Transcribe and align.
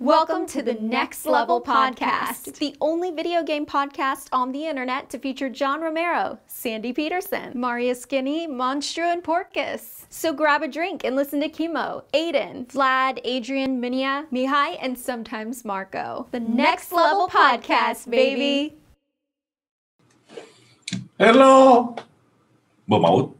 Welcome 0.00 0.46
to 0.50 0.62
the 0.62 0.74
Next 0.74 1.26
Level 1.26 1.60
Podcast, 1.60 2.56
the 2.58 2.76
only 2.80 3.10
video 3.10 3.42
game 3.42 3.66
podcast 3.66 4.28
on 4.30 4.52
the 4.52 4.64
internet 4.64 5.10
to 5.10 5.18
feature 5.18 5.48
John 5.48 5.80
Romero, 5.80 6.38
Sandy 6.46 6.92
Peterson, 6.92 7.50
Maria 7.56 7.96
Skinny, 7.96 8.46
Monstro, 8.46 9.12
and 9.12 9.24
Porkus. 9.24 10.06
So 10.08 10.32
grab 10.32 10.62
a 10.62 10.68
drink 10.68 11.02
and 11.02 11.16
listen 11.16 11.40
to 11.40 11.48
Chemo, 11.48 12.04
Aiden, 12.14 12.66
Vlad, 12.66 13.18
Adrian, 13.24 13.82
Minia, 13.82 14.26
Mihai, 14.32 14.78
and 14.80 14.96
sometimes 14.96 15.64
Marco. 15.64 16.28
The 16.30 16.38
Next 16.38 16.92
Level 16.92 17.26
Podcast, 17.26 18.08
baby! 18.08 18.76
Hello! 21.18 21.94
Bă, 22.84 22.98
mă 22.98 23.06
aud? 23.06 23.32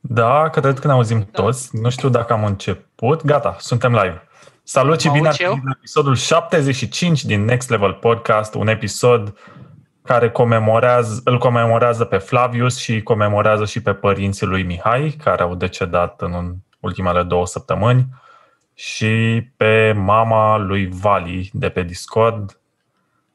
Da, 0.00 0.48
cred 0.48 0.78
că 0.78 0.86
ne 0.86 0.92
auzim 0.92 1.24
toți. 1.24 1.76
Nu 1.76 1.90
știu 1.90 2.08
dacă 2.08 2.32
am 2.32 2.44
început. 2.44 3.24
Gata, 3.24 3.56
suntem 3.60 3.92
live. 3.92 4.25
Salut 4.68 5.00
și 5.00 5.06
Mă 5.06 5.12
bine 5.12 5.26
aud 5.26 5.32
ați 5.32 5.36
și 5.36 5.42
eu? 5.42 5.50
venit 5.50 5.64
la 5.64 5.72
episodul 5.76 6.14
75 6.14 7.24
din 7.24 7.44
Next 7.44 7.70
Level 7.70 7.92
Podcast, 7.92 8.54
un 8.54 8.68
episod 8.68 9.38
care 10.02 10.30
comemorează, 10.30 11.20
îl 11.24 11.38
comemorează 11.38 12.04
pe 12.04 12.16
Flavius 12.16 12.78
și 12.78 13.02
comemorează 13.02 13.64
și 13.64 13.82
pe 13.82 13.92
părinții 13.94 14.46
lui 14.46 14.62
Mihai, 14.62 15.16
care 15.22 15.42
au 15.42 15.54
decedat 15.54 16.20
în 16.20 16.54
ultimele 16.80 17.22
două 17.22 17.46
săptămâni, 17.46 18.06
și 18.74 19.42
pe 19.56 19.92
mama 19.92 20.56
lui 20.56 20.88
Vali 20.92 21.50
de 21.52 21.68
pe 21.68 21.82
Discord. 21.82 22.60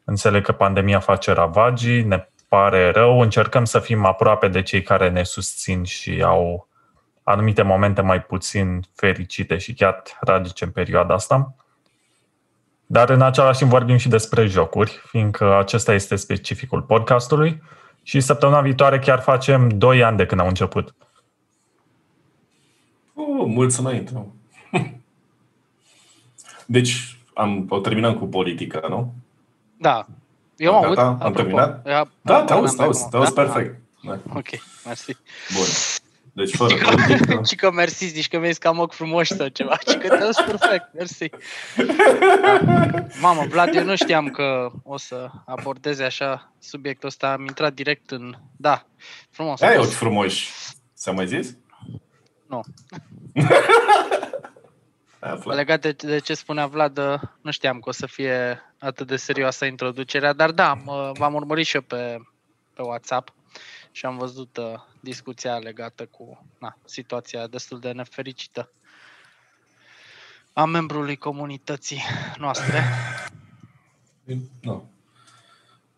Înțeleg 0.03 0.45
că 0.45 0.51
pandemia 0.51 0.99
face 0.99 1.31
ravagii, 1.31 2.03
ne 2.03 2.29
pare 2.47 2.91
rău, 2.91 3.19
încercăm 3.19 3.65
să 3.65 3.79
fim 3.79 4.05
aproape 4.05 4.47
de 4.47 4.61
cei 4.61 4.81
care 4.81 5.09
ne 5.09 5.23
susțin 5.23 5.83
și 5.83 6.21
au 6.25 6.67
anumite 7.23 7.61
momente 7.61 8.01
mai 8.01 8.21
puțin 8.23 8.81
fericite 8.95 9.57
și 9.57 9.73
chiar 9.73 10.01
tragice 10.19 10.63
în 10.63 10.71
perioada 10.71 11.13
asta. 11.13 11.55
Dar 12.85 13.09
în 13.09 13.21
același 13.21 13.57
timp 13.57 13.69
vorbim 13.69 13.97
și 13.97 14.09
despre 14.09 14.45
jocuri, 14.45 15.01
fiindcă 15.05 15.57
acesta 15.57 15.93
este 15.93 16.15
specificul 16.15 16.81
podcastului 16.81 17.61
și 18.03 18.19
săptămâna 18.19 18.61
viitoare 18.61 18.99
chiar 18.99 19.19
facem 19.21 19.69
2 19.69 20.03
ani 20.03 20.17
de 20.17 20.25
când 20.25 20.41
au 20.41 20.47
început. 20.47 20.95
Uh, 23.13 23.45
mulți 23.45 23.79
înainte. 23.79 24.25
Deci, 26.65 27.17
am, 27.33 27.65
o 27.69 27.79
terminăm 27.79 28.17
cu 28.17 28.25
politica, 28.25 28.87
nu? 28.89 29.13
Da. 29.77 30.05
Eu 30.57 30.71
mă 30.71 30.77
aud. 30.77 30.95
Gata? 30.95 31.07
Am 31.07 31.13
apropo. 31.13 31.35
terminat? 31.35 31.87
Ia- 31.87 32.07
Da, 32.21 32.43
te 32.43 32.53
am- 32.53 32.59
auzi, 32.59 32.75
te 32.75 32.81
am- 32.81 32.87
auzi, 32.87 33.03
am- 33.03 33.09
te 33.09 33.17
auzi 33.17 33.33
da? 33.33 33.41
perfect. 33.41 33.79
Da. 34.03 34.19
Ok, 34.35 34.47
mersi. 34.85 35.17
Bun. 35.55 35.65
Deci, 36.33 36.55
fără 36.55 36.75
Zici 36.75 36.83
politică. 36.83 37.35
că, 37.35 37.41
zici 37.43 37.59
că 37.61 37.71
mersi, 37.71 38.05
zici 38.05 38.27
că 38.27 38.39
mi-ai 38.39 38.53
cam 38.53 38.79
ochi 38.79 38.93
frumoși 38.93 39.33
sau 39.33 39.47
ceva. 39.47 39.77
Zici 39.87 39.97
că 39.97 40.07
te 40.07 40.23
auzi 40.23 40.43
perfect, 40.43 40.93
mersi. 40.93 41.29
Da. 41.77 43.05
Mamă, 43.21 43.45
Vlad, 43.49 43.75
eu 43.75 43.83
nu 43.83 43.95
știam 43.95 44.29
că 44.29 44.71
o 44.83 44.97
să 44.97 45.29
abordeze 45.45 46.03
așa 46.03 46.53
subiectul 46.59 47.07
ăsta. 47.07 47.31
Am 47.31 47.41
intrat 47.41 47.73
direct 47.73 48.11
în... 48.11 48.35
Da, 48.57 48.85
frumos. 49.29 49.61
Ai 49.61 49.77
ochi 49.77 49.89
frumoși. 49.89 50.49
Ți-am 50.95 51.15
mai 51.15 51.27
zis? 51.27 51.57
Nu. 52.47 52.61
Ai 55.19 55.31
aflat. 55.31 55.55
Legat 55.55 55.81
de, 55.81 55.91
de 55.91 56.19
ce 56.19 56.33
spunea 56.33 56.67
Vlad, 56.67 56.97
uh, 56.97 57.19
nu 57.41 57.51
știam 57.51 57.79
că 57.79 57.89
o 57.89 57.91
să 57.91 58.05
fie 58.05 58.61
atât 58.79 59.07
de 59.07 59.15
serioasă 59.15 59.65
introducerea, 59.65 60.33
dar 60.33 60.51
da, 60.51 60.69
am, 60.69 60.83
uh, 60.85 61.09
v-am 61.13 61.33
urmărit 61.33 61.65
și 61.65 61.75
eu 61.75 61.81
pe, 61.81 62.17
pe 62.73 62.81
WhatsApp 62.81 63.33
și 63.91 64.05
am 64.05 64.17
văzut 64.17 64.57
uh, 64.57 64.79
discuția 65.01 65.57
legată 65.57 66.05
cu 66.05 66.45
na, 66.59 66.77
situația 66.85 67.47
destul 67.47 67.79
de 67.79 67.91
nefericită 67.91 68.71
a 70.53 70.65
membrului 70.65 71.15
comunității 71.15 72.01
noastre. 72.37 72.83
Nu. 74.61 74.89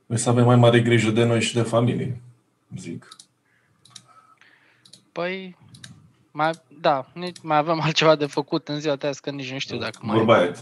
Noi 0.06 0.18
să 0.18 0.30
avem 0.30 0.46
mai 0.46 0.56
mare 0.56 0.82
grijă 0.82 1.10
de 1.10 1.24
noi 1.24 1.42
și 1.42 1.54
de 1.54 1.62
familie, 1.62 2.22
zic. 2.78 3.08
Păi, 5.12 5.58
mai, 6.32 6.52
da, 6.80 7.10
nici, 7.14 7.38
mai 7.42 7.58
avem 7.58 7.80
altceva 7.80 8.16
de 8.16 8.26
făcut 8.26 8.68
în 8.68 8.80
ziua 8.80 8.96
de 8.96 9.08
azi, 9.08 9.22
că 9.22 9.30
nici 9.30 9.52
nu 9.52 9.60
știu 9.60 9.78
dacă 9.78 10.00
mai... 10.02 10.18
Vorba 10.18 10.38
aia. 10.38 10.54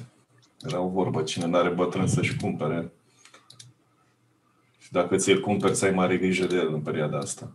Era 0.62 0.80
o 0.80 0.88
vorbă, 0.88 1.24
cine 1.24 1.46
n-are 1.46 1.70
bătrân 1.70 2.08
să-și 2.08 2.36
cumpere. 2.36 2.92
Și 4.80 4.92
dacă 4.92 5.16
ți-l 5.16 5.42
cumperi, 5.42 5.76
să 5.76 5.86
ai 5.86 5.92
mare 5.92 6.18
grijă 6.18 6.46
de 6.46 6.56
el 6.56 6.74
în 6.74 6.82
perioada 6.82 7.18
asta. 7.18 7.52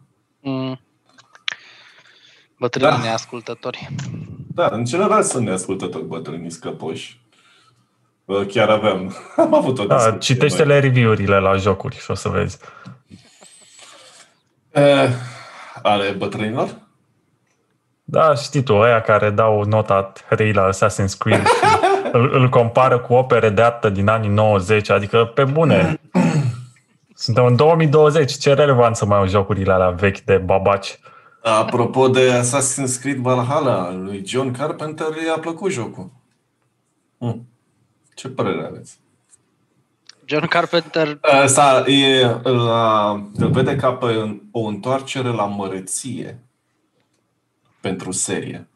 Mm. 0.48 0.80
Bătrânii 2.58 2.96
Da. 2.98 3.02
neascultători. 3.02 3.88
Da, 4.54 4.68
în 4.72 4.84
general 4.84 5.22
sunt 5.22 5.46
neascultători 5.46 6.04
bătrânii 6.04 6.50
scăpoși. 6.50 7.20
Bă, 8.24 8.44
Chiar 8.44 8.68
aveam, 8.68 9.16
am 9.36 9.54
avut 9.54 9.78
o 9.78 9.84
Da, 9.84 9.94
discuție. 9.96 10.18
citește-le 10.34 10.78
review-urile 10.80 11.38
la 11.38 11.56
jocuri 11.56 11.96
și 11.96 12.10
o 12.10 12.14
să 12.14 12.28
vezi. 12.28 12.58
noi. 14.72 14.84
Eh, 15.04 15.10
ale 15.82 16.10
bătrânilor? 16.10 16.68
Da, 18.04 18.34
știi 18.34 18.62
tu, 18.62 18.74
ăia 18.74 19.00
care 19.00 19.30
dau 19.30 19.62
nota 19.64 20.12
3 20.28 20.52
la 20.52 20.68
Assassin's 20.72 21.18
Creed 21.18 21.46
și 21.46 21.54
îl, 22.12 22.34
îl 22.34 22.48
compară 22.48 22.98
cu 22.98 23.14
opere 23.14 23.48
de 23.50 23.62
artă 23.62 23.88
din 23.88 24.08
anii 24.08 24.28
90, 24.28 24.88
adică 24.90 25.24
pe 25.24 25.44
bune. 25.44 26.00
Suntem 27.18 27.44
în 27.44 27.56
2020, 27.56 28.32
ce 28.32 28.54
relevant 28.54 28.96
să 28.96 29.06
mai 29.06 29.18
au 29.18 29.26
jocurile 29.26 29.72
alea 29.72 29.90
vechi 29.90 30.20
de 30.20 30.36
babaci. 30.36 30.98
Apropo 31.42 32.08
de 32.08 32.40
Assassin's 32.40 33.00
Creed 33.00 33.16
Valhalla, 33.16 33.92
lui 33.92 34.22
John 34.26 34.50
Carpenter 34.50 35.06
i-a 35.26 35.38
plăcut 35.38 35.72
jocul. 35.72 36.10
Hm. 37.18 37.46
Ce 38.14 38.28
părere 38.28 38.66
aveți? 38.66 38.98
John 40.24 40.46
Carpenter 40.46 41.18
Asta 41.20 41.84
e, 41.86 42.24
la, 42.42 43.10
îl 43.34 43.50
vede 43.50 43.76
ca 43.76 43.92
pe 43.92 44.40
o 44.50 44.60
întoarcere 44.60 45.28
la 45.28 45.44
măreție 45.44 46.38
pentru 47.80 48.10
serie. 48.10 48.68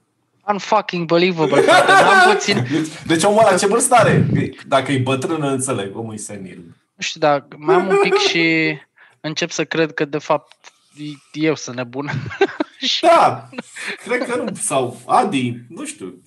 unfucking 0.49 1.07
believable, 1.07 1.61
frate. 1.61 1.93
N-am 1.93 2.33
puțin, 2.33 2.67
Deci 3.07 3.25
omul 3.25 3.45
ăla 3.47 3.57
ce 3.57 3.67
vârstă 3.67 3.95
are? 3.95 4.27
Dacă 4.69 4.93
e 4.93 4.99
bătrân, 4.99 5.43
înțeleg, 5.43 5.97
omul 5.97 6.15
e 6.15 6.17
senil. 6.17 6.80
Nu 7.01 7.07
știu, 7.07 7.21
dar 7.21 7.47
mai 7.57 7.75
am 7.75 7.89
un 7.89 7.99
pic 8.03 8.15
și 8.15 8.75
încep 9.21 9.51
să 9.51 9.65
cred 9.65 9.95
că 9.95 10.05
de 10.05 10.19
fapt 10.19 10.73
e- 10.97 11.41
eu 11.41 11.55
sunt 11.55 11.77
nebun. 11.77 12.11
și 12.93 13.01
Da, 13.01 13.49
cred 14.05 14.29
că 14.29 14.37
nu. 14.37 14.55
Sau 14.55 15.01
Adi, 15.07 15.57
nu 15.69 15.85
știu. 15.85 16.23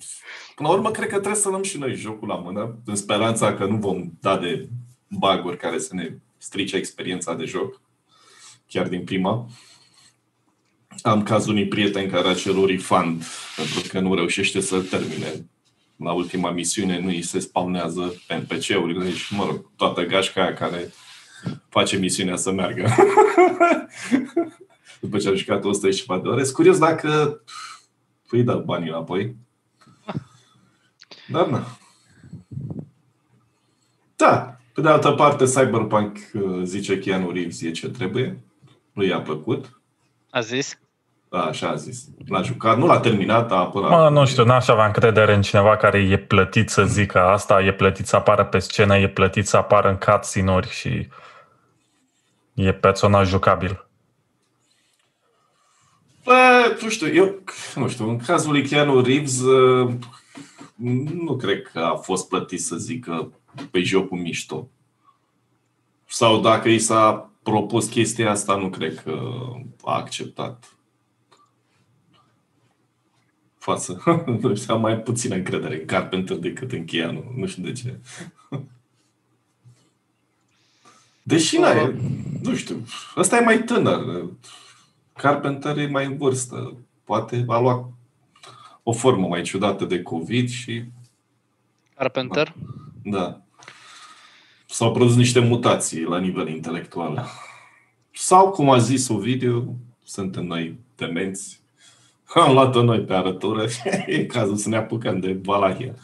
Până 0.54 0.68
la 0.68 0.74
urmă, 0.74 0.90
cred 0.90 1.08
că 1.08 1.14
trebuie 1.14 1.40
să 1.40 1.48
luăm 1.48 1.62
și 1.62 1.78
noi 1.78 1.94
jocul 1.94 2.28
la 2.28 2.34
mână, 2.34 2.78
în 2.84 2.96
speranța 2.96 3.54
că 3.54 3.64
nu 3.64 3.76
vom 3.76 4.10
da 4.20 4.36
de 4.36 4.68
baguri 5.08 5.56
care 5.56 5.78
să 5.78 5.94
ne 5.94 6.16
strice 6.38 6.76
experiența 6.76 7.34
de 7.34 7.44
joc, 7.44 7.80
chiar 8.66 8.88
din 8.88 9.04
prima. 9.04 9.46
Am 11.02 11.22
cazul 11.22 11.50
unui 11.50 11.68
prieten 11.68 12.10
care 12.10 12.28
a 12.28 12.34
cerut 12.34 12.68
refund 12.68 13.24
pentru 13.56 13.88
că 13.88 14.00
nu 14.00 14.14
reușește 14.14 14.60
să-l 14.60 14.82
termine. 14.82 15.48
La 15.96 16.12
ultima 16.12 16.50
misiune 16.50 17.00
nu 17.00 17.06
îi 17.06 17.22
se 17.22 17.38
spawnează 17.38 18.22
pe 18.26 18.34
NPC-urile 18.34 19.10
și, 19.10 19.34
mă 19.34 19.44
rog, 19.44 19.70
toată 19.76 20.04
gașca 20.04 20.42
aia 20.42 20.54
care 20.54 20.92
face 21.68 21.96
misiunea 21.96 22.36
să 22.36 22.52
meargă. 22.52 22.88
După 25.00 25.18
ce 25.18 25.28
a 25.28 25.34
jucat 25.34 25.64
100 25.64 25.90
și 25.90 26.04
ceva 26.04 26.18
de 26.18 26.28
ore. 26.28 26.42
Sunt 26.42 26.54
curios 26.54 26.78
dacă 26.78 27.42
îi 28.28 28.42
dă 28.42 28.54
banii 28.54 28.88
înapoi. 28.88 29.36
Dar 31.28 31.48
na. 31.48 31.66
Da. 34.16 34.58
Pe 34.74 34.80
de 34.80 34.88
altă 34.88 35.10
parte, 35.10 35.44
Cyberpunk 35.44 36.18
uh, 36.32 36.60
zice 36.64 36.98
Keanu 36.98 37.30
Reeves 37.30 37.60
e 37.60 37.70
ce 37.70 37.88
trebuie. 37.88 38.42
Lui 38.92 39.08
i-a 39.08 39.20
plăcut. 39.20 39.80
a 40.30 40.40
zis. 40.40 40.78
Da, 41.34 41.44
așa 41.44 41.68
a 41.68 41.74
zis. 41.74 42.04
L-a 42.26 42.42
jucat. 42.42 42.78
Nu 42.78 42.86
l-a 42.86 43.00
terminat, 43.00 43.48
dar 43.48 43.68
până 43.68 43.88
Mă, 43.88 44.08
nu 44.08 44.26
știu, 44.26 44.44
n-aș 44.44 44.68
avea 44.68 44.86
încredere 44.86 45.34
în 45.34 45.42
cineva 45.42 45.76
care 45.76 45.98
e 45.98 46.18
plătit 46.18 46.68
să 46.68 46.84
zică 46.84 47.20
asta, 47.20 47.62
e 47.62 47.72
plătit 47.72 48.06
să 48.06 48.16
apară 48.16 48.44
pe 48.44 48.58
scenă, 48.58 48.96
e 48.96 49.08
plătit 49.08 49.46
să 49.46 49.56
apară 49.56 49.88
în 49.88 49.96
cutscene-uri 49.96 50.70
și 50.70 51.08
e 52.54 52.72
personaj 52.72 53.28
jucabil. 53.28 53.86
Bă, 56.24 56.76
nu 56.82 56.88
știu, 56.88 57.14
eu, 57.14 57.42
nu 57.74 57.88
știu, 57.88 58.08
în 58.08 58.18
cazul 58.18 58.52
lui 58.52 58.68
Keanu 58.68 59.00
Reeves, 59.00 59.40
uh, 59.40 59.94
nu 61.24 61.36
cred 61.36 61.62
că 61.62 61.78
a 61.78 61.94
fost 61.94 62.28
plătit 62.28 62.60
să 62.60 62.76
zică 62.76 63.32
pe 63.70 63.80
jocul 63.80 64.18
mișto. 64.18 64.68
Sau 66.06 66.40
dacă 66.40 66.68
i 66.68 66.78
s-a 66.78 67.30
propus 67.42 67.88
chestia 67.88 68.30
asta, 68.30 68.56
nu 68.56 68.68
cred 68.68 68.94
că 68.94 69.18
a 69.84 69.94
acceptat. 69.94 70.74
Față. 73.64 74.02
Nu 74.40 74.54
știu, 74.54 74.74
am 74.74 74.80
mai 74.80 74.98
puțină 74.98 75.34
încredere 75.34 75.80
în 75.80 75.86
Carpenter 75.86 76.36
decât 76.36 76.72
în 76.72 76.84
Keanu. 76.84 77.32
Nu 77.36 77.46
știu 77.46 77.62
de 77.62 77.72
ce. 77.72 77.98
Deși, 81.22 81.58
na, 81.58 81.70
e- 81.70 82.00
nu 82.42 82.54
știu, 82.54 82.84
ăsta 83.16 83.36
e 83.36 83.40
mai 83.40 83.62
tânăr. 83.62 84.26
Carpenter 85.12 85.78
e 85.78 85.86
mai 85.86 86.06
în 86.06 86.16
vârstă. 86.16 86.76
Poate 87.04 87.44
a 87.48 87.60
luat 87.60 87.92
o 88.82 88.92
formă 88.92 89.26
mai 89.26 89.42
ciudată 89.42 89.84
de 89.84 90.02
COVID 90.02 90.48
și 90.48 90.84
Carpenter. 91.94 92.54
Da. 93.02 93.42
S-au 94.66 94.92
produs 94.92 95.16
niște 95.16 95.40
mutații 95.40 96.02
la 96.02 96.18
nivel 96.18 96.48
intelectual. 96.48 97.26
Sau, 98.10 98.50
cum 98.50 98.70
a 98.70 98.78
zis 98.78 99.08
Ovidiu, 99.08 99.76
suntem 100.02 100.46
noi 100.46 100.78
demenți. 100.96 101.63
Am 102.24 102.52
luat-o 102.52 102.82
noi 102.82 103.00
pe 103.00 103.14
arătură 103.14 103.68
și 103.68 103.80
e 104.06 104.26
cazul 104.26 104.56
să 104.56 104.68
ne 104.68 104.76
apucăm 104.76 105.20
de 105.20 105.38
Valahia. 105.42 105.94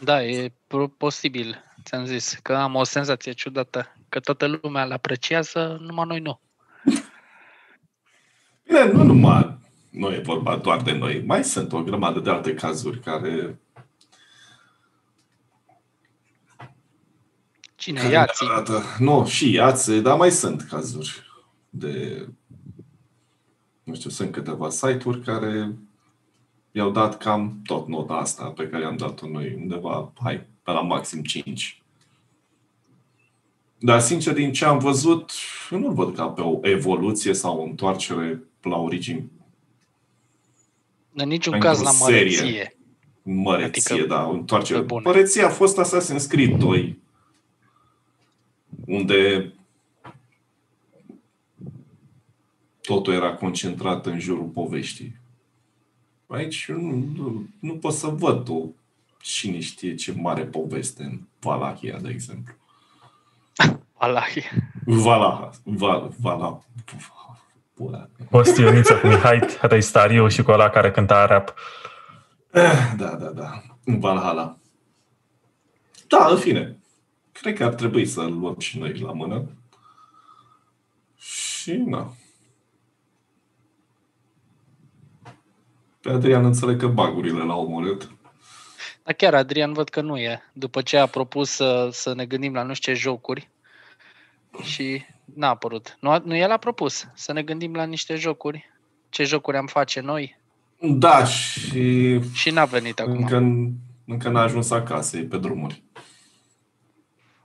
Da, 0.00 0.24
e 0.24 0.52
pro- 0.66 0.88
posibil, 0.88 1.64
ți-am 1.84 2.04
zis, 2.04 2.38
că 2.42 2.54
am 2.54 2.74
o 2.74 2.84
senzație 2.84 3.32
ciudată, 3.32 3.96
că 4.08 4.20
toată 4.20 4.58
lumea 4.62 4.84
îl 4.84 4.92
apreciază, 4.92 5.78
numai 5.80 6.04
noi 6.06 6.20
nu. 6.20 6.40
Bine, 8.64 8.92
nu 8.92 9.02
numai 9.02 9.58
nu 9.90 10.12
e 10.12 10.18
vorba 10.18 10.56
doar 10.56 10.82
de 10.82 10.92
noi. 10.92 11.22
Mai 11.26 11.44
sunt 11.44 11.72
o 11.72 11.82
grămadă 11.82 12.20
de 12.20 12.30
alte 12.30 12.54
cazuri 12.54 13.00
care 13.00 13.60
Cine? 17.76 18.00
care 18.00 18.12
Iații. 18.12 18.46
ne 18.46 18.52
arată. 18.52 18.82
Nu, 18.98 19.26
și 19.26 19.52
iațe, 19.52 20.00
dar 20.00 20.16
mai 20.16 20.30
sunt 20.30 20.62
cazuri 20.62 21.22
de 21.70 22.26
nu 23.88 23.94
știu, 23.94 24.10
sunt 24.10 24.32
câteva 24.32 24.70
site-uri 24.70 25.20
care 25.20 25.74
i-au 26.72 26.90
dat 26.90 27.16
cam 27.18 27.60
tot 27.64 27.88
nota 27.88 28.14
asta 28.14 28.44
pe 28.44 28.68
care 28.68 28.84
am 28.84 28.96
dat-o 28.96 29.28
noi, 29.28 29.54
undeva, 29.60 30.12
hai, 30.22 30.46
pe 30.62 30.70
la 30.70 30.80
maxim 30.80 31.22
5. 31.22 31.82
Dar, 33.78 34.00
sincer, 34.00 34.34
din 34.34 34.52
ce 34.52 34.64
am 34.64 34.78
văzut, 34.78 35.30
eu 35.70 35.78
nu-l 35.78 35.92
văd 35.92 36.14
ca 36.16 36.26
pe 36.28 36.40
o 36.40 36.58
evoluție 36.62 37.32
sau 37.34 37.58
o 37.58 37.62
întoarcere 37.62 38.42
la 38.62 38.76
origini 38.76 39.30
În 41.14 41.28
niciun 41.28 41.52
Pentru 41.52 41.68
caz 41.68 41.82
la 41.82 41.90
serie. 41.90 42.36
măreție. 42.40 42.76
Măreție, 43.22 43.94
Adică, 43.94 44.06
da, 44.08 44.26
o 44.26 44.30
întoarcere. 44.32 44.78
pe 44.78 44.84
bune. 44.84 45.02
Măreția 45.04 45.46
a 45.46 45.50
fost 45.50 45.80
Assassin's 45.80 46.26
Creed 46.28 46.58
2, 46.58 46.98
unde 48.86 49.52
totul 52.88 53.12
era 53.12 53.34
concentrat 53.34 54.06
în 54.06 54.18
jurul 54.18 54.44
poveștii. 54.44 55.20
Aici 56.26 56.66
eu 56.68 56.80
nu, 56.80 57.04
nu, 57.16 57.46
nu 57.60 57.76
pot 57.76 57.92
să 57.92 58.06
văd 58.06 58.48
o 58.48 58.64
cine 59.20 59.60
știe 59.60 59.94
ce 59.94 60.12
mare 60.12 60.44
poveste 60.44 61.02
în 61.02 61.20
Valahia, 61.40 61.98
de 61.98 62.08
exemplu. 62.08 62.54
Valahi. 63.98 64.42
Valaha, 64.84 65.50
Val, 65.62 66.12
Vala, 66.20 66.60
Pula. 67.74 68.08
Post 68.30 68.58
Ioniță 68.58 68.98
cu 68.98 69.06
Mihai 69.06 69.40
Răistariu 69.60 70.28
și 70.28 70.42
cu 70.42 70.50
ăla 70.50 70.70
care 70.70 70.90
cânta 70.90 71.26
rap. 71.26 71.54
Eh, 72.52 72.94
Da, 72.96 73.14
da, 73.14 73.28
da. 73.28 73.62
În 73.84 73.98
Valhalla. 73.98 74.56
Da, 76.06 76.26
în 76.30 76.36
fine. 76.36 76.78
Cred 77.32 77.56
că 77.56 77.64
ar 77.64 77.74
trebui 77.74 78.06
să 78.06 78.22
luăm 78.22 78.58
și 78.58 78.78
noi 78.78 78.98
la 78.98 79.12
mână. 79.12 79.48
Și, 81.16 81.72
na. 81.72 82.12
Pe 86.00 86.10
Adrian 86.10 86.44
înțeleg 86.44 86.78
că 86.80 86.86
bagurile 86.86 87.42
l-au 87.42 87.64
omorât. 87.64 88.10
Dar 89.04 89.14
chiar 89.14 89.34
Adrian 89.34 89.72
văd 89.72 89.88
că 89.88 90.00
nu 90.00 90.16
e. 90.18 90.42
După 90.52 90.82
ce 90.82 90.96
a 90.96 91.06
propus 91.06 91.50
să, 91.50 91.88
să 91.92 92.14
ne 92.14 92.24
gândim 92.26 92.54
la 92.54 92.62
nu 92.62 92.74
știu 92.74 92.92
ce 92.92 92.98
jocuri 92.98 93.48
și 94.62 95.04
n-a 95.34 95.48
apărut. 95.48 95.96
Nu, 96.00 96.10
a- 96.10 96.22
nu 96.24 96.36
el 96.36 96.50
a 96.50 96.56
propus 96.56 97.06
să 97.14 97.32
ne 97.32 97.42
gândim 97.42 97.74
la 97.74 97.84
niște 97.84 98.14
jocuri. 98.14 98.70
Ce 99.08 99.24
jocuri 99.24 99.56
am 99.56 99.66
face 99.66 100.00
noi 100.00 100.38
Da, 100.80 101.24
și 101.24 102.20
și 102.32 102.50
n-a 102.50 102.64
venit 102.64 103.00
acum. 103.00 103.12
încă, 103.16 103.36
încă 104.06 104.28
n-a 104.28 104.40
ajuns 104.42 104.70
acasă, 104.70 105.16
e 105.16 105.22
pe 105.22 105.38
drumuri. 105.38 105.82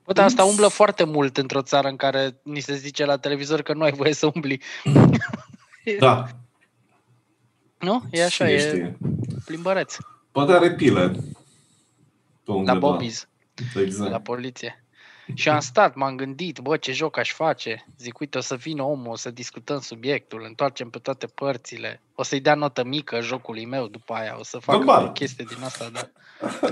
Bă, 0.06 0.14
dar 0.14 0.26
asta 0.26 0.44
umblă 0.44 0.68
foarte 0.68 1.04
mult 1.04 1.38
într-o 1.38 1.62
țară 1.62 1.88
în 1.88 1.96
care 1.96 2.40
ni 2.44 2.60
se 2.60 2.76
zice 2.76 3.06
la 3.06 3.18
televizor 3.18 3.62
că 3.62 3.74
nu 3.74 3.84
ai 3.84 3.92
voie 3.92 4.14
să 4.14 4.32
umbli. 4.34 4.62
Da, 6.00 6.28
Nu? 7.84 8.02
E 8.12 8.24
așa, 8.24 8.46
cine 8.46 8.58
e 8.58 8.60
știe. 8.60 8.98
plimbăreț. 9.46 9.96
Poate 10.32 10.52
are 10.52 10.72
pile. 10.72 11.10
Pe 11.10 11.18
La 12.46 12.54
undeva. 12.54 12.98
Bobby's, 12.98 13.22
Exact. 13.82 14.12
la 14.12 14.20
poliție. 14.20 14.78
Și 15.34 15.50
am 15.50 15.60
stat, 15.60 15.96
m-am 15.96 16.16
gândit, 16.16 16.60
bă, 16.60 16.78
ce 16.78 16.92
joc 16.92 17.18
aș 17.18 17.32
face. 17.34 17.86
Zic, 18.00 18.20
uite, 18.20 18.38
o 18.38 18.42
să 18.42 18.56
vină 18.56 18.84
omul, 18.84 19.12
o 19.12 19.16
să 19.16 19.32
discutăm 19.32 19.80
subiectul, 19.80 20.44
întoarcem 20.48 20.90
pe 20.90 20.98
toate 20.98 21.26
părțile. 21.26 22.02
O 22.16 22.24
să-i 22.24 22.40
dea 22.40 22.56
notă 22.56 22.84
mică 22.84 23.20
jocului 23.22 23.66
meu 23.66 23.88
după 23.88 24.14
aia, 24.14 24.36
o 24.40 24.44
să 24.44 24.58
facă 24.58 24.78
Normal. 24.78 25.06
o 25.06 25.12
chestie 25.12 25.46
din 25.48 25.64
asta, 25.64 25.90
da. 25.94 26.10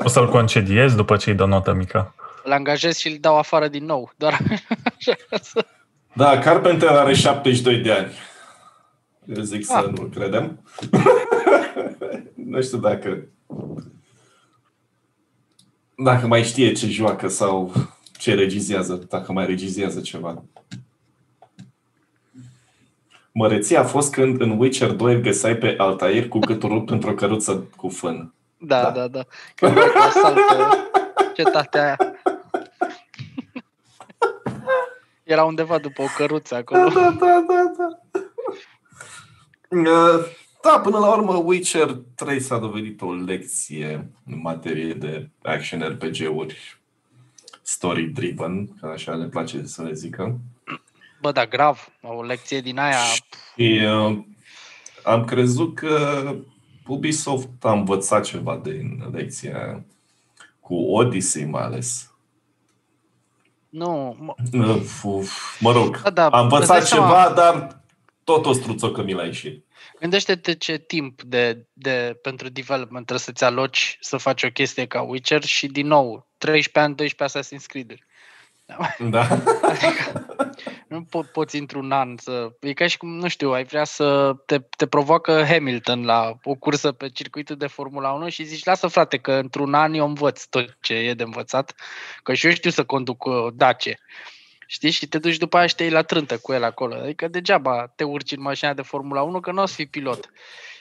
O 0.04 0.08
să-l 0.08 0.30
concediezi 0.30 0.96
după 0.96 1.18
ce 1.18 1.30
îi 1.30 1.36
dă 1.36 1.46
notă 1.46 1.74
mică. 1.74 2.16
Îl 2.44 2.52
angajez 2.52 2.98
și 2.98 3.08
îl 3.08 3.18
dau 3.20 3.38
afară 3.38 3.68
din 3.68 3.86
nou. 3.86 4.12
Doar 4.18 4.34
așa 4.98 5.14
ca 5.30 5.38
să... 5.42 5.66
Da, 6.14 6.38
Carpenter 6.40 6.90
are 6.90 7.14
72 7.14 7.78
de 7.78 7.92
ani. 7.92 8.12
Eu 9.36 9.42
zic 9.44 9.60
Ah. 9.72 9.82
să 9.82 9.92
nu 9.96 10.02
credem. 10.04 10.60
nu 12.52 12.62
știu 12.62 12.78
dacă 12.78 13.28
dacă 15.96 16.28
mai 16.28 16.44
știe 16.44 16.72
ce 16.72 16.88
joacă 16.88 17.28
sau 17.28 17.72
ce 18.18 18.34
regizează, 18.34 19.06
dacă 19.10 19.32
mai 19.32 19.46
regizează 19.46 20.02
ceva. 20.02 20.44
Măreția 23.32 23.80
a 23.80 23.84
fost 23.84 24.12
când 24.12 24.42
în 24.42 24.60
Witcher 24.60 24.92
2 24.92 25.14
îl 25.14 25.22
găseai 25.22 25.56
pe 25.56 25.76
Altair 25.78 26.28
cu 26.28 26.40
gâtul 26.40 26.70
rupt 26.70 26.90
într-o 26.90 27.14
căruță 27.14 27.68
cu 27.76 27.90
fân. 27.90 28.34
Da, 28.58 28.82
Da. 28.82 28.92
da, 28.92 29.08
da. 29.08 29.26
Când 29.56 29.72
vreau 29.72 29.88
să 29.90 30.00
asaltă 30.20 30.76
cetatea 31.36 31.84
aia. 31.84 31.98
Era 35.24 35.44
undeva 35.44 35.78
după 35.78 36.02
o 36.02 36.06
căruță 36.18 36.56
acolo. 36.56 36.90
Da, 36.90 37.16
da, 37.20 37.44
da, 37.48 37.72
da. 37.78 38.01
Uh, 39.72 40.26
Da, 40.64 40.80
până 40.80 40.98
la 40.98 41.16
urmă 41.16 41.34
Witcher 41.34 41.98
3 42.16 42.40
s-a 42.40 42.58
dovedit 42.58 43.02
o 43.02 43.14
lecție 43.14 44.10
în 44.26 44.40
materie 44.42 44.94
de 44.94 45.30
action 45.44 45.80
RPG-uri 45.82 46.80
story-driven, 47.62 48.70
ca 48.82 48.88
așa 48.88 49.12
le 49.14 49.26
place 49.26 49.66
să 49.66 49.82
le 49.84 49.94
zică. 49.94 50.40
Bă, 51.22 51.32
da, 51.32 51.46
grav. 51.46 51.88
O 52.02 52.24
lecție 52.24 52.62
din 52.62 52.80
aia. 52.80 52.98
Și 53.56 53.82
uh, 53.86 54.18
am 55.04 55.26
crezut 55.26 55.76
că 55.76 56.24
Ubisoft 56.88 57.50
a 57.62 57.72
învățat 57.72 58.24
ceva 58.24 58.58
din 58.64 59.10
lecția 59.12 59.58
aia. 59.58 59.84
Cu 60.60 60.76
Odyssey 60.76 61.46
mai 61.46 61.64
ales. 61.64 62.12
Nu, 63.70 64.16
mă, 64.20 64.36
Uf, 64.66 65.04
uf, 65.04 65.60
mă 65.62 65.72
rog, 65.72 66.02
Da, 66.02 66.10
da, 66.10 66.26
am 66.26 66.32
îți 66.46 66.54
învățat 66.54 66.78
dai 66.78 66.82
seama- 66.88 67.08
ceva, 67.08 67.34
dar 67.36 67.82
tot 68.24 68.46
o 68.46 68.54
struțocă 68.54 69.04
mi 69.04 69.14
l-a 69.14 69.24
ieșit. 69.24 69.66
Gândește-te 70.02 70.54
ce 70.54 70.78
timp 70.78 71.22
de, 71.22 71.66
de, 71.74 72.20
pentru 72.22 72.50
development 72.50 73.06
trebuie 73.06 73.26
să-ți 73.26 73.44
aloci 73.44 73.98
să 74.00 74.18
faci 74.18 74.44
o 74.44 74.52
chestie 74.52 74.86
ca 74.86 75.02
Witcher 75.02 75.44
și 75.44 75.68
din 75.68 75.88
nou 75.88 76.28
13 76.38 76.80
ani, 76.80 76.96
12 76.96 77.40
Assassin's 77.40 77.66
Creed-uri. 77.66 78.06
Da? 79.10 79.28
Adică 79.72 80.26
nu 80.88 81.06
po- 81.06 81.32
poți 81.32 81.58
într-un 81.58 81.92
an 81.92 82.18
să... 82.18 82.52
E 82.60 82.74
ca 82.74 82.88
și 82.88 82.98
cum, 82.98 83.10
nu 83.10 83.28
știu, 83.28 83.52
ai 83.52 83.64
vrea 83.64 83.84
să 83.84 84.34
te, 84.46 84.60
te 84.60 84.88
provoacă 84.88 85.44
Hamilton 85.46 86.06
la 86.06 86.34
o 86.44 86.56
cursă 86.56 86.92
pe 86.92 87.10
circuitul 87.10 87.56
de 87.56 87.68
Formula 87.68 88.12
1 88.12 88.30
și 88.30 88.44
zici, 88.44 88.66
lasă 88.66 88.88
frate 88.88 89.18
că 89.18 89.32
într-un 89.32 89.74
an 89.74 89.94
eu 89.94 90.08
învăț 90.08 90.44
tot 90.44 90.78
ce 90.82 90.94
e 90.94 91.14
de 91.14 91.24
învățat, 91.24 91.76
că 92.24 92.34
și 92.34 92.46
eu 92.46 92.54
știu 92.54 92.70
să 92.70 92.84
conduc 92.84 93.26
o 93.26 93.50
Dace. 93.50 94.00
Știi? 94.72 94.90
Și 94.90 95.08
te 95.08 95.20
duci 95.20 95.38
după 95.38 95.58
aia 95.58 95.68
și 95.68 95.76
te 95.76 95.84
iei 95.84 95.92
la 95.92 96.02
trântă 96.02 96.38
cu 96.38 96.54
el 96.54 96.64
acolo. 96.64 96.96
Adică 96.96 97.28
degeaba 97.28 97.88
te 97.88 98.04
urci 98.04 98.32
în 98.32 98.42
mașina 98.42 98.74
de 98.74 98.82
Formula 98.82 99.22
1 99.22 99.40
că 99.40 99.52
nu 99.52 99.62
o 99.62 99.66
să 99.66 99.74
fii 99.74 99.88
pilot. 99.88 100.30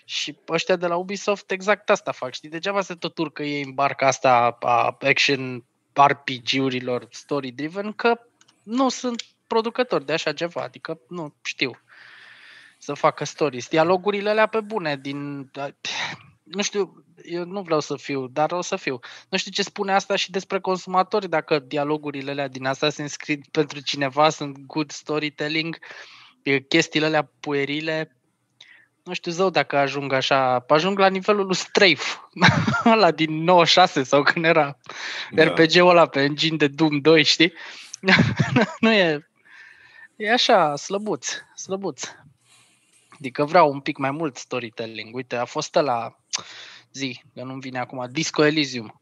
Și 0.05 0.39
ăștia 0.49 0.77
de 0.77 0.87
la 0.87 0.97
Ubisoft 0.97 1.51
exact 1.51 1.91
asta 1.91 2.13
fac. 2.13 2.33
Știi? 2.33 2.49
Degeaba 2.49 2.81
se 2.81 2.95
tot 2.95 3.19
urcă 3.19 3.43
ei 3.43 3.63
în 3.63 3.75
barca 3.75 4.07
asta 4.07 4.57
a 4.61 4.97
action 5.01 5.65
RPG-urilor 5.93 7.09
story-driven, 7.11 7.93
că 7.93 8.21
nu 8.63 8.89
sunt 8.89 9.23
producători 9.47 10.07
de 10.07 10.13
așa 10.13 10.33
ceva, 10.33 10.63
adică 10.63 11.01
nu 11.09 11.35
știu 11.43 11.81
să 12.79 12.95
facă 12.95 13.25
stories. 13.25 13.69
Dialogurile 13.69 14.31
alea 14.31 14.47
pe 14.47 14.61
bune 14.61 14.97
din... 14.97 15.51
Nu 16.53 16.63
știu, 16.63 17.05
eu 17.25 17.45
nu 17.45 17.63
vreau 17.63 17.81
să 17.81 17.97
fiu, 17.97 18.27
dar 18.27 18.53
o 18.53 18.61
să 18.61 18.77
fiu. 18.77 18.99
Nu 19.29 19.39
știu 19.39 19.51
ce 19.51 19.63
spune 19.63 19.93
asta 19.93 20.17
și 20.17 20.31
despre 20.31 20.61
consumatori, 20.61 21.29
dacă 21.29 21.59
dialogurile 21.59 22.31
alea 22.31 22.49
din 22.49 22.69
Assassin's 22.69 23.15
Creed 23.17 23.47
pentru 23.51 23.81
cineva 23.81 24.29
sunt 24.29 24.59
good 24.59 24.91
storytelling, 24.91 25.79
e 26.43 26.61
chestiile 26.61 27.07
alea 27.07 27.31
puerile, 27.41 28.17
nu 29.05 29.13
știu 29.13 29.31
zău 29.31 29.51
dacă 29.51 29.77
ajung 29.77 30.13
așa, 30.13 30.65
ajung 30.69 30.99
la 30.99 31.09
nivelul 31.09 31.47
lui 31.47 31.55
Strafe, 31.55 32.29
ăla 32.93 33.11
din 33.11 33.43
96 33.43 34.03
sau 34.03 34.23
când 34.23 34.45
era 34.45 34.79
Da. 35.31 35.45
RPG-ul 35.45 35.89
ăla 35.89 36.07
pe 36.07 36.21
engine 36.21 36.57
de 36.57 36.69
Doom 36.69 37.01
2, 37.01 37.23
știi? 37.23 37.53
nu 38.81 38.93
e... 38.93 39.25
E 40.17 40.33
așa, 40.33 40.77
slăbuț, 40.77 41.37
slăbuț. 41.55 42.09
Adică 43.09 43.45
vreau 43.45 43.73
un 43.73 43.81
pic 43.81 43.97
mai 43.97 44.11
mult 44.11 44.37
storytelling. 44.37 45.15
Uite, 45.15 45.37
a 45.37 45.45
fost 45.45 45.75
la 45.75 46.20
zi, 46.93 47.23
că 47.35 47.43
nu-mi 47.45 47.61
vine 47.61 47.79
acum, 47.79 48.07
Disco 48.11 48.45
Elysium. 48.45 49.01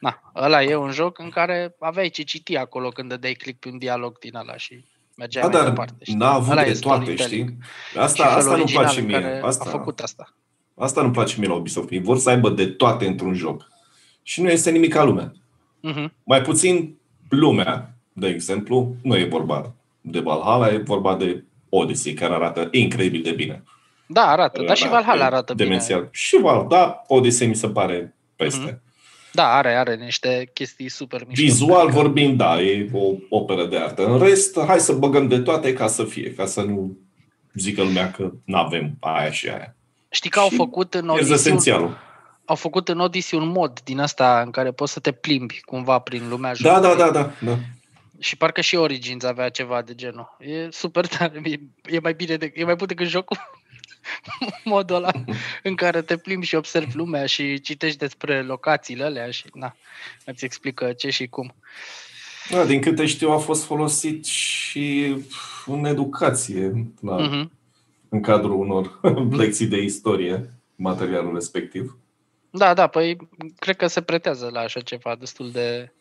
Na, 0.00 0.32
ăla 0.36 0.62
e 0.62 0.74
un 0.76 0.90
joc 0.90 1.18
în 1.18 1.28
care 1.30 1.74
aveai 1.80 2.08
ce 2.08 2.22
citi 2.22 2.56
acolo 2.56 2.88
când 2.88 3.14
dai 3.14 3.32
click 3.32 3.58
pe 3.60 3.68
un 3.68 3.78
dialog 3.78 4.18
din 4.18 4.34
ăla 4.36 4.56
și 4.56 4.84
mergeai 5.16 5.42
Da, 5.42 5.48
mai 5.50 5.58
dar 5.60 5.68
departe. 5.68 5.94
știi? 6.04 6.14
n-a 6.14 6.32
avut 6.32 6.50
Ăla 6.52 6.64
e 6.66 6.72
de 6.72 6.78
toate, 6.78 7.02
storytelling. 7.04 7.48
știi? 7.48 8.00
Asta, 8.00 8.22
Și 8.24 8.28
felul 8.28 8.38
asta 8.38 8.50
nu-mi 8.50 8.62
original 8.62 8.84
place 8.84 9.00
în 9.00 9.06
mie. 9.06 9.20
care 9.20 9.40
Asta, 9.44 9.64
A 9.66 9.70
făcut 9.70 10.00
asta. 10.00 10.34
asta 10.74 11.00
nu-mi 11.00 11.12
place 11.12 11.38
mie 11.38 11.48
la 11.48 11.54
Ubisoft. 11.54 11.90
Ei 11.90 12.00
vor 12.00 12.18
să 12.18 12.30
aibă 12.30 12.50
de 12.50 12.66
toate 12.66 13.06
într-un 13.06 13.34
joc. 13.34 13.68
Și 14.22 14.42
nu 14.42 14.48
este 14.50 14.70
nimic 14.70 14.92
ca 14.92 15.02
lumea. 15.04 15.32
Mhm. 15.80 16.12
Mai 16.24 16.42
puțin 16.42 16.96
lumea, 17.28 17.94
de 18.12 18.26
exemplu, 18.28 18.96
nu 19.02 19.16
e 19.16 19.24
vorba 19.24 19.74
de 20.00 20.20
Valhalla, 20.20 20.72
e 20.72 20.76
vorba 20.78 21.16
de 21.16 21.44
Odyssey, 21.68 22.12
care 22.14 22.34
arată 22.34 22.68
incredibil 22.70 23.22
de 23.22 23.32
bine. 23.32 23.62
Da, 24.06 24.26
arată. 24.26 24.62
Dar 24.62 24.76
și 24.76 24.88
Valhalla 24.88 25.24
arată 25.24 25.54
demențial. 25.54 25.98
bine. 25.98 26.10
Și 26.12 26.38
Val, 26.40 26.66
da, 26.68 27.02
Odyssey 27.06 27.46
mi 27.46 27.54
se 27.54 27.68
pare 27.68 28.14
peste. 28.36 28.60
Mhm. 28.64 28.82
Da, 29.32 29.54
are, 29.54 29.74
are 29.74 29.94
niște 29.96 30.50
chestii 30.54 30.88
super 30.88 31.24
mișto. 31.26 31.42
Vizual 31.42 31.90
vorbind, 31.90 32.38
da, 32.38 32.60
e 32.60 32.88
o 32.92 33.12
operă 33.28 33.66
de 33.66 33.76
artă. 33.78 34.06
În 34.06 34.18
rest, 34.18 34.58
hai 34.66 34.80
să 34.80 34.92
băgăm 34.92 35.28
de 35.28 35.38
toate 35.38 35.72
ca 35.72 35.86
să 35.86 36.04
fie, 36.04 36.34
ca 36.34 36.46
să 36.46 36.62
nu 36.62 36.96
zică 37.54 37.82
lumea 37.82 38.10
că 38.10 38.30
nu 38.44 38.56
avem 38.58 38.96
aia 39.00 39.30
și 39.30 39.48
aia. 39.48 39.74
Știi 40.08 40.30
că 40.30 40.38
au 40.38 40.48
Și 40.48 40.56
făcut 40.56 40.94
în 40.94 41.00
Pierzi 41.06 41.22
Odyssey, 41.30 41.50
un, 41.50 41.56
esențialul. 41.56 41.96
au 42.44 42.54
făcut 42.54 42.88
în 42.88 43.00
Odyssey 43.00 43.38
un 43.38 43.48
mod 43.48 43.80
din 43.84 44.00
asta 44.00 44.40
în 44.44 44.50
care 44.50 44.70
poți 44.72 44.92
să 44.92 45.00
te 45.00 45.12
plimbi 45.12 45.60
cumva 45.64 45.98
prin 45.98 46.28
lumea 46.28 46.52
Da, 46.62 46.80
da, 46.80 46.88
jocului. 46.88 47.12
da, 47.12 47.20
da, 47.20 47.30
da. 47.40 47.56
Și 48.18 48.36
parcă 48.36 48.60
și 48.60 48.76
Origins 48.76 49.24
avea 49.24 49.48
ceva 49.48 49.82
de 49.82 49.94
genul. 49.94 50.36
E 50.40 50.68
super 50.70 51.06
tare, 51.06 51.40
e, 51.44 51.58
e 51.94 51.98
mai 52.02 52.14
bine 52.14 52.36
de, 52.36 52.52
e 52.54 52.64
mai 52.64 52.74
bun 52.74 52.86
decât 52.86 53.06
jocul. 53.06 53.36
Modul 54.64 54.96
ăla 54.96 55.10
în 55.62 55.74
care 55.74 56.02
te 56.02 56.16
plimbi 56.16 56.46
și 56.46 56.54
observi 56.54 56.96
lumea 56.96 57.26
și 57.26 57.60
citești 57.60 57.98
despre 57.98 58.42
locațiile 58.42 59.04
alea 59.04 59.30
și 59.30 59.44
na, 59.54 59.76
îți 60.24 60.44
explică 60.44 60.92
ce 60.92 61.10
și 61.10 61.26
cum. 61.26 61.54
Da, 62.50 62.64
din 62.64 62.80
câte 62.80 63.06
știu, 63.06 63.30
a 63.30 63.38
fost 63.38 63.64
folosit 63.64 64.24
și 64.24 65.16
în 65.66 65.84
educație, 65.84 66.86
la, 67.00 67.16
Mhm. 67.16 67.50
în 68.08 68.20
cadrul 68.20 68.58
unor 68.58 69.00
lecții 69.40 69.66
de 69.66 69.82
istorie, 69.82 70.50
materialul 70.76 71.34
respectiv. 71.34 71.96
Da, 72.50 72.74
da, 72.74 72.86
păi 72.86 73.16
cred 73.58 73.76
că 73.76 73.86
se 73.86 74.02
pretează 74.02 74.50
la 74.52 74.60
așa 74.60 74.80
ceva 74.80 75.16
destul 75.18 75.50
de, 75.50 75.92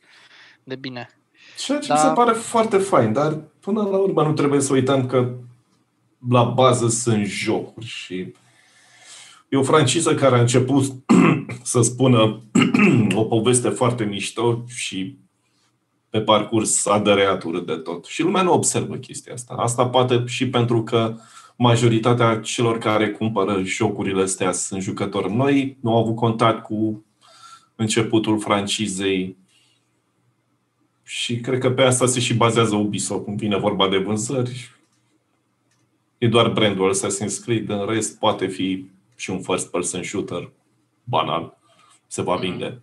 de 0.64 0.76
bine. 0.76 1.10
Ceea 1.58 1.80
ce 1.80 1.88
Da. 1.88 1.94
mi 1.94 2.00
se 2.00 2.08
pare 2.14 2.32
foarte 2.32 2.78
fain, 2.78 3.14
dar 3.14 3.38
până 3.60 3.82
la 3.82 3.98
urmă 3.98 4.24
nu 4.24 4.34
trebuie 4.34 4.60
să 4.62 4.74
uităm 4.74 5.06
că 5.06 5.32
la 6.30 6.44
bază 6.44 6.88
sunt 6.88 7.26
jocuri 7.26 7.86
și 7.86 8.34
e 9.50 9.58
o 9.58 9.64
franciză 9.64 10.16
care 10.16 10.36
a 10.36 10.42
început 10.42 10.84
să 11.64 11.82
spună 11.82 12.42
o 13.16 13.24
poveste 13.24 13.70
foarte 13.70 14.04
mișto 14.04 14.64
și 14.68 15.18
pe 16.10 16.22
parcurs 16.22 16.86
a 16.86 17.00
dăreat 17.00 17.44
urât 17.44 17.66
de 17.66 17.76
tot. 17.76 18.06
Și 18.06 18.22
lumea 18.22 18.42
nu 18.42 18.54
observă 18.54 18.96
chestia 18.96 19.34
asta. 19.34 19.54
Asta 19.54 19.88
poate 19.88 20.24
și 20.26 20.50
pentru 20.50 20.84
că 20.84 21.16
majoritatea 21.56 22.40
celor 22.40 22.78
care 22.78 23.10
cumpără 23.10 23.62
jocurile 23.64 24.22
astea 24.22 24.52
sunt 24.52 24.82
jucători 24.82 25.34
noi, 25.34 25.78
nu 25.82 25.92
au 25.92 26.02
avut 26.02 26.16
contact 26.16 26.64
cu 26.64 27.06
începutul 27.76 28.40
francizei 28.40 29.38
și 31.04 31.40
cred 31.40 31.60
că 31.60 31.72
pe 31.72 31.82
asta 31.82 32.06
se 32.06 32.20
și 32.20 32.34
bazează 32.34 32.76
Ubisoft 32.76 33.24
când 33.24 33.38
vine 33.38 33.58
vorba 33.58 33.90
de 33.90 33.98
vânzări. 33.98 34.72
E 36.24 36.28
doar 36.28 36.48
brandul 36.48 36.94
Assassin's 36.94 37.44
Creed, 37.44 37.70
în 37.70 37.86
rest 37.86 38.20
poate 38.20 38.48
fi 38.48 38.86
și 39.16 39.30
un 39.30 39.42
first 39.42 39.72
person 39.72 40.04
shooter 40.04 40.50
banal. 41.04 41.58
Se 42.08 42.22
va 42.22 42.36
vinde. 42.36 42.82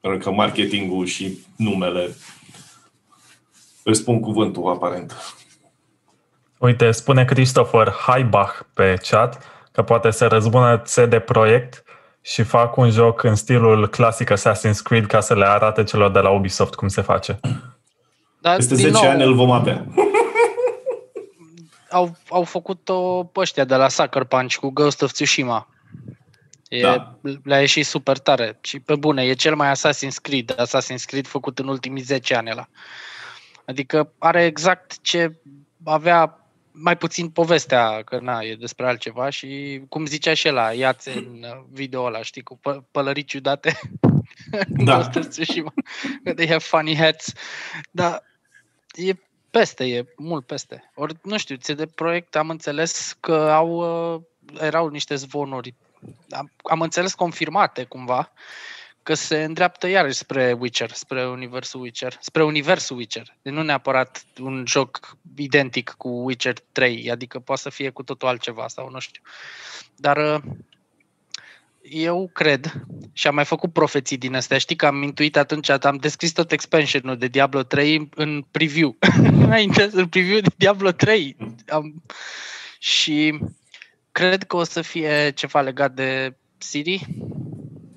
Pentru 0.00 0.18
că 0.18 0.30
marketingul 0.30 1.06
și 1.06 1.38
numele 1.56 2.16
îți 3.82 4.00
spun 4.00 4.20
cuvântul 4.20 4.70
aparent. 4.70 5.36
Uite, 6.58 6.90
spune 6.90 7.24
Christopher 7.24 7.90
Haibach 7.90 8.60
pe 8.74 8.94
chat 9.08 9.42
că 9.72 9.82
poate 9.82 10.10
să 10.10 10.26
răzbună 10.26 10.78
CD 10.78 11.18
Projekt 11.18 11.84
și 12.20 12.42
fac 12.42 12.76
un 12.76 12.90
joc 12.90 13.22
în 13.22 13.34
stilul 13.34 13.88
clasic 13.88 14.32
Assassin's 14.32 14.82
Creed 14.82 15.06
ca 15.06 15.20
să 15.20 15.34
le 15.34 15.46
arate 15.46 15.84
celor 15.84 16.10
de 16.10 16.18
la 16.18 16.30
Ubisoft 16.30 16.74
cum 16.74 16.88
se 16.88 17.02
face. 17.02 17.40
Dar, 18.40 18.56
Peste 18.56 18.74
din 18.74 18.84
10 18.84 19.02
nou, 19.02 19.10
ani 19.10 19.22
îl 19.22 19.34
vom 19.34 19.50
avea. 19.50 19.86
Au, 21.90 22.16
au 22.28 22.44
făcut-o 22.44 23.24
pe 23.24 23.40
ăștia 23.40 23.64
de 23.64 23.74
la 23.74 23.88
Sucker 23.88 24.24
Punch 24.24 24.54
cu 24.54 24.68
Ghost 24.68 25.02
of 25.02 25.12
Tsushima. 25.12 25.68
E, 26.68 26.80
Da. 26.80 27.18
Le-a 27.42 27.60
ieșit 27.60 27.86
super 27.86 28.18
tare. 28.18 28.58
Și 28.60 28.80
pe 28.80 28.96
bune, 28.96 29.24
e 29.24 29.32
cel 29.32 29.54
mai 29.54 29.72
Assassin's 29.72 30.20
Creed, 30.22 30.54
Assassin's 30.54 31.04
Creed 31.06 31.26
făcut 31.26 31.58
în 31.58 31.68
ultimii 31.68 32.02
10 32.02 32.34
ani 32.34 32.50
ăla. 32.50 32.68
Adică 33.64 34.12
are 34.18 34.44
exact 34.44 35.00
ce 35.02 35.36
avea 35.84 36.42
mai 36.70 36.96
puțin 36.96 37.28
povestea, 37.28 38.02
că 38.02 38.18
na, 38.20 38.40
e 38.40 38.54
despre 38.54 38.86
altceva 38.86 39.30
și 39.30 39.80
cum 39.88 40.06
zicea 40.06 40.34
și 40.34 40.48
ăla, 40.48 40.72
iați 40.72 41.08
în 41.08 41.46
video 41.70 42.02
ăla, 42.02 42.22
știi, 42.22 42.42
cu 42.42 42.58
pă- 42.58 42.90
pălării 42.90 43.24
ciudate. 43.24 43.78
Da. 44.68 44.94
Ghost 44.94 45.16
of 45.16 45.26
Tsushima. 45.28 45.72
Că 46.24 46.34
they 46.34 46.46
have 46.46 46.58
funny 46.58 46.96
hats. 46.96 47.32
Dar 47.90 48.24
e 48.92 49.12
peste, 49.50 49.84
e 49.84 50.06
mult 50.16 50.46
peste. 50.46 50.90
Ori, 50.94 51.14
nu 51.22 51.38
știu, 51.38 51.56
ți 51.56 51.72
de 51.72 51.86
proiect 51.86 52.36
am 52.36 52.50
înțeles 52.50 53.16
că 53.20 53.34
au, 53.34 53.68
uh, 54.14 54.22
erau 54.60 54.88
niște 54.88 55.14
zvonuri, 55.14 55.74
am, 56.30 56.50
am 56.62 56.80
înțeles 56.80 57.14
confirmate 57.14 57.84
cumva, 57.84 58.32
că 59.02 59.14
se 59.14 59.44
îndreaptă 59.44 59.86
iarăși 59.86 60.18
spre 60.18 60.52
Witcher, 60.52 60.90
spre 60.90 61.26
universul 61.26 61.80
Witcher, 61.80 62.16
spre 62.20 62.44
universul 62.44 62.96
Witcher. 62.96 63.36
Deci 63.42 63.52
nu 63.52 63.62
neapărat 63.62 64.24
un 64.40 64.64
joc 64.66 65.16
identic 65.36 65.94
cu 65.96 66.08
Witcher 66.08 66.54
3, 66.72 67.10
adică 67.10 67.38
poate 67.38 67.60
să 67.60 67.70
fie 67.70 67.90
cu 67.90 68.02
totul 68.02 68.28
altceva 68.28 68.68
sau 68.68 68.90
nu 68.90 68.98
știu. 68.98 69.22
Dar 69.96 70.16
uh, 70.16 70.42
eu 71.90 72.30
cred 72.32 72.72
și 73.12 73.26
am 73.26 73.34
mai 73.34 73.44
făcut 73.44 73.72
profeții 73.72 74.16
din 74.16 74.34
astea. 74.34 74.58
Știi 74.58 74.76
că 74.76 74.86
am 74.86 75.02
intuit 75.02 75.36
atunci, 75.36 75.68
am 75.68 75.96
descris 75.96 76.32
tot 76.32 76.52
expansionul 76.52 77.18
de 77.18 77.26
Diablo 77.26 77.62
3 77.62 78.08
în 78.14 78.44
preview. 78.50 78.96
Înainte, 79.44 79.88
în 79.92 80.08
preview 80.08 80.40
de 80.40 80.48
Diablo 80.56 80.90
3. 80.90 81.36
Am... 81.68 82.02
Și 82.78 83.38
cred 84.12 84.42
că 84.42 84.56
o 84.56 84.64
să 84.64 84.82
fie 84.82 85.30
ceva 85.30 85.60
legat 85.60 85.92
de 85.94 86.36
Siri, 86.58 87.06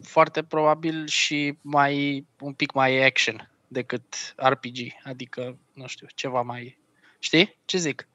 foarte 0.04 0.44
probabil 0.44 1.08
și 1.08 1.58
mai 1.62 2.26
un 2.40 2.54
pic 2.54 2.74
mai 2.74 3.06
action 3.06 3.52
decât 3.68 4.34
RPG, 4.36 4.78
adică, 5.04 5.58
nu 5.74 5.88
știu, 5.88 6.08
ceva 6.16 6.42
mai... 6.42 6.80
Știi 7.20 7.58
ce 7.66 7.78
zic? 7.78 8.08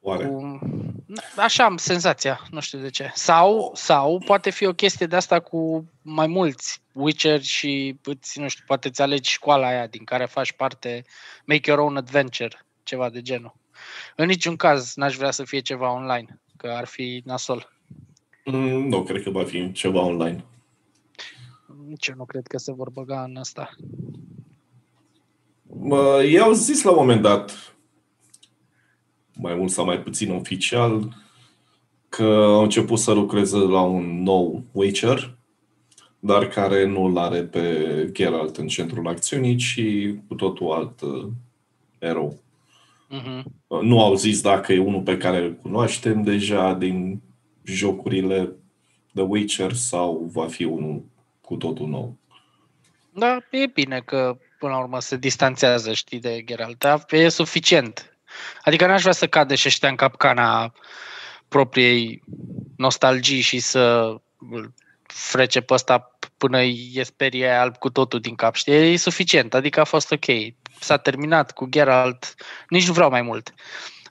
Oare? 0.00 0.26
Cu... 0.26 0.58
Așa 1.36 1.64
am 1.64 1.76
senzația, 1.76 2.40
nu 2.50 2.60
știu 2.60 2.78
de 2.78 2.90
ce. 2.90 3.10
Sau, 3.14 3.70
sau 3.74 4.22
poate 4.26 4.50
fi 4.50 4.66
o 4.66 4.72
chestie 4.72 5.06
de 5.06 5.16
asta 5.16 5.40
cu 5.40 5.84
mai 6.02 6.26
mulți 6.26 6.82
Witcher 6.92 7.42
și 7.42 7.96
îți, 8.04 8.40
nu 8.40 8.48
știu, 8.48 8.64
poate 8.66 8.88
îți 8.88 9.02
alegi 9.02 9.30
școala 9.30 9.66
aia 9.66 9.86
din 9.86 10.04
care 10.04 10.24
faci 10.24 10.52
parte, 10.52 11.04
make 11.46 11.70
your 11.70 11.82
own 11.82 11.96
adventure, 11.96 12.66
ceva 12.82 13.10
de 13.10 13.22
genul. 13.22 13.54
În 14.16 14.26
niciun 14.26 14.56
caz 14.56 14.94
n-aș 14.94 15.16
vrea 15.16 15.30
să 15.30 15.44
fie 15.44 15.60
ceva 15.60 15.92
online, 15.92 16.40
că 16.56 16.68
ar 16.68 16.86
fi 16.86 17.22
nasol. 17.24 17.72
Mm, 18.44 18.88
Nu, 18.88 19.02
cred 19.02 19.22
că 19.22 19.30
va 19.30 19.44
fi 19.44 19.72
ceva 19.72 20.00
online. 20.00 20.44
Nici 21.86 22.06
eu 22.06 22.14
nu 22.14 22.24
cred 22.24 22.46
că 22.46 22.58
se 22.58 22.72
vor 22.72 22.90
băga 22.90 23.22
în 23.22 23.36
asta. 23.36 23.70
Mă, 25.62 26.22
Ei 26.24 26.38
au 26.38 26.52
zis 26.52 26.82
la 26.82 26.90
un 26.90 26.96
moment 26.96 27.22
dat, 27.22 27.74
mai 29.40 29.54
mult 29.54 29.70
sau 29.70 29.84
mai 29.84 30.00
puțin 30.00 30.32
oficial, 30.32 31.16
că 32.08 32.24
au 32.24 32.62
început 32.62 32.98
să 32.98 33.12
lucreze 33.12 33.56
la 33.56 33.80
un 33.80 34.22
nou 34.22 34.62
Witcher, 34.72 35.36
dar 36.18 36.48
care 36.48 36.86
nu 36.86 37.02
îl 37.04 37.18
are 37.18 37.42
pe 37.42 38.08
Geralt 38.12 38.56
în 38.56 38.66
centrul 38.66 39.08
acțiunii, 39.08 39.56
ci 39.56 39.80
cu 40.28 40.34
totul 40.34 40.72
alt 40.72 41.00
uh, 41.00 41.28
erou. 41.98 42.38
Uh-huh. 43.10 43.42
Nu 43.82 44.02
au 44.02 44.14
zis 44.14 44.40
dacă 44.40 44.72
e 44.72 44.78
unul 44.78 45.02
pe 45.02 45.16
care 45.16 45.38
îl 45.38 45.54
cunoaștem 45.54 46.22
deja 46.22 46.74
din 46.74 47.20
jocurile 47.64 48.52
The 49.14 49.22
Witcher 49.22 49.72
sau 49.72 50.30
va 50.32 50.46
fi 50.46 50.64
unul 50.64 51.04
cu 51.40 51.56
totul 51.56 51.88
nou. 51.88 52.16
Da, 53.10 53.38
e 53.50 53.66
bine 53.66 54.00
că 54.00 54.38
până 54.58 54.72
la 54.72 54.78
urmă 54.78 55.00
se 55.00 55.16
distanțează, 55.16 55.92
știi, 55.92 56.20
de 56.20 56.42
Geralt. 56.44 56.78
Dar 56.78 57.04
e 57.10 57.28
suficient. 57.28 58.17
Adică 58.62 58.86
n-aș 58.86 59.00
vrea 59.00 59.12
să 59.12 59.26
cadă 59.26 59.54
și 59.54 59.68
ăștia 59.68 59.88
în 59.88 59.96
capcana 59.96 60.72
propriei 61.48 62.22
nostalgii 62.76 63.40
și 63.40 63.58
să 63.58 64.14
îl 64.50 64.72
frece 65.06 65.60
pe 65.60 65.74
ăsta 65.74 66.18
până 66.36 66.62
e 66.92 67.02
sperie 67.02 67.48
alb 67.48 67.76
cu 67.76 67.90
totul 67.90 68.20
din 68.20 68.34
cap, 68.34 68.54
știi? 68.54 68.92
E 68.92 68.96
suficient, 68.96 69.54
adică 69.54 69.80
a 69.80 69.84
fost 69.84 70.12
ok. 70.12 70.24
S-a 70.80 70.96
terminat 70.96 71.52
cu 71.52 71.66
Geralt, 71.66 72.34
nici 72.68 72.86
nu 72.86 72.92
vreau 72.92 73.10
mai 73.10 73.22
mult. 73.22 73.54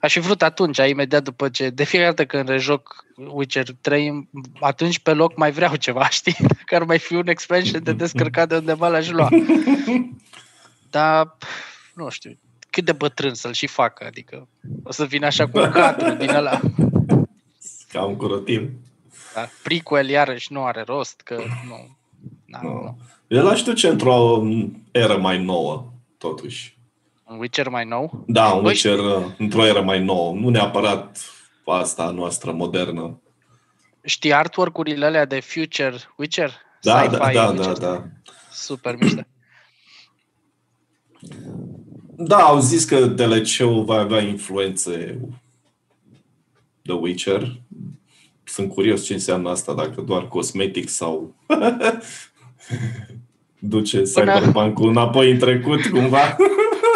Aș 0.00 0.12
fi 0.12 0.18
vrut 0.18 0.42
atunci, 0.42 0.76
imediat 0.76 1.22
după 1.22 1.48
ce, 1.48 1.70
de 1.70 1.84
fiecare 1.84 2.10
dată 2.10 2.26
când 2.26 2.48
rejoc 2.48 3.04
Witcher 3.16 3.66
3, 3.80 4.28
atunci 4.60 4.98
pe 4.98 5.12
loc 5.12 5.36
mai 5.36 5.50
vreau 5.50 5.76
ceva, 5.76 6.08
știi? 6.18 6.36
Dacă 6.38 6.74
ar 6.74 6.82
mai 6.82 6.98
fi 6.98 7.14
un 7.14 7.28
expansion 7.28 7.82
de 7.82 7.92
descărcat 7.92 8.48
de 8.48 8.56
undeva 8.56 8.88
l-aș 8.88 9.08
lua. 9.08 9.28
Dar, 10.90 11.36
nu 11.94 12.08
știu, 12.08 12.38
cât 12.70 12.84
de 12.84 12.92
bătrân 12.92 13.34
să-l 13.34 13.52
și 13.52 13.66
facă, 13.66 14.04
adică 14.06 14.48
o 14.82 14.92
să 14.92 15.04
vină 15.04 15.26
așa 15.26 15.48
cu 15.48 15.58
un 15.58 15.70
cadru 15.70 16.14
din 16.14 16.28
ăla. 16.34 16.60
Ca 17.92 18.04
un 18.04 18.16
curotim. 18.16 18.70
Da, 19.34 19.48
prequel 19.62 20.08
iarăși 20.08 20.52
nu 20.52 20.64
are 20.64 20.82
rost, 20.86 21.20
că 21.20 21.34
nu. 21.68 21.96
Na, 22.44 22.60
Nu. 22.62 22.68
nu. 22.68 22.98
El 23.26 23.48
aș 23.48 23.62
duce 23.62 23.88
într-o 23.88 24.42
eră 24.90 25.16
mai 25.16 25.42
nouă, 25.44 25.92
totuși. 26.18 26.76
Un 27.24 27.38
Witcher 27.38 27.68
mai 27.68 27.84
nou? 27.84 28.24
Da, 28.26 28.46
un 28.52 28.62
Băi, 28.62 28.70
Witcher 28.70 28.98
uh, 28.98 29.24
într-o 29.38 29.64
eră 29.66 29.82
mai 29.82 30.04
nouă. 30.04 30.34
Nu 30.34 30.48
neapărat 30.48 31.18
asta 31.64 32.10
noastră 32.10 32.52
modernă. 32.52 33.20
Știi 34.04 34.32
artwork-urile 34.34 35.04
alea 35.06 35.24
de 35.24 35.40
Future 35.40 35.94
Witcher? 36.16 36.52
Da, 36.82 37.02
Sci-fi 37.02 37.10
da, 37.16 37.32
da, 37.32 37.48
Witcher? 37.48 37.72
da, 37.72 37.86
da. 37.88 38.04
Super 38.50 38.96
miște. 38.96 39.28
Da, 42.20 42.36
au 42.36 42.60
zis 42.60 42.84
că 42.84 43.06
DLC-ul 43.06 43.84
va 43.84 43.98
avea 43.98 44.20
influențe 44.20 45.18
The 46.82 46.92
Witcher. 46.92 47.52
Sunt 48.44 48.72
curios 48.72 49.04
ce 49.04 49.12
înseamnă 49.12 49.50
asta, 49.50 49.74
dacă 49.74 50.00
doar 50.00 50.28
cosmetic 50.28 50.88
sau 50.88 51.34
duce 53.58 54.02
Cyberpunk-ul 54.02 54.88
înapoi 54.88 55.30
în 55.30 55.38
trecut, 55.38 55.86
cumva. 55.86 56.36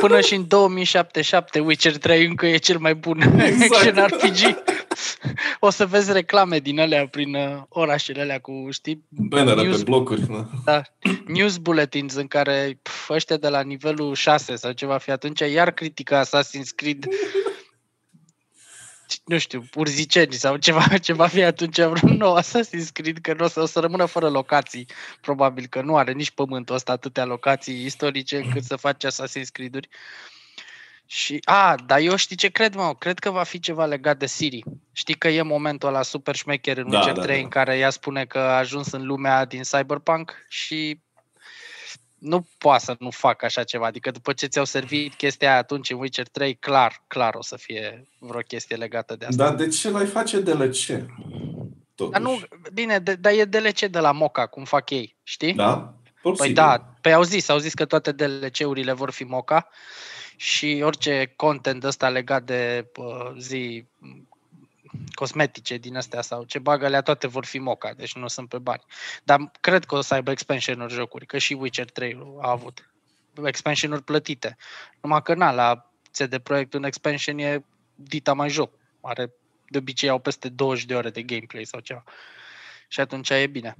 Până 0.01 0.21
și 0.21 0.35
în 0.35 0.45
2077 0.49 1.61
Witcher 1.61 1.97
3 1.97 2.27
încă 2.27 2.47
e 2.47 2.57
cel 2.57 2.79
mai 2.79 2.95
bun 2.95 3.21
Exact. 3.21 3.75
action 3.75 4.07
RPG. 4.07 4.57
O 5.61 5.71
să 5.71 5.87
vezi 5.87 6.13
reclame 6.13 6.59
din 6.59 6.81
alea 6.81 7.09
prin 7.09 7.35
uh, 7.35 7.63
orașele 7.69 8.21
alea 8.21 8.41
cu, 8.41 8.69
știi, 8.71 9.05
Bannere 9.09 9.63
News- 9.63 9.77
pe 9.77 9.83
blocuri. 9.83 10.27
Da. 10.27 10.49
da, 10.65 10.83
news 11.35 11.57
bulletins 11.57 12.15
în 12.15 12.27
care 12.27 12.79
pf, 12.83 13.09
ăștia 13.09 13.37
de 13.37 13.49
la 13.49 13.61
nivelul 13.61 14.15
6 14.15 14.57
sau 14.57 14.73
ceva 14.73 14.99
fi 14.99 15.11
atunci 15.11 15.41
iar 15.41 15.71
critica 15.71 16.25
Assassin's 16.25 16.75
Creed 16.75 17.07
nu 19.25 19.39
știu, 19.39 19.65
urziceni 19.75 20.33
sau 20.33 20.57
ceva, 20.57 20.99
ceva 20.99 21.27
fi 21.27 21.43
atunci 21.43 21.81
vreun 21.81 22.17
nou 22.17 22.41
Assassin's 22.41 22.93
Creed, 22.93 23.19
că 23.19 23.35
nu 23.35 23.45
o 23.45 23.49
să, 23.49 23.61
o 23.61 23.67
să 23.67 23.81
rămână 23.81 24.05
fără 24.05 24.29
locații. 24.29 24.87
Probabil 25.21 25.67
că 25.67 25.83
nu 25.83 25.97
are 25.97 26.13
nici 26.13 26.31
pământul 26.31 26.75
ăsta 26.75 26.93
atâtea 26.93 27.25
locații 27.25 27.85
istorice 27.85 28.37
încât 28.37 28.63
să 28.63 28.77
faci 28.77 29.07
Assassin's 29.07 29.51
Creed-uri. 29.53 29.89
Și, 31.15 31.41
a, 31.45 31.75
dar 31.87 31.99
eu 32.01 32.17
știi 32.17 32.37
ce 32.37 32.49
cred, 32.49 32.75
mă? 32.75 32.95
Cred 32.99 33.19
că 33.19 33.31
va 33.31 33.43
fi 33.43 33.61
ceva 33.61 33.87
legat 33.87 34.19
de 34.19 34.27
Siri. 34.27 34.63
Știi 34.93 35.15
că 35.15 35.29
e 35.29 35.43
momentul 35.43 35.89
ăla 35.89 36.03
super 36.03 36.35
șmecher 36.35 36.77
în 36.77 36.91
Da, 36.91 36.97
Witcher 36.97 37.15
da, 37.15 37.23
3 37.23 37.37
da. 37.37 37.43
în 37.43 37.49
care 37.49 37.79
ea 37.79 37.91
spune 37.91 38.25
că 38.25 38.39
a 38.39 38.57
ajuns 38.57 38.93
în 38.93 39.07
lumea 39.07 39.45
din 39.45 39.63
Cyberpunk 39.63 40.35
și 40.49 41.01
nu 42.19 42.47
poate 42.59 42.85
să 42.85 42.97
nu 42.99 43.11
facă 43.11 43.45
așa 43.45 43.65
ceva. 43.65 43.87
Adică 43.87 44.11
după 44.11 44.33
ce 44.33 44.47
ți-au 44.47 44.65
servit 44.65 45.15
chestia 45.15 45.49
aia 45.49 45.59
atunci 45.59 45.91
în 45.91 45.99
Witcher 45.99 46.29
3, 46.29 46.55
clar, 46.55 47.03
clar 47.07 47.35
o 47.35 47.43
să 47.43 47.57
fie 47.57 48.09
vreo 48.19 48.41
chestie 48.41 48.77
legată 48.77 49.17
de 49.17 49.25
asta. 49.25 49.45
Dar 49.45 49.55
de 49.55 49.69
ce 49.69 49.91
l-ai 49.91 50.07
face 50.07 50.41
DLC? 50.41 50.87
Totuși. 51.95 52.11
Dar 52.11 52.21
nu, 52.21 52.41
bine, 52.73 52.99
de, 52.99 53.15
dar 53.15 53.33
e 53.33 53.45
DLC 53.45 53.81
de 53.81 53.99
la 53.99 54.13
Moca, 54.13 54.47
cum 54.47 54.65
fac 54.65 54.91
ei, 54.91 55.17
știi? 55.23 55.55
Da? 55.55 55.75
Păi 55.77 56.31
Posibil. 56.33 56.55
da, 56.55 56.95
pe 57.01 57.13
au 57.13 57.23
zis, 57.23 57.49
au 57.49 57.59
zis 57.59 57.75
că 57.75 57.85
toate 57.85 58.13
DLC-urile 58.13 58.93
vor 58.93 59.11
fi 59.11 59.25
Moca 59.25 59.69
și 60.37 60.81
orice 60.85 61.33
content 61.37 61.85
ăsta 61.85 62.09
legat 62.09 62.43
de 62.43 62.91
uh, 62.97 63.33
zi 63.39 63.85
m, 63.99 64.29
cosmetice 65.15 65.77
din 65.77 65.97
astea 65.97 66.21
sau 66.21 66.45
ce 66.45 66.59
bagă 66.59 66.85
alea 66.85 67.01
toate 67.01 67.27
vor 67.27 67.45
fi 67.45 67.59
Moca, 67.59 67.93
deci 67.93 68.15
nu 68.15 68.29
sunt 68.29 68.49
pe 68.49 68.59
bani. 68.59 68.83
Dar 69.25 69.51
cred 69.61 69.85
că 69.85 69.95
o 69.95 70.01
să 70.01 70.15
aibă 70.15 70.31
expansion-uri 70.31 70.93
jocuri, 70.93 71.27
că 71.27 71.39
și 71.39 71.53
Witcher 71.53 71.91
3 71.91 72.37
a 72.41 72.51
avut 72.51 72.93
expansion-uri 73.45 74.03
plătite. 74.03 74.57
Numai 75.01 75.23
că 75.23 75.35
na, 75.35 75.51
la 75.51 75.91
CD 76.11 76.39
Projekt 76.39 76.75
un 76.75 76.85
expansion 76.85 77.39
e 77.39 77.65
dita 77.95 78.33
mai 78.33 78.49
joc. 78.49 78.75
Are, 79.01 79.33
de 79.69 79.79
obicei 79.79 80.09
au 80.09 80.19
peste 80.19 80.49
20 80.49 80.85
de 80.85 80.95
ore 80.95 81.11
de 81.11 81.23
gameplay 81.23 81.65
sau 81.65 81.81
ceva. 81.81 82.05
Și 82.89 83.01
atunci 83.01 83.31
e 83.31 83.47
bine. 83.47 83.77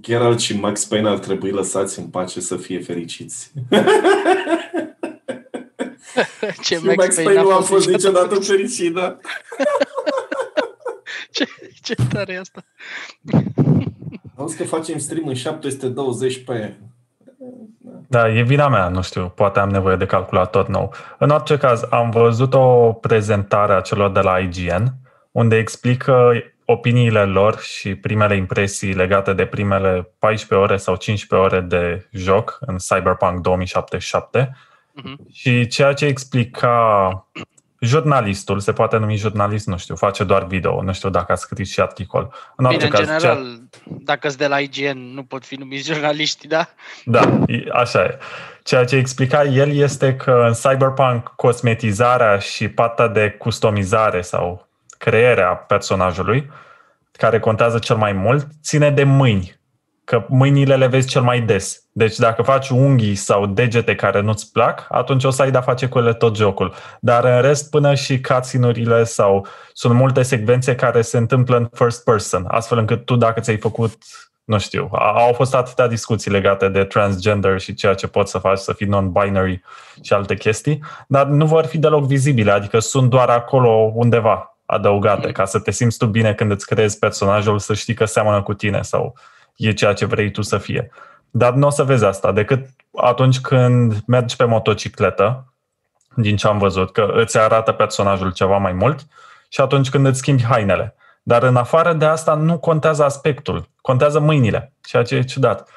Geralt 0.00 0.40
și 0.40 0.58
Max 0.58 0.84
Payne 0.84 1.08
ar 1.08 1.18
trebui 1.18 1.50
lăsați 1.50 1.98
în 1.98 2.06
pace 2.06 2.40
să 2.40 2.56
fie 2.56 2.80
fericiți. 2.80 3.52
Ce 6.62 6.74
și 6.76 6.84
Max 6.84 7.14
Payne 7.14 7.34
n-a 7.34 7.42
nu 7.42 7.54
a 7.54 7.60
fost 7.60 7.88
niciodată 7.88 8.34
niciodată 8.34 8.44
fericit, 8.52 8.94
da? 8.94 9.16
Ce, 11.30 11.46
ce 11.82 11.94
tare 12.12 12.32
e 12.32 12.38
asta? 12.38 12.64
Auzi 14.36 14.56
că 14.56 14.64
facem 14.64 14.98
stream 14.98 15.26
în 15.26 15.34
720p. 15.34 16.74
Da, 18.08 18.28
e 18.28 18.42
vina 18.42 18.68
mea, 18.68 18.88
nu 18.88 19.02
știu, 19.02 19.32
poate 19.34 19.58
am 19.58 19.68
nevoie 19.68 19.96
de 19.96 20.06
calculator 20.06 20.68
nou. 20.68 20.94
În 21.18 21.30
orice 21.30 21.56
caz, 21.56 21.82
am 21.90 22.10
văzut 22.10 22.54
o 22.54 22.92
prezentare 22.92 23.72
a 23.72 23.80
celor 23.80 24.12
de 24.12 24.20
la 24.20 24.38
IGN, 24.38 24.84
unde 25.32 25.56
explică 25.56 26.32
opiniile 26.66 27.24
lor 27.24 27.58
și 27.60 27.94
primele 27.94 28.36
impresii 28.36 28.92
legate 28.94 29.32
de 29.32 29.46
primele 29.46 30.10
14 30.18 30.54
ore 30.68 30.76
sau 30.76 30.96
15 30.96 31.48
ore 31.48 31.60
de 31.60 32.08
joc 32.12 32.58
în 32.60 32.76
Cyberpunk 32.76 33.40
2077 33.40 34.56
Mhm. 34.92 35.18
și 35.32 35.66
ceea 35.66 35.92
ce 35.92 36.04
explica 36.06 37.26
jurnalistul, 37.80 38.58
se 38.60 38.72
poate 38.72 38.96
numi 38.96 39.16
jurnalist, 39.16 39.66
nu 39.66 39.76
știu, 39.76 39.94
face 39.96 40.24
doar 40.24 40.46
video, 40.46 40.82
nu 40.82 40.92
știu 40.92 41.08
dacă 41.10 41.32
a 41.32 41.34
scris 41.34 41.70
și 41.70 41.80
articol. 41.80 42.32
În 42.56 42.68
Bine, 42.68 42.84
în 42.84 42.90
caz, 42.90 43.06
ceea- 43.06 43.18
general, 43.18 43.58
dacă 43.84 44.28
sunt 44.28 44.40
de 44.40 44.46
la 44.46 44.58
IGN, 44.60 44.98
nu 45.14 45.22
pot 45.24 45.44
fi 45.44 45.54
numiți 45.54 45.92
jurnaliști, 45.92 46.46
da? 46.46 46.68
Da, 47.04 47.20
e- 47.46 47.64
așa 47.72 48.02
e. 48.04 48.18
Ceea 48.62 48.84
ce 48.84 48.96
explica 48.96 49.44
el 49.44 49.72
este 49.74 50.14
că 50.16 50.44
în 50.46 50.52
Cyberpunk 50.52 51.32
cosmetizarea 51.36 52.38
și 52.38 52.68
partea 52.68 53.06
de 53.08 53.30
customizare 53.38 54.20
sau 54.20 54.65
crearea 55.10 55.54
personajului, 55.54 56.50
care 57.12 57.38
contează 57.38 57.78
cel 57.78 57.96
mai 57.96 58.12
mult, 58.12 58.46
ține 58.62 58.90
de 58.90 59.04
mâini. 59.04 59.60
Că 60.04 60.24
mâinile 60.28 60.76
le 60.76 60.86
vezi 60.86 61.08
cel 61.08 61.22
mai 61.22 61.40
des. 61.40 61.84
Deci 61.92 62.16
dacă 62.16 62.42
faci 62.42 62.68
unghii 62.68 63.14
sau 63.14 63.46
degete 63.46 63.94
care 63.94 64.20
nu-ți 64.20 64.52
plac, 64.52 64.86
atunci 64.88 65.24
o 65.24 65.30
să 65.30 65.42
ai 65.42 65.50
de-a 65.50 65.60
face 65.60 65.86
cu 65.86 65.98
ele 65.98 66.12
tot 66.12 66.36
jocul. 66.36 66.74
Dar 67.00 67.24
în 67.24 67.40
rest, 67.40 67.70
până 67.70 67.94
și 67.94 68.20
cutscene-urile 68.20 69.04
sau 69.04 69.46
sunt 69.72 69.94
multe 69.94 70.22
secvențe 70.22 70.74
care 70.74 71.02
se 71.02 71.16
întâmplă 71.16 71.56
în 71.56 71.68
first 71.72 72.04
person, 72.04 72.44
astfel 72.48 72.78
încât 72.78 73.04
tu 73.04 73.16
dacă 73.16 73.40
ți-ai 73.40 73.56
făcut 73.56 73.92
nu 74.44 74.58
știu, 74.58 74.88
a- 74.92 75.12
au 75.12 75.32
fost 75.32 75.54
atâtea 75.54 75.86
discuții 75.86 76.30
legate 76.30 76.68
de 76.68 76.84
transgender 76.84 77.60
și 77.60 77.74
ceea 77.74 77.94
ce 77.94 78.06
poți 78.06 78.30
să 78.30 78.38
faci, 78.38 78.58
să 78.58 78.72
fii 78.72 78.86
non-binary 78.86 79.60
și 80.02 80.12
alte 80.12 80.34
chestii, 80.34 80.82
dar 81.08 81.26
nu 81.26 81.46
vor 81.46 81.64
fi 81.64 81.78
deloc 81.78 82.06
vizibile, 82.06 82.50
adică 82.50 82.78
sunt 82.78 83.10
doar 83.10 83.28
acolo 83.28 83.90
undeva 83.94 84.55
adăugate, 84.66 85.32
ca 85.32 85.44
să 85.44 85.58
te 85.58 85.70
simți 85.70 85.98
tu 85.98 86.06
bine 86.06 86.34
când 86.34 86.50
îți 86.50 86.66
creezi 86.66 86.98
personajul, 86.98 87.58
să 87.58 87.74
știi 87.74 87.94
că 87.94 88.04
seamănă 88.04 88.42
cu 88.42 88.54
tine 88.54 88.82
sau 88.82 89.14
e 89.56 89.72
ceea 89.72 89.92
ce 89.92 90.04
vrei 90.04 90.30
tu 90.30 90.42
să 90.42 90.58
fie. 90.58 90.90
Dar 91.30 91.54
nu 91.54 91.66
o 91.66 91.70
să 91.70 91.84
vezi 91.84 92.04
asta 92.04 92.32
decât 92.32 92.66
atunci 92.94 93.40
când 93.40 94.02
mergi 94.06 94.36
pe 94.36 94.44
motocicletă, 94.44 95.52
din 96.16 96.36
ce 96.36 96.46
am 96.46 96.58
văzut, 96.58 96.92
că 96.92 97.10
îți 97.14 97.38
arată 97.38 97.72
personajul 97.72 98.32
ceva 98.32 98.56
mai 98.56 98.72
mult 98.72 99.06
și 99.48 99.60
atunci 99.60 99.90
când 99.90 100.06
îți 100.06 100.18
schimbi 100.18 100.42
hainele. 100.42 100.94
Dar 101.22 101.42
în 101.42 101.56
afară 101.56 101.92
de 101.92 102.04
asta 102.04 102.34
nu 102.34 102.58
contează 102.58 103.04
aspectul, 103.04 103.68
contează 103.80 104.20
mâinile, 104.20 104.72
ceea 104.80 105.02
ce 105.02 105.14
e 105.14 105.22
ciudat. 105.22 105.70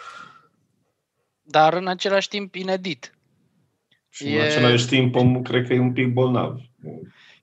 Dar 1.42 1.74
în 1.74 1.88
același 1.88 2.28
timp 2.28 2.56
inedit. 2.56 3.14
Și 4.10 4.24
în 4.24 4.32
E- 4.32 4.42
același 4.42 4.88
timp, 4.88 5.16
omul 5.16 5.42
cred 5.42 5.68
că 5.68 5.74
e 5.74 5.80
un 5.80 5.94
pic 5.94 6.14
bolnav. 6.14 6.58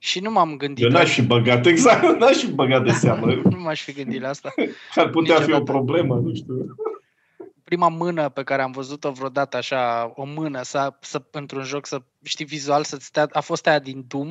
Și 0.07 0.21
nu 0.21 0.31
m-am 0.31 0.57
gândit 0.57 0.85
Eu 0.85 0.91
la 0.91 0.99
n-aș 0.99 1.13
fi 1.13 1.23
băgat, 1.23 1.67
exact, 1.73 2.19
n-aș 2.19 2.37
fi 2.37 2.51
băgat 2.51 2.85
de 2.85 2.91
seamă. 2.91 3.35
Nu 3.51 3.59
m-aș 3.59 3.83
fi 3.83 3.93
gândit 3.93 4.21
la 4.21 4.29
asta. 4.29 4.55
Ar 4.95 5.09
putea 5.11 5.35
fi 5.35 5.41
o 5.41 5.45
Niciodată. 5.45 5.73
problemă, 5.73 6.15
nu 6.15 6.35
știu. 6.35 6.55
Prima 7.65 7.89
mână 7.89 8.29
pe 8.29 8.43
care 8.43 8.63
am 8.63 8.71
văzut-o 8.71 9.11
vreodată 9.11 9.57
așa, 9.57 10.13
o 10.15 10.25
mână 10.25 10.63
să, 10.63 10.97
să 11.01 11.23
într-un 11.31 11.63
joc 11.63 11.87
să 11.87 12.03
știi 12.23 12.45
vizual 12.45 12.85
să 12.85 12.97
stea, 13.01 13.29
a 13.33 13.41
fost 13.41 13.67
aia 13.67 13.79
din 13.79 14.05
Doom. 14.09 14.31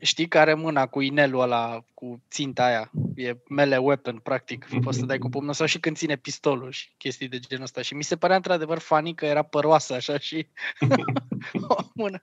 Știi 0.00 0.28
care 0.28 0.54
mâna 0.54 0.86
cu 0.86 1.00
inelul 1.00 1.40
ăla, 1.40 1.84
cu 1.94 2.22
ținta 2.30 2.64
aia, 2.64 2.90
e 3.14 3.36
melee 3.48 3.78
weapon, 3.78 4.18
practic, 4.18 4.68
poți 4.82 4.98
să 4.98 5.04
dai 5.04 5.18
cu 5.18 5.28
pumnul 5.28 5.54
sau 5.54 5.66
și 5.66 5.80
când 5.80 5.96
ține 5.96 6.16
pistolul 6.16 6.70
și 6.70 6.90
chestii 6.98 7.28
de 7.28 7.38
genul 7.38 7.64
ăsta. 7.64 7.82
Și 7.82 7.94
mi 7.94 8.04
se 8.04 8.16
părea 8.16 8.36
într-adevăr 8.36 8.78
funny 8.78 9.14
că 9.14 9.26
era 9.26 9.42
păroasă 9.42 9.94
așa 9.94 10.18
și 10.18 10.48
o 11.68 11.76
mână. 11.94 12.22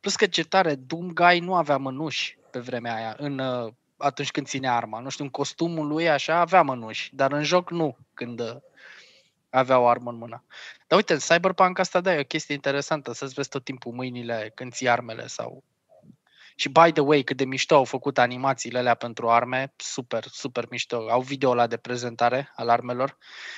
Plus 0.00 0.16
că 0.16 0.26
ce 0.26 0.44
tare, 0.44 0.74
Doom 0.74 1.12
Guy 1.12 1.38
nu 1.38 1.54
avea 1.54 1.76
mânuși 1.76 2.38
pe 2.50 2.58
vremea 2.58 2.94
aia, 2.94 3.14
în, 3.18 3.38
uh, 3.38 3.72
atunci 3.96 4.30
când 4.30 4.46
ținea 4.46 4.76
arma. 4.76 5.00
Nu 5.00 5.08
știu, 5.08 5.24
în 5.24 5.30
costumul 5.30 5.86
lui 5.86 6.08
așa 6.08 6.40
avea 6.40 6.62
mânuși, 6.62 7.14
dar 7.14 7.32
în 7.32 7.42
joc 7.42 7.70
nu, 7.70 7.96
când, 8.14 8.40
uh, 8.40 8.56
avea 9.50 9.78
o 9.78 9.86
armă 9.86 10.10
în 10.10 10.16
mână. 10.16 10.44
Dar 10.86 10.98
uite, 10.98 11.12
în 11.12 11.18
Cyberpunk 11.18 11.78
asta 11.78 12.00
da, 12.00 12.14
e 12.14 12.20
o 12.20 12.24
chestie 12.24 12.54
interesantă, 12.54 13.12
să-ți 13.12 13.34
vezi 13.34 13.48
tot 13.48 13.64
timpul 13.64 13.92
mâinile 13.92 14.52
când 14.54 14.72
ții 14.72 14.88
armele 14.88 15.26
sau 15.26 15.64
și 16.56 16.68
by 16.68 16.92
the 16.92 17.00
way, 17.00 17.22
cât 17.22 17.36
de 17.36 17.44
mișto 17.44 17.74
au 17.74 17.84
făcut 17.84 18.18
animațiile 18.18 18.78
alea 18.78 18.94
pentru 18.94 19.30
arme, 19.30 19.72
super, 19.76 20.24
super 20.30 20.66
mișto. 20.70 21.06
Au 21.10 21.20
video 21.20 21.54
la 21.54 21.66
de 21.66 21.76
prezentare 21.76 22.52
al 22.56 22.68
armelor 22.68 23.16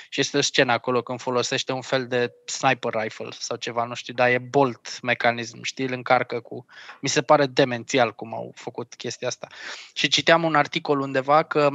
și 0.09 0.19
este 0.19 0.37
o 0.37 0.41
scenă 0.41 0.71
acolo 0.71 1.01
când 1.01 1.21
folosește 1.21 1.71
un 1.71 1.81
fel 1.81 2.07
de 2.07 2.33
sniper 2.45 2.93
rifle 2.93 3.29
sau 3.39 3.57
ceva, 3.57 3.83
nu 3.83 3.93
știu, 3.93 4.13
dar 4.13 4.29
e 4.29 4.37
bolt 4.37 5.01
mecanism, 5.01 5.63
știi, 5.63 5.85
îl 5.85 5.93
încarcă 5.93 6.39
cu... 6.39 6.65
Mi 7.01 7.09
se 7.09 7.21
pare 7.21 7.45
demențial 7.45 8.13
cum 8.13 8.33
au 8.33 8.51
făcut 8.55 8.95
chestia 8.95 9.27
asta. 9.27 9.47
Și 9.93 10.07
citeam 10.07 10.43
un 10.43 10.55
articol 10.55 10.99
undeva 10.99 11.43
că 11.43 11.69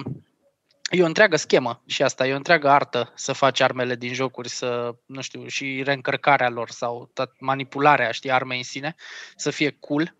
E 0.90 1.02
o 1.02 1.06
întreagă 1.06 1.36
schemă 1.36 1.82
și 1.86 2.02
asta, 2.02 2.26
e 2.26 2.32
o 2.32 2.36
întreagă 2.36 2.68
artă 2.68 3.12
să 3.14 3.32
faci 3.32 3.60
armele 3.60 3.94
din 3.94 4.12
jocuri, 4.12 4.48
să, 4.48 4.94
nu 5.06 5.20
știu, 5.20 5.46
și 5.46 5.82
reîncărcarea 5.82 6.48
lor 6.48 6.70
sau 6.70 7.12
manipularea, 7.38 8.10
știi, 8.10 8.30
armei 8.30 8.56
în 8.56 8.64
sine, 8.64 8.94
să 9.36 9.50
fie 9.50 9.76
cool 9.80 10.14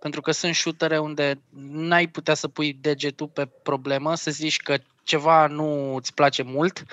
pentru 0.00 0.20
că 0.20 0.30
sunt 0.30 0.54
shootere 0.54 0.98
unde 0.98 1.40
n-ai 1.70 2.06
putea 2.06 2.34
să 2.34 2.48
pui 2.48 2.72
degetul 2.72 3.28
pe 3.28 3.46
problemă, 3.62 4.14
să 4.14 4.30
zici 4.30 4.56
că 4.56 4.76
ceva 5.02 5.46
nu 5.46 5.94
îți 5.94 6.14
place 6.14 6.42
mult, 6.42 6.84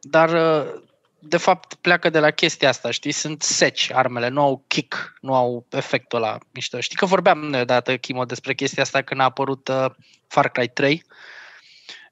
dar 0.00 0.28
uh, 0.32 0.82
de 1.18 1.36
fapt 1.36 1.74
pleacă 1.74 2.10
de 2.10 2.18
la 2.18 2.30
chestia 2.30 2.68
asta, 2.68 2.90
știi? 2.90 3.12
Sunt 3.12 3.42
seci 3.42 3.90
armele, 3.92 4.28
nu 4.28 4.40
au 4.40 4.64
kick, 4.66 5.14
nu 5.20 5.34
au 5.34 5.66
efectul 5.70 6.18
ăla 6.18 6.38
mișto. 6.52 6.80
Știi 6.80 6.96
că 6.96 7.06
vorbeam 7.06 7.38
noi 7.38 7.60
odată, 7.60 7.96
Chimo, 7.96 8.24
despre 8.24 8.54
chestia 8.54 8.82
asta 8.82 9.02
când 9.02 9.20
a 9.20 9.24
apărut 9.24 9.68
uh, 9.68 9.86
Far 10.26 10.48
Cry 10.48 10.68
3, 10.68 11.04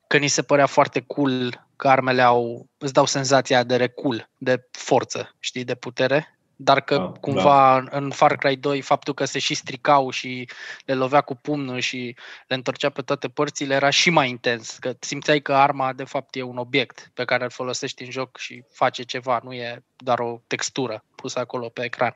că 0.07 0.17
ni 0.17 0.29
se 0.29 0.43
părea 0.43 0.67
foarte 0.67 1.01
cool 1.01 1.67
că 1.77 1.89
armele 1.89 2.23
au, 2.23 2.67
îți 2.79 2.93
dau 2.93 3.07
senzația 3.07 3.63
de 3.63 3.77
recul, 3.77 4.31
de 4.39 4.69
forță, 4.71 5.37
știi, 5.39 5.65
de 5.65 5.75
putere 5.75 6.32
dar 6.57 6.81
că 6.81 6.97
da, 6.97 7.13
cumva 7.21 7.85
da. 7.91 7.99
în 7.99 8.11
Far 8.11 8.37
Cry 8.37 8.57
2 8.57 8.81
faptul 8.81 9.15
că 9.15 9.25
se 9.25 9.39
și 9.39 9.55
stricau 9.55 10.11
și 10.11 10.49
le 10.85 10.95
lovea 10.95 11.21
cu 11.21 11.35
pumnul 11.35 11.79
și 11.79 12.17
le 12.47 12.55
întorcea 12.55 12.89
pe 12.89 13.03
toate 13.03 13.29
părțile 13.29 13.75
era 13.75 13.91
și 13.91 14.11
mai 14.11 14.29
intens, 14.29 14.77
că 14.81 14.93
simțeai 15.01 15.41
că 15.41 15.55
arma 15.55 15.93
de 15.93 16.05
fapt 16.05 16.37
e 16.37 16.43
un 16.43 16.57
obiect 16.57 17.11
pe 17.15 17.25
care 17.25 17.45
îl 17.45 17.51
folosești 17.51 18.03
în 18.03 18.11
joc 18.11 18.39
și 18.39 18.65
face 18.73 19.03
ceva, 19.03 19.41
nu 19.43 19.53
e 19.53 19.83
doar 19.97 20.19
o 20.19 20.41
textură 20.47 21.05
pusă 21.15 21.39
acolo 21.39 21.69
pe 21.69 21.85
ecran. 21.85 22.13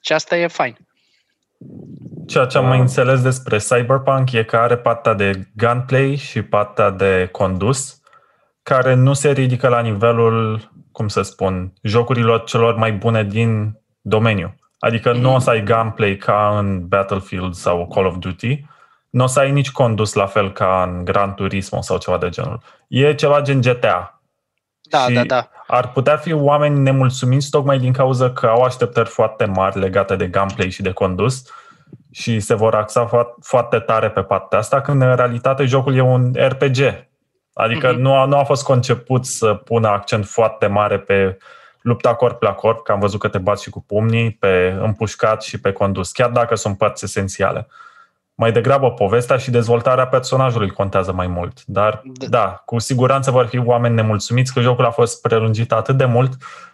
Și 0.00 0.12
asta 0.12 0.36
e 0.36 0.46
fain. 0.46 0.76
Ceea 2.26 2.46
ce 2.46 2.58
am 2.58 2.66
mai 2.66 2.78
înțeles 2.78 3.22
despre 3.22 3.58
Cyberpunk 3.58 4.32
e 4.32 4.42
că 4.42 4.56
are 4.56 4.76
partea 4.76 5.14
de 5.14 5.48
gunplay 5.56 6.14
și 6.14 6.42
partea 6.42 6.90
de 6.90 7.28
condus, 7.32 8.00
care 8.62 8.94
nu 8.94 9.12
se 9.12 9.30
ridică 9.30 9.68
la 9.68 9.80
nivelul, 9.80 10.70
cum 10.98 11.08
să 11.08 11.22
spun, 11.22 11.72
jocurilor 11.82 12.44
celor 12.44 12.74
mai 12.76 12.92
bune 12.92 13.24
din 13.24 13.78
domeniu. 14.00 14.54
Adică 14.78 15.12
mm-hmm. 15.12 15.20
nu 15.20 15.34
o 15.34 15.38
să 15.38 15.50
ai 15.50 15.64
gunplay 15.64 16.16
ca 16.16 16.58
în 16.58 16.86
Battlefield 16.88 17.54
sau 17.54 17.86
Call 17.86 18.06
of 18.06 18.16
Duty, 18.18 18.64
nu 19.10 19.24
o 19.24 19.26
să 19.26 19.40
ai 19.40 19.50
nici 19.50 19.70
condus 19.70 20.12
la 20.12 20.26
fel 20.26 20.52
ca 20.52 20.88
în 20.88 21.04
Gran 21.04 21.34
Turismo 21.34 21.80
sau 21.80 21.98
ceva 21.98 22.18
de 22.18 22.28
genul. 22.28 22.60
E 22.88 23.14
ceva 23.14 23.40
gen 23.40 23.60
GTA. 23.60 24.22
Da, 24.82 24.98
și 24.98 25.12
da, 25.12 25.24
da. 25.24 25.48
ar 25.66 25.92
putea 25.92 26.16
fi 26.16 26.32
oameni 26.32 26.78
nemulțumiți 26.78 27.50
tocmai 27.50 27.78
din 27.78 27.92
cauza 27.92 28.30
că 28.30 28.46
au 28.46 28.62
așteptări 28.62 29.08
foarte 29.08 29.44
mari 29.44 29.78
legate 29.78 30.16
de 30.16 30.26
gunplay 30.26 30.70
și 30.70 30.82
de 30.82 30.92
condus 30.92 31.42
și 32.12 32.40
se 32.40 32.54
vor 32.54 32.74
axa 32.74 33.28
foarte 33.40 33.78
tare 33.78 34.10
pe 34.10 34.22
partea 34.22 34.58
asta, 34.58 34.80
când 34.80 35.02
în 35.02 35.16
realitate 35.16 35.64
jocul 35.64 35.96
e 35.96 36.00
un 36.00 36.32
RPG. 36.34 37.07
Adică 37.58 37.94
uh-huh. 37.94 37.98
nu, 37.98 38.14
a, 38.14 38.24
nu 38.24 38.38
a 38.38 38.44
fost 38.44 38.64
conceput 38.64 39.24
să 39.26 39.54
pună 39.54 39.88
accent 39.88 40.26
foarte 40.26 40.66
mare 40.66 40.98
pe 40.98 41.38
lupta 41.80 42.14
corp 42.14 42.42
la 42.42 42.52
corp, 42.52 42.82
că 42.82 42.92
am 42.92 42.98
văzut 42.98 43.20
că 43.20 43.28
te 43.28 43.38
bați 43.38 43.62
și 43.62 43.70
cu 43.70 43.84
pumnii, 43.86 44.30
pe 44.30 44.76
împușcat 44.80 45.42
și 45.42 45.60
pe 45.60 45.72
condus, 45.72 46.12
chiar 46.12 46.30
dacă 46.30 46.54
sunt 46.54 46.78
părți 46.78 47.04
esențiale. 47.04 47.66
Mai 48.34 48.52
degrabă 48.52 48.90
povestea 48.90 49.36
și 49.36 49.50
dezvoltarea 49.50 50.06
personajului 50.06 50.70
contează 50.70 51.12
mai 51.12 51.26
mult. 51.26 51.64
Dar, 51.66 52.02
da, 52.04 52.26
da 52.26 52.62
cu 52.64 52.78
siguranță 52.78 53.30
vor 53.30 53.46
fi 53.46 53.58
oameni 53.58 53.94
nemulțumiți 53.94 54.52
că 54.52 54.60
jocul 54.60 54.84
a 54.84 54.90
fost 54.90 55.22
prelungit 55.22 55.72
atât 55.72 55.96
de 55.96 56.04
mult 56.04 56.32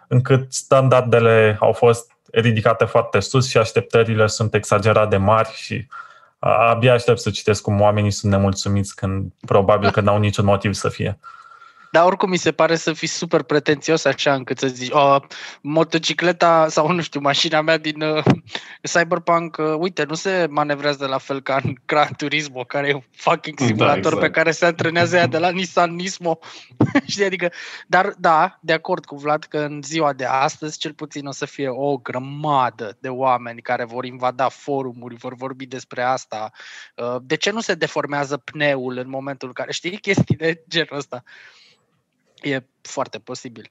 încât 0.09 0.53
standardele 0.53 1.57
au 1.61 1.73
fost 1.73 2.13
ridicate 2.33 2.85
foarte 2.85 3.21
sus 3.21 3.49
și 3.49 3.59
așteptările 3.59 4.27
sunt 4.27 4.55
exagerat 4.55 5.11
de 5.11 5.17
mari 5.17 5.51
și 5.55 5.87
abia 6.45 6.93
aștept 6.93 7.19
să 7.19 7.31
citesc 7.31 7.63
cum 7.63 7.81
oamenii 7.81 8.11
sunt 8.11 8.33
nemulțumiți 8.33 8.95
când 8.95 9.33
probabil 9.47 9.91
că 9.91 10.01
n-au 10.01 10.19
niciun 10.19 10.45
motiv 10.45 10.75
să 10.75 10.89
fie. 10.89 11.19
Dar 11.95 12.05
oricum 12.05 12.31
mi 12.31 12.37
se 12.37 12.53
pare 12.53 12.77
să 12.77 12.93
fii 12.93 13.09
super 13.09 13.43
pretențios 13.43 14.05
așa 14.05 14.35
încât 14.35 14.59
să 14.59 14.67
zici 14.67 14.91
oh, 14.93 15.23
motocicleta 15.61 16.67
sau 16.69 16.93
nu 16.93 17.03
știu, 17.03 17.21
mașina 17.21 17.61
mea 17.61 17.79
din 17.79 18.03
uh, 18.03 18.25
Cyberpunk, 18.83 19.57
uh, 19.57 19.75
uite, 19.79 20.05
nu 20.05 20.15
se 20.15 20.47
manevrează 20.51 21.07
la 21.07 21.19
fel 21.19 21.41
ca 21.41 21.61
în 21.63 21.75
Gran 21.87 22.11
Turismo, 22.17 22.65
care 22.65 22.89
e 22.89 22.95
un 22.95 23.03
fucking 23.11 23.59
da, 23.59 23.65
simulator 23.65 24.03
da, 24.03 24.09
exact. 24.09 24.21
pe 24.21 24.31
care 24.31 24.51
se 24.51 24.65
antrenează 24.65 25.17
ea 25.17 25.27
de 25.27 25.39
la 25.39 25.51
Nissan 25.51 25.95
Nismo. 25.95 26.39
Știi, 27.07 27.25
adică, 27.25 27.53
dar 27.87 28.15
da, 28.19 28.59
de 28.61 28.73
acord 28.73 29.05
cu 29.05 29.17
Vlad 29.17 29.45
că 29.45 29.59
în 29.59 29.81
ziua 29.83 30.13
de 30.13 30.25
astăzi 30.25 30.79
cel 30.79 30.93
puțin 30.93 31.27
o 31.27 31.33
să 31.33 31.45
fie 31.45 31.69
o 31.69 31.97
grămadă 31.97 32.97
de 33.01 33.09
oameni 33.09 33.63
care 33.63 33.85
vor 33.85 34.05
invada 34.05 34.49
forumuri, 34.49 35.15
vor 35.15 35.35
vorbi 35.35 35.67
despre 35.67 36.03
asta. 36.03 36.51
Uh, 36.97 37.17
de 37.23 37.35
ce 37.35 37.51
nu 37.51 37.61
se 37.61 37.75
deformează 37.75 38.37
pneul 38.37 38.99
în 38.99 39.09
momentul 39.09 39.49
în 39.49 39.55
care, 39.55 39.73
știi, 39.73 39.99
chestii 39.99 40.37
de 40.37 40.63
genul 40.69 40.97
ăsta. 40.97 41.23
E 42.43 42.67
foarte 42.81 43.19
posibil. 43.19 43.71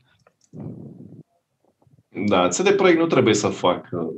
Da, 2.27 2.47
CD 2.47 2.75
Projekt 2.75 2.99
nu 2.99 3.07
trebuie 3.07 3.33
să 3.33 3.49
facă 3.49 4.13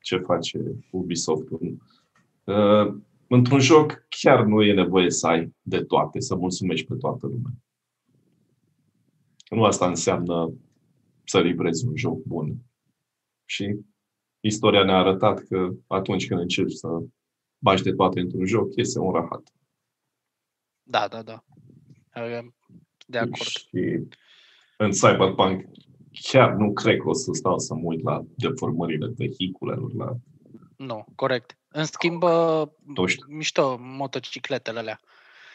ce 0.00 0.16
face 0.16 0.58
Ubisoft. 0.90 1.48
Uh, 1.50 2.94
într-un 3.28 3.60
joc 3.60 4.06
chiar 4.08 4.44
nu 4.44 4.62
e 4.62 4.72
nevoie 4.72 5.10
să 5.10 5.26
ai 5.26 5.54
de 5.62 5.82
toate, 5.84 6.20
să 6.20 6.34
mulțumești 6.34 6.86
pe 6.86 6.94
toată 6.94 7.26
lumea. 7.26 7.52
Nu 9.50 9.64
asta 9.64 9.86
înseamnă 9.86 10.52
să 11.24 11.40
livrezi 11.40 11.86
un 11.86 11.96
joc 11.96 12.22
bun. 12.22 12.56
Și 13.44 13.78
istoria 14.40 14.84
ne-a 14.84 14.98
arătat 14.98 15.38
că 15.38 15.70
atunci 15.86 16.26
când 16.26 16.40
încerci 16.40 16.72
să 16.72 16.88
bagi 17.58 17.82
de 17.82 17.92
toate 17.92 18.20
într-un 18.20 18.46
joc, 18.46 18.76
este 18.76 18.98
un 18.98 19.12
rahat. 19.12 19.52
Da, 20.82 21.08
da, 21.08 21.22
da 21.22 21.44
de 23.08 23.18
acord. 23.18 23.34
Și 23.34 24.06
în 24.76 24.90
Cyberpunk 24.90 25.64
chiar 26.12 26.52
nu 26.52 26.72
cred 26.72 26.96
că 26.96 27.08
o 27.08 27.12
să 27.12 27.30
stau 27.32 27.58
să 27.58 27.74
mă 27.74 27.80
uit 27.84 28.02
la 28.02 28.22
deformările 28.34 29.12
vehiculelor. 29.16 29.94
La... 29.94 30.12
Nu, 30.76 31.06
corect. 31.14 31.58
În 31.68 31.84
schimb, 31.84 32.22
mișto 33.28 33.76
motocicletele 33.80 34.78
alea. 34.78 35.00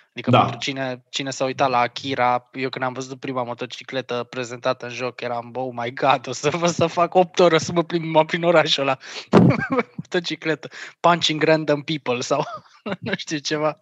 Adică 0.09 0.29
da. 0.29 0.39
pentru 0.39 0.57
cine, 0.59 1.03
cine 1.09 1.29
s-a 1.29 1.45
uitat 1.45 1.69
la 1.69 1.79
Akira, 1.79 2.49
eu 2.51 2.69
când 2.69 2.83
am 2.83 2.93
văzut 2.93 3.19
prima 3.19 3.43
motocicletă 3.43 4.27
prezentată 4.29 4.85
în 4.85 4.91
joc, 4.91 5.21
eram, 5.21 5.51
oh 5.55 5.69
my 5.73 5.93
god, 5.93 6.27
o 6.27 6.31
să 6.31 6.49
vă 6.49 6.67
să 6.67 6.87
fac 6.87 7.13
8 7.13 7.39
ore 7.39 7.57
să 7.57 7.71
mă 7.71 7.83
plimb 7.83 8.03
mă 8.03 8.25
prin 8.25 8.43
orașul 8.43 8.83
ăla. 8.83 8.97
motocicletă. 9.97 10.67
Punching 10.99 11.43
random 11.43 11.81
people 11.81 12.19
sau 12.19 12.43
nu 12.99 13.11
știu 13.15 13.37
ceva. 13.37 13.79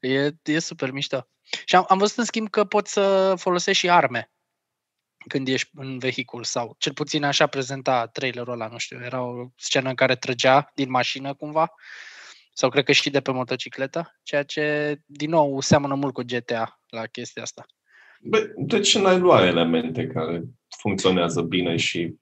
E, 0.00 0.30
e 0.44 0.58
super 0.58 0.90
mișto. 0.90 1.26
Și 1.64 1.76
am, 1.76 1.84
am 1.88 1.98
văzut 1.98 2.18
în 2.18 2.24
schimb 2.24 2.50
că 2.50 2.64
poți 2.64 2.92
să 2.92 3.34
folosești 3.36 3.80
și 3.80 3.90
arme 3.90 4.30
când 5.28 5.48
ești 5.48 5.70
în 5.74 5.98
vehicul 5.98 6.44
sau 6.44 6.74
cel 6.78 6.92
puțin 6.92 7.24
așa 7.24 7.46
prezenta 7.46 8.06
trailerul 8.06 8.52
ăla, 8.52 8.68
nu 8.68 8.78
știu, 8.78 9.04
era 9.04 9.22
o 9.22 9.48
scenă 9.56 9.88
în 9.88 9.94
care 9.94 10.16
trăgea 10.16 10.70
din 10.74 10.90
mașină 10.90 11.34
cumva 11.34 11.74
sau 12.52 12.70
cred 12.70 12.84
că 12.84 12.92
și 12.92 13.10
de 13.10 13.20
pe 13.20 13.30
motocicletă, 13.30 14.18
ceea 14.22 14.42
ce 14.42 14.96
din 15.06 15.30
nou 15.30 15.60
seamănă 15.60 15.94
mult 15.94 16.14
cu 16.14 16.22
GTA 16.22 16.80
la 16.86 17.06
chestia 17.06 17.42
asta. 17.42 17.66
Bă, 18.20 18.52
de 18.56 18.80
ce 18.80 18.98
n-ai 18.98 19.18
luat 19.18 19.42
elemente 19.42 20.06
care 20.06 20.42
funcționează 20.68 21.42
bine 21.42 21.76
și 21.76 22.14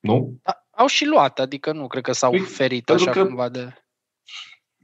nu? 0.00 0.38
A, 0.42 0.66
au 0.70 0.86
și 0.86 1.04
luat, 1.04 1.38
adică 1.38 1.72
nu 1.72 1.86
cred 1.86 2.02
că 2.02 2.12
s-au 2.12 2.30
păi, 2.30 2.40
ferit 2.40 2.90
așa 2.90 3.10
că... 3.10 3.24
cumva 3.26 3.48
de... 3.48 3.72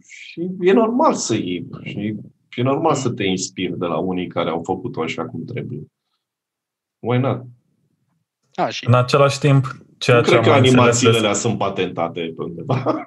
Și 0.00 0.48
e 0.60 0.72
normal 0.72 1.14
să 1.14 1.34
iei 1.34 1.66
și 1.84 2.16
E 2.54 2.62
normal 2.62 2.94
să 2.94 3.10
te 3.10 3.24
inspiri 3.24 3.78
de 3.78 3.86
la 3.86 3.96
unii 3.96 4.26
care 4.26 4.50
au 4.50 4.62
făcut-o 4.64 5.02
așa 5.02 5.26
cum 5.26 5.44
trebuie. 5.44 5.80
Why 6.98 7.18
not? 7.18 7.42
A, 8.54 8.68
și... 8.68 8.86
În 8.86 8.94
același 8.94 9.38
timp, 9.38 9.66
ceea 9.98 10.16
nu 10.16 10.22
ce 10.22 10.30
cred 10.30 10.42
că 10.44 10.50
animațiile 10.50 11.18
alea 11.18 11.32
sunt 11.32 11.58
patentate 11.58 12.20
pe 12.36 12.42
undeva. 12.42 12.84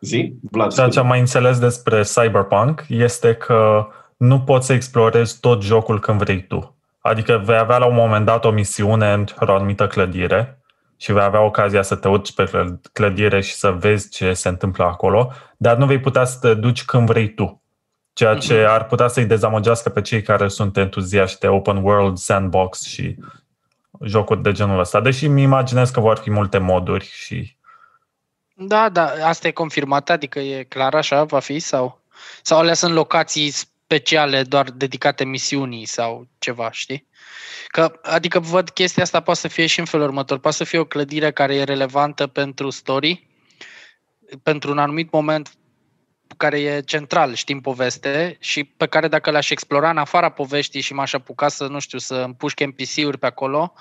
Zi, 0.00 0.34
Vlad. 0.50 0.72
Ceea 0.72 0.88
ce 0.88 0.98
am 0.98 1.06
mai 1.06 1.20
înțeles 1.20 1.58
despre 1.58 2.02
Cyberpunk 2.02 2.84
este 2.88 3.34
că 3.34 3.86
nu 4.16 4.40
poți 4.40 4.66
să 4.66 4.72
explorezi 4.72 5.40
tot 5.40 5.62
jocul 5.62 6.00
când 6.00 6.18
vrei 6.18 6.46
tu. 6.46 6.76
Adică 6.98 7.42
vei 7.44 7.56
avea 7.56 7.78
la 7.78 7.86
un 7.86 7.94
moment 7.94 8.24
dat 8.24 8.44
o 8.44 8.50
misiune 8.50 9.12
într-o 9.12 9.54
anumită 9.54 9.86
clădire 9.86 10.63
și 10.96 11.12
vei 11.12 11.22
avea 11.22 11.40
ocazia 11.40 11.82
să 11.82 11.94
te 11.96 12.08
urci 12.08 12.32
pe 12.32 12.78
clădire 12.92 13.40
și 13.40 13.54
să 13.54 13.70
vezi 13.70 14.10
ce 14.10 14.32
se 14.32 14.48
întâmplă 14.48 14.84
acolo, 14.84 15.32
dar 15.56 15.76
nu 15.76 15.86
vei 15.86 16.00
putea 16.00 16.24
să 16.24 16.38
te 16.40 16.54
duci 16.54 16.84
când 16.84 17.06
vrei 17.06 17.34
tu. 17.34 17.62
ceea 18.12 18.34
ce 18.34 18.62
uh-huh. 18.62 18.68
ar 18.68 18.84
putea 18.84 19.08
să-i 19.08 19.26
dezamăgească 19.26 19.88
pe 19.88 20.00
cei 20.00 20.22
care 20.22 20.48
sunt 20.48 20.76
entuziaști 20.76 21.38
de 21.38 21.48
open 21.48 21.76
world, 21.76 22.16
sandbox 22.16 22.82
și 22.82 23.16
jocuri 24.02 24.42
de 24.42 24.52
genul 24.52 24.78
ăsta. 24.78 25.00
Deși 25.00 25.26
mi 25.26 25.42
imaginez 25.42 25.90
că 25.90 26.00
vor 26.00 26.18
fi 26.18 26.30
multe 26.30 26.58
moduri 26.58 27.04
și... 27.04 27.56
Da, 28.54 28.88
da, 28.88 29.04
asta 29.04 29.48
e 29.48 29.50
confirmat, 29.50 30.10
adică 30.10 30.38
e 30.38 30.62
clar 30.62 30.94
așa, 30.94 31.24
va 31.24 31.38
fi 31.38 31.58
sau... 31.58 32.02
Sau 32.42 32.58
alea 32.58 32.74
sunt 32.74 32.94
locații 32.94 33.50
speciale 33.50 34.42
doar 34.42 34.70
dedicate 34.70 35.24
misiunii 35.24 35.84
sau 35.84 36.26
ceva, 36.38 36.70
știi? 36.70 37.06
Că, 37.68 38.00
adică 38.02 38.40
văd 38.40 38.70
chestia 38.70 39.02
asta 39.02 39.20
poate 39.20 39.40
să 39.40 39.48
fie 39.48 39.66
și 39.66 39.78
în 39.78 39.84
felul 39.84 40.06
următor. 40.06 40.38
Poate 40.38 40.56
să 40.56 40.64
fie 40.64 40.78
o 40.78 40.84
clădire 40.84 41.32
care 41.32 41.54
e 41.54 41.64
relevantă 41.64 42.26
pentru 42.26 42.70
story, 42.70 43.28
pentru 44.42 44.70
un 44.70 44.78
anumit 44.78 45.12
moment 45.12 45.52
care 46.36 46.60
e 46.60 46.80
central, 46.80 47.34
știm 47.34 47.60
poveste, 47.60 48.36
și 48.40 48.64
pe 48.64 48.86
care 48.86 49.08
dacă 49.08 49.30
l-aș 49.30 49.50
explora 49.50 49.90
în 49.90 49.98
afara 49.98 50.28
poveștii 50.28 50.80
și 50.80 50.92
m-aș 50.92 51.12
apuca 51.12 51.48
să, 51.48 51.66
nu 51.66 51.78
știu, 51.78 51.98
să 51.98 52.14
împușc 52.14 52.60
NPC-uri 52.60 53.18
pe 53.18 53.26
acolo, 53.26 53.72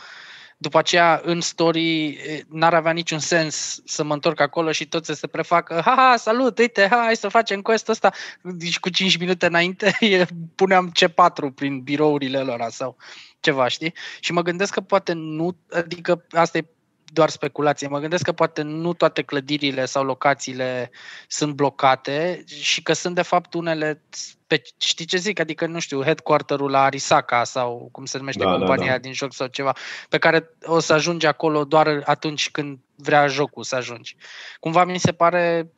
după 0.57 0.77
aceea 0.77 1.21
în 1.23 1.41
story 1.41 2.19
n-ar 2.49 2.73
avea 2.73 2.91
niciun 2.91 3.19
sens 3.19 3.81
să 3.85 4.03
mă 4.03 4.13
întorc 4.13 4.39
acolo 4.39 4.71
și 4.71 4.87
toți 4.87 5.05
să 5.05 5.13
se 5.13 5.27
prefacă 5.27 5.81
ha, 5.85 6.15
salut, 6.17 6.57
uite, 6.57 6.87
hai 6.91 7.15
să 7.15 7.27
facem 7.27 7.61
quest 7.61 7.89
ăsta. 7.89 8.11
Deci 8.41 8.79
cu 8.79 8.89
5 8.89 9.17
minute 9.17 9.45
înainte 9.45 9.97
puneam 10.55 10.91
C4 10.99 11.55
prin 11.55 11.81
birourile 11.81 12.39
lor 12.39 12.65
sau 12.69 12.97
ceva, 13.43 13.67
știi? 13.67 13.93
Și 14.19 14.31
mă 14.31 14.41
gândesc 14.41 14.73
că 14.73 14.81
poate 14.81 15.13
nu, 15.13 15.57
adică 15.71 16.25
asta 16.31 16.57
e 16.57 16.65
doar 17.13 17.29
speculație. 17.29 17.87
Mă 17.87 17.99
gândesc 17.99 18.23
că 18.23 18.31
poate 18.31 18.61
nu 18.61 18.93
toate 18.93 19.21
clădirile 19.21 19.85
sau 19.85 20.03
locațiile 20.03 20.91
sunt 21.27 21.53
blocate 21.53 22.43
și 22.47 22.81
că 22.81 22.93
sunt 22.93 23.15
de 23.15 23.21
fapt 23.21 23.53
unele, 23.53 24.01
pe, 24.47 24.61
știi 24.77 25.05
ce 25.05 25.17
zic? 25.17 25.39
Adică, 25.39 25.65
nu 25.65 25.79
știu, 25.79 26.03
headquarter-ul 26.03 26.69
la 26.69 26.83
Arisaka 26.83 27.43
sau 27.43 27.89
cum 27.91 28.05
se 28.05 28.17
numește 28.17 28.43
da, 28.43 28.49
da 28.49 28.57
compania 28.57 28.85
da, 28.85 28.91
da. 28.91 28.97
din 28.97 29.13
joc 29.13 29.33
sau 29.33 29.47
ceva, 29.47 29.73
pe 30.09 30.17
care 30.17 30.49
o 30.63 30.79
să 30.79 30.93
ajungi 30.93 31.25
acolo 31.25 31.63
doar 31.63 32.01
atunci 32.05 32.51
când 32.51 32.79
vrea 32.95 33.27
jocul 33.27 33.63
să 33.63 33.75
ajungi. 33.75 34.15
Cumva 34.59 34.83
mi 34.83 34.99
se 34.99 35.11
pare 35.11 35.71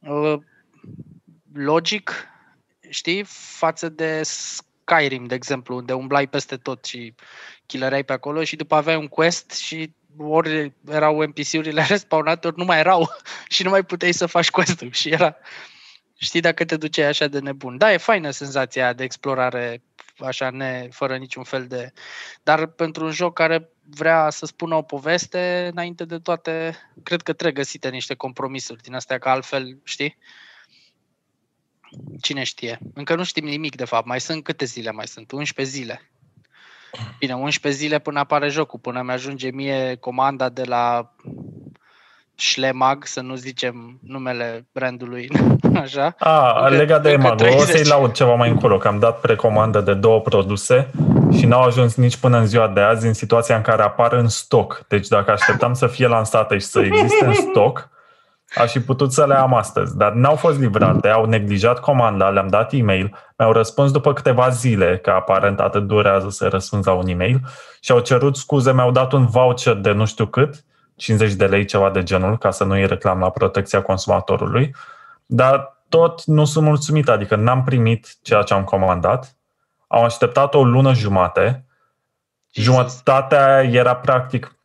uh, 0.00 0.38
logic, 1.52 2.12
știi, 2.88 3.24
față 3.58 3.88
de 3.88 4.22
Skyrim, 4.84 5.24
de 5.24 5.34
exemplu, 5.34 5.76
unde 5.76 5.92
umblai 5.92 6.26
peste 6.26 6.56
tot 6.56 6.84
și 6.84 7.14
killerai 7.66 8.04
pe 8.04 8.12
acolo 8.12 8.44
și 8.44 8.56
după 8.56 8.74
aveai 8.74 8.96
un 8.96 9.08
quest 9.08 9.50
și 9.50 9.92
ori 10.18 10.72
erau 10.88 11.22
NPC-urile 11.22 11.84
respawnate, 11.88 12.46
ori 12.46 12.58
nu 12.58 12.64
mai 12.64 12.78
erau 12.78 13.10
și 13.54 13.62
nu 13.62 13.70
mai 13.70 13.82
puteai 13.82 14.12
să 14.12 14.26
faci 14.26 14.50
quest 14.50 14.84
și 14.90 15.08
era, 15.08 15.36
știi, 16.18 16.40
dacă 16.40 16.64
te 16.64 16.76
duceai 16.76 17.08
așa 17.08 17.26
de 17.26 17.38
nebun. 17.38 17.78
Da, 17.78 17.92
e 17.92 17.96
faină 17.96 18.30
senzația 18.30 18.92
de 18.92 19.04
explorare 19.04 19.82
așa 20.18 20.50
ne, 20.50 20.88
fără 20.90 21.16
niciun 21.16 21.42
fel 21.42 21.66
de... 21.66 21.92
Dar 22.42 22.66
pentru 22.66 23.04
un 23.04 23.10
joc 23.10 23.34
care 23.34 23.70
vrea 23.96 24.30
să 24.30 24.46
spună 24.46 24.74
o 24.74 24.82
poveste, 24.82 25.68
înainte 25.72 26.04
de 26.04 26.18
toate, 26.18 26.76
cred 27.02 27.22
că 27.22 27.32
trebuie 27.32 27.62
găsite 27.62 27.88
niște 27.88 28.14
compromisuri 28.14 28.82
din 28.82 28.94
astea, 28.94 29.18
că 29.18 29.28
altfel, 29.28 29.78
știi? 29.84 30.18
Cine 32.20 32.42
știe? 32.42 32.78
Încă 32.94 33.14
nu 33.14 33.24
știm 33.24 33.44
nimic, 33.44 33.76
de 33.76 33.84
fapt. 33.84 34.06
Mai 34.06 34.20
sunt 34.20 34.44
câte 34.44 34.64
zile 34.64 34.90
mai 34.90 35.06
sunt? 35.06 35.32
11 35.32 35.76
zile. 35.76 36.10
Bine, 37.18 37.34
11 37.34 37.82
zile 37.82 37.98
până 37.98 38.18
apare 38.18 38.48
jocul, 38.48 38.78
până 38.78 39.02
mi-ajunge 39.02 39.50
mie 39.50 39.96
comanda 40.00 40.48
de 40.48 40.64
la 40.64 41.14
Schlemag, 42.34 43.06
să 43.06 43.20
nu 43.20 43.34
zicem 43.34 43.98
numele 44.02 44.66
brandului, 44.72 45.28
așa. 45.82 46.14
A, 46.18 46.64
încă, 46.64 46.76
legat 46.76 47.02
de 47.02 47.10
EMAG, 47.10 47.40
o 47.40 47.64
să-i 47.64 47.84
laud 47.84 48.12
ceva 48.12 48.34
mai 48.34 48.50
încolo, 48.50 48.78
că 48.78 48.88
am 48.88 48.98
dat 48.98 49.20
precomandă 49.20 49.80
de 49.80 49.94
două 49.94 50.20
produse 50.20 50.90
și 51.32 51.46
n-au 51.46 51.62
ajuns 51.62 51.94
nici 51.94 52.16
până 52.16 52.38
în 52.38 52.46
ziua 52.46 52.68
de 52.68 52.80
azi 52.80 53.06
în 53.06 53.12
situația 53.12 53.56
în 53.56 53.62
care 53.62 53.82
apar 53.82 54.12
în 54.12 54.28
stoc. 54.28 54.84
Deci 54.88 55.08
dacă 55.08 55.30
așteptam 55.30 55.74
să 55.74 55.86
fie 55.86 56.06
lansate 56.06 56.58
și 56.58 56.66
să 56.66 56.80
existe 56.80 57.24
în 57.24 57.34
stoc, 57.34 57.88
Aș 58.56 58.70
fi 58.70 58.80
putut 58.80 59.12
să 59.12 59.26
le 59.26 59.34
am 59.34 59.54
astăzi, 59.54 59.96
dar 59.96 60.12
n-au 60.12 60.34
fost 60.34 60.58
livrate, 60.58 61.08
au 61.08 61.24
neglijat 61.24 61.80
comanda, 61.80 62.28
le-am 62.28 62.48
dat 62.48 62.72
e-mail, 62.72 63.14
mi-au 63.38 63.52
răspuns 63.52 63.90
după 63.90 64.12
câteva 64.12 64.48
zile, 64.48 64.98
că 64.98 65.10
aparent 65.10 65.60
atât 65.60 65.86
durează 65.86 66.30
să 66.30 66.48
răspunzi 66.48 66.86
la 66.86 66.94
un 66.94 67.08
e-mail, 67.08 67.40
și 67.80 67.92
au 67.92 67.98
cerut 67.98 68.36
scuze, 68.36 68.72
mi-au 68.72 68.90
dat 68.90 69.12
un 69.12 69.26
voucher 69.26 69.74
de 69.74 69.92
nu 69.92 70.06
știu 70.06 70.26
cât, 70.26 70.64
50 70.96 71.32
de 71.32 71.46
lei, 71.46 71.64
ceva 71.64 71.90
de 71.90 72.02
genul, 72.02 72.38
ca 72.38 72.50
să 72.50 72.64
nu-i 72.64 72.86
reclam 72.86 73.18
la 73.18 73.30
protecția 73.30 73.82
consumatorului, 73.82 74.74
dar 75.26 75.82
tot 75.88 76.24
nu 76.24 76.44
sunt 76.44 76.64
mulțumit, 76.64 77.08
adică 77.08 77.36
n-am 77.36 77.64
primit 77.64 78.16
ceea 78.22 78.42
ce 78.42 78.54
am 78.54 78.64
comandat, 78.64 79.36
am 79.88 80.04
așteptat 80.04 80.54
o 80.54 80.64
lună 80.64 80.92
jumate, 80.94 81.64
jumătatea 82.52 83.62
era 83.62 83.96
practic 83.96 84.56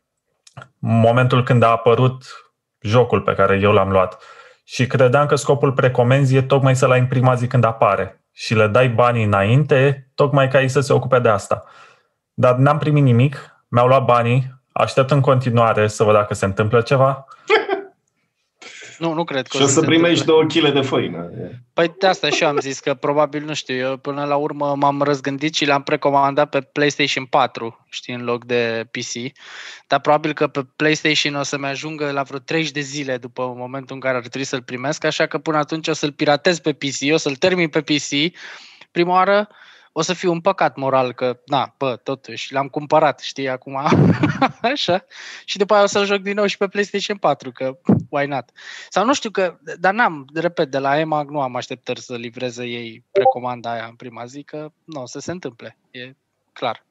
momentul 0.79 1.43
când 1.43 1.63
a 1.63 1.67
apărut 1.67 2.46
jocul 2.87 3.21
pe 3.21 3.33
care 3.33 3.59
eu 3.61 3.71
l-am 3.71 3.89
luat. 3.89 4.17
Și 4.63 4.87
credeam 4.87 5.25
că 5.25 5.35
scopul 5.35 5.71
precomenzii 5.71 6.37
e 6.37 6.41
tocmai 6.41 6.75
să-l 6.75 6.91
ai 6.91 6.99
în 6.99 7.05
prima 7.05 7.35
zi 7.35 7.47
când 7.47 7.63
apare 7.63 8.21
și 8.31 8.55
le 8.55 8.67
dai 8.67 8.89
banii 8.89 9.23
înainte, 9.23 10.09
tocmai 10.15 10.47
ca 10.47 10.61
ei 10.61 10.67
să 10.67 10.79
se 10.79 10.93
ocupe 10.93 11.19
de 11.19 11.29
asta. 11.29 11.63
Dar 12.33 12.55
n-am 12.55 12.77
primit 12.77 13.03
nimic, 13.03 13.55
mi-au 13.67 13.87
luat 13.87 14.05
banii, 14.05 14.61
aștept 14.71 15.11
în 15.11 15.21
continuare 15.21 15.87
să 15.87 16.03
văd 16.03 16.13
dacă 16.13 16.33
se 16.33 16.45
întâmplă 16.45 16.81
ceva 16.81 17.25
nu, 18.97 19.13
nu 19.13 19.23
cred 19.23 19.47
că 19.47 19.57
Și 19.57 19.63
o 19.63 19.67
să 19.67 19.81
primești 19.81 20.25
două 20.25 20.43
kg 20.43 20.71
de 20.73 20.81
făină. 20.81 21.29
Păi 21.73 21.93
de 21.99 22.07
asta 22.07 22.29
și 22.29 22.43
eu 22.43 22.49
am 22.49 22.59
zis 22.59 22.79
că 22.79 22.93
probabil, 22.93 23.43
nu 23.43 23.53
știu, 23.53 23.75
eu 23.75 23.97
până 23.97 24.25
la 24.25 24.35
urmă 24.35 24.75
m-am 24.75 25.01
răzgândit 25.01 25.55
și 25.55 25.65
l-am 25.65 25.83
precomandat 25.83 26.49
pe 26.49 26.61
PlayStation 26.61 27.25
4, 27.25 27.85
știi, 27.89 28.13
în 28.13 28.23
loc 28.23 28.45
de 28.45 28.87
PC. 28.91 29.33
Dar 29.87 29.99
probabil 29.99 30.33
că 30.33 30.47
pe 30.47 30.65
PlayStation 30.75 31.35
o 31.35 31.43
să-mi 31.43 31.65
ajungă 31.65 32.11
la 32.11 32.23
vreo 32.23 32.39
30 32.39 32.71
de 32.71 32.79
zile 32.79 33.17
după 33.17 33.53
momentul 33.57 33.95
în 33.95 34.01
care 34.01 34.15
ar 34.15 34.21
trebui 34.21 34.47
să-l 34.47 34.61
primesc, 34.61 35.03
așa 35.03 35.25
că 35.25 35.37
până 35.37 35.57
atunci 35.57 35.87
o 35.87 35.93
să-l 35.93 36.11
piratez 36.11 36.59
pe 36.59 36.73
PC, 36.73 37.13
o 37.13 37.17
să-l 37.17 37.35
termin 37.35 37.69
pe 37.69 37.81
PC. 37.81 38.37
Prima 38.91 39.11
oară 39.11 39.47
o 39.97 40.01
să 40.01 40.13
fiu 40.13 40.31
un 40.31 40.41
păcat 40.41 40.75
moral 40.75 41.13
că, 41.13 41.39
na, 41.45 41.73
bă, 41.77 41.95
totuși, 41.95 42.53
l-am 42.53 42.67
cumpărat, 42.67 43.19
știi, 43.19 43.49
acum, 43.49 43.75
așa, 44.61 45.05
și 45.45 45.57
după 45.57 45.73
aia 45.73 45.83
o 45.83 45.85
să-l 45.85 46.05
joc 46.05 46.21
din 46.21 46.35
nou 46.35 46.45
și 46.45 46.57
pe 46.57 46.67
PlayStation 46.67 47.17
4, 47.17 47.51
că 47.51 47.77
why 48.09 48.25
not? 48.25 48.49
Sau 48.89 49.05
nu 49.05 49.13
știu 49.13 49.29
că, 49.29 49.57
dar 49.79 49.93
n-am, 49.93 50.27
repet, 50.33 50.71
de 50.71 50.77
la 50.77 50.99
EMAG 50.99 51.29
nu 51.29 51.41
am 51.41 51.55
așteptări 51.55 52.01
să 52.01 52.15
livreze 52.15 52.65
ei 52.65 53.03
precomanda 53.11 53.71
aia 53.71 53.85
în 53.85 53.95
prima 53.95 54.25
zi, 54.25 54.43
că 54.43 54.71
nu 54.83 55.01
o 55.01 55.05
să 55.05 55.19
se 55.19 55.31
întâmple, 55.31 55.77
e 55.91 56.15
clar. 56.53 56.85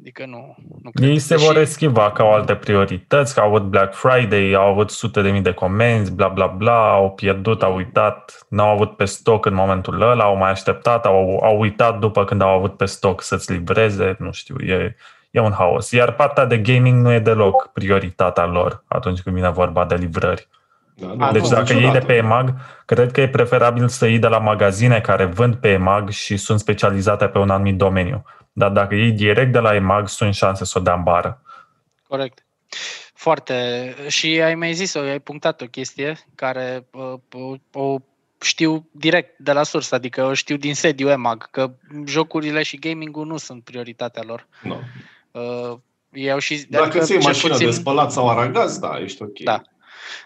Adică 0.00 0.26
nu, 0.26 0.54
nu 0.82 0.90
cred. 0.90 1.08
Ei 1.08 1.18
se 1.18 1.36
vor 1.36 1.56
eschiva 1.56 2.10
că 2.10 2.22
au 2.22 2.32
alte 2.32 2.54
priorități, 2.54 3.34
că 3.34 3.40
au 3.40 3.46
avut 3.46 3.62
Black 3.62 3.94
Friday, 3.94 4.52
au 4.52 4.70
avut 4.70 4.90
sute 4.90 5.22
de 5.22 5.30
mii 5.30 5.40
de 5.40 5.52
comenzi, 5.52 6.12
bla 6.12 6.28
bla 6.28 6.46
bla, 6.46 6.92
au 6.92 7.10
pierdut, 7.10 7.62
au 7.62 7.74
uitat, 7.74 8.46
n-au 8.48 8.68
avut 8.68 8.96
pe 8.96 9.04
stoc 9.04 9.46
în 9.46 9.54
momentul 9.54 10.00
ăla, 10.00 10.24
au 10.24 10.36
mai 10.36 10.50
așteptat, 10.50 11.06
au, 11.06 11.40
au 11.42 11.60
uitat 11.60 11.98
după 11.98 12.24
când 12.24 12.40
au 12.40 12.48
avut 12.48 12.76
pe 12.76 12.84
stoc 12.84 13.22
să-ți 13.22 13.52
livreze, 13.52 14.16
nu 14.18 14.32
știu, 14.32 14.56
e, 14.58 14.96
e 15.30 15.40
un 15.40 15.52
haos. 15.52 15.90
Iar 15.90 16.12
partea 16.12 16.44
de 16.44 16.58
gaming 16.58 17.02
nu 17.04 17.12
e 17.12 17.18
deloc 17.18 17.70
prioritatea 17.72 18.46
lor 18.46 18.84
atunci 18.86 19.20
când 19.20 19.34
vine 19.34 19.50
vorba 19.50 19.84
de 19.84 19.94
livrări. 19.94 20.48
Da, 20.94 21.14
da, 21.16 21.32
deci 21.32 21.48
dacă 21.48 21.72
iei 21.72 21.90
de 21.90 21.98
pe 21.98 22.14
EMAG, 22.14 22.54
cred 22.84 23.12
că 23.12 23.20
e 23.20 23.28
preferabil 23.28 23.88
să 23.88 24.06
iei 24.06 24.18
de 24.18 24.26
la 24.26 24.38
magazine 24.38 25.00
care 25.00 25.24
vând 25.24 25.54
pe 25.54 25.68
EMAG 25.68 26.08
și 26.08 26.36
sunt 26.36 26.58
specializate 26.58 27.26
pe 27.26 27.38
un 27.38 27.50
anumit 27.50 27.76
domeniu. 27.76 28.24
Dar 28.52 28.70
dacă 28.70 28.94
iei 28.94 29.12
direct 29.12 29.52
de 29.52 29.58
la 29.58 29.74
EMAG, 29.74 30.08
sunt 30.08 30.34
șanse 30.34 30.64
să 30.64 30.78
o 30.78 30.82
dea 30.82 30.94
în 30.94 31.02
bară. 31.02 31.42
Corect. 32.08 32.44
Foarte. 33.14 33.94
Și 34.08 34.40
ai 34.42 34.54
mai 34.54 34.72
zis-o, 34.72 35.00
ai 35.00 35.18
punctat 35.18 35.60
o 35.60 35.66
chestie 35.66 36.18
care 36.34 36.86
uh, 36.90 37.58
o 37.72 37.96
știu 38.40 38.88
direct 38.90 39.38
de 39.38 39.52
la 39.52 39.62
sursă, 39.62 39.94
adică 39.94 40.24
o 40.24 40.34
știu 40.34 40.56
din 40.56 40.74
sediu 40.74 41.08
EMAG, 41.08 41.50
că 41.50 41.70
jocurile 42.06 42.62
și 42.62 42.78
gamingul 42.78 43.26
nu 43.26 43.36
sunt 43.36 43.64
prioritatea 43.64 44.22
lor. 44.26 44.46
No. 44.62 44.76
Uh, 45.30 45.78
eu 46.12 46.38
și, 46.38 46.66
Dacă 46.68 46.84
adică, 46.84 47.04
ți 47.04 47.12
iei 47.12 47.22
mașină 47.22 47.52
puțin... 47.52 47.66
de 47.66 47.72
spălat 47.72 48.12
sau 48.12 48.30
aragaz, 48.30 48.78
da, 48.78 48.98
ești 49.00 49.22
ok. 49.22 49.38
Da. 49.38 49.62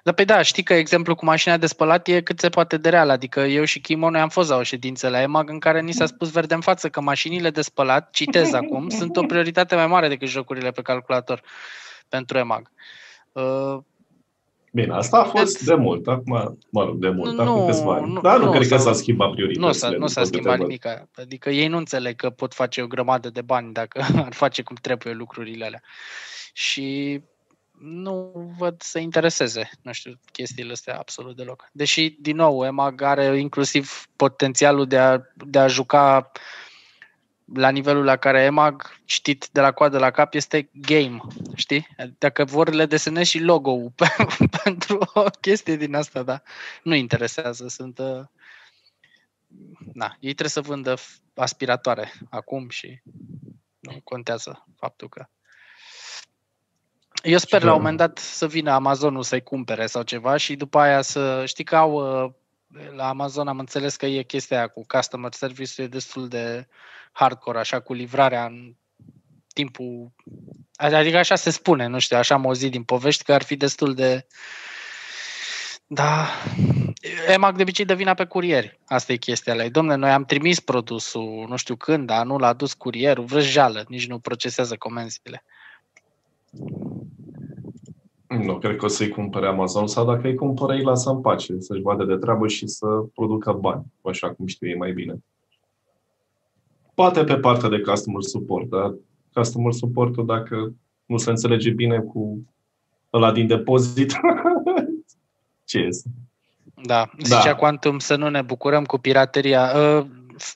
Dar 0.03 0.15
pe 0.15 0.25
da, 0.25 0.43
știi 0.43 0.63
că 0.63 0.75
exemplu 0.75 1.15
cu 1.15 1.25
mașina 1.25 1.57
de 1.57 1.67
spălat 1.67 2.09
e 2.09 2.21
cât 2.21 2.41
se 2.41 2.49
poate 2.49 2.77
de 2.77 2.89
real. 2.89 3.11
Adică 3.11 3.41
eu 3.41 3.65
și 3.65 3.81
Chimo, 3.81 4.11
noi 4.11 4.21
am 4.21 4.29
fost 4.29 4.49
la 4.49 4.57
o 4.57 4.63
ședință 4.63 5.09
la 5.09 5.23
EMAG 5.23 5.51
în 5.51 5.59
care 5.59 5.81
ni 5.81 5.93
s-a 5.93 6.07
spus 6.07 6.31
verde 6.31 6.55
în 6.55 6.61
față 6.61 6.89
că 6.89 7.01
mașinile 7.01 7.51
de 7.51 7.63
spălat, 7.63 8.11
citez 8.11 8.53
acum, 8.63 8.89
sunt 8.89 9.17
o 9.17 9.23
prioritate 9.23 9.75
mai 9.75 9.87
mare 9.87 10.09
decât 10.09 10.29
jocurile 10.29 10.71
pe 10.71 10.83
calculator 10.83 11.43
pentru 12.09 12.39
EMAG. 12.39 12.71
Uh, 13.33 13.79
Bine, 14.75 14.95
asta 14.95 15.19
a 15.19 15.25
fost 15.25 15.65
de 15.65 15.75
mult, 15.75 16.07
acum, 16.07 16.59
mă 16.71 16.85
rog, 16.85 16.97
de 16.97 17.09
mult, 17.09 17.35
nu, 17.35 17.43
acum 17.43 17.67
câțiva 17.67 17.95
ani. 17.95 18.19
Dar 18.23 18.39
nu, 18.39 18.45
nu 18.45 18.51
cred 18.51 18.69
că 18.69 18.77
s-a 18.77 18.93
schimbat 18.93 19.31
prioritatea. 19.31 19.67
Nu 19.67 19.73
s-a, 19.73 19.89
nu 19.89 20.07
s-a 20.07 20.25
schimbat 20.25 20.59
nimic. 20.59 20.87
Adică 21.15 21.51
ei 21.51 21.69
nu 21.69 21.77
înțeleg 21.77 22.17
că 22.17 22.31
pot 22.31 22.55
face 22.55 22.83
o 22.83 22.87
grămadă 22.87 23.31
de 23.31 23.43
bani 23.43 23.73
dacă 23.73 24.05
ar 24.27 24.33
face 24.33 24.63
cum 24.63 24.77
trebuie 24.81 25.15
lucrurile 25.15 25.65
alea. 25.65 25.83
Și 26.53 27.21
nu 27.79 28.33
văd 28.59 28.83
să 28.83 28.99
intereseze, 28.99 29.71
nu 29.83 29.93
știu, 29.93 30.21
chestiile 30.33 30.73
astea 30.73 30.99
absolut 30.99 31.37
deloc. 31.37 31.69
Deși, 31.73 32.17
din 32.21 32.37
nou, 32.37 32.65
EMAG 32.65 33.03
are 33.03 33.39
inclusiv 33.39 34.07
potențialul 34.17 34.87
de 34.87 34.99
a, 34.99 35.21
de 35.35 35.59
a 35.59 35.67
juca 35.67 36.31
la 37.55 37.69
nivelul 37.69 38.05
la 38.05 38.17
care 38.17 38.43
EMAG, 38.43 39.01
citit 39.05 39.49
de 39.53 39.61
la 39.61 39.73
coadă 39.73 39.99
la 39.99 40.11
cap, 40.11 40.35
este 40.35 40.71
game, 40.73 41.21
știi? 41.55 41.87
Dacă 42.19 42.45
vor 42.45 42.69
le 42.71 42.87
desenezi 42.87 43.31
și 43.31 43.39
logo-ul 43.39 43.93
pentru 44.65 44.99
o 45.15 45.25
chestie 45.41 45.77
din 45.77 45.95
asta, 45.95 46.23
da, 46.23 46.43
nu 46.83 46.95
interesează, 46.95 47.69
sunt... 47.69 47.99
Uh, 47.99 48.25
na, 49.93 50.17
ei 50.21 50.35
trebuie 50.35 50.49
să 50.49 50.61
vândă 50.61 50.95
aspiratoare 51.35 52.13
acum 52.31 52.69
și 52.69 53.03
nu 53.79 54.01
contează 54.05 54.67
faptul 54.77 55.09
că 55.09 55.27
eu 57.25 57.39
sper 57.39 57.63
la 57.63 57.73
un 57.73 57.77
moment 57.77 57.97
dat 57.97 58.19
să 58.19 58.47
vină 58.47 58.71
Amazonul 58.71 59.23
să-i 59.23 59.43
cumpere 59.43 59.87
sau 59.87 60.03
ceva 60.03 60.37
și 60.37 60.57
după 60.57 60.79
aia 60.79 61.03
să... 61.03 61.43
Știi 61.47 61.65
că 61.65 61.77
au... 61.77 62.25
Uh, 62.25 62.31
la 62.97 63.09
Amazon 63.09 63.49
am 63.49 63.59
înțeles 63.59 63.97
că 63.97 64.07
e 64.07 64.23
chestia 64.23 64.57
aia 64.57 64.67
cu 64.67 64.85
customer 64.87 65.33
service 65.33 65.83
e 65.83 65.87
destul 65.87 66.29
de 66.29 66.67
hardcore, 67.13 67.59
așa, 67.59 67.81
cu 67.81 67.93
livrarea 67.93 68.45
în 68.45 68.75
timpul... 69.53 70.13
Adică 70.77 71.17
așa 71.17 71.35
se 71.35 71.51
spune, 71.51 71.87
nu 71.87 71.99
știu, 71.99 72.17
așa 72.17 72.35
am 72.35 72.47
auzit 72.47 72.71
din 72.71 72.83
povești 72.83 73.25
că 73.25 73.33
ar 73.33 73.43
fi 73.43 73.57
destul 73.57 73.95
de... 73.95 74.27
Da, 75.87 76.29
EMAG 77.29 77.57
de 77.57 77.63
obicei 77.63 77.85
dă 77.85 77.95
vina 77.95 78.15
pe 78.15 78.25
curieri. 78.25 78.81
Asta 78.87 79.13
e 79.13 79.17
chestia 79.17 79.55
lui. 79.55 79.71
Domne, 79.71 79.95
noi 79.95 80.11
am 80.11 80.25
trimis 80.25 80.61
produsul 80.61 81.47
nu 81.49 81.57
știu 81.57 81.77
când, 81.77 82.07
dar 82.07 82.27
nu 82.27 82.39
l-a 82.39 82.53
dus 82.53 82.73
curierul, 82.73 83.25
vrăjeală, 83.25 83.85
nici 83.89 84.07
nu 84.07 84.19
procesează 84.19 84.77
comenzile. 84.77 85.45
Nu, 88.43 88.59
cred 88.59 88.77
că 88.77 88.85
o 88.85 88.89
să-i 88.89 89.09
cumpere 89.09 89.47
Amazon 89.47 89.87
sau 89.87 90.05
dacă 90.05 90.27
îi 90.27 90.35
cumpără, 90.35 90.73
îi 90.73 90.83
lasă 90.83 91.11
în 91.11 91.21
pace, 91.21 91.55
să-și 91.59 91.83
vadă 91.83 92.05
de 92.05 92.17
treabă 92.17 92.49
și 92.49 92.67
să 92.67 92.87
producă 93.15 93.53
bani, 93.53 93.85
așa 94.03 94.35
cum 94.35 94.47
știu 94.47 94.69
ei 94.69 94.77
mai 94.77 94.93
bine. 94.93 95.25
Poate 96.95 97.25
pe 97.25 97.37
partea 97.37 97.69
de 97.69 97.81
customer 97.81 98.23
support, 98.23 98.69
dar 98.69 98.95
customer 99.33 99.73
support 99.73 100.17
dacă 100.17 100.75
nu 101.07 101.17
se 101.17 101.31
înțelege 101.31 101.71
bine 101.71 101.99
cu 101.99 102.45
ăla 103.13 103.33
din 103.33 103.47
depozit, 103.47 104.13
ce 105.65 105.79
este? 105.79 106.09
Da, 106.83 107.11
zicea 107.23 107.45
da. 107.45 107.55
Quantum 107.55 107.99
să 107.99 108.17
nu 108.17 108.29
ne 108.29 108.43
bucurăm 108.43 108.85
cu 108.85 108.99
pirateria. 108.99 109.73
Uh, 109.77 110.07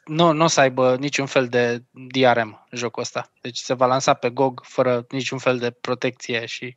nu, 0.04 0.32
nu 0.32 0.44
o 0.44 0.46
să 0.46 0.60
aibă 0.60 0.96
niciun 0.98 1.26
fel 1.26 1.46
de 1.46 1.82
DRM 1.90 2.66
jocul 2.72 3.02
ăsta. 3.02 3.30
Deci 3.40 3.58
se 3.58 3.74
va 3.74 3.86
lansa 3.86 4.14
pe 4.14 4.30
GOG 4.30 4.60
fără 4.64 5.06
niciun 5.10 5.38
fel 5.38 5.58
de 5.58 5.70
protecție 5.70 6.46
și 6.46 6.76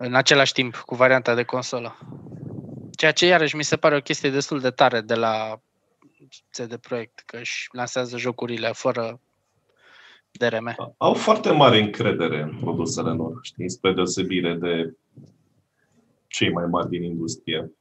în 0.00 0.14
același 0.14 0.52
timp 0.52 0.76
cu 0.76 0.94
varianta 0.94 1.34
de 1.34 1.42
consolă. 1.42 1.98
Ceea 2.90 3.12
ce 3.12 3.26
iarăși 3.26 3.56
mi 3.56 3.64
se 3.64 3.76
pare 3.76 3.96
o 3.96 4.00
chestie 4.00 4.30
destul 4.30 4.60
de 4.60 4.70
tare 4.70 5.00
de 5.00 5.14
la 5.14 5.60
CD 6.50 6.76
Projekt, 6.76 7.22
că 7.26 7.36
își 7.36 7.68
lansează 7.72 8.18
jocurile 8.18 8.70
fără 8.72 9.20
DRM. 10.30 10.94
Au 10.96 11.14
foarte 11.14 11.50
mare 11.50 11.78
încredere 11.78 12.42
în 12.42 12.58
produsele 12.60 13.10
lor, 13.10 13.38
știi, 13.42 13.70
spre 13.70 13.92
deosebire 13.92 14.54
de 14.54 14.96
cei 16.26 16.52
mai 16.52 16.66
mari 16.66 16.88
din 16.88 17.02
industrie, 17.02 17.72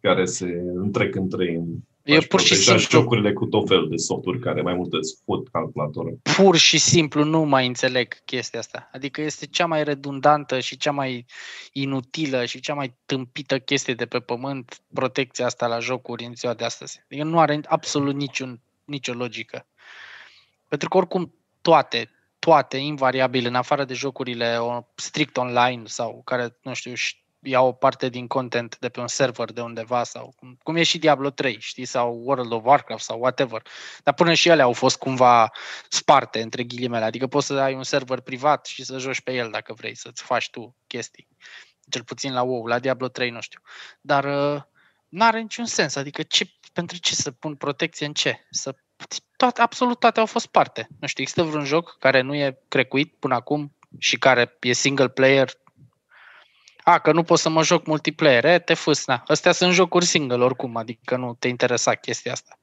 care 0.00 0.24
se 0.24 0.46
întrec 0.74 1.14
între 1.14 1.44
ei 1.44 1.54
în 1.54 1.76
eu 2.04 2.20
pur 2.28 2.40
și 2.40 2.54
simplu... 2.54 2.82
jocurile 2.82 3.32
cu 3.32 3.46
tot 3.46 3.68
felul 3.68 3.88
de 3.88 3.96
softuri 3.96 4.38
care 4.38 4.62
mai 4.62 4.74
mult 4.74 4.92
îți 4.92 5.20
fut 5.24 5.48
calculatorul. 5.48 6.18
Pur 6.22 6.56
și 6.56 6.78
simplu 6.78 7.24
nu 7.24 7.42
mai 7.42 7.66
înțeleg 7.66 8.24
chestia 8.24 8.58
asta. 8.58 8.88
Adică 8.92 9.20
este 9.20 9.46
cea 9.46 9.66
mai 9.66 9.84
redundantă 9.84 10.60
și 10.60 10.76
cea 10.76 10.90
mai 10.90 11.26
inutilă 11.72 12.44
și 12.44 12.60
cea 12.60 12.74
mai 12.74 12.94
tâmpită 13.06 13.58
chestie 13.58 13.94
de 13.94 14.06
pe 14.06 14.20
pământ, 14.20 14.80
protecția 14.94 15.46
asta 15.46 15.66
la 15.66 15.78
jocuri 15.78 16.24
în 16.24 16.34
ziua 16.34 16.54
de 16.54 16.64
astăzi. 16.64 17.00
Adică 17.04 17.24
nu 17.24 17.38
are 17.38 17.60
absolut 17.64 18.14
niciun, 18.14 18.60
nicio 18.84 19.12
logică. 19.12 19.66
Pentru 20.68 20.88
că 20.88 20.96
oricum 20.96 21.34
toate, 21.60 22.10
toate, 22.38 22.76
invariabil, 22.76 23.46
în 23.46 23.54
afară 23.54 23.84
de 23.84 23.94
jocurile 23.94 24.58
strict 24.94 25.36
online 25.36 25.82
sau 25.84 26.22
care, 26.24 26.56
nu 26.62 26.74
știu, 26.74 26.92
iau 27.42 27.66
o 27.66 27.72
parte 27.72 28.08
din 28.08 28.26
content 28.26 28.78
de 28.78 28.88
pe 28.88 29.00
un 29.00 29.08
server 29.08 29.52
de 29.52 29.60
undeva 29.60 30.04
sau 30.04 30.32
cum, 30.36 30.58
cum 30.62 30.76
e 30.76 30.82
și 30.82 30.98
Diablo 30.98 31.30
3, 31.30 31.56
știi, 31.60 31.84
sau 31.84 32.20
World 32.24 32.52
of 32.52 32.64
Warcraft 32.64 33.04
sau 33.04 33.20
whatever. 33.20 33.62
Dar 34.02 34.14
până 34.14 34.32
și 34.32 34.48
ele 34.48 34.62
au 34.62 34.72
fost 34.72 34.96
cumva 34.96 35.50
sparte 35.88 36.40
între 36.40 36.62
ghilimele, 36.62 37.04
adică 37.04 37.26
poți 37.26 37.46
să 37.46 37.54
ai 37.54 37.74
un 37.74 37.82
server 37.82 38.20
privat 38.20 38.66
și 38.66 38.84
să 38.84 38.98
joci 38.98 39.20
pe 39.20 39.32
el 39.32 39.50
dacă 39.50 39.72
vrei, 39.72 39.96
să-ți 39.96 40.22
faci 40.22 40.50
tu 40.50 40.76
chestii. 40.86 41.28
Cel 41.88 42.04
puțin 42.04 42.32
la 42.32 42.42
WoW, 42.42 42.66
la 42.66 42.78
Diablo 42.78 43.08
3 43.08 43.30
nu 43.30 43.40
știu. 43.40 43.60
Dar 44.00 44.24
uh, 44.24 44.62
nu 45.08 45.24
are 45.24 45.40
niciun 45.40 45.64
sens, 45.64 45.96
adică 45.96 46.22
ce, 46.22 46.44
pentru 46.72 46.98
ce 46.98 47.14
să 47.14 47.30
pun 47.30 47.54
protecție 47.54 48.06
în 48.06 48.12
ce? 48.12 48.46
Să 48.50 48.74
toate, 49.36 49.60
absolut 49.60 49.98
toate 49.98 50.20
au 50.20 50.26
fost 50.26 50.46
parte. 50.46 50.88
Nu 51.00 51.06
știu, 51.06 51.22
există 51.22 51.42
vreun 51.42 51.64
joc 51.64 51.96
care 51.98 52.20
nu 52.20 52.34
e 52.34 52.58
crecuit 52.68 53.14
până 53.18 53.34
acum 53.34 53.76
și 53.98 54.18
care 54.18 54.56
e 54.60 54.72
single 54.72 55.08
player 55.08 55.50
a, 56.82 56.98
că 56.98 57.12
nu 57.12 57.22
pot 57.22 57.38
să 57.38 57.48
mă 57.48 57.62
joc 57.62 57.86
multiplayer, 57.86 58.44
e, 58.44 58.58
te 58.58 58.74
fâs, 58.74 59.06
na. 59.06 59.22
Astea 59.26 59.52
sunt 59.52 59.72
jocuri 59.72 60.04
single 60.04 60.44
oricum, 60.44 60.76
adică 60.76 61.16
nu 61.16 61.34
te 61.38 61.48
interesa 61.48 61.94
chestia 61.94 62.32
asta. 62.32 62.56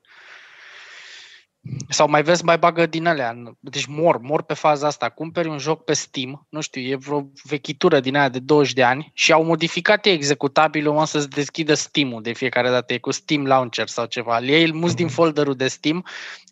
Sau 1.89 2.10
mai 2.10 2.23
vezi, 2.23 2.43
mai 2.43 2.58
bagă 2.58 2.86
din 2.86 3.08
alea. 3.08 3.36
Deci 3.60 3.86
mor, 3.86 4.17
mor 4.17 4.41
pe 4.41 4.53
faza 4.53 4.88
asta. 4.88 5.10
Cumperi 5.10 5.47
un 5.47 5.58
joc 5.58 5.84
pe 5.84 5.93
Steam, 5.93 6.47
nu 6.49 6.62
știu, 6.62 6.82
e 6.82 6.95
vreo 6.95 7.32
vechitură 7.43 7.99
din 7.99 8.15
aia 8.15 8.29
de 8.29 8.39
20 8.39 8.73
de 8.73 8.84
ani 8.84 9.12
și 9.13 9.32
au 9.32 9.43
modificat 9.43 10.05
ei 10.05 10.13
executabilul 10.13 10.95
o 10.95 11.05
să-ți 11.05 11.29
deschidă 11.29 11.73
Steam-ul 11.73 12.21
de 12.21 12.34
fiecare 12.34 12.69
dată. 12.69 12.93
E 12.93 12.97
cu 12.97 13.12
Steam 13.12 13.45
Launcher 13.45 13.88
sau 13.88 14.05
ceva. 14.05 14.39
Le 14.39 14.51
iei, 14.51 14.63
îl 14.63 14.73
muți 14.73 14.95
din 14.95 15.05
mhm. 15.05 15.13
folderul 15.13 15.55
de 15.55 15.67
Steam. 15.67 16.05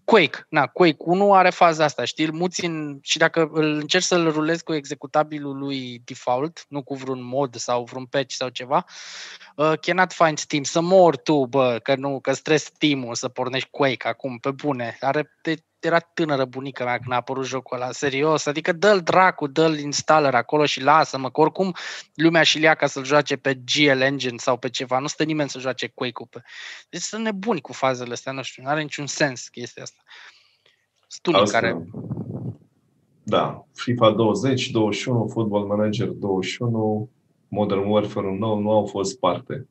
Quake, 0.08 0.46
na, 0.50 0.68
Quake 0.68 0.96
1 1.00 1.34
are 1.34 1.50
faza 1.50 1.84
asta, 1.84 2.06
știi? 2.06 2.26
Îl 2.26 2.34
muți 2.34 2.66
în, 2.66 3.00
și 3.02 3.18
dacă 3.18 3.50
îl 3.52 3.74
încerci 3.74 4.04
să-l 4.04 4.32
rulezi 4.32 4.64
cu 4.64 4.74
executabilul 4.74 5.58
lui 5.58 6.02
default, 6.06 6.66
nu 6.70 6.84
cu 6.84 6.96
vreun 6.96 7.24
mod 7.24 7.56
sau 7.56 7.84
vreun 7.84 8.06
patch 8.06 8.34
sau 8.34 8.50
ceva, 8.50 8.86
uh, 9.56 9.74
cannot 9.82 10.14
find 10.14 10.38
Steam, 10.38 10.64
să 10.64 10.82
mor 10.82 11.18
tu, 11.18 11.46
bă, 11.46 11.80
că 11.84 11.96
nu, 11.96 12.20
că 12.20 12.34
stres 12.34 12.64
Steam-ul 12.64 13.16
să 13.16 13.28
pornești 13.28 13.70
Quake 13.70 14.08
acum, 14.08 14.38
pe 14.38 14.52
bune. 14.52 14.98
Are, 15.00 15.32
de, 15.42 15.56
era 15.88 16.00
tânără 16.00 16.46
bunica 16.46 16.84
mea 16.84 16.98
când 16.98 17.12
a 17.12 17.16
apărut 17.16 17.46
jocul 17.46 17.78
ăla, 17.78 17.92
serios, 17.92 18.46
adică 18.46 18.72
dă-l 18.72 19.02
dracu, 19.02 19.48
dă-l 19.48 19.78
installer 19.78 20.36
acolo 20.36 20.66
și 20.66 20.82
lasă-mă, 20.82 21.32
că 21.32 21.42
oricum 21.42 21.76
lumea 22.14 22.44
și 22.44 22.58
lia 22.58 22.76
ca 22.76 22.88
să-l 22.88 23.06
joace 23.06 23.36
pe 23.36 23.54
GL 23.54 24.02
Engine 24.02 24.38
sau 24.38 24.58
pe 24.58 24.70
ceva, 24.70 25.00
nu 25.00 25.08
stă 25.08 25.24
nimeni 25.24 25.50
să 25.50 25.60
joace 25.60 25.88
Quake-ul 25.88 26.28
pe... 26.30 26.42
Deci 26.90 27.02
sunt 27.02 27.24
nebuni 27.24 27.62
cu 27.62 27.74
fazele 27.74 28.14
astea, 28.14 28.32
nu 28.32 28.42
știu, 28.42 28.64
nu 28.64 28.70
are 28.70 28.82
niciun 28.82 29.06
sens 29.06 29.48
chestia 29.48 29.84
asta. 29.84 30.02
Sunt 31.08 31.50
care... 31.50 31.78
Da, 33.24 33.66
FIFA 33.74 34.12
20, 34.12 34.70
21, 34.70 35.28
Football 35.28 35.66
Manager 35.66 36.08
21, 36.08 37.10
Modern 37.48 37.88
Warfare 37.88 38.38
9 38.38 38.60
nu 38.60 38.72
au 38.72 38.86
fost 38.86 39.20
parte. 39.20 39.68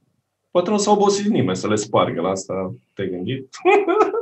Poate 0.51 0.71
nu 0.71 0.79
s-a 0.79 0.91
obosit 0.91 1.27
nimeni 1.27 1.57
să 1.57 1.69
le 1.69 1.75
spargă 1.75 2.21
la 2.21 2.29
asta, 2.29 2.75
te-ai 2.95 3.09
gândit? 3.09 3.49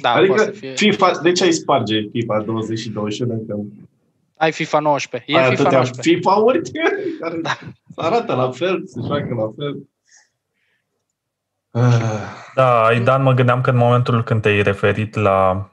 Da, 0.00 0.10
adică 0.10 0.42
fie... 0.42 0.74
FIFA, 0.74 1.10
de 1.22 1.32
ce 1.32 1.44
ai 1.44 1.52
sparge 1.52 2.00
FIFA 2.12 2.42
20 2.42 2.78
și 2.78 2.90
21? 2.90 3.44
Că... 3.48 3.54
Ai 4.36 4.52
FIFA 4.52 4.78
19. 4.78 5.32
E 5.32 5.38
ai 5.38 5.56
FIFA 5.56 5.70
19. 5.70 6.14
FIFA-uri 6.14 6.60
care 7.20 7.40
da. 7.42 7.58
arată 7.94 8.34
la 8.34 8.50
fel, 8.50 8.82
se 8.86 9.00
joacă 9.06 9.34
la 9.34 9.52
fel. 9.56 9.76
Da, 12.54 12.84
Aidan, 12.84 13.22
mă 13.22 13.32
gândeam 13.32 13.60
că 13.60 13.70
în 13.70 13.76
momentul 13.76 14.24
când 14.24 14.42
te-ai 14.42 14.62
referit 14.62 15.14
la 15.14 15.70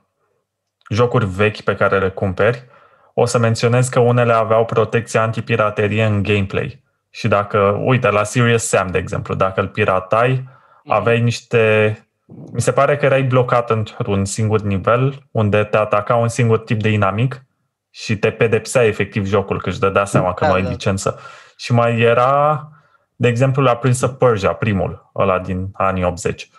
jocuri 0.89 1.25
vechi 1.25 1.61
pe 1.61 1.75
care 1.75 1.99
le 1.99 2.09
cumperi, 2.09 2.65
o 3.13 3.25
să 3.25 3.37
menționez 3.37 3.87
că 3.87 3.99
unele 3.99 4.33
aveau 4.33 4.65
protecție 4.65 5.19
antipiraterie 5.19 6.03
în 6.03 6.23
gameplay. 6.23 6.83
Și 7.09 7.27
dacă, 7.27 7.81
uite, 7.83 8.09
la 8.09 8.23
Serious 8.23 8.63
Sam, 8.67 8.87
de 8.87 8.97
exemplu, 8.97 9.35
dacă 9.35 9.61
îl 9.61 9.67
piratai, 9.67 10.31
mhm. 10.31 10.91
aveai 10.91 11.21
niște... 11.21 11.99
Mi 12.25 12.61
se 12.61 12.71
pare 12.71 12.97
că 12.97 13.05
erai 13.05 13.23
blocat 13.23 13.69
într-un 13.69 14.25
singur 14.25 14.61
nivel, 14.61 15.27
unde 15.31 15.63
te 15.63 15.77
ataca 15.77 16.15
un 16.15 16.27
singur 16.27 16.59
tip 16.59 16.81
de 16.81 16.89
inamic 16.89 17.45
și 17.89 18.17
te 18.17 18.31
pedepsea 18.31 18.83
efectiv 18.83 19.25
jocul, 19.25 19.61
că 19.61 19.69
își 19.69 19.79
dădea 19.79 20.05
seama 20.05 20.33
că 20.33 20.43
da, 20.43 20.49
nu 20.49 20.55
ai 20.55 20.63
da. 20.63 20.69
licență. 20.69 21.19
Și 21.57 21.73
mai 21.73 21.99
era, 21.99 22.69
de 23.15 23.27
exemplu, 23.27 23.63
la 23.63 23.75
Prince 23.75 24.05
of 24.05 24.11
Persia, 24.11 24.53
primul, 24.53 25.11
ăla 25.15 25.39
din 25.39 25.69
anii 25.73 26.03
80. 26.03 26.49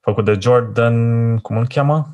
Făcut 0.00 0.24
de 0.24 0.36
Jordan, 0.40 1.38
cum 1.38 1.56
îl 1.56 1.66
cheamă? 1.66 2.08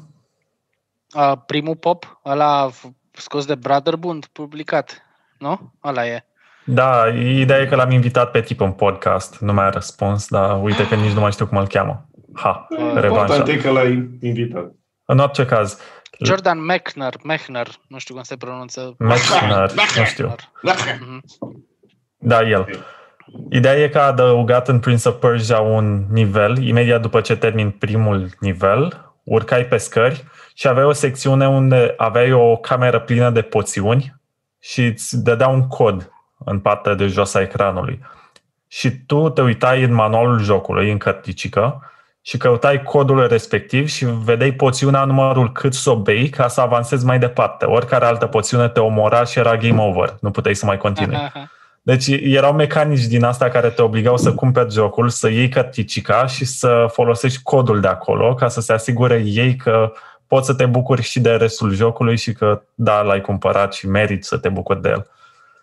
Uh, 1.15 1.33
primul 1.47 1.77
pop, 1.77 2.21
ăla 2.25 2.71
scos 3.11 3.47
de 3.47 3.55
Brotherbund, 3.55 4.27
publicat, 4.27 5.03
nu? 5.39 5.73
Ăla 5.85 6.07
e. 6.07 6.25
Da, 6.65 7.09
ideea 7.17 7.61
e 7.61 7.67
că 7.67 7.75
l-am 7.75 7.91
invitat 7.91 8.31
pe 8.31 8.41
tip 8.41 8.61
în 8.61 8.73
podcast, 8.73 9.39
nu 9.39 9.53
mai 9.53 9.65
a 9.65 9.71
răspuns, 9.71 10.29
dar 10.29 10.63
uite 10.63 10.89
că 10.89 10.95
nici 10.95 11.13
nu 11.13 11.21
mai 11.21 11.33
știu 11.33 11.47
cum 11.47 11.57
îl 11.57 11.67
cheamă. 11.67 12.07
Ha, 12.37 12.67
revanșa. 12.95 13.07
Important 13.07 13.49
e 13.49 13.57
că 13.57 13.71
l-ai 13.71 14.09
invitat. 14.21 14.73
În 15.05 15.19
orice 15.19 15.45
caz, 15.45 15.79
Jordan 16.21 16.65
Mechner, 16.65 17.15
Mechner, 17.23 17.69
nu 17.89 17.99
știu 17.99 18.15
cum 18.15 18.23
se 18.23 18.37
pronunță. 18.37 18.95
Mechner, 18.99 19.73
nu 19.97 20.05
știu. 20.05 20.35
Mhm. 20.63 21.23
Da, 22.19 22.41
el. 22.49 22.85
Ideea 23.51 23.75
e 23.75 23.89
că 23.89 23.99
a 23.99 24.07
adăugat 24.07 24.69
în 24.69 24.81
Prince 24.81 25.09
of 25.09 25.21
Persia 25.21 25.61
un 25.61 26.05
nivel, 26.11 26.63
imediat 26.63 27.01
după 27.01 27.21
ce 27.21 27.37
termin 27.37 27.71
primul 27.71 28.29
nivel, 28.41 29.13
urcai 29.25 29.65
pe 29.65 29.77
scări 29.77 30.25
și 30.55 30.69
aveai 30.69 30.87
o 30.87 30.93
secțiune 30.93 31.49
unde 31.49 31.95
aveai 31.97 32.33
o 32.33 32.57
cameră 32.57 33.01
plină 33.01 33.31
de 33.31 33.43
poțiuni 33.43 34.15
și 34.61 34.85
îți 34.85 35.23
dădea 35.23 35.49
un 35.49 35.67
cod 35.69 36.11
în 36.45 36.59
partea 36.59 36.95
de 36.95 37.07
jos 37.07 37.35
a 37.35 37.41
ecranului. 37.41 38.01
Și 38.69 38.91
tu 38.91 39.29
te 39.29 39.43
uitai 39.43 39.83
în 39.83 39.93
manualul 39.93 40.39
jocului, 40.39 40.91
în 40.91 40.99
cărticică, 40.99 41.91
și 42.27 42.37
căutai 42.37 42.83
codul 42.83 43.27
respectiv 43.27 43.89
și 43.89 44.07
vedeai 44.25 44.53
poțiunea 44.53 45.05
numărul 45.05 45.53
cât 45.53 45.75
să 45.75 45.91
o 45.91 45.97
bei 45.97 46.29
ca 46.29 46.49
să 46.49 46.61
avansezi 46.61 47.05
mai 47.05 47.19
departe. 47.19 47.65
Oricare 47.65 48.05
altă 48.05 48.27
poțiune 48.27 48.69
te 48.69 48.81
omora 48.81 49.25
și 49.25 49.39
era 49.39 49.57
game 49.57 49.83
over. 49.83 50.17
Nu 50.21 50.31
puteai 50.31 50.55
să 50.55 50.67
mai 50.67 50.77
continui. 50.77 51.17
Aha. 51.17 51.51
Deci 51.83 52.07
erau 52.09 52.53
mecanici 52.53 53.05
din 53.05 53.25
asta 53.25 53.49
care 53.49 53.69
te 53.69 53.83
obligau 53.83 54.17
să 54.17 54.35
cumperi 54.35 54.73
jocul, 54.73 55.09
să 55.09 55.29
iei 55.29 55.49
carticica 55.49 56.27
și 56.27 56.45
să 56.45 56.87
folosești 56.93 57.43
codul 57.43 57.81
de 57.81 57.89
acolo 57.89 58.35
ca 58.35 58.49
să 58.49 58.61
se 58.61 58.73
asigure 58.73 59.23
ei 59.25 59.57
că 59.57 59.93
poți 60.27 60.47
să 60.47 60.55
te 60.55 60.67
bucuri 60.67 61.03
și 61.03 61.21
de 61.21 61.31
restul 61.31 61.73
jocului 61.75 62.17
și 62.17 62.33
că 62.33 62.63
da, 62.75 63.01
l-ai 63.01 63.21
cumpărat 63.21 63.73
și 63.73 63.89
meriți 63.89 64.29
să 64.29 64.37
te 64.37 64.49
bucuri 64.49 64.83
de 64.83 64.89
el. 64.89 65.07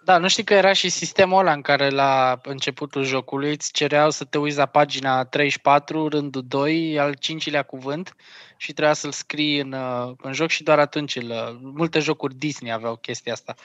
Da, 0.05 0.17
nu 0.17 0.27
știi 0.27 0.43
că 0.43 0.53
era 0.53 0.73
și 0.73 0.89
sistemul 0.89 1.39
ăla 1.39 1.51
în 1.53 1.61
care 1.61 1.89
la 1.89 2.39
începutul 2.43 3.03
jocului 3.03 3.51
îți 3.51 3.71
cereau 3.71 4.09
să 4.09 4.23
te 4.23 4.37
uiți 4.37 4.57
la 4.57 4.65
pagina 4.65 5.23
34, 5.25 6.07
rândul 6.07 6.43
2, 6.47 6.99
al 6.99 7.13
cincilea 7.13 7.63
cuvânt 7.63 8.15
și 8.57 8.73
trebuia 8.73 8.93
să-l 8.93 9.11
scrii 9.11 9.59
în, 9.59 9.71
uh, 9.71 10.11
în 10.17 10.33
joc 10.33 10.49
și 10.49 10.63
doar 10.63 10.79
atunci 10.79 11.15
îl, 11.15 11.29
uh, 11.29 11.57
multe 11.61 11.99
jocuri 11.99 12.35
Disney 12.35 12.71
aveau 12.71 12.95
chestia 12.95 13.33
asta. 13.33 13.55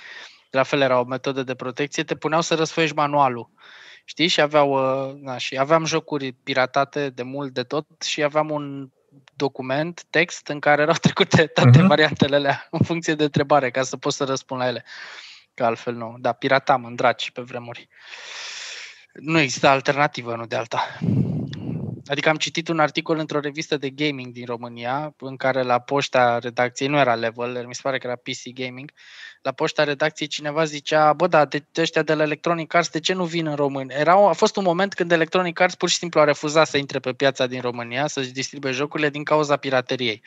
La 0.50 0.62
fel 0.62 0.80
era 0.80 1.00
o 1.00 1.04
metodă 1.04 1.42
de 1.42 1.54
protecție, 1.54 2.04
te 2.04 2.14
puneau 2.16 2.40
să 2.40 2.54
răsfoiești 2.54 2.96
manualul. 2.96 3.50
Știi? 4.04 4.28
Și 4.28 4.40
aveau, 4.40 4.70
uh, 4.70 5.14
na, 5.20 5.36
și 5.38 5.58
aveam 5.58 5.84
jocuri 5.84 6.32
piratate 6.32 7.10
de 7.10 7.22
mult 7.22 7.52
de 7.52 7.62
tot 7.62 7.86
și 8.02 8.22
aveam 8.22 8.50
un 8.50 8.88
document, 9.36 10.04
text, 10.10 10.48
în 10.48 10.58
care 10.58 10.82
erau 10.82 10.94
trecute 11.00 11.46
toate 11.46 11.78
Mhm. 11.78 11.86
variantele 11.86 12.36
alea 12.36 12.66
în 12.70 12.80
funcție 12.80 13.14
de 13.14 13.24
întrebare, 13.24 13.70
ca 13.70 13.82
să 13.82 13.96
poți 13.96 14.16
să 14.16 14.24
răspund 14.24 14.60
la 14.60 14.66
ele. 14.66 14.84
Că 15.58 15.64
altfel 15.64 15.94
nu. 15.94 16.16
Da, 16.18 16.32
piratam 16.32 16.84
în 16.84 16.94
draci 16.94 17.30
pe 17.30 17.42
vremuri. 17.42 17.88
Nu 19.12 19.38
există 19.38 19.68
alternativă, 19.68 20.34
nu 20.34 20.46
de 20.46 20.56
alta. 20.56 20.98
Adică 22.08 22.28
am 22.28 22.36
citit 22.36 22.68
un 22.68 22.78
articol 22.78 23.18
într-o 23.18 23.40
revistă 23.40 23.76
de 23.76 23.90
gaming 23.90 24.32
din 24.32 24.46
România, 24.46 25.14
în 25.18 25.36
care 25.36 25.62
la 25.62 25.78
poșta 25.78 26.38
redacției, 26.38 26.88
nu 26.88 26.98
era 26.98 27.14
level, 27.14 27.64
mi 27.66 27.74
se 27.74 27.80
pare 27.82 27.98
că 27.98 28.06
era 28.06 28.16
PC 28.16 28.52
Gaming, 28.54 28.90
la 29.42 29.52
poșta 29.52 29.84
redacției 29.84 30.28
cineva 30.28 30.64
zicea, 30.64 31.12
bă, 31.12 31.26
da, 31.26 31.44
de, 31.44 31.64
de 31.72 31.80
ăștia 31.80 32.02
de 32.02 32.14
la 32.14 32.22
Electronic 32.22 32.74
Arts, 32.74 32.88
de 32.88 33.00
ce 33.00 33.12
nu 33.12 33.24
vin 33.24 33.46
în 33.46 33.54
România? 33.54 33.96
Era, 33.98 34.28
a 34.28 34.32
fost 34.32 34.56
un 34.56 34.62
moment 34.62 34.94
când 34.94 35.12
Electronic 35.12 35.60
Arts 35.60 35.74
pur 35.74 35.88
și 35.88 35.96
simplu 35.96 36.20
a 36.20 36.24
refuzat 36.24 36.66
să 36.66 36.76
intre 36.76 36.98
pe 36.98 37.12
piața 37.12 37.46
din 37.46 37.60
România, 37.60 38.06
să-și 38.06 38.32
distribuie 38.32 38.72
jocurile 38.72 39.10
din 39.10 39.24
cauza 39.24 39.56
pirateriei. 39.56 40.22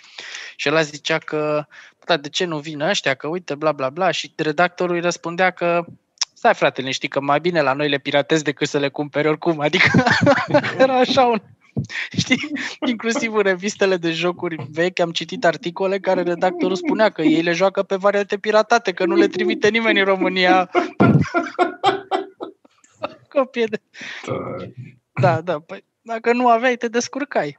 Și 0.55 0.67
el 0.67 0.83
zicea 0.83 1.17
că, 1.17 1.65
bă, 1.97 2.03
da, 2.05 2.17
de 2.17 2.29
ce 2.29 2.45
nu 2.45 2.59
vin 2.59 2.81
ăștia, 2.81 3.13
că 3.13 3.27
uite, 3.27 3.55
bla, 3.55 3.71
bla, 3.71 3.89
bla, 3.89 4.11
și 4.11 4.33
redactorul 4.35 4.95
îi 4.95 5.01
răspundea 5.01 5.51
că 5.51 5.85
stai 6.33 6.53
frate, 6.53 6.81
ne 6.81 6.91
știi 6.91 7.07
că 7.07 7.19
mai 7.19 7.39
bine 7.39 7.61
la 7.61 7.73
noi 7.73 7.89
le 7.89 7.97
piratezi 7.97 8.43
decât 8.43 8.67
să 8.67 8.77
le 8.77 8.89
cumperi 8.89 9.27
oricum, 9.27 9.59
adică 9.59 10.03
era 10.77 10.97
așa 10.99 11.25
un, 11.25 11.41
Știi, 12.21 12.51
inclusiv 12.87 13.33
în 13.33 13.41
revistele 13.41 13.97
de 13.97 14.11
jocuri 14.11 14.67
vechi 14.71 14.99
am 14.99 15.11
citit 15.11 15.45
articole 15.45 15.99
care 15.99 16.21
redactorul 16.21 16.75
spunea 16.75 17.09
că 17.09 17.21
ei 17.21 17.41
le 17.41 17.51
joacă 17.51 17.83
pe 17.83 17.95
variante 17.95 18.37
piratate, 18.37 18.91
că 18.91 19.05
nu 19.05 19.15
le 19.15 19.27
trimite 19.27 19.69
nimeni 19.69 19.99
în 19.99 20.05
România. 20.05 20.69
Copie 23.33 23.65
de... 23.65 23.81
Da, 25.21 25.41
da, 25.41 25.59
păi 25.59 25.83
dacă 26.01 26.33
nu 26.33 26.47
aveai, 26.47 26.75
te 26.75 26.87
descurcai. 26.87 27.57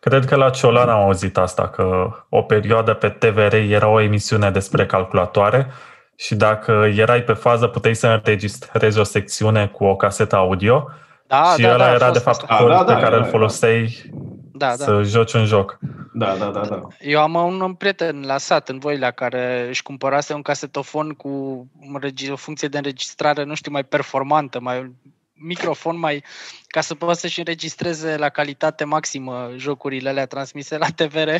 Cred 0.00 0.24
că 0.24 0.36
la 0.36 0.50
Ciolan 0.50 0.88
am 0.88 1.00
auzit 1.00 1.36
asta, 1.36 1.68
că 1.68 2.10
o 2.28 2.42
perioadă 2.42 2.94
pe 2.94 3.08
TVR 3.08 3.54
era 3.54 3.88
o 3.88 4.00
emisiune 4.00 4.50
despre 4.50 4.86
calculatoare 4.86 5.70
și 6.16 6.34
dacă 6.34 6.90
erai 6.96 7.22
pe 7.22 7.32
fază 7.32 7.66
puteai 7.66 7.94
să 7.94 8.06
înregistrezi 8.06 8.98
o 8.98 9.02
secțiune 9.02 9.66
cu 9.66 9.84
o 9.84 9.96
casetă 9.96 10.36
audio 10.36 10.88
Da, 11.30 11.54
și 11.56 11.62
da, 11.62 11.68
ăla 11.74 11.84
da, 11.84 11.90
a 11.90 11.94
era 11.94 12.06
fost 12.06 12.18
de 12.18 12.24
fapt 12.24 12.40
asta. 12.40 12.56
codul 12.56 12.72
Da, 12.72 12.84
da, 12.84 12.94
pe 12.94 13.00
care 13.00 13.10
da, 13.10 13.16
îl 13.16 13.22
da. 13.22 13.28
foloseai 13.28 14.10
Da, 14.52 14.76
da. 14.76 14.84
să 14.84 15.02
joci 15.02 15.32
un 15.32 15.44
joc. 15.44 15.78
Da, 16.12 16.36
da, 16.36 16.46
da, 16.46 16.60
da. 16.60 16.86
Eu 17.00 17.20
am 17.20 17.34
un, 17.34 17.60
un 17.60 17.74
prieten 17.74 18.22
la 18.26 18.38
sat 18.38 18.68
în 18.68 18.78
Voilea 18.78 19.10
care 19.10 19.66
își 19.68 19.82
cumpărase 19.82 20.32
un 20.32 20.42
casetofon 20.42 21.10
cu 21.12 21.66
înregi- 21.80 22.30
o 22.30 22.36
funcție 22.36 22.68
de 22.68 22.76
înregistrare, 22.76 23.44
nu 23.44 23.54
știu, 23.54 23.70
mai 23.70 23.84
performantă, 23.84 24.60
mai 24.60 24.92
microfon 25.32 25.98
mai 25.98 26.24
ca 26.66 26.80
să 26.80 26.94
poată 26.94 27.18
să-și 27.18 27.38
înregistreze 27.38 28.16
la 28.16 28.28
calitate 28.28 28.84
maximă 28.84 29.50
jocurile 29.56 30.08
alea 30.08 30.26
transmise 30.26 30.78
la 30.78 30.86
TVR 30.86 31.30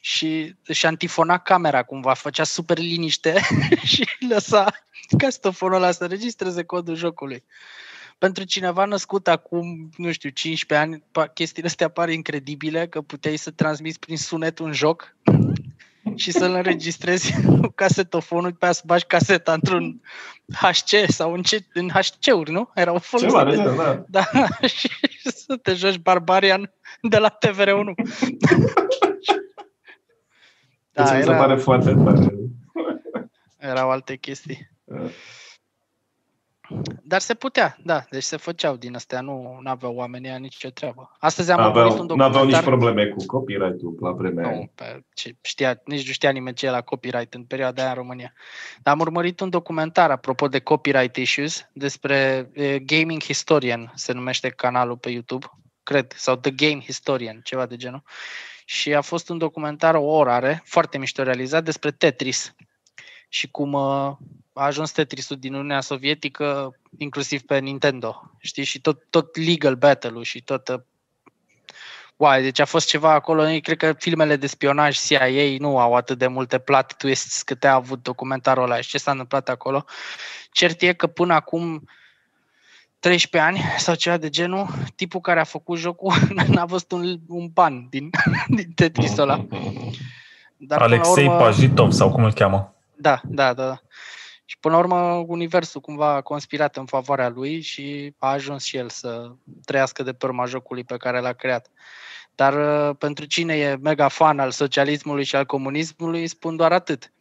și 0.00 0.54
își 0.66 0.86
antifona 0.86 1.38
camera 1.38 1.82
cumva, 1.82 2.12
făcea 2.14 2.44
super 2.44 2.78
liniște 2.78 3.40
și 3.92 4.08
lăsa 4.28 4.66
casetofonul 5.18 5.76
ăla 5.76 5.90
să 5.90 6.02
înregistreze 6.02 6.64
codul 6.64 6.94
jocului. 6.94 7.44
Pentru 8.18 8.44
cineva 8.44 8.84
născut 8.84 9.28
acum, 9.28 9.90
nu 9.96 10.12
știu, 10.12 10.28
15 10.30 10.88
ani, 10.88 11.02
pa- 11.02 11.32
chestiile 11.34 11.68
astea 11.68 11.88
par 11.88 12.08
incredibile, 12.08 12.88
că 12.88 13.00
puteai 13.00 13.36
să 13.36 13.50
transmiți 13.50 13.98
prin 13.98 14.16
sunet 14.16 14.58
un 14.58 14.72
joc 14.72 15.16
și 16.14 16.30
să-l 16.30 16.52
înregistrezi 16.54 17.42
cu 17.42 17.72
casetofonul, 17.74 18.52
pe 18.52 18.64
aia 18.64 18.72
să 18.74 18.82
bagi 18.86 19.04
caseta 19.04 19.52
într-un 19.52 20.00
HC 20.54 21.10
sau 21.10 21.32
în, 21.32 21.42
ce, 21.42 21.66
în 21.72 21.88
HC-uri, 21.88 22.50
nu? 22.50 22.70
Erau 22.74 22.98
Ceva 23.18 23.44
de 23.44 23.50
folosite. 23.50 23.62
genul, 23.62 23.76
da. 23.76 24.04
Da, 24.08 24.46
și 24.76 24.88
să 25.30 25.56
te 25.56 25.74
joci 25.74 25.98
Barbarian 25.98 26.72
de 27.02 27.18
la 27.18 27.38
TVR1. 27.46 27.94
Da, 30.92 31.04
da, 31.04 31.14
mi 31.16 31.22
se 31.22 31.30
era, 31.30 31.36
pare 31.36 31.56
foarte 31.56 31.94
tare. 31.94 32.34
erau 33.58 33.90
alte 33.90 34.16
chestii. 34.16 34.70
Uh, 36.70 36.80
Dar 37.02 37.20
se 37.20 37.34
putea, 37.34 37.76
da, 37.84 38.04
deci 38.10 38.22
se 38.22 38.36
făceau 38.36 38.76
din 38.76 38.94
astea, 38.94 39.20
nu 39.20 39.60
aveau 39.64 39.94
oamenii 39.94 40.28
aia 40.28 40.38
nicio 40.38 40.68
treabă. 40.68 41.16
Astăzi 41.18 41.50
am 41.50 41.66
urmărit 41.66 41.92
un 41.92 42.00
Aveau, 42.00 42.16
nu 42.16 42.24
aveau 42.24 42.44
nici 42.44 42.54
documentar. 42.54 42.62
probleme 42.62 43.06
cu 43.06 43.26
copyright-ul 43.26 43.96
la 44.00 44.12
vremea 44.12 44.48
aia. 44.48 44.56
Nu, 44.56 44.70
pe, 44.74 45.04
ce 45.14 45.36
știa, 45.40 45.80
nici 45.84 46.06
nu 46.06 46.12
știa 46.12 46.30
nimeni 46.30 46.56
ce 46.56 46.66
e 46.66 46.70
la 46.70 46.80
copyright 46.80 47.34
în 47.34 47.44
perioada 47.44 47.82
aia 47.82 47.90
în 47.90 47.96
România. 47.96 48.32
Dar 48.82 48.94
am 48.94 49.00
urmărit 49.00 49.40
un 49.40 49.50
documentar, 49.50 50.10
apropo 50.10 50.48
de 50.48 50.58
copyright 50.58 51.16
issues, 51.16 51.68
despre 51.72 52.50
uh, 52.56 52.76
Gaming 52.84 53.22
Historian, 53.22 53.92
se 53.94 54.12
numește 54.12 54.48
canalul 54.48 54.96
pe 54.96 55.10
YouTube, 55.10 55.46
cred, 55.82 56.12
sau 56.16 56.36
The 56.36 56.50
Game 56.50 56.80
Historian, 56.80 57.40
ceva 57.42 57.66
de 57.66 57.76
genul. 57.76 58.02
Și 58.64 58.94
a 58.94 59.00
fost 59.00 59.28
un 59.28 59.38
documentar, 59.38 59.94
o 59.94 60.02
oră 60.02 60.30
are, 60.30 60.62
foarte 60.64 60.98
mișto 60.98 61.22
realizat, 61.22 61.64
despre 61.64 61.90
Tetris 61.90 62.54
și 63.28 63.50
cum 63.50 63.72
uh, 63.72 64.12
a 64.58 64.64
ajuns 64.64 64.90
Tetrisul 64.90 65.36
din 65.36 65.54
Uniunea 65.54 65.80
Sovietică, 65.80 66.76
inclusiv 66.98 67.42
pe 67.42 67.58
Nintendo, 67.58 68.30
știi, 68.38 68.64
și 68.64 68.80
tot, 68.80 69.04
tot 69.10 69.36
legal 69.36 69.74
battle-ul 69.74 70.22
și 70.22 70.42
tot 70.42 70.68
uh, 70.68 70.80
Uai, 72.16 72.42
deci 72.42 72.58
a 72.58 72.64
fost 72.64 72.88
ceva 72.88 73.12
acolo, 73.12 73.48
eu 73.48 73.60
cred 73.60 73.76
că 73.76 73.92
filmele 73.98 74.36
de 74.36 74.46
spionaj 74.46 74.98
CIA 74.98 75.56
nu 75.58 75.78
au 75.78 75.94
atât 75.94 76.18
de 76.18 76.26
multe 76.26 76.58
plot 76.58 76.94
twists 76.96 77.42
câte 77.42 77.66
a 77.66 77.74
avut 77.74 78.02
documentarul 78.02 78.62
ăla 78.62 78.80
și 78.80 78.88
ce 78.88 78.98
s-a 78.98 79.10
întâmplat 79.10 79.48
acolo. 79.48 79.84
Cert 80.50 80.82
e 80.82 80.92
că 80.92 81.06
până 81.06 81.34
acum 81.34 81.88
13 82.98 83.50
ani 83.50 83.64
sau 83.76 83.94
ceva 83.94 84.16
de 84.16 84.28
genul, 84.28 84.66
tipul 84.96 85.20
care 85.20 85.40
a 85.40 85.44
făcut 85.44 85.78
jocul 85.78 86.14
n-a 86.54 86.64
văzut 86.64 86.92
un, 86.92 87.18
un 87.28 87.48
ban 87.52 87.86
din, 87.90 88.10
din 88.56 88.72
Tetris 88.74 89.16
ăla. 89.16 89.46
Dar 90.56 90.78
până 90.78 90.94
la 90.94 91.00
Alexei 91.02 91.26
urmă- 91.26 91.38
Pajitov 91.38 91.92
sau 91.92 92.10
cum 92.10 92.24
îl 92.24 92.32
cheamă? 92.32 92.74
da, 93.24 93.52
da, 93.52 93.66
da. 93.66 93.80
Da. 94.48 94.54
Și 94.54 94.58
până 94.60 94.74
la 94.74 94.80
urmă, 94.80 95.24
universul 95.26 95.80
cumva 95.80 96.14
a 96.14 96.20
conspirat 96.20 96.76
în 96.76 96.86
favoarea 96.86 97.28
lui 97.28 97.60
și 97.60 98.14
a 98.18 98.28
ajuns 98.28 98.64
și 98.64 98.76
el 98.76 98.88
să 98.88 99.32
trăiască 99.64 100.02
de 100.02 100.12
pe 100.12 100.26
urma 100.26 100.44
jocului 100.44 100.84
pe 100.84 100.96
care 100.96 101.20
l-a 101.20 101.32
creat. 101.32 101.70
Dar 102.34 102.54
uh, 102.54 102.96
pentru 102.98 103.24
cine 103.24 103.56
e 103.56 103.76
mega 103.76 104.08
fan 104.08 104.38
al 104.38 104.50
socialismului 104.50 105.24
și 105.24 105.36
al 105.36 105.44
comunismului, 105.44 106.26
spun 106.26 106.56
doar 106.56 106.72
atât. 106.72 107.12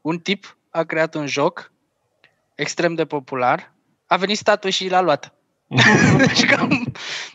Un 0.00 0.18
tip 0.18 0.56
a 0.70 0.82
creat 0.82 1.14
un 1.14 1.26
joc 1.26 1.72
extrem 2.54 2.94
de 2.94 3.04
popular, 3.04 3.74
a 4.06 4.16
venit 4.16 4.36
statul 4.36 4.70
și 4.70 4.88
l-a 4.88 5.00
luat. 5.00 5.34
deci 6.26 6.44
cam, 6.44 6.92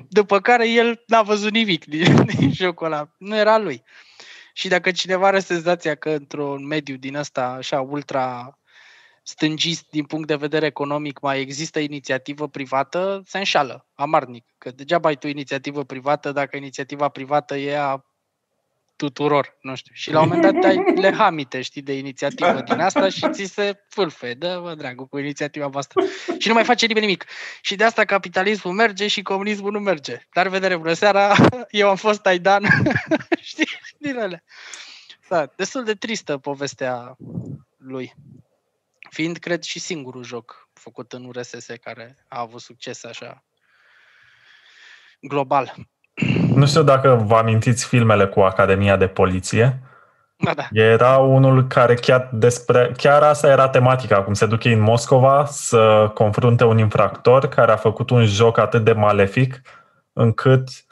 după 0.09 0.39
care 0.39 0.69
el 0.69 1.03
n-a 1.07 1.21
văzut 1.21 1.51
nimic 1.51 1.85
din, 1.85 2.25
din 2.25 2.53
jocul 2.53 2.85
ăla. 2.85 3.09
Nu 3.17 3.35
era 3.35 3.57
lui. 3.57 3.83
Și 4.53 4.67
dacă 4.67 4.91
cineva 4.91 5.27
are 5.27 5.39
senzația 5.39 5.95
că 5.95 6.09
într-un 6.09 6.65
mediu 6.65 6.95
din 6.95 7.15
ăsta 7.15 7.45
așa 7.45 7.81
ultra 7.81 8.56
stângist 9.27 9.89
din 9.89 10.05
punct 10.05 10.27
de 10.27 10.35
vedere 10.35 10.65
economic 10.65 11.19
mai 11.19 11.39
există 11.39 11.79
inițiativă 11.79 12.47
privată, 12.47 13.21
se 13.25 13.37
înșală, 13.37 13.87
amarnic. 13.95 14.45
Că 14.57 14.71
degeaba 14.71 15.07
ai 15.07 15.15
tu 15.15 15.27
inițiativă 15.27 15.83
privată 15.83 16.31
dacă 16.31 16.57
inițiativa 16.57 17.09
privată 17.09 17.57
e 17.57 17.79
a 17.79 18.01
tuturor, 18.95 19.57
nu 19.61 19.75
știu. 19.75 19.91
Și 19.95 20.11
la 20.11 20.21
un 20.21 20.27
moment 20.27 20.53
dat 20.53 20.63
ai 20.63 20.93
le 20.95 21.13
hamite, 21.13 21.61
știi, 21.61 21.81
de 21.81 21.93
inițiativă 21.97 22.61
din 22.61 22.79
asta 22.79 23.09
și 23.09 23.29
ți 23.31 23.43
se 23.43 23.83
fâlfe, 23.89 24.33
dă 24.33 24.59
vă 24.61 24.75
dragul 24.75 25.05
cu 25.05 25.17
inițiativa 25.17 25.67
voastră. 25.67 26.03
Și 26.37 26.47
nu 26.47 26.53
mai 26.53 26.63
face 26.63 26.85
nimeni 26.85 27.05
nimic. 27.05 27.25
Și 27.61 27.75
de 27.75 27.83
asta 27.83 28.05
capitalismul 28.05 28.73
merge 28.73 29.07
și 29.07 29.21
comunismul 29.21 29.71
nu 29.71 29.79
merge. 29.79 30.17
Dar 30.33 30.47
vedere, 30.47 30.77
bună 30.77 30.93
seara, 30.93 31.35
eu 31.69 31.89
am 31.89 31.95
fost 31.95 32.25
Aidan, 32.25 32.63
știi, 33.41 33.67
din 33.97 34.15
ele. 34.15 34.43
Da, 35.29 35.51
destul 35.55 35.83
de 35.83 35.93
tristă 35.93 36.37
povestea 36.37 37.15
lui. 37.77 38.13
Fiind, 39.09 39.37
cred, 39.37 39.63
și 39.63 39.79
singurul 39.79 40.23
joc 40.23 40.69
făcut 40.73 41.13
în 41.13 41.25
URSS 41.25 41.67
care 41.81 42.15
a 42.27 42.39
avut 42.39 42.61
succes 42.61 43.03
așa 43.03 43.43
global. 45.21 45.73
Nu 46.55 46.65
știu 46.65 46.83
dacă 46.83 47.23
vă 47.25 47.35
amintiți 47.35 47.85
filmele 47.85 48.27
cu 48.27 48.39
Academia 48.39 48.97
de 48.97 49.07
Poliție. 49.07 49.81
Da, 50.37 50.53
da. 50.53 50.67
Era 50.71 51.17
unul 51.17 51.67
care 51.67 51.95
chiar 51.95 52.29
despre, 52.33 52.91
chiar 52.97 53.23
asta 53.23 53.47
era 53.47 53.69
tematica, 53.69 54.23
cum 54.23 54.33
se 54.33 54.45
duc 54.45 54.63
ei 54.63 54.73
în 54.73 54.79
Moscova 54.79 55.45
să 55.45 56.11
confrunte 56.13 56.63
un 56.63 56.77
infractor 56.77 57.47
care 57.47 57.71
a 57.71 57.75
făcut 57.75 58.09
un 58.09 58.25
joc 58.25 58.57
atât 58.57 58.83
de 58.83 58.91
malefic 58.91 59.61
încât 60.13 60.67
uh, 60.67 60.86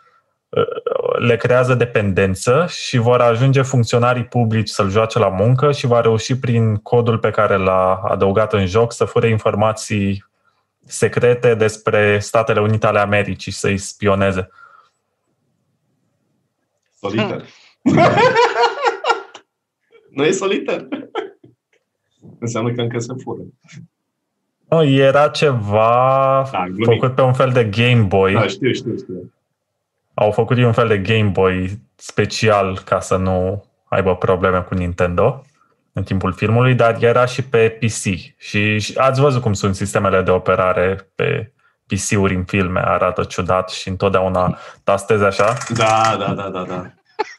le 1.19 1.35
creează 1.37 1.73
dependență 1.75 2.65
și 2.69 2.97
vor 2.97 3.21
ajunge 3.21 3.61
funcționarii 3.61 4.25
publici 4.25 4.69
să-l 4.69 4.89
joace 4.89 5.19
la 5.19 5.29
muncă 5.29 5.71
și 5.71 5.87
va 5.87 6.01
reuși 6.01 6.37
prin 6.37 6.75
codul 6.75 7.17
pe 7.17 7.29
care 7.29 7.55
l-a 7.55 7.95
adăugat 7.95 8.53
în 8.53 8.65
joc 8.65 8.93
să 8.93 9.05
fure 9.05 9.29
informații 9.29 10.25
secrete 10.85 11.55
despre 11.55 12.19
Statele 12.19 12.61
Unite 12.61 12.87
ale 12.87 12.99
Americii 12.99 13.51
și 13.51 13.57
să-i 13.57 13.77
spioneze. 13.77 14.49
Soliter. 16.99 17.43
nu 20.15 20.23
e 20.23 20.31
soliter. 20.31 20.87
Înseamnă 22.39 22.73
că 22.73 22.81
încă 22.81 22.99
se 22.99 23.13
fură. 23.23 23.41
Nu, 24.69 24.83
era 24.83 25.27
ceva 25.27 26.47
Da, 26.51 26.65
glumit. 26.67 26.85
făcut 26.99 27.15
pe 27.15 27.21
un 27.21 27.33
fel 27.33 27.51
de 27.51 27.65
Game 27.65 28.01
Boy. 28.01 28.33
Da, 28.33 28.47
știu, 28.47 28.71
știu, 28.71 28.97
știu. 28.97 29.33
Au 30.15 30.31
făcut 30.31 30.57
un 30.57 30.71
fel 30.71 30.87
de 30.87 30.97
Game 30.97 31.29
Boy 31.29 31.79
special 31.95 32.79
ca 32.85 32.99
să 32.99 33.15
nu 33.15 33.65
aibă 33.89 34.15
probleme 34.15 34.59
cu 34.59 34.73
Nintendo 34.73 35.41
în 35.93 36.03
timpul 36.03 36.33
filmului, 36.33 36.73
dar 36.75 36.97
era 37.03 37.25
și 37.25 37.41
pe 37.41 37.69
PC. 37.69 38.03
Și, 38.37 38.79
și 38.79 38.93
ați 38.97 39.19
văzut 39.21 39.41
cum 39.41 39.53
sunt 39.53 39.75
sistemele 39.75 40.21
de 40.21 40.31
operare 40.31 41.09
pe 41.15 41.53
PC-uri 41.87 42.35
în 42.35 42.43
filme, 42.43 42.81
arată 42.85 43.23
ciudat 43.23 43.69
și 43.69 43.87
întotdeauna 43.89 44.57
tastezi 44.83 45.23
așa 45.23 45.57
Da, 45.69 46.15
da, 46.19 46.33
da, 46.33 46.49
da, 46.49 46.63
da. 46.67 46.85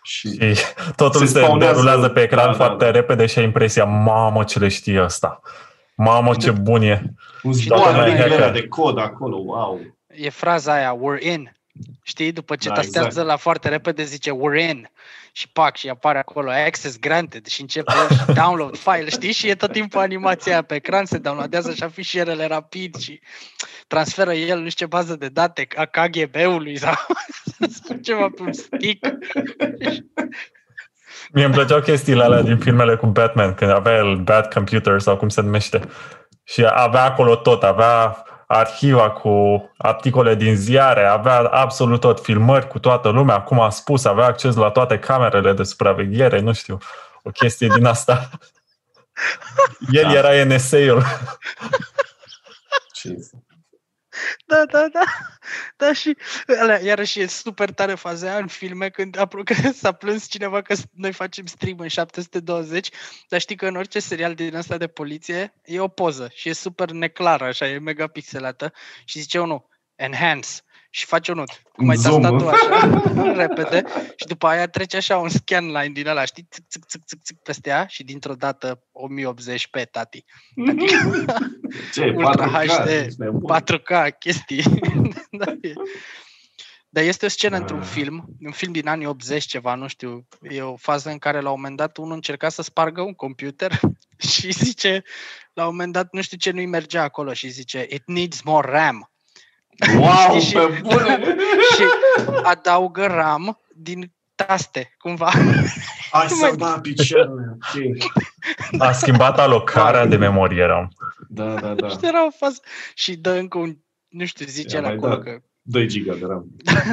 Și 0.03 0.55
și 0.55 0.65
totul 0.97 1.21
Se 1.21 1.27
se, 1.27 1.39
spawnează. 1.39 1.73
derulează 1.75 2.09
pe 2.09 2.21
ecran 2.23 2.45
Da, 2.45 2.51
da, 2.51 2.57
foarte 2.57 2.85
da. 2.85 2.91
repede 2.91 3.27
și 3.27 3.39
ai 3.39 3.45
impresia, 3.45 3.85
mamă 3.85 4.45
ce 4.45 4.59
le 4.59 4.69
știe 4.69 5.03
ăsta. 5.03 5.41
Mamă 5.97 6.35
ce 6.35 6.51
bun 6.51 6.83
e. 6.83 7.03
un 7.43 7.53
Și 7.55 7.69
doar 7.69 7.81
toată 7.81 7.97
lumea 7.97 8.13
linkele 8.15 8.35
hacker. 8.37 8.53
de 8.61 8.69
cod 8.69 8.99
acolo, 8.99 9.37
wow. 9.37 9.81
E 10.09 10.31
fraza 10.31 10.73
aia, 10.73 10.95
we're 10.97 11.23
in. 11.33 11.56
Știi, 12.03 12.33
după 12.33 12.57
ce 12.57 12.69
Da, 12.69 12.75
tastează 12.75 13.07
exact. 13.07 13.27
la 13.27 13.37
foarte 13.37 13.69
repede, 13.69 14.05
zice 14.05 14.31
we're 14.31 14.69
in. 14.69 14.91
Și 15.33 15.49
pac, 15.49 15.77
și 15.77 15.89
apare 15.89 16.19
acolo 16.19 16.51
access 16.51 16.99
granted 16.99 17.47
și 17.47 17.61
începe 17.61 17.93
și 18.11 18.33
download 18.43 18.77
file, 18.77 19.09
știi? 19.09 19.33
Și 19.33 19.49
e 19.49 19.55
tot 19.55 19.73
timpul 19.73 20.01
animația 20.01 20.53
aia 20.53 20.63
pe 20.63 20.75
ecran, 20.75 21.05
se 21.05 21.19
downloadează 21.19 21.71
așa 21.71 21.89
fișierele 21.89 22.47
rapid 22.47 22.97
și 22.97 23.21
transferă 23.87 24.33
el 24.33 24.59
nu 24.61 24.69
știu 24.69 24.87
ce 24.87 24.93
bază 24.97 25.17
de 25.17 25.29
date 25.29 25.67
a 25.77 25.85
KGB-ului 25.85 26.79
sau, 26.79 26.95
sau 27.59 27.97
ceva 28.07 28.29
pe 28.37 28.43
un 28.43 28.53
stick. 28.53 29.07
Mie 31.33 31.45
îmi 31.45 31.55
plăceau 31.55 31.81
chestiile 31.81 32.23
alea 32.23 32.43
din 32.43 32.59
filmele 32.59 32.97
cu 32.97 33.07
Batman, 33.07 33.55
când 33.55 33.71
avea 33.71 33.97
el 33.97 34.17
Bad 34.17 34.53
Computer 34.53 35.01
sau 35.01 35.17
cum 35.17 35.29
se 35.29 35.41
numește. 35.41 35.81
Și 36.45 36.67
avea 36.71 37.05
acolo 37.05 37.37
tot, 37.37 37.63
avea 37.63 38.25
arhiva 38.47 39.11
cu 39.11 39.31
articole 39.77 40.35
din 40.35 40.57
ziare, 40.57 41.05
avea 41.05 41.39
absolut 41.39 42.01
tot, 42.01 42.21
filmări 42.21 42.69
cu 42.69 42.79
toată 42.79 43.09
lumea, 43.09 43.43
cum 43.43 43.61
a 43.61 43.71
spus, 43.71 44.05
avea 44.05 44.25
acces 44.25 44.55
la 44.55 44.71
toate 44.71 44.99
camerele 44.99 45.53
de 45.53 45.63
supraveghere, 45.63 46.41
nu 46.41 46.53
știu, 46.53 46.79
o 47.23 47.31
chestie 47.31 47.69
din 47.69 47.85
asta. 47.85 48.29
El 49.93 50.03
Da. 50.03 50.13
era 50.13 50.45
NSA-ul. 50.45 51.03
Ce 52.93 53.17
Da, 54.47 54.65
da, 54.71 54.87
da. 54.93 55.05
Da, 55.77 55.93
și 55.93 56.17
alea, 56.61 56.81
iarăși 56.83 57.21
e 57.21 57.27
super 57.27 57.71
tare 57.71 57.95
faza 57.95 58.29
aia 58.29 58.39
în 58.39 58.47
filme 58.47 58.89
când 58.91 59.17
apro- 59.19 59.45
că 59.63 59.71
s-a 59.73 59.93
plâns 59.93 60.29
cineva 60.29 60.63
că 60.63 60.75
s- 60.75 60.85
noi 60.93 61.13
facem 61.13 61.47
stream 61.47 61.79
în 61.79 61.89
720, 61.89 62.89
dar 63.29 63.41
știi 63.41 63.57
că 63.57 63.67
în 63.67 63.77
orice 63.77 63.99
serial 64.01 64.35
din 64.35 64.55
ăsta 64.55 64.77
de 64.77 64.87
poliție 64.87 65.55
e 65.65 65.81
o 65.81 65.89
poză 65.89 66.31
și 66.35 66.49
e 66.49 66.53
super 66.53 66.91
neclară, 66.91 67.45
așa, 67.45 67.69
e 67.69 67.79
mega 67.79 68.07
pixelată 68.07 68.73
și 69.05 69.19
zice 69.21 69.41
unul, 69.41 69.69
enhance, 69.95 70.49
și 70.97 71.05
face 71.05 71.31
unul, 71.33 71.45
cum 71.73 71.89
ai 71.89 71.97
Zoom. 71.97 72.23
tastat 72.23 72.39
tu 72.41 72.49
așa, 72.49 73.03
repede, 73.43 73.83
și 74.17 74.27
după 74.27 74.47
aia 74.47 74.67
trece 74.69 74.97
așa 74.97 75.17
un 75.19 75.29
scan 75.29 75.65
line 75.67 75.91
din 75.93 76.07
ăla, 76.07 76.25
știi, 76.25 76.49
țic, 76.51 76.65
țic, 76.69 76.85
țic, 76.85 77.05
țic, 77.05 77.23
țic 77.23 77.39
peste 77.43 77.69
ea 77.69 77.87
și 77.87 78.05
dintr-o 78.05 78.35
dată 78.35 78.83
1080p, 78.93 79.91
tati. 79.91 80.25
Adică 80.69 80.95
Ce, 81.95 82.13
Ultra 82.17 82.63
4K? 82.63 82.67
HD, 82.67 82.87
Ești 82.89 83.21
nebun. 83.21 83.57
4K, 83.63 84.19
chestii. 84.19 84.63
da, 85.41 85.51
e. 85.61 85.73
Dar 86.89 87.05
este 87.05 87.25
o 87.25 87.29
scenă 87.29 87.57
într-un 87.57 87.81
Ah. 87.81 87.87
film, 87.87 88.25
un 88.41 88.53
film 88.53 88.73
din 88.73 88.89
anii 88.89 89.07
80 89.07 89.45
ceva, 89.45 89.75
nu 89.75 89.87
știu, 89.87 90.27
e 90.41 90.63
o 90.63 90.77
fază 90.77 91.11
în 91.11 91.19
care 91.19 91.41
la 91.41 91.49
un 91.51 91.55
moment 91.57 91.77
dat 91.77 91.97
unul 91.97 92.15
încerca 92.15 92.49
să 92.49 92.63
spargă 92.63 93.01
un 93.01 93.15
computer 93.15 93.81
și 94.19 94.53
zice, 94.53 95.03
la 95.53 95.63
un 95.65 95.71
moment 95.71 95.93
dat 95.93 96.09
nu 96.13 96.21
știu 96.23 96.37
ce 96.37 96.51
nu-i 96.51 96.67
mergea 96.67 97.03
acolo 97.03 97.33
și 97.33 97.49
zice, 97.49 97.87
it 97.91 98.03
needs 98.07 98.43
more 98.43 98.71
RAM. 98.71 99.11
Wow, 99.99 100.39
Știi, 100.39 100.41
și- 100.49 100.53
pe 100.55 100.81
bune! 100.83 101.37
și 101.77 101.83
adaugă 102.43 103.07
RAM 103.07 103.61
din 103.75 104.13
taste, 104.35 104.95
cumva. 104.99 105.31
Hai 106.11 106.27
Nu 106.29 106.35
să 106.35 106.41
mai- 106.47 106.57
da 106.57 106.79
picioarele. 106.83 107.57
ok. 107.57 108.81
A 108.81 108.93
schimbat 108.93 109.39
alocarea 109.39 110.07
de 110.07 110.17
memorie, 110.17 110.63
era. 110.63 110.89
Da, 111.29 111.55
da, 111.55 111.75
da. 111.75 111.89
Și 111.89 111.97
era 112.03 112.27
o 112.27 112.31
fază. 112.31 112.61
Și 112.95 113.17
dă 113.17 113.31
încă 113.31 113.59
un, 113.59 113.77
nu 114.09 114.25
știu, 114.25 114.47
zice 114.47 114.75
I-a 114.77 114.81
el 114.83 114.87
mai 114.87 114.95
acolo 114.97 115.15
dat. 115.15 115.23
că 115.25 115.41
2 115.63 115.87
giga 115.89 116.15
de 116.15 116.25
RAM. 116.27 116.47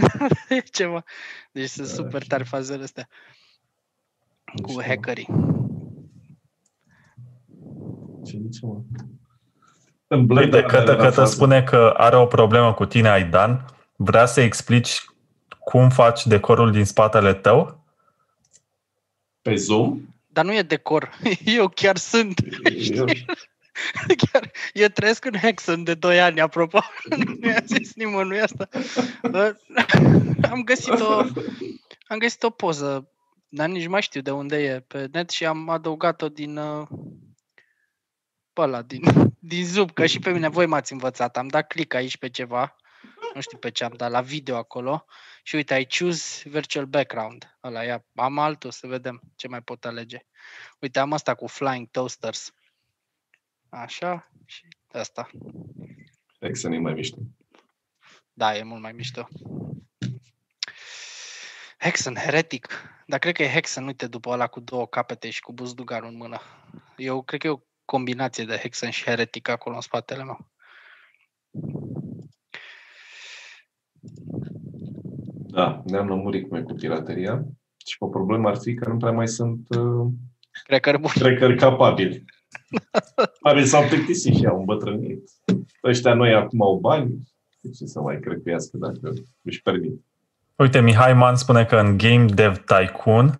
e 0.49 0.59
ceva. 0.59 1.03
Deci 1.51 1.69
sunt 1.69 1.87
Da, 1.87 1.93
super 1.93 2.21
și- 2.21 2.27
tare 2.27 2.43
fazele 2.43 2.83
astea 2.83 3.07
cu 4.61 4.69
știu. 4.69 4.81
hackerii. 4.83 5.27
Ce 8.25 8.37
zice, 8.41 8.65
mă? 8.65 8.81
În 10.13 10.25
Blade 10.25 10.45
Uite, 10.45 10.59
Runner 10.59 10.79
Cătă, 10.79 10.91
era 10.91 11.03
Cătă 11.03 11.15
faza. 11.15 11.31
spune 11.31 11.63
că 11.63 11.93
are 11.97 12.15
o 12.15 12.25
problemă 12.25 12.73
cu 12.73 12.85
tine, 12.85 13.09
Aidan. 13.09 13.65
Vrea 13.95 14.25
să 14.25 14.41
explici 14.41 15.05
cum 15.59 15.89
faci 15.89 16.25
decorul 16.25 16.71
din 16.71 16.85
spatele 16.85 17.33
tău? 17.33 17.83
Pe 19.41 19.55
Zoom? 19.55 19.99
Dar 20.27 20.45
nu 20.45 20.53
e 20.53 20.61
decor. 20.61 21.09
Eu 21.59 21.67
chiar 21.67 21.97
sunt. 21.97 22.41
Eu, 22.89 23.05
Chiar, 24.31 24.51
eu 24.73 24.87
trăiesc 24.87 25.25
în 25.25 25.37
Hexen 25.41 25.83
de 25.83 25.93
2 25.93 26.21
ani, 26.21 26.41
apropo. 26.41 26.79
Nu 27.17 27.33
mi-a 27.41 27.63
zis 27.65 27.93
nimănui 27.95 28.41
asta. 28.41 28.67
Bă, 29.21 29.55
Am 30.51 30.63
găsit 30.63 30.99
o, 30.99 31.23
am 32.07 32.17
găsit 32.17 32.43
o 32.43 32.49
poză, 32.49 33.09
dar 33.49 33.69
nici 33.69 33.87
mai 33.87 34.01
știu 34.01 34.21
de 34.21 34.31
unde 34.31 34.57
e 34.57 34.79
pe 34.79 35.07
net 35.11 35.29
și 35.29 35.45
am 35.45 35.69
adăugat-o 35.69 36.27
din 36.29 36.57
uh, 36.57 36.87
pe 38.53 38.61
ăla, 38.61 38.81
din, 38.81 39.03
din 39.51 39.65
Zoom, 39.65 39.87
că 39.87 40.05
și 40.05 40.19
pe 40.19 40.31
mine 40.31 40.47
voi 40.47 40.65
m-ați 40.65 40.91
învățat. 40.91 41.37
Am 41.37 41.47
dat 41.47 41.67
click 41.67 41.93
aici 41.93 42.17
pe 42.17 42.29
ceva, 42.29 42.75
nu 43.33 43.41
știu 43.41 43.57
pe 43.57 43.71
ce 43.71 43.83
am 43.83 43.93
dat, 43.95 44.11
la 44.11 44.21
video 44.21 44.55
acolo 44.55 45.05
și 45.43 45.55
uite, 45.55 45.73
ai 45.73 45.87
choose 45.97 46.49
virtual 46.49 46.85
background. 46.85 47.57
Ăla, 47.63 47.83
ia, 47.83 48.05
am 48.15 48.39
altul, 48.39 48.71
să 48.71 48.87
vedem 48.87 49.21
ce 49.35 49.47
mai 49.47 49.61
pot 49.61 49.85
alege. 49.85 50.17
Uite, 50.79 50.99
am 50.99 51.13
asta 51.13 51.35
cu 51.35 51.47
flying 51.47 51.87
toasters. 51.91 52.53
Așa 53.69 54.31
și 54.45 54.67
asta. 54.91 55.29
Exen 56.39 56.71
e 56.71 56.79
mai 56.79 56.93
mișto. 56.93 57.17
Da, 58.33 58.57
e 58.57 58.63
mult 58.63 58.81
mai 58.81 58.91
mișto. 58.91 59.27
Hexen, 61.77 62.15
heretic. 62.15 62.67
Dar 63.05 63.19
cred 63.19 63.35
că 63.35 63.43
e 63.43 63.51
Hexen, 63.51 63.85
uite, 63.85 64.07
după 64.07 64.29
ăla 64.29 64.47
cu 64.47 64.59
două 64.59 64.87
capete 64.87 65.29
și 65.29 65.41
cu 65.41 65.53
buzdugarul 65.53 66.09
în 66.09 66.15
mână. 66.15 66.41
Eu 66.97 67.23
cred 67.23 67.39
că 67.39 67.47
e 67.47 67.49
o 67.49 67.59
combinație 67.95 68.45
de 68.45 68.59
Hexen 68.61 68.89
și 68.89 69.03
heretic 69.03 69.49
acolo 69.49 69.75
în 69.75 69.81
spatele 69.81 70.23
meu. 70.23 70.39
Da, 75.55 75.81
ne-am 75.85 76.07
lămurit 76.07 76.47
cum 76.47 76.57
e 76.57 76.61
cu 76.61 76.73
pirateria. 76.73 77.45
Și 77.85 77.95
o 77.99 78.07
problemă 78.07 78.49
ar 78.49 78.57
fi 78.57 78.73
că 78.73 78.89
nu 78.89 78.97
prea 78.97 79.11
mai 79.11 79.27
sunt 79.27 79.67
uh, 79.77 80.07
Cred 80.63 80.79
că 80.79 80.89
e 80.89 80.97
bun. 80.97 81.11
trecări 81.13 81.55
capabili. 81.57 82.25
Probabil 83.39 83.65
s-au 83.65 83.83
plictisit 83.87 84.35
și 84.35 84.45
au 84.45 84.59
îmbătrânit. 84.59 85.29
Ăștia 85.83 86.13
noi 86.13 86.33
acum 86.33 86.61
au 86.61 86.77
bani. 86.77 87.07
De 87.61 87.69
ce 87.69 87.85
să 87.85 87.99
mai 87.99 88.19
crecuiască 88.19 88.77
dacă 88.77 89.13
își 89.41 89.61
permit? 89.61 90.01
Uite, 90.55 90.81
Mihai 90.81 91.13
Man 91.13 91.35
spune 91.35 91.65
că 91.65 91.75
în 91.75 91.97
Game 91.97 92.25
Dev 92.25 92.57
Tycoon 92.57 93.39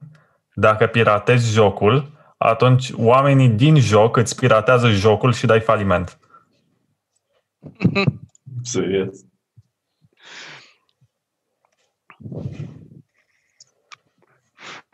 dacă 0.53 0.87
piratezi 0.87 1.53
jocul, 1.53 2.11
atunci 2.43 2.91
oamenii 2.95 3.49
din 3.49 3.79
joc 3.79 4.17
îți 4.17 4.35
piratează 4.35 4.89
jocul 4.89 5.33
și 5.33 5.45
dai 5.45 5.61
faliment. 5.61 6.17
Serios. 8.63 9.19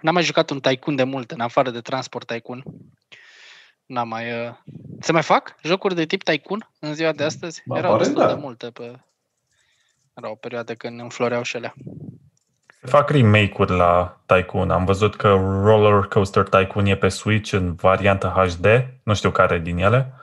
N-am 0.02 0.14
mai 0.14 0.24
jucat 0.24 0.50
un 0.50 0.60
Tycoon 0.60 0.96
de 0.96 1.04
mult, 1.04 1.32
în 1.32 1.40
afară 1.40 1.70
de 1.70 1.82
Transport 1.82 2.28
Tycoon. 2.28 2.64
N-am 3.86 4.08
mai... 4.08 4.48
Uh... 4.48 4.56
Se 5.00 5.12
mai 5.12 5.24
fac 5.24 5.56
jocuri 5.64 5.96
de 5.96 6.06
tip 6.06 6.24
Tycoon 6.24 6.70
în 6.80 6.94
ziua 6.94 7.12
de 7.12 7.24
astăzi? 7.24 7.64
Ba, 7.66 7.78
Erau 7.78 7.94
aparent, 7.94 8.14
destul 8.14 8.30
da. 8.30 8.36
de 8.36 8.42
multe 8.42 8.70
pe... 8.70 9.00
Era 10.14 10.30
o 10.30 10.36
perioadă 10.36 10.76
când 10.76 11.00
înfloreau 11.00 11.42
și 11.42 11.56
alea. 11.56 11.74
Se 12.82 12.88
fac 12.88 13.10
remake-uri 13.10 13.72
la 13.72 14.22
Tycoon. 14.26 14.72
Am 14.72 14.86
văzut 14.86 15.16
că 15.16 15.28
Roller 15.64 16.04
Coaster 16.04 16.44
Tycoon 16.44 16.86
e 16.86 16.96
pe 16.96 17.08
Switch 17.08 17.52
în 17.52 17.76
variantă 17.76 18.34
HD. 18.36 18.66
Nu 19.04 19.14
știu 19.14 19.32
care 19.32 19.60
din 19.60 19.78
ele. 19.78 20.14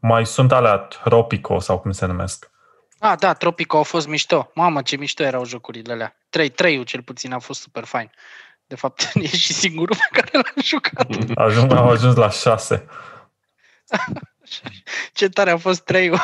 Mai 0.00 0.26
sunt 0.26 0.52
alea 0.52 0.76
Tropico 0.76 1.58
sau 1.58 1.78
cum 1.78 1.90
se 1.90 2.06
numesc. 2.06 2.50
Ah, 2.98 3.18
da, 3.18 3.32
Tropico 3.32 3.76
au 3.76 3.82
fost 3.82 4.08
mișto. 4.08 4.50
Mamă, 4.54 4.82
ce 4.82 4.96
mișto 4.96 5.22
erau 5.22 5.44
jocurile 5.44 5.92
alea. 5.92 6.16
3 6.30 6.48
3 6.48 6.84
cel 6.84 7.02
puțin 7.02 7.32
a 7.32 7.38
fost 7.38 7.60
super 7.60 7.84
fain. 7.84 8.10
De 8.66 8.74
fapt, 8.74 9.10
e 9.14 9.26
și 9.26 9.52
singurul 9.52 9.96
pe 9.96 10.20
care 10.20 10.30
l-am 10.32 10.62
jucat. 10.62 11.06
Ajung, 11.34 11.72
au 11.72 11.88
ajuns 11.88 12.14
la 12.14 12.30
6. 12.30 12.86
Ce 15.12 15.28
tare 15.28 15.50
a 15.50 15.56
fost 15.56 15.84
3 15.84 16.10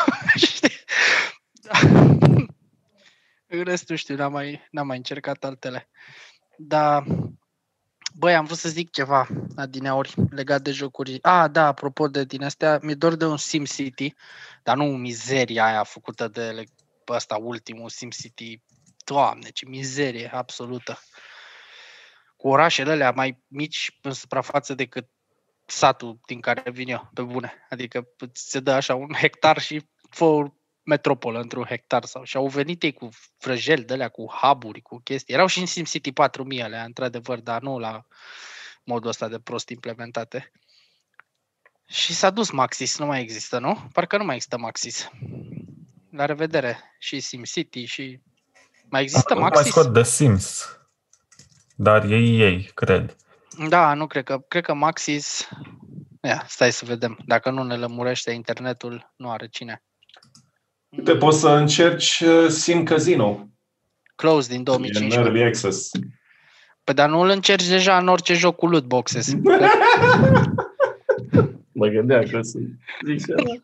În 3.57 3.65
rest, 3.65 3.89
nu 3.89 3.97
știu, 3.97 4.17
n-am 4.17 4.33
mai, 4.33 4.69
n-am 4.71 4.87
mai 4.87 4.97
încercat 4.97 5.45
altele. 5.45 5.89
Dar, 6.57 7.05
băi, 8.15 8.35
am 8.35 8.45
vrut 8.45 8.59
să 8.59 8.69
zic 8.69 8.91
ceva 8.91 9.27
adineori 9.57 10.15
legat 10.31 10.63
de 10.63 10.71
jocuri. 10.71 11.19
Ah, 11.23 11.51
da, 11.51 11.67
apropo 11.67 12.09
de 12.09 12.25
din 12.25 12.45
astea, 12.45 12.79
mi-e 12.83 12.95
dor 12.95 13.15
de 13.15 13.25
un 13.25 13.37
SimCity, 13.37 14.15
dar 14.63 14.77
nu 14.77 14.85
mizeria 14.85 15.65
aia 15.65 15.83
făcută 15.83 16.29
de 16.29 16.51
le- 16.51 16.65
ăsta 17.09 17.37
ultimul 17.37 17.89
SimCity. 17.89 18.63
Doamne, 19.05 19.49
ce 19.49 19.67
mizerie 19.67 20.31
absolută. 20.33 20.99
Cu 22.37 22.49
orașele 22.49 22.91
alea 22.91 23.11
mai 23.11 23.43
mici 23.47 23.99
în 24.03 24.13
suprafață 24.13 24.75
decât 24.75 25.09
satul 25.67 26.19
din 26.27 26.41
care 26.41 26.71
vin 26.71 26.89
eu, 26.89 27.11
pe 27.15 27.23
bune. 27.23 27.67
Adică 27.71 28.09
îți 28.19 28.51
se 28.51 28.61
dă 28.61 28.73
așa 28.73 28.95
un 28.95 29.13
hectar 29.13 29.59
și 29.59 29.89
fă 30.11 30.25
o 30.25 30.55
metropolă 30.85 31.41
într-un 31.41 31.65
hectar 31.65 32.05
sau 32.05 32.25
și 32.25 32.37
au 32.37 32.47
venit 32.47 32.83
ei 32.83 32.93
cu 32.93 33.09
vrăjeli 33.41 33.85
de 33.85 33.93
alea, 33.93 34.09
cu 34.09 34.27
huburi, 34.27 34.81
cu 34.81 35.01
chestii. 35.05 35.35
Erau 35.35 35.47
și 35.47 35.61
în 35.61 35.67
SimCity 35.67 36.13
4000 36.13 36.63
alea, 36.63 36.85
într-adevăr, 36.85 37.41
dar 37.41 37.63
nu 37.63 37.79
la 37.79 38.07
modul 38.85 39.09
ăsta 39.09 39.29
de 39.29 39.39
prost 39.39 39.69
implementate. 39.69 40.53
Și 41.87 42.15
s-a 42.15 42.31
dus 42.31 42.51
Maxis, 42.51 42.99
nu 42.99 43.07
mai 43.07 43.21
există, 43.21 43.59
nu? 43.59 43.89
Parcă 43.93 44.17
nu 44.17 44.25
mai 44.25 44.35
există 44.35 44.59
Maxis. 44.59 45.09
La 46.11 46.25
revedere 46.25 46.79
și 46.99 47.21
SimCity 47.21 47.85
și... 47.85 48.21
Mai 48.89 49.03
există 49.03 49.35
Nu 49.35 49.41
mai 49.41 49.51
Maxis? 49.55 49.71
scot 49.71 49.93
The 49.93 50.03
Sims. 50.03 50.79
Dar 51.77 52.05
e 52.05 52.17
ei, 52.17 52.71
cred. 52.75 53.17
Da, 53.69 53.95
nu 53.95 54.07
cred 54.07 54.25
că, 54.25 54.39
cred 54.39 54.65
că 54.65 54.75
Maxis... 54.75 55.49
Ia, 56.23 56.45
stai 56.49 56.73
să 56.73 56.85
vedem. 56.85 57.19
Dacă 57.27 57.51
nu 57.51 57.63
ne 57.63 57.77
lămurește 57.77 58.31
internetul, 58.31 59.13
nu 59.17 59.31
are 59.31 59.49
cine. 59.49 59.83
Uite, 60.97 61.17
poți 61.17 61.41
să 61.41 61.49
încerci 61.49 62.23
uh, 62.27 62.47
Sim 62.49 62.83
Casino. 62.83 63.49
Close 64.17 64.47
din 64.49 64.57
E 64.57 64.59
în 64.59 64.65
2015. 64.65 65.21
Early 65.21 65.43
Access. 65.45 65.91
Păi 66.85 66.95
dar 66.95 67.09
nu 67.09 67.21
îl 67.21 67.29
încerci 67.29 67.69
deja 67.69 67.99
în 67.99 68.09
orice 68.09 68.35
joc 68.35 68.57
cu 68.57 68.67
loot 68.67 68.85
boxes. 68.85 69.35
Mă 71.73 71.87
gândeam 71.87 72.25
că 72.31 72.41
sunt. 72.43 72.69
Zic 73.07 73.19
și 73.21 73.33
ăla. 73.39 73.55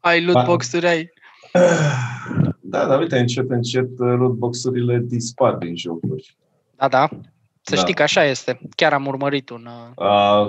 Ai 0.00 0.24
loot 0.24 0.34
Da. 0.36 0.42
box-uri, 0.42 0.86
ai... 0.86 1.12
Da, 2.60 2.86
dar 2.86 2.98
uite, 3.00 3.18
încet, 3.18 3.50
încet 3.50 3.84
uh, 3.98 4.14
lootbox-urile 4.18 5.02
dispar 5.04 5.54
din 5.54 5.76
jocuri. 5.76 6.36
Da, 6.76 6.88
da. 6.88 7.08
Să 7.62 7.74
Da. 7.74 7.80
știi 7.80 7.94
că 7.94 8.02
așa 8.02 8.24
este. 8.24 8.60
Chiar 8.76 8.92
am 8.92 9.06
urmărit 9.06 9.50
un... 9.50 9.66
uh, 9.96 10.04
A, 10.04 10.48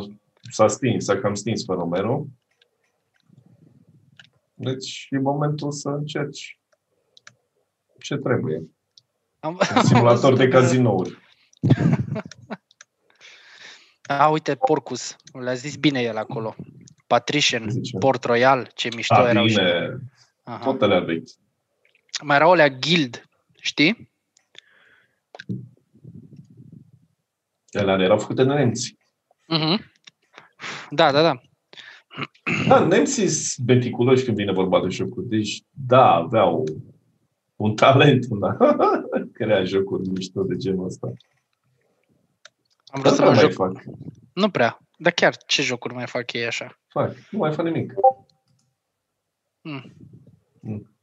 s-a 0.51 0.67
stins, 0.67 1.03
s-a 1.05 1.17
cam 1.17 1.33
stins 1.33 1.65
fenomenul. 1.65 2.25
Deci 4.59 5.07
e 5.09 5.19
momentul 5.19 5.71
să 5.71 5.89
încerci 5.89 6.59
ce 7.99 8.15
trebuie. 8.15 8.63
Am, 9.39 9.59
Un 9.75 9.83
simulator 9.83 10.37
de 10.37 10.45
văzut, 10.45 10.53
uh, 10.53 10.59
cazinouri. 10.59 11.17
A, 14.07 14.27
uite, 14.27 14.55
Porcus. 14.55 15.15
Le-a 15.33 15.53
zis 15.53 15.75
bine 15.75 16.01
el 16.01 16.17
acolo. 16.17 16.55
Patrician, 17.07 17.69
Zice. 17.69 17.97
Port 17.97 18.23
Royal, 18.23 18.71
ce 18.73 18.89
mișto 18.95 19.13
A, 19.13 19.29
erau 19.29 19.47
și... 19.47 19.55
bine, 19.55 19.99
Aha. 20.43 20.63
tot 20.63 20.81
alea 20.81 20.99
vechi. 20.99 21.29
Mai 22.23 22.35
erau 22.35 22.51
alea 22.51 22.69
Guild, 22.69 23.29
știi? 23.59 24.11
Alea 27.71 27.97
erau 27.99 28.19
făcute 28.19 28.43
de 28.43 28.53
nemți. 28.53 28.97
Mhm. 29.47 29.91
Da, 30.89 31.11
da, 31.11 31.21
da. 31.21 31.41
Da, 32.67 32.85
nemții 32.85 33.27
sunt 33.27 33.67
meticuloși 33.67 34.23
când 34.25 34.37
vine 34.37 34.51
vorba 34.51 34.81
de 34.81 34.87
jocuri. 34.89 35.27
Deci, 35.27 35.61
da, 35.69 36.13
aveau 36.13 36.63
un 37.55 37.75
talent 37.75 38.25
în 38.29 38.43
a 38.43 38.57
crea 39.33 39.63
jocuri 39.63 40.09
mișto 40.09 40.43
de 40.43 40.55
genul 40.55 40.85
ăsta. 40.85 41.07
Am 42.85 43.01
Dar 43.01 43.13
vrut 43.13 43.13
să 43.13 43.21
nu 43.21 43.27
mă 43.27 43.33
mai 43.35 43.43
joc. 43.43 43.53
fac. 43.53 43.83
Nu 44.33 44.49
prea. 44.49 44.79
Dar 44.97 45.11
chiar, 45.11 45.37
ce 45.47 45.61
jocuri 45.61 45.93
mai 45.93 46.07
fac 46.07 46.33
ei 46.33 46.45
așa? 46.45 46.79
Fac. 46.87 47.15
Nu 47.31 47.37
mai 47.37 47.53
fac 47.53 47.65
nimic. 47.65 47.93
Hmm. 49.61 49.93
Mm. 50.61 50.96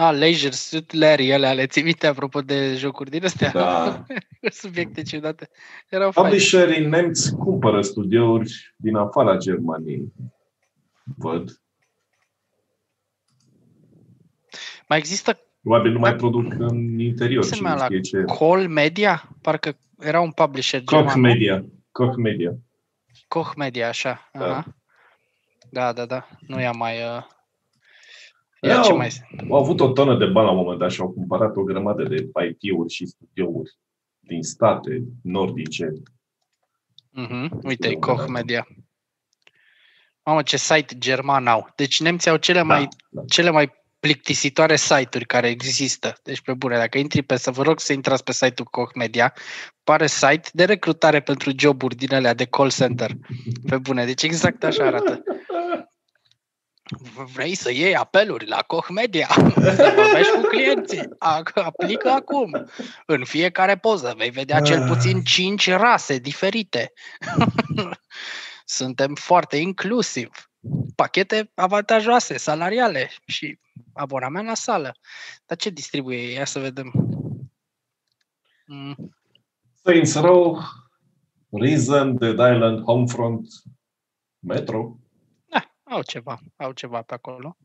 A, 0.00 0.10
Leisure 0.10 0.50
Suit 0.50 0.92
Larry, 0.92 1.32
alea 1.32 1.52
le 1.52 1.66
ții 1.66 1.82
minte 1.82 2.06
apropo 2.06 2.40
de 2.40 2.74
jocuri 2.76 3.10
din 3.10 3.24
astea? 3.24 3.50
Da. 3.50 4.04
Subiecte 4.62 5.02
ciudate. 5.02 5.48
Erau 5.88 6.10
faine. 6.10 6.28
Publisherii 6.28 6.86
nemți 6.86 7.36
cumpără 7.36 7.82
studiouri 7.82 8.74
din 8.76 8.96
afara 8.96 9.36
Germaniei. 9.36 10.12
Văd. 11.16 11.62
Mai 14.88 14.98
există 14.98 15.40
Probabil 15.62 15.92
nu 15.92 15.98
mai 15.98 16.10
Da. 16.10 16.16
produc 16.16 16.52
în 16.58 16.98
interior. 16.98 17.44
Se 17.44 17.54
Cine 17.54 17.68
numea 17.68 17.88
la 17.88 17.96
știe 17.96 18.00
ce. 18.00 18.24
Call 18.38 18.68
Media? 18.68 19.36
Parcă 19.42 19.78
era 19.98 20.20
un 20.20 20.30
publisher 20.30 20.82
Koch 20.84 20.96
german. 20.96 21.20
nu? 21.20 21.26
Media. 21.26 21.64
Koch 21.92 22.16
Media. 22.16 22.54
Koch 23.28 23.54
Media, 23.56 23.88
așa. 23.88 24.30
Da. 24.32 24.44
Aha. 24.44 24.64
Da, 25.70 25.92
da, 25.92 26.04
da. 26.06 26.28
Nu 26.46 26.60
i-am 26.60 26.76
mai... 26.76 26.96
Uh... 26.96 27.22
Ia 28.60 28.74
Ia 28.74 28.80
ce 28.80 28.90
au- 28.90 28.96
mai... 28.96 29.10
Au 29.48 29.56
avut 29.56 29.80
o 29.80 29.88
tonă 29.92 30.16
de 30.16 30.24
bani 30.26 30.46
la 30.46 30.52
un 30.52 30.58
moment 30.58 30.78
dat 30.78 30.90
și 30.90 31.00
au 31.00 31.10
cumpărat 31.10 31.56
o 31.56 31.62
grămadă 31.62 32.02
de 32.02 32.16
IP-uri 32.48 32.92
și 32.92 33.06
studiouri 33.06 33.78
din 34.20 34.42
state 34.42 35.02
nordice. 35.22 35.92
Mhm. 37.10 37.60
Uite, 37.62 37.88
Eu 37.90 37.98
Koch 37.98 38.16
vedeam. 38.16 38.32
Media. 38.32 38.66
Mamă, 40.24 40.42
ce 40.42 40.56
site 40.56 40.98
german 40.98 41.46
au. 41.46 41.68
Deci 41.76 42.00
nemții 42.00 42.30
au 42.30 42.36
cele 42.36 42.62
mai, 42.62 42.88
da. 43.10 43.22
cele 43.28 43.50
mai 43.50 43.72
plictisitoare 44.00 44.76
site-uri 44.76 45.26
care 45.26 45.48
există. 45.48 46.14
Deci, 46.22 46.40
pe 46.40 46.52
bune, 46.54 46.76
dacă 46.76 46.98
intri 46.98 47.22
pe, 47.22 47.36
să 47.36 47.50
vă 47.50 47.62
rog 47.62 47.80
să 47.80 47.92
intrați 47.92 48.24
pe 48.24 48.32
site-ul 48.32 48.68
Koch 48.70 48.94
Media, 48.94 49.34
pare 49.84 50.06
site 50.06 50.48
de 50.52 50.64
recrutare 50.64 51.20
pentru 51.20 51.50
joburi 51.58 51.94
din 51.96 52.14
alea 52.14 52.34
de 52.34 52.44
call 52.44 52.70
center. 52.70 53.10
Pe 53.66 53.78
bune, 53.78 54.04
deci 54.04 54.22
exact 54.22 54.64
așa 54.64 54.86
arată. 54.86 55.22
Vrei 57.32 57.54
să 57.54 57.72
iei 57.72 57.96
apeluri 57.96 58.46
la 58.46 58.62
Koch 58.62 58.88
Media? 58.88 59.26
Să 59.54 59.92
vorbești 59.96 60.32
cu 60.34 60.40
clienții. 60.48 61.08
A- 61.18 61.42
Aplică 61.54 62.08
acum. 62.10 62.66
În 63.06 63.24
fiecare 63.24 63.76
poză 63.76 64.14
vei 64.16 64.30
vedea 64.30 64.60
cel 64.60 64.86
puțin 64.86 65.22
5 65.22 65.70
rase 65.70 66.18
diferite. 66.18 66.92
Suntem 68.64 69.14
foarte 69.14 69.56
inclusiv. 69.56 70.50
Pachete 70.94 71.50
avantajoase, 71.54 72.36
salariale 72.38 73.10
și 73.26 73.58
abonament 73.92 74.46
la 74.46 74.54
sală. 74.54 74.94
Dar 75.46 75.56
ce 75.56 75.70
distribuie? 75.70 76.32
Ia 76.32 76.44
să 76.44 76.58
vedem. 76.58 76.92
Mm, 78.66 79.14
Saints 79.82 80.14
Row, 80.14 80.62
Reason, 81.50 82.16
Dead 82.18 82.32
Island, 82.54 82.82
Homefront, 82.84 83.48
Metro. 84.38 84.98
Da, 85.90 85.96
au 85.96 86.02
ceva, 86.02 86.38
au 86.56 86.72
ceva 86.72 87.02
pe 87.02 87.14
acolo. 87.14 87.56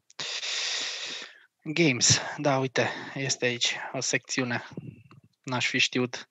Games, 1.63 2.21
da, 2.37 2.57
uite, 2.57 2.87
este 3.13 3.45
aici 3.45 3.75
o 3.93 3.99
secțiune. 3.99 4.63
N-aș 5.43 5.67
fi 5.67 5.77
știut. 5.77 6.29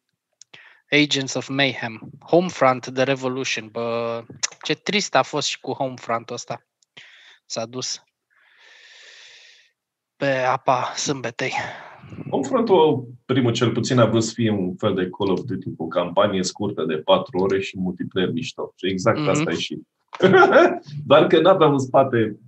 Agents 0.90 1.34
of 1.34 1.48
Mayhem, 1.48 2.10
Homefront 2.20 2.90
The 2.94 3.02
Revolution. 3.02 3.68
Bă, 3.68 4.24
ce 4.62 4.74
trist 4.74 5.14
a 5.14 5.22
fost 5.22 5.48
și 5.48 5.60
cu 5.60 5.72
Homefront-ul 5.72 6.34
ăsta. 6.34 6.66
S-a 7.46 7.66
dus 7.66 8.02
pe 10.16 10.36
apa 10.36 10.92
sâmbetei. 10.96 11.52
Confruntul, 12.30 13.08
primul 13.24 13.52
cel 13.52 13.72
puțin, 13.72 13.98
a 13.98 14.06
vrut 14.06 14.24
să 14.24 14.32
fie 14.34 14.50
un 14.50 14.76
fel 14.76 14.94
de 14.94 15.08
Call 15.18 15.30
of 15.30 15.40
Duty 15.44 15.74
cu 15.76 15.88
campanie 15.88 16.42
scurtă 16.42 16.84
de 16.84 16.96
4 16.96 17.38
ore 17.38 17.60
și 17.60 17.78
multiplayer 17.78 18.30
mișto. 18.30 18.72
Și 18.76 18.86
exact 18.86 19.18
Mhm. 19.18 19.28
asta 19.28 19.50
e 19.50 19.54
și. 19.54 19.78
Doar 21.06 21.26
că 21.26 21.40
n-aveam 21.40 21.72
în 21.72 21.78
spate 21.78 22.38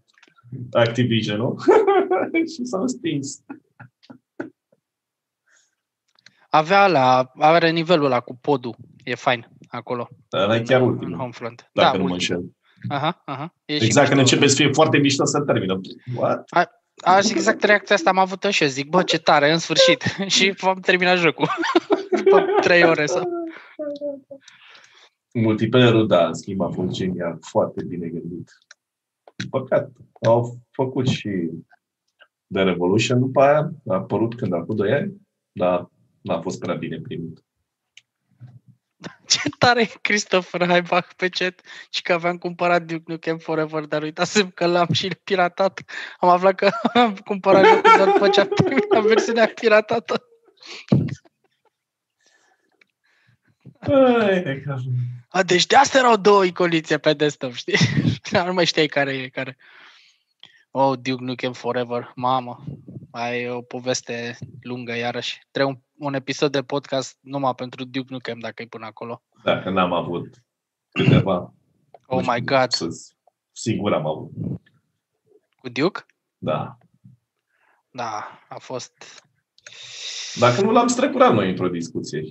Activision, 0.73 1.37
nu? 1.39 1.57
și 2.55 2.65
s-au 2.65 2.87
stins. 2.87 3.41
Avea 6.49 6.87
la, 6.87 7.33
are 7.39 7.71
nivelul 7.71 8.05
ăla 8.05 8.21
cu 8.21 8.37
podul. 8.37 8.77
E 9.05 9.15
fain 9.15 9.49
acolo. 9.69 10.09
Dar 10.29 10.43
ăla 10.43 10.57
e 10.57 10.63
chiar 10.63 10.81
în 10.81 10.87
ultimul, 10.87 11.17
Homefront. 11.19 11.71
dacă 11.73 11.91
da, 11.91 12.03
nu 12.03 12.05
mă 12.05 12.11
ultimul. 12.13 12.13
înșel. 12.13 12.57
Aha, 12.89 13.23
aha. 13.25 13.55
E 13.65 13.79
și 13.79 13.85
Exact 13.85 14.09
când 14.09 14.21
mișto. 14.21 14.35
începe 14.35 14.51
să 14.53 14.63
fie 14.63 14.73
foarte 14.73 14.99
mișto, 14.99 15.25
să 15.25 15.41
termină. 15.41 15.81
What? 16.17 16.49
Azi 17.05 17.33
exact 17.33 17.63
reacția 17.63 17.95
asta 17.95 18.11
am 18.11 18.19
avut 18.19 18.43
și 18.51 18.63
eu. 18.63 18.69
Zic, 18.69 18.89
bă, 18.89 19.03
ce 19.03 19.19
tare, 19.19 19.53
în 19.53 19.59
sfârșit. 19.59 20.03
și 20.35 20.55
am 20.61 20.81
terminat 20.81 21.17
jocul. 21.17 21.49
După 22.11 22.45
trei 22.61 22.85
ore 22.85 23.07
sau... 23.07 23.29
Multiplayerul, 25.39 26.07
da, 26.07 26.27
în 26.27 26.35
schimb, 26.35 26.61
a 26.61 26.69
fost 26.69 26.91
genial, 26.91 27.39
foarte 27.41 27.85
bine 27.85 28.09
gândit. 28.09 28.51
Păcat, 29.51 29.91
au 30.23 30.59
făcut 30.71 31.07
și 31.07 31.51
The 32.53 32.63
Revolution 32.63 33.19
după 33.19 33.41
aia, 33.41 33.71
a 33.87 33.95
apărut 33.95 34.35
când 34.35 34.53
a 34.53 34.57
avut 34.57 34.77
2 34.77 34.93
ani, 34.93 35.13
dar 35.53 35.91
n-a 36.21 36.41
fost 36.41 36.59
prea 36.59 36.75
bine 36.75 36.99
primit. 37.01 37.45
Ce 39.27 39.41
tare 39.59 39.83
e 39.83 39.99
Christopher 40.01 40.67
Haibach 40.67 41.13
pe 41.17 41.29
chat 41.29 41.61
și 41.91 42.03
că 42.03 42.13
aveam 42.13 42.39
cumpărat 42.39 42.83
Duke 42.83 43.03
Nukem 43.07 43.39
Forever, 43.39 43.85
dar 43.85 44.03
uitasem 44.03 44.51
că 44.51 44.67
l-am 44.67 44.89
și 44.93 45.11
piratat. 45.25 45.81
Am 46.21 46.29
aflat 46.29 46.55
că 46.55 46.69
am 47.05 47.17
cumpărat 47.17 47.65
jocul 47.67 47.93
doar 47.97 48.13
după 48.13 48.29
ce 48.29 48.41
am 48.41 48.49
terminat 48.49 49.03
versiunea 49.07 49.53
piratată. 49.55 50.23
Ai, 53.81 54.43
de 54.43 54.63
cap. 54.67 54.79
A, 55.29 55.43
deci 55.43 55.67
de 55.67 55.77
asta 55.77 55.99
erau 55.99 56.17
două 56.17 56.45
iconițe 56.45 56.99
pe 56.99 57.13
desktop, 57.13 57.53
știi? 57.53 57.79
Dar 58.31 58.47
nu 58.49 58.53
mai 58.53 58.67
știai 58.67 58.87
care 58.87 59.13
e 59.13 59.29
care. 59.29 59.57
Oh, 60.71 60.99
Duke 61.03 61.25
Nukem 61.25 61.53
Forever, 61.53 62.13
mamă. 62.15 62.65
Ai 63.11 63.49
o 63.49 63.63
poveste 63.63 64.39
lungă 64.61 64.97
iarăși. 64.97 65.41
Trebuie 65.51 65.75
un, 65.75 66.07
un 66.07 66.15
episod 66.15 66.53
de 66.53 66.63
podcast 66.63 67.19
numai 67.21 67.55
pentru 67.55 67.85
Duke 67.85 68.13
Nukem 68.13 68.39
dacă 68.39 68.63
e 68.63 68.67
până 68.67 68.87
acolo. 68.87 69.23
Dacă 69.45 69.71
n-am 69.71 69.93
avut 69.93 70.43
câteva... 70.93 71.53
Oh 72.07 72.17
nu 72.17 72.21
știu, 72.23 72.33
my 72.33 72.41
god. 72.45 72.71
să- 72.73 73.15
Sigur 73.53 73.93
am 73.93 74.07
avut. 74.07 74.31
Cu 75.59 75.69
Duke? 75.69 76.01
Da. 76.39 76.79
Da, 77.91 78.41
a 78.49 78.59
fost... 78.59 78.93
Dacă 80.39 80.61
nu 80.63 80.71
l-am 80.71 80.87
strecurat 80.87 81.33
noi 81.35 81.51
într-o 81.51 81.69
discuție. 81.69 82.23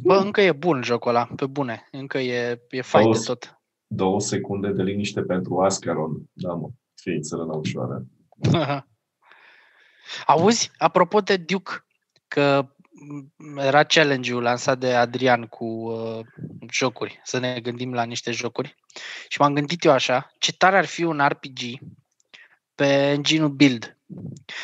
Bă, 0.00 0.16
încă 0.16 0.40
e 0.40 0.52
bun 0.52 0.82
jocul 0.82 1.10
ăla, 1.10 1.28
pe 1.36 1.46
bune. 1.46 1.88
Încă 1.90 2.18
e, 2.18 2.60
e 2.70 2.82
fain 2.82 3.04
de 3.04 3.08
Auzi. 3.10 3.26
tot. 3.26 3.60
Două 3.86 4.20
secunde 4.20 4.68
de 4.68 4.82
liniște 4.82 5.22
pentru 5.22 5.60
Ascaron. 5.60 6.22
Da, 6.32 6.52
mă. 6.52 6.68
Fii 6.94 7.20
țărână 7.20 7.56
ușoară. 7.56 8.04
Auzi, 10.26 10.70
apropo 10.78 11.20
de 11.20 11.36
Duke, 11.36 11.72
că 12.28 12.68
m, 13.36 13.56
era 13.56 13.84
challenge-ul 13.84 14.42
lansat 14.42 14.78
de 14.78 14.94
Adrian 14.94 15.46
cu 15.46 15.64
uh, 15.64 16.20
jocuri, 16.70 17.20
să 17.24 17.38
ne 17.38 17.60
gândim 17.60 17.92
la 17.94 18.02
niște 18.02 18.30
jocuri. 18.30 18.76
Și 19.28 19.40
m-am 19.40 19.54
gândit 19.54 19.84
eu 19.84 19.92
așa, 19.92 20.32
ce 20.38 20.52
tare 20.52 20.76
ar 20.76 20.84
fi 20.84 21.02
un 21.02 21.26
RPG 21.28 21.58
pe 22.74 23.10
engine 23.10 23.46
Build. 23.46 23.98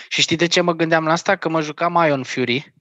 Și 0.09 0.21
știi 0.21 0.37
de 0.37 0.47
ce 0.47 0.61
mă 0.61 0.73
gândeam 0.73 1.05
la 1.05 1.13
asta? 1.13 1.37
Că 1.37 1.49
mă 1.49 1.61
jucam 1.61 2.05
Ion 2.07 2.23
Fury 2.23 2.75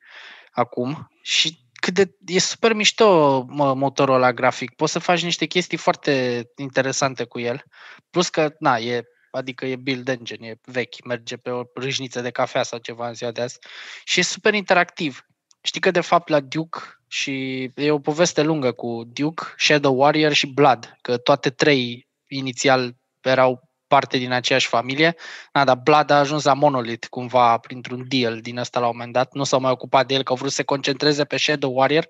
acum 0.51 1.11
și 1.21 1.66
cât 1.87 1.95
de, 1.95 2.33
e 2.33 2.39
super 2.39 2.73
mișto 2.73 3.41
mă, 3.47 3.73
motorul 3.73 4.15
ăla 4.15 4.33
grafic. 4.33 4.75
Poți 4.75 4.91
să 4.91 4.99
faci 4.99 5.23
niște 5.23 5.45
chestii 5.45 5.77
foarte 5.77 6.43
interesante 6.55 7.23
cu 7.23 7.39
el. 7.39 7.63
Plus 8.09 8.29
că, 8.29 8.55
na, 8.59 8.77
e 8.77 9.03
adică 9.31 9.65
e 9.65 9.75
build 9.75 10.07
engine, 10.07 10.47
e 10.47 10.59
vechi, 10.63 11.05
merge 11.05 11.37
pe 11.37 11.49
o 11.49 11.61
râșniță 11.75 12.21
de 12.21 12.29
cafea 12.29 12.63
sau 12.63 12.79
ceva 12.79 13.07
în 13.07 13.13
ziua 13.13 13.31
de 13.31 13.41
azi 13.41 13.59
și 14.03 14.19
e 14.19 14.23
super 14.23 14.53
interactiv. 14.53 15.21
Știi 15.61 15.81
că 15.81 15.91
de 15.91 16.01
fapt 16.01 16.27
la 16.27 16.39
Duke 16.39 16.79
și 17.07 17.63
e 17.75 17.91
o 17.91 17.99
poveste 17.99 18.41
lungă 18.41 18.71
cu 18.71 19.03
Duke, 19.05 19.43
Shadow 19.57 19.99
Warrior 19.99 20.33
și 20.33 20.47
Blood, 20.47 20.95
că 21.01 21.17
toate 21.17 21.49
trei 21.49 22.07
inițial 22.27 22.95
erau 23.21 23.66
parte 23.87 24.17
din 24.17 24.31
aceeași 24.31 24.67
familie. 24.67 25.15
Na, 25.53 25.63
dar 25.63 25.75
Blood 25.75 26.09
a 26.09 26.19
ajuns 26.19 26.43
la 26.43 26.53
Monolith 26.53 27.07
cumva 27.07 27.57
printr-un 27.57 28.05
deal 28.07 28.39
din 28.39 28.57
ăsta 28.57 28.79
la 28.79 28.85
un 28.85 28.91
moment 28.95 29.13
dat. 29.13 29.33
Nu 29.33 29.43
s-au 29.43 29.59
mai 29.59 29.71
ocupat 29.71 30.07
de 30.07 30.13
el, 30.13 30.23
că 30.23 30.31
au 30.31 30.37
vrut 30.37 30.49
să 30.49 30.55
se 30.55 30.63
concentreze 30.63 31.25
pe 31.25 31.37
Shadow 31.37 31.75
Warrior 31.75 32.07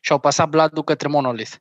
și 0.00 0.12
au 0.12 0.18
pasat 0.18 0.48
Blood-ul 0.48 0.84
către 0.84 1.08
Monolith. 1.08 1.54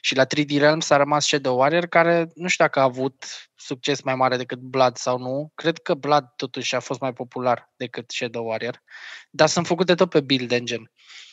Și 0.00 0.16
la 0.16 0.24
3D 0.24 0.58
Realms 0.58 0.90
a 0.90 0.96
rămas 0.96 1.26
Shadow 1.26 1.58
Warrior, 1.58 1.86
care 1.86 2.28
nu 2.34 2.48
știu 2.48 2.64
dacă 2.64 2.78
a 2.78 2.82
avut 2.82 3.48
succes 3.54 4.02
mai 4.02 4.14
mare 4.14 4.36
decât 4.36 4.58
Blood 4.58 4.96
sau 4.96 5.18
nu. 5.18 5.52
Cred 5.54 5.78
că 5.78 5.94
Blood 5.94 6.24
totuși 6.36 6.74
a 6.74 6.80
fost 6.80 7.00
mai 7.00 7.12
popular 7.12 7.72
decât 7.76 8.10
Shadow 8.10 8.46
Warrior, 8.46 8.82
dar 9.30 9.48
sunt 9.48 9.66
făcute 9.66 9.94
tot 9.94 10.10
pe 10.10 10.20
Build 10.20 10.52
Engine. 10.52 10.90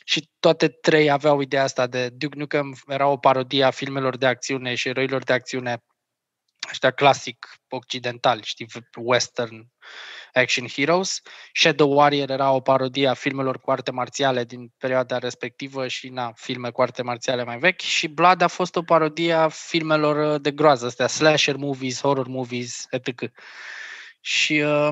Și 0.08 0.30
toate 0.40 0.68
trei 0.68 1.10
aveau 1.10 1.40
ideea 1.40 1.64
asta 1.64 1.88
de 1.88 2.10
Duke 2.10 2.38
Nukem 2.38 2.76
era 2.88 3.08
o 3.08 3.18
parodie 3.18 3.64
a 3.64 3.72
filmelor 3.72 4.18
de 4.18 4.26
acțiune 4.26 4.76
și 4.76 4.88
eroilor 4.88 5.24
de 5.24 5.34
acțiune 5.34 5.84
ăștia 6.70 6.92
clasic 6.92 7.56
occidentali, 7.70 8.42
știi, 8.44 8.68
western 8.96 9.68
action 10.34 10.68
heroes. 10.68 11.22
Shadow 11.54 11.92
Warrior 11.92 12.30
era 12.30 12.52
o 12.52 12.60
parodie 12.60 13.08
a 13.08 13.14
filmelor 13.14 13.60
cu 13.60 13.72
arte 13.72 13.92
marțiale 13.92 14.44
din 14.44 14.74
perioada 14.78 15.18
respectivă 15.18 15.88
și 15.88 16.10
na, 16.10 16.32
filme 16.36 16.70
cu 16.70 16.82
arte 16.82 17.02
marțiale 17.02 17.44
mai 17.44 17.58
vechi 17.58 17.82
și 17.82 18.08
Blood 18.08 18.42
a 18.42 18.48
fost 18.48 18.76
o 18.76 18.82
parodie 18.82 19.34
a 19.34 19.48
filmelor 19.48 20.34
uh, 20.34 20.42
de 20.42 20.52
groază, 20.52 20.86
astea 20.86 21.08
slasher 21.08 21.56
movies, 21.56 22.02
horror 22.02 22.28
movies, 22.28 22.86
etc. 22.90 23.32
Și 24.22 24.54
uh, 24.54 24.90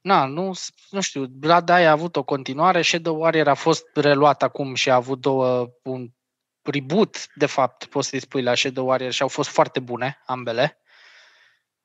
na, 0.00 0.26
nu, 0.26 0.52
nu 0.90 1.00
știu, 1.00 1.26
Blood 1.26 1.68
aia 1.68 1.88
a 1.88 1.92
avut 1.92 2.16
o 2.16 2.22
continuare, 2.22 2.82
Shadow 2.82 3.20
Warrior 3.20 3.48
a 3.48 3.54
fost 3.54 3.86
reluat 3.94 4.42
acum 4.42 4.74
și 4.74 4.90
a 4.90 4.94
avut 4.94 5.20
două, 5.20 5.70
un 5.82 6.08
reboot, 6.64 7.34
de 7.34 7.46
fapt, 7.46 7.84
poți 7.84 8.08
să-i 8.08 8.20
spui 8.20 8.42
la 8.42 8.54
Shadow 8.54 8.86
Warrior 8.86 9.12
și 9.12 9.22
au 9.22 9.28
fost 9.28 9.48
foarte 9.48 9.80
bune, 9.80 10.22
ambele. 10.26 10.78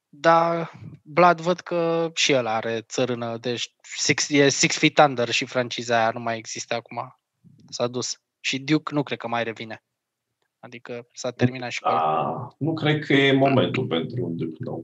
Dar 0.10 0.72
Blood 1.04 1.42
văd 1.42 1.60
că 1.60 2.12
și 2.16 2.32
el 2.32 2.46
are 2.46 2.82
țărână, 2.82 3.38
deci 3.38 3.76
six, 3.82 4.30
e 4.30 4.50
Six 4.50 4.78
Feet 4.78 4.98
Under 4.98 5.30
și 5.30 5.46
franciza 5.46 5.98
aia 5.98 6.12
nu 6.12 6.20
mai 6.20 6.38
există 6.38 6.74
acum. 6.74 7.20
S-a 7.70 7.88
dus. 7.88 8.22
Și 8.40 8.60
Duke 8.60 8.94
nu 8.94 9.04
cred 9.04 9.18
că 9.18 9.28
mai 9.28 9.44
revine. 9.44 9.84
Adică 10.60 11.08
s-a 11.14 11.32
terminat 11.32 11.72
și 11.72 11.80
cu 11.80 11.90
el. 11.90 11.96
Ah, 11.96 12.52
nu 12.58 12.74
cred 12.74 13.06
că 13.06 13.14
e 13.14 13.32
momentul 13.32 13.86
pentru 13.88 14.26
un 14.26 14.36
Duke 14.36 14.58
nou. 14.58 14.84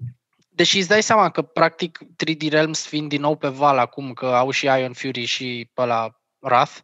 Deși 0.50 0.78
îți 0.78 0.88
dai 0.88 1.04
seama 1.04 1.30
că, 1.30 1.42
practic, 1.42 2.00
3D 2.16 2.50
Realms 2.50 2.86
fiind 2.86 3.10
din 3.10 3.22
nou 3.22 3.36
pe 3.36 3.48
val 3.48 3.78
acum, 3.78 4.14
că 4.14 4.26
au 4.26 4.52
și 4.52 4.66
Iron 4.66 4.94
Fury 4.94 5.24
și 5.24 5.70
pe 5.74 5.86
la 5.86 6.22
Wrath, 6.40 6.78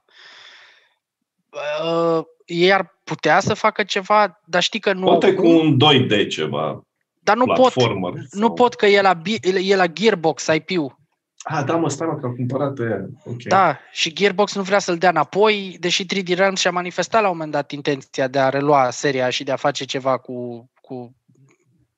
uh, 1.83 2.23
ei 2.51 2.73
ar 2.73 2.99
putea 3.03 3.39
să 3.39 3.53
facă 3.53 3.83
ceva, 3.83 4.39
dar 4.45 4.61
știi 4.61 4.79
că 4.79 4.93
nu 4.93 5.05
Poate 5.05 5.25
au 5.25 5.33
cu 5.33 5.41
cum, 5.41 5.55
un 5.55 5.77
2D 5.77 6.27
ceva, 6.27 6.81
dar 7.19 7.35
nu 7.35 7.45
pot, 7.45 7.55
platformer. 7.55 8.13
nu 8.31 8.51
pot 8.51 8.73
că 8.73 8.85
e 8.85 9.01
la, 9.01 9.13
Bi- 9.13 9.69
e 9.69 9.75
la 9.75 9.87
Gearbox 9.87 10.47
IP-ul. 10.47 10.99
Ah, 11.43 11.63
da, 11.65 11.75
mă, 11.75 11.89
stai 11.89 12.07
mă, 12.07 12.15
că 12.19 12.25
am 12.25 12.35
cumpărat 12.35 12.73
pe 12.73 12.83
aia. 12.83 13.05
Ok. 13.23 13.43
Da, 13.43 13.77
și 13.91 14.13
Gearbox 14.13 14.55
nu 14.55 14.61
vrea 14.61 14.79
să-l 14.79 14.97
dea 14.97 15.09
înapoi, 15.09 15.77
deși 15.79 16.05
3D 16.05 16.35
Realms 16.35 16.59
și-a 16.59 16.71
manifestat 16.71 17.21
la 17.21 17.29
un 17.29 17.33
moment 17.33 17.51
dat 17.51 17.71
intenția 17.71 18.27
de 18.27 18.39
a 18.39 18.49
relua 18.49 18.89
seria 18.89 19.29
și 19.29 19.43
de 19.43 19.51
a 19.51 19.55
face 19.55 19.85
ceva 19.85 20.17
cu, 20.17 20.69
cu 20.81 21.15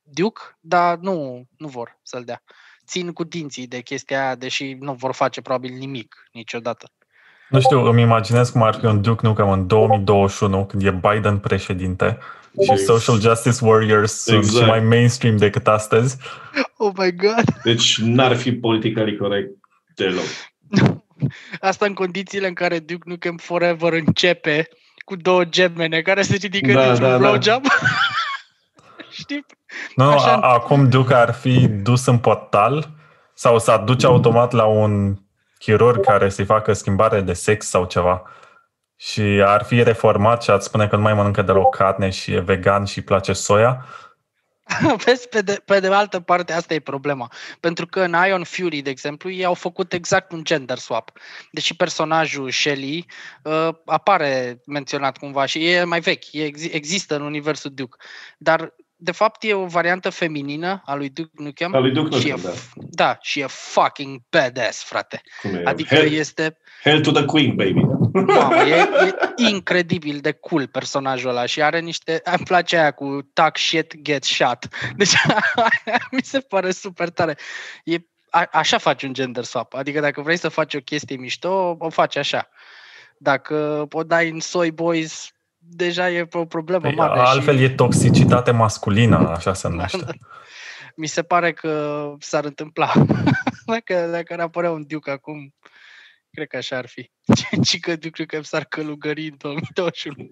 Duke, 0.03 0.41
dar 0.59 0.97
nu, 0.97 1.43
nu 1.57 1.67
vor 1.67 1.99
să-l 2.03 2.23
dea. 2.23 2.43
Țin 2.87 3.11
cu 3.11 3.23
dinții 3.23 3.67
de 3.67 3.81
chestia 3.81 4.25
aia, 4.25 4.35
deși 4.35 4.73
nu 4.79 4.93
vor 4.93 5.13
face 5.13 5.41
probabil 5.41 5.73
nimic 5.73 6.29
niciodată. 6.31 6.91
Nu 7.53 7.59
știu, 7.59 7.85
îmi 7.85 8.01
imaginez 8.01 8.49
cum 8.49 8.63
ar 8.63 8.75
fi 8.75 8.85
un 8.85 9.01
Duke 9.01 9.27
Nukem 9.27 9.49
în 9.49 9.67
2021, 9.67 10.65
când 10.65 10.83
e 10.85 10.91
Biden 10.91 11.37
președinte 11.37 12.17
și 12.61 12.77
Social 12.77 13.19
Justice 13.19 13.65
Warriors 13.65 14.11
sunt 14.13 14.37
Exact. 14.37 14.63
și 14.63 14.69
mai 14.69 14.79
mainstream 14.79 15.37
decât 15.37 15.67
astăzi. 15.67 16.17
Oh 16.77 16.91
my 16.97 17.15
god! 17.15 17.43
Deci 17.63 17.97
n-ar 18.01 18.35
fi 18.35 18.51
politically 18.53 19.17
corect 19.17 19.49
deloc. 19.95 20.23
Asta 21.59 21.85
în 21.85 21.93
condițiile 21.93 22.47
în 22.47 22.53
care 22.53 22.79
Duke 22.79 23.09
Nukem 23.09 23.37
Forever 23.37 23.93
începe 23.93 24.67
cu 25.05 25.15
două 25.15 25.43
gemene 25.45 26.01
care 26.01 26.21
se 26.21 26.35
ridică 26.35 26.71
Da, 26.73 26.83
dintr-un 26.85 27.07
da, 27.09 27.11
da. 27.11 27.17
blowjob. 27.17 27.63
Știi? 29.21 29.45
Nu, 29.95 30.03
Așa- 30.09 30.35
a, 30.41 30.53
acum 30.53 30.89
Duke 30.89 31.13
ar 31.13 31.33
fi 31.33 31.67
dus 31.67 32.05
în 32.05 32.17
portal 32.17 32.89
sau 33.33 33.59
să 33.59 33.71
aduce 33.71 34.05
automat 34.05 34.51
la 34.51 34.63
un 34.65 35.15
chirurg 35.63 36.05
care 36.05 36.29
să-i 36.29 36.45
facă 36.45 36.73
schimbare 36.73 37.21
de 37.21 37.33
sex 37.33 37.65
sau 37.65 37.85
ceva 37.85 38.21
și 38.95 39.21
ar 39.45 39.63
fi 39.63 39.83
reformat 39.83 40.43
și 40.43 40.49
ați 40.49 40.65
spune 40.65 40.87
că 40.87 40.95
nu 40.95 41.01
mai 41.01 41.13
mănâncă 41.13 41.41
deloc 41.41 41.75
carne 41.75 42.09
și 42.09 42.33
e 42.33 42.39
vegan 42.39 42.85
și 42.85 42.97
îi 42.97 43.03
place 43.03 43.33
soia 43.33 43.85
Vezi, 45.05 45.27
pe 45.27 45.41
de, 45.41 45.61
pe 45.65 45.79
de 45.79 45.87
altă 45.87 46.19
parte, 46.19 46.53
asta 46.53 46.73
e 46.73 46.79
problema. 46.79 47.31
Pentru 47.59 47.87
că 47.87 48.01
în 48.01 48.15
Ion 48.27 48.43
Fury, 48.43 48.81
de 48.81 48.89
exemplu, 48.89 49.29
ei 49.29 49.45
au 49.45 49.53
făcut 49.53 49.93
exact 49.93 50.31
un 50.31 50.43
gender 50.43 50.77
swap. 50.77 51.11
Deși 51.51 51.75
personajul 51.75 52.51
Shelly 52.51 53.05
uh, 53.43 53.69
apare 53.85 54.61
menționat 54.65 55.17
cumva 55.17 55.45
și 55.45 55.67
e 55.67 55.83
mai 55.83 55.99
vechi, 55.99 56.31
e, 56.31 56.43
există 56.71 57.15
în 57.15 57.21
universul 57.21 57.71
Duke. 57.73 57.97
Dar 58.37 58.73
de 59.03 59.11
fapt 59.11 59.43
e 59.43 59.53
o 59.53 59.65
variantă 59.65 60.09
feminină 60.09 60.81
a 60.85 60.95
lui 60.95 61.09
Duke 61.09 61.31
Nukem. 61.33 61.75
A 61.75 61.79
lui 61.79 61.91
Duke 61.91 62.19
și 62.19 62.27
Nukem, 62.27 62.51
e, 62.51 62.53
da. 62.75 62.83
Da, 63.03 63.17
și 63.21 63.39
e 63.39 63.45
fucking 63.47 64.21
badass, 64.29 64.83
frate. 64.83 65.21
Cum 65.41 65.55
e? 65.55 65.61
Adică 65.65 65.95
Hell, 65.95 66.13
este 66.13 66.57
Hell 66.83 67.01
to 67.01 67.11
the 67.11 67.25
Queen, 67.25 67.55
baby. 67.55 67.81
Mamă, 68.13 68.55
e, 68.55 68.87
e 69.45 69.49
incredibil 69.49 70.19
de 70.19 70.31
cool 70.31 70.67
personajul 70.67 71.29
ăla 71.29 71.45
și 71.45 71.61
are 71.61 71.79
niște... 71.79 72.21
Îmi 72.23 72.45
place 72.45 72.77
aia 72.77 72.91
cu 72.91 73.29
talk 73.33 73.57
shit, 73.57 74.01
get 74.01 74.23
shot. 74.23 74.67
Deci 74.95 75.13
mi 76.11 76.23
se 76.23 76.39
pare 76.39 76.71
super 76.71 77.09
tare. 77.09 77.37
E, 77.83 77.97
a, 78.29 78.47
așa 78.51 78.77
faci 78.77 79.03
un 79.03 79.13
gender 79.13 79.43
swap. 79.43 79.73
Adică 79.73 79.99
dacă 79.99 80.21
vrei 80.21 80.37
să 80.37 80.49
faci 80.49 80.73
o 80.73 80.79
chestie 80.79 81.15
mișto, 81.15 81.75
o 81.79 81.89
faci 81.89 82.15
așa. 82.15 82.49
Dacă 83.17 83.87
o 83.91 84.03
dai 84.03 84.29
în 84.29 84.39
Soy 84.39 84.71
Boys, 84.71 85.33
deja 85.69 86.11
e 86.11 86.27
o 86.31 86.45
problemă 86.45 86.81
Păi, 86.81 86.93
mare. 86.95 87.19
altfel 87.19 87.57
și... 87.57 87.63
e 87.63 87.69
toxicitate 87.69 88.51
masculină, 88.51 89.29
așa 89.29 89.53
se 89.53 89.67
numește. 89.67 90.05
Mi 90.95 91.07
se 91.07 91.23
pare 91.23 91.53
că 91.53 92.13
s-ar 92.19 92.45
întâmpla. 92.45 92.91
dacă, 93.65 94.07
dacă 94.11 94.33
ar 94.33 94.39
apărea 94.39 94.71
un 94.71 94.83
Duke 94.87 95.11
acum, 95.11 95.53
cred 96.31 96.47
că 96.47 96.57
așa 96.57 96.77
ar 96.77 96.87
fi. 96.87 97.11
Și 97.67 97.79
că 97.79 97.95
Duke 97.95 98.09
cred 98.09 98.27
că 98.27 98.41
s-ar 98.41 98.63
călugări 98.63 99.27
în 99.27 99.35
2021. 99.37 100.27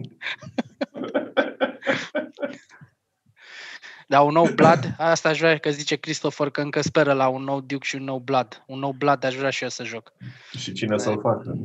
Da, 4.08 4.22
un 4.22 4.34
nou 4.34 4.48
Blood, 4.48 4.96
asta 4.98 5.30
aș 5.30 5.40
vrea 5.40 5.58
că 5.58 5.70
zice 5.70 5.96
Christopher 5.96 6.50
că 6.50 6.62
încă 6.62 6.82
speră 6.82 7.14
la 7.14 7.28
un 7.28 7.44
nou 7.44 7.62
Duke 7.62 7.88
și 7.88 7.96
un 7.96 8.04
nou 8.04 8.20
Blood. 8.20 8.64
Un 8.68 8.80
nou 8.80 8.92
Blood 8.92 9.24
aș 9.24 9.36
vrea 9.36 9.50
și 9.50 9.64
eu 9.64 9.70
să 9.70 9.84
joc. 9.84 10.14
și 10.58 10.72
cine 10.72 10.98
să-l 10.98 11.20
facă? 11.22 11.58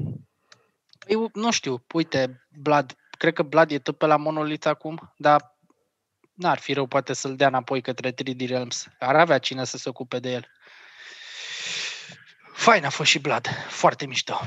Eu 1.06 1.30
nu 1.32 1.50
știu, 1.50 1.84
uite, 1.94 2.46
Blood, 2.48 2.96
cred 3.18 3.32
că 3.32 3.42
Blood 3.42 3.70
e 3.70 3.78
tot 3.78 3.98
pe 3.98 4.06
la 4.06 4.16
Monolith 4.16 4.66
acum, 4.66 5.12
dar 5.16 5.56
n-ar 6.34 6.58
fi 6.58 6.72
rău 6.72 6.86
poate 6.86 7.12
să-l 7.12 7.36
dea 7.36 7.46
înapoi 7.46 7.80
către 7.80 8.12
3D 8.12 8.46
Realms. 8.46 8.86
Ar 8.98 9.16
avea 9.16 9.38
cine 9.38 9.64
să 9.64 9.76
se 9.76 9.88
ocupe 9.88 10.18
de 10.18 10.30
el. 10.30 10.46
Fain 12.52 12.84
a 12.84 12.90
fost 12.90 13.10
și 13.10 13.18
Blood, 13.18 13.48
foarte 13.68 14.06
mișto. 14.06 14.40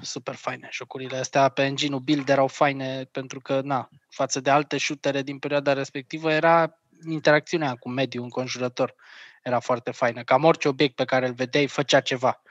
Super 0.00 0.34
faine. 0.34 0.68
Jocurile 0.72 1.16
astea 1.16 1.48
pe 1.48 1.62
engine 1.62 1.98
build 1.98 2.28
erau 2.28 2.46
faine 2.46 3.04
pentru 3.04 3.40
că, 3.40 3.60
na, 3.60 3.88
față 4.08 4.40
de 4.40 4.50
alte 4.50 4.78
shootere 4.78 5.22
din 5.22 5.38
perioada 5.38 5.72
respectivă, 5.72 6.32
era 6.32 6.78
interacțiunea 7.08 7.74
cu 7.74 7.88
mediul 7.88 8.24
înconjurător. 8.24 8.94
Era 9.42 9.60
foarte 9.60 9.90
faină. 9.90 10.22
Cam 10.22 10.44
orice 10.44 10.68
obiect 10.68 10.94
pe 10.94 11.04
care 11.04 11.26
îl 11.26 11.34
vedeai 11.34 11.66
făcea 11.66 12.00
ceva 12.00 12.42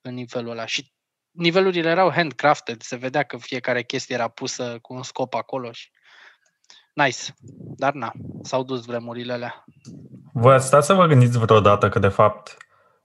în 0.00 0.14
nivelul 0.14 0.50
ăla. 0.50 0.66
Și 0.66 0.92
nivelurile 1.36 1.90
erau 1.90 2.12
handcrafted, 2.12 2.82
se 2.82 2.96
vedea 2.96 3.22
că 3.22 3.36
fiecare 3.36 3.82
chestie 3.82 4.14
era 4.14 4.28
pusă 4.28 4.78
cu 4.82 4.94
un 4.94 5.02
scop 5.02 5.34
acolo 5.34 5.72
și 5.72 5.90
nice. 6.92 7.22
Dar 7.76 7.92
na, 7.92 8.12
s-au 8.42 8.62
dus 8.62 8.84
vremurile 8.84 9.32
alea. 9.32 9.64
Voi 10.32 10.54
ați 10.54 10.66
stat 10.66 10.84
să 10.84 10.92
vă 10.92 11.06
gândiți 11.06 11.38
vreodată 11.38 11.88
că, 11.88 11.98
de 11.98 12.08
fapt, 12.08 12.56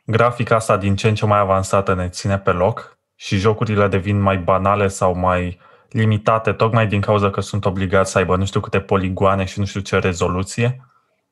grafica 0.05 0.55
asta 0.55 0.77
din 0.77 0.95
ce 0.95 1.07
în 1.07 1.15
ce 1.15 1.25
mai 1.25 1.39
avansată 1.39 1.93
ne 1.93 2.09
ține 2.09 2.39
pe 2.39 2.51
loc 2.51 2.97
și 3.15 3.38
jocurile 3.38 3.88
devin 3.88 4.19
mai 4.19 4.38
banale 4.38 4.88
sau 4.88 5.13
mai 5.15 5.59
limitate, 5.89 6.51
tocmai 6.53 6.88
din 6.88 7.01
cauza 7.01 7.29
că 7.29 7.41
sunt 7.41 7.65
obligați 7.65 8.11
să 8.11 8.17
aibă 8.17 8.36
nu 8.36 8.45
știu 8.45 8.59
câte 8.59 8.79
poligoane 8.79 9.45
și 9.45 9.59
nu 9.59 9.65
știu 9.65 9.79
ce 9.79 9.97
rezoluție? 9.99 10.86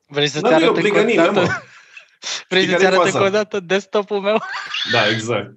Vrei 0.08 0.28
să 0.28 0.40
Nu 0.40 0.48
te 0.48 0.52
e 0.52 0.56
arăt 0.56 0.68
obligă 0.68 0.98
încă 0.98 1.00
o 1.00 1.04
nimeni, 1.04 1.34
dată? 1.34 1.46
mă. 1.46 1.62
Vrei 2.48 2.62
Știi 2.62 2.72
să-ți 2.74 2.84
care-i 2.84 2.86
arăt 2.86 3.10
faza? 3.12 3.18
încă 3.18 3.28
o 3.28 3.30
dată 3.30 3.60
desktop-ul 3.60 4.20
meu? 4.20 4.42
Da, 4.92 5.08
exact. 5.08 5.50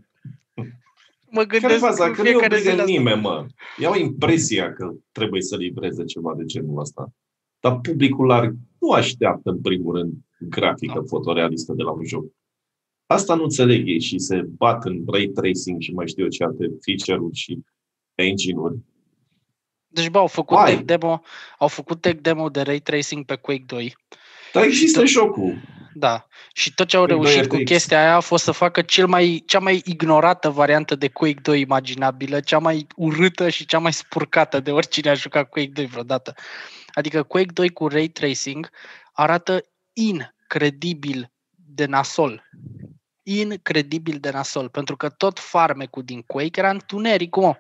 Mă 1.36 1.44
Care 1.46 1.60
gândesc 1.60 1.84
faza? 1.84 2.06
în 2.06 2.14
Că 2.14 2.22
nu 2.22 2.28
e 2.28 2.32
fiecare 2.32 2.56
zi 2.56 2.68
obligă 2.68 2.76
la 2.76 2.82
asta. 2.84 2.98
nimeni, 2.98 3.22
mă. 3.22 3.46
Eu 3.78 3.92
am 3.92 4.00
impresia 4.00 4.74
că 4.74 4.94
trebuie 5.12 5.42
să 5.42 5.56
livreze 5.58 6.04
ceva 6.04 6.34
de 6.38 6.44
genul 6.46 6.80
ăsta. 6.80 7.14
Dar 7.60 7.80
publicul 7.80 8.26
larg 8.26 8.56
nu 8.80 8.90
așteaptă, 8.90 9.50
în 9.50 9.62
primul 9.62 9.96
rând, 9.96 10.14
grafică 10.40 11.00
Nu. 11.00 11.06
fotorealistă 11.06 11.74
de 11.74 11.84
la 11.84 11.92
un 11.92 12.06
joc. 12.06 12.26
Asta 13.06 13.36
nu 13.36 13.44
înțeleg 13.44 13.88
ei 13.88 14.00
și 14.02 14.20
se 14.20 14.42
bat 14.42 14.86
în 14.86 15.04
ray 15.08 15.28
tracing 15.28 15.82
și 15.82 15.92
mai 15.92 16.08
știu 16.08 16.24
eu 16.24 16.30
ce 16.30 16.44
alte 16.44 16.72
feature-uri 16.86 17.36
și 17.36 17.60
engine-uri. 18.16 18.78
Deci, 19.88 20.10
bă, 20.10 20.18
au 20.18 20.28
făcut 20.28 20.58
Why? 20.58 20.66
tech 20.66 20.82
demo, 20.86 21.22
au 21.60 21.68
făcut 21.68 22.02
tech 22.02 22.22
demo 22.22 22.50
de 22.50 22.62
ray 22.62 22.80
tracing 22.80 23.26
pe 23.26 23.36
Quake 23.36 23.64
2. 23.68 23.96
Dar 24.54 24.64
există 24.64 25.06
jocul. 25.06 25.56
Da. 25.94 26.28
Și 26.54 26.74
tot 26.74 26.88
ce 26.88 26.98
au 26.98 27.06
Quake 27.06 27.22
2 27.22 27.32
reușit 27.32 27.50
cu 27.50 27.56
RTX. 27.56 27.70
chestia 27.70 28.00
aia 28.00 28.16
a 28.16 28.20
fost 28.20 28.44
să 28.44 28.52
facă 28.52 28.82
cel 28.82 29.08
mai, 29.08 29.44
cea 29.46 29.60
mai 29.60 29.82
ignorată 29.86 30.50
variantă 30.50 30.96
de 30.96 31.08
Quake 31.08 31.39
2 31.41 31.60
imaginabilă, 31.60 32.39
cea 32.39 32.58
mai 32.58 32.88
urâtă 32.96 33.50
și 33.50 33.66
cea 33.66 33.80
mai 33.80 33.94
spurcată 33.94 34.60
de 34.60 34.72
oricine 34.72 35.10
a 35.10 35.14
jucat 35.14 35.50
Quake 35.50 35.72
2 35.74 35.86
vreodată. 35.86 36.34
Adică 36.94 37.24
Quake 37.24 37.52
2 37.54 37.70
cu 37.70 37.88
ray 37.88 38.08
tracing 38.08 38.70
arată 39.14 39.66
incredibil 39.94 41.32
de 41.50 41.86
nasol. 41.86 42.50
Incredibil 43.24 44.18
de 44.20 44.30
nasol, 44.32 44.70
pentru 44.70 44.96
că 44.96 45.10
tot 45.10 45.39
farmecul 45.39 46.04
din 46.04 46.22
Quake 46.22 46.60
era 46.60 46.70
întuneric, 46.70 47.36
mă. 47.36 47.56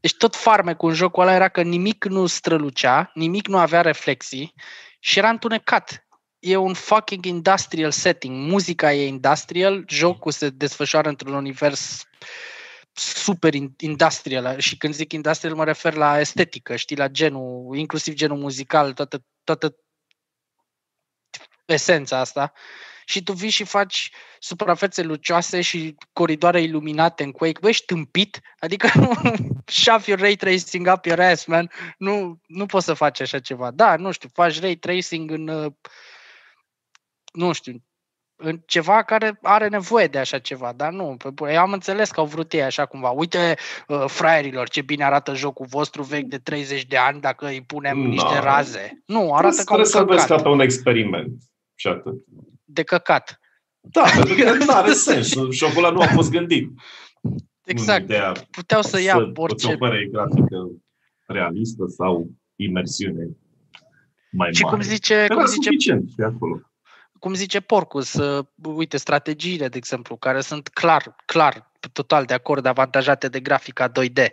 Deci 0.00 0.16
tot 0.16 0.36
farmecul 0.36 0.88
în 0.88 0.94
jocul 0.94 1.22
ăla 1.22 1.34
era 1.34 1.48
că 1.48 1.62
nimic 1.62 2.04
nu 2.04 2.26
strălucea, 2.26 3.10
nimic 3.14 3.46
nu 3.46 3.58
avea 3.58 3.80
reflexii 3.80 4.54
și 5.00 5.18
era 5.18 5.28
întunecat. 5.28 6.05
E 6.46 6.56
un 6.56 6.74
fucking 6.74 7.24
industrial 7.24 7.90
setting. 7.90 8.50
Muzica 8.50 8.92
e 8.92 9.06
industrial, 9.06 9.84
jocul 9.88 10.32
se 10.32 10.48
desfășoară 10.48 11.08
într-un 11.08 11.34
univers 11.34 12.04
super 12.92 13.54
in- 13.54 13.74
industrial 13.76 14.58
și 14.58 14.76
când 14.76 14.94
zic 14.94 15.12
industrial 15.12 15.54
mă 15.54 15.64
refer 15.64 15.94
la 15.94 16.20
estetică, 16.20 16.76
știi, 16.76 16.96
la 16.96 17.08
genul, 17.08 17.76
inclusiv 17.76 18.14
genul 18.14 18.38
muzical, 18.38 18.92
toată, 18.92 19.24
toată 19.44 19.76
esența 21.64 22.18
asta. 22.18 22.52
Și 23.04 23.22
tu 23.22 23.32
vii 23.32 23.50
și 23.50 23.64
faci 23.64 24.10
suprafețe 24.38 25.02
lucioase 25.02 25.60
și 25.60 25.94
coridoare 26.12 26.62
iluminate 26.62 27.22
în 27.22 27.30
Quake. 27.30 27.58
Băi, 27.60 27.70
ești 27.70 27.84
tâmpit? 27.84 28.40
Adică 28.58 28.88
shove 29.82 30.02
your 30.06 30.20
ray 30.20 30.36
tracing 30.36 30.90
up 30.94 31.04
your 31.04 31.20
ass, 31.20 31.44
man. 31.44 31.70
Nu, 31.98 32.40
nu 32.46 32.66
poți 32.66 32.84
să 32.84 32.94
faci 32.94 33.20
așa 33.20 33.38
ceva. 33.38 33.70
Da, 33.70 33.96
nu 33.96 34.10
știu, 34.10 34.28
faci 34.32 34.60
ray 34.60 34.76
tracing 34.76 35.30
în, 35.30 35.48
uh, 35.48 35.72
nu 37.36 37.52
știu, 37.52 37.82
în 38.38 38.60
ceva 38.66 39.02
care 39.02 39.38
are 39.42 39.68
nevoie 39.68 40.06
de 40.06 40.18
așa 40.18 40.38
ceva, 40.38 40.72
dar 40.76 40.92
nu. 40.92 41.14
pe 41.18 41.30
bune. 41.30 41.52
Eu 41.52 41.60
am 41.60 41.72
înțeles 41.72 42.10
că 42.10 42.20
au 42.20 42.26
vrut 42.26 42.52
ei 42.52 42.62
așa 42.62 42.86
cumva. 42.86 43.10
Uite, 43.10 43.54
uh, 43.88 44.04
fraierilor, 44.06 44.68
ce 44.68 44.82
bine 44.82 45.04
arată 45.04 45.34
jocul 45.34 45.66
vostru 45.66 46.02
vechi 46.02 46.26
de 46.26 46.38
30 46.38 46.84
de 46.84 46.96
ani 46.96 47.20
dacă 47.20 47.46
îi 47.46 47.62
punem 47.66 47.98
No. 47.98 48.08
niște 48.08 48.38
raze. 48.38 49.02
Nu, 49.06 49.34
arată 49.34 49.62
ca 49.64 49.74
un 49.76 49.82
Trebuie 49.82 49.86
să 49.86 50.04
vezi 50.04 50.18
ca 50.18 50.26
căcat. 50.26 50.42
pe 50.42 50.48
un 50.48 50.60
experiment. 50.60 51.32
Și 51.74 51.86
atât. 51.88 52.14
De 52.64 52.82
căcat. 52.82 53.40
Da, 53.80 54.02
pentru 54.16 54.34
că 54.34 54.52
nu 54.64 54.72
are 54.74 54.92
sens. 54.92 55.34
Jocul 55.50 55.84
ăla 55.84 55.90
nu 55.90 56.00
a 56.00 56.06
fost 56.06 56.30
gândit. 56.30 56.70
Exact. 57.64 57.98
Nu, 57.98 58.04
ideea 58.04 58.32
Puteau 58.50 58.82
să 58.82 59.00
ia 59.00 59.14
să 59.14 59.30
orice... 59.34 59.66
îți 59.66 59.74
ofere 59.82 60.08
grafică 60.12 60.56
realistă 61.26 61.84
sau 61.96 62.30
imersiune 62.56 63.26
mai 64.30 64.52
Și 64.54 64.62
mare. 64.62 64.74
cum 64.76 64.84
zice, 64.84 65.14
Era 65.14 65.34
cum 65.34 65.46
zice 65.46 65.62
suficient 65.62 66.08
și 66.08 66.20
acolo. 66.20 66.60
Cum 67.18 67.34
zice 67.34 67.60
Porcus, 67.60 68.12
uh, 68.12 68.46
uite, 68.62 68.96
strategiile, 68.96 69.68
de 69.68 69.76
exemplu, 69.76 70.16
care 70.16 70.40
sunt 70.40 70.68
clar, 70.68 71.16
clar, 71.24 71.70
total 71.92 72.24
de 72.24 72.34
acord, 72.34 72.66
avantajate 72.66 73.28
de 73.28 73.40
grafica 73.40 73.90
2D. 73.90 74.26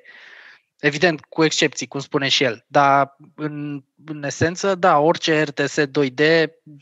Evident, 0.79 1.25
cu 1.25 1.43
excepții, 1.43 1.87
cum 1.87 1.99
spune 1.99 2.27
și 2.27 2.43
el. 2.43 2.65
Dar, 2.67 3.15
în, 3.35 3.83
în 4.05 4.23
esență, 4.23 4.75
da, 4.75 4.97
orice 4.97 5.41
RTS 5.41 5.79
2D 5.79 6.19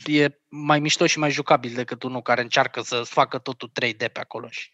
e 0.06 0.40
mai 0.50 0.80
mișto 0.80 1.06
și 1.06 1.20
mai 1.20 1.32
jucabil 1.32 1.74
decât 1.74 2.04
unul 2.04 2.22
care 2.22 2.42
încearcă 2.42 2.82
să 2.82 3.02
facă 3.04 3.38
totul 3.38 3.72
3D 3.82 3.98
pe 3.98 4.20
acolo. 4.20 4.48
Și... 4.50 4.70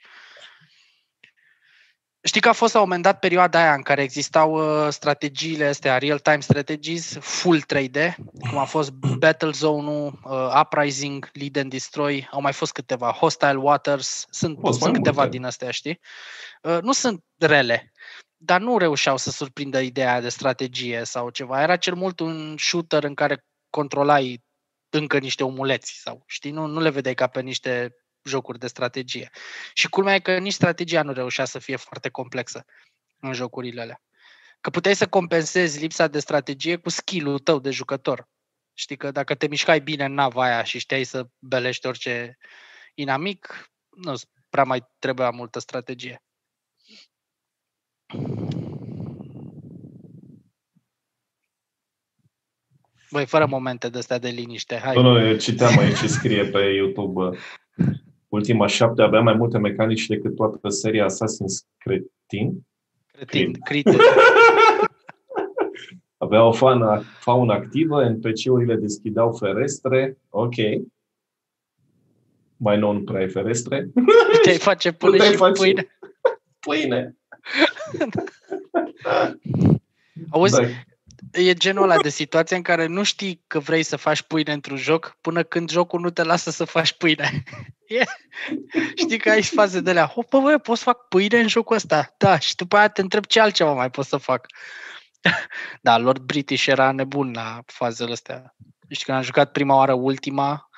Știi 2.27 2.41
că 2.41 2.49
a 2.49 2.53
fost 2.53 2.73
la 2.73 2.79
un 2.79 2.85
moment 2.85 3.03
dat 3.03 3.19
perioada 3.19 3.59
aia 3.59 3.73
în 3.73 3.81
care 3.81 4.01
existau 4.01 4.51
uh, 4.53 4.91
strategiile 4.91 5.65
astea, 5.65 5.97
real-time 5.97 6.39
strategies, 6.39 7.17
full 7.19 7.61
3D, 7.61 8.15
cum 8.49 8.57
a 8.57 8.63
fost 8.63 8.91
Battlezone-ul, 8.91 10.19
uh, 10.23 10.61
Uprising, 10.61 11.29
Lead 11.33 11.57
and 11.57 11.69
Destroy, 11.69 12.27
au 12.31 12.41
mai 12.41 12.53
fost 12.53 12.71
câteva, 12.71 13.11
Hostile 13.11 13.55
Waters, 13.55 14.25
sunt, 14.29 14.57
Fost 14.59 14.79
mai 14.79 14.89
sunt 14.89 14.93
câteva 14.93 15.21
multe. 15.21 15.37
din 15.37 15.45
astea, 15.45 15.71
știi? 15.71 15.99
Uh, 16.61 16.77
nu 16.81 16.91
sunt 16.91 17.23
rele, 17.37 17.91
dar 18.37 18.61
nu 18.61 18.77
reușeau 18.77 19.17
să 19.17 19.31
surprindă 19.31 19.79
ideea 19.79 20.21
de 20.21 20.29
strategie 20.29 21.01
sau 21.03 21.29
ceva. 21.29 21.61
Era 21.61 21.75
cel 21.75 21.95
mult 21.95 22.19
un 22.19 22.55
shooter 22.57 23.03
în 23.03 23.13
care 23.13 23.45
controlai 23.69 24.43
încă 24.89 25.17
niște 25.17 25.43
omuleți 25.43 25.99
sau, 26.01 26.23
știi, 26.25 26.51
nu, 26.51 26.65
nu 26.65 26.79
le 26.79 26.89
vedeai 26.89 27.15
ca 27.15 27.27
pe 27.27 27.41
niște 27.41 27.95
jocuri 28.27 28.59
de 28.59 28.67
strategie. 28.67 29.29
Și 29.73 29.89
culmea 29.89 30.15
e 30.15 30.19
că 30.19 30.37
nici 30.37 30.53
strategia 30.53 31.03
nu 31.03 31.13
reușea 31.13 31.45
să 31.45 31.59
fie 31.59 31.75
foarte 31.75 32.09
complexă 32.09 32.65
în 33.19 33.33
jocurile 33.33 33.81
alea. 33.81 34.01
Că 34.61 34.69
puteai 34.69 34.95
să 34.95 35.07
compensezi 35.07 35.79
lipsa 35.79 36.07
de 36.07 36.19
strategie 36.19 36.75
cu 36.75 36.89
skill-ul 36.89 37.39
tău 37.39 37.59
de 37.59 37.71
jucător. 37.71 38.27
Știi 38.73 38.97
că 38.97 39.11
dacă 39.11 39.35
te 39.35 39.47
mișcai 39.47 39.79
bine 39.79 40.05
în 40.05 40.13
nava 40.13 40.43
aia 40.43 40.63
și 40.63 40.79
știai 40.79 41.03
să 41.03 41.27
belești 41.39 41.87
orice 41.87 42.37
inamic, 42.93 43.71
nu 43.89 44.13
prea 44.49 44.63
mai 44.63 44.87
trebuia 44.99 45.29
multă 45.29 45.59
strategie. 45.59 46.21
Băi, 53.11 53.25
fără 53.25 53.45
momente 53.45 53.89
de 53.89 53.97
astea 53.97 54.17
de 54.17 54.29
liniște, 54.29 54.79
hai. 54.83 54.95
Nu, 54.95 55.01
nu, 55.01 55.27
eu 55.27 55.37
citeam 55.37 55.77
aici 55.77 55.97
ce 55.97 56.07
scrie 56.07 56.45
pe 56.45 56.59
YouTube. 56.59 57.37
Ultima 58.37 58.67
șapte 58.67 59.01
avea 59.01 59.21
mai 59.21 59.33
multe 59.33 59.57
mecanici 59.57 60.07
decât 60.07 60.35
toată 60.35 60.69
seria 60.69 61.05
Assassin's 61.05 61.67
Cretin. 61.77 62.65
Cretin, 63.11 63.51
crite. 63.63 63.95
Avea 66.17 66.43
o 66.43 66.51
faună, 66.51 67.01
faună 67.19 67.53
activă, 67.53 68.09
NPC-urile 68.09 68.75
deschideau 68.75 69.33
ferestre, 69.33 70.17
ok. 70.29 70.53
Mai 72.57 72.77
nou 72.77 72.91
nu 72.91 73.03
prea 73.03 73.19
ai 73.19 73.29
ferestre. 73.29 73.89
Te-ai 74.43 74.57
face 74.57 74.91
pâine 74.99 75.11
Puteai 75.15 75.31
și 75.31 75.37
face- 75.37 75.61
pâine. 75.61 75.87
Pâine. 76.59 77.15
Auzi, 80.29 80.61
Da. 80.61 80.67
E 81.31 81.53
genul 81.53 81.83
ăla 81.83 81.97
de 81.97 82.09
situație 82.09 82.55
în 82.55 82.61
care 82.61 82.85
nu 82.85 83.03
știi 83.03 83.43
că 83.47 83.59
vrei 83.59 83.83
să 83.83 83.95
faci 83.95 84.21
pâine 84.21 84.53
într-un 84.53 84.77
joc 84.77 85.17
până 85.21 85.43
când 85.43 85.69
jocul 85.69 85.99
nu 85.99 86.09
te 86.09 86.23
lasă 86.23 86.51
să 86.51 86.63
faci 86.63 86.93
pâine. 86.93 87.29
E, 87.87 88.03
știi 88.95 89.17
că 89.17 89.29
ai 89.29 89.43
faze 89.43 89.79
de 89.79 89.89
alea. 89.89 90.05
Hopă, 90.05 90.39
băi, 90.39 90.59
pot 90.59 90.77
să 90.77 90.83
fac 90.83 91.07
pâine 91.07 91.39
în 91.39 91.47
jocul 91.47 91.75
ăsta? 91.75 92.13
Da, 92.17 92.39
și 92.39 92.55
după 92.55 92.77
aia 92.77 92.87
te 92.87 93.01
întreb 93.01 93.25
ce 93.25 93.39
altceva 93.39 93.73
mai 93.73 93.89
pot 93.89 94.05
să 94.05 94.17
fac. 94.17 94.45
Da, 95.81 95.97
Lord 95.97 96.21
British 96.21 96.65
era 96.65 96.91
nebun 96.91 97.31
la 97.33 97.59
fazele 97.65 98.11
astea. 98.11 98.55
Știi, 98.89 99.05
când 99.05 99.17
am 99.17 99.23
jucat 99.23 99.51
prima 99.51 99.75
oară 99.75 99.93
ultima, 99.93 100.69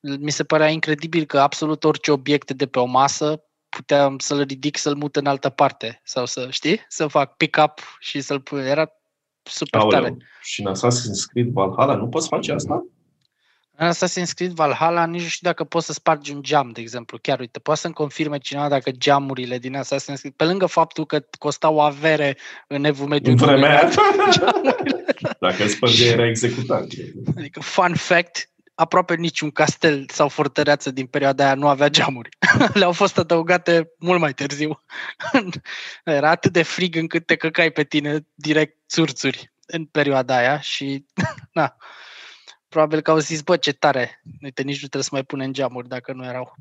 mi 0.00 0.30
se 0.30 0.44
părea 0.44 0.68
incredibil 0.68 1.24
că 1.24 1.40
absolut 1.40 1.84
orice 1.84 2.10
obiect 2.10 2.52
de 2.52 2.66
pe 2.66 2.78
o 2.78 2.84
masă 2.84 3.44
puteam 3.68 4.18
să-l 4.18 4.42
ridic, 4.42 4.76
să-l 4.76 4.94
mut 4.94 5.16
în 5.16 5.26
altă 5.26 5.48
parte 5.48 6.00
sau 6.04 6.26
să, 6.26 6.50
știi, 6.50 6.84
să 6.88 7.06
fac 7.06 7.36
pick-up 7.36 7.80
și 7.98 8.20
să-l 8.20 8.40
pun. 8.40 8.58
Era 8.58 8.92
super 9.44 9.80
tare. 9.80 9.94
Aoleu. 9.96 10.16
Și 10.42 10.60
în 10.64 10.72
Assassin's 10.74 11.24
Creed 11.32 11.48
Valhalla 11.48 11.94
nu 11.94 12.08
poți 12.08 12.28
face 12.28 12.52
asta? 12.52 12.84
În 13.76 13.90
Assassin's 13.92 14.30
Creed 14.34 14.50
Valhalla 14.52 15.06
nici 15.06 15.22
nu 15.22 15.28
știu 15.28 15.48
dacă 15.48 15.64
poți 15.64 15.86
să 15.86 15.92
spargi 15.92 16.32
un 16.32 16.42
geam, 16.42 16.70
de 16.70 16.80
exemplu. 16.80 17.18
Chiar, 17.22 17.38
uite, 17.40 17.58
poate 17.58 17.80
să-mi 17.80 17.94
confirme 17.94 18.38
cineva 18.38 18.68
dacă 18.68 18.90
geamurile 18.90 19.58
din 19.58 19.76
Assassin's 19.76 20.18
Creed, 20.20 20.34
pe 20.36 20.44
lângă 20.44 20.66
faptul 20.66 21.06
că 21.06 21.24
costau 21.38 21.80
avere 21.80 22.36
în 22.68 22.84
evul 22.84 23.06
mediu, 23.06 23.30
În 23.30 23.36
vremea 23.36 23.78
aia. 23.80 23.90
geamurile, 24.30 25.04
Dacă 25.40 25.62
îl 25.62 25.68
spărgea, 25.68 26.04
era 26.04 26.26
executat. 26.26 26.86
adică, 27.36 27.60
fun 27.60 27.94
fact, 27.94 28.48
aproape 28.74 29.14
niciun 29.14 29.50
castel 29.50 30.04
sau 30.08 30.28
fortăreață 30.28 30.90
din 30.90 31.06
perioada 31.06 31.44
aia 31.44 31.54
nu 31.54 31.68
avea 31.68 31.88
geamuri. 31.88 32.28
Le-au 32.74 32.92
fost 32.92 33.18
adăugate 33.18 33.90
mult 33.98 34.20
mai 34.20 34.32
târziu. 34.32 34.84
Era 36.04 36.30
atât 36.30 36.52
de 36.52 36.62
frig 36.62 36.96
încât 36.96 37.26
te 37.26 37.36
căcai 37.36 37.70
pe 37.70 37.84
tine 37.84 38.26
direct 38.34 38.78
țurțuri 38.88 39.52
în 39.66 39.84
perioada 39.84 40.36
aia 40.36 40.60
și, 40.60 41.06
na, 41.52 41.76
probabil 42.68 43.00
că 43.00 43.10
au 43.10 43.18
zis, 43.18 43.42
bă, 43.42 43.56
ce 43.56 43.72
tare, 43.72 44.22
uite, 44.42 44.62
nici 44.62 44.80
nu 44.82 44.88
trebuie 44.88 45.02
să 45.02 45.08
mai 45.12 45.24
punem 45.24 45.52
geamuri 45.52 45.88
dacă 45.88 46.12
nu 46.12 46.24
erau. 46.24 46.54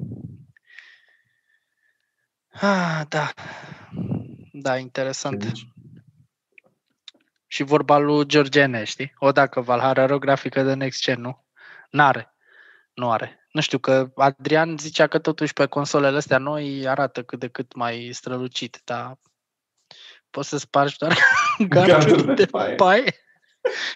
Ah, 2.51 3.01
da. 3.07 3.33
Da, 4.51 4.77
interesant. 4.77 5.51
Și 7.47 7.63
vorba 7.63 7.97
lui 7.97 8.25
Georgene, 8.25 8.83
știi? 8.83 9.13
O 9.17 9.31
dacă 9.31 9.61
Valhalla 9.61 10.01
are 10.01 10.13
o 10.13 10.19
grafică 10.19 10.63
de 10.63 10.73
next 10.73 11.01
gen, 11.01 11.21
nu? 11.21 11.45
N-are. 11.89 12.32
Nu 12.93 13.11
are. 13.11 13.47
Nu 13.51 13.61
știu 13.61 13.77
că 13.77 14.11
Adrian 14.15 14.77
zicea 14.77 15.07
că 15.07 15.19
totuși 15.19 15.53
pe 15.53 15.65
consolele 15.65 16.17
astea 16.17 16.37
noi 16.37 16.87
arată 16.87 17.23
cât 17.23 17.39
de 17.39 17.47
cât 17.47 17.75
mai 17.75 18.09
strălucit, 18.13 18.81
dar 18.83 19.19
poți 20.29 20.49
să 20.49 20.57
spargi 20.57 20.97
doar 20.97 21.17
garduri 21.69 22.35
de 22.35 22.45
paie. 22.45 22.75
paie. 22.75 23.15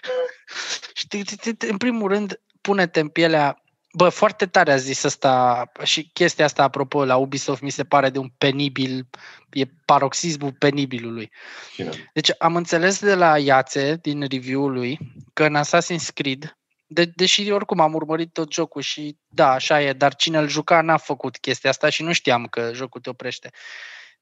Știi, 0.94 1.24
te- 1.24 1.34
te- 1.34 1.52
te- 1.52 1.70
în 1.70 1.76
primul 1.76 2.08
rând, 2.08 2.40
pune-te 2.60 3.00
în 3.00 3.08
pielea 3.08 3.62
Bă, 3.92 4.08
foarte 4.08 4.46
tare 4.46 4.72
a 4.72 4.76
zis 4.76 5.04
asta 5.04 5.64
și 5.82 6.10
chestia 6.12 6.44
asta, 6.44 6.62
apropo, 6.62 7.04
la 7.04 7.16
Ubisoft 7.16 7.62
mi 7.62 7.70
se 7.70 7.84
pare 7.84 8.10
de 8.10 8.18
un 8.18 8.28
penibil, 8.38 9.08
e 9.50 9.64
paroxismul 9.84 10.52
penibilului. 10.52 11.30
Cine? 11.74 12.10
Deci 12.12 12.30
am 12.38 12.56
înțeles 12.56 13.00
de 13.00 13.14
la 13.14 13.38
Iațe, 13.38 13.98
din 14.02 14.26
review-ul 14.28 14.72
lui, 14.72 14.98
că 15.32 15.44
în 15.44 15.56
Assassin's 15.56 16.12
Creed, 16.14 16.57
de, 16.90 17.04
deși 17.04 17.50
oricum 17.50 17.80
am 17.80 17.94
urmărit 17.94 18.32
tot 18.32 18.52
jocul 18.52 18.82
și 18.82 19.18
da, 19.26 19.50
așa 19.50 19.82
e, 19.82 19.92
dar 19.92 20.14
cine 20.14 20.38
îl 20.38 20.48
juca 20.48 20.80
n-a 20.80 20.96
făcut 20.96 21.38
chestia 21.38 21.70
asta 21.70 21.88
și 21.88 22.02
nu 22.02 22.12
știam 22.12 22.46
că 22.46 22.70
jocul 22.74 23.00
te 23.00 23.10
oprește. 23.10 23.50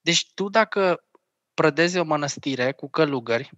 Deci 0.01 0.27
tu 0.35 0.49
dacă 0.49 1.05
prădezi 1.55 1.99
o 1.99 2.05
mănăstire 2.05 2.73
cu 2.73 2.91
călugări, 2.91 3.51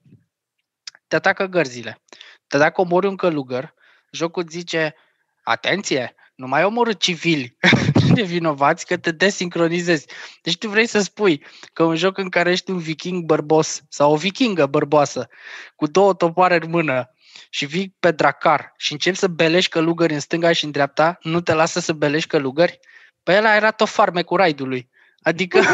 te 1.07 1.17
atacă 1.17 1.47
gărzile. 1.47 2.03
Te 2.47 2.59
dacă 2.59 2.81
omori 2.81 3.07
un 3.07 3.17
călugăr, 3.17 3.75
jocul 4.11 4.43
îți 4.43 4.57
zice, 4.57 4.95
atenție, 5.43 6.15
nu 6.35 6.47
mai 6.47 6.65
omorâ 6.65 6.93
civili 6.93 7.57
nevinovați 8.15 8.87
că 8.87 8.97
te 8.97 9.11
desincronizezi. 9.11 10.07
Deci 10.43 10.59
tu 10.59 10.69
vrei 10.69 10.87
să 10.87 11.01
spui 11.01 11.45
că 11.73 11.83
un 11.83 11.97
joc 11.97 12.19
în 12.19 12.29
care 12.29 12.51
ești 12.51 12.71
un 12.71 12.79
viking 12.79 13.25
bărbos 13.25 13.83
sau 13.89 14.13
o 14.13 14.17
vikingă 14.17 14.67
bărboasă 14.67 15.29
cu 15.77 15.87
două 15.87 16.15
topoare 16.15 16.59
în 16.63 16.71
mână 16.71 17.13
și 17.51 17.67
vii 17.67 17.97
pe 18.01 18.11
dracar 18.11 18.75
și 18.77 18.93
începi 18.93 19.17
să 19.17 19.27
belești 19.27 19.71
călugări 19.71 20.13
în 20.13 20.21
stânga 20.21 20.53
și 20.53 20.65
în 20.65 20.71
dreapta, 20.71 21.19
nu 21.23 21.41
te 21.41 21.55
lasă 21.55 21.81
să 21.81 21.93
belești 21.93 22.29
călugări? 22.29 22.79
Pe 23.23 23.37
ăla 23.37 23.57
era 23.57 23.71
tot 23.71 23.89
farmecul 23.89 24.37
raidului. 24.37 24.89
Adică 25.23 25.61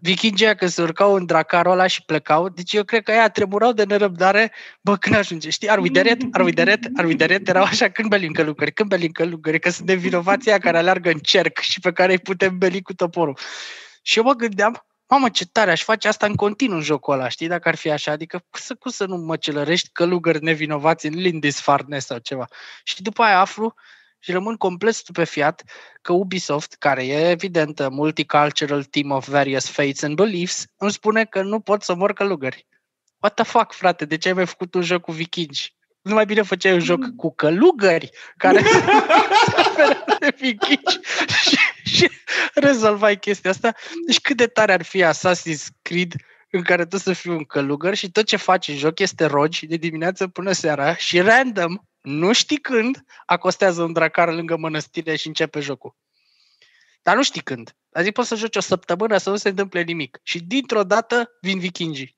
vikingii 0.00 0.46
aia 0.46 0.54
când 0.54 0.70
se 0.70 0.82
urcau 0.82 1.14
în 1.14 1.26
dracarul 1.26 1.72
ăla 1.72 1.86
și 1.86 2.04
plecau, 2.04 2.48
deci 2.48 2.72
eu 2.72 2.84
cred 2.84 3.02
că 3.02 3.10
aia 3.10 3.28
tremurau 3.28 3.72
de 3.72 3.84
nerăbdare, 3.84 4.52
bă, 4.80 4.96
când 4.96 5.14
ajunge, 5.14 5.50
știi, 5.50 5.68
ar 5.68 5.78
uideret, 5.78 6.22
ar 6.32 6.40
uideret, 6.40 6.80
ar 6.96 7.04
uideret, 7.04 7.48
erau 7.48 7.62
așa, 7.62 7.88
când 7.88 8.08
belim 8.08 8.32
călugări, 8.32 8.72
când 8.72 8.88
belim 8.88 9.10
călugări, 9.10 9.58
că 9.58 9.70
sunt 9.70 9.88
nevinovații 9.88 10.50
aia 10.50 10.58
care 10.58 10.78
aleargă 10.78 11.10
în 11.10 11.18
cerc 11.18 11.58
și 11.58 11.80
pe 11.80 11.92
care 11.92 12.12
îi 12.12 12.18
putem 12.18 12.58
beli 12.58 12.82
cu 12.82 12.94
toporul. 12.94 13.38
Și 14.02 14.18
eu 14.18 14.24
mă 14.24 14.32
gândeam, 14.32 14.86
mamă, 15.12 15.28
ce 15.28 15.46
tare, 15.46 15.70
aș 15.70 15.82
face 15.82 16.08
asta 16.08 16.26
în 16.26 16.34
continuu 16.34 16.76
în 16.76 16.82
jocul 16.82 17.14
ăla, 17.14 17.28
știi, 17.28 17.48
dacă 17.48 17.68
ar 17.68 17.74
fi 17.74 17.90
așa, 17.90 18.12
adică 18.12 18.38
cum 18.38 18.60
să, 18.60 18.74
cum 18.74 18.90
să 18.90 19.04
nu 19.04 19.16
măcelărești 19.16 19.88
călugări 19.92 20.42
nevinovați 20.42 21.06
în 21.06 21.14
Lindisfarne 21.14 21.98
sau 21.98 22.18
ceva. 22.18 22.46
Și 22.84 23.02
după 23.02 23.22
aia 23.22 23.40
aflu 23.40 23.74
și 24.18 24.32
rămân 24.32 24.56
complet 24.56 24.94
stupefiat 24.94 25.62
că 26.02 26.12
Ubisoft, 26.12 26.74
care 26.78 27.06
e 27.06 27.30
evident 27.30 27.80
a 27.80 27.88
multicultural 27.88 28.84
team 28.84 29.10
of 29.10 29.28
various 29.28 29.68
faiths 29.68 30.02
and 30.02 30.16
beliefs, 30.16 30.64
îmi 30.76 30.92
spune 30.92 31.24
că 31.24 31.42
nu 31.42 31.60
pot 31.60 31.82
să 31.82 31.94
mor 31.94 32.12
călugări. 32.12 32.66
What 33.18 33.34
the 33.34 33.44
fuck, 33.44 33.72
frate, 33.72 34.04
de 34.04 34.16
ce 34.16 34.28
ai 34.28 34.34
mai 34.34 34.46
făcut 34.46 34.74
un 34.74 34.82
joc 34.82 35.02
cu 35.02 35.12
vikingi? 35.12 35.74
Nu 36.02 36.14
mai 36.14 36.24
bine 36.24 36.42
făceai 36.42 36.72
un 36.72 36.80
joc 36.80 37.16
cu 37.16 37.34
călugări 37.34 38.10
care 38.36 38.62
se 39.54 39.62
apără 39.62 40.04
de 40.18 40.34
vikingi 40.38 40.98
și, 41.48 41.58
și 41.92 42.10
rezolvai 42.54 43.18
chestia 43.18 43.50
asta. 43.50 43.74
Deci 44.06 44.20
cât 44.20 44.36
de 44.36 44.46
tare 44.46 44.72
ar 44.72 44.82
fi 44.82 45.04
Assassin's 45.04 45.66
Creed 45.82 46.12
în 46.50 46.62
care 46.62 46.86
tu 46.86 46.96
să 46.96 47.12
fii 47.12 47.30
un 47.30 47.44
călugăr 47.44 47.94
și 47.94 48.10
tot 48.10 48.24
ce 48.24 48.36
faci 48.36 48.68
în 48.68 48.76
joc 48.76 48.98
este 48.98 49.24
rogi 49.24 49.66
de 49.66 49.76
dimineață 49.76 50.28
până 50.28 50.52
seara 50.52 50.96
și 50.96 51.20
random, 51.20 51.78
nu 52.00 52.32
știi 52.32 52.56
când, 52.56 53.04
acostează 53.26 53.82
un 53.82 53.92
dracar 53.92 54.32
lângă 54.32 54.56
mănăstire 54.56 55.16
și 55.16 55.26
începe 55.26 55.60
jocul. 55.60 55.96
Dar 57.02 57.16
nu 57.16 57.22
știi 57.22 57.40
când. 57.40 57.76
Adică 57.92 58.12
poți 58.12 58.28
să 58.28 58.34
joci 58.34 58.56
o 58.56 58.60
săptămână 58.60 59.16
să 59.16 59.30
nu 59.30 59.36
se 59.36 59.48
întâmple 59.48 59.82
nimic. 59.82 60.20
Și 60.22 60.40
dintr-o 60.40 60.84
dată 60.84 61.30
vin 61.40 61.58
vikingii. 61.58 62.16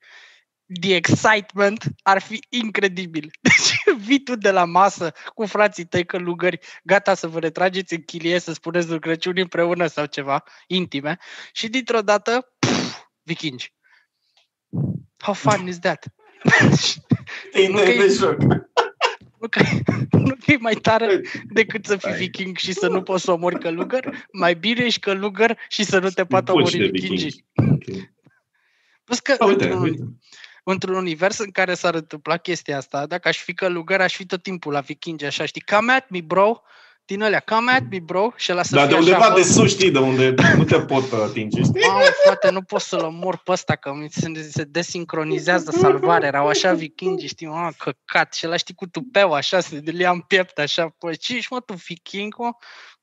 The 0.81 0.95
excitement 0.95 1.85
ar 2.03 2.21
fi 2.21 2.41
incredibil. 2.49 3.31
Deci 3.41 3.97
vii 4.07 4.23
tu 4.23 4.37
de 4.37 4.51
la 4.51 4.65
masă 4.65 5.13
cu 5.35 5.47
frații 5.47 5.85
tăi 5.85 6.05
călugări, 6.07 6.59
gata 6.83 7.15
să 7.15 7.27
vă 7.29 7.39
retrageți 7.39 7.95
în 7.95 8.03
chilie, 8.03 8.39
să 8.39 8.53
spuneți 8.53 8.91
un 8.91 8.99
Crăciun 8.99 9.33
împreună 9.37 9.87
sau 9.87 10.07
ceva 10.07 10.43
intime 10.67 11.19
și 11.53 11.69
dintr-o 11.69 12.01
dată, 12.01 12.55
puf, 12.59 12.99
vikingi. 13.23 13.73
How 15.19 15.35
fun 15.35 15.67
is 15.67 15.79
that? 15.79 16.07
Tine 17.53 17.83
că 17.85 17.91
e- 17.91 17.97
de 18.07 18.09
joc. 18.09 18.37
nu, 19.41 19.49
că, 19.51 19.63
nu 20.11 20.35
că 20.45 20.53
e 20.53 20.57
mai 20.57 20.75
tare 20.75 21.21
decât 21.45 21.87
să 21.87 21.97
fii 21.97 22.09
Hai. 22.11 22.19
viking 22.19 22.57
și 22.57 22.73
să 22.73 22.89
nu 22.89 23.03
poți 23.03 23.25
să 23.25 23.33
omori 23.33 23.59
călugăr? 23.59 24.27
Mai 24.33 24.55
bine 24.55 24.85
ești 24.85 25.01
călugăr 25.01 25.59
și 25.69 25.85
să 25.85 25.99
nu 25.99 26.09
te 26.09 26.25
poată 26.25 26.53
Puci 26.53 26.61
omori 26.61 26.79
de 26.79 26.85
vikingii. 26.85 27.45
vikingi. 27.55 28.01
Ok. 28.01 28.09
Plus 29.05 29.19
că 29.21 29.35
A, 29.39 29.45
Uite, 29.45 29.65
într-un, 29.65 29.83
uite. 29.83 30.03
Într-un 30.65 30.95
univers 30.95 31.39
în 31.39 31.51
care 31.51 31.75
s-ar 31.75 31.95
întâmpla 31.95 32.37
chestia 32.37 32.77
asta, 32.77 33.07
dacă 33.07 33.29
aș 33.29 33.39
fi 33.39 33.55
călugăr, 33.55 34.01
aș 34.01 34.15
fi 34.15 34.27
tot 34.27 34.43
timpul 34.43 34.73
la 34.73 34.81
vikingi, 34.81 35.25
așa, 35.25 35.45
știi? 35.45 35.61
Come 35.61 35.93
at 35.93 36.09
me, 36.09 36.21
bro! 36.21 36.63
din 37.07 37.23
alea, 37.23 37.41
come 37.41 37.73
at 37.73 37.83
me, 37.91 37.99
bro, 37.99 38.33
și 38.37 38.53
ăla 38.53 38.63
să 38.63 38.75
Dar 38.75 38.87
de 38.87 38.91
fie 38.91 38.99
undeva 38.99 39.19
așa, 39.19 39.35
de 39.35 39.41
bă, 39.41 39.47
sus, 39.47 39.71
știi, 39.71 39.91
de 39.91 39.99
unde 39.99 40.35
nu 40.57 40.65
te 40.65 40.81
pot 40.81 41.13
atinge, 41.13 41.63
știi? 41.63 41.87
Mamă, 41.87 42.03
frate, 42.25 42.51
nu 42.51 42.63
pot 42.63 42.81
să-l 42.81 43.05
omor 43.05 43.37
pe 43.37 43.53
ăsta, 43.53 43.77
că 43.77 43.93
mi 43.93 44.11
se, 44.11 44.49
se 44.51 44.65
desincronizează 44.65 45.71
salvarea. 45.71 46.29
Erau 46.29 46.47
așa 46.47 46.73
vikingi, 46.73 47.27
știi, 47.27 47.47
mă, 47.47 47.71
căcat. 47.79 48.35
Și 48.35 48.47
ăla 48.47 48.57
știi 48.57 48.75
cu 48.75 48.87
tupeu, 48.87 49.33
așa, 49.33 49.61
se 49.61 49.81
lia 49.85 50.11
în 50.11 50.21
piept, 50.21 50.59
așa. 50.59 50.95
Păi, 50.99 51.17
ce 51.17 51.37
ești, 51.37 51.53
mă, 51.53 51.61
tu 51.61 51.75
viking, 51.87 52.35
mă? 52.39 52.51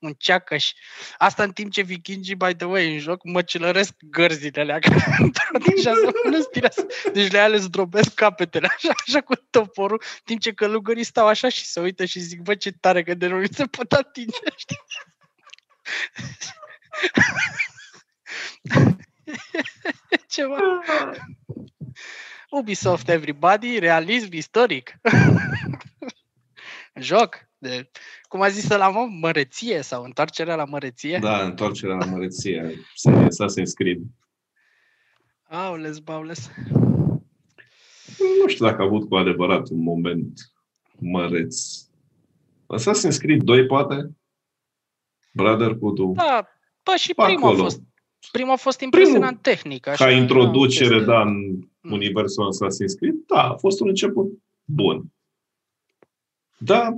Un 0.01 0.13
ceacăș. 0.17 0.71
Asta 1.17 1.43
în 1.43 1.51
timp 1.51 1.71
ce 1.71 1.81
vikingii, 1.81 2.35
by 2.35 2.53
the 2.53 2.65
way, 2.65 2.93
în 2.93 2.99
joc, 2.99 3.23
măcelăresc 3.23 3.93
gărzile 3.99 4.61
alea. 4.61 4.79
Deja 5.65 5.93
să 5.93 6.11
nu 6.23 6.41
spirească. 6.41 6.85
Deci 7.13 7.31
le 7.31 7.39
ales 7.39 7.67
drobesc 7.67 8.13
capetele, 8.13 8.67
așa, 8.75 8.93
așa 9.07 9.21
cu 9.21 9.35
toporul, 9.35 10.01
în 10.01 10.21
timp 10.23 10.41
ce 10.41 10.53
călugării 10.53 11.03
stau 11.03 11.27
așa 11.27 11.49
și 11.49 11.65
se 11.65 11.79
uită 11.79 12.05
și 12.05 12.19
zic, 12.19 12.41
bă, 12.41 12.55
ce 12.55 12.71
tare, 12.71 13.03
că 13.03 13.13
de 13.13 13.27
nu 13.27 13.45
se 13.51 13.65
pot 13.65 13.91
atinge, 13.91 14.37
știi? 14.57 14.79
Ceva. 20.27 20.57
Ubisoft 22.49 23.09
Everybody, 23.09 23.79
realism 23.79 24.33
istoric. 24.33 24.93
Joc 26.95 27.50
de, 27.61 27.89
cum 28.27 28.41
a 28.41 28.47
zis 28.49 28.67
la 28.69 28.89
mă, 28.89 29.07
măreție 29.19 29.81
sau 29.81 30.03
întoarcerea 30.03 30.55
la 30.55 30.65
măreție. 30.65 31.17
Da, 31.21 31.43
întoarcerea 31.43 31.95
la 31.95 32.05
măreție. 32.05 32.75
Serios, 32.95 33.37
Assassin's 33.41 33.73
Creed. 33.73 33.99
Aules, 35.49 35.99
baules. 35.99 36.49
Nu 38.41 38.47
știu 38.47 38.65
dacă 38.65 38.81
a 38.81 38.85
avut 38.85 39.09
cu 39.09 39.15
adevărat 39.15 39.69
un 39.69 39.83
moment 39.83 40.39
măreț. 40.99 41.65
Assassin's 42.77 43.17
Creed 43.19 43.41
2, 43.43 43.65
poate? 43.65 44.09
Brotherhood-ul. 45.33 46.13
Da, 46.13 46.47
bă, 46.83 46.95
și 46.97 47.13
Pe 47.13 47.23
primul 47.25 47.43
a 47.43 47.47
acolo. 47.47 47.63
fost 47.63 47.81
Primul 48.31 48.51
a 48.51 48.55
fost 48.55 48.79
impresionant 48.81 49.41
tehnic. 49.41 49.87
Așa, 49.87 50.05
Ca 50.05 50.11
introducere, 50.11 50.99
nu, 50.99 51.05
da, 51.05 51.21
în 51.21 51.59
Mm. 51.83 51.91
universul 51.91 52.49
Assassin's 52.53 52.97
Creed, 52.99 53.15
da, 53.27 53.43
a 53.43 53.55
fost 53.55 53.79
un 53.79 53.87
început 53.87 54.31
bun. 54.65 55.03
Da, 56.57 56.97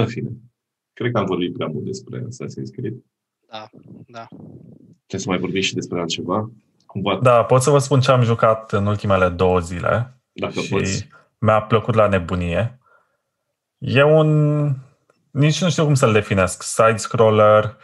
în 0.00 0.08
fine, 0.08 0.30
cred 0.92 1.12
că 1.12 1.18
am 1.18 1.24
vorbit 1.24 1.52
prea 1.52 1.66
mult 1.66 1.84
despre 1.84 2.18
Assassin's 2.20 2.70
Creed. 2.76 2.94
Da, 3.50 3.68
da. 4.06 4.26
Trebuie 5.06 5.20
să 5.20 5.28
mai 5.28 5.38
vorbim 5.38 5.60
și 5.60 5.74
despre 5.74 6.00
altceva. 6.00 6.50
Cumva, 6.86 7.18
Da, 7.22 7.44
pot 7.44 7.62
să 7.62 7.70
vă 7.70 7.78
spun 7.78 8.00
ce 8.00 8.10
am 8.10 8.22
jucat 8.22 8.72
în 8.72 8.86
ultimele 8.86 9.28
două 9.28 9.60
zile 9.60 10.16
dacă 10.32 10.60
și 10.60 10.68
poți. 10.72 11.08
mi-a 11.38 11.62
plăcut 11.62 11.94
la 11.94 12.08
nebunie. 12.08 12.78
E 13.78 14.02
un... 14.02 14.28
Nici 15.30 15.62
nu 15.62 15.70
știu 15.70 15.84
cum 15.84 15.94
să-l 15.94 16.12
definesc. 16.12 16.62
Side-scroller, 16.62 17.76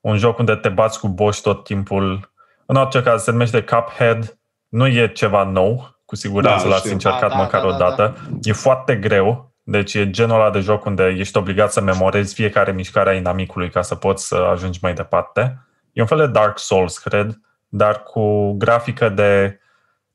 un 0.00 0.16
joc 0.16 0.38
unde 0.38 0.54
te 0.54 0.68
bați 0.68 1.00
cu 1.00 1.08
boși 1.08 1.40
tot 1.42 1.64
timpul. 1.64 2.32
În 2.66 2.76
orice 2.76 3.02
caz, 3.02 3.22
se 3.22 3.30
numește 3.30 3.62
Cuphead. 3.64 4.38
Nu 4.68 4.86
e 4.86 5.12
ceva 5.12 5.44
nou. 5.44 5.98
Cu 6.04 6.16
siguranță 6.16 6.62
Da, 6.64 6.68
l-ați 6.68 6.80
știu. 6.80 6.92
încercat 6.92 7.20
Da, 7.20 7.28
da, 7.28 7.36
măcar 7.42 7.60
da, 7.60 7.66
o 7.66 7.70
da, 7.70 7.78
dată. 7.78 8.16
E 8.42 8.52
foarte 8.52 8.96
greu. 8.96 9.53
Deci 9.66 9.94
e 9.94 10.10
genul 10.10 10.34
ăla 10.34 10.50
de 10.50 10.60
joc 10.60 10.84
unde 10.84 11.14
ești 11.18 11.36
obligat 11.36 11.72
să 11.72 11.80
memorezi 11.80 12.34
fiecare 12.34 12.72
mișcare 12.72 13.10
a 13.10 13.14
inamicului 13.14 13.70
ca 13.70 13.82
să 13.82 13.94
poți 13.94 14.26
să 14.26 14.34
ajungi 14.34 14.78
mai 14.82 14.94
departe. 14.94 15.58
E 15.92 16.00
un 16.00 16.06
fel 16.06 16.18
de 16.18 16.26
Dark 16.26 16.58
Souls, 16.58 16.98
cred, 16.98 17.40
dar 17.68 18.02
cu 18.02 18.52
grafică 18.52 19.08
de 19.08 19.58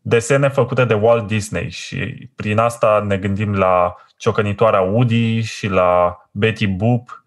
desene 0.01 0.47
făcute 0.47 0.85
de 0.85 0.93
Walt 0.93 1.27
Disney 1.27 1.69
și 1.69 2.29
prin 2.35 2.57
asta 2.57 3.03
ne 3.07 3.17
gândim 3.17 3.55
la 3.55 3.95
ciocănitoarea 4.17 4.81
Woody 4.81 5.41
și 5.41 5.67
la 5.67 6.17
Betty 6.31 6.67
Boop 6.67 7.23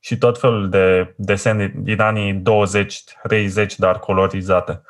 și 0.00 0.18
tot 0.18 0.40
felul 0.40 0.68
de 0.68 1.14
desene 1.16 1.72
din 1.76 2.00
anii 2.00 2.42
20-30, 3.64 3.76
dar 3.76 3.98
colorizate. 3.98 4.82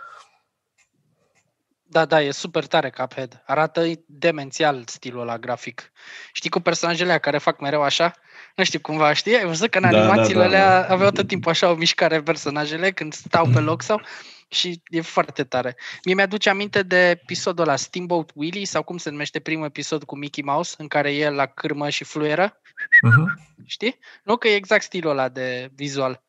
Da, 1.95 2.05
da, 2.05 2.23
e 2.23 2.31
super 2.31 2.67
tare 2.67 2.91
Cuphead. 2.91 3.43
Arată 3.47 3.85
demențial 4.07 4.83
stilul 4.87 5.21
ăla 5.21 5.39
grafic. 5.39 5.93
Știi 6.33 6.51
cu 6.51 6.61
personajele 6.61 7.09
alea 7.09 7.19
care 7.19 7.39
fac 7.39 7.61
mereu 7.61 7.83
așa? 7.83 8.15
Nu 8.55 8.65
știu 8.65 8.81
cumva, 8.81 9.13
știi? 9.13 9.37
Ai 9.37 9.45
văzut 9.45 9.71
că 9.71 9.79
în 9.79 9.91
Da, 9.91 9.99
animațiile 9.99 10.43
da, 10.43 10.49
da, 10.49 10.57
alea 10.57 10.91
aveau 10.91 11.11
tot 11.11 11.27
timpul 11.27 11.51
așa 11.51 11.71
o 11.71 11.75
mișcare 11.75 12.23
personajele 12.23 12.91
când 12.91 13.13
stau 13.13 13.49
pe 13.53 13.61
loc 13.61 13.83
sau... 13.83 14.01
Și 14.49 14.83
e 14.87 15.01
foarte 15.01 15.45
tare. 15.45 15.77
Mie 16.05 16.15
mi-aduce 16.15 16.49
aminte 16.51 16.83
de 16.83 17.09
episodul 17.09 17.65
ăla 17.65 17.77
Steamboat 17.77 18.31
Willie 18.35 18.67
sau 18.67 18.83
cum 18.83 18.97
se 18.97 19.11
numește 19.11 19.41
primul 19.41 19.67
episod 19.67 20.05
cu 20.05 20.17
Mickey 20.17 20.45
Mouse 20.45 20.75
în 20.79 20.89
care 20.89 21.15
e 21.15 21.31
la 21.31 21.47
cârmă 21.47 21.89
și 21.89 22.05
fluieră. 22.05 22.61
Mhm. 23.03 23.57
Știi? 23.65 23.99
Nu 24.25 24.37
că 24.37 24.49
e 24.49 24.55
exact 24.55 24.83
stilul 24.83 25.11
ăla 25.11 25.29
de 25.29 25.71
vizual. 25.75 26.23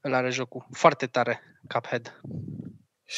Îl 0.00 0.14
are 0.14 0.30
jocul. 0.30 0.66
Foarte 0.72 1.06
tare 1.06 1.42
Cuphead. 1.68 2.20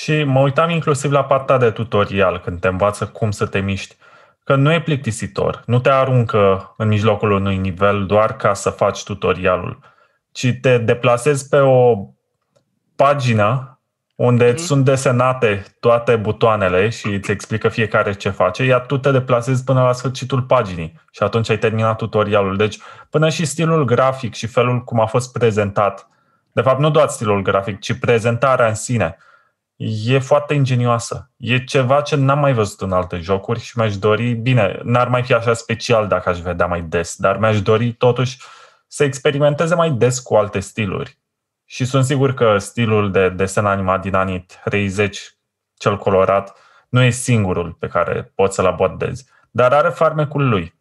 Și 0.03 0.24
mă 0.24 0.40
uitam 0.40 0.70
inclusiv 0.70 1.11
la 1.11 1.24
partea 1.24 1.57
de 1.57 1.70
tutorial, 1.70 2.40
când 2.40 2.61
te 2.61 2.68
învață 2.68 3.07
cum 3.07 3.30
să 3.30 3.47
te 3.47 3.59
miști. 3.59 3.97
Că 4.45 4.55
nu 4.55 4.72
e 4.72 4.80
plictisitor, 4.82 5.62
nu 5.66 5.78
te 5.78 5.90
aruncă 5.90 6.74
în 6.76 6.88
mijlocul 6.88 7.30
unui 7.30 7.57
nivel 7.57 8.07
doar 8.07 8.36
ca 8.36 8.55
să 8.55 8.70
faci 8.70 9.05
tutorialul, 9.05 9.78
ci 10.32 10.55
te 10.61 10.78
deplasezi 10.78 11.49
pe 11.49 11.59
o 11.59 11.97
pagină 12.97 13.78
unde 14.14 14.45
Mhm. 14.45 14.55
mm-hmm. 14.55 14.66
sunt 14.66 14.84
desenate 14.84 15.64
toate 15.80 16.16
butoanele 16.16 16.88
și 16.88 17.07
îți 17.07 17.30
explică 17.30 17.68
fiecare 17.68 18.12
ce 18.12 18.30
face, 18.30 18.64
iar 18.64 18.86
tu 18.86 18.99
te 18.99 19.11
deplasezi 19.11 19.64
până 19.64 19.82
la 19.82 19.92
sfârșitul 19.92 20.42
paginii 20.42 21.01
și 21.11 21.22
atunci 21.22 21.51
ai 21.51 21.59
terminat 21.59 21.97
tutorialul. 21.97 22.57
Deci 22.57 22.78
până 23.11 23.28
și 23.28 23.45
stilul 23.45 23.84
grafic 23.84 24.34
și 24.34 24.47
felul 24.47 24.84
cum 24.84 25.01
a 25.01 25.07
fost 25.07 25.32
prezentat, 25.32 26.09
de 26.53 26.61
fapt 26.61 26.80
nu 26.80 26.90
doar 26.90 27.09
stilul 27.09 27.42
grafic, 27.42 27.80
ci 27.80 27.99
prezentarea 27.99 28.68
în 28.68 28.74
sine, 28.74 29.16
e 29.77 30.18
foarte 30.18 30.55
ingenioasă. 30.55 31.31
E 31.37 31.64
ceva 31.64 32.01
ce 32.01 32.16
n-am 32.16 32.39
mai 32.39 32.53
văzut 32.53 32.81
în 32.81 32.93
alte 32.93 33.18
jocuri 33.18 33.61
și 33.61 33.79
mi-aș 33.79 33.97
dori, 33.97 34.33
bine, 34.33 34.81
n-ar 34.83 35.09
mai 35.09 35.22
fi 35.22 35.35
așa 35.35 35.53
special 35.53 36.09
dacă 36.09 36.29
aș 36.29 36.39
vedea 36.39 36.66
mai 36.66 36.83
des, 36.83 37.16
dar 37.16 37.37
mi-aș 37.39 37.62
dori 37.62 37.93
totuși 37.93 38.39
să 38.87 39.05
experimenteze 39.05 39.75
mai 39.75 39.91
des 39.91 40.18
cu 40.18 40.35
alte 40.35 40.61
stiluri. 40.61 41.18
Și 41.64 41.85
sunt 41.85 42.05
sigur 42.05 42.35
că 42.35 42.59
stilul 42.59 43.11
de 43.11 43.29
desen 43.29 43.66
animat 43.66 44.01
din 44.01 44.14
anii 44.14 44.47
30, 44.64 45.37
cel 45.75 45.97
colorat, 45.97 46.59
nu 46.89 47.03
e 47.03 47.11
singurul 47.11 47.72
pe 47.72 47.87
care 47.87 48.33
poți 48.35 48.55
să-l 48.55 48.66
abordezi, 48.66 49.27
dar 49.51 49.72
are 49.72 49.89
farmecul 49.89 50.49
lui. 50.49 50.75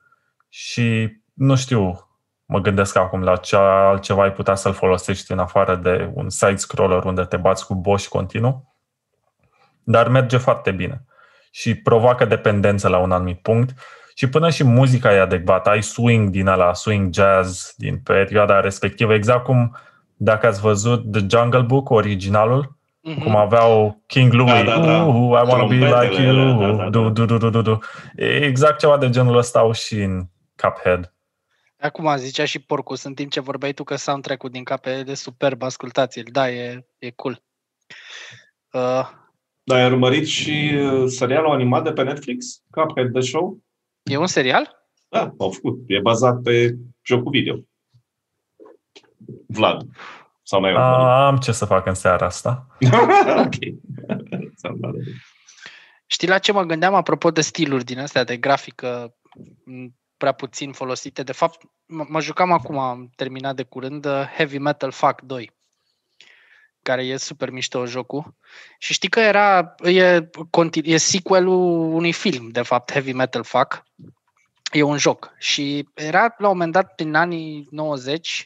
Și 0.49 1.17
nu 1.33 1.55
știu, 1.55 2.09
mă 2.45 2.59
gândesc 2.59 2.95
acum 2.95 3.23
la 3.23 3.35
ce 3.35 3.55
altceva 3.55 4.23
ai 4.23 4.33
putea 4.33 4.55
să-l 4.55 4.73
folosești 4.73 5.31
în 5.31 5.39
afară 5.39 5.75
de 5.75 6.11
un 6.13 6.29
side-scroller 6.29 7.03
unde 7.03 7.23
te 7.23 7.37
bați 7.37 7.65
cu 7.65 7.75
boși 7.75 8.09
continuu, 8.09 8.72
dar 9.83 10.07
merge 10.07 10.37
foarte 10.37 10.71
bine 10.71 11.05
și 11.51 11.75
provoacă 11.75 12.25
dependență 12.25 12.87
la 12.87 12.97
un 12.97 13.11
anumit 13.11 13.41
punct 13.41 13.73
și 14.15 14.29
până 14.29 14.49
și 14.49 14.63
muzica 14.63 15.13
e 15.13 15.19
adecvată. 15.19 15.69
Ai 15.69 15.83
swing 15.83 16.29
din 16.29 16.47
ala, 16.47 16.73
swing 16.73 17.13
jazz 17.13 17.73
din 17.77 17.97
perioada 17.99 18.59
respectivă, 18.59 19.13
exact 19.13 19.43
cum 19.43 19.77
dacă 20.15 20.47
ați 20.47 20.61
văzut 20.61 21.11
The 21.11 21.25
Jungle 21.29 21.61
Book, 21.61 21.89
originalul, 21.89 22.77
Mhm. 23.01 23.21
cum 23.23 23.35
aveau 23.35 24.03
King 24.07 24.33
Louis, 24.33 24.63
Da, 24.63 24.63
da, 24.63 24.85
da. 24.85 25.03
"Ooh, 25.05 25.15
I 25.43 25.49
wanna 25.49 25.65
be 25.67 25.77
Trompetele 25.77 26.01
like 26.01 26.21
you, 26.21 26.29
alea, 26.59 26.67
da, 26.71 26.83
da, 26.83 26.89
du, 26.89 27.01
da. 27.03 27.09
du, 27.09 27.25
du, 27.25 27.37
du, 27.37 27.49
du, 27.49 27.61
du. 27.61 27.79
Exact 28.15 28.79
ceva 28.79 28.97
de 28.97 29.09
genul 29.09 29.37
ăsta 29.37 29.59
au 29.59 29.71
și 29.71 29.93
în 30.01 30.23
Cuphead. 30.55 31.13
Acum 31.79 32.15
zicea 32.17 32.45
și 32.45 32.59
Porcus 32.59 33.03
în 33.03 33.13
timp 33.13 33.31
ce 33.31 33.39
vorbeai 33.39 33.71
tu 33.73 33.83
că 33.83 33.95
soundtrack-ul 33.95 34.49
din 34.49 34.63
cap 34.63 34.85
e 34.85 35.03
de 35.03 35.13
superb, 35.13 35.63
ascultați-l. 35.63 36.27
Da, 36.31 36.49
e, 36.49 36.85
e 36.97 37.09
cool. 37.09 37.41
Uh, 38.71 39.07
Dar 39.63 39.79
ai 39.79 39.91
urmărit 39.91 40.27
și 40.27 40.71
uh, 40.75 41.03
serialul 41.07 41.51
animat 41.51 41.83
de 41.83 41.91
pe 41.93 42.03
Netflix, 42.03 42.61
Cuphead 42.71 43.11
The 43.11 43.21
Show? 43.21 43.59
e 44.03 44.17
un 44.17 44.27
serial? 44.27 44.87
Da, 45.09 45.33
au 45.37 45.51
făcut. 45.51 45.79
E 45.87 45.99
bazat 45.99 46.41
pe 46.41 46.75
jocul 47.01 47.31
video. 47.31 47.55
Vlad. 49.47 49.81
Sau 50.43 50.59
mai 50.59 50.71
urmărit? 50.73 50.95
A, 50.95 51.25
am 51.27 51.37
ce 51.37 51.51
să 51.51 51.65
fac 51.65 51.85
în 51.85 51.93
seara 51.93 52.25
asta. 52.25 52.67
ok. 53.45 53.53
Ți-am 54.55 54.75
dat 54.79 54.91
de- 54.91 55.11
Știi 56.05 56.27
la 56.27 56.37
ce 56.37 56.51
mă 56.51 56.63
gândeam 56.63 56.93
apropo 56.93 57.31
de 57.31 57.41
stiluri 57.41 57.83
din 57.83 57.99
astea 57.99 58.23
de 58.23 58.37
grafică 58.37 59.15
m, 59.65 59.87
prea 60.17 60.31
puțin 60.31 60.71
folosite? 60.71 61.23
De 61.23 61.31
fapt, 61.31 61.63
m- 61.65 62.07
mă 62.07 62.21
jucam 62.21 62.51
acum, 62.51 62.77
am 62.77 63.09
terminat 63.15 63.55
de 63.55 63.63
curând 63.63 64.05
uh, 64.05 64.23
Heavy 64.35 64.57
Metal 64.57 64.91
Fuck 64.91 65.21
2 65.21 65.51
care 66.83 67.03
e 67.03 67.17
super 67.17 67.49
mișto 67.49 67.85
jocul. 67.85 68.35
Și 68.77 68.93
știi 68.93 69.09
că 69.09 69.19
era, 69.19 69.75
e, 69.83 70.29
conti- 70.29 70.83
e 70.83 70.97
sequelul 70.97 71.93
unui 71.93 72.13
film, 72.13 72.49
de 72.49 72.61
fapt, 72.61 72.91
Heavy 72.91 73.13
Metal 73.13 73.43
Fuck. 73.43 73.83
E 74.71 74.81
un 74.81 74.97
joc. 74.97 75.33
Și 75.37 75.89
era 75.93 76.35
la 76.37 76.47
un 76.47 76.53
moment 76.53 76.71
dat, 76.71 76.95
prin 76.95 77.15
anii 77.15 77.67
90, 77.71 78.45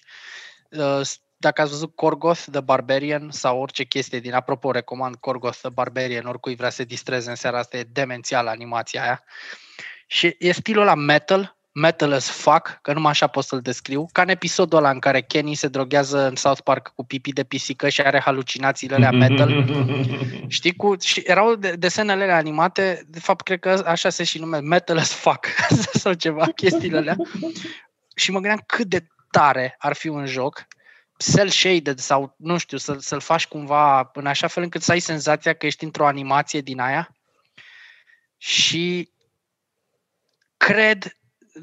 uh, 0.69 1.01
dacă 1.38 1.61
ați 1.61 1.72
văzut 1.72 1.95
Korgoth 1.95 2.45
the 2.51 2.61
Barbarian 2.61 3.31
sau 3.31 3.61
orice 3.61 3.84
chestie 3.84 4.19
din, 4.19 4.34
apropo, 4.34 4.72
recomand 4.72 5.15
Korgoth 5.15 5.57
the 5.57 5.69
Barbarian, 5.69 6.26
oricui 6.26 6.55
vrea 6.55 6.69
să 6.69 6.76
se 6.76 6.84
distreze 6.84 7.30
în 7.30 7.35
seara 7.35 7.57
asta, 7.57 7.77
e 7.77 7.84
demențială 7.84 8.49
animația 8.49 9.01
aia. 9.01 9.23
Și 10.07 10.35
e 10.39 10.51
stilul 10.51 10.85
la 10.85 10.95
metal, 10.95 11.56
metal 11.79 12.13
as 12.13 12.29
fuck, 12.29 12.79
că 12.81 12.93
numai 12.93 13.11
așa 13.11 13.27
pot 13.27 13.43
să-l 13.43 13.61
descriu, 13.61 14.07
ca 14.11 14.21
în 14.21 14.29
episodul 14.29 14.77
ăla 14.77 14.89
în 14.89 14.99
care 14.99 15.21
Kenny 15.21 15.55
se 15.55 15.67
droghează 15.67 16.27
în 16.27 16.35
South 16.35 16.61
Park 16.61 16.91
cu 16.95 17.05
pipi 17.05 17.33
de 17.33 17.43
pisică 17.43 17.89
și 17.89 18.01
are 18.01 18.19
halucinațiile 18.19 18.95
alea 18.95 19.11
metal. 19.11 19.65
Știi, 20.47 20.75
cu, 20.75 20.95
și 21.01 21.21
erau 21.25 21.55
de, 21.55 21.71
desenele 21.71 22.23
alea 22.23 22.37
animate, 22.37 23.05
de 23.07 23.19
fapt, 23.19 23.41
cred 23.41 23.59
că 23.59 23.83
așa 23.85 24.09
se 24.09 24.23
și 24.23 24.39
numește, 24.39 24.65
metal 24.65 24.97
as 24.97 25.13
fuck, 25.13 25.45
sau 26.01 26.13
ceva, 26.13 26.45
chestiile 26.55 26.97
alea. 26.97 27.15
Și 28.15 28.31
mă 28.31 28.39
gândeam 28.39 28.63
cât 28.65 28.87
de 28.87 29.07
tare 29.31 29.75
ar 29.77 29.93
fi 29.93 30.07
un 30.07 30.25
joc 30.25 30.67
cel-shaded 31.17 31.99
sau, 31.99 32.35
nu 32.37 32.57
știu, 32.57 32.77
să, 32.77 32.95
să-l 32.99 33.19
faci 33.19 33.47
cumva 33.47 34.09
în 34.13 34.25
așa 34.25 34.47
fel 34.47 34.63
încât 34.63 34.81
să 34.81 34.91
ai 34.91 34.99
senzația 34.99 35.53
că 35.53 35.65
ești 35.65 35.83
într-o 35.83 36.07
animație 36.07 36.61
din 36.61 36.79
aia 36.79 37.15
și 38.37 39.11
cred, 40.57 41.17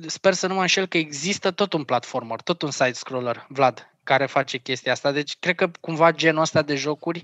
sper 0.06 0.32
să 0.34 0.46
nu 0.46 0.54
mă 0.54 0.60
înșel, 0.60 0.86
că 0.86 0.98
există 0.98 1.50
tot 1.50 1.72
un 1.72 1.84
platformer, 1.84 2.40
tot 2.40 2.62
un 2.62 2.70
side-scroller, 2.70 3.46
Vlad, 3.48 3.90
care 4.02 4.26
face 4.26 4.58
chestia 4.58 4.92
asta. 4.92 5.12
Deci 5.12 5.36
cred 5.38 5.54
că 5.54 5.70
cumva 5.80 6.12
genul 6.12 6.42
ăsta 6.42 6.62
de 6.62 6.74
jocuri 6.74 7.22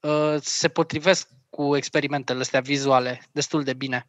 uh, 0.00 0.34
se 0.40 0.68
potrivesc 0.68 1.28
cu 1.50 1.76
experimentele 1.76 2.40
astea 2.40 2.60
vizuale 2.60 3.22
destul 3.32 3.62
de 3.62 3.72
bine. 3.72 4.08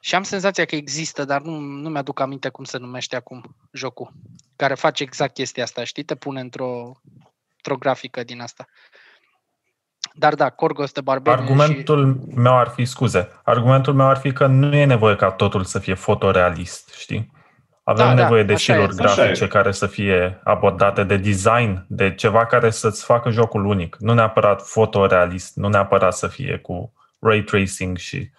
Și 0.00 0.14
am 0.14 0.22
senzația 0.22 0.64
că 0.64 0.74
există, 0.74 1.24
dar 1.24 1.40
nu, 1.40 1.58
nu 1.58 1.88
mi-aduc 1.88 2.20
aminte 2.20 2.48
cum 2.48 2.64
se 2.64 2.78
numește 2.78 3.16
acum 3.16 3.56
jocul, 3.72 4.12
care 4.56 4.74
face 4.74 5.02
exact 5.02 5.34
chestia 5.34 5.62
asta, 5.62 5.84
știi? 5.84 6.02
Te 6.02 6.14
pune 6.14 6.40
într-o, 6.40 7.00
într-o 7.56 7.76
grafică 7.78 8.24
din 8.24 8.40
asta. 8.40 8.66
Dar 10.14 10.34
da, 10.34 10.50
Corgos 10.50 10.92
de 10.92 11.00
Barbarian 11.00 11.42
Argumentul 11.42 12.20
și... 12.28 12.34
meu 12.34 12.58
ar 12.58 12.68
fi, 12.68 12.84
scuze, 12.84 13.28
argumentul 13.44 13.94
meu 13.94 14.06
ar 14.06 14.16
fi 14.16 14.32
că 14.32 14.46
nu 14.46 14.74
e 14.74 14.84
nevoie 14.84 15.16
ca 15.16 15.30
totul 15.30 15.64
să 15.64 15.78
fie 15.78 15.94
fotorealist, 15.94 16.94
știi? 16.94 17.32
Avem 17.84 18.06
da, 18.06 18.14
da 18.14 18.22
nevoie 18.22 18.42
da, 18.42 18.52
de 18.52 18.58
șiluri 18.58 18.94
grafice 18.94 19.46
care 19.46 19.72
să 19.72 19.86
fie 19.86 20.40
abordate 20.44 21.04
de 21.04 21.16
design, 21.16 21.84
de 21.88 22.14
ceva 22.14 22.46
care 22.46 22.70
să-ți 22.70 23.04
facă 23.04 23.30
jocul 23.30 23.64
unic. 23.64 23.96
Nu 23.98 24.14
neapărat 24.14 24.62
fotorealist, 24.62 25.56
nu 25.56 25.68
neapărat 25.68 26.14
să 26.14 26.26
fie 26.26 26.56
cu 26.56 26.92
ray 27.18 27.42
tracing 27.42 27.96
și 27.96 28.30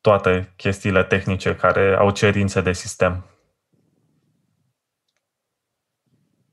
toate 0.00 0.52
chestiile 0.56 1.02
tehnice 1.02 1.54
care 1.54 1.96
au 1.98 2.10
cerințe 2.10 2.60
de 2.60 2.72
sistem. 2.72 3.24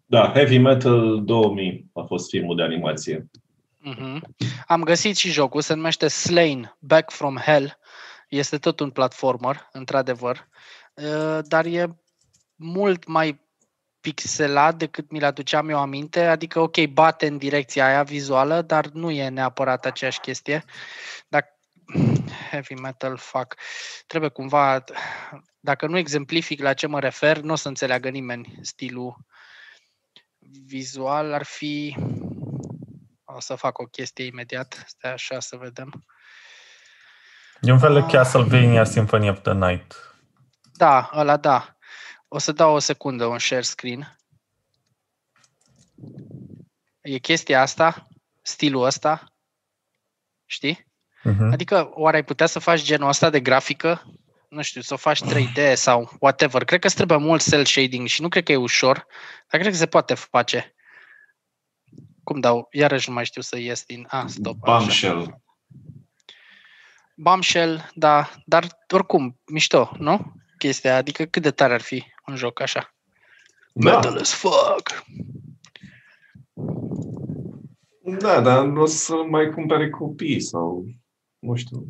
Da, 0.06 0.32
Heavy 0.34 0.58
Metal 0.58 1.24
2000 1.24 1.90
a 1.94 2.02
fost 2.02 2.30
filmul 2.30 2.56
de 2.56 2.64
animație. 2.64 3.30
Mm-hmm. 3.86 4.20
Am 4.68 4.84
găsit 4.84 5.16
și 5.16 5.32
jocul, 5.32 5.62
se 5.62 5.74
numește 5.74 6.08
Slain, 6.08 6.76
Back 6.80 7.12
from 7.12 7.38
Hell. 7.38 7.78
Este 8.30 8.58
tot 8.58 8.80
un 8.80 8.90
platformer, 8.90 9.70
într-adevăr, 9.72 10.48
uh, 10.94 11.40
dar 11.42 11.66
e 11.66 11.98
mult 12.56 13.08
mai 13.08 13.44
pixelat 14.02 14.76
decât 14.76 15.12
mi-l 15.12 15.24
aduceam 15.24 15.70
eu 15.70 15.80
aminte, 15.80 16.26
adică 16.26 16.60
ok, 16.60 16.86
bate 16.86 17.28
în 17.28 17.38
direcția 17.38 17.86
aia 17.86 18.04
vizuală, 18.04 18.62
dar 18.62 18.86
nu 18.86 19.12
e 19.12 19.30
neapărat 19.30 19.86
aceeași 19.86 20.20
chestie. 20.20 20.64
Dacă 21.28 21.60
heavy 22.52 22.74
metal, 22.74 23.18
fuck, 23.18 23.56
trebuie 24.08 24.30
cumva, 24.30 24.84
dacă 25.60 25.88
nu 25.88 25.98
exemplific 25.98 26.62
la 26.62 26.74
ce 26.74 26.88
mă 26.88 27.00
refer, 27.00 27.38
nu 27.38 27.52
o 27.52 27.56
să 27.56 27.68
înțeleagă 27.68 28.10
nimeni 28.10 28.60
stilul 28.62 29.16
vizual, 30.66 31.34
ar 31.34 31.44
fi, 31.44 31.98
o 33.26 33.40
să 33.40 33.56
fac 33.56 33.78
o 33.78 33.84
chestie 33.84 34.26
imediat, 34.26 34.84
stai 34.88 35.14
așa 35.14 35.40
să 35.40 35.56
vedem. 35.56 36.06
E 37.62 37.72
un 37.72 37.80
fel 37.80 37.94
de 37.94 38.00
ah. 38.00 38.12
Castlevania 38.12 38.84
Symphony 38.84 39.30
of 39.30 39.42
the 39.42 39.54
Night. 39.54 40.16
Da, 40.74 41.10
ăla 41.14 41.38
da. 41.38 41.78
O 42.28 42.38
să 42.38 42.52
dau 42.52 42.74
o 42.74 42.80
secundă 42.80 43.26
un 43.26 43.40
share 43.40 43.62
screen. 43.62 44.18
E 47.02 47.18
chestia 47.18 47.62
asta, 47.62 48.08
stilul 48.42 48.84
ăsta, 48.84 49.24
știi? 50.46 50.86
Uh-huh. 51.26 51.52
Adică, 51.52 51.90
oare 51.94 52.16
ai 52.16 52.24
putea 52.24 52.46
să 52.46 52.60
faci 52.60 52.84
genul 52.84 53.08
ăsta 53.08 53.30
de 53.30 53.40
grafică? 53.40 54.04
Nu 54.50 54.62
știu, 54.62 54.82
să 54.82 54.94
o 54.94 54.98
faci 54.98 55.22
3D 55.24 55.74
sau 55.74 56.12
whatever. 56.20 56.64
Cred 56.64 56.80
că 56.80 56.88
îți 56.88 56.96
trebuie 56.96 57.18
mult 57.18 57.50
cel 57.50 57.66
shading 57.66 58.08
și 58.08 58.22
nu 58.22 58.28
cred 58.28 58.44
că 58.44 58.52
e 58.52 58.56
ușor, 58.56 59.06
dar 59.50 59.60
cred 59.60 59.72
că 59.72 59.78
se 59.78 59.86
poate 59.86 60.14
face. 60.14 60.76
Cum 62.24 62.40
dau? 62.40 62.68
Iarăși 62.72 63.10
nu 63.10 63.16
mai 63.16 63.26
știu 63.26 63.42
să 63.42 63.58
ies 63.58 63.86
din... 63.86 64.06
Ah, 64.10 64.26
stop. 64.28 64.58
Bombshell. 64.58 65.20
Așa. 65.20 65.42
Bombshell, 67.16 67.90
da, 67.94 68.30
dar 68.46 68.68
oricum, 68.94 69.40
mișto, 69.46 69.92
nu? 69.98 70.34
Chestia, 70.58 70.96
adică 70.96 71.26
cât 71.26 71.42
de 71.42 71.52
tare 71.52 71.74
ar 71.74 71.82
fi 71.82 72.04
un 72.28 72.36
joc 72.36 72.60
așa. 72.60 72.96
Da. 73.74 73.96
Metal 73.96 74.18
as 74.18 74.34
fuck. 74.34 75.06
Da, 78.20 78.42
dar 78.42 78.66
nu 78.66 78.82
o 78.82 78.86
să 78.86 79.16
mai 79.30 79.50
cumpere 79.50 79.90
copii 79.90 80.42
sau 80.42 80.86
nu 81.40 81.56
știu. 81.56 81.88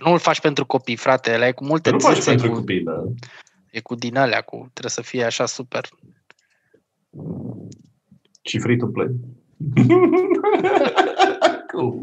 Nu 0.00 0.12
îl 0.12 0.18
faci 0.18 0.40
pentru 0.40 0.66
copii, 0.66 0.96
frate, 0.96 1.34
ăla 1.34 1.46
e 1.46 1.52
cu 1.52 1.64
multe 1.64 1.90
Nu 1.90 1.98
faci 1.98 2.24
pentru 2.24 2.48
cu, 2.48 2.54
copii, 2.54 2.80
da. 2.80 3.04
E 3.70 3.80
cu 3.80 3.94
din 3.94 4.16
alea, 4.16 4.40
cu, 4.40 4.56
trebuie 4.56 4.90
să 4.90 5.02
fie 5.02 5.24
așa 5.24 5.46
super. 5.46 5.88
Și 8.42 8.58
free 8.58 8.76
to 8.76 8.86
play. 8.86 9.06
cool. 11.72 12.02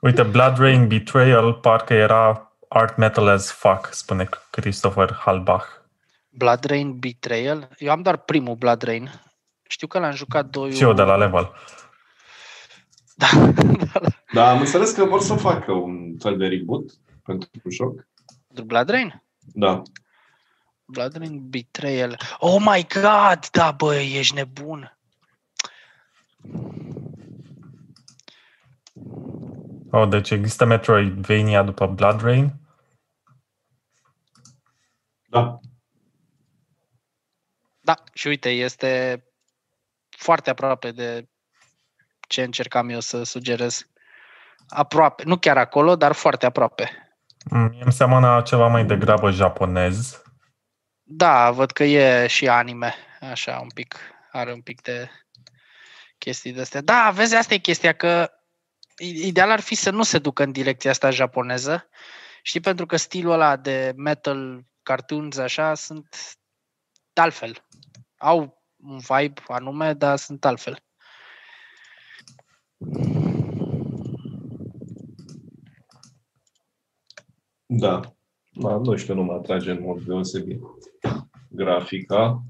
Uite, 0.00 0.22
Blood 0.22 0.58
Rain 0.58 0.88
Betrayal 0.88 1.52
parcă 1.52 1.94
era 1.94 2.52
art 2.68 2.96
metal 2.96 3.28
as 3.28 3.50
fuck, 3.50 3.88
spune 3.92 4.28
Christopher 4.50 5.12
Halbach. 5.12 5.66
Blood 6.28 6.64
Rain 6.64 6.98
Betrayal? 6.98 7.68
Eu 7.78 7.90
am 7.90 8.02
doar 8.02 8.16
primul 8.16 8.54
Blood 8.54 8.82
Rain. 8.82 9.10
Știu 9.68 9.86
că 9.86 9.98
l-am 9.98 10.12
jucat 10.12 10.46
doi. 10.46 10.72
Și 10.72 10.82
eu 10.82 10.92
de 10.92 11.02
la 11.02 11.16
level. 11.16 11.50
Da. 13.22 13.28
da, 14.32 14.50
am 14.50 14.60
înțeles 14.60 14.90
că 14.90 15.04
vor 15.04 15.20
să 15.20 15.34
facă 15.34 15.72
un 15.72 16.16
fel 16.18 16.36
de 16.36 16.46
reboot 16.46 16.92
pentru 17.22 17.50
joc. 17.70 18.06
Blood 18.64 18.88
Rain? 18.88 19.22
Da. 19.38 19.82
Blood 20.84 21.16
Rain 21.16 21.48
Betrayal. 21.48 22.18
Oh 22.38 22.56
my 22.60 22.86
god, 22.92 23.48
da, 23.50 23.70
bă, 23.70 23.94
ești 23.94 24.34
nebun. 24.34 24.98
Oh, 29.90 30.08
deci 30.08 30.30
există 30.30 30.64
Metroidvania 30.64 31.62
după 31.62 31.86
Blood 31.86 32.20
Rain? 32.20 32.52
Da. 35.28 35.60
Da, 37.80 38.02
și 38.12 38.26
uite, 38.26 38.48
este 38.48 39.24
foarte 40.08 40.50
aproape 40.50 40.90
de 40.90 41.28
ce 42.28 42.42
încercam 42.42 42.88
eu 42.88 43.00
să 43.00 43.22
sugerez. 43.22 43.86
Aproape, 44.68 45.22
nu 45.26 45.36
chiar 45.36 45.58
acolo, 45.58 45.96
dar 45.96 46.12
foarte 46.12 46.46
aproape. 46.46 46.90
Mie 47.50 47.82
îmi 47.82 47.92
seamănă 47.92 48.42
ceva 48.44 48.66
mai 48.66 48.84
degrabă 48.84 49.30
japonez. 49.30 50.22
Da, 51.02 51.50
văd 51.50 51.70
că 51.70 51.84
e 51.84 52.26
și 52.26 52.48
anime, 52.48 52.94
așa 53.20 53.58
un 53.62 53.68
pic, 53.74 53.98
are 54.32 54.52
un 54.52 54.60
pic 54.60 54.80
de 54.80 55.10
chestii 56.18 56.52
de 56.52 56.60
astea. 56.60 56.80
Da, 56.80 57.10
vezi, 57.14 57.34
asta 57.34 57.54
e 57.54 57.58
chestia, 57.58 57.92
că 57.92 58.30
ideal 58.98 59.50
ar 59.50 59.60
fi 59.60 59.74
să 59.74 59.90
nu 59.90 60.02
se 60.02 60.18
ducă 60.18 60.42
în 60.42 60.52
direcția 60.52 60.90
asta 60.90 61.10
japoneză, 61.10 61.88
știi, 62.42 62.60
pentru 62.60 62.86
că 62.86 62.96
stilul 62.96 63.32
ăla 63.32 63.56
de 63.56 63.92
metal 63.96 64.64
cartoons 64.82 65.36
așa 65.36 65.74
sunt 65.74 66.16
altfel. 67.14 67.64
Au 68.18 68.62
un 68.76 68.98
vibe 68.98 69.42
anume, 69.48 69.92
dar 69.92 70.16
sunt 70.16 70.44
altfel. 70.44 70.83
Da. 77.66 78.00
da. 78.52 78.76
Nu 78.76 78.96
știu, 78.96 79.14
nu 79.14 79.22
mă 79.22 79.32
atrage 79.32 79.70
în 79.70 79.82
mod 79.82 80.02
deosebit 80.02 80.60
grafica. 81.48 82.42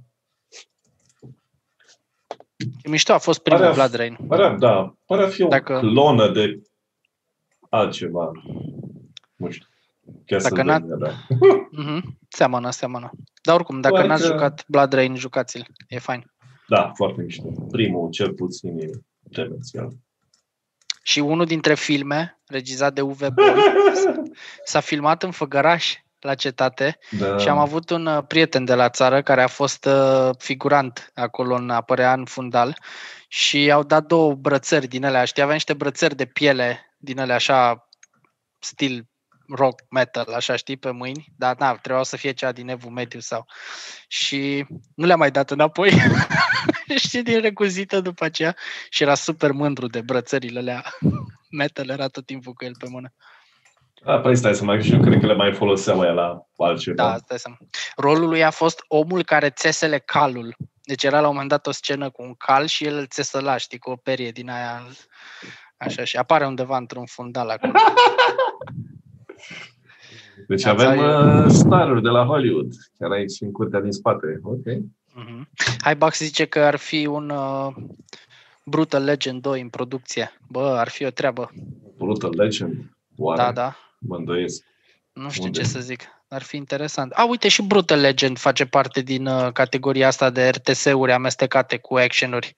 E 2.82 2.88
mișto, 2.88 3.12
a 3.12 3.18
fost 3.18 3.42
primul 3.42 3.60
pare 3.60 3.74
Blood 3.74 3.94
Rain. 3.94 4.18
Pare, 4.28 4.56
da, 4.58 4.94
pare 5.06 5.22
a 5.22 5.28
fi 5.28 5.42
o 5.42 5.48
Dacă... 5.48 5.78
clonă 5.78 6.32
de 6.32 6.62
altceva. 7.70 8.30
Nu 9.36 9.50
știu. 9.50 9.68
Chiar 10.26 10.40
dacă 10.40 10.62
n-a... 10.62 10.78
da. 10.78 11.10
mm-hmm. 11.10 12.00
Seamănă, 12.38 12.70
seamănă. 12.70 13.10
Dar 13.42 13.54
oricum, 13.54 13.80
dacă 13.80 13.94
Doar 13.94 14.06
n-ați 14.06 14.22
că... 14.22 14.28
jucat 14.28 14.64
Blood 14.68 14.92
Rain, 14.92 15.16
jucați-l. 15.16 15.66
E 15.88 15.98
fain. 15.98 16.32
Da, 16.68 16.92
foarte 16.94 17.22
mișto. 17.22 17.48
Primul, 17.70 18.10
cel 18.10 18.32
puțin, 18.32 18.78
e 18.78 18.90
demențial. 19.22 19.92
Și 21.06 21.18
unul 21.18 21.46
dintre 21.46 21.74
filme, 21.74 22.40
regizat 22.46 22.92
de 22.92 23.00
Uwe 23.00 23.28
Boll, 23.30 23.62
s-a 24.64 24.80
filmat 24.80 25.22
în 25.22 25.30
Făgăraș, 25.30 25.94
la 26.24 26.34
cetate 26.34 26.98
da. 27.10 27.38
și 27.38 27.48
am 27.48 27.58
avut 27.58 27.90
un 27.90 28.06
uh, 28.06 28.24
prieten 28.26 28.64
de 28.64 28.74
la 28.74 28.88
țară 28.88 29.22
care 29.22 29.42
a 29.42 29.46
fost 29.46 29.84
uh, 29.84 30.30
figurant 30.38 31.10
acolo 31.14 31.54
în 31.54 31.70
apărea 31.70 32.12
în 32.12 32.24
fundal 32.24 32.78
și 33.28 33.70
au 33.70 33.82
dat 33.82 34.04
două 34.04 34.34
brățări 34.34 34.86
din 34.86 35.04
ele, 35.04 35.24
știi, 35.24 35.42
avea 35.42 35.54
niște 35.54 35.74
brățări 35.74 36.16
de 36.16 36.24
piele 36.24 36.94
din 36.96 37.18
ele 37.18 37.32
așa 37.32 37.88
stil 38.58 39.08
rock 39.48 39.82
metal, 39.90 40.32
așa 40.32 40.56
știi, 40.56 40.76
pe 40.76 40.90
mâini, 40.90 41.32
dar 41.36 41.56
na, 41.56 41.74
trebuia 41.74 42.02
să 42.02 42.16
fie 42.16 42.32
cea 42.32 42.52
din 42.52 42.68
evul 42.68 42.90
mediu 42.90 43.20
sau... 43.20 43.46
Și 44.08 44.66
nu 44.94 45.06
le-am 45.06 45.18
mai 45.18 45.30
dat 45.30 45.50
înapoi, 45.50 45.92
știi, 47.04 47.22
din 47.22 47.40
recuzită 47.40 48.00
după 48.00 48.24
aceea 48.24 48.56
și 48.88 49.02
era 49.02 49.14
super 49.14 49.52
mândru 49.52 49.86
de 49.86 50.00
brățările 50.00 50.58
alea 50.58 50.84
metal, 51.58 51.88
era 51.88 52.08
tot 52.08 52.26
timpul 52.26 52.52
cu 52.52 52.64
el 52.64 52.72
pe 52.78 52.86
mână. 52.88 53.12
A, 54.04 54.18
păi 54.18 54.36
stai 54.36 54.54
să 54.54 54.64
mai 54.64 54.82
și 54.82 54.92
eu 54.92 55.00
cred 55.00 55.20
că 55.20 55.26
le 55.26 55.34
mai 55.34 55.54
foloseam 55.54 56.00
aia 56.00 56.12
la 56.12 56.46
altceva. 56.56 57.02
Da, 57.02 57.16
stai 57.16 57.38
să 57.38 57.50
Rolul 57.96 58.28
lui 58.28 58.44
a 58.44 58.50
fost 58.50 58.84
omul 58.88 59.24
care 59.24 59.50
țesele 59.50 59.98
calul. 59.98 60.56
Deci 60.82 61.02
era 61.02 61.20
la 61.20 61.26
un 61.26 61.32
moment 61.32 61.50
dat 61.50 61.66
o 61.66 61.70
scenă 61.70 62.10
cu 62.10 62.22
un 62.22 62.34
cal 62.34 62.66
și 62.66 62.84
el 62.84 62.96
îl 62.96 63.06
țesăla, 63.06 63.56
știi, 63.56 63.78
cu 63.78 63.90
o 63.90 63.96
perie 63.96 64.30
din 64.30 64.50
aia 64.50 64.86
Așa, 65.76 66.04
și 66.04 66.16
apare 66.16 66.46
undeva 66.46 66.76
într-un 66.76 67.04
fundal 67.06 67.48
acolo. 67.48 67.72
Deci 70.48 70.64
avem 70.64 70.98
uh, 70.98 71.46
staruri 71.48 72.02
de 72.02 72.08
la 72.08 72.24
Hollywood, 72.24 72.72
chiar 72.98 73.10
aici 73.10 73.40
în 73.40 73.52
curtea 73.52 73.80
din 73.80 73.90
spate. 73.90 74.40
Ok. 74.42 74.64
Uh-huh. 75.18 75.42
Hai, 75.80 75.96
Bax 75.96 76.18
zice 76.18 76.44
că 76.44 76.58
ar 76.58 76.76
fi 76.76 77.06
un 77.06 77.30
uh, 77.30 77.74
Brutal 78.64 79.04
Legend 79.04 79.42
2 79.42 79.60
în 79.60 79.68
producție. 79.68 80.32
Bă, 80.48 80.76
ar 80.78 80.88
fi 80.88 81.04
o 81.04 81.10
treabă. 81.10 81.50
Brutal 81.96 82.34
Legend? 82.36 82.90
Oare? 83.16 83.42
Da, 83.42 83.52
da. 83.52 83.76
Mă 83.98 84.16
îndoiesc. 84.16 84.64
Nu 85.12 85.30
știu 85.30 85.44
Unde? 85.44 85.60
ce 85.60 85.66
să 85.66 85.80
zic. 85.80 86.02
Ar 86.28 86.42
fi 86.42 86.56
interesant. 86.56 87.12
A, 87.12 87.24
uite, 87.24 87.48
și 87.48 87.62
Brutal 87.62 88.00
Legend 88.00 88.38
face 88.38 88.66
parte 88.66 89.00
din 89.00 89.26
uh, 89.26 89.52
categoria 89.52 90.06
asta 90.06 90.30
de 90.30 90.48
RTS-uri 90.48 91.12
amestecate 91.12 91.78
cu 91.78 91.94
action-uri. 91.96 92.56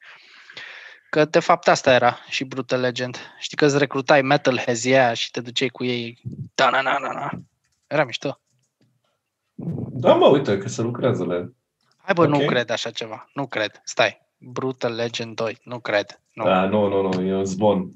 Că 1.10 1.24
de 1.24 1.38
fapt 1.38 1.68
asta 1.68 1.92
era 1.92 2.18
și 2.28 2.44
Brutal 2.44 2.80
Legend. 2.80 3.16
Știi 3.38 3.56
că 3.56 3.64
îți 3.64 3.78
recrutai 3.78 4.22
metalheads 4.22 4.84
yeah, 4.84 5.16
și 5.16 5.30
te 5.30 5.40
duceai 5.40 5.68
cu 5.68 5.84
ei. 5.84 6.18
Da, 6.54 6.70
na, 6.70 6.80
na, 6.80 6.98
na, 6.98 7.12
na. 7.12 7.30
Era 7.86 8.04
mișto. 8.04 8.40
Da, 9.90 10.14
mă, 10.14 10.26
uite 10.26 10.58
că 10.58 10.68
se 10.68 10.82
lucrează 10.82 11.26
le. 11.26 11.55
Hai 12.06 12.14
bă, 12.14 12.22
okay. 12.22 12.38
nu 12.38 12.46
cred 12.46 12.70
așa 12.70 12.90
ceva. 12.90 13.30
Nu 13.34 13.46
cred. 13.46 13.80
Stai. 13.84 14.18
Brutal 14.38 14.94
Legend 14.94 15.36
2. 15.36 15.58
Nu 15.64 15.78
cred. 15.78 16.20
Nu. 16.32 16.44
Da, 16.44 16.64
nu, 16.64 16.88
nu, 16.88 17.02
nu. 17.02 17.26
E 17.26 17.34
un 17.34 17.44
zvon. 17.44 17.90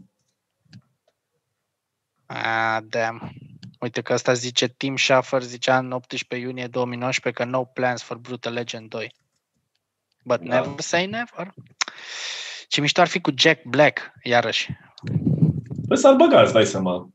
Ah, 2.26 2.78
damn. 2.88 3.32
Uite 3.80 4.00
că 4.00 4.12
asta 4.12 4.32
zice 4.32 4.68
Tim 4.68 4.96
Schafer, 4.96 5.42
zicea 5.42 5.78
în 5.78 5.92
18 5.92 6.46
iunie 6.46 6.66
2019 6.66 7.42
că 7.42 7.48
no 7.48 7.64
plans 7.64 8.02
for 8.02 8.16
Brutal 8.16 8.52
Legend 8.52 8.88
2. 8.88 9.14
But 10.24 10.40
da. 10.40 10.54
never 10.54 10.80
say 10.80 11.06
never. 11.06 11.54
Ce 12.68 12.80
mișto 12.80 13.00
ar 13.00 13.08
fi 13.08 13.20
cu 13.20 13.30
Jack 13.36 13.64
Black, 13.64 14.12
iarăși. 14.22 14.68
Păi 15.88 15.96
s-ar 15.96 16.14
băga, 16.14 16.42
îți 16.42 16.52
dai 16.52 16.66
seama. 16.66 17.10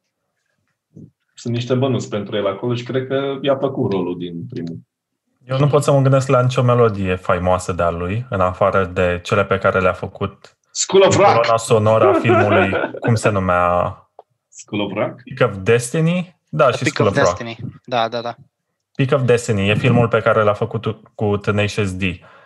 Sunt 1.34 1.54
niște 1.54 1.76
bănuți 1.76 2.10
pentru 2.10 2.36
el 2.36 2.48
acolo 2.48 2.76
și 2.76 2.84
cred 2.84 3.08
că 3.08 3.40
i-a 3.42 3.56
plăcut 3.56 3.92
rolul 3.92 4.18
din 4.18 4.48
primul. 4.48 4.80
Eu 5.46 5.58
nu 5.58 5.68
pot 5.68 5.84
să 5.84 5.92
mă 5.92 6.02
gândesc 6.02 6.28
la 6.28 6.42
nicio 6.42 6.62
melodie 6.62 7.16
faimoasă 7.16 7.74
de-a 7.74 7.90
lui, 7.90 8.26
în 8.30 8.42
afară 8.42 8.86
de 8.86 9.20
cele 9.24 9.46
pe 9.46 9.58
care 9.58 9.80
le-a 9.80 9.94
făcut 9.94 10.58
School 10.72 11.04
of 11.08 11.16
Rock. 11.16 11.34
Corona 11.34 11.58
sonoră 11.58 12.08
a 12.08 12.14
filmului, 12.14 12.72
cum 13.00 13.16
se 13.16 13.30
numea? 13.30 13.96
School 14.50 14.82
of 14.82 14.92
Rock? 14.94 15.22
Pick 15.24 15.44
of 15.44 15.56
Destiny? 15.58 16.40
Da, 16.50 16.72
și 16.72 16.84
Pick 16.84 16.94
School 16.94 17.08
of, 17.10 17.18
of 17.18 17.24
Destiny. 17.24 17.58
Rock. 17.62 17.72
Da, 17.86 18.08
da, 18.08 18.22
da. 18.22 18.36
Pick 18.96 19.14
of 19.14 19.22
Destiny 19.22 19.70
e 19.70 19.76
filmul 19.76 20.08
pe 20.08 20.22
care 20.22 20.44
l-a 20.44 20.54
făcut 20.54 20.98
cu 21.16 21.38
Tenacious 21.38 21.96
D. 21.96 22.02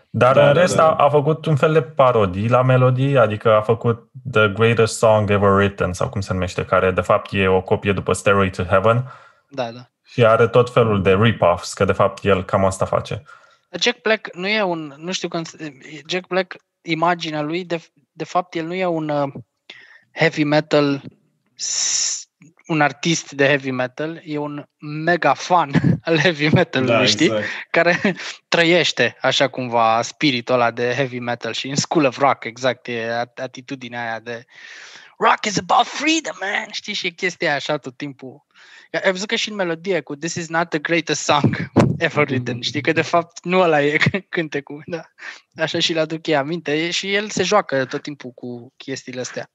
Dar 0.10 0.36
da, 0.36 0.48
în 0.48 0.54
rest 0.54 0.76
da, 0.76 0.84
da. 0.84 0.90
A, 0.90 1.06
a 1.06 1.10
făcut 1.10 1.46
un 1.46 1.56
fel 1.56 1.74
de 1.74 1.82
parodii 1.82 2.50
la 2.50 2.62
melodii, 2.62 3.18
adică 3.18 3.56
a 3.56 3.62
făcut 3.62 4.10
The 4.32 4.48
Greatest 4.48 4.98
Song 4.98 5.30
Ever 5.30 5.50
Written, 5.50 5.94
sau 5.94 6.10
cum 6.10 6.22
se 6.22 6.34
numește, 6.34 6.66
care 6.66 6.92
de 6.92 7.02
fapt 7.02 7.30
e 7.32 7.48
o 7.48 7.62
copie 7.62 7.94
după 7.94 8.14
Stairway 8.14 8.50
to 8.50 8.64
Heaven. 8.64 9.12
Da, 9.50 9.72
da. 9.72 9.80
Și 10.12 10.26
are 10.26 10.48
tot 10.48 10.72
felul 10.74 11.02
de 11.02 11.16
rip-offs, 11.22 11.74
că 11.74 11.86
de 11.86 11.92
fapt 11.92 12.26
el 12.26 12.44
cam 12.44 12.66
asta 12.66 12.86
face. 12.86 13.24
Jack 13.80 14.02
Black 14.02 14.36
nu 14.36 14.48
e 14.48 14.62
un, 14.62 14.94
nu 14.98 15.12
știu 15.12 15.28
când, 15.28 15.48
Jack 16.08 16.28
Black, 16.28 16.56
imaginea 16.82 17.42
lui, 17.42 17.66
de, 17.66 17.82
de 18.12 18.24
fapt 18.24 18.56
el 18.56 18.66
nu 18.66 18.74
e 18.74 18.86
un 18.86 19.10
uh, 19.10 19.34
heavy 20.12 20.44
metal 20.44 21.02
un 22.70 22.82
artist 22.82 23.32
de 23.32 23.46
heavy 23.46 23.72
metal, 23.72 24.22
e 24.24 24.38
un 24.38 24.66
mega 24.78 25.34
fan 25.34 25.72
al 26.08 26.20
heavy 26.20 26.48
metal, 26.48 26.86
da, 26.86 27.06
știi? 27.06 27.26
Exact. 27.26 27.46
Care 27.72 28.00
trăiește 28.48 29.18
așa 29.22 29.48
cumva 29.48 30.02
spiritul 30.02 30.54
ăla 30.54 30.72
de 30.72 30.94
heavy 30.96 31.20
metal 31.20 31.54
și 31.54 31.68
în 31.68 31.76
School 31.76 32.06
of 32.06 32.18
Rock, 32.18 32.44
exact, 32.44 32.88
e 32.88 33.26
atitudinea 33.36 34.02
aia 34.02 34.20
de 34.20 34.46
Rock 35.22 35.46
is 35.46 35.58
about 35.58 35.86
freedom, 35.86 36.36
man! 36.40 36.68
Știi? 36.72 36.94
Și 36.94 37.08
e 37.08 37.10
chestia 37.10 37.56
așa 37.56 37.78
tot 37.78 37.98
timpul. 37.98 38.46
Ai 39.04 39.12
văzut 39.12 39.28
că 39.28 39.36
și 39.36 39.50
în 39.50 39.56
melodie 39.56 40.02
cu 40.02 40.16
This 40.16 40.36
is 40.36 40.48
not 40.48 40.70
the 40.70 40.80
greatest 40.80 41.22
song 41.22 41.72
ever 41.98 42.28
written. 42.28 42.58
Mm-hmm. 42.58 42.62
Știi 42.62 42.82
că 42.82 42.92
de 42.92 43.02
fapt 43.02 43.44
nu 43.44 43.60
ăla 43.60 43.82
e 43.82 43.98
cântecul. 44.30 44.84
Da. 44.86 45.02
Așa 45.56 45.80
și-l 45.80 45.98
aduc 45.98 46.28
ei 46.28 46.36
aminte 46.36 46.92
și 46.92 47.14
el 47.14 47.30
se 47.30 47.44
joacă 47.44 47.86
tot 47.86 48.02
timpul 48.02 48.32
cu 48.32 48.74
chestiile 48.78 49.20
astea. 49.20 49.52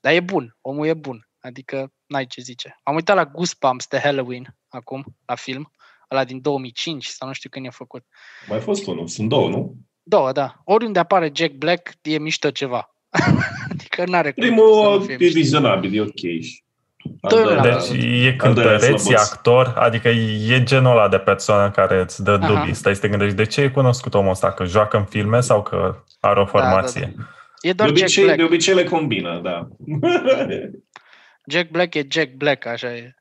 Dar 0.00 0.12
e 0.12 0.20
bun, 0.20 0.56
omul 0.60 0.86
e 0.86 0.94
bun. 0.94 1.28
Adică 1.40 1.92
n-ai 2.06 2.26
ce 2.26 2.40
zice. 2.40 2.80
Am 2.82 2.94
uitat 2.94 3.16
la 3.16 3.24
Goosebumps 3.24 3.86
de 3.86 3.98
Halloween 3.98 4.56
acum, 4.68 5.04
la 5.26 5.34
film, 5.34 5.72
ăla 6.10 6.24
din 6.24 6.40
2005 6.40 7.06
sau 7.06 7.28
nu 7.28 7.34
știu 7.34 7.50
când 7.50 7.66
e 7.66 7.70
făcut. 7.70 8.06
Mai 8.48 8.60
fost 8.60 8.86
unul, 8.86 9.06
sunt 9.08 9.28
două, 9.28 9.48
nu? 9.48 9.76
Două, 10.02 10.32
da. 10.32 10.60
Oriunde 10.64 10.98
apare 10.98 11.30
Jack 11.34 11.52
Black, 11.52 11.90
e 12.02 12.18
mișto 12.18 12.50
ceva. 12.50 12.94
adică 14.00 14.16
n-are 14.16 14.32
Primul 14.32 15.06
e 15.08 15.26
vizonabil, 15.26 15.96
e 15.96 16.00
ok. 16.00 16.20
Deci 17.62 18.02
e 18.24 18.34
cântăreț, 18.36 19.08
e 19.08 19.14
actor, 19.14 19.74
adică 19.76 20.08
e 20.48 20.62
genul 20.62 20.90
ăla 20.90 21.08
de 21.08 21.18
persoană 21.18 21.70
care 21.70 22.00
îți 22.00 22.22
dă 22.22 22.36
dubii. 22.36 22.74
Stai 22.74 22.94
să 22.94 23.00
te 23.00 23.08
gândești, 23.08 23.36
de 23.36 23.44
ce 23.44 23.60
e 23.60 23.68
cunoscut 23.68 24.14
omul 24.14 24.30
ăsta? 24.30 24.52
Că 24.52 24.64
joacă 24.64 24.96
în 24.96 25.04
filme 25.04 25.40
sau 25.40 25.62
că 25.62 26.04
are 26.20 26.40
o 26.40 26.46
formație? 26.46 27.00
Da, 27.00 27.06
da, 27.06 27.12
da. 27.16 27.28
E 27.60 27.72
doar 27.72 27.90
de, 27.90 28.00
obicei, 28.00 28.24
Jack 28.24 28.24
Black. 28.24 28.38
de 28.38 28.44
obicei 28.44 28.74
le 28.74 28.84
combină, 28.84 29.40
da. 29.42 29.68
Jack 31.50 31.70
Black 31.70 31.94
e 31.94 32.06
Jack 32.10 32.32
Black, 32.32 32.66
așa 32.66 32.96
e. 32.96 33.14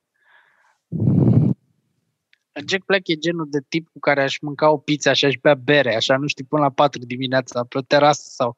Jack 2.68 2.86
Black 2.86 3.08
e 3.08 3.16
genul 3.16 3.48
de 3.50 3.60
tip 3.70 3.88
cu 3.92 4.00
care 4.00 4.22
aș 4.22 4.38
mânca 4.42 4.72
o 4.72 4.78
pizza 4.78 5.14
și 5.14 5.26
aș 5.26 5.34
bea 5.42 5.54
bere, 5.54 5.96
așa, 5.96 6.18
nu 6.18 6.28
știu, 6.28 6.46
până 6.50 6.62
la 6.62 6.70
4 6.70 7.02
dimineața, 7.06 7.66
pe 7.70 7.78
o 7.78 7.82
terasă 7.82 8.22
sau, 8.26 8.58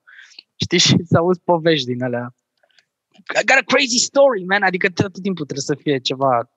știi, 0.61 0.77
și 0.77 0.95
să 1.03 1.17
auzi 1.17 1.41
povești 1.43 1.85
din 1.85 2.03
alea. 2.03 2.35
I 3.41 3.45
got 3.45 3.57
a 3.57 3.65
crazy 3.65 3.97
story, 3.97 4.43
man, 4.43 4.63
adică 4.63 4.89
tot 4.89 5.21
timpul 5.21 5.45
trebuie 5.45 5.75
să 5.75 5.75
fie 5.83 5.97
ceva 5.97 6.49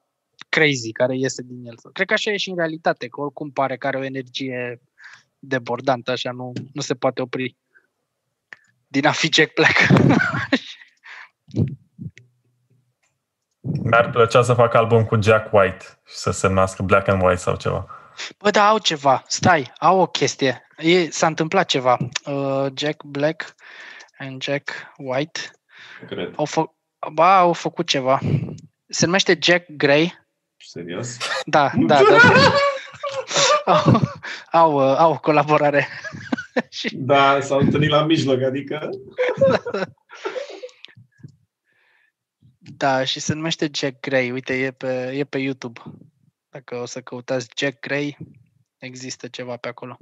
crazy 0.48 0.92
care 0.92 1.16
iese 1.16 1.42
din 1.42 1.66
el. 1.66 1.74
Cred 1.92 2.06
că 2.06 2.12
așa 2.12 2.30
e 2.30 2.36
și 2.36 2.50
în 2.50 2.56
realitate, 2.56 3.08
că 3.08 3.20
oricum 3.20 3.50
pare 3.50 3.76
că 3.76 3.86
are 3.86 3.98
o 3.98 4.04
energie 4.04 4.80
debordantă, 5.38 6.10
așa, 6.10 6.30
nu, 6.30 6.52
nu 6.72 6.80
se 6.80 6.94
poate 6.94 7.22
opri 7.22 7.56
din 8.86 9.06
a 9.06 9.12
fi 9.12 9.32
Jack 9.32 9.52
Black. 9.54 9.76
Mi-ar 13.82 14.10
plăcea 14.10 14.42
să 14.42 14.54
fac 14.54 14.74
album 14.74 15.04
cu 15.04 15.20
Jack 15.20 15.52
White 15.52 15.84
și 16.06 16.14
să 16.14 16.30
se 16.30 16.46
numească 16.46 16.82
Black 16.82 17.08
and 17.08 17.22
White 17.22 17.40
sau 17.40 17.56
ceva. 17.56 17.86
Bă, 18.38 18.50
da, 18.50 18.68
au 18.68 18.78
ceva. 18.78 19.22
Stai, 19.26 19.72
au 19.78 19.98
o 20.00 20.06
chestie. 20.06 20.66
E, 20.76 21.10
s-a 21.10 21.26
întâmplat 21.26 21.66
ceva. 21.66 21.96
Uh, 22.24 22.66
Jack 22.74 23.02
Black 23.02 23.54
and 24.24 24.42
Jack 24.42 24.92
White 24.96 25.40
Cred. 26.06 26.32
au, 26.36 26.44
fă, 26.44 26.64
ba, 27.12 27.38
au 27.38 27.52
făcut 27.52 27.86
ceva. 27.86 28.20
Se 28.86 29.04
numește 29.04 29.38
Jack 29.42 29.66
Gray. 29.76 30.26
Serios? 30.56 31.16
Da, 31.44 31.72
da, 31.86 32.00
da. 32.02 32.18
au, 33.72 34.00
au, 34.50 34.90
uh, 34.90 34.96
au 34.98 35.18
colaborare. 35.18 35.88
da, 36.92 37.40
s-au 37.40 37.58
întâlnit 37.58 37.90
la 37.90 38.04
mijloc, 38.04 38.42
adică... 38.42 38.88
Da, 42.76 43.04
și 43.04 43.20
se 43.20 43.34
numește 43.34 43.70
Jack 43.72 44.00
Gray. 44.00 44.30
Uite, 44.30 44.54
e 44.54 44.70
pe, 44.70 45.10
e 45.14 45.24
pe 45.24 45.38
YouTube. 45.38 45.80
Dacă 46.48 46.76
o 46.76 46.84
să 46.84 47.00
căutați 47.00 47.48
Jack 47.56 47.80
Gray, 47.80 48.16
există 48.78 49.28
ceva 49.28 49.56
pe 49.56 49.68
acolo. 49.68 49.98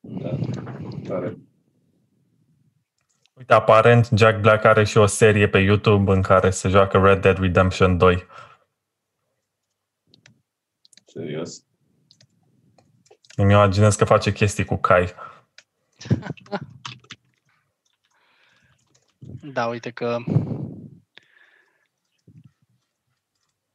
Da, 0.00 0.38
tare. 1.08 1.36
Uite, 3.38 3.54
aparent 3.54 4.08
Jack 4.14 4.40
Black 4.40 4.64
are 4.64 4.84
și 4.84 4.96
o 4.96 5.06
serie 5.06 5.48
pe 5.48 5.58
YouTube 5.58 6.12
în 6.12 6.22
care 6.22 6.50
se 6.50 6.68
joacă 6.68 6.98
Red 6.98 7.20
Dead 7.20 7.38
Redemption 7.38 7.98
2. 7.98 8.26
Serios? 11.04 11.64
Îmi 13.36 13.52
imaginez 13.52 13.96
că 13.96 14.04
face 14.04 14.32
chestii 14.32 14.64
cu 14.64 14.76
cai. 14.76 15.14
da, 19.54 19.66
uite 19.66 19.90
că 19.90 20.16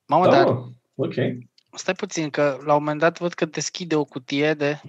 Mamă, 0.06 0.27
da, 0.27 0.44
dar... 0.44 0.48
ok. 0.95 1.14
Stai 1.76 1.94
puțin, 1.94 2.30
că 2.30 2.57
la 2.65 2.73
un 2.73 2.80
moment 2.80 2.99
dat 2.99 3.19
văd 3.19 3.34
că 3.34 3.45
deschide 3.45 3.95
o 3.95 4.06
cutie 4.06 4.53
de... 4.53 4.81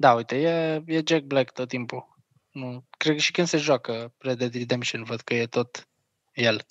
Da, 0.00 0.14
uite, 0.14 0.36
e, 0.36 0.82
e 0.86 1.02
Jack 1.06 1.24
Black 1.24 1.52
tot 1.52 1.68
timpul. 1.68 2.16
Nu, 2.50 2.84
cred 2.98 3.14
că 3.14 3.20
și 3.20 3.30
când 3.32 3.46
se 3.46 3.56
joacă 3.56 4.14
Red 4.18 4.38
Dead 4.38 4.54
Redemption, 4.54 5.04
văd 5.04 5.20
că 5.20 5.34
e 5.34 5.46
tot 5.46 5.88
el. 6.32 6.66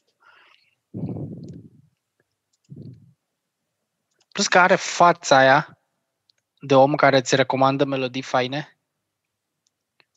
Plus 4.32 4.48
că 4.48 4.60
are 4.60 4.76
fața 4.76 5.38
aia 5.38 5.80
de 6.60 6.76
om 6.76 6.96
care 6.96 7.18
îți 7.18 7.36
recomandă 7.36 7.86
melodii 7.86 8.22
faine. 8.22 8.78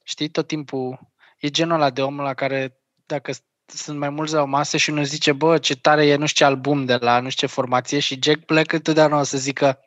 Știi, 0.04 0.28
tot 0.28 0.46
timpul 0.46 1.12
e 1.38 1.50
genul 1.50 1.74
ăla 1.74 1.90
de 1.90 2.02
om 2.02 2.20
la 2.20 2.34
care 2.34 2.80
dacă 3.06 3.32
sunt 3.66 3.98
mai 3.98 4.10
mulți 4.10 4.34
la 4.34 4.42
o 4.42 4.46
masă 4.46 4.76
și 4.76 4.90
unul 4.90 5.04
zice, 5.04 5.32
bă, 5.32 5.58
ce 5.58 5.76
tare 5.76 6.06
e 6.06 6.16
nu 6.16 6.26
știu 6.26 6.44
ce 6.44 6.52
album 6.52 6.84
de 6.84 6.96
la 6.96 7.20
nu 7.20 7.30
știu 7.30 7.46
ce 7.46 7.52
formație 7.52 7.98
și 7.98 8.18
Jack 8.22 8.44
Black 8.44 8.72
întotdeauna 8.72 9.18
o 9.18 9.22
să 9.22 9.38
zică, 9.38 9.80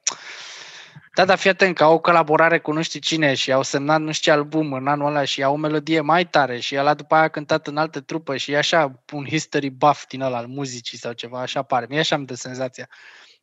da, 1.15 1.25
dar 1.25 1.37
fii 1.37 1.49
atent 1.49 1.75
că 1.75 1.83
au 1.83 1.93
o 1.93 1.99
colaborare 1.99 2.59
cu 2.59 2.71
nu 2.71 2.81
știu 2.81 2.99
cine 2.99 3.33
și 3.33 3.51
au 3.51 3.63
semnat 3.63 4.01
nu 4.01 4.11
știu 4.11 4.31
ce 4.31 4.37
album 4.37 4.73
în 4.73 4.87
anul 4.87 5.07
ăla 5.07 5.23
și 5.23 5.43
au 5.43 5.53
o 5.53 5.57
melodie 5.57 6.01
mai 6.01 6.27
tare 6.27 6.59
și 6.59 6.77
ăla 6.77 6.93
după 6.93 7.15
aia 7.15 7.23
a 7.23 7.27
cântat 7.27 7.67
în 7.67 7.77
alte 7.77 8.01
trupă 8.01 8.37
și 8.37 8.51
e 8.51 8.57
așa 8.57 9.03
un 9.11 9.25
history 9.25 9.69
buff 9.69 10.07
din 10.07 10.21
ăla 10.21 10.37
al 10.37 10.47
muzicii 10.47 10.97
sau 10.97 11.13
ceva, 11.13 11.41
așa 11.41 11.63
pare. 11.63 11.85
Mie 11.89 11.99
așa 11.99 12.15
am 12.15 12.25
de 12.25 12.35
senzația. 12.35 12.89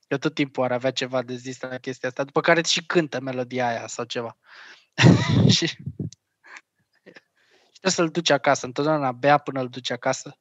că 0.08 0.18
tot 0.18 0.34
timpul 0.34 0.64
ar 0.64 0.72
avea 0.72 0.90
ceva 0.90 1.22
de 1.22 1.34
zis 1.34 1.60
la 1.60 1.78
chestia 1.78 2.08
asta, 2.08 2.24
după 2.24 2.40
care 2.40 2.62
și 2.62 2.86
cântă 2.86 3.20
melodia 3.20 3.68
aia 3.68 3.86
sau 3.86 4.04
ceva. 4.04 4.36
și 5.56 5.76
trebuie 7.70 7.92
să-l 7.92 8.08
duci 8.08 8.30
acasă, 8.30 8.66
întotdeauna 8.66 9.12
bea 9.12 9.38
până 9.38 9.60
îl 9.60 9.68
duci 9.68 9.90
acasă. 9.90 10.38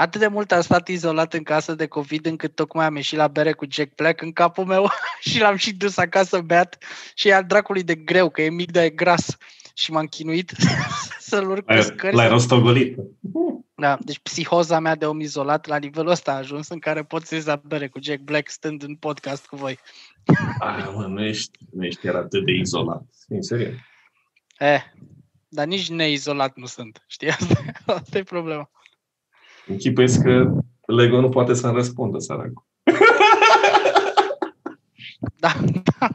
Atât 0.00 0.20
de 0.20 0.26
mult 0.26 0.52
am 0.52 0.60
stat 0.60 0.88
izolat 0.88 1.34
în 1.34 1.42
casă 1.42 1.74
de 1.74 1.86
COVID 1.86 2.26
încât 2.26 2.54
tocmai 2.54 2.86
am 2.86 2.96
ieșit 2.96 3.18
la 3.18 3.28
bere 3.28 3.52
cu 3.52 3.66
Jack 3.68 3.94
Black 3.94 4.22
în 4.22 4.32
capul 4.32 4.64
meu 4.64 4.90
și 5.28 5.40
l-am 5.40 5.56
și 5.56 5.74
dus 5.74 5.96
acasă 5.96 6.40
beat 6.40 6.78
și 7.14 7.28
e 7.28 7.34
al 7.34 7.44
dracului 7.44 7.82
de 7.82 7.94
greu, 7.94 8.30
că 8.30 8.42
e 8.42 8.50
mic, 8.50 8.70
dar 8.70 8.84
e 8.84 8.90
gras. 8.90 9.36
Și 9.74 9.92
m-am 9.92 10.06
chinuit 10.06 10.52
să-l 11.28 11.50
urc 11.50 11.64
pe 11.64 11.80
scări. 11.80 12.14
L-ai 12.14 12.28
rostogolit. 12.28 12.96
Da, 13.74 13.98
deci 14.00 14.18
psihoza 14.18 14.78
mea 14.78 14.94
de 14.94 15.06
om 15.06 15.20
izolat 15.20 15.66
la 15.66 15.76
nivelul 15.76 16.10
ăsta 16.10 16.32
a 16.32 16.36
ajuns 16.36 16.68
în 16.68 16.78
care 16.78 17.02
pot 17.02 17.26
să 17.26 17.34
ies 17.34 17.44
la 17.44 17.60
bere 17.64 17.88
cu 17.88 17.98
Jack 18.02 18.20
Black 18.20 18.48
stând 18.48 18.82
în 18.82 18.94
podcast 18.94 19.46
cu 19.46 19.56
voi. 19.56 19.78
Ah, 20.58 20.90
mă, 20.94 21.06
nu 21.06 21.24
ești, 21.24 21.58
nu 21.72 21.84
ești 21.84 22.00
chiar 22.00 22.14
atât 22.14 22.44
de 22.44 22.52
izolat. 22.52 23.02
În 23.28 23.42
serios. 23.42 23.74
Eh, 24.58 24.82
dar 25.48 25.66
nici 25.66 25.90
neizolat 25.90 26.56
nu 26.56 26.66
sunt. 26.66 27.04
Știi? 27.06 27.28
Asta, 27.28 27.62
asta 27.84 28.18
e 28.18 28.22
problema. 28.22 28.70
Închipuiesc 29.66 30.22
că 30.22 30.52
Lego 30.86 31.20
nu 31.20 31.28
poate 31.28 31.54
să-mi 31.54 31.74
răspundă, 31.74 32.18
săracul. 32.18 32.64
Da, 35.36 35.52
da. 35.98 36.08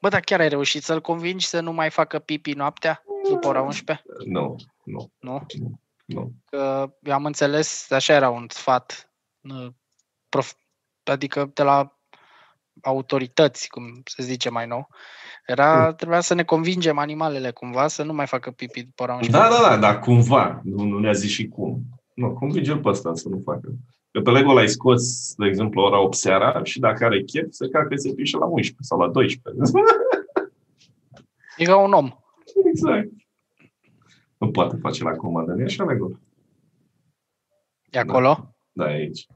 Bă, 0.00 0.08
dar 0.08 0.20
chiar 0.20 0.40
ai 0.40 0.48
reușit 0.48 0.82
să-l 0.82 1.00
convingi 1.00 1.46
să 1.46 1.60
nu 1.60 1.72
mai 1.72 1.90
facă 1.90 2.18
pipi 2.18 2.52
noaptea 2.52 3.02
după 3.28 3.48
ora 3.48 3.60
11? 3.60 4.04
Nu, 4.26 4.56
nu, 4.84 5.10
Nu? 5.18 5.46
nu. 6.04 6.32
Că 6.44 6.92
eu 7.02 7.12
am 7.14 7.24
înțeles, 7.24 7.90
așa 7.90 8.12
era 8.12 8.30
un 8.30 8.46
sfat, 8.48 9.12
uh, 9.40 9.68
prof, 10.28 10.52
adică 11.04 11.50
de 11.54 11.62
la 11.62 11.98
autorități, 12.82 13.68
cum 13.68 14.02
se 14.04 14.22
zice 14.22 14.48
mai 14.50 14.66
nou, 14.66 14.88
era, 15.46 15.92
trebuia 15.92 16.20
să 16.20 16.34
ne 16.34 16.44
convingem 16.44 16.98
animalele 16.98 17.50
cumva 17.50 17.88
să 17.88 18.02
nu 18.02 18.12
mai 18.12 18.26
facă 18.26 18.50
pipi 18.50 18.82
după 18.82 19.02
ora 19.02 19.14
11. 19.14 19.42
Da, 19.42 19.56
da, 19.56 19.68
da, 19.68 19.76
dar 19.76 19.98
cumva. 19.98 20.60
Nu, 20.64 20.84
nu 20.84 20.98
ne-a 20.98 21.12
zis 21.12 21.30
și 21.30 21.48
cum. 21.48 21.82
Nu, 22.18 22.32
convinge-l 22.32 22.80
pe 22.80 22.88
ăsta 22.88 23.14
să 23.14 23.28
nu 23.28 23.40
facă. 23.44 23.74
Că 24.10 24.20
pe 24.20 24.30
Lego 24.30 24.52
l-ai 24.52 24.68
scos, 24.68 25.34
de 25.34 25.46
exemplu, 25.46 25.82
ora 25.82 26.00
8 26.00 26.14
seara 26.14 26.64
și 26.64 26.78
dacă 26.78 27.04
are 27.04 27.22
chef, 27.22 27.46
se 27.50 27.68
cacă 27.68 27.96
se 27.96 28.14
pișe 28.14 28.36
la 28.36 28.44
11 28.44 28.76
sau 28.80 28.98
la 28.98 29.08
12. 29.08 29.62
E 31.56 31.64
ca 31.64 31.76
un 31.76 31.92
om. 31.92 32.10
exact. 32.64 33.08
Nu 34.38 34.50
poate 34.50 34.76
face 34.76 35.02
la 35.02 35.10
comandă, 35.10 35.52
nu 35.52 35.60
e 35.60 35.64
așa, 35.64 35.84
Lego? 35.84 36.10
E 37.90 37.98
acolo. 37.98 38.54
Da, 38.72 38.90
e 38.90 38.94
aici. 38.94 39.26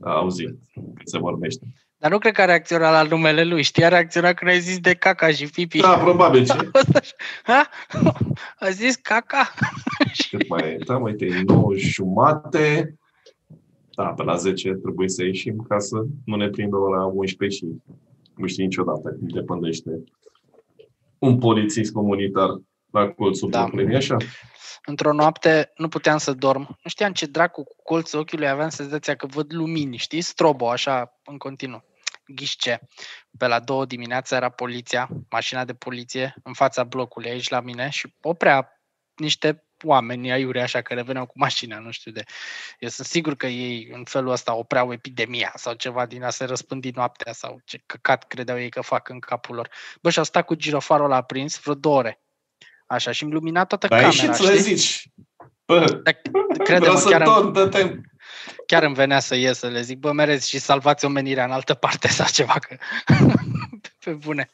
A 0.00 0.10
auzit 0.10 0.58
cât 0.94 1.08
se 1.08 1.18
vorbește. 1.18 1.66
Dar 2.02 2.10
nu 2.10 2.18
cred 2.18 2.32
că 2.32 2.42
a 2.42 2.44
reacționat 2.44 2.92
la 2.92 3.02
numele 3.02 3.44
lui. 3.44 3.62
Știi, 3.62 3.84
a 3.84 3.88
reacționat 3.88 4.34
când 4.34 4.50
ai 4.50 4.60
zis 4.60 4.78
de 4.78 4.94
caca 4.94 5.30
și 5.30 5.46
pipi. 5.46 5.80
Da, 5.80 5.98
probabil 5.98 6.44
ce. 6.44 6.52
A 6.52 6.56
fost 6.72 6.96
așa, 6.96 7.14
Ha? 7.42 7.68
A 8.58 8.70
zis 8.70 8.96
caca? 8.96 9.52
Cât 10.30 10.48
mai 10.48 10.70
e? 10.70 10.78
Da, 10.86 10.96
uite, 10.96 11.24
e 11.24 11.42
9 11.46 11.74
jumate. 11.76 12.96
Da, 13.94 14.04
pe 14.04 14.22
la 14.22 14.36
10 14.36 14.72
trebuie 14.72 15.08
să 15.08 15.24
ieșim 15.24 15.64
ca 15.68 15.78
să 15.78 16.04
nu 16.24 16.36
ne 16.36 16.48
prindă 16.48 16.76
ora 16.76 17.04
11 17.04 17.58
și 17.58 17.72
nu 18.36 18.46
știi 18.46 18.64
niciodată 18.64 19.16
cum 19.18 19.28
te 19.28 19.42
pândește 19.42 19.90
un 21.18 21.38
polițist 21.38 21.92
comunitar 21.92 22.48
la 22.90 23.08
colțul 23.08 23.50
Da. 23.50 23.58
da. 23.58 23.64
blocului, 23.64 23.96
așa? 23.96 24.16
Într-o 24.86 25.12
noapte 25.12 25.72
nu 25.76 25.88
puteam 25.88 26.18
să 26.18 26.32
dorm. 26.32 26.60
Nu 26.60 26.90
știam 26.90 27.12
ce 27.12 27.26
dracu 27.26 27.62
cu 27.64 27.76
colțul 27.82 28.18
ochiului 28.20 28.48
aveam 28.48 28.68
senzația 28.68 29.14
că 29.14 29.26
văd 29.26 29.52
lumini, 29.54 29.96
știi? 29.96 30.20
Strobo, 30.20 30.70
așa, 30.70 31.18
în 31.24 31.36
continuu. 31.36 31.90
Ghișce. 32.26 32.80
Pe 33.38 33.46
la 33.46 33.60
două 33.60 33.84
dimineața 33.84 34.36
era 34.36 34.48
poliția, 34.48 35.08
mașina 35.30 35.64
de 35.64 35.74
poliție, 35.74 36.34
în 36.42 36.52
fața 36.52 36.84
blocului 36.84 37.30
aici 37.30 37.48
la 37.48 37.60
mine 37.60 37.88
și 37.88 38.14
oprea 38.22 38.82
niște 39.14 39.64
oameni 39.84 40.32
aiuri 40.32 40.60
așa 40.60 40.82
care 40.82 41.02
veneau 41.02 41.26
cu 41.26 41.38
mașina, 41.38 41.78
nu 41.78 41.90
știu 41.90 42.12
de. 42.12 42.22
Eu 42.78 42.88
sunt 42.88 43.06
sigur 43.06 43.36
că 43.36 43.46
ei 43.46 43.88
în 43.92 44.04
felul 44.04 44.30
ăsta 44.30 44.54
opreau 44.54 44.92
epidemia 44.92 45.52
sau 45.54 45.74
ceva 45.74 46.06
din 46.06 46.22
a 46.22 46.30
se 46.30 46.44
răspândi 46.44 46.90
noaptea 46.90 47.32
sau 47.32 47.60
ce 47.64 47.82
căcat 47.86 48.26
credeau 48.26 48.60
ei 48.60 48.70
că 48.70 48.80
fac 48.80 49.08
în 49.08 49.18
capul 49.18 49.54
lor. 49.54 49.68
Bă, 50.02 50.10
și 50.10 50.18
au 50.18 50.24
stat 50.24 50.44
cu 50.44 50.54
girofarul 50.54 51.04
ăla 51.04 51.16
aprins 51.16 51.60
vreo 51.60 51.74
două 51.74 51.96
ore. 51.96 52.20
Așa, 52.86 53.10
și 53.12 53.22
îmi 53.22 53.32
lumina 53.32 53.64
toată 53.64 53.86
Dar 53.86 53.98
ai 53.98 54.04
camera, 54.04 54.22
ieșit 54.22 54.44
să 54.44 54.52
le 54.52 54.58
știi? 54.58 54.74
zici. 54.74 55.08
Bă, 55.66 56.00
Dar 56.02 56.20
vreau 56.32 56.64
crede-mă, 56.64 56.96
să 56.96 57.08
chiar, 57.08 57.20
îmi, 57.20 57.34
dorm, 57.34 57.52
dă-te 57.52 58.00
chiar 58.66 58.82
îmi 58.82 58.94
venea 58.94 59.18
să 59.20 59.34
ies 59.34 59.58
să 59.58 59.66
le 59.66 59.80
zic, 59.80 59.98
bă, 59.98 60.12
mereți 60.12 60.48
și 60.48 60.58
salvați 60.58 61.04
omenirea 61.04 61.44
în 61.44 61.50
altă 61.50 61.74
parte 61.74 62.08
sau 62.08 62.26
ceva, 62.32 62.54
că 62.60 62.76
pe 64.04 64.10
bune. 64.10 64.50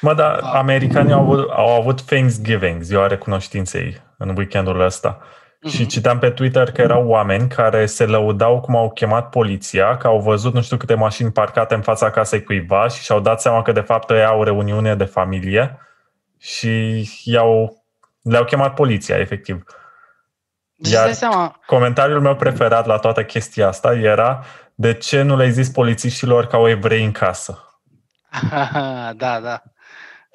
Mă, 0.00 0.14
dar 0.14 0.40
Da. 0.40 0.48
americanii 0.50 1.12
au 1.12 1.20
avut, 1.20 1.50
au 1.50 1.80
avut 1.80 2.02
Thanksgiving, 2.02 2.82
ziua 2.82 3.06
recunoștinței, 3.06 4.02
în 4.16 4.34
weekendul 4.36 4.80
ăsta. 4.80 5.20
Și 5.68 5.80
Mhm. 5.80 5.88
citeam 5.88 6.18
pe 6.18 6.30
Twitter 6.30 6.70
că 6.72 6.80
erau 6.80 7.06
oameni 7.08 7.48
care 7.48 7.86
se 7.86 8.06
lăudau 8.06 8.60
cum 8.60 8.76
au 8.76 8.90
chemat 8.90 9.28
poliția, 9.28 9.96
că 9.96 10.06
au 10.06 10.20
văzut 10.20 10.54
nu 10.54 10.62
știu 10.62 10.76
câte 10.76 10.94
mașini 10.94 11.32
parcate 11.32 11.74
în 11.74 11.80
fața 11.82 12.10
casei 12.10 12.42
cuiva 12.42 12.88
și 12.88 13.02
și-au 13.02 13.20
dat 13.20 13.40
seama 13.40 13.62
că 13.62 13.72
de 13.72 13.80
fapt 13.80 14.10
ei 14.10 14.24
au 14.24 14.42
reuniune 14.42 14.94
de 14.94 15.04
familie 15.04 15.78
și 16.38 17.04
i-au, 17.24 17.82
le-au 18.22 18.44
chemat 18.44 18.74
poliția, 18.74 19.16
efectiv. 19.18 19.64
Deci 20.80 20.92
Iar- 20.92 21.08
îți 21.08 21.20
dai 21.20 21.30
seama, 21.30 21.60
Comentariul 21.66 22.20
meu 22.20 22.36
preferat 22.36 22.86
la 22.86 22.98
toată 22.98 23.24
chestia 23.24 23.66
asta 23.68 23.94
era 23.94 24.44
de 24.74 24.94
ce 24.94 25.22
nu 25.22 25.36
le-ai 25.36 25.52
zis 25.52 25.68
polițiștilor 25.68 26.46
că 26.46 26.56
au 26.56 26.68
evrei 26.68 27.04
în 27.04 27.12
casă? 27.12 27.80
da, 29.22 29.40
da, 29.40 29.62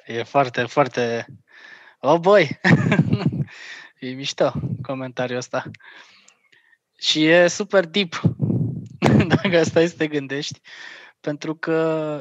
e 0.06 0.22
foarte, 0.22 0.62
foarte, 0.62 1.26
oh 2.00 2.18
boy, 2.20 2.60
e 4.00 4.08
mișto 4.08 4.52
comentariul 4.82 5.38
ăsta. 5.38 5.64
Și 6.98 7.24
e 7.24 7.46
super 7.46 7.84
deep, 7.86 8.20
dacă 9.42 9.62
stai 9.62 9.86
să 9.86 9.94
te 9.96 10.06
gândești, 10.06 10.60
pentru 11.20 11.54
că 11.54 12.20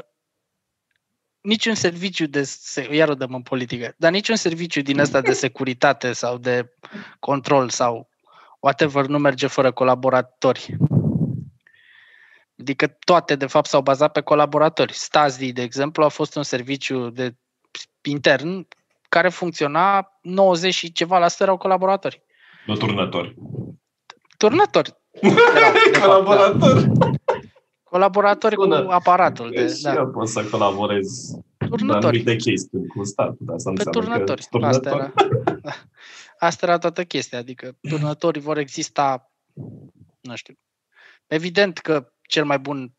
niciun 1.42 1.76
serviciu 1.76 2.26
de, 2.26 2.44
se- 2.44 2.96
iar 2.96 3.10
o 3.10 3.16
dăm 3.16 3.34
în 3.34 3.42
politică, 3.42 3.94
dar 3.98 4.12
niciun 4.12 4.36
serviciu 4.36 4.82
din 4.82 5.00
ăsta 5.00 5.22
de 5.22 5.34
securitate 5.34 6.14
sau 6.14 6.38
de 6.38 6.74
control 7.20 7.70
sau 7.70 8.10
whatever 8.66 9.06
nu 9.06 9.18
merge 9.18 9.48
fără 9.48 9.72
colaboratori. 9.72 10.76
Adică 12.60 12.88
toate, 13.00 13.36
de 13.36 13.46
fapt, 13.46 13.68
s-au 13.68 13.82
bazat 13.82 14.12
pe 14.12 14.22
colaboratori. 14.22 14.94
Stasi, 14.94 15.52
de 15.52 15.62
exemplu, 15.62 16.04
a 16.04 16.08
fost 16.08 16.36
un 16.36 16.44
serviciu 16.44 17.10
de 17.10 17.36
intern 18.02 18.68
care 19.10 19.30
funcționa 19.30 20.18
90 20.22 20.74
și 20.74 20.92
ceva 20.92 21.18
la 21.18 21.28
sută 21.28 21.44
erau 21.44 21.58
colaboratori. 21.58 22.22
Nu 22.66 22.76
turnători. 22.76 23.36
Turnători. 24.38 24.96
Erau, 25.22 25.72
de 25.74 25.98
fapt, 25.98 25.98
da. 25.98 26.00
Colaborator. 26.08 26.92
Colaboratori 27.84 28.56
cu 28.56 28.62
Sună. 28.62 28.86
aparatul. 28.90 29.50
De, 29.56 29.68
Și 29.68 29.82
da. 29.82 29.94
eu 29.94 30.08
pot 30.08 30.28
să 30.28 30.44
colaborez 30.52 31.08
în 31.58 31.68
Turnători. 31.70 32.06
anumite 32.06 32.36
chestii 32.36 32.88
cu 32.88 33.04
statul, 33.04 33.38
dar 33.40 33.58
să 33.58 33.70
Pe 33.70 33.76
înseamnă 33.84 33.92
turnători. 34.00 34.48
că 34.60 34.66
Asta 34.66 34.90
era, 34.90 35.14
da. 35.62 35.72
Asta 36.40 36.66
era 36.66 36.78
toată 36.78 37.04
chestia. 37.04 37.38
Adică 37.38 37.78
turnătorii 37.90 38.42
vor 38.42 38.58
exista, 38.58 39.32
nu 40.22 40.36
știu. 40.36 40.54
Evident 41.28 41.78
că 41.78 42.14
cel 42.22 42.46
mai 42.46 42.60
bun 42.60 42.94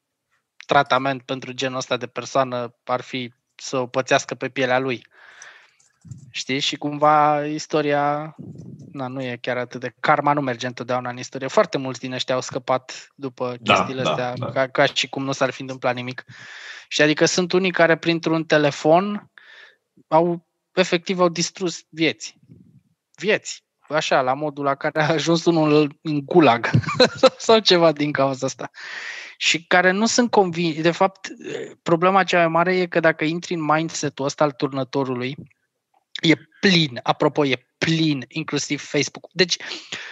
tratament 0.67 1.23
pentru 1.23 1.53
genul 1.53 1.77
ăsta 1.77 1.97
de 1.97 2.07
persoană 2.07 2.77
ar 2.85 3.01
fi 3.01 3.33
să 3.55 3.79
o 3.79 3.87
pățească 3.87 4.35
pe 4.35 4.49
pielea 4.49 4.79
lui. 4.79 5.07
Știi? 6.31 6.59
Și 6.59 6.77
cumva 6.77 7.45
istoria 7.47 8.37
na, 8.93 9.07
nu 9.07 9.23
e 9.23 9.39
chiar 9.41 9.57
atât 9.57 9.81
de... 9.81 9.95
Karma 10.01 10.33
nu 10.33 10.41
merge 10.41 10.67
întotdeauna 10.67 11.11
în 11.11 11.19
istorie. 11.19 11.47
Foarte 11.47 11.79
mulți 11.79 12.01
din 12.01 12.13
ăștia 12.13 12.35
au 12.35 12.41
scăpat 12.41 13.13
după 13.15 13.57
Da, 13.61 13.75
chestiile 13.75 14.03
da, 14.03 14.11
astea, 14.11 14.35
da. 14.37 14.51
Ca, 14.51 14.69
ca 14.69 14.85
și 14.85 15.09
cum 15.09 15.25
nu 15.25 15.33
s-ar 15.33 15.51
fi 15.51 15.61
întâmplat 15.61 15.95
nimic. 15.95 16.25
Și 16.89 17.03
adică 17.03 17.25
sunt 17.25 17.53
unii 17.53 17.71
care 17.71 17.97
printr-un 17.97 18.45
telefon 18.45 19.31
au 20.09 20.47
efectiv 20.73 21.21
au 21.21 21.29
distrus 21.29 21.85
vieți. 21.89 22.39
Vieți. 23.17 23.65
așa, 23.89 24.21
la 24.21 24.35
modul 24.35 24.65
la 24.65 24.75
care 24.75 25.03
a 25.03 25.13
ajuns 25.13 25.45
unul 25.45 25.99
în 26.03 26.25
gulag 26.25 26.71
sau 27.39 27.59
ceva 27.59 27.93
din 27.93 28.13
cauza 28.13 28.47
asta. 28.47 28.71
Și 29.37 29.67
care 29.67 29.91
nu 29.91 30.07
sunt 30.07 30.31
convins. 30.31 30.81
De 30.81 30.91
fapt, 30.91 31.29
problema 31.83 32.25
cea 32.25 32.39
mai 32.39 32.49
mare 32.49 32.77
e 32.77 32.87
că 32.87 33.01
dacă 33.01 33.25
intri 33.25 33.55
în 33.55 33.65
mindset-ul 33.65 34.25
ăsta 34.25 34.45
al 34.45 34.51
turnătorului, 34.51 35.37
e 36.23 36.35
plin, 36.61 37.01
apropo, 37.03 37.47
e 37.47 37.67
plin, 37.79 38.25
inclusiv 38.29 38.83
Facebook. 38.83 39.29
Deci, 39.33 39.57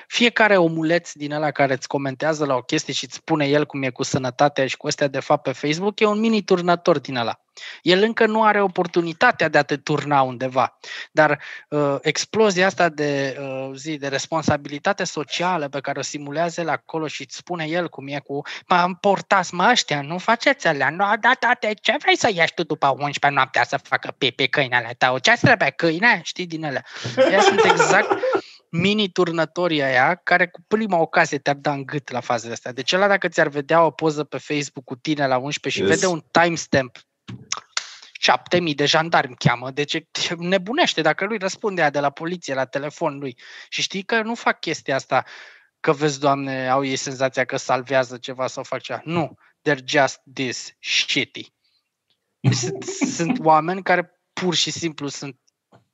fiecare 0.06 0.56
omuleț 0.56 1.12
din 1.12 1.32
ăla 1.32 1.51
care 1.51 1.72
îți 1.72 1.89
comentează 1.89 2.44
la 2.44 2.55
o 2.55 2.62
chestie 2.62 2.93
și 2.93 3.05
îți 3.05 3.14
spune 3.14 3.47
el 3.47 3.66
cum 3.66 3.82
e 3.82 3.90
cu 3.90 4.02
sănătatea 4.02 4.66
și 4.66 4.76
cu 4.76 4.86
astea 4.86 5.09
de 5.09 5.20
fapt 5.20 5.43
pe 5.43 5.52
Facebook, 5.52 6.01
e 6.01 6.05
un 6.05 6.20
mini 6.20 6.43
turnător 6.43 6.98
din 6.98 7.16
ăla. 7.16 7.44
El 7.82 8.02
încă 8.02 8.26
nu 8.26 8.44
are 8.44 8.62
oportunitatea 8.62 9.48
de 9.48 9.59
a 9.59 9.62
te 9.62 9.76
turna 9.76 10.22
undeva, 10.22 10.78
dar 11.12 11.40
uh, 11.68 11.97
explozia 12.01 12.66
asta 12.66 12.89
de 12.89 13.36
uh, 13.40 13.70
zi, 13.74 13.97
de 13.97 14.09
responsabilitate 14.09 15.05
socială 15.05 15.68
pe 15.68 15.81
care 15.81 15.98
o 15.98 16.02
simulează 16.02 16.60
el 16.60 16.68
acolo 16.68 17.06
și 17.06 17.22
îți 17.22 17.36
spune 17.36 17.64
el 17.64 17.89
cum 17.89 18.09
e 18.09 18.18
cu 18.24 18.43
mă 18.68 18.97
portați 19.01 19.55
mă 19.55 19.68
ăștia, 19.70 20.01
nu 20.01 20.18
faceți 20.18 20.66
alea, 20.66 20.90
nu, 20.90 20.97
da, 21.20 21.32
da, 21.40 21.56
de 21.60 21.74
ce 21.81 21.97
vrei 22.01 22.16
să 22.16 22.31
ieși 22.35 22.55
tu 22.55 22.62
după 22.62 22.89
11 22.89 23.28
noaptea 23.28 23.64
să 23.64 23.76
facă 23.76 24.14
pipi 24.18 24.48
câinele 24.48 24.94
tău, 24.98 25.18
ce 25.18 25.32
trebuie 25.40 25.70
câine, 25.70 26.20
știi 26.22 26.47
din 26.47 26.64
ele. 26.64 26.85
Ea 27.31 27.40
sunt 27.40 27.64
exact 27.64 28.18
mini-turnătorii 28.74 29.82
aia 29.82 30.14
care 30.14 30.47
cu 30.47 30.60
prima 30.68 30.98
ocazie 30.98 31.39
te-ar 31.39 31.56
da 31.56 31.72
în 31.72 31.85
gât 31.85 32.10
la 32.10 32.20
fazele 32.20 32.52
astea. 32.52 32.72
Deci 32.72 32.93
ăla 32.93 33.09
dacă 33.09 33.28
ți-ar 33.28 33.48
vedea 33.48 33.85
o 33.85 33.90
poză 33.90 34.24
pe 34.24 34.39
Facebook 34.39 34.85
cu 34.85 34.97
tine 34.97 35.26
la 35.26 35.36
11 35.36 35.82
și 35.82 35.89
yes. 35.89 35.94
vede 35.94 36.12
un 36.12 36.24
timestamp 36.31 36.98
7000 38.13 38.75
de 38.75 38.87
jandarmi 38.87 39.37
cheamă, 39.37 39.71
deci 39.71 40.03
nebunește 40.37 41.01
dacă 41.01 41.25
lui 41.25 41.39
răspunde 41.39 41.89
de 41.93 42.01
la 42.01 42.11
poliție, 42.11 42.55
la 42.55 42.65
telefon 42.65 43.19
lui. 43.19 43.39
Și 43.69 43.83
știi 43.83 44.03
că 44.03 44.23
nu 44.23 44.35
fac 44.35 44.61
chestia 44.61 44.95
asta 44.95 45.25
că 45.81 45.93
vezi, 45.93 46.21
Doamne, 46.21 46.69
au 46.69 46.85
ei 46.85 46.97
senzația 46.97 47.45
că 47.45 47.57
salvează 47.57 48.17
ceva 48.17 48.47
sau 48.47 48.63
fac 48.63 48.81
ceva. 48.81 49.01
Nu, 49.05 49.39
they're 49.69 49.85
just 49.85 50.21
this 50.35 50.73
shitty. 50.81 51.53
Sunt, 52.53 52.83
sunt 52.85 53.39
oameni 53.39 53.83
care 53.83 54.21
pur 54.33 54.55
și 54.55 54.71
simplu 54.71 55.09
sunt 55.09 55.39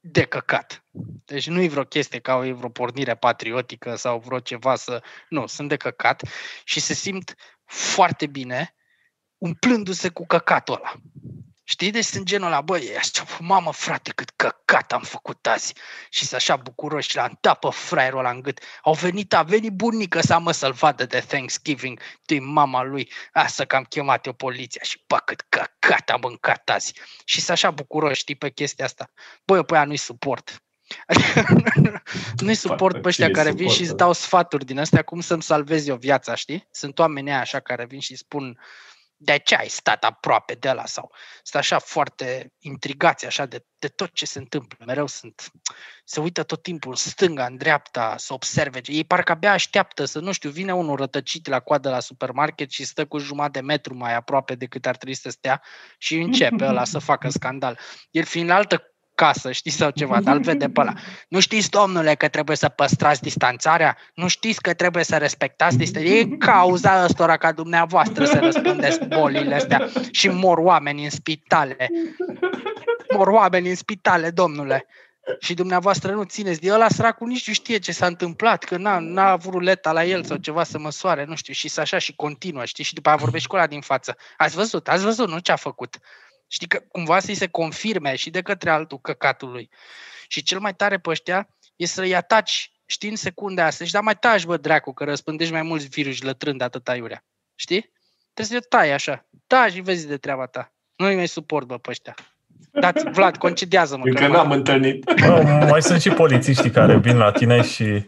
de 0.00 0.24
căcat. 0.24 0.84
Deci 1.24 1.48
nu 1.48 1.60
e 1.60 1.68
vreo 1.68 1.84
chestie 1.84 2.20
ca 2.20 2.46
e 2.46 2.52
vreo 2.52 2.68
pornire 2.68 3.14
patriotică 3.14 3.96
sau 3.96 4.18
vreo 4.18 4.38
ceva 4.38 4.76
să... 4.76 5.02
Nu, 5.28 5.46
sunt 5.46 5.68
de 5.68 5.76
căcat 5.76 6.22
și 6.64 6.80
se 6.80 6.94
simt 6.94 7.34
foarte 7.64 8.26
bine 8.26 8.74
umplându-se 9.40 10.08
cu 10.08 10.26
căcatul 10.26 10.74
ăla. 10.74 10.92
Știi? 11.64 11.90
Deci 11.90 12.04
sunt 12.04 12.24
genul 12.24 12.46
ăla, 12.46 12.60
băi, 12.60 12.96
așa, 12.96 13.24
mamă 13.38 13.72
frate, 13.72 14.12
cât 14.14 14.30
căcat 14.30 14.92
am 14.92 15.02
făcut 15.02 15.46
azi. 15.46 15.74
Și 16.10 16.26
să 16.26 16.34
așa 16.34 16.56
bucuroși 16.56 17.16
la 17.16 17.24
întapă 17.24 17.68
fraierul 17.68 18.18
ăla 18.18 18.30
în 18.30 18.40
gât. 18.40 18.60
Au 18.82 18.92
venit, 18.92 19.34
a 19.34 19.42
venit 19.42 19.72
bunică 19.72 20.20
să 20.20 20.38
mă 20.38 20.52
să-l 20.52 20.72
vadă 20.72 21.06
de 21.06 21.18
Thanksgiving, 21.18 22.00
tu 22.26 22.42
mama 22.42 22.82
lui. 22.82 23.10
Asta 23.32 23.64
că 23.64 23.76
am 23.76 23.84
chemat 23.84 24.26
eu 24.26 24.32
poliția 24.32 24.82
și 24.84 25.02
bă, 25.06 25.16
cât 25.24 25.44
căcat 25.48 26.10
am 26.10 26.20
mâncat 26.22 26.68
azi. 26.68 26.94
Și 27.24 27.40
să 27.40 27.52
așa 27.52 27.70
bucuroși, 27.70 28.20
știi, 28.20 28.36
pe 28.36 28.50
chestia 28.50 28.84
asta. 28.84 29.10
Băi, 29.44 29.56
eu 29.56 29.64
pe 29.64 29.74
aia 29.74 29.84
nu-i 29.84 29.96
suport. 29.96 30.62
nu-i 32.44 32.54
suport 32.54 33.02
pe 33.02 33.08
ăștia 33.08 33.30
care 33.30 33.52
vin 33.52 33.68
și 33.68 33.82
îți 33.82 33.96
dau 33.96 34.12
sfaturi 34.12 34.64
din 34.64 34.78
astea 34.78 35.02
cum 35.02 35.20
să-mi 35.20 35.42
salvez 35.42 35.86
eu 35.86 35.96
viața, 35.96 36.34
știi? 36.34 36.68
Sunt 36.70 36.98
oameni 36.98 37.32
așa 37.32 37.60
care 37.60 37.84
vin 37.84 38.00
și 38.00 38.16
spun, 38.16 38.58
de 39.22 39.38
ce 39.38 39.54
ai 39.54 39.68
stat 39.68 40.04
aproape 40.04 40.54
de 40.54 40.72
la 40.72 40.86
sau 40.86 41.12
sunt 41.42 41.62
așa 41.62 41.78
foarte 41.78 42.52
intrigați 42.58 43.26
așa 43.26 43.46
de, 43.46 43.64
de 43.78 43.88
tot 43.88 44.12
ce 44.12 44.26
se 44.26 44.38
întâmplă. 44.38 44.84
Mereu 44.86 45.06
sunt, 45.06 45.50
se 46.04 46.20
uită 46.20 46.42
tot 46.42 46.62
timpul 46.62 46.90
în 46.90 46.96
stânga, 46.96 47.44
în 47.44 47.56
dreapta, 47.56 48.14
să 48.18 48.32
observe. 48.32 48.80
Ei 48.84 49.04
parcă 49.04 49.32
abia 49.32 49.52
așteaptă 49.52 50.04
să, 50.04 50.18
nu 50.18 50.32
știu, 50.32 50.50
vine 50.50 50.74
unul 50.74 50.96
rătăcit 50.96 51.46
la 51.46 51.60
coadă 51.60 51.90
la 51.90 52.00
supermarket 52.00 52.70
și 52.70 52.84
stă 52.84 53.06
cu 53.06 53.18
jumătate 53.18 53.58
de 53.58 53.64
metru 53.64 53.94
mai 53.94 54.14
aproape 54.14 54.54
decât 54.54 54.86
ar 54.86 54.96
trebui 54.96 55.14
să 55.14 55.30
stea 55.30 55.62
și 55.98 56.16
începe 56.16 56.64
ăla 56.64 56.84
să 56.84 56.98
facă 56.98 57.28
scandal. 57.28 57.78
El 58.10 58.24
fiind 58.24 58.48
în 58.48 58.54
altă 58.54 58.89
casă, 59.20 59.52
știi, 59.52 59.70
sau 59.70 59.90
ceva, 59.90 60.20
dar 60.20 60.34
îl 60.34 60.40
vede 60.40 60.68
pe 60.68 60.80
ăla. 60.80 60.92
Nu 61.28 61.40
știți, 61.40 61.70
domnule, 61.70 62.14
că 62.14 62.28
trebuie 62.28 62.56
să 62.56 62.68
păstrați 62.68 63.22
distanțarea? 63.22 63.96
Nu 64.14 64.28
știți 64.28 64.60
că 64.60 64.74
trebuie 64.74 65.04
să 65.04 65.16
respectați 65.16 65.76
distanțarea? 65.76 66.18
E 66.18 66.24
cauza 66.24 67.04
ăstora 67.04 67.36
ca 67.36 67.52
dumneavoastră 67.52 68.24
să 68.24 68.38
răspundeți 68.38 69.04
bolile 69.04 69.54
astea 69.54 69.88
și 70.10 70.28
mor 70.28 70.58
oameni 70.58 71.04
în 71.04 71.10
spitale. 71.10 71.88
Mor 73.14 73.26
oameni 73.26 73.68
în 73.68 73.76
spitale, 73.76 74.30
domnule. 74.30 74.86
Și 75.40 75.54
dumneavoastră 75.54 76.12
nu 76.12 76.22
țineți 76.22 76.60
de 76.60 76.72
ăla 76.72 76.88
săracul 76.88 77.26
nici 77.26 77.46
nu 77.48 77.52
știe 77.52 77.78
ce 77.78 77.92
s-a 77.92 78.06
întâmplat, 78.06 78.64
că 78.64 78.76
n-a, 78.76 78.98
n-a 78.98 79.30
avut 79.30 79.52
ruleta 79.52 79.92
la 79.92 80.04
el 80.04 80.24
sau 80.24 80.36
ceva 80.36 80.64
să 80.64 80.78
măsoare, 80.78 81.24
nu 81.24 81.34
știu, 81.34 81.52
și 81.52 81.68
să 81.68 81.80
așa 81.80 81.98
și 81.98 82.16
continuă, 82.16 82.64
știi? 82.64 82.84
Și 82.84 82.94
după 82.94 83.08
aia 83.08 83.16
vorbești 83.16 83.48
cu 83.48 83.56
ăla 83.56 83.66
din 83.66 83.80
față. 83.80 84.16
Ați 84.36 84.54
văzut, 84.54 84.88
ați 84.88 85.04
văzut, 85.04 85.28
nu 85.28 85.38
ce 85.38 85.52
a 85.52 85.56
făcut. 85.56 85.98
Știi 86.52 86.66
că 86.66 86.82
cumva 86.88 87.18
să-i 87.18 87.34
se 87.34 87.46
confirme 87.46 88.16
și 88.16 88.30
de 88.30 88.40
către 88.40 88.70
altul 88.70 88.98
căcatului. 88.98 89.70
Și 90.28 90.42
cel 90.42 90.58
mai 90.58 90.74
tare 90.74 90.98
pe 90.98 91.10
ăștia 91.10 91.48
e 91.76 91.86
să-i 91.86 92.14
ataci, 92.14 92.72
știi, 92.86 93.08
în 93.08 93.16
secunde 93.16 93.60
astea. 93.60 93.86
Și 93.86 93.92
da, 93.92 94.00
mai 94.00 94.16
taci, 94.16 94.44
bă, 94.44 94.56
dracu, 94.56 94.92
că 94.92 95.04
răspândești 95.04 95.52
mai 95.52 95.62
mulți 95.62 95.88
virus 95.88 96.22
lătrând 96.22 96.60
atâta 96.60 96.96
iurea. 96.96 97.24
Știi? 97.54 97.92
Trebuie 98.34 98.60
să 98.60 98.66
tai 98.68 98.92
așa. 98.92 99.28
Taci 99.46 99.72
și 99.72 99.80
vezi 99.80 100.06
de 100.06 100.16
treaba 100.16 100.46
ta. 100.46 100.72
Nu-i 100.96 101.14
mai 101.14 101.28
suport, 101.28 101.66
bă, 101.66 101.78
pe 101.78 101.90
ăștia. 101.90 102.14
Dați, 102.70 103.04
Vlad, 103.16 103.36
concediază-mă. 103.36 104.04
Încă 104.06 104.26
n-am 104.26 104.50
întâlnit. 104.50 105.04
Bă, 105.04 105.66
mai 105.70 105.82
sunt 105.82 106.00
și 106.00 106.10
polițiștii 106.10 106.70
care 106.70 106.98
vin 106.98 107.16
la 107.16 107.32
tine 107.32 107.62
și 107.62 108.04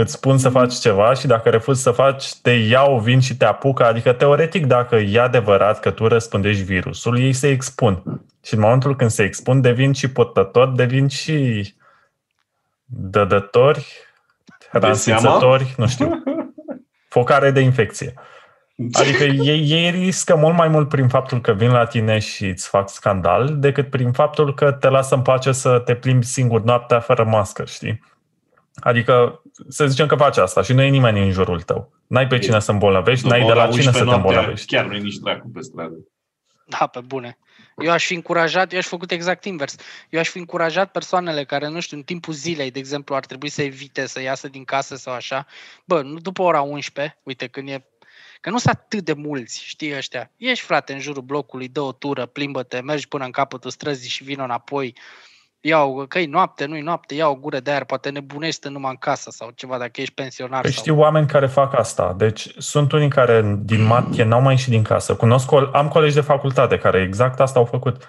îți 0.00 0.12
spun 0.12 0.38
să 0.38 0.48
faci 0.48 0.74
ceva 0.74 1.14
și 1.14 1.26
dacă 1.26 1.48
refuzi 1.48 1.82
să 1.82 1.90
faci, 1.90 2.34
te 2.34 2.50
iau, 2.50 2.98
vin 2.98 3.20
și 3.20 3.36
te 3.36 3.44
apucă. 3.44 3.84
Adică, 3.84 4.12
teoretic, 4.12 4.66
dacă 4.66 4.96
e 4.96 5.20
adevărat 5.20 5.80
că 5.80 5.90
tu 5.90 6.06
răspândești 6.06 6.62
virusul, 6.62 7.18
ei 7.18 7.32
se 7.32 7.48
expun. 7.48 8.22
Și 8.44 8.54
în 8.54 8.60
momentul 8.60 8.96
când 8.96 9.10
se 9.10 9.22
expun, 9.22 9.60
devin 9.60 9.92
și 9.92 10.10
purtători, 10.10 10.74
devin 10.74 11.08
și 11.08 11.74
dădători, 12.84 13.86
transmițători, 14.72 15.74
nu 15.76 15.86
știu, 15.86 16.22
focare 17.08 17.50
de 17.50 17.60
infecție. 17.60 18.14
Adică 18.92 19.24
ei, 19.24 19.70
ei 19.70 19.90
riscă 19.90 20.36
mult 20.36 20.56
mai 20.56 20.68
mult 20.68 20.88
prin 20.88 21.08
faptul 21.08 21.40
că 21.40 21.52
vin 21.52 21.70
la 21.70 21.84
tine 21.84 22.18
și 22.18 22.46
îți 22.46 22.68
fac 22.68 22.88
scandal 22.88 23.58
decât 23.58 23.90
prin 23.90 24.12
faptul 24.12 24.54
că 24.54 24.72
te 24.72 24.88
lasă 24.88 25.14
în 25.14 25.22
pace 25.22 25.52
să 25.52 25.78
te 25.78 25.94
plimbi 25.94 26.24
singur 26.24 26.62
noaptea 26.62 27.00
fără 27.00 27.24
mască, 27.24 27.64
știi? 27.64 28.00
Adică 28.80 29.42
să 29.68 29.86
zicem 29.86 30.06
că 30.06 30.14
faci 30.14 30.36
asta 30.36 30.62
și 30.62 30.72
nu 30.72 30.82
e 30.82 30.88
nimeni 30.88 31.22
în 31.22 31.30
jurul 31.30 31.60
tău. 31.60 31.92
N-ai 32.06 32.26
pe 32.26 32.38
cine 32.38 32.60
să 32.60 32.70
îmbolnăvești, 32.70 33.26
n-ai 33.26 33.46
de 33.46 33.52
la 33.52 33.68
cine 33.68 33.92
să 33.92 34.04
te 34.04 34.14
îmbolnăvești. 34.14 34.66
Chiar 34.66 34.84
nu 34.84 34.94
e 34.94 34.98
nici 34.98 35.16
dracu 35.16 35.50
pe 35.54 35.60
stradă. 35.60 35.96
Da, 36.66 36.86
pe 36.86 37.00
bune. 37.00 37.38
Eu 37.76 37.90
aș 37.90 38.04
fi 38.04 38.14
încurajat, 38.14 38.72
eu 38.72 38.78
aș 38.78 38.84
fi 38.84 38.90
făcut 38.90 39.10
exact 39.10 39.44
invers. 39.44 39.76
Eu 40.08 40.20
aș 40.20 40.28
fi 40.28 40.38
încurajat 40.38 40.90
persoanele 40.90 41.44
care, 41.44 41.68
nu 41.68 41.80
știu, 41.80 41.96
în 41.96 42.02
timpul 42.02 42.34
zilei, 42.34 42.70
de 42.70 42.78
exemplu, 42.78 43.14
ar 43.14 43.26
trebui 43.26 43.48
să 43.48 43.62
evite 43.62 44.06
să 44.06 44.20
iasă 44.20 44.48
din 44.48 44.64
casă 44.64 44.96
sau 44.96 45.14
așa. 45.14 45.46
Bă, 45.84 46.02
nu 46.02 46.18
după 46.18 46.42
ora 46.42 46.60
11, 46.60 47.18
uite, 47.22 47.46
când 47.46 47.68
e 47.68 47.84
Că 48.40 48.50
nu 48.50 48.58
sunt 48.58 48.74
atât 48.74 49.04
de 49.04 49.12
mulți, 49.12 49.64
știi 49.64 49.96
ăștia. 49.96 50.30
Ești, 50.36 50.64
frate, 50.64 50.92
în 50.92 51.00
jurul 51.00 51.22
blocului, 51.22 51.68
dă 51.68 51.80
o 51.80 51.92
tură, 51.92 52.26
plimbă-te, 52.26 52.80
mergi 52.80 53.08
până 53.08 53.24
în 53.24 53.30
capătul 53.30 53.70
străzii 53.70 54.10
și 54.10 54.24
vină 54.24 54.42
înapoi 54.42 54.96
iau, 55.60 56.06
că 56.08 56.18
e 56.18 56.26
noapte, 56.26 56.64
nu-i 56.64 56.80
noapte, 56.80 57.14
iau 57.14 57.32
o 57.32 57.36
gură 57.36 57.60
de 57.60 57.70
aer, 57.70 57.84
poate 57.84 58.10
nebunește 58.10 58.68
numai 58.68 58.90
în 58.90 58.96
casă 58.96 59.30
sau 59.30 59.50
ceva 59.50 59.78
dacă 59.78 60.00
ești 60.00 60.14
pensionar. 60.14 60.60
Păi 60.60 60.72
sau... 60.72 60.82
știu 60.82 60.98
oameni 60.98 61.26
care 61.26 61.46
fac 61.46 61.74
asta. 61.74 62.14
Deci 62.16 62.48
sunt 62.58 62.92
unii 62.92 63.08
care 63.08 63.58
din 63.58 63.82
martie 63.82 64.24
n-au 64.24 64.40
mai 64.40 64.52
ieșit 64.52 64.70
din 64.70 64.82
casă. 64.82 65.16
Cunosc, 65.16 65.52
am 65.72 65.88
colegi 65.88 66.14
de 66.14 66.20
facultate 66.20 66.78
care 66.78 67.02
exact 67.02 67.40
asta 67.40 67.58
au 67.58 67.64
făcut. 67.64 68.08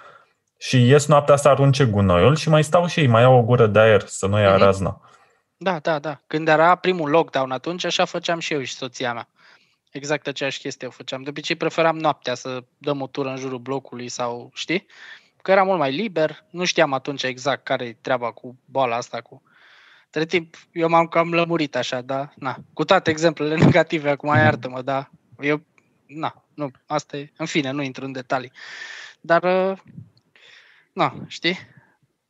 Și 0.58 0.88
ies 0.88 1.06
noaptea 1.06 1.36
să 1.36 1.48
arunce 1.48 1.84
gunoiul 1.84 2.36
și 2.36 2.48
mai 2.48 2.64
stau 2.64 2.86
și 2.86 3.00
ei, 3.00 3.06
mai 3.06 3.22
iau 3.22 3.36
o 3.36 3.42
gură 3.42 3.66
de 3.66 3.78
aer 3.78 4.06
să 4.06 4.26
nu 4.26 4.40
ia 4.40 4.54
mm-hmm. 4.54 4.58
razna. 4.58 5.00
Da, 5.56 5.78
da, 5.78 5.98
da. 5.98 6.20
Când 6.26 6.48
era 6.48 6.74
primul 6.74 7.10
lockdown 7.10 7.50
atunci, 7.50 7.84
așa 7.84 8.04
făceam 8.04 8.38
și 8.38 8.52
eu 8.52 8.62
și 8.62 8.74
soția 8.74 9.12
mea. 9.12 9.28
Exact 9.90 10.26
aceeași 10.26 10.60
chestie 10.60 10.86
o 10.86 10.90
făceam. 10.90 11.22
De 11.22 11.28
obicei 11.28 11.56
preferam 11.56 11.98
noaptea 11.98 12.34
să 12.34 12.62
dăm 12.78 13.00
o 13.00 13.06
tură 13.06 13.28
în 13.28 13.36
jurul 13.36 13.58
blocului 13.58 14.08
sau, 14.08 14.50
știi? 14.54 14.86
Că 15.42 15.50
era 15.50 15.62
mult 15.62 15.78
mai 15.78 15.92
liber, 15.92 16.44
nu 16.50 16.64
știam 16.64 16.92
atunci 16.92 17.22
exact 17.22 17.64
care 17.64 17.84
e 17.84 17.96
treaba 18.00 18.32
cu 18.32 18.58
boala 18.64 18.96
asta, 18.96 19.20
cu 19.20 19.42
între 20.04 20.24
timp, 20.24 20.54
eu 20.72 20.88
m-am 20.88 21.06
cam 21.06 21.34
lămurit 21.34 21.76
așa, 21.76 22.00
da, 22.00 22.32
na, 22.36 22.56
cu 22.72 22.84
toate 22.84 23.10
exemplele 23.10 23.56
negative, 23.64 24.10
acum 24.10 24.28
iartă-mă, 24.28 24.82
da, 24.82 25.10
eu, 25.40 25.62
na, 26.06 26.44
nu, 26.54 26.70
asta 26.86 27.16
e, 27.16 27.32
în 27.36 27.46
fine, 27.46 27.70
nu 27.70 27.82
intru 27.82 28.04
în 28.04 28.12
detalii, 28.12 28.52
dar, 29.20 29.42
uh, 29.42 29.78
na, 30.92 31.14
știi, 31.26 31.58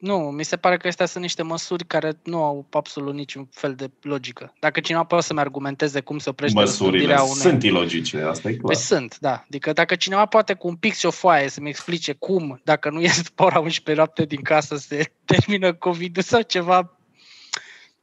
nu, 0.01 0.17
mi 0.17 0.45
se 0.45 0.57
pare 0.57 0.77
că 0.77 0.87
astea 0.87 1.07
sunt 1.07 1.23
niște 1.23 1.43
măsuri 1.43 1.85
care 1.85 2.13
nu 2.23 2.43
au 2.43 2.67
absolut 2.71 3.15
niciun 3.15 3.49
fel 3.51 3.75
de 3.75 3.91
logică. 4.03 4.55
Dacă 4.61 4.81
cineva 4.81 5.05
poate 5.05 5.25
să-mi 5.25 5.41
argumenteze 5.41 6.01
cum 6.01 6.19
se 6.19 6.29
oprește 6.29 6.59
Măsurile 6.59 7.15
unei... 7.15 7.35
sunt 7.35 7.63
ilogice, 7.63 8.21
asta 8.21 8.49
e 8.49 8.53
clar. 8.53 8.73
Păi 8.73 8.83
sunt, 8.83 9.19
da. 9.19 9.45
Adică 9.47 9.73
dacă 9.73 9.95
cineva 9.95 10.27
poate 10.27 10.55
cu 10.55 10.69
un 10.69 10.77
pic 10.77 10.95
și 10.95 11.07
o 11.07 11.11
foaie 11.11 11.49
să-mi 11.49 11.69
explice 11.69 12.13
cum, 12.13 12.61
dacă 12.65 12.91
nu 12.91 13.01
ies 13.01 13.23
după 13.23 13.45
ora 13.45 13.59
11 13.59 13.95
noapte 13.95 14.25
din 14.25 14.43
casă, 14.43 14.77
se 14.77 15.13
termină 15.25 15.75
COVID-ul 15.75 16.23
sau 16.23 16.41
ceva, 16.41 16.95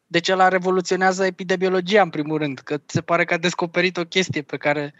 Deci 0.10 0.30
ăla 0.30 0.48
revoluționează 0.48 1.26
epidemiologia, 1.26 2.02
în 2.02 2.10
primul 2.10 2.38
rând, 2.38 2.60
că 2.60 2.78
se 2.86 3.02
pare 3.02 3.26
că 3.26 3.34
a 3.34 3.38
descoperit 3.38 3.98
o 3.98 4.06
chestie 4.06 4.42
pe 4.42 4.58
care... 4.58 4.94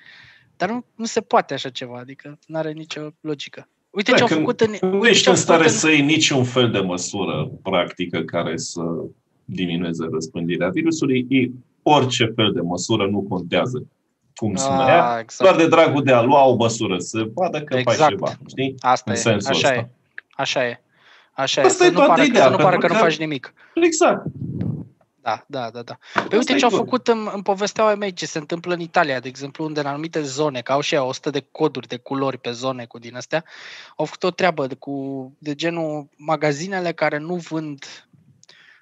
Dar 0.58 0.70
nu, 0.70 0.86
nu 0.96 1.06
se 1.06 1.22
poate 1.22 1.54
așa 1.54 1.70
ceva, 1.70 2.00
adică 2.00 2.40
nu 2.46 2.58
are 2.58 2.72
nicio 2.72 3.10
logică. 3.22 3.70
Uite 3.90 4.12
Da, 4.12 4.18
ce 4.18 4.22
au 4.24 4.28
când 4.28 4.40
făcut 4.40 4.62
în... 4.62 4.90
Nu 4.90 4.96
uite 4.96 5.10
ești 5.10 5.24
ce 5.24 5.30
au 5.30 5.36
în 5.36 5.42
stare 5.42 5.64
făcut 5.64 5.78
să 5.78 5.90
iei 5.90 6.02
niciun 6.02 6.44
fel 6.44 6.72
de 6.72 6.80
măsură 6.80 7.52
practică 7.64 8.20
care 8.22 8.58
să 8.58 8.82
diminueze 9.46 10.08
răspândirea 10.12 10.70
virusului. 10.70 11.26
E 11.30 11.50
orice 11.84 12.32
fel 12.36 12.52
de 12.52 12.62
măsură 12.62 13.08
nu 13.08 13.22
contează 13.30 13.88
cum 14.36 14.56
sună 14.56 14.82
Ah, 14.82 14.88
ea, 14.88 15.18
exact. 15.22 15.50
doar 15.50 15.56
de 15.56 15.68
dragul 15.76 16.04
de 16.04 16.12
a 16.12 16.22
lua 16.22 16.46
o 16.46 16.56
măsură, 16.56 16.98
să 17.00 17.28
vadă 17.34 17.62
că 17.62 17.74
faci 17.74 17.94
Exact. 17.94 18.10
ceva. 18.10 18.34
Știi? 18.48 18.76
Asta 18.80 19.12
în 19.12 19.18
e, 19.18 19.20
sensul 19.20 19.50
așa 19.52 19.68
ăsta. 19.68 19.80
e. 19.80 19.90
Așa 20.36 20.66
e. 20.68 20.82
Așa 21.34 21.62
Asta 21.62 21.84
e, 21.84 21.88
e 21.88 21.90
să 21.90 21.94
nu 21.94 21.98
toată 21.98 22.10
pară, 22.10 22.22
că, 22.22 22.28
ideea, 22.28 22.44
să 22.44 22.50
nu 22.50 22.56
pară 22.56 22.70
pentru 22.70 22.88
că 22.88 22.94
nu 22.94 23.00
că- 23.00 23.06
faci 23.06 23.18
nimic. 23.18 23.54
Exact. 23.74 24.26
Da, 25.28 25.44
da, 25.48 25.70
da, 25.70 25.82
da. 25.82 25.98
Păi 26.28 26.38
uite 26.38 26.54
e 26.54 26.56
ce 26.56 26.64
au 26.64 26.70
tot. 26.70 26.80
făcut 26.80 27.08
în, 27.08 27.30
în 27.34 27.42
povesteaua 27.42 27.96
mei, 27.96 28.14
ce 28.14 28.26
se 28.26 28.38
întâmplă 28.38 28.74
în 28.74 28.80
Italia, 28.80 29.20
de 29.20 29.28
exemplu, 29.28 29.66
unde 29.66 29.80
în 29.80 29.86
anumite 29.86 30.22
zone, 30.22 30.62
că 30.62 30.72
au 30.72 30.82
și 30.82 30.94
ea 30.94 31.04
100 31.04 31.30
de 31.30 31.48
coduri 31.52 31.88
de 31.88 31.98
culori 31.98 32.38
pe 32.38 32.52
zone 32.52 32.86
cu 32.86 33.00
din 33.00 33.16
astea, 33.16 33.44
au 33.96 34.06
făcut 34.06 34.24
o 34.24 34.32
treabă 34.32 34.68
de, 34.68 34.76
cu, 34.76 35.36
de 35.40 35.56
genul 35.56 36.10
magazinele 36.18 36.92
care 36.92 37.18
nu 37.18 37.36
vând 37.36 37.86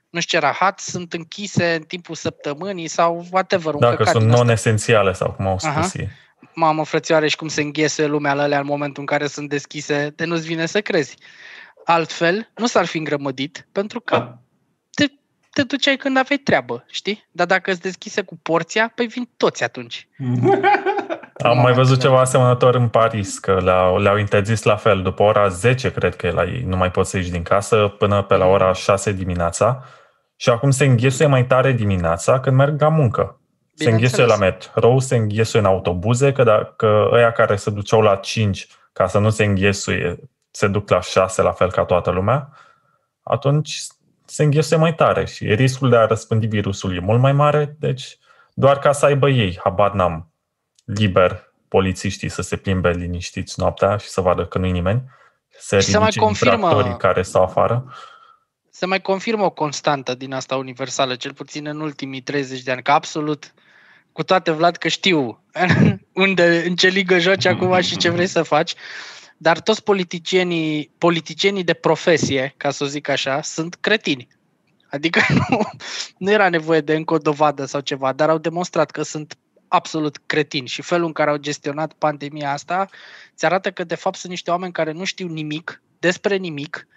nu 0.10 0.20
știu 0.20 0.40
ce 0.40 0.46
rahat, 0.46 0.80
sunt 0.80 1.14
închise 1.14 1.74
în 1.74 1.82
timpul 1.82 2.16
săptămânii 2.16 2.88
sau 2.88 3.26
whatever, 3.32 3.74
un 3.74 3.80
Dacă 3.80 3.96
căcat 3.96 4.12
sunt 4.12 4.24
din 4.24 4.32
asta. 4.32 4.44
non-esențiale 4.44 5.14
sau 5.14 5.32
cum 5.32 5.48
au 5.48 5.58
Aha. 5.62 5.82
spus 5.82 5.94
ei. 5.94 6.10
Mamă, 6.54 6.86
frățioare, 6.86 7.28
și 7.28 7.36
cum 7.36 7.48
se 7.48 7.62
înghesuie 7.62 8.08
lumea 8.08 8.34
la 8.34 8.42
alea 8.42 8.60
în 8.60 8.66
momentul 8.66 9.00
în 9.00 9.06
care 9.06 9.28
sunt 9.28 9.50
deschise, 9.50 10.14
de 10.16 10.26
nu-ți 10.26 10.46
vine 10.46 10.66
să 10.66 10.82
crezi. 10.82 11.18
Altfel, 11.86 12.52
nu 12.56 12.66
s-ar 12.66 12.86
fi 12.86 12.98
îngrămădit, 12.98 13.68
pentru 13.72 14.00
că 14.00 14.18
Da. 14.18 14.40
Te, 15.56 15.61
te 15.61 15.64
duceai 15.64 15.95
când 15.95 16.18
aveai 16.18 16.40
treabă, 16.44 16.84
știi? 16.88 17.27
Dar 17.32 17.48
dacă 17.48 17.72
îți 17.72 17.82
deschise 17.82 18.22
cu 18.22 18.38
porția, 18.41 18.91
păi 18.95 19.06
vin 19.06 19.30
toți 19.38 19.64
atunci. 19.64 20.07
Am 21.38 21.57
mai 21.57 21.73
văzut 21.73 21.99
ceva 21.99 22.19
asemănător 22.19 22.76
în 22.76 22.88
Paris, 22.88 23.40
că 23.40 23.60
le-au, 23.64 23.99
le-au 23.99 24.18
interzis 24.18 24.64
la 24.64 24.76
fel. 24.76 25.02
După 25.02 25.23
ora 25.23 25.48
10, 25.48 25.91
cred 25.91 26.15
că 26.15 26.27
e 26.27 26.32
la 26.32 26.44
ei, 26.44 26.64
nu 26.68 26.77
mai 26.77 26.91
poți 26.91 27.10
să 27.10 27.18
ieși 27.18 27.32
din 27.32 27.44
casă 27.44 27.95
până 27.98 28.23
pe 28.23 28.36
la 28.36 28.45
ora 28.45 28.73
6 28.73 29.11
dimineața. 29.11 29.84
Și 30.36 30.49
acum 30.49 30.72
se 30.72 30.86
înghesuie 30.86 31.27
mai 31.27 31.45
tare 31.45 31.72
dimineața 31.72 32.40
când 32.40 32.56
merg 32.56 32.82
la 32.82 32.90
muncă. 32.90 33.40
Se 33.73 33.90
înghesuie 33.90 34.26
la 34.26 34.36
metrou, 34.36 34.99
se 34.99 35.15
înghesuie 35.15 35.61
în 35.61 35.68
autobuze, 35.68 36.32
că 36.32 36.44
dacă 36.44 37.10
ăia 37.11 37.32
care 37.32 37.56
se 37.56 37.69
duceau 37.69 38.02
la 38.02 38.15
5 38.15 38.68
ca 38.94 39.07
să 39.07 39.19
nu 39.19 39.30
se 39.30 39.44
înghesuie, 39.44 40.19
se 40.52 40.68
duc 40.68 40.90
la 40.90 41.02
6 41.02 41.41
la 41.41 41.52
fel 41.52 41.72
ca 41.72 41.84
toată 41.84 42.11
lumea, 42.11 42.49
atunci 43.23 43.82
se 44.26 44.43
înghesuie 44.43 44.80
mai 44.80 44.95
tare 44.95 45.26
și 45.26 45.53
riscul 45.56 45.89
de 45.89 45.95
a 45.95 46.06
răspândi 46.06 46.47
virusul 46.47 46.95
e 46.95 46.99
mult 46.99 47.19
mai 47.19 47.34
mare, 47.34 47.76
deci 47.80 48.18
doar 48.53 48.80
ca 48.80 48.91
să 48.91 49.06
aibă 49.06 49.30
ei, 49.30 49.60
habar 49.64 49.91
n-am, 49.93 50.31
liber 50.85 51.53
polițiștii 51.68 52.30
să 52.30 52.41
se 52.41 52.56
plimbe 52.56 52.89
liniștiți 52.91 53.60
noaptea 53.60 53.97
și 53.97 54.07
să 54.07 54.22
vadă 54.22 54.45
că 54.45 54.57
nu-i 54.57 54.72
nimeni, 54.72 55.03
să 55.60 55.80
Și 55.80 55.89
se 55.89 55.97
mai 55.97 56.07
ridice 56.07 56.26
confirmă- 56.26 56.53
infractorii 56.53 56.97
care 56.97 57.22
stau 57.22 57.43
afară. 57.43 57.93
Se 58.69 58.85
mai 58.85 59.02
confirmă 59.02 59.43
o 59.43 59.49
constantă 59.49 60.15
din 60.15 60.34
asta 60.34 60.56
universală, 60.56 61.15
cel 61.15 61.34
puțin 61.34 61.68
în 61.68 61.80
ultimii 61.80 62.22
30 62.22 62.61
de 62.61 62.72
ani, 62.72 62.81
că 62.81 62.91
absolut, 62.91 63.53
cu 64.11 64.23
toate, 64.23 64.52
Vlad, 64.52 64.76
că 64.77 64.88
știu 64.88 65.43
unde, 66.14 66.64
în 66.68 66.76
ce 66.76 66.88
ligă 66.88 67.18
joci 67.19 67.45
acum 67.45 67.81
și 67.81 67.97
ce 67.97 68.10
vrei 68.10 68.27
să 68.27 68.43
faci, 68.43 68.76
dar 69.38 69.60
toți 69.60 69.84
politicienii, 69.84 70.91
politicienii 70.98 71.64
de 71.64 71.74
profesie, 71.74 72.53
ca 72.57 72.72
să 72.72 72.84
o 72.84 72.88
zic 72.88 73.07
așa, 73.07 73.41
sunt 73.41 73.76
cretini. 73.76 74.28
Adică 74.90 75.20
nu, 75.49 75.60
nu 76.18 76.32
era 76.32 76.49
nevoie 76.49 76.82
de 76.82 76.95
încă 76.95 77.14
o 77.14 77.18
dovadă 77.18 77.66
sau 77.66 77.82
ceva, 77.82 78.14
dar 78.14 78.30
au 78.30 78.38
demonstrat 78.38 78.91
că 78.91 79.02
sunt 79.02 79.38
absolut 79.68 80.20
cretini 80.26 80.68
și 80.68 80.82
felul 80.82 81.06
în 81.06 81.14
care 81.14 81.30
au 81.30 81.38
gestionat 81.38 81.94
pandemia 81.94 82.52
asta 82.52 82.88
ți 83.36 83.45
arată 83.45 83.72
că 83.72 83.84
de 83.84 83.95
fapt 83.95 84.18
sunt 84.18 84.32
niște 84.32 84.52
oameni 84.52 84.72
care 84.72 84.91
nu 84.91 85.03
știu 85.03 85.28
nimic 85.28 85.82
despre 85.99 86.36
nimic, 86.36 86.88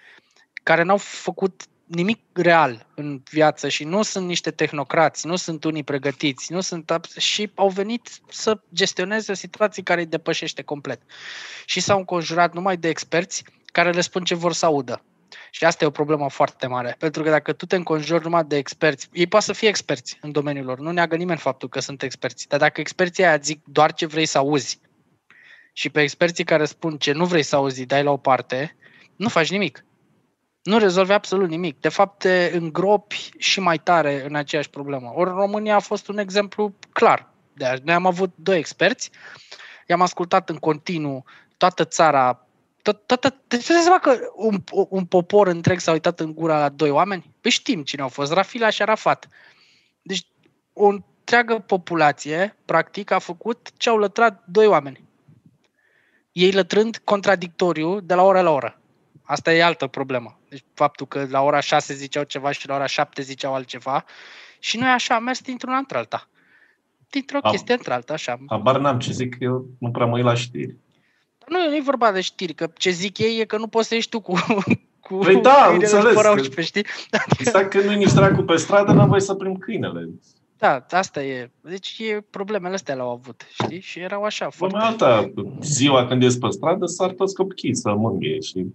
care 0.62 0.82
n-au 0.82 0.97
făcut 0.97 1.66
nimic 1.89 2.20
real 2.32 2.86
în 2.94 3.23
viață 3.31 3.69
și 3.69 3.85
nu 3.85 4.02
sunt 4.02 4.27
niște 4.27 4.51
tehnocrați, 4.51 5.27
nu 5.27 5.36
sunt 5.36 5.65
unii 5.65 5.82
pregătiți, 5.82 6.52
nu 6.52 6.60
sunt 6.60 6.90
abs- 6.90 7.16
și 7.16 7.51
au 7.55 7.69
venit 7.69 8.09
să 8.28 8.60
gestioneze 8.74 9.32
o 9.32 9.35
situație 9.35 9.82
care 9.82 10.01
îi 10.01 10.06
depășește 10.06 10.62
complet. 10.62 11.01
Și 11.65 11.81
s-au 11.81 11.98
înconjurat 11.98 12.55
numai 12.55 12.77
de 12.77 12.89
experți 12.89 13.44
care 13.65 13.90
le 13.90 14.01
spun 14.01 14.24
ce 14.24 14.35
vor 14.35 14.52
să 14.52 14.66
audă. 14.66 15.02
Și 15.51 15.65
asta 15.65 15.85
e 15.85 15.86
o 15.86 15.90
problemă 15.90 16.31
foarte 16.31 16.66
mare, 16.66 16.97
pentru 16.98 17.23
că 17.23 17.31
dacă 17.31 17.52
tu 17.52 17.66
te 17.66 17.77
înconjuri 17.77 18.24
numai 18.24 18.44
de 18.44 18.56
experți, 18.56 19.09
ei 19.12 19.27
poate 19.27 19.44
să 19.44 19.52
fie 19.52 19.69
experți 19.69 20.19
în 20.20 20.32
domeniul 20.32 20.65
lor, 20.65 20.78
nu 20.78 20.93
neagă 20.93 21.16
nimeni 21.16 21.39
faptul 21.39 21.69
că 21.69 21.81
sunt 21.81 22.02
experți, 22.02 22.48
dar 22.48 22.59
dacă 22.59 22.81
experții 22.81 23.24
aia 23.24 23.36
zic 23.36 23.60
doar 23.65 23.93
ce 23.93 24.06
vrei 24.06 24.27
să 24.27 24.39
auzi 24.39 24.81
și 25.73 25.89
pe 25.89 26.02
experții 26.02 26.44
care 26.44 26.65
spun 26.65 26.97
ce 26.97 27.12
nu 27.12 27.24
vrei 27.24 27.43
să 27.43 27.56
auzi, 27.56 27.86
dai 27.86 28.02
la 28.02 28.10
o 28.10 28.16
parte, 28.16 28.77
nu 29.16 29.28
faci 29.28 29.51
nimic 29.51 29.85
nu 30.69 30.78
rezolvi 30.78 31.12
absolut 31.12 31.49
nimic. 31.49 31.81
De 31.81 31.89
fapt, 31.89 32.19
te 32.19 32.51
îngropi 32.55 33.31
și 33.39 33.61
mai 33.61 33.78
tare 33.78 34.24
în 34.24 34.35
aceeași 34.35 34.70
problemă. 34.70 35.12
Ori 35.15 35.31
România 35.31 35.74
a 35.74 35.78
fost 35.78 36.09
un 36.09 36.19
exemplu 36.19 36.74
clar. 36.93 37.28
De 37.53 37.66
aia. 37.66 37.78
Noi 37.82 37.95
am 37.95 38.07
avut 38.07 38.32
doi 38.35 38.59
experți, 38.59 39.11
i-am 39.86 40.01
ascultat 40.01 40.49
în 40.49 40.57
continuu 40.57 41.24
toată 41.57 41.85
țara, 41.85 42.47
tot, 42.82 43.07
toată, 43.07 43.40
deci 43.47 43.62
să 43.62 43.78
seama 43.82 43.99
că 43.99 44.19
un, 44.35 44.62
un 44.89 45.05
popor 45.05 45.47
întreg 45.47 45.78
s-a 45.78 45.93
uitat 45.93 46.20
în 46.20 46.35
gura 46.35 46.59
la 46.59 46.69
doi 46.69 46.90
oameni? 46.90 47.35
Păi 47.40 47.51
știm 47.51 47.82
cine 47.82 48.03
au 48.03 48.09
fost, 48.09 48.32
Rafila 48.32 48.70
și 48.70 48.82
Arafat. 48.82 49.28
Deci 50.03 50.27
o 50.73 50.86
întreagă 50.86 51.59
populație, 51.59 52.57
practic, 52.65 53.11
a 53.11 53.19
făcut 53.19 53.69
ce 53.77 53.89
au 53.89 53.97
lătrat 53.97 54.43
doi 54.47 54.66
oameni. 54.66 55.05
Ei 56.32 56.53
lătrând 56.53 57.01
contradictoriu 57.05 58.01
de 58.01 58.15
la 58.15 58.23
oră 58.23 58.40
la 58.40 58.51
oră. 58.51 58.77
Asta 59.30 59.52
e 59.55 59.62
altă 59.62 59.86
problemă. 59.86 60.38
Deci 60.48 60.64
faptul 60.74 61.06
că 61.06 61.26
la 61.30 61.42
ora 61.42 61.60
6 61.60 61.94
ziceau 61.94 62.22
ceva 62.24 62.50
și 62.50 62.68
la 62.68 62.74
ora 62.74 62.86
7 62.86 63.22
ziceau 63.22 63.55
altceva 63.55 64.05
și 64.59 64.76
noi 64.78 64.88
așa 64.88 65.14
am 65.14 65.22
mers 65.22 65.40
dintr-una 65.40 65.76
într-alta. 65.76 66.28
Dintr-o 67.10 67.38
Am- 67.42 67.50
chestie 67.50 67.74
într-alta, 67.74 68.12
așa. 68.12 68.38
Habar 68.46 68.78
n-am 68.78 68.98
ce 68.98 69.12
zic 69.12 69.36
eu, 69.40 69.66
nu 69.78 69.90
prea 69.90 70.06
mă 70.06 70.16
uit 70.16 70.24
la 70.24 70.34
știri. 70.34 70.76
Nu, 71.48 71.68
nu 71.68 71.76
e 71.76 71.80
vorba 71.80 72.12
de 72.12 72.20
știri, 72.20 72.55
că 72.55 72.70
ce 72.76 72.90
zic 72.90 73.18
ei 73.18 73.40
e 73.40 73.44
că 73.44 73.56
nu 73.56 73.66
poți 73.66 73.88
să 73.88 73.94
ieși 73.94 74.09
tu 74.09 74.20
cu, 74.20 74.32
cu 75.00 75.14
Păi 75.14 75.40
da, 75.40 75.50
câinele 75.66 75.84
înțeles 75.84 76.14
fără 76.14 76.28
că- 76.28 76.40
11, 76.40 76.60
știi? 76.62 76.84
Exact 77.38 77.70
că 77.70 77.80
nu-i 77.80 77.96
nici 77.96 78.12
dracu 78.12 78.42
pe 78.42 78.56
stradă, 78.56 78.92
n-am 78.92 79.09
voie 79.09 79.20
să 79.20 79.34
prind 79.34 79.59
câinele. 79.59 80.09
Da, 80.59 80.86
asta 80.90 81.22
e. 81.22 81.50
Deci 81.60 81.98
e, 81.98 82.20
problemele 82.30 82.74
astea 82.74 82.94
le-au 82.94 83.10
avut, 83.10 83.46
știi? 83.52 83.80
Și 83.80 83.98
erau 83.98 84.22
așa, 84.22 84.44
Bă, 84.44 84.50
foarte... 84.56 84.76
mai 84.76 84.86
alta, 84.86 85.32
ziua 85.60 86.06
când 86.06 86.22
ies 86.22 86.36
pe 86.36 86.46
stradă, 86.50 86.86
sar 86.86 87.10
toți 87.10 87.34
copiii 87.34 87.76
să 87.76 87.94
mângâie 87.94 88.40
și 88.40 88.66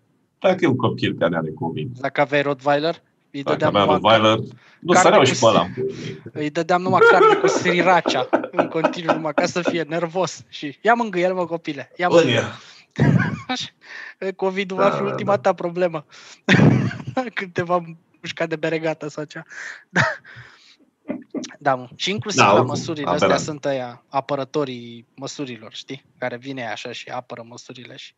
dacă 0.50 0.66
e 0.66 0.68
un 0.68 0.76
copil 0.76 1.16
care 1.20 1.36
are 1.36 1.52
COVID, 1.60 1.98
Dacă 2.00 2.22
aveai 2.22 2.42
Rottweiler, 2.42 3.02
îi 3.32 3.44
dacă 3.44 3.58
dădeam, 3.58 3.76
avea 3.76 3.96
numai, 3.96 4.18
Rottweiler, 4.18 4.50
nu 4.80 4.92
carne 4.94 5.02
săreau 5.02 5.20
cu 5.22 5.26
și 5.28 5.40
pe 5.40 5.46
ăla. 5.46 5.62
în 5.62 5.72
pula 5.74 5.86
mea. 6.24 6.32
îi 6.44 6.50
dădeam 6.50 6.82
numai 6.82 7.00
carne 7.12 7.36
cu 7.36 7.48
sriracha 7.48 8.30
în 8.52 8.68
continuu, 8.68 9.16
numai 9.16 9.34
ca 9.34 9.46
să 9.46 9.62
fie 9.62 9.82
nervos. 9.84 10.44
Și 10.50 10.78
ia 10.82 10.94
mângâiel, 10.94 11.34
mă, 11.34 11.46
copile, 11.46 11.92
ia 11.96 12.08
Bă, 12.08 12.14
mângâiel. 12.16 12.42
ia. 12.42 12.52
Așa. 13.48 13.68
COVID-ul 14.36 14.78
Da, 14.78 14.84
va 14.90 14.96
fi 14.96 15.02
da, 15.02 15.08
ultima 15.10 15.36
da. 15.36 15.42
ta 15.42 15.54
problemă. 15.54 16.06
Când 17.34 17.52
te 17.54 17.62
va 17.62 17.82
mușca 18.22 18.46
de 18.46 18.56
beregată 18.56 19.08
sau 19.08 19.24
ceva. 19.24 19.46
Da. 19.90 20.02
Da, 21.60 21.76
mă. 21.76 21.88
și 21.96 22.10
inclusiv 22.12 22.40
Da, 22.40 22.46
la 22.48 22.52
oricum, 22.54 22.70
măsurile 22.70 23.10
aberant. 23.10 23.32
astea 23.32 23.46
sunt 23.52 23.66
aia 23.66 24.04
apărătorii 24.10 25.08
măsurilor, 25.16 25.74
știi? 25.74 26.06
Care 26.18 26.38
vine 26.38 26.68
așa 26.68 26.92
și 26.92 27.10
apără 27.10 27.46
măsurile 27.48 27.96
și 27.96 28.14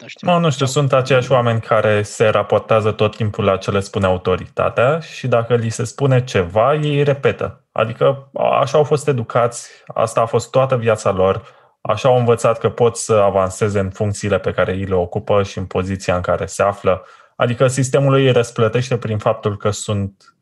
nu 0.00 0.06
știu. 0.06 0.30
Nu, 0.30 0.38
nu 0.38 0.50
știu, 0.50 0.66
sunt 0.66 0.92
aceiași 0.92 1.32
oameni 1.32 1.60
care 1.60 2.02
se 2.02 2.28
raportează 2.28 2.92
tot 2.92 3.16
timpul 3.16 3.44
la 3.44 3.56
ce 3.56 3.70
le 3.70 3.80
spune 3.80 4.06
autoritatea 4.06 4.98
și 5.00 5.26
dacă 5.26 5.54
li 5.54 5.68
se 5.68 5.84
spune 5.84 6.24
ceva, 6.24 6.74
ei 6.74 7.02
repetă. 7.02 7.64
Adică 7.72 8.30
așa 8.60 8.78
au 8.78 8.84
fost 8.84 9.08
educați, 9.08 9.70
asta 9.86 10.20
a 10.20 10.26
fost 10.26 10.50
toată 10.50 10.76
viața 10.76 11.10
lor, 11.10 11.42
așa 11.80 12.08
au 12.08 12.18
învățat 12.18 12.58
că 12.58 12.70
pot 12.70 12.96
să 12.96 13.12
avanseze 13.12 13.78
în 13.78 13.90
funcțiile 13.90 14.38
pe 14.38 14.52
care 14.52 14.72
ei 14.72 14.84
le 14.84 14.94
ocupă 14.94 15.42
și 15.42 15.58
în 15.58 15.66
poziția 15.66 16.16
în 16.16 16.22
care 16.22 16.46
se 16.46 16.62
află. 16.62 17.04
Adică 17.36 17.66
sistemul 17.66 18.14
îi 18.14 18.30
răsplătește 18.30 18.96
prin 18.96 19.18
faptul 19.18 19.56
că 19.56 19.70
sunt, 19.70 20.36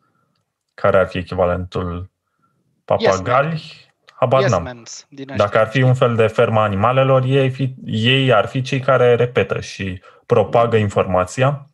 care 0.74 0.98
ar 0.98 1.08
fi 1.08 1.18
echivalentul 1.18 2.10
papagali? 2.84 3.91
Habar 4.22 4.40
yes, 4.40 4.50
n-am. 4.50 4.62
mans 4.62 5.06
din 5.08 5.30
ăștia, 5.30 5.44
Dacă 5.44 5.58
ar 5.58 5.66
fi 5.66 5.70
știi? 5.76 5.82
un 5.82 5.94
fel 5.94 6.14
de 6.14 6.26
ferma 6.26 6.62
animalelor, 6.62 7.22
ei, 7.26 7.50
fi, 7.50 7.74
ei 7.84 8.32
ar 8.32 8.46
fi 8.46 8.62
cei 8.62 8.80
care 8.80 9.14
repetă 9.14 9.60
și 9.60 10.02
propagă 10.26 10.76
informația, 10.76 11.70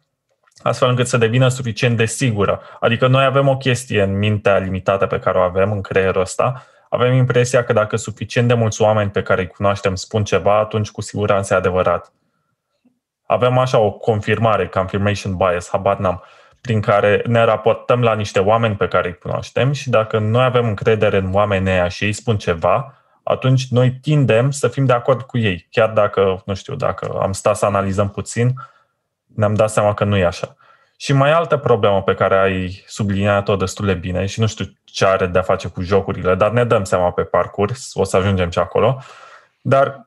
astfel 0.63 0.89
încât 0.89 1.07
să 1.07 1.17
devină 1.17 1.49
suficient 1.49 1.97
de 1.97 2.05
sigură. 2.05 2.61
Adică 2.81 3.07
noi 3.07 3.25
avem 3.25 3.49
o 3.49 3.57
chestie 3.57 4.03
în 4.03 4.19
mintea 4.19 4.59
limitată 4.59 5.07
pe 5.07 5.19
care 5.19 5.39
o 5.39 5.41
avem 5.41 5.73
în 5.73 5.81
creierul 5.81 6.21
ăsta, 6.21 6.67
avem 6.89 7.15
impresia 7.15 7.65
că 7.65 7.73
dacă 7.73 7.97
suficient 7.97 8.49
de 8.49 8.55
mulți 8.55 8.83
oameni 8.83 9.11
pe 9.11 9.23
care 9.23 9.41
îi 9.41 9.49
cunoaștem 9.49 9.95
spun 9.95 10.25
ceva, 10.25 10.59
atunci 10.59 10.91
cu 10.91 11.01
siguranță 11.01 11.55
e 11.55 11.57
adevărat. 11.57 12.13
Avem 13.27 13.59
așa 13.59 13.79
o 13.79 13.91
confirmare, 13.91 14.67
confirmation 14.67 15.37
bias, 15.37 15.69
habar 15.69 15.97
n-am. 15.99 16.23
Prin 16.61 16.81
care 16.81 17.23
ne 17.27 17.45
raportăm 17.45 18.03
la 18.03 18.15
niște 18.15 18.39
oameni 18.39 18.77
pe 18.77 18.89
care 18.89 19.09
îi 19.09 19.19
cunoaștem 19.19 19.73
și 19.73 19.91
dacă 19.91 20.19
noi 20.19 20.45
avem 20.45 20.67
încredere 20.67 21.17
în 21.17 21.35
oamenii 21.35 21.73
ăia 21.73 21.89
și 21.89 22.05
ei 22.05 22.13
spun 22.13 22.37
ceva, 22.37 22.95
atunci 23.23 23.69
noi 23.71 23.91
tindem 23.91 24.51
să 24.51 24.69
fim 24.69 24.85
de 24.85 24.93
acord 24.93 25.23
cu 25.23 25.39
ei. 25.39 25.67
Chiar 25.71 25.91
dacă, 25.91 26.43
nu 26.45 26.55
știu, 26.55 26.75
dacă 26.75 27.19
am 27.23 27.33
stat 27.33 27.57
să 27.57 27.67
analizăm 27.67 28.11
puțin, 28.11 28.53
ne-am 29.35 29.55
dat 29.55 29.71
seama 29.71 29.95
că 29.95 30.05
nu 30.05 30.17
e 30.17 30.25
așa. 30.25 30.57
Și 30.97 31.13
mai 31.13 31.33
altă 31.33 31.57
problemă 31.57 32.03
pe 32.03 32.15
care 32.15 32.39
ai 32.39 32.85
subliniat-o 32.87 33.57
destul 33.57 33.87
de 33.87 33.95
bine 33.95 34.27
și 34.27 34.41
nu 34.41 34.47
știu 34.47 34.65
ce 34.85 35.07
are 35.07 35.27
de 35.27 35.39
a 35.39 35.43
face 35.43 35.69
cu 35.69 35.83
jocurile, 35.83 36.35
dar 36.35 36.51
ne 36.51 36.65
dăm 36.65 36.85
seama 36.85 37.11
pe 37.11 37.23
parcurs, 37.23 37.91
o 37.95 38.05
să 38.05 38.17
ajungem 38.17 38.51
și 38.51 38.59
acolo, 38.59 39.03
dar 39.61 40.07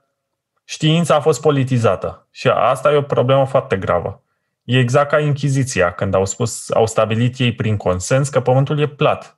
știința 0.63 1.15
a 1.15 1.19
fost 1.19 1.41
politizată 1.41 2.27
și 2.31 2.47
asta 2.47 2.91
e 2.91 2.95
o 2.95 3.01
problemă 3.01 3.45
foarte 3.45 3.77
gravă. 3.77 4.21
E 4.63 4.79
exact 4.79 5.09
ca 5.09 5.19
Inchiziția, 5.19 5.91
când 5.91 6.13
au 6.13 6.25
spus, 6.25 6.71
au 6.71 6.85
stabilit 6.85 7.39
ei 7.39 7.53
prin 7.53 7.77
consens 7.77 8.29
că 8.29 8.41
pământul 8.41 8.79
e 8.79 8.87
plat. 8.87 9.37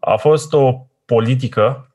A 0.00 0.16
fost 0.16 0.52
o 0.52 0.86
politică 1.04 1.88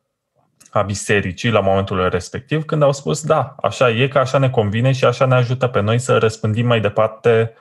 a 0.72 0.82
bisericii 0.82 1.50
la 1.50 1.60
momentul 1.60 2.10
respectiv 2.10 2.66
când 2.66 2.82
au 2.82 2.92
spus 2.92 3.24
da, 3.24 3.56
așa 3.62 3.90
e, 3.90 4.08
că 4.08 4.20
așa 4.20 4.38
ne 4.38 4.50
convine 4.50 4.92
și 4.92 5.06
așa 5.06 5.26
ne 5.26 5.36
ajută 5.36 5.68
pe 5.68 5.80
noi 5.80 6.00
să 6.00 6.18
răspândim 6.18 6.66
mai 6.66 6.82
departe 6.82 7.54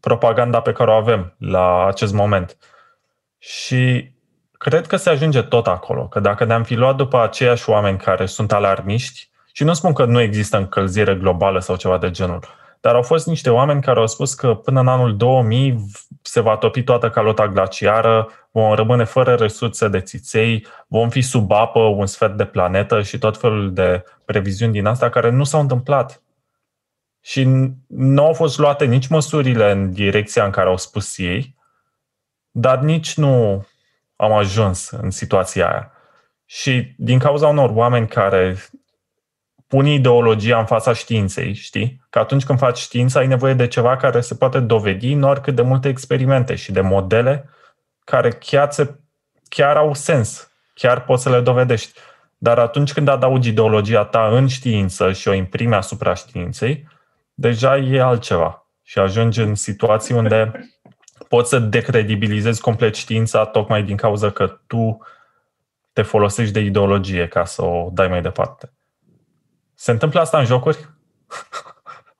propaganda 0.00 0.60
pe 0.60 0.72
care 0.72 0.90
o 0.90 0.94
avem 0.94 1.34
la 1.38 1.86
acest 1.86 2.12
moment. 2.12 2.56
Și 3.38 4.12
cred 4.52 4.86
că 4.86 4.96
se 4.96 5.10
ajunge 5.10 5.42
tot 5.42 5.66
acolo, 5.66 6.08
că 6.08 6.20
dacă 6.20 6.44
ne-am 6.44 6.62
fi 6.62 6.74
luat 6.74 6.96
după 6.96 7.20
aceiași 7.20 7.70
oameni 7.70 7.98
care 7.98 8.26
sunt 8.26 8.52
alarmiști, 8.52 9.30
și 9.52 9.64
nu 9.64 9.72
spun 9.72 9.92
că 9.92 10.04
nu 10.04 10.20
există 10.20 10.56
încălzire 10.56 11.14
globală 11.14 11.60
sau 11.60 11.76
ceva 11.76 11.98
de 11.98 12.10
genul, 12.10 12.40
dar 12.80 12.94
au 12.94 13.02
fost 13.02 13.26
niște 13.26 13.50
oameni 13.50 13.82
care 13.82 14.00
au 14.00 14.06
spus 14.06 14.34
că 14.34 14.54
până 14.54 14.80
în 14.80 14.88
anul 14.88 15.16
2000 15.16 15.86
se 16.22 16.40
va 16.40 16.56
topi 16.56 16.82
toată 16.82 17.10
calota 17.10 17.48
glaciară, 17.48 18.28
vom 18.50 18.72
rămâne 18.72 19.04
fără 19.04 19.34
resurse 19.34 19.88
de 19.88 20.00
țiței, 20.00 20.66
vom 20.86 21.08
fi 21.08 21.20
sub 21.20 21.50
apă 21.52 21.80
un 21.80 22.06
sfert 22.06 22.36
de 22.36 22.44
planetă 22.44 23.02
și 23.02 23.18
tot 23.18 23.38
felul 23.38 23.72
de 23.72 24.04
previziuni 24.24 24.72
din 24.72 24.86
asta 24.86 25.08
care 25.08 25.30
nu 25.30 25.44
s-au 25.44 25.60
întâmplat. 25.60 26.22
Și 27.20 27.44
nu 27.86 28.24
au 28.24 28.32
fost 28.32 28.58
luate 28.58 28.84
nici 28.84 29.06
măsurile 29.06 29.70
în 29.70 29.92
direcția 29.92 30.44
în 30.44 30.50
care 30.50 30.68
au 30.68 30.76
spus 30.76 31.18
ei, 31.18 31.56
dar 32.50 32.78
nici 32.78 33.16
nu 33.16 33.66
am 34.16 34.32
ajuns 34.32 34.90
în 34.90 35.10
situația 35.10 35.70
aia. 35.70 35.92
Și 36.44 36.94
din 36.96 37.18
cauza 37.18 37.46
unor 37.48 37.70
oameni 37.70 38.08
care 38.08 38.56
pun 39.68 39.86
ideologia 39.86 40.58
în 40.58 40.66
fața 40.66 40.92
științei, 40.92 41.52
știi? 41.52 42.00
Că 42.10 42.18
atunci 42.18 42.44
când 42.44 42.58
faci 42.58 42.78
știință 42.78 43.18
ai 43.18 43.26
nevoie 43.26 43.54
de 43.54 43.66
ceva 43.66 43.96
care 43.96 44.20
se 44.20 44.34
poate 44.34 44.60
dovedi 44.60 45.12
în 45.12 45.22
oricât 45.22 45.54
de 45.54 45.62
multe 45.62 45.88
experimente 45.88 46.54
și 46.54 46.72
de 46.72 46.80
modele 46.80 47.48
care 48.04 48.30
chiar, 48.30 48.70
se, 48.70 48.94
chiar 49.48 49.76
au 49.76 49.94
sens, 49.94 50.50
chiar 50.74 51.04
poți 51.04 51.22
să 51.22 51.30
le 51.30 51.40
dovedești. 51.40 51.98
Dar 52.38 52.58
atunci 52.58 52.92
când 52.92 53.08
adaugi 53.08 53.48
ideologia 53.48 54.04
ta 54.04 54.28
în 54.28 54.46
știință 54.46 55.12
și 55.12 55.28
o 55.28 55.32
imprimi 55.32 55.74
asupra 55.74 56.14
științei, 56.14 56.88
deja 57.34 57.76
e 57.76 58.00
altceva. 58.00 58.66
Și 58.82 58.98
ajungi 58.98 59.40
în 59.40 59.54
situații 59.54 60.14
unde 60.14 60.70
poți 61.28 61.48
să 61.48 61.58
decredibilizezi 61.58 62.60
complet 62.60 62.94
știința 62.94 63.44
tocmai 63.44 63.82
din 63.82 63.96
cauza 63.96 64.30
că 64.30 64.60
tu 64.66 64.98
te 65.92 66.02
folosești 66.02 66.52
de 66.52 66.60
ideologie 66.60 67.28
ca 67.28 67.44
să 67.44 67.64
o 67.64 67.88
dai 67.92 68.08
mai 68.08 68.22
departe. 68.22 68.72
Se 69.80 69.90
întâmplă 69.90 70.20
asta 70.20 70.38
în 70.38 70.44
jocuri? 70.44 70.78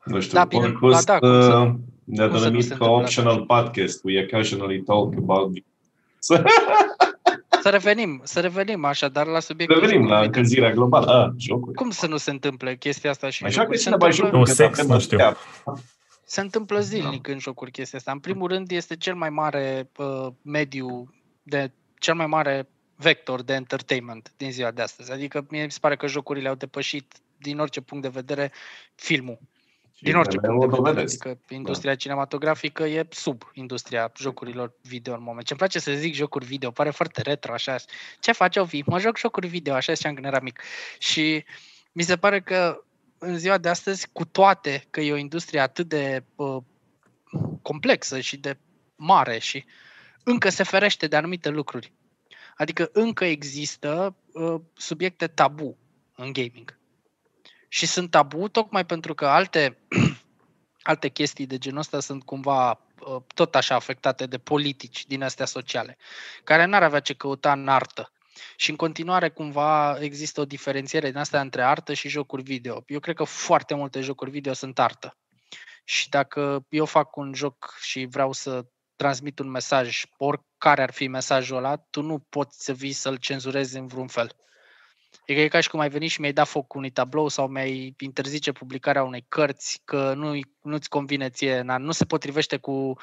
Nu 0.05 0.21
știu, 0.21 0.39
da, 0.39 0.45
bine, 0.45 0.69
ba, 0.81 1.01
da, 1.05 1.19
cum 1.19 1.41
să, 1.41 1.73
ne-a 2.05 2.29
denumit 2.29 2.73
ca 2.73 2.91
optional 2.91 3.45
podcast. 3.45 4.05
We 4.05 4.23
occasionally 4.23 4.83
talk 4.83 5.15
about 5.17 5.53
să 7.63 7.69
revenim, 7.71 8.21
să 8.25 8.41
revenim 8.41 8.85
așadar 8.85 9.27
la 9.27 9.41
subiectul. 9.41 9.81
Revenim 9.81 10.07
la 10.07 10.21
încălzirea 10.21 10.71
globală. 10.71 11.13
A, 11.13 11.35
jocuri. 11.39 11.77
Cum 11.77 11.91
să 11.91 12.07
nu 12.07 12.17
se 12.17 12.31
întâmple 12.31 12.77
chestia 12.77 13.11
asta 13.11 13.31
și 13.31 13.45
Așa 13.45 13.67
că 13.67 13.77
se 13.77 13.89
întâmplă... 13.89 14.45
sex, 14.45 14.83
nu 14.83 14.99
știu. 14.99 15.19
Se 16.25 16.41
întâmplă 16.41 16.81
zilnic 16.81 17.29
în 17.29 17.39
jocuri 17.39 17.71
chestia 17.71 17.99
asta. 17.99 18.13
În 18.13 18.19
primul 18.19 18.49
rând 18.49 18.71
este 18.71 18.97
cel 18.97 19.15
mai 19.15 19.31
mare 19.31 19.91
uh, 19.97 20.27
mediu, 20.43 21.15
de 21.43 21.73
cel 21.99 22.15
mai 22.15 22.27
mare 22.27 22.69
vector 22.97 23.43
de 23.43 23.53
entertainment 23.53 24.33
din 24.37 24.53
ziua 24.53 24.71
de 24.71 24.83
astăzi. 24.83 25.13
Adică 25.13 25.47
mie 25.51 25.65
mi 25.65 25.71
se 25.71 25.79
pare 25.81 25.97
că 25.97 26.07
jocurile 26.07 26.49
au 26.49 26.55
depășit 26.55 27.15
din 27.39 27.59
orice 27.59 27.81
punct 27.81 28.03
de 28.03 28.09
vedere 28.09 28.53
filmul. 28.95 29.39
Din 30.01 30.17
orice 30.17 30.39
punct 30.39 30.61
de 30.61 30.77
vedere. 30.83 31.01
Adică 31.01 31.39
industria 31.49 31.91
da. 31.91 31.97
cinematografică 31.97 32.85
e 32.85 33.07
sub 33.11 33.43
industria 33.53 34.13
jocurilor 34.17 34.75
video 34.83 35.15
în 35.15 35.23
moment. 35.23 35.47
Ce-mi 35.47 35.59
place 35.59 35.79
să 35.79 35.93
zic 35.93 36.15
jocuri 36.15 36.45
video, 36.45 36.71
pare 36.71 36.91
foarte 36.91 37.23
retro 37.23 37.53
așa. 37.53 37.77
Ce 38.21 38.33
face 38.33 38.65
fi? 38.65 38.83
Mă 38.87 38.99
joc 38.99 39.19
jocuri 39.19 39.47
video, 39.47 39.75
așa 39.75 39.93
ziceam 39.93 40.15
când 40.15 40.27
eram 40.27 40.43
mic. 40.43 40.61
Și 40.99 41.45
mi 41.93 42.03
se 42.03 42.17
pare 42.17 42.41
că 42.41 42.85
în 43.19 43.39
ziua 43.39 43.59
de 43.59 43.69
astăzi, 43.69 44.09
cu 44.13 44.25
toate 44.25 44.87
că 44.91 45.01
e 45.01 45.13
o 45.13 45.17
industrie 45.17 45.61
atât 45.61 45.89
de 45.89 46.25
uh, 46.35 46.63
complexă 47.63 48.21
și 48.21 48.37
de 48.37 48.59
mare 48.97 49.39
și 49.39 49.65
încă 50.25 50.49
se 50.49 50.63
ferește 50.63 51.07
de 51.07 51.17
anumite 51.17 51.49
lucruri. 51.49 51.93
Adică 52.57 52.89
încă 52.93 53.25
există 53.25 54.17
uh, 54.33 54.61
subiecte 54.75 55.27
tabu 55.27 55.79
în 56.17 56.33
gaming 56.33 56.78
și 57.69 57.87
sunt 57.87 58.11
tabu 58.11 58.49
tocmai 58.49 58.87
pentru 58.87 59.15
că 59.15 59.27
alte, 59.27 59.79
alte 60.83 61.09
chestii 61.09 61.47
de 61.47 61.59
genul 61.59 61.79
ăsta 61.79 62.01
sunt 62.01 62.23
cumva 62.23 62.71
uh, 62.71 63.23
tot 63.35 63.55
așa 63.55 63.75
afectate 63.75 64.27
de 64.27 64.39
politici 64.39 65.07
din 65.07 65.23
astea 65.23 65.47
sociale, 65.47 65.97
care 66.45 66.65
n-ar 66.65 66.83
avea 66.83 67.01
ce 67.01 67.15
căuta 67.15 67.53
în 67.53 67.69
artă. 67.69 68.13
Și 68.57 68.71
în 68.71 68.77
continuare 68.77 69.29
cumva 69.29 69.99
există 70.01 70.41
o 70.41 70.45
diferențiere 70.45 71.11
din 71.11 71.19
asta 71.19 71.41
între 71.41 71.63
artă 71.63 71.93
și 71.93 72.09
jocuri 72.09 72.43
video. 72.43 72.83
Eu 72.87 73.01
cred 73.01 73.15
că 73.15 73.25
foarte 73.25 73.75
multe 73.75 74.01
jocuri 74.01 74.31
video 74.31 74.53
sunt 74.53 74.79
artă. 74.79 75.17
Și 75.85 76.09
dacă 76.09 76.65
eu 76.69 76.85
fac 76.85 77.17
un 77.17 77.35
joc 77.35 77.77
și 77.81 78.07
vreau 78.11 78.33
să 78.33 78.65
transmit 78.97 79.39
un 79.39 79.51
mesaj, 79.51 80.03
oricare 80.17 80.83
ar 80.83 80.93
fi 80.93 81.09
mesajul 81.09 81.57
ăla, 81.57 81.77
tu 81.77 82.03
nu 82.03 82.19
poți 82.19 82.65
să 82.65 82.73
vii 82.73 82.93
să-l 82.93 83.17
cenzurezi 83.17 83.77
în 83.77 83.87
vreun 83.87 84.07
fel. 84.07 84.37
Adică 85.29 85.43
e 85.43 85.49
ca 85.49 85.61
și 85.61 85.69
cum 85.69 85.81
ai 85.81 85.89
venit 85.89 86.11
și 86.11 86.21
mi-ai 86.21 86.33
dat 86.33 86.49
foc 86.49 86.75
unui 86.75 86.91
tablou 86.91 87.29
sau 87.29 87.49
mi-ai 87.49 87.95
interzice 87.99 88.53
publicarea 88.53 89.03
unei 89.03 89.25
cărți 89.29 89.81
că 89.85 90.13
nu, 90.17 90.39
nu-ți 90.63 90.89
convine 90.89 91.29
ție, 91.29 91.65
nu 91.79 91.91
se 91.91 92.05
potrivește 92.05 92.57
cu 92.57 92.97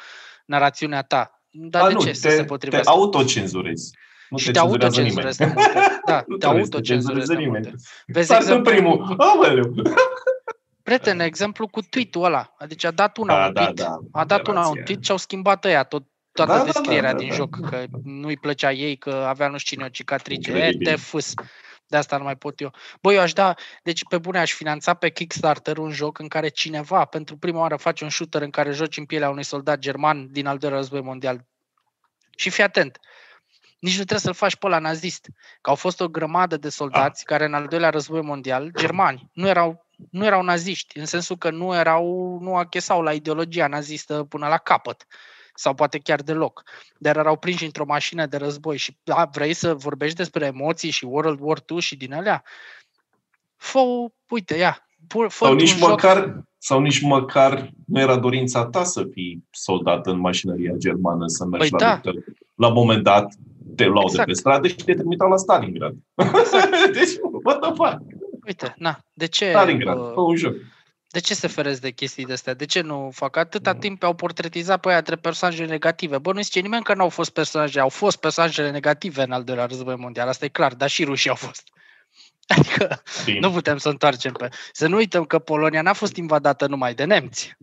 narațiunea 0.45 1.01
ta. 1.01 1.41
Dar 1.49 1.83
A, 1.83 1.87
de 1.87 1.93
nu, 1.93 1.99
ce 1.99 2.05
te, 2.05 2.13
să 2.13 2.29
se 2.29 2.43
potrivească? 2.43 2.91
Te 2.91 2.97
autocenzurezi. 2.97 3.91
Nu 4.29 4.37
și 4.37 4.45
te, 4.45 4.51
te 4.51 4.59
autocenzurezi 4.59 5.37
de 5.37 5.45
multe. 5.45 6.01
Da, 6.05 6.23
nu 6.27 6.37
te 6.37 6.45
autocenzurezi 6.45 7.35
de 7.35 7.45
multe. 7.47 7.73
Vezi 8.05 8.33
exemplu, 8.33 8.71
primul. 8.71 9.15
Aoleu. 9.17 9.73
Prieten, 10.83 11.19
exemplu 11.19 11.67
cu 11.67 11.81
tweet-ul 11.81 12.23
ăla. 12.23 12.55
Adică 12.57 12.87
a 12.87 12.91
dat 12.91 13.17
una 13.17 13.35
da, 13.37 13.45
un 13.45 13.53
da, 13.53 13.61
tweet, 13.61 13.75
da, 13.75 13.83
da, 13.83 14.19
a 14.19 14.25
dat 14.25 14.47
una 14.47 14.67
un 14.67 14.81
tweet 14.85 15.03
și 15.03 15.11
au 15.11 15.17
schimbat 15.17 15.65
ăia 15.65 15.83
tot, 15.83 16.03
toată 16.31 16.57
da, 16.57 16.63
descrierea 16.63 17.11
da, 17.11 17.17
da, 17.17 17.17
din 17.17 17.29
da, 17.29 17.35
joc, 17.35 17.57
da. 17.57 17.67
că 17.67 17.85
nu-i 18.03 18.37
plăcea 18.37 18.71
ei, 18.71 18.97
că 18.97 19.09
avea 19.09 19.47
nu 19.47 19.57
știu 19.57 19.75
cine 19.75 19.87
o 19.87 19.91
cicatrice. 19.91 20.51
E, 20.51 20.77
te 20.83 20.95
fâs. 20.95 21.33
De 21.95 22.01
asta 22.01 22.17
nu 22.17 22.23
mai 22.23 22.35
pot 22.35 22.59
eu. 22.59 22.73
Băi, 23.01 23.15
eu 23.15 23.21
aș 23.21 23.33
da, 23.33 23.53
deci 23.83 24.05
pe 24.09 24.17
bune 24.17 24.39
aș 24.39 24.53
finanța 24.53 24.93
pe 24.93 25.09
Kickstarter 25.09 25.77
un 25.77 25.91
joc 25.91 26.19
în 26.19 26.27
care 26.27 26.47
cineva 26.47 27.05
pentru 27.05 27.37
prima 27.37 27.59
oară 27.59 27.75
face 27.75 28.03
un 28.03 28.09
shooter 28.09 28.41
în 28.41 28.49
care 28.49 28.71
joci 28.71 28.97
în 28.97 29.05
pielea 29.05 29.29
unui 29.29 29.43
soldat 29.43 29.79
german 29.79 30.31
din 30.31 30.47
al 30.47 30.57
doilea 30.57 30.77
război 30.77 31.01
mondial. 31.01 31.45
Și 32.37 32.49
fii 32.49 32.63
atent, 32.63 32.99
nici 33.79 33.97
nu 33.97 34.03
trebuie 34.03 34.19
să-l 34.19 34.33
faci 34.33 34.55
pe 34.55 34.67
la 34.67 34.79
nazist. 34.79 35.27
Că 35.61 35.69
au 35.69 35.75
fost 35.75 36.01
o 36.01 36.07
grămadă 36.07 36.57
de 36.57 36.69
soldați 36.69 37.21
ah. 37.21 37.25
care 37.25 37.45
în 37.45 37.53
al 37.53 37.67
doilea 37.67 37.89
război 37.89 38.21
mondial, 38.21 38.71
germani, 38.77 39.29
nu 39.33 39.47
erau, 39.47 39.85
nu 40.11 40.25
erau 40.25 40.41
naziști, 40.41 40.97
în 40.97 41.05
sensul 41.05 41.37
că 41.37 41.49
nu 41.49 41.75
erau, 41.75 42.37
nu 42.41 42.55
achesau 42.55 43.01
la 43.01 43.13
ideologia 43.13 43.67
nazistă 43.67 44.23
până 44.23 44.47
la 44.47 44.57
capăt 44.57 45.05
sau 45.55 45.73
poate 45.73 45.97
chiar 45.97 46.21
deloc, 46.21 46.63
dar 46.97 47.17
erau 47.17 47.37
prinși 47.37 47.65
într-o 47.65 47.85
mașină 47.85 48.25
de 48.25 48.37
război 48.37 48.77
și 48.77 48.97
a, 49.05 49.25
vrei 49.25 49.53
să 49.53 49.73
vorbești 49.73 50.15
despre 50.15 50.45
emoții 50.45 50.89
și 50.89 51.05
World 51.05 51.39
War 51.41 51.63
II 51.69 51.79
și 51.79 51.95
din 51.95 52.13
alea? 52.13 52.43
Fă, 53.55 53.79
uite, 54.29 54.55
ia, 54.55 54.87
fă 55.07 55.27
sau 55.29 55.53
nici, 55.53 55.79
măcar, 55.79 56.17
joc. 56.17 56.43
sau 56.57 56.79
nici 56.79 57.01
măcar 57.01 57.69
nu 57.85 57.99
era 57.99 58.17
dorința 58.17 58.65
ta 58.65 58.83
să 58.83 59.03
fii 59.11 59.43
soldat 59.51 60.07
în 60.07 60.19
mașinăria 60.19 60.73
germană, 60.77 61.27
să 61.27 61.45
mergi 61.45 61.69
păi 61.69 61.79
la 61.79 61.85
da. 61.85 62.01
luptă. 62.03 62.31
La 62.55 62.67
un 62.67 62.73
moment 62.73 63.03
dat 63.03 63.33
te 63.75 63.85
luau 63.85 64.05
exact. 64.07 64.17
de 64.17 64.23
pe 64.23 64.29
exact. 64.29 64.37
stradă 64.37 64.67
și 64.67 64.75
te 64.75 64.93
trimiteau 64.93 65.29
la 65.29 65.37
Stalingrad. 65.37 65.95
Exact. 66.15 66.69
deci, 66.99 67.13
what 67.43 67.59
the 67.59 67.71
fuck? 67.73 68.01
Uite, 68.45 68.75
na, 68.77 68.99
de 69.13 69.25
ce... 69.25 69.49
Stalingrad, 69.49 69.97
uh, 69.97 70.11
fă 70.13 70.21
un 70.21 70.35
joc. 70.35 70.53
De 71.15 71.21
ce 71.21 71.33
se 71.33 71.47
feresc 71.47 71.81
de 71.81 71.91
chestii 71.91 72.25
de 72.25 72.33
astea? 72.33 72.53
De 72.53 72.65
ce 72.65 72.81
nu 72.81 73.09
fac? 73.13 73.35
Atâta 73.35 73.73
mm. 73.73 73.79
timp 73.79 74.03
au 74.03 74.13
portretizat 74.13 74.79
pe 74.79 74.87
aia 74.87 74.97
între 74.97 75.15
personaje 75.15 75.65
negative. 75.65 76.17
Bă, 76.17 76.33
nu 76.33 76.41
zice 76.41 76.59
nimeni 76.59 76.83
că 76.83 76.93
nu 76.93 77.01
au 77.01 77.09
fost 77.09 77.29
personaje. 77.29 77.79
Au 77.79 77.89
fost 77.89 78.17
personajele 78.17 78.71
negative 78.71 79.23
în 79.23 79.31
al 79.31 79.43
doilea 79.43 79.65
război 79.65 79.95
mondial. 79.95 80.27
Asta 80.27 80.45
e 80.45 80.47
clar, 80.47 80.73
dar 80.73 80.89
și 80.89 81.03
rușii 81.03 81.29
au 81.29 81.35
fost. 81.35 81.67
Adică 82.57 83.03
Bine. 83.25 83.39
nu 83.39 83.51
putem 83.51 83.77
să 83.77 83.89
întoarcem 83.89 84.31
pe... 84.31 84.49
Să 84.71 84.87
nu 84.87 84.95
uităm 84.95 85.23
că 85.23 85.39
Polonia 85.39 85.81
n-a 85.81 85.93
fost 85.93 86.15
invadată 86.15 86.67
numai 86.67 86.93
de 86.93 87.03
nemți. 87.03 87.55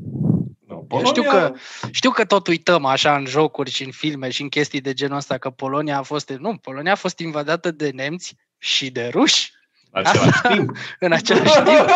Nu, 0.67 0.77
Polonia... 0.89 1.11
Știu 1.11 1.23
că, 1.23 1.53
știu 1.91 2.11
că 2.11 2.25
tot 2.25 2.47
uităm 2.47 2.85
așa 2.85 3.17
în 3.17 3.27
jocuri 3.27 3.71
și 3.71 3.85
în 3.85 3.91
filme 3.91 4.31
și 4.31 4.43
în 4.43 4.49
chestii 4.49 4.81
de 4.81 4.93
genul 4.93 5.17
ăsta 5.17 5.39
că 5.39 5.51
Polonia 5.51 5.99
a 5.99 6.03
fost... 6.03 6.31
Nu, 6.31 6.57
Polonia 6.57 6.93
a 6.93 6.97
fost 6.97 7.19
invadată 7.19 7.71
de 7.71 7.91
nemți 7.91 8.37
și 8.59 8.91
de 8.91 9.09
ruși 9.09 9.52
În 9.93 10.07
același 10.07 10.41
timp. 10.53 10.77
în 10.99 11.13
același 11.13 11.63
timp. 11.63 11.89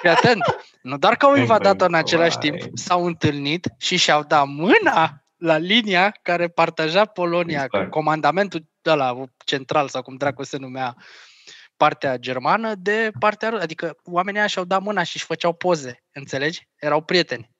Fii 0.00 0.10
atent. 0.10 0.42
Nu 0.82 0.98
doar 0.98 1.16
că 1.16 1.26
au 1.26 1.34
invadat-o 1.36 1.84
în 1.84 1.94
același 1.94 2.38
Vai. 2.40 2.50
timp, 2.50 2.76
s-au 2.78 3.04
întâlnit 3.06 3.68
și 3.78 3.96
și-au 3.96 4.22
dat 4.22 4.46
mâna 4.46 5.24
la 5.36 5.56
linia 5.56 6.14
care 6.22 6.48
partaja 6.48 7.04
Polonia, 7.04 7.64
Exact. 7.64 7.90
comandamentul 7.90 8.66
ăla 8.84 9.24
central 9.44 9.88
sau 9.88 10.02
cum 10.02 10.16
dracu 10.16 10.42
se 10.42 10.56
numea 10.56 10.96
partea 11.76 12.16
germană 12.16 12.74
de 12.74 13.10
partea 13.18 13.48
rusă. 13.48 13.62
Adică 13.62 13.96
oamenii 14.04 14.38
ăia 14.38 14.48
și-au 14.48 14.64
dat 14.64 14.82
mâna 14.82 15.02
și 15.02 15.16
își 15.16 15.24
făceau 15.24 15.52
poze, 15.52 16.02
înțelegi? 16.12 16.68
Erau 16.76 17.00
prieteni. 17.02 17.50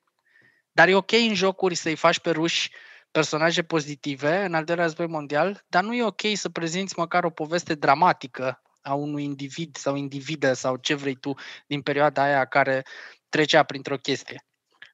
Dar 0.71 0.87
e 0.87 0.95
ok 0.95 1.11
în 1.11 1.33
jocuri 1.33 1.75
să-i 1.75 1.95
faci 1.95 2.19
pe 2.19 2.31
ruși 2.31 2.71
personaje 3.11 3.61
pozitive 3.63 4.43
în 4.45 4.53
al 4.53 4.63
doilea 4.63 4.83
război 4.85 5.07
mondial, 5.07 5.63
dar 5.67 5.83
nu 5.83 5.93
e 5.93 6.03
ok 6.03 6.21
să 6.33 6.49
prezinți 6.49 6.93
măcar 6.97 7.23
o 7.23 7.29
poveste 7.29 7.73
dramatică 7.73 8.61
a 8.81 8.93
unui 8.93 9.23
individ 9.23 9.75
sau 9.75 9.95
individă 9.95 10.53
sau 10.53 10.75
ce 10.75 10.93
vrei 10.93 11.15
tu 11.15 11.33
din 11.67 11.81
perioada 11.81 12.23
aia 12.23 12.45
care 12.45 12.85
trecea 13.29 13.63
printr-o 13.63 13.97
chestie. 13.97 14.45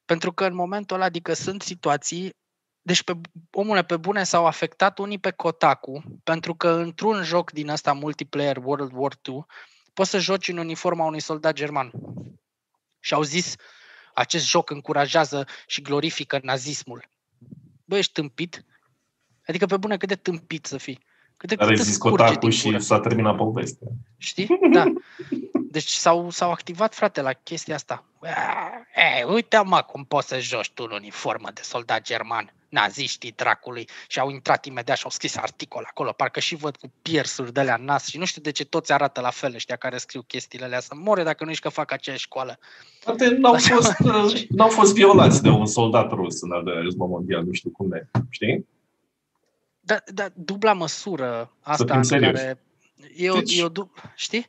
Pentru 0.04 0.32
că 0.32 0.44
în 0.44 0.54
momentul 0.54 0.96
ăla, 0.96 1.04
adică 1.04 1.32
sunt 1.32 1.62
situații, 1.62 2.36
deci 2.82 3.02
pe, 3.02 3.12
omule, 3.50 3.84
pe 3.84 3.96
bune 3.96 4.24
s-au 4.24 4.46
afectat 4.46 4.98
unii 4.98 5.18
pe 5.18 5.30
Kotaku, 5.30 6.02
pentru 6.24 6.54
că 6.54 6.68
într-un 6.68 7.22
joc 7.22 7.50
din 7.50 7.68
ăsta 7.68 7.92
multiplayer 7.92 8.56
World 8.56 8.90
War 8.94 9.12
II 9.28 9.46
poți 9.92 10.10
să 10.10 10.18
joci 10.18 10.48
în 10.48 10.56
uniforma 10.56 11.04
unui 11.04 11.20
soldat 11.20 11.54
german. 11.54 11.90
Și 13.00 13.14
au 13.14 13.22
zis, 13.22 13.54
acest 14.14 14.48
joc 14.48 14.70
încurajează 14.70 15.46
și 15.66 15.82
glorifică 15.82 16.40
nazismul. 16.42 17.08
Bă, 17.84 17.96
ești 17.96 18.12
tâmpit? 18.12 18.64
Adică 19.46 19.66
pe 19.66 19.76
bune 19.76 19.96
cât 19.96 20.08
de 20.08 20.16
tâmpit 20.16 20.66
să 20.66 20.76
fii. 20.76 21.06
Cât 21.38 21.48
de 21.48 21.54
Care 21.54 21.70
cât 21.70 21.78
îți 21.78 21.88
zis 21.88 21.98
curge 21.98 22.16
Kotaku 22.16 22.38
din 22.38 22.50
și 22.50 22.64
gură. 22.64 22.78
s-a 22.78 23.00
terminat 23.00 23.36
povestea. 23.36 23.88
Știi? 24.16 24.48
Da. 24.72 24.84
Deci 25.70 25.88
s-au, 25.88 26.30
s-au 26.30 26.50
activat, 26.50 26.94
frate, 26.94 27.20
la 27.20 27.32
chestia 27.32 27.74
asta. 27.74 28.04
Ei, 28.96 29.34
uite 29.34 29.62
mă 29.64 29.84
cum 29.86 30.04
poți 30.04 30.28
să 30.28 30.38
joci 30.40 30.70
tu 30.70 30.86
în 30.90 30.96
uniformă 30.96 31.48
de 31.54 31.60
soldat 31.64 32.02
german. 32.02 32.52
Naziștii 32.68 33.32
dracului 33.36 33.88
și 34.08 34.18
au 34.18 34.30
intrat 34.30 34.64
imediat 34.64 34.96
și 34.96 35.04
au 35.04 35.10
scris 35.10 35.36
articol 35.36 35.84
acolo, 35.88 36.12
parcă 36.12 36.40
și 36.40 36.54
văd 36.56 36.76
cu 36.76 36.92
piersuri 37.02 37.52
de 37.52 37.60
alea 37.60 37.76
în 37.78 37.84
nas 37.84 38.06
și 38.06 38.18
nu 38.18 38.24
știu 38.24 38.42
de 38.42 38.50
ce 38.50 38.64
toți 38.64 38.92
arată 38.92 39.20
la 39.20 39.30
fel 39.30 39.54
ăștia 39.54 39.76
care 39.76 39.98
scriu 39.98 40.22
chestiile 40.26 40.64
alea, 40.64 40.80
să 40.80 40.94
more 40.94 41.22
dacă 41.22 41.44
nu 41.44 41.50
ești 41.50 41.62
că 41.62 41.68
fac 41.68 41.92
aceeași 41.92 42.22
școală. 42.22 42.58
Poate 43.04 43.28
n-au 43.28 43.52
Așa. 43.52 43.74
fost, 43.74 43.98
uh, 44.04 44.46
n-au 44.48 44.68
fost 44.68 44.94
violați 44.94 45.42
de 45.42 45.48
un 45.48 45.66
soldat 45.66 46.10
rus 46.12 46.42
în 46.42 46.52
al 46.52 46.62
doilea 46.62 46.82
război 46.82 47.08
mondial, 47.08 47.44
nu 47.44 47.52
știu 47.52 47.70
cum 47.70 47.92
e, 47.92 48.08
știi? 48.30 48.66
Dar 49.88 50.02
da, 50.06 50.24
dubla 50.34 50.72
măsură 50.72 51.50
asta 51.62 51.84
fim 51.86 51.96
în 51.96 52.02
serioși. 52.02 52.32
care 52.32 52.58
e 53.16 53.30
o, 53.30 53.34
Deci- 53.34 53.58
e 53.58 53.64
o 53.64 53.68
du- 53.68 53.92
știi? 54.14 54.48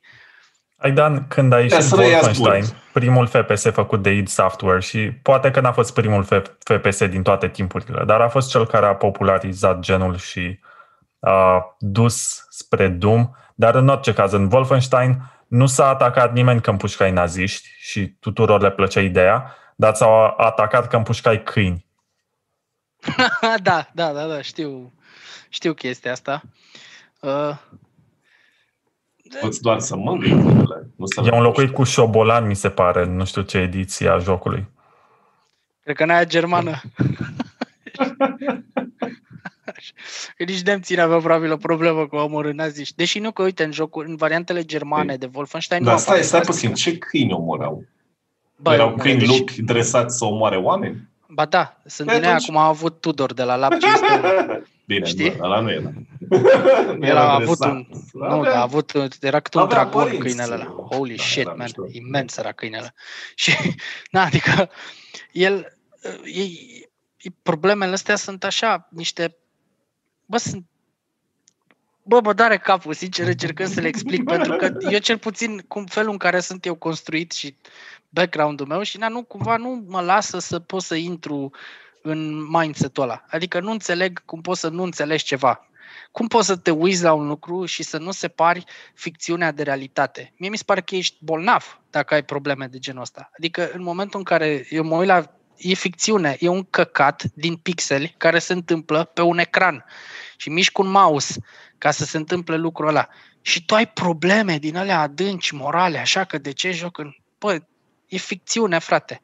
Aidan, 0.77 1.27
când 1.27 1.53
a 1.53 1.59
ieșit 1.61 1.81
să 1.81 1.95
răiască 1.95 2.25
Wolfenstein, 2.25 2.63
mult. 2.63 2.91
primul 2.93 3.27
FPS 3.27 3.71
făcut 3.71 4.01
de 4.01 4.11
id 4.11 4.27
Software 4.27 4.79
și 4.81 5.11
poate 5.11 5.51
că 5.51 5.59
n-a 5.59 5.71
fost 5.71 5.93
primul 5.93 6.25
F- 6.25 6.57
FPS 6.63 7.07
din 7.09 7.23
toate 7.23 7.47
timpurile, 7.49 8.03
dar 8.05 8.21
a 8.21 8.29
fost 8.29 8.49
cel 8.49 8.67
care 8.67 8.85
a 8.85 8.95
popularizat 8.95 9.79
genul 9.79 10.17
și 10.17 10.59
a 11.19 11.65
dus 11.79 12.45
spre 12.49 12.87
Doom, 12.87 13.29
dar 13.55 13.75
în 13.75 13.87
orice 13.87 14.13
caz, 14.13 14.31
în 14.31 14.49
Wolfenstein 14.51 15.21
nu 15.47 15.65
s-a 15.65 15.87
atacat 15.87 16.33
nimeni 16.33 16.61
că 16.61 16.69
împușcai 16.69 17.11
naziști 17.11 17.67
și 17.79 18.07
tuturor 18.19 18.61
le 18.61 18.71
plăcea 18.71 19.01
ideea, 19.01 19.55
dar 19.75 19.93
s-au 19.95 20.33
atacat 20.37 20.87
că 20.87 20.95
împușcai 20.95 21.43
câini. 21.43 21.85
da, 23.63 23.87
da, 23.93 24.11
da, 24.13 24.25
da, 24.27 24.41
știu, 24.41 24.93
știu 25.49 25.73
chestia 25.73 26.11
asta. 26.11 26.41
Uh, 27.19 27.57
Poți 29.41 29.61
doar 29.61 29.79
să 29.79 29.95
mângâi 29.95 30.29
câinele, 30.29 30.89
nu 30.95 31.05
să 31.05 31.21
E 31.25 31.29
un 31.35 31.41
locuit 31.41 31.69
cu 31.73 31.83
șobolan, 31.83 32.47
mi 32.47 32.55
se 32.55 32.69
pare, 32.69 33.05
nu 33.05 33.25
știu 33.25 33.41
ce 33.41 33.57
ediție 33.57 34.09
a 34.09 34.17
jocului. 34.17 34.67
Cred 35.83 35.95
că 35.95 36.05
n-aia 36.05 36.25
germană. 36.25 36.81
Nici 40.37 40.61
nemții 40.61 40.95
n-aveau 40.95 41.19
probabil 41.19 41.51
o 41.51 41.57
problemă 41.57 42.07
cu 42.07 42.15
omorând 42.15 42.55
naziști. 42.59 42.95
Deși 42.95 43.19
nu 43.19 43.31
că, 43.31 43.43
uite, 43.43 43.63
în 43.63 43.71
jocuri, 43.71 44.09
în 44.09 44.15
variantele 44.15 44.63
germane 44.63 45.15
de 45.17 45.29
Wolfenstein 45.33 45.79
nu 45.81 45.85
Dar 45.87 45.95
au 45.95 46.01
stai, 46.01 46.23
stai 46.23 46.39
faptul 46.39 46.53
puțin, 46.53 46.73
ce 46.73 46.97
câini 46.97 47.33
omorau? 47.33 47.85
Bă, 48.55 48.73
Erau 48.73 48.87
omule, 48.87 49.01
câini 49.01 49.19
deci- 49.19 49.37
lupi 49.37 49.61
dresați 49.61 50.17
să 50.17 50.25
omoare 50.25 50.57
oameni? 50.57 51.07
Ba 51.27 51.45
da, 51.45 51.77
sunt 51.85 52.07
Păi 52.07 52.15
din 52.17 52.25
aia 52.25 52.33
atunci- 52.35 52.47
cum 52.49 52.57
a 52.57 52.65
avut 52.67 53.01
Tudor 53.01 53.33
de 53.33 53.43
la 53.43 53.55
Lab 53.55 53.71
500. 53.71 54.63
Bine, 54.89 55.05
Știi? 55.05 55.29
nu, 55.37 55.43
ăla 55.43 55.59
nu 55.59 55.71
era. 55.71 55.91
Nu 56.97 57.05
El 57.05 57.17
a 57.17 57.33
avut 57.33 57.57
dresat. 57.57 57.69
un, 57.75 57.85
nu, 58.13 58.25
Avea- 58.25 58.43
dar 58.51 58.59
a 58.59 58.61
avut, 58.61 58.91
era 59.21 59.39
cât 59.39 59.53
un 59.53 59.61
avea 59.61 59.75
dragon 59.75 60.03
părinți. 60.03 60.21
câinele 60.21 60.53
ăla. 60.53 60.65
Holy 60.65 61.15
Da, 61.15 61.23
shit, 61.23 61.37
era 61.37 61.49
man, 61.49 61.59
mișto. 61.59 61.85
imens 61.91 62.37
era 62.37 62.51
câinele. 62.51 62.93
Și, 63.35 63.51
na, 64.11 64.21
adică, 64.23 64.69
el, 65.31 65.77
e, 66.23 66.41
e, 66.41 67.29
problemele 67.41 67.93
astea 67.93 68.15
sunt 68.15 68.43
așa, 68.43 68.87
niște, 68.91 69.35
bă, 70.25 70.37
sunt, 70.37 70.65
bă, 72.03 72.19
mă 72.23 72.33
doare 72.33 72.57
capul, 72.57 72.93
sincer, 72.93 73.27
încercând 73.27 73.69
să 73.69 73.81
le 73.81 73.87
explic, 73.87 74.23
pentru 74.33 74.55
că 74.55 74.71
eu 74.91 74.99
cel 74.99 75.17
puțin, 75.17 75.57
cum 75.67 75.85
felul 75.85 76.11
în 76.11 76.17
care 76.17 76.39
sunt 76.39 76.65
eu 76.65 76.75
construit 76.75 77.31
și 77.31 77.55
background-ul 78.09 78.67
meu 78.67 78.81
și 78.81 78.97
na, 78.97 79.07
nu, 79.07 79.23
cumva 79.23 79.57
nu 79.57 79.83
mă 79.87 80.01
lasă 80.01 80.39
să 80.39 80.59
pot 80.59 80.81
să 80.81 80.95
intru 80.95 81.51
în 82.01 82.49
mindset-ul 82.49 83.03
ăla. 83.03 83.23
Adică 83.27 83.59
nu 83.59 83.71
înțeleg 83.71 84.25
cum 84.25 84.41
poți 84.41 84.59
să 84.59 84.69
nu 84.69 84.83
înțelegi 84.83 85.23
ceva. 85.23 85.69
Cum 86.11 86.27
poți 86.27 86.45
să 86.45 86.55
te 86.55 86.71
uiți 86.71 87.03
la 87.03 87.13
un 87.13 87.27
lucru 87.27 87.65
și 87.65 87.83
să 87.83 87.97
nu 87.97 88.11
separi 88.11 88.63
ficțiunea 88.93 89.51
de 89.51 89.63
realitate? 89.63 90.33
Mie 90.37 90.49
mi 90.49 90.57
se 90.57 90.63
pare 90.65 90.81
că 90.81 90.95
ești 90.95 91.17
bolnav 91.19 91.81
dacă 91.89 92.13
ai 92.13 92.23
probleme 92.23 92.67
de 92.67 92.79
genul 92.79 93.01
ăsta. 93.01 93.29
Adică 93.37 93.71
în 93.73 93.83
momentul 93.83 94.19
în 94.19 94.25
care 94.25 94.65
eu 94.69 94.83
mă 94.83 94.95
uit 94.95 95.07
la... 95.07 95.33
E 95.57 95.73
ficțiune, 95.73 96.37
e 96.39 96.47
un 96.47 96.63
căcat 96.63 97.23
din 97.33 97.55
pixeli 97.55 98.15
care 98.17 98.39
se 98.39 98.53
întâmplă 98.53 99.03
pe 99.03 99.21
un 99.21 99.37
ecran 99.37 99.85
și 100.37 100.49
mișc 100.49 100.77
un 100.77 100.87
mouse 100.87 101.35
ca 101.77 101.91
să 101.91 102.05
se 102.05 102.17
întâmple 102.17 102.55
lucrul 102.55 102.87
ăla. 102.87 103.07
Și 103.41 103.65
tu 103.65 103.75
ai 103.75 103.87
probleme 103.87 104.57
din 104.57 104.77
alea 104.77 104.99
adânci, 104.99 105.53
morale, 105.53 105.97
așa 105.97 106.23
că 106.23 106.37
de 106.37 106.51
ce 106.51 106.71
joc 106.71 106.97
în... 106.97 107.11
Bă, 107.39 107.57
e 108.07 108.17
ficțiune, 108.17 108.79
frate. 108.79 109.21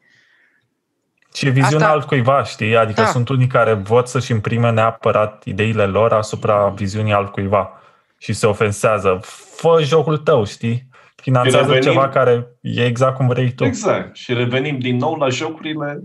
Și 1.36 1.46
e 1.46 1.50
viziunea 1.50 1.86
Asta- 1.88 1.98
altcuiva, 2.00 2.44
știi? 2.44 2.76
Adică 2.76 3.02
Da. 3.02 3.08
sunt 3.08 3.30
unii 3.30 3.48
care 3.48 3.74
vor 3.74 4.06
să-și 4.06 4.32
imprime 4.32 4.72
neapărat 4.72 5.44
ideile 5.46 5.86
lor 5.86 6.14
asupra 6.14 6.70
viziunii 6.70 7.14
altcuiva 7.14 7.70
și 8.18 8.34
se 8.34 8.46
ofensează. 8.48 9.20
Fă 9.56 9.80
jocul 9.84 10.18
tău, 10.18 10.46
știi? 10.46 10.88
Finanțează 11.16 11.66
revenim- 11.74 11.82
ceva 11.92 12.10
care 12.10 12.48
e 12.62 12.86
exact 12.86 13.16
cum 13.16 13.28
vrei 13.28 13.54
tu. 13.54 13.64
Exact. 13.66 14.16
Și 14.16 14.34
revenim 14.34 14.80
din 14.80 14.96
nou 14.98 15.16
la 15.16 15.30
jocurile 15.30 16.04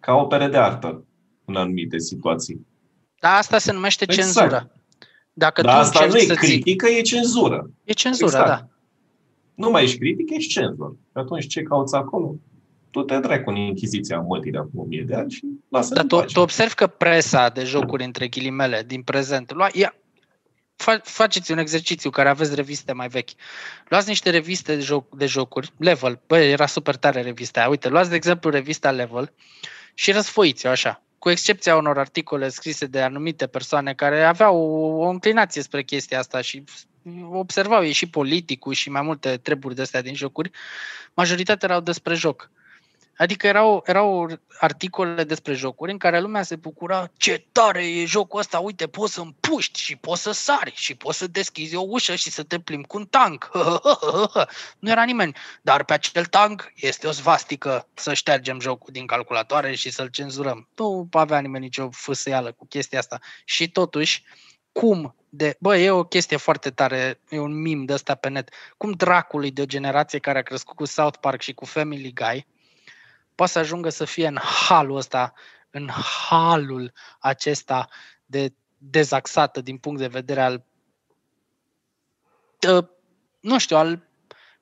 ca 0.00 0.14
opere 0.14 0.46
de 0.48 0.56
artă 0.56 1.04
în 1.44 1.56
anumite 1.56 1.98
situații. 1.98 2.66
Dar 3.20 3.38
asta 3.38 3.58
se 3.58 3.72
numește 3.72 4.04
Exact. 4.08 4.22
cenzură. 4.22 4.70
Dacă 5.32 5.62
Dar 5.62 5.72
tu 5.74 5.78
asta 5.80 5.98
nu 5.98 6.04
încerci 6.04 6.22
e 6.22 6.26
să 6.34 6.34
ții... 6.40 6.48
critică, 6.48 6.88
e 6.88 7.00
cenzură. 7.00 7.70
E 7.84 7.92
cenzură, 7.92 8.26
Exact. 8.38 8.48
da. 8.48 8.66
Nu 9.54 9.70
mai 9.70 9.82
ești 9.82 9.98
critic, 9.98 10.30
ești 10.30 10.52
cenzor. 10.52 10.90
Și 10.90 11.12
atunci 11.12 11.46
ce 11.46 11.62
cauți 11.62 11.94
acolo? 11.94 12.34
Tu 12.94 13.02
te 13.02 13.18
dracu 13.18 13.50
în 13.50 13.56
Inchiziția 13.56 14.18
mătii 14.18 14.50
de 14.50 14.58
acum 14.58 14.80
o 14.80 14.84
mie 14.84 15.04
de 15.06 15.14
ani 15.14 15.30
și 15.30 15.42
lasă 15.68 15.94
Dar 15.94 16.04
tu, 16.04 16.20
tu 16.20 16.40
observi 16.40 16.74
că 16.74 16.86
presa 16.86 17.48
de 17.48 17.64
jocuri, 17.64 18.04
între 18.04 18.28
ghilimele, 18.28 18.82
din 18.86 19.02
prezent, 19.02 19.52
lua, 19.52 19.68
ia, 19.72 19.94
fa, 20.76 21.00
faceți 21.02 21.52
un 21.52 21.58
exercițiu 21.58 22.10
care 22.10 22.28
aveți 22.28 22.54
reviste 22.54 22.92
mai 22.92 23.08
vechi. 23.08 23.28
Luați 23.88 24.08
niște 24.08 24.30
reviste 24.30 24.74
de, 24.74 24.80
joc, 24.80 25.16
de 25.16 25.26
jocuri, 25.26 25.72
Level, 25.76 26.20
bă, 26.26 26.38
era 26.38 26.66
super 26.66 26.96
tare 26.96 27.22
revista 27.22 27.60
aia. 27.60 27.68
Uite, 27.68 27.88
luați 27.88 28.10
de 28.10 28.14
exemplu 28.14 28.50
revista 28.50 28.90
Level 28.90 29.32
și 29.94 30.12
răsfoiți-o 30.12 30.68
așa, 30.68 31.02
cu 31.18 31.30
excepția 31.30 31.76
unor 31.76 31.98
articole 31.98 32.48
scrise 32.48 32.86
de 32.86 33.00
anumite 33.00 33.46
persoane 33.46 33.94
care 33.94 34.22
aveau 34.22 34.56
o, 34.56 35.04
o 35.04 35.08
înclinație 35.08 35.62
spre 35.62 35.82
chestia 35.82 36.18
asta 36.18 36.40
și 36.40 36.64
observau 37.32 37.84
ei 37.84 37.92
și 37.92 38.08
politicul 38.08 38.72
și 38.72 38.90
mai 38.90 39.02
multe 39.02 39.36
treburi 39.36 39.74
de 39.74 39.82
astea 39.82 40.02
din 40.02 40.14
jocuri, 40.14 40.50
majoritatea 41.14 41.68
erau 41.68 41.80
despre 41.80 42.14
joc. 42.14 42.50
Adică 43.16 43.46
erau, 43.46 43.82
erau 43.86 44.28
articole 44.58 45.24
despre 45.24 45.52
jocuri 45.52 45.92
în 45.92 45.98
care 45.98 46.20
lumea 46.20 46.42
se 46.42 46.56
bucura 46.56 47.10
ce 47.16 47.46
tare 47.52 47.86
e 47.86 48.04
jocul 48.04 48.40
ăsta, 48.40 48.58
uite, 48.58 48.86
poți 48.86 49.12
să 49.12 49.20
împuști 49.20 49.80
și 49.80 49.96
poți 49.96 50.22
să 50.22 50.32
sari 50.32 50.72
și 50.76 50.94
poți 50.94 51.18
să 51.18 51.26
deschizi 51.26 51.76
o 51.76 51.84
ușă 51.86 52.14
și 52.14 52.30
să 52.30 52.42
te 52.42 52.58
plimbi 52.58 52.86
cu 52.86 52.96
un 52.96 53.06
tank. 53.06 53.50
Nu 54.78 54.90
era 54.90 55.04
nimeni, 55.04 55.36
dar 55.62 55.84
pe 55.84 55.92
acel 55.92 56.24
tank 56.24 56.72
este 56.74 57.06
o 57.06 57.10
svastică 57.10 57.88
să 57.94 58.14
ștergem 58.14 58.60
jocul 58.60 58.92
din 58.92 59.06
calculatoare 59.06 59.74
și 59.74 59.90
să-l 59.90 60.08
cenzurăm. 60.08 60.68
Nu 60.76 61.08
avea 61.10 61.38
nimeni 61.38 61.64
nicio 61.64 61.88
fâsăială 61.90 62.52
cu 62.52 62.66
chestia 62.66 62.98
asta. 62.98 63.18
Și 63.44 63.70
totuși, 63.70 64.24
cum 64.72 65.14
de, 65.28 65.56
bă, 65.60 65.76
e 65.76 65.90
o 65.90 66.04
chestie 66.04 66.36
foarte 66.36 66.70
tare, 66.70 67.20
e 67.28 67.38
un 67.38 67.60
mim 67.60 67.84
de 67.84 67.92
ăsta 67.92 68.14
pe 68.14 68.28
net, 68.28 68.50
cum 68.76 68.92
dracului 68.92 69.50
de 69.50 69.62
o 69.62 69.66
generație 69.66 70.18
care 70.18 70.38
a 70.38 70.42
crescut 70.42 70.76
cu 70.76 70.84
South 70.84 71.18
Park 71.20 71.40
și 71.40 71.52
cu 71.52 71.64
Family 71.64 72.12
Guy, 72.12 72.46
poate 73.34 73.52
să 73.52 73.58
ajungă 73.58 73.88
să 73.88 74.04
fie 74.04 74.26
în 74.26 74.38
halul 74.66 74.96
ăsta, 74.96 75.32
în 75.70 75.88
halul 76.28 76.92
acesta 77.18 77.88
de 78.26 78.52
dezaxată 78.78 79.60
din 79.60 79.76
punct 79.76 80.00
de 80.00 80.06
vedere 80.06 80.42
al 80.42 80.64
uh, 82.68 82.84
nu 83.40 83.58
știu, 83.58 83.76
al 83.76 84.08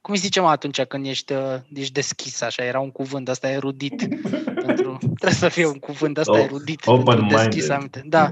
cum 0.00 0.14
îi 0.14 0.20
zicem 0.20 0.44
atunci 0.44 0.82
când 0.82 1.06
ești, 1.06 1.32
uh, 1.32 1.54
ești 1.74 1.92
deschis, 1.92 2.40
așa, 2.40 2.64
era 2.64 2.80
un 2.80 2.90
cuvânt, 2.90 3.28
asta 3.28 3.50
erudit. 3.50 3.96
pentru, 4.66 4.98
trebuie 4.98 5.32
să 5.32 5.48
fie 5.48 5.66
un 5.66 5.78
cuvânt, 5.78 6.18
asta 6.18 6.32
O- 6.32 6.38
erudit. 6.38 6.86
open-minded. 6.86 7.18
pentru 7.18 7.36
deschis 7.36 7.68
aminte. 7.68 8.02
Da. 8.04 8.28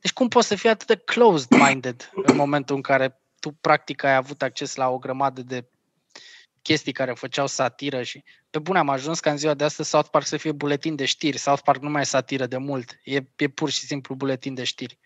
Deci 0.00 0.12
cum 0.12 0.28
poți 0.28 0.46
să 0.46 0.54
fii 0.54 0.68
atât 0.68 0.86
de 0.86 0.96
closed-minded 0.96 2.10
în 2.14 2.36
momentul 2.36 2.76
în 2.76 2.82
care 2.82 3.20
tu 3.40 3.50
practic 3.60 4.04
ai 4.04 4.14
avut 4.14 4.42
acces 4.42 4.74
la 4.74 4.88
o 4.88 4.98
grămadă 4.98 5.42
de 5.42 5.64
chestii 6.62 6.92
care 6.92 7.12
făceau 7.12 7.46
satiră 7.46 8.02
și 8.02 8.24
pe 8.50 8.58
bune 8.58 8.78
am 8.78 8.88
ajuns 8.88 9.20
ca 9.20 9.30
în 9.30 9.36
ziua 9.36 9.54
de 9.54 9.64
astăzi 9.64 9.88
South 9.88 10.08
Park 10.10 10.26
să 10.26 10.36
fie 10.36 10.52
buletin 10.52 10.96
de 10.96 11.04
știri. 11.04 11.38
South 11.38 11.62
Park 11.64 11.82
nu 11.82 11.90
mai 11.90 12.00
e 12.00 12.04
satiră 12.04 12.46
de 12.46 12.56
mult, 12.56 12.98
e, 13.04 13.20
e 13.36 13.48
pur 13.48 13.70
și 13.70 13.80
simplu 13.80 14.14
buletin 14.14 14.54
de 14.54 14.64
știri. 14.64 14.98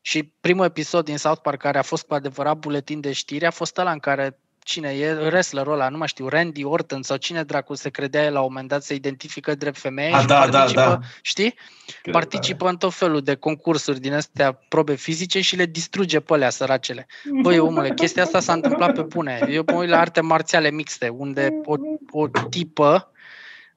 Și 0.00 0.22
primul 0.40 0.64
episod 0.64 1.04
din 1.04 1.16
South 1.16 1.40
Park 1.40 1.60
care 1.60 1.78
a 1.78 1.82
fost 1.82 2.06
cu 2.06 2.14
adevărat 2.14 2.56
buletin 2.56 3.00
de 3.00 3.12
știri 3.12 3.46
a 3.46 3.50
fost 3.50 3.78
ăla 3.78 3.92
în 3.92 3.98
care 3.98 4.38
cine 4.64 4.88
e 4.88 5.12
wrestlerul 5.12 5.72
ăla, 5.72 5.88
nu 5.88 5.96
mai 5.96 6.08
știu, 6.08 6.28
Randy 6.28 6.64
Orton 6.64 7.02
sau 7.02 7.16
cine 7.16 7.42
dracu 7.42 7.74
se 7.74 7.88
credea 7.90 8.24
el 8.24 8.32
la 8.32 8.40
un 8.40 8.46
moment 8.48 8.68
dat 8.68 8.82
se 8.82 8.94
identifică 8.94 9.54
drept 9.54 9.78
femeie 9.78 10.14
Ah, 10.14 10.20
și 10.20 10.26
da, 10.26 10.46
da, 10.46 10.50
participă, 10.58 10.80
da. 10.80 10.98
știi? 11.22 11.54
Că- 12.02 12.10
Participă 12.10 12.68
în 12.68 12.76
tot 12.76 12.94
felul 12.94 13.20
de 13.22 13.34
concursuri 13.34 14.00
din 14.00 14.14
astea 14.14 14.52
probe 14.68 14.94
fizice 14.94 15.40
și 15.40 15.56
le 15.56 15.64
distruge 15.66 16.20
pe 16.20 16.32
alea 16.34 16.50
săracele. 16.50 17.06
Băi, 17.42 17.58
omule, 17.58 17.94
chestia 17.94 18.22
asta 18.22 18.40
s-a 18.40 18.52
întâmplat 18.52 18.94
pe 18.94 19.02
bune. 19.02 19.46
Eu 19.50 19.62
mă 19.66 19.78
uit 19.78 19.88
la 19.88 19.98
arte 20.00 20.20
marțiale 20.20 20.70
mixte, 20.70 21.08
unde 21.08 21.60
o, 21.64 21.74
o 22.10 22.28
tipă, 22.50 23.12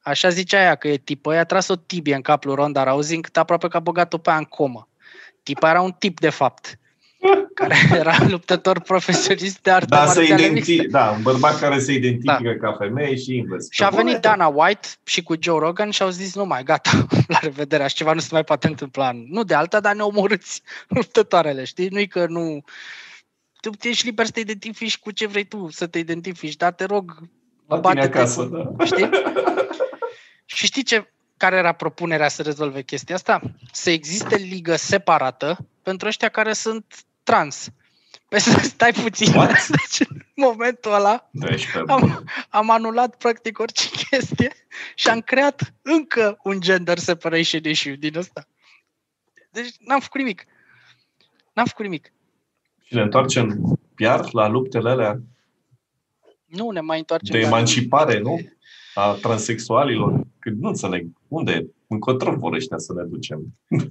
așa 0.02 0.30
zicea 0.30 0.62
ea 0.62 0.76
că 0.76 0.88
e 0.88 0.98
tipă, 0.98 1.34
i-a 1.34 1.44
tras 1.44 1.68
o 1.68 1.76
tibie 1.76 2.16
în 2.16 2.22
capul 2.22 2.50
lui 2.50 2.60
Ronda 2.60 2.84
Rousey, 2.84 3.16
încât 3.16 3.38
aproape 3.38 3.68
că 3.68 3.78
a 3.78 3.80
băgat-o 3.80 4.18
pe 4.18 4.30
aia 4.30 4.38
în 4.38 4.44
comă. 4.46 4.88
Tipa 5.44 5.70
era 5.70 5.82
un 5.82 5.92
tip, 5.92 6.20
de 6.20 6.30
fapt, 6.30 6.80
care 7.54 7.76
era 7.92 8.16
luptător 8.28 8.80
profesionist 8.82 9.62
de 9.62 9.72
arte 9.72 9.86
Da, 9.90 10.06
se 10.06 10.20
marțiale 10.20 10.48
mixte. 10.48 10.72
identi- 10.74 10.90
da, 10.90 11.10
un 11.10 11.22
bărbat 11.22 11.60
care 11.60 11.80
se 11.80 11.94
identifică 11.94 12.58
ca 12.62 12.76
femeie 12.80 13.16
și 13.16 13.36
invers. 13.36 13.68
Și 13.72 13.84
a 13.84 13.90
Pe 13.90 13.96
venit 13.96 14.08
bune? 14.08 14.20
Dana 14.20 14.48
White 14.48 14.88
și 15.04 15.24
cu 15.24 15.34
Joe 15.40 15.60
Rogan 15.60 15.90
și 15.90 16.02
au 16.02 16.10
zis, 16.10 16.36
nu 16.36 16.46
mai, 16.46 16.64
gata, 16.64 17.08
la 17.28 17.40
revedere, 17.42 17.84
așa 17.84 17.96
ceva 17.96 18.14
nu 18.14 18.20
se 18.20 18.28
mai 18.32 18.44
poate 18.44 18.68
întâmpla. 18.68 19.12
Nu 19.28 19.44
de 19.44 19.54
alta, 19.54 19.80
dar 19.80 19.96
ne 19.96 20.02
omorâți 20.02 20.62
luptătoarele, 20.88 21.64
știi? 21.64 21.88
Nu-i 21.88 22.08
că 22.08 22.26
nu... 22.30 22.64
Tu 23.62 23.88
ești 23.88 24.06
liber 24.06 24.26
să 24.26 24.32
te 24.32 24.40
identifici 24.40 24.98
cu 24.98 25.12
ce 25.12 25.28
vrei 25.28 25.44
tu 25.44 25.68
să 25.72 25.88
te 25.88 25.98
identifici, 26.00 26.56
dar 26.56 26.72
te 26.72 26.86
rog, 26.86 27.12
La 27.68 27.80
tine 27.80 27.82
bate-te 27.94 28.18
acasă, 28.18 28.42
cu- 28.48 28.76
da. 28.78 28.86
știi? 28.86 29.10
Și 30.46 30.66
știi 30.66 30.84
ce, 30.84 31.08
care 31.38 31.56
era 31.56 31.72
propunerea 31.72 32.28
să 32.28 32.42
rezolve 32.42 32.82
chestia 32.82 33.16
asta? 33.16 33.42
Să 33.72 33.90
existe 33.90 34.36
ligă 34.36 34.76
separată 34.76 35.58
pentru 35.84 36.08
ăștia 36.08 36.30
care 36.30 36.54
sunt 36.54 36.86
trans. 37.24 37.70
Păi 38.30 38.40
să 38.40 38.60
stai 38.60 38.92
puțin. 38.92 39.34
What? 39.36 39.68
Deci, 39.80 40.08
în 40.10 40.22
momentul 40.36 40.94
ăla, 40.94 41.30
Deci, 41.32 41.72
pe 41.72 41.84
am, 41.88 42.24
am 42.50 42.70
anulat 42.70 43.16
practic 43.18 43.60
orice 43.60 43.90
chestie 44.10 44.52
și 44.96 45.10
am 45.10 45.22
creat 45.22 45.74
încă 45.82 46.38
un 46.44 46.60
gender 46.62 46.98
separation 46.98 47.64
issue 47.64 47.96
din 47.96 48.18
ăsta. 48.18 48.48
Deci 49.52 49.76
n-am 49.80 50.00
făcut 50.00 50.20
nimic. 50.20 50.46
N-am 51.54 51.66
făcut 51.66 51.86
nimic. 51.86 52.14
Și 52.84 52.94
ne 52.96 53.02
întoarcem 53.02 53.78
iar 53.98 54.34
la 54.34 54.48
luptele 54.48 54.90
alea 54.90 55.20
Nu 56.46 56.70
ne 56.70 56.80
mai 56.80 56.98
întoarcem. 56.98 57.36
de 57.36 57.42
la 57.42 57.48
emancipare, 57.48 58.20
nimic. 58.20 58.28
nu? 58.44 58.52
A 59.02 59.12
transexualilor. 59.22 60.22
Că 60.40 60.50
nu 60.50 60.68
înțeleg. 60.68 61.08
Unde? 61.28 61.68
Încotro 61.94 62.36
vor 62.36 62.54
ăștia 62.54 62.78
să 62.78 62.94
ne 62.94 63.04
ducem? 63.04 63.42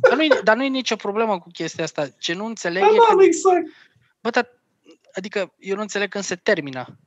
Dar 0.00 0.16
nu, 0.16 0.22
e, 0.22 0.40
dar 0.44 0.56
nu 0.56 0.64
e 0.64 0.68
nicio 0.68 0.96
problemă 0.96 1.38
cu 1.38 1.48
chestia 1.52 1.84
asta. 1.84 2.08
Ce 2.18 2.34
nu 2.34 2.44
înțeleg 2.44 2.82
Da, 2.82 2.88
e 2.88 2.96
că 2.96 3.14
da, 3.16 3.24
exact. 3.24 3.66
Bă, 4.20 4.30
dar, 4.30 4.48
adică 5.14 5.54
eu 5.58 5.74
nu 5.74 5.80
înțeleg 5.80 6.08
când 6.08 6.24
se 6.24 6.34
termină. 6.34 6.98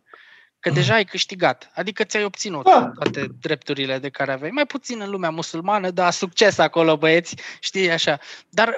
Că 0.59 0.71
deja 0.71 0.93
ai 0.93 1.05
câștigat. 1.05 1.71
Adică 1.75 2.03
ți-ai 2.03 2.23
obținut 2.23 2.63
Da. 2.63 2.91
toate 2.99 3.27
drepturile 3.41 3.99
de 3.99 4.09
care 4.09 4.31
aveai. 4.31 4.51
Mai 4.51 4.65
puțin 4.65 5.01
în 5.01 5.09
lumea 5.09 5.29
musulmană, 5.29 5.89
dar 5.91 6.11
succes 6.11 6.57
acolo, 6.57 6.97
băieți. 6.97 7.35
Știi, 7.59 7.91
așa. 7.91 8.19
Dar, 8.49 8.73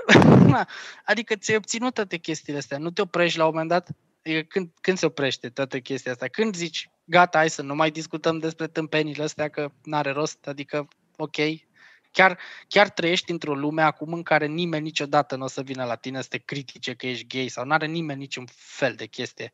na, 0.45 0.67
adică 1.11 1.35
ți-ai 1.35 1.57
obținut 1.57 1.93
toate 1.93 2.17
chestiile 2.17 2.59
astea. 2.59 2.77
Nu 2.77 2.89
te 2.89 3.01
oprești 3.01 3.37
la 3.37 3.43
un 3.45 3.49
moment 3.51 3.69
dat? 3.69 3.89
Adică 4.23 4.41
când, 4.41 4.69
când 4.81 4.97
se 4.97 5.05
oprește 5.05 5.49
toată 5.49 5.79
chestia 5.79 6.11
asta? 6.11 6.27
Când 6.27 6.55
zici, 6.55 6.89
gata, 7.03 7.37
hai 7.37 7.49
să 7.49 7.61
nu 7.61 7.75
mai 7.75 7.91
discutăm 7.91 8.37
despre 8.37 8.67
tâmpenile 8.67 9.23
astea, 9.23 9.47
că 9.47 9.71
n-are 9.83 10.11
rost? 10.11 10.47
Adică, 10.47 10.87
ok, 11.15 11.35
Chiar, 12.11 12.39
chiar 12.67 12.89
trăiești 12.89 13.31
într-o 13.31 13.55
lume 13.55 13.81
acum 13.81 14.13
în 14.13 14.23
care 14.23 14.45
nimeni 14.45 14.83
niciodată 14.83 15.35
nu 15.35 15.43
o 15.43 15.47
să 15.47 15.61
vină 15.61 15.83
la 15.83 15.95
tine 15.95 16.21
să 16.21 16.27
te 16.27 16.37
critique 16.37 16.93
că 16.93 17.07
ești 17.07 17.27
gay 17.27 17.47
sau 17.47 17.65
nu 17.65 17.73
are 17.73 17.85
nimeni 17.85 18.19
niciun 18.19 18.47
fel 18.55 18.93
de 18.95 19.05
chestie 19.05 19.53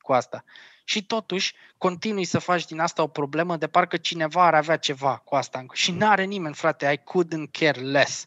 cu 0.00 0.12
asta. 0.12 0.44
Și 0.84 1.04
totuși 1.04 1.54
continui 1.78 2.24
să 2.24 2.38
faci 2.38 2.64
din 2.64 2.78
asta 2.78 3.02
o 3.02 3.06
problemă 3.06 3.56
de 3.56 3.66
parcă 3.66 3.96
cineva 3.96 4.46
ar 4.46 4.54
avea 4.54 4.76
ceva 4.76 5.16
cu 5.16 5.34
asta. 5.34 5.66
Și 5.72 5.90
nu 5.90 6.08
are 6.08 6.24
nimeni, 6.24 6.54
frate, 6.54 6.92
I 6.92 6.98
couldn't 6.98 7.50
care 7.50 7.80
less. 7.80 8.26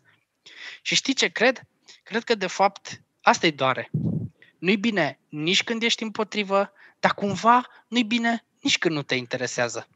Și 0.82 0.96
știi 0.96 1.14
ce 1.14 1.28
cred? 1.28 1.62
Cred 2.04 2.24
că 2.24 2.36
de 2.36 2.48
fapt 2.48 3.02
asta 3.22 3.46
e 3.46 3.52
doare. 3.52 3.90
Nu-i 4.58 4.78
bine 4.78 5.20
nici 5.30 5.64
când 5.64 5.84
ești 5.84 6.04
împotrivă, 6.04 6.74
dar 7.00 7.14
cumva 7.14 7.68
nu-i 7.88 8.04
bine 8.04 8.46
nici 8.60 8.78
când 8.78 8.96
nu 8.96 9.02
te 9.02 9.16
interesează. 9.16 9.88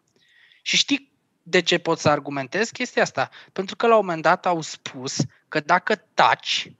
Și 0.61 0.77
știi 0.77 1.14
de 1.47 1.59
ce 1.61 1.77
pot 1.77 1.99
să 1.99 2.09
argumentez 2.09 2.69
chestia 2.69 3.01
asta? 3.01 3.29
Pentru 3.53 3.75
că 3.75 3.87
la 3.87 3.97
un 3.97 4.05
moment 4.05 4.21
dat 4.21 4.45
au 4.45 4.61
spus 4.61 5.17
că 5.47 5.59
dacă 5.59 5.95
taci, 6.13 6.71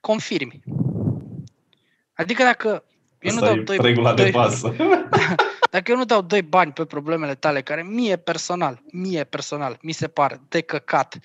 confirmi. 0.00 0.62
Adică 2.12 2.42
dacă 2.42 2.84
eu 3.18 3.32
nu 3.32 3.38
Asta 3.38 3.46
dau 3.46 3.56
e 3.56 3.62
doi, 3.62 3.76
regula 3.80 4.14
de 4.14 4.22
doi, 4.22 4.30
bază. 4.30 4.76
dacă 5.74 5.90
eu 5.90 5.96
nu 5.96 6.04
dau 6.04 6.22
doi 6.22 6.42
bani 6.42 6.72
pe 6.72 6.84
problemele 6.84 7.34
tale, 7.34 7.62
care 7.62 7.82
mie 7.82 8.16
personal, 8.16 8.82
mie 8.92 9.24
personal, 9.24 9.78
mi 9.82 9.92
se 9.92 10.08
par 10.08 10.40
de 10.48 10.60
căcat, 10.60 11.18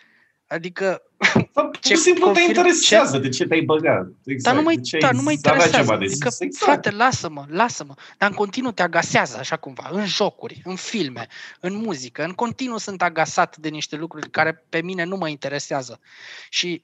adică 0.48 1.02
Dar 1.18 1.44
pur 1.54 1.78
Ce 1.80 1.94
și 1.94 2.00
simplu 2.00 2.26
te 2.26 2.32
confirm- 2.32 2.48
interesează 2.48 3.18
de 3.18 3.30
ce 3.30 3.46
te-ai 3.48 3.62
băgat. 3.62 4.08
Exact. 4.26 4.56
Dar 4.56 4.64
nu 4.64 4.70
mă, 4.70 4.76
de 4.76 4.82
ce 4.82 4.98
da, 4.98 5.08
ai 5.08 5.14
nu 5.14 5.22
mă 5.22 5.30
avea 5.30 5.34
interesează. 5.52 5.78
ceva 5.78 5.98
de 5.98 6.06
adică, 6.06 6.30
zis. 6.30 6.40
Exact. 6.40 6.64
frate, 6.72 6.92
lasă-mă, 6.92 7.46
lasă-mă. 7.50 7.94
Dar 8.18 8.30
în 8.30 8.36
continuu 8.36 8.72
te 8.72 8.82
agasează 8.82 9.38
așa 9.40 9.56
cumva, 9.58 9.90
în 9.92 10.06
jocuri, 10.06 10.62
în 10.64 10.76
filme, 10.76 11.28
în 11.60 11.76
muzică. 11.76 12.24
În 12.24 12.32
continuu 12.32 12.78
sunt 12.78 13.02
agasat 13.02 13.58
de 13.58 13.70
niște 13.70 13.96
lucruri 13.96 14.30
care 14.30 14.66
pe 14.70 14.82
mine 14.82 15.04
nu 15.04 15.16
mă 15.18 15.28
interesează. 15.30 16.00
Și 16.50 16.68
ni- 16.68 16.84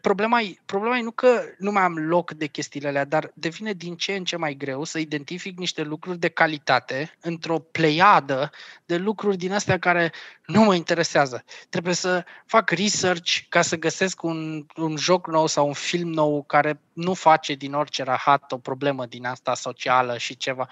problema 0.00 0.40
e, 0.40 0.56
problema 0.66 0.98
e 0.98 1.02
nu 1.02 1.10
că 1.10 1.42
nu 1.58 1.72
mai 1.72 1.82
am 1.82 1.98
loc 1.98 2.32
de 2.32 2.46
chestiile 2.46 2.88
alea, 2.88 3.04
dar 3.04 3.30
devine 3.34 3.72
din 3.72 3.96
ce 3.96 4.14
în 4.14 4.24
ce 4.24 4.36
mai 4.36 4.54
greu 4.54 4.84
să 4.84 4.98
identific 4.98 5.58
niște 5.58 5.82
lucruri 5.82 6.18
de 6.18 6.28
calitate 6.28 7.16
într-o 7.20 7.58
pleiadă 7.58 8.50
de 8.86 8.96
lucruri 8.96 9.36
din 9.36 9.52
astea 9.52 9.78
care 9.78 10.12
nu 10.46 10.62
mă 10.62 10.74
interesează. 10.74 11.44
Trebuie 11.68 11.94
să 11.94 12.24
fac 12.46 12.70
research 12.70 13.38
ca 13.48 13.62
să 13.62 13.76
găsesc 13.76 14.22
un, 14.22 14.66
un 14.76 14.96
joc 14.96 15.26
nou 15.26 15.46
sau 15.46 15.66
un 15.66 15.72
film 15.72 16.08
nou 16.08 16.42
care 16.42 16.80
nu 16.92 17.14
face 17.14 17.54
din 17.54 17.74
orice 17.74 18.02
rahat 18.02 18.52
o 18.52 18.58
problemă 18.58 19.06
din 19.06 19.26
asta 19.26 19.54
socială 19.54 20.18
și 20.18 20.36
ceva. 20.36 20.68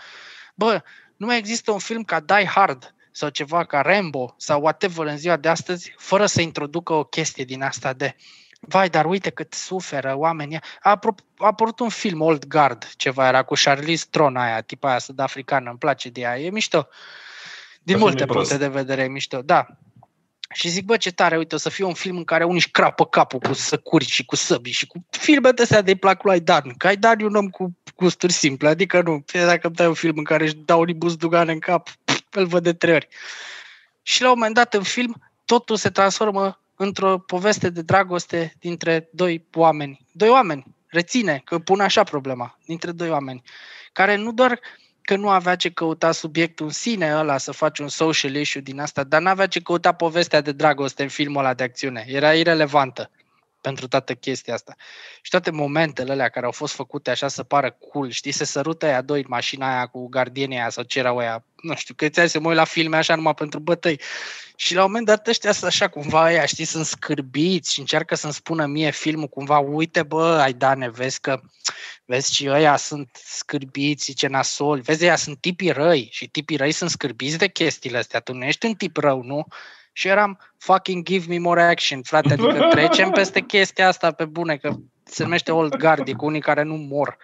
Bă, 0.54 0.82
nu 1.16 1.26
mai 1.26 1.38
există 1.38 1.70
un 1.70 1.78
film 1.78 2.02
ca 2.02 2.20
Die 2.20 2.46
Hard 2.46 2.94
sau 3.10 3.28
ceva 3.28 3.64
ca 3.64 3.80
Rambo 3.80 4.34
sau 4.38 4.60
whatever 4.60 5.06
în 5.06 5.16
ziua 5.16 5.36
de 5.36 5.48
astăzi 5.48 5.94
fără 5.96 6.26
să 6.26 6.40
introducă 6.40 6.92
o 6.92 7.04
chestie 7.04 7.44
din 7.44 7.62
asta 7.62 7.92
de 7.92 8.16
vai, 8.68 8.88
dar 8.88 9.04
uite 9.06 9.30
cât 9.30 9.54
suferă 9.54 10.14
oamenii. 10.16 10.60
A, 10.80 10.90
apro- 10.96 11.24
a 11.36 11.46
apărut 11.46 11.80
un 11.80 11.88
film, 11.88 12.20
Old 12.20 12.44
Guard, 12.44 12.88
ceva 12.96 13.28
era 13.28 13.42
cu 13.42 13.54
Charlize 13.64 14.06
Theron 14.10 14.36
aia, 14.36 14.60
tipa 14.60 14.88
aia 14.88 14.98
sud-africană, 14.98 15.68
îmi 15.70 15.78
place 15.78 16.08
de 16.08 16.20
ea, 16.20 16.38
e 16.38 16.50
mișto. 16.50 16.88
Din 17.82 17.94
Așa 17.94 18.04
multe 18.04 18.24
nu-i 18.24 18.32
prost. 18.32 18.48
puncte 18.48 18.66
de 18.66 18.72
vedere 18.72 19.02
e 19.02 19.08
mișto, 19.08 19.42
da. 19.42 19.66
Și 20.52 20.68
zic, 20.68 20.84
bă, 20.84 20.96
ce 20.96 21.12
tare, 21.12 21.36
uite, 21.36 21.54
o 21.54 21.58
să 21.58 21.68
fie 21.68 21.84
un 21.84 21.94
film 21.94 22.16
în 22.16 22.24
care 22.24 22.44
unii 22.44 22.56
își 22.56 22.70
crapă 22.70 23.06
capul 23.06 23.38
cu 23.38 23.52
săcuri 23.52 24.04
și 24.04 24.24
cu 24.24 24.36
săbi 24.36 24.70
și 24.70 24.86
cu 24.86 25.06
filme 25.10 25.50
de 25.50 25.62
astea 25.62 25.80
de 25.80 25.96
plac 25.96 26.22
lui 26.22 26.32
Aidan. 26.32 26.74
Că 26.76 26.86
Aidan 26.86 27.20
e 27.20 27.24
un 27.24 27.34
om 27.34 27.48
cu 27.48 27.76
gusturi 27.96 28.32
simple, 28.32 28.68
adică 28.68 29.02
nu, 29.02 29.22
fie 29.26 29.44
dacă 29.44 29.66
îmi 29.66 29.74
dai 29.74 29.86
un 29.86 29.94
film 29.94 30.18
în 30.18 30.24
care 30.24 30.44
își 30.44 30.54
dau 30.54 30.80
unii 30.80 30.94
buzdugane 30.94 31.52
în 31.52 31.58
cap, 31.58 31.88
îl 32.30 32.46
văd 32.46 32.62
de 32.62 32.72
trei 32.72 32.94
ori. 32.94 33.08
Și 34.02 34.22
la 34.22 34.30
un 34.30 34.34
moment 34.36 34.54
dat 34.54 34.74
în 34.74 34.82
film, 34.82 35.32
totul 35.44 35.76
se 35.76 35.90
transformă 35.90 36.60
într-o 36.76 37.18
poveste 37.18 37.70
de 37.70 37.82
dragoste 37.82 38.54
dintre 38.58 39.08
doi 39.12 39.46
oameni. 39.54 40.06
Doi 40.12 40.28
oameni, 40.28 40.64
reține, 40.86 41.40
că 41.44 41.58
pun 41.58 41.80
așa 41.80 42.02
problema, 42.02 42.58
dintre 42.66 42.92
doi 42.92 43.10
oameni, 43.10 43.42
care 43.92 44.16
nu 44.16 44.32
doar 44.32 44.60
că 45.02 45.16
nu 45.16 45.28
avea 45.28 45.56
ce 45.56 45.70
căuta 45.70 46.12
subiectul 46.12 46.66
în 46.66 46.72
sine 46.72 47.14
ăla 47.14 47.38
să 47.38 47.52
faci 47.52 47.78
un 47.78 47.88
social 47.88 48.34
issue 48.34 48.60
din 48.60 48.80
asta, 48.80 49.04
dar 49.04 49.20
n-avea 49.20 49.46
ce 49.46 49.60
căuta 49.60 49.92
povestea 49.92 50.40
de 50.40 50.52
dragoste 50.52 51.02
în 51.02 51.08
filmul 51.08 51.38
ăla 51.38 51.54
de 51.54 51.62
acțiune. 51.62 52.04
Era 52.08 52.34
irelevantă. 52.34 53.10
Pentru 53.62 53.88
toată 53.88 54.14
chestia 54.14 54.54
asta. 54.54 54.74
Și 55.22 55.30
toate 55.30 55.50
momentele 55.50 56.12
alea 56.12 56.28
care 56.28 56.46
au 56.46 56.52
fost 56.52 56.74
făcute 56.74 57.10
așa 57.10 57.28
să 57.28 57.42
pară 57.42 57.70
cool, 57.70 58.10
știi, 58.10 58.32
se 58.32 58.44
sărută 58.44 58.86
aia 58.86 59.02
doi 59.02 59.18
în 59.18 59.26
mașina 59.28 59.74
aia 59.74 59.86
cu 59.86 60.08
gardienii 60.08 60.56
aia 60.56 60.70
sau 60.70 60.84
ce 60.84 60.98
erau 60.98 61.18
aia, 61.18 61.44
nu 61.62 61.74
știu, 61.74 61.94
că 61.94 62.08
ți 62.08 62.26
se 62.26 62.38
mă 62.38 62.48
uit 62.48 62.56
la 62.56 62.64
filme 62.64 62.96
așa 62.96 63.14
numai 63.14 63.34
pentru 63.34 63.58
bătăi. 63.58 64.00
Și 64.56 64.74
la 64.74 64.80
un 64.80 64.86
moment 64.86 65.06
dat 65.06 65.26
ăștia 65.26 65.52
sunt 65.52 65.70
așa 65.70 65.88
cumva 65.88 66.22
aia, 66.22 66.46
știi, 66.46 66.64
sunt 66.64 66.86
scârbiți 66.86 67.72
și 67.72 67.80
încearcă 67.80 68.14
să-mi 68.14 68.32
spună 68.32 68.66
mie 68.66 68.90
filmul 68.90 69.28
cumva, 69.28 69.58
uite 69.58 70.02
bă, 70.02 70.38
ai 70.42 70.52
da, 70.52 70.74
ne 70.74 70.90
vezi 70.90 71.20
că, 71.20 71.40
vezi 72.04 72.34
și 72.34 72.48
ăia 72.48 72.76
sunt 72.76 73.08
scârbiți, 73.24 74.12
ce 74.12 74.26
nasol, 74.26 74.80
vezi, 74.80 75.04
ăia 75.04 75.16
sunt 75.16 75.40
tipii 75.40 75.70
răi 75.70 76.08
și 76.10 76.28
tipii 76.28 76.56
răi 76.56 76.72
sunt 76.72 76.90
scârbiți 76.90 77.38
de 77.38 77.48
chestiile 77.48 77.98
astea, 77.98 78.20
tu 78.20 78.32
nu 78.32 78.44
ești 78.44 78.66
un 78.66 78.74
tip 78.74 78.96
rău, 78.96 79.22
nu? 79.22 79.46
Și 79.92 80.08
eram, 80.08 80.38
fucking 80.56 81.04
give 81.04 81.26
me 81.28 81.38
more 81.38 81.62
action, 81.62 82.02
frate, 82.02 82.32
adică 82.32 82.68
trecem 82.70 83.10
peste 83.10 83.40
chestia 83.40 83.88
asta 83.88 84.12
pe 84.12 84.24
bune, 84.24 84.56
că 84.56 84.74
se 85.04 85.22
numește 85.22 85.52
Old 85.52 85.76
Guard, 85.76 86.12
cu 86.12 86.26
unii 86.26 86.40
care 86.40 86.62
nu 86.62 86.74
mor. 86.74 87.16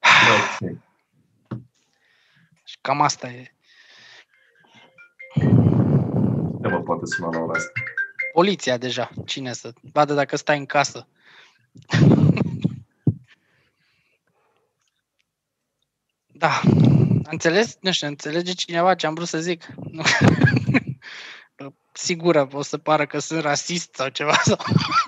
Ok. 0.00 0.70
Și 2.64 2.78
cam 2.80 3.00
asta 3.00 3.28
e. 3.28 3.54
Nu 6.60 6.70
mă 6.70 6.80
poate 6.80 7.04
suna 7.04 7.30
la 7.30 7.38
ora 7.38 7.52
asta. 7.56 7.72
Poliția 8.32 8.76
deja, 8.76 9.10
cine 9.26 9.52
să 9.52 9.72
vadă 9.92 10.14
dacă 10.14 10.36
stai 10.36 10.58
în 10.58 10.66
casă. 10.66 11.08
da, 16.26 16.60
înțeles? 17.24 17.76
Nu 17.80 17.92
știu, 17.92 18.06
înțelege 18.06 18.52
cineva 18.52 18.94
ce 18.94 19.06
am 19.06 19.14
vrut 19.14 19.28
să 19.28 19.40
zic? 19.40 19.66
Nu. 21.92 22.00
Sigură 22.02 22.48
o 22.52 22.62
să 22.62 22.78
pară 22.78 23.06
că 23.06 23.18
sunt 23.18 23.42
rasist 23.42 23.94
sau 23.94 24.08
ceva 24.08 24.32
sau 24.44 24.56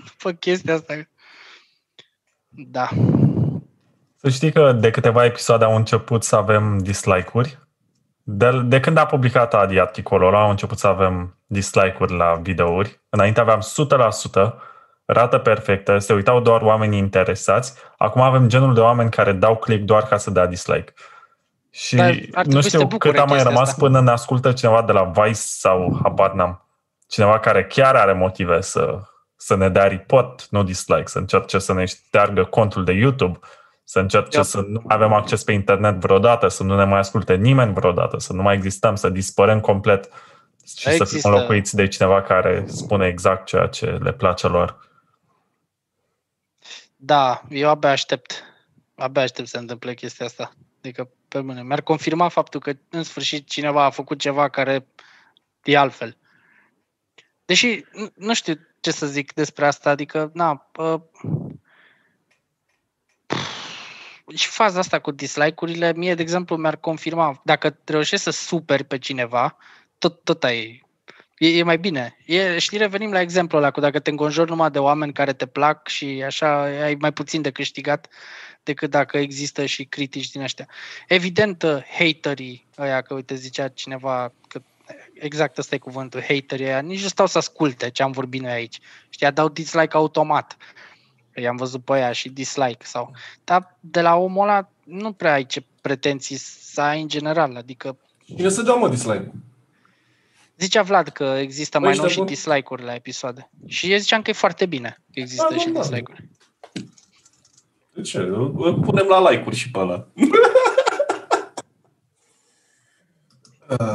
după 0.05 0.33
chestia 0.33 0.75
asta. 0.75 0.95
Da. 2.49 2.89
Să 4.17 4.29
știi 4.31 4.53
că 4.53 4.73
de 4.73 4.91
câteva 4.91 5.25
episoade 5.25 5.65
au 5.65 5.77
început 5.77 6.25
să 6.25 6.37
avem 6.37 6.79
dislike-uri. 6.79 7.59
De, 8.23 8.63
de 8.65 8.81
când 8.81 8.97
a 8.97 9.07
publicat 9.07 9.55
Adi 9.55 9.81
articolul 9.81 10.29
ăla, 10.29 10.43
au 10.43 10.51
început 10.51 10.79
să 10.79 10.87
avem 10.87 11.39
dislike-uri 11.47 12.17
la 12.17 12.35
videouri. 12.43 13.01
Înainte 13.09 13.41
aveam 13.41 13.61
100%, 13.61 14.55
rată 15.05 15.39
perfectă, 15.39 15.99
se 15.99 16.13
uitau 16.13 16.41
doar 16.41 16.61
oamenii 16.61 16.99
interesați. 16.99 17.75
Acum 17.97 18.21
avem 18.21 18.49
genul 18.49 18.75
de 18.75 18.81
oameni 18.81 19.11
care 19.11 19.33
dau 19.33 19.57
click 19.57 19.85
doar 19.85 20.03
ca 20.03 20.17
să 20.17 20.31
dea 20.31 20.47
dislike. 20.47 20.93
Și 21.71 21.97
Dar 21.97 22.07
ar 22.07 22.15
trebui 22.15 22.53
nu 22.53 22.61
să 22.61 22.69
te 22.69 22.77
știu 22.77 22.89
bucure 22.89 23.13
cât 23.13 23.21
a 23.21 23.25
mai 23.25 23.35
chestia 23.35 23.53
rămas 23.53 23.69
asta. 23.69 23.85
până 23.85 24.01
ne 24.01 24.11
ascultă 24.11 24.53
cineva 24.53 24.83
de 24.83 24.93
la 24.93 25.03
Vice 25.05 25.33
sau 25.33 25.99
habar 26.03 26.33
n-am. 26.33 26.64
Cineva 27.15 27.39
care 27.39 27.65
chiar 27.67 27.97
are 27.97 28.13
motive 28.13 28.61
să, 28.61 29.01
să 29.37 29.57
ne 29.57 29.69
dea 29.69 29.87
report, 29.87 30.47
nu 30.51 30.63
dislike, 30.63 31.07
să 31.07 31.19
încerce 31.19 31.59
să 31.59 31.73
ne 31.73 31.85
șteargă 31.85 32.45
contul 32.45 32.85
de 32.85 32.93
YouTube, 32.93 33.39
să 33.85 33.99
încerce 33.99 34.37
Yep. 34.37 34.47
să 34.47 34.61
nu 34.61 34.81
mai 34.85 34.97
avem 34.97 35.13
acces 35.13 35.45
pe 35.45 35.53
internet 35.53 35.95
vreodată, 35.95 36.49
să 36.49 36.63
nu 36.63 36.77
ne 36.77 36.85
mai 36.85 36.99
asculte 36.99 37.35
nimeni 37.35 37.73
vreodată, 37.73 38.19
să 38.19 38.33
nu 38.33 38.43
mai 38.43 38.55
existăm, 38.55 38.95
să 38.95 39.09
dispărăm 39.09 39.61
complet 39.61 40.05
și 40.67 40.83
să 40.83 40.91
fim 40.91 41.01
Există. 41.01 41.29
înlocuiți 41.29 41.75
de 41.75 41.89
cineva 41.89 42.23
care 42.23 42.65
spune 42.67 43.07
exact 43.07 43.47
ceea 43.47 43.67
ce 43.67 43.87
le 43.87 44.13
place 44.13 44.47
lor. 44.47 44.89
Da, 46.97 47.43
eu 47.49 47.69
abia 47.69 47.91
aștept. 47.91 48.45
Abia 48.95 49.23
aștept 49.23 49.49
să 49.49 49.55
se 49.55 49.61
întâmple 49.61 49.95
chestia 49.95 50.27
asta. 50.27 50.53
Adică, 50.79 51.11
pe 51.29 51.43
mine, 51.43 51.63
mi-ar 51.63 51.81
confirma 51.81 52.29
faptul 52.29 52.61
că 52.61 52.73
în 52.91 53.03
sfârșit 53.03 53.49
cineva 53.49 53.85
a 53.85 53.91
făcut 53.91 54.19
ceva 54.19 54.49
care 54.49 54.87
e 55.63 55.79
altfel. 55.79 56.17
Deși, 57.45 57.85
nu- 57.93 58.13
nu 58.15 58.35
știu 58.35 58.55
ce 58.81 58.91
să 58.91 59.07
zic 59.07 59.33
despre 59.33 59.67
asta, 59.67 59.91
adică, 59.91 60.31
na, 60.35 60.71
uh, 60.77 61.01
și 64.35 64.49
faza 64.49 64.79
asta 64.79 64.99
cu 64.99 65.11
dislike-urile, 65.11 65.93
mie, 65.97 66.15
de 66.15 66.23
exemplu, 66.23 66.57
mi-ar 66.57 66.77
confirma, 66.77 67.41
dacă 67.45 67.79
reușești 67.85 68.25
să 68.25 68.31
superi 68.31 68.85
pe 68.85 68.99
cineva, 68.99 69.57
tot, 69.99 70.25
tot 70.25 70.45
ai, 70.45 70.87
e, 71.39 71.49
e 71.49 71.63
mai 71.63 71.79
bine. 71.79 72.17
E, 72.27 72.59
știi, 72.59 72.79
revenim 72.79 73.13
la 73.13 73.21
exemplul 73.21 73.63
ăla 73.63 73.71
cu 73.71 73.81
dacă 73.81 73.99
te 73.99 74.11
înconjori 74.11 74.51
numai 74.51 74.71
de 74.71 74.79
oameni 74.79 75.13
care 75.13 75.33
te 75.33 75.47
plac 75.47 75.89
și 75.89 76.23
așa 76.27 76.63
ai 76.63 76.95
mai 76.95 77.13
puțin 77.13 77.43
de 77.43 77.51
câștigat 77.51 78.09
decât 78.63 78.91
dacă 78.91 79.19
există 79.19 79.67
și 79.67 79.85
critici 79.85 80.31
din 80.31 80.41
ăștia. 80.41 80.69
Evident, 81.09 81.63
uh, 81.63 81.83
haterii 81.99 82.67
ăia, 82.79 83.01
că 83.03 83.15
uite 83.15 83.35
zicea 83.35 83.69
cineva 83.69 84.33
că 84.49 84.63
exact 85.15 85.59
ăsta 85.59 85.75
e 85.75 85.79
cuvântul, 85.79 86.21
haterii 86.21 86.65
ăia, 86.67 86.81
nici 86.81 87.03
nu 87.03 87.09
stau 87.09 87.27
să 87.27 87.39
asculte 87.39 87.91
ce 87.91 88.03
am 88.03 88.11
vorbit 88.11 88.41
noi 88.41 88.53
aici. 88.53 88.79
Știa, 89.09 89.31
dau 89.31 89.49
dislike 89.49 89.97
automat. 89.97 90.57
I-am 91.35 91.57
văzut 91.57 91.85
pe 91.85 91.93
aia 91.93 92.13
și 92.13 92.29
dislike 92.29 92.85
sau... 92.85 93.13
Dar 93.45 93.77
de 93.81 94.01
la 94.01 94.17
omul 94.17 94.43
ăla 94.43 94.71
nu 94.85 95.13
prea 95.13 95.33
ai 95.33 95.47
ce 95.47 95.65
pretenții 95.81 96.37
să 96.37 96.81
ai 96.81 97.01
în 97.01 97.09
general, 97.09 97.57
adică 97.57 97.97
Cine 98.37 98.49
să 98.49 98.63
dea 98.63 98.75
mă 98.75 98.89
dislike? 98.89 99.31
Zicea 100.59 100.83
Vlad 100.83 101.09
că 101.09 101.25
există 101.25 101.79
Băi, 101.79 101.89
mai 101.89 101.97
nou 101.97 102.05
ești 102.05 102.17
și 102.17 102.21
nebun? 102.23 102.35
dislike-uri 102.35 102.83
la 102.83 102.95
episoade. 102.95 103.51
Și 103.67 103.93
eu 103.93 103.99
ziceam 103.99 104.23
că 104.23 104.31
e 104.31 104.33
foarte 104.33 104.67
bine 104.67 105.03
că 105.13 105.21
există 105.21 105.47
Da, 105.51 105.57
și 105.57 105.67
da, 105.67 105.73
da. 105.73 105.81
dislike-uri. 105.81 106.29
De 107.95 108.01
ce? 108.01 108.19
Îl 108.19 108.55
îl 108.57 108.81
punem 108.81 109.07
la 109.07 109.31
like-uri 109.31 109.57
și 109.57 109.71
pe 109.71 109.79
ăla. 109.79 110.07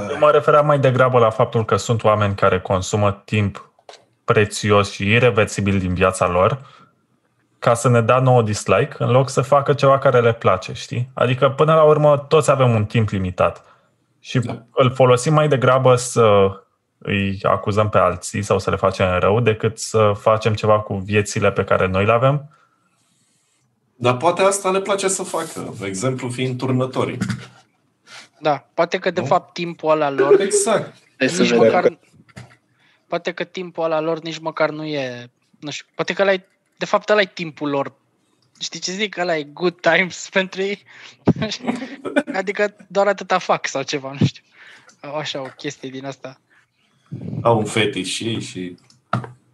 Eu 0.09 0.17
mă 0.19 0.31
refeream 0.31 0.65
mai 0.65 0.79
degrabă 0.79 1.19
la 1.19 1.29
faptul 1.29 1.65
că 1.65 1.75
sunt 1.75 2.03
oameni 2.03 2.35
care 2.35 2.59
consumă 2.59 3.21
timp 3.25 3.71
prețios 4.23 4.91
și 4.91 5.11
irreversibil 5.11 5.79
din 5.79 5.93
viața 5.93 6.27
lor 6.27 6.59
ca 7.59 7.73
să 7.73 7.89
ne 7.89 8.01
dea 8.01 8.19
nouă 8.19 8.41
dislike 8.41 8.95
în 8.97 9.11
loc 9.11 9.29
să 9.29 9.41
facă 9.41 9.73
ceva 9.73 9.97
care 9.97 10.21
le 10.21 10.33
place, 10.33 10.73
știi? 10.73 11.09
Adică 11.13 11.49
până 11.49 11.73
la 11.73 11.83
urmă 11.83 12.17
toți 12.17 12.51
avem 12.51 12.73
un 12.73 12.85
timp 12.85 13.09
limitat 13.09 13.63
și 14.19 14.39
Da. 14.39 14.65
îl 14.73 14.91
folosim 14.91 15.33
mai 15.33 15.47
degrabă 15.47 15.95
să 15.95 16.49
îi 16.97 17.39
acuzăm 17.43 17.89
pe 17.89 17.97
alții 17.97 18.41
sau 18.41 18.59
să 18.59 18.69
le 18.69 18.75
facem 18.75 19.19
rău 19.19 19.39
decât 19.39 19.79
să 19.79 20.11
facem 20.19 20.53
ceva 20.53 20.79
cu 20.79 20.95
viețile 20.95 21.51
pe 21.51 21.63
care 21.63 21.87
noi 21.87 22.05
le 22.05 22.11
avem. 22.11 22.49
Dar 23.95 24.17
poate 24.17 24.41
asta 24.41 24.69
le 24.69 24.79
place 24.79 25.07
să 25.07 25.23
facă. 25.23 25.73
De 25.79 25.85
exemplu, 25.85 26.29
fiind 26.29 26.57
turnătorii. 26.57 27.17
Da, 28.41 28.70
poate 28.74 28.99
că 28.99 29.11
de 29.11 29.20
Nu? 29.20 29.26
fapt 29.26 29.53
timpul 29.53 29.90
ăla 29.91 30.10
lor 30.10 30.41
Exact. 30.41 30.98
Hai 31.18 31.30
să 31.30 31.41
nici 31.41 31.52
vedem. 31.52 31.66
măcar 31.66 31.99
poate 33.07 33.32
că 33.32 33.44
timpul 33.44 33.84
ăla 33.84 33.99
lor 33.99 34.20
nici 34.20 34.38
măcar 34.40 34.70
nu 34.70 34.86
e, 34.86 35.30
nu 35.60 35.70
știu, 35.72 35.86
poate 35.95 36.14
că 36.14 36.22
ăla 36.22 36.34
e, 36.34 36.48
de 36.78 36.86
fapt 36.86 37.10
ăla 37.10 37.22
e 37.22 37.26
timpul 37.34 37.70
lor. 37.70 37.94
Știi 38.60 38.80
ce 38.80 38.91
zic? 38.91 39.18
Ăla 39.18 39.38
e 39.38 39.44
good 39.44 39.80
times 39.80 40.30
pentru 40.34 40.61
ei. 40.61 40.84
adică 42.40 42.76
doar 42.88 43.07
atâta 43.07 43.38
fac 43.38 43.68
sau 43.68 43.84
ceva, 43.84 44.16
nu 44.20 44.26
știu. 44.26 44.44
Au 45.02 45.16
așa 45.16 45.41
o 45.41 45.48
chestie 45.57 45.90
din 45.90 46.06
asta. 46.06 46.40
Au 47.41 47.57
un 47.57 47.66
fetiș 47.66 48.10
și 48.14 48.28
ei 48.28 48.41
și 48.41 48.76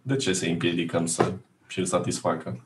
de 0.01 0.15
ce 0.15 0.33
să 0.33 0.45
împiedicăm 0.45 1.05
să 1.05 1.33
și-l 1.67 1.85
satisfacă? 1.85 2.65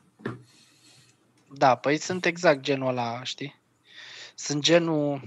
Da, 1.52 1.74
păi 1.74 1.96
sunt 1.98 2.24
exact 2.24 2.60
genul 2.60 2.88
ăla, 2.88 3.22
știi? 3.22 3.60
Sunt 4.34 4.62
genul... 4.62 5.20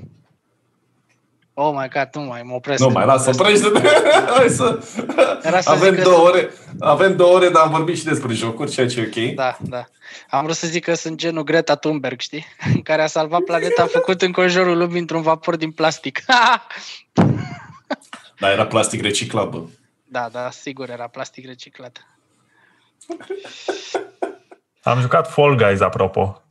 Oh 1.56 1.74
my 1.80 1.88
god, 1.90 2.10
nu 2.14 2.22
mai 2.22 2.42
mă 2.44 2.54
opresc. 2.54 2.84
Nu 2.84 2.90
mai 2.90 3.06
lasă, 3.06 3.30
oprește 3.34 3.72
Hai 4.36 4.50
să... 4.50 4.80
Era 5.44 5.62
să 5.62 5.70
avem 5.70 5.94
zic 5.94 6.04
că 6.04 6.10
două 6.10 6.16
sunt- 6.16 6.28
ore, 6.34 6.52
avem 6.80 7.16
două 7.16 7.36
ore, 7.36 7.50
dar 7.50 7.64
am 7.64 7.70
vorbit 7.72 7.98
și 7.98 8.04
despre 8.04 8.34
jocuri, 8.34 8.72
ceea 8.72 8.88
ce 8.88 9.00
e 9.00 9.10
ok. 9.30 9.36
Da, 9.36 9.58
da. 9.62 9.84
Am 10.30 10.44
vrut 10.44 10.56
să 10.56 10.68
zic 10.68 10.84
că 10.84 10.94
sunt 10.94 11.18
genul 11.18 11.44
Greta 11.44 11.76
Thunberg, 11.76 12.20
știi? 12.20 12.46
Care 12.84 13.02
a 13.04 13.08
salvat 13.08 13.42
planeta 13.42 13.86
făcut 13.86 14.22
înconjurul 14.22 14.78
lumii 14.78 15.00
într-un 15.00 15.22
vapor 15.22 15.56
din 15.56 15.72
plastic. 15.72 16.24
Dar 18.40 18.52
era 18.52 18.66
plastic 18.66 19.02
reciclat, 19.02 19.50
bă. 19.50 19.62
da, 20.04 20.30
da, 20.32 20.50
sigur 20.52 20.90
era 20.90 21.08
plastic 21.08 21.46
reciclat. 21.46 22.06
Am 24.82 25.00
jucat 25.00 25.32
Fall 25.32 25.56
Guys, 25.56 25.80
apropo. 25.80 26.42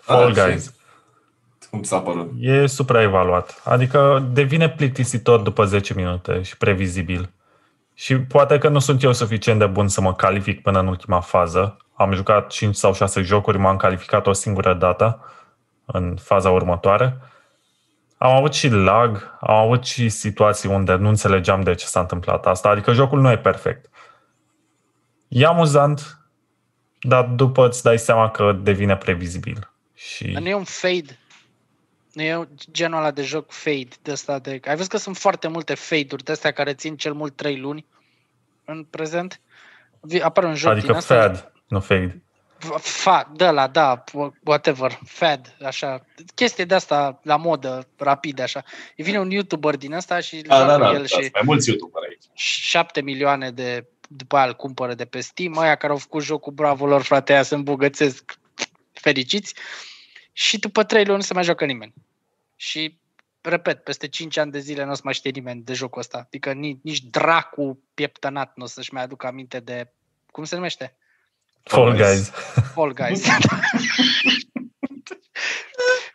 Fall 0.00 0.30
Ah, 0.30 0.34
și- 0.36 0.42
Guys. 0.42 0.72
Cum 1.76 1.84
s-a 1.84 2.00
părut? 2.00 2.32
E 2.40 2.66
supraevaluat. 2.66 3.60
Adică 3.64 4.28
devine 4.32 4.68
plictisitor 4.68 5.40
după 5.40 5.64
10 5.64 5.94
minute 5.94 6.42
și 6.42 6.56
previzibil. 6.56 7.30
Și 7.94 8.18
poate 8.18 8.58
că 8.58 8.68
nu 8.68 8.78
sunt 8.78 9.02
eu 9.02 9.12
suficient 9.12 9.58
de 9.58 9.66
bun 9.66 9.88
să 9.88 10.00
mă 10.00 10.14
calific 10.14 10.62
până 10.62 10.78
în 10.78 10.86
ultima 10.86 11.20
fază. 11.20 11.76
Am 11.94 12.12
jucat 12.12 12.46
5 12.50 12.74
sau 12.74 12.94
6 12.94 13.22
jocuri, 13.22 13.58
m-am 13.58 13.76
calificat 13.76 14.26
o 14.26 14.32
singură 14.32 14.74
dată 14.74 15.24
în 15.84 16.16
faza 16.20 16.50
următoare. 16.50 17.18
Am 18.18 18.34
avut 18.36 18.54
și 18.54 18.68
lag, 18.68 19.36
am 19.40 19.54
avut 19.54 19.84
și 19.84 20.08
situații 20.08 20.68
unde 20.68 20.94
nu 20.94 21.08
înțelegeam 21.08 21.60
de 21.60 21.74
ce 21.74 21.86
s-a 21.86 22.00
întâmplat 22.00 22.46
asta. 22.46 22.68
Adică 22.68 22.92
jocul 22.92 23.20
nu 23.20 23.30
e 23.30 23.38
perfect. 23.38 23.90
E 25.28 25.46
amuzant, 25.46 26.18
dar 27.00 27.24
după 27.24 27.66
îți 27.66 27.82
dai 27.82 27.98
seama 27.98 28.30
că 28.30 28.58
devine 28.62 28.96
previzibil. 28.96 29.70
Și... 29.94 30.24
Dar 30.24 30.42
nu 30.42 30.48
e 30.48 30.54
un 30.54 30.64
fade. 30.64 31.18
Nu 32.16 32.22
e 32.22 32.48
genul 32.70 32.98
ăla 32.98 33.10
de 33.10 33.22
joc 33.22 33.50
fade 33.52 33.88
de 34.02 34.10
asta 34.10 34.38
de... 34.38 34.60
Ai 34.64 34.76
văzut 34.76 34.90
că 34.90 34.96
sunt 34.96 35.16
foarte 35.16 35.48
multe 35.48 35.74
fade-uri 35.74 36.24
de 36.24 36.32
astea 36.32 36.50
care 36.50 36.74
țin 36.74 36.96
cel 36.96 37.12
mult 37.12 37.36
3 37.36 37.58
luni 37.58 37.86
în 38.64 38.84
prezent? 38.84 39.40
vi- 40.00 40.20
apare 40.20 40.46
un 40.46 40.54
joc 40.54 40.70
Adică 40.70 40.86
din 40.86 40.96
asta. 40.96 41.14
fad, 41.14 41.52
nu 41.68 41.80
fade. 41.80 42.22
Fa, 42.78 43.32
da, 43.36 43.50
la, 43.50 43.66
da, 43.66 44.04
whatever, 44.44 44.98
fad, 45.04 45.56
așa. 45.64 46.04
Chestie 46.34 46.64
de 46.64 46.74
asta 46.74 47.20
la 47.22 47.36
modă, 47.36 47.88
rapid, 47.96 48.40
așa. 48.40 48.64
Îi 48.96 49.04
vine 49.04 49.18
un 49.18 49.30
YouTuber 49.30 49.76
din 49.76 49.94
asta 49.94 50.20
și 50.20 50.40
Da, 50.40 50.58
da, 50.58 50.64
joacă 50.64 50.82
da, 50.82 50.92
el 50.92 51.00
da, 51.00 51.06
și 51.06 51.14
sunt 51.14 51.32
mai 51.32 51.42
mulți 51.44 51.68
YouTuber 51.68 52.02
aici. 52.08 52.24
7 52.34 53.00
milioane 53.00 53.50
de 53.50 53.86
după 54.08 54.36
aia 54.36 54.46
îl 54.46 54.54
cumpără 54.54 54.94
de 54.94 55.04
pe 55.04 55.20
Steam, 55.20 55.58
aia 55.58 55.74
care 55.74 55.92
au 55.92 55.98
făcut 55.98 56.22
jocul 56.22 56.52
bravo 56.52 56.86
lor, 56.86 57.02
frate, 57.02 57.32
aia 57.32 57.42
se 57.42 57.54
îmbogățesc 57.54 58.38
fericiți 58.92 59.54
și 60.32 60.58
după 60.58 60.84
3 60.84 61.04
luni 61.04 61.16
nu 61.16 61.22
se 61.22 61.34
mai 61.34 61.44
joacă 61.44 61.64
nimeni. 61.64 61.94
Și 62.56 62.98
repet, 63.40 63.84
peste 63.84 64.08
5 64.08 64.36
ani 64.36 64.50
de 64.50 64.58
zile 64.58 64.84
nu 64.84 64.90
o 64.90 64.94
să 64.94 65.00
mai 65.04 65.14
știe 65.14 65.30
nimeni 65.30 65.62
de 65.62 65.72
jocul 65.72 66.00
ăsta. 66.00 66.18
Adică 66.18 66.52
nici, 66.52 66.78
nici 66.82 67.02
dracu 67.02 67.82
pieptănat 67.94 68.52
nu 68.54 68.64
o 68.64 68.66
să-și 68.66 68.92
mai 68.92 69.02
aducă 69.02 69.26
aminte 69.26 69.60
de, 69.60 69.92
cum 70.30 70.44
se 70.44 70.54
numește? 70.54 70.96
Fall 71.62 71.90
Guys. 71.90 72.06
Guys. 72.06 72.30
Fall 72.74 72.92
Guys. 72.92 73.26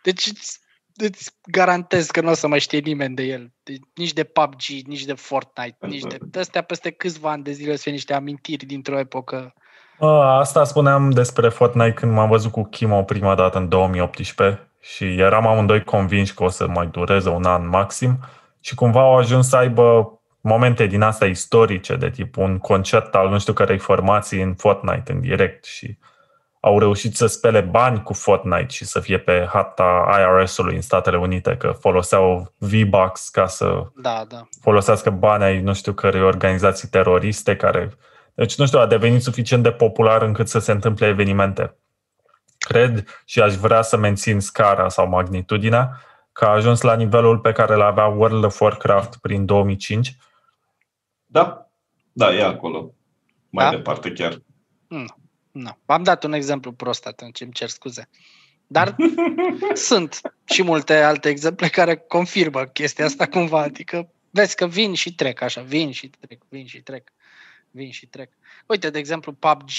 deci 0.02 0.26
îți, 0.26 0.60
îți 0.96 1.30
garantez 1.42 2.06
că 2.06 2.20
nu 2.20 2.30
o 2.30 2.34
să 2.34 2.46
mai 2.46 2.60
știe 2.60 2.78
nimeni 2.78 3.14
de 3.14 3.22
el. 3.22 3.52
De, 3.62 3.74
nici 3.94 4.12
de 4.12 4.24
PUBG, 4.24 4.62
nici 4.86 5.04
de 5.04 5.14
Fortnite, 5.14 5.86
nici 5.86 6.02
de... 6.02 6.38
Astea 6.38 6.62
peste 6.62 6.90
câțiva 6.90 7.30
ani 7.30 7.42
de 7.42 7.52
zile 7.52 7.72
o 7.72 7.76
să 7.76 7.82
fie 7.82 7.92
niște 7.92 8.14
amintiri 8.14 8.64
dintr-o 8.64 8.98
epocă. 8.98 9.54
Bă, 9.98 10.22
Asta 10.22 10.64
spuneam 10.64 11.10
despre 11.10 11.48
Fortnite 11.48 11.92
când 11.92 12.12
m-am 12.12 12.28
văzut 12.28 12.52
cu 12.52 12.64
Kimo 12.64 13.02
prima 13.02 13.34
dată 13.34 13.58
în 13.58 13.68
2018 13.68 14.71
și 14.82 15.04
eram 15.04 15.46
amândoi 15.46 15.84
convinși 15.84 16.34
că 16.34 16.44
o 16.44 16.48
să 16.48 16.66
mai 16.66 16.86
dureze 16.86 17.28
un 17.28 17.44
an 17.44 17.68
maxim 17.68 18.18
și 18.60 18.74
cumva 18.74 19.00
au 19.00 19.16
ajuns 19.16 19.48
să 19.48 19.56
aibă 19.56 20.12
momente 20.40 20.86
din 20.86 21.02
astea 21.02 21.28
istorice, 21.28 21.96
de 21.96 22.10
tip 22.10 22.36
un 22.36 22.58
concert 22.58 23.14
al 23.14 23.28
nu 23.28 23.38
știu 23.38 23.52
cărei 23.52 23.78
formații 23.78 24.42
în 24.42 24.54
Fortnite 24.54 25.12
în 25.12 25.20
direct 25.20 25.64
și 25.64 25.98
au 26.60 26.78
reușit 26.78 27.16
să 27.16 27.26
spele 27.26 27.60
bani 27.60 28.02
cu 28.02 28.12
Fortnite 28.12 28.66
și 28.68 28.84
să 28.84 29.00
fie 29.00 29.18
pe 29.18 29.48
harta 29.52 30.08
IRS-ului 30.18 30.74
în 30.74 30.80
Statele 30.80 31.16
Unite, 31.16 31.56
că 31.56 31.70
foloseau 31.80 32.52
V-Bucks 32.58 33.28
ca 33.28 33.46
să 33.46 33.86
Da, 33.94 34.24
da. 34.28 34.48
folosească 34.60 35.10
bani 35.10 35.44
ai 35.44 35.60
nu 35.60 35.74
știu 35.74 35.92
cărei 35.92 36.22
organizații 36.22 36.88
teroriste 36.88 37.56
care... 37.56 37.90
Deci, 38.34 38.58
nu 38.58 38.66
știu, 38.66 38.78
a 38.78 38.86
devenit 38.86 39.22
suficient 39.22 39.62
de 39.62 39.70
popular 39.70 40.22
încât 40.22 40.48
să 40.48 40.58
se 40.58 40.72
întâmple 40.72 41.06
evenimente. 41.06 41.76
Cred 42.62 43.04
și 43.24 43.40
aș 43.40 43.54
vrea 43.54 43.82
să 43.82 43.96
mențin 43.96 44.40
scara 44.40 44.88
sau 44.88 45.08
magnitudinea 45.08 46.00
că 46.32 46.44
a 46.44 46.48
ajuns 46.48 46.80
la 46.80 46.96
nivelul 46.96 47.38
pe 47.38 47.52
care 47.52 47.74
l 47.74 47.80
avea 47.80 48.06
World 48.06 48.44
of 48.44 48.60
Warcraft 48.60 49.16
prin 49.16 49.46
2005. 49.46 50.16
Da, 51.26 51.70
da, 52.12 52.34
e 52.34 52.44
acolo. 52.44 52.94
Mai 53.50 53.64
Da? 53.64 53.70
departe 53.76 54.12
chiar. 54.12 54.42
Nu. 55.52 55.78
Am 55.86 56.02
dat 56.02 56.24
un 56.24 56.32
exemplu 56.32 56.72
prost 56.72 57.06
atunci, 57.06 57.40
îmi 57.40 57.52
cer 57.52 57.68
scuze. 57.68 58.08
Dar 58.66 58.96
sunt 59.88 60.20
și 60.44 60.62
multe 60.62 61.02
alte 61.02 61.28
exemple 61.28 61.68
care 61.68 61.96
confirmă 61.96 62.64
chestia 62.64 63.04
asta 63.04 63.26
cumva. 63.26 63.62
Adică 63.62 64.12
vezi 64.30 64.56
că 64.56 64.66
vin 64.66 64.94
și 64.94 65.14
trec 65.14 65.40
așa, 65.40 65.60
vin 65.60 65.90
și 65.90 66.08
trec, 66.08 66.42
vin 66.48 66.66
și 66.66 66.80
trec, 66.80 67.12
vin 67.70 67.90
și 67.90 68.06
trec. 68.06 68.30
Uite, 68.66 68.90
de 68.90 68.98
exemplu, 68.98 69.32
PUBG, 69.32 69.70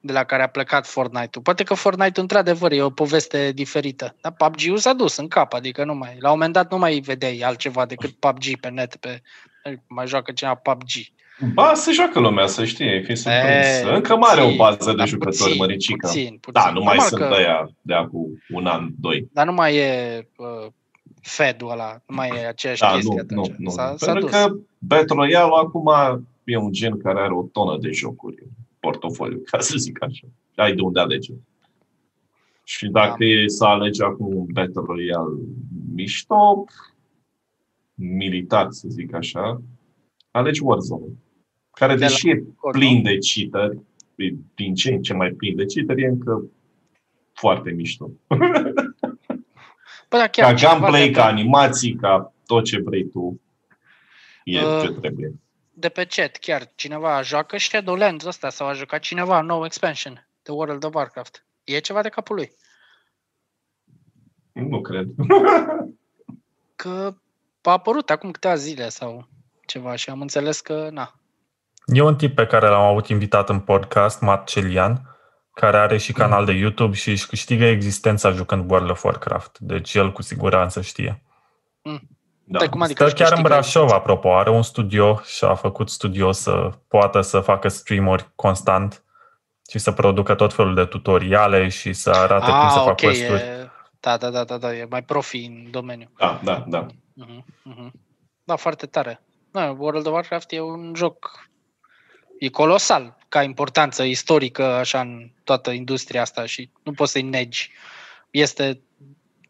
de 0.00 0.12
la 0.12 0.24
care 0.24 0.42
a 0.42 0.46
plecat 0.46 0.86
Fortnite-ul. 0.86 1.42
Poate 1.44 1.62
că 1.62 1.74
Fortnite 1.74 2.20
într-adevăr 2.20 2.72
e 2.72 2.82
o 2.82 2.90
poveste 2.90 3.52
diferită, 3.52 4.14
dar 4.20 4.32
PUBG-ul 4.32 4.76
s-a 4.76 4.92
dus 4.92 5.16
în 5.16 5.28
cap, 5.28 5.52
adică 5.52 5.84
nu 5.84 5.94
mai, 5.94 6.16
la 6.20 6.28
un 6.30 6.34
moment 6.34 6.52
dat 6.52 6.70
nu 6.70 6.78
mai 6.78 7.00
vedeai 7.04 7.38
altceva 7.44 7.86
decât 7.86 8.10
PUBG 8.10 8.60
pe 8.60 8.68
net, 8.68 8.96
pe, 8.96 9.22
mai 9.86 10.06
joacă 10.06 10.32
cineva 10.32 10.54
PUBG. 10.54 10.88
Ba, 11.54 11.74
se 11.74 11.92
joacă 11.92 12.20
lumea, 12.20 12.46
să 12.46 12.64
știi, 12.64 13.02
fi 13.04 13.14
surprins. 13.14 13.66
E, 13.66 13.82
Încă 13.94 14.16
mai 14.16 14.30
are 14.32 14.40
o 14.40 14.44
puțin, 14.44 14.56
bază 14.58 14.90
de 14.90 14.96
dar 14.96 15.08
jucători 15.08 15.36
puțin, 15.42 15.56
măricică. 15.56 16.06
Puțin, 16.06 16.38
puțin. 16.40 16.62
Da, 16.64 16.70
nu 16.70 16.82
mai 16.82 16.96
Normal 16.96 17.08
sunt 17.08 17.20
că- 17.20 17.34
ăia 17.34 17.70
de 17.80 17.94
acum 17.94 18.42
un 18.52 18.66
an, 18.66 18.88
doi. 19.00 19.28
Dar 19.32 19.46
nu 19.46 19.52
mai 19.52 19.76
e 19.76 20.26
uh, 20.36 20.66
Fed-ul 21.22 21.70
ăla, 21.70 22.00
nu 22.06 22.14
mai 22.14 22.28
e 22.28 22.46
aceeași 22.46 22.80
Da, 22.80 22.90
chestie 22.92 23.24
nu, 23.28 23.40
atunci. 23.42 23.56
nu, 23.56 23.64
nu. 23.64 23.70
S-a, 23.70 23.94
s-a 23.96 24.06
Pentru 24.12 24.22
dus. 24.28 24.30
că 24.30 24.52
Battle 24.78 25.14
Royale 25.16 25.50
acum 25.64 25.86
e 26.44 26.56
un 26.56 26.72
gen 26.72 26.98
care 27.00 27.20
are 27.20 27.32
o 27.32 27.42
tonă 27.42 27.78
de 27.80 27.90
jocuri 27.90 28.36
în 28.42 28.48
portofoliu, 28.80 29.42
ca 29.44 29.58
să 29.60 29.74
zic 29.78 30.02
așa. 30.02 30.26
Și 30.52 30.60
ai 30.60 30.74
de 30.74 30.80
unde 30.82 31.00
alege. 31.00 31.32
Și 32.64 32.88
dacă 32.88 33.16
Da. 33.18 33.24
e 33.24 33.48
să 33.48 33.64
alegi 33.64 34.02
acum 34.02 34.34
un 34.36 34.46
Battle 34.52 34.82
Royale 34.86 35.38
mișto, 35.94 36.64
militar, 37.94 38.66
să 38.70 38.88
zic 38.88 39.14
așa, 39.14 39.62
alegi 40.30 40.60
Warzone. 40.62 41.12
Care, 41.70 41.94
De 41.94 42.00
la 42.00 42.06
deși 42.06 42.28
e 42.28 42.44
Cod, 42.56 42.72
plin 42.72 43.02
de 43.02 43.18
cheateri, 43.18 43.78
e 44.14 44.34
din 44.54 44.74
ce 44.74 44.92
în 44.92 45.02
ce 45.02 45.14
mai 45.14 45.30
plin 45.30 45.56
de 45.56 45.64
cheateri, 45.64 46.02
e 46.02 46.06
încă 46.06 46.44
foarte 47.32 47.70
mișto. 47.70 48.10
Bă, 50.08 50.16
da, 50.16 50.26
chiar 50.26 50.50
Ca 50.50 50.54
cineva 50.54 50.74
gameplay, 50.74 51.06
de, 51.06 51.10
ca 51.10 51.24
animații, 51.26 51.94
ca 51.94 52.34
tot 52.46 52.64
ce 52.64 52.80
vrei 52.80 53.08
tu, 53.08 53.40
e 54.44 54.60
Uh, 54.60 54.80
ce 54.82 54.92
trebuie. 54.92 55.34
De 55.80 55.88
pe 55.88 56.04
chat, 56.04 56.36
chiar 56.36 56.72
cineva 56.74 57.22
joacă 57.22 57.58
Shadowlands 57.58 58.24
ăsta 58.24 58.50
sau 58.50 58.66
a 58.66 58.72
jucat 58.72 59.00
cineva 59.00 59.40
nou 59.40 59.64
expansion 59.64 60.28
de 60.42 60.50
World 60.50 60.84
of 60.84 60.94
Warcraft. 60.94 61.44
E 61.64 61.78
ceva 61.78 62.02
de 62.02 62.08
capul 62.08 62.34
lui. 62.34 62.52
Nu 64.52 64.80
cred. 64.80 65.08
Că 66.76 67.14
a 67.62 67.70
apărut 67.70 68.10
acum 68.10 68.30
câteva 68.30 68.54
zile 68.54 68.88
sau 68.88 69.28
ceva 69.66 69.96
și 69.96 70.10
am 70.10 70.20
înțeles 70.20 70.60
că, 70.60 70.88
na, 70.92 71.20
E 71.92 72.02
un 72.02 72.16
tip 72.16 72.34
pe 72.34 72.46
care 72.46 72.68
l-am 72.68 72.84
avut 72.84 73.08
invitat 73.08 73.48
în 73.48 73.60
podcast, 73.60 74.20
Marcelian, 74.20 75.16
care 75.54 75.76
are 75.76 75.96
și 75.96 76.12
canal 76.12 76.44
de 76.44 76.52
YouTube 76.52 76.94
și 76.94 77.10
își 77.10 77.26
câștigă 77.26 77.64
existența 77.64 78.30
jucând 78.30 78.70
World 78.70 78.90
of 78.90 79.04
Warcraft. 79.04 79.58
Deci 79.58 79.94
el 79.94 80.12
cu 80.12 80.22
siguranță 80.22 80.80
știe. 80.80 81.22
Da. 82.52 82.58
Stai, 82.58 82.68
cum 82.68 82.80
adică 82.82 83.06
Stă 83.06 83.14
își 83.14 83.14
chiar 83.14 83.26
în 83.26 83.42
câștigă 83.42 83.48
Brașov, 83.54 83.82
existența? 83.82 83.94
apropo. 84.12 84.34
Are 84.36 84.50
un 84.50 84.62
studio 84.62 85.20
și 85.24 85.44
a 85.44 85.54
făcut 85.54 85.88
studio 85.90 86.32
să 86.32 86.70
poată 86.88 87.20
să 87.20 87.40
facă 87.40 87.68
streamuri 87.68 88.28
constant 88.34 89.04
și 89.70 89.78
să 89.78 89.92
producă 89.92 90.34
tot 90.34 90.52
felul 90.54 90.74
de 90.74 90.84
tutoriale 90.84 91.68
și 91.68 91.92
să 91.92 92.10
arate 92.10 92.44
cum 92.50 92.54
Ah, 92.60 92.70
să 92.72 92.78
fac 92.78 92.88
ok, 92.88 93.00
quest-uri. 93.00 93.40
e, 93.40 93.70
da, 94.00 94.16
da, 94.16 94.30
da, 94.30 94.44
da, 94.44 94.58
da, 94.58 94.74
e 94.74 94.86
mai 94.90 95.02
profi 95.02 95.44
în 95.44 95.70
domeniu. 95.70 96.10
Da, 96.18 96.40
da, 96.44 96.64
da. 96.68 96.86
Mhm, 97.14 97.44
mhm. 97.62 97.92
Da, 98.44 98.56
foarte 98.56 98.86
tare. 98.86 99.22
Da, 99.50 99.74
World 99.78 100.06
of 100.06 100.12
Warcraft 100.12 100.52
e 100.52 100.60
un 100.60 100.92
joc 100.96 101.48
e 102.38 102.48
colosal 102.48 103.16
ca 103.28 103.42
importanță 103.42 104.02
istorică 104.02 104.62
așa 104.64 105.00
în 105.00 105.30
toată 105.44 105.70
industria 105.70 106.20
asta 106.20 106.46
și 106.46 106.70
nu 106.82 106.92
poți 106.92 107.12
să-i 107.12 107.22
negi. 107.22 107.70
Este 108.30 108.80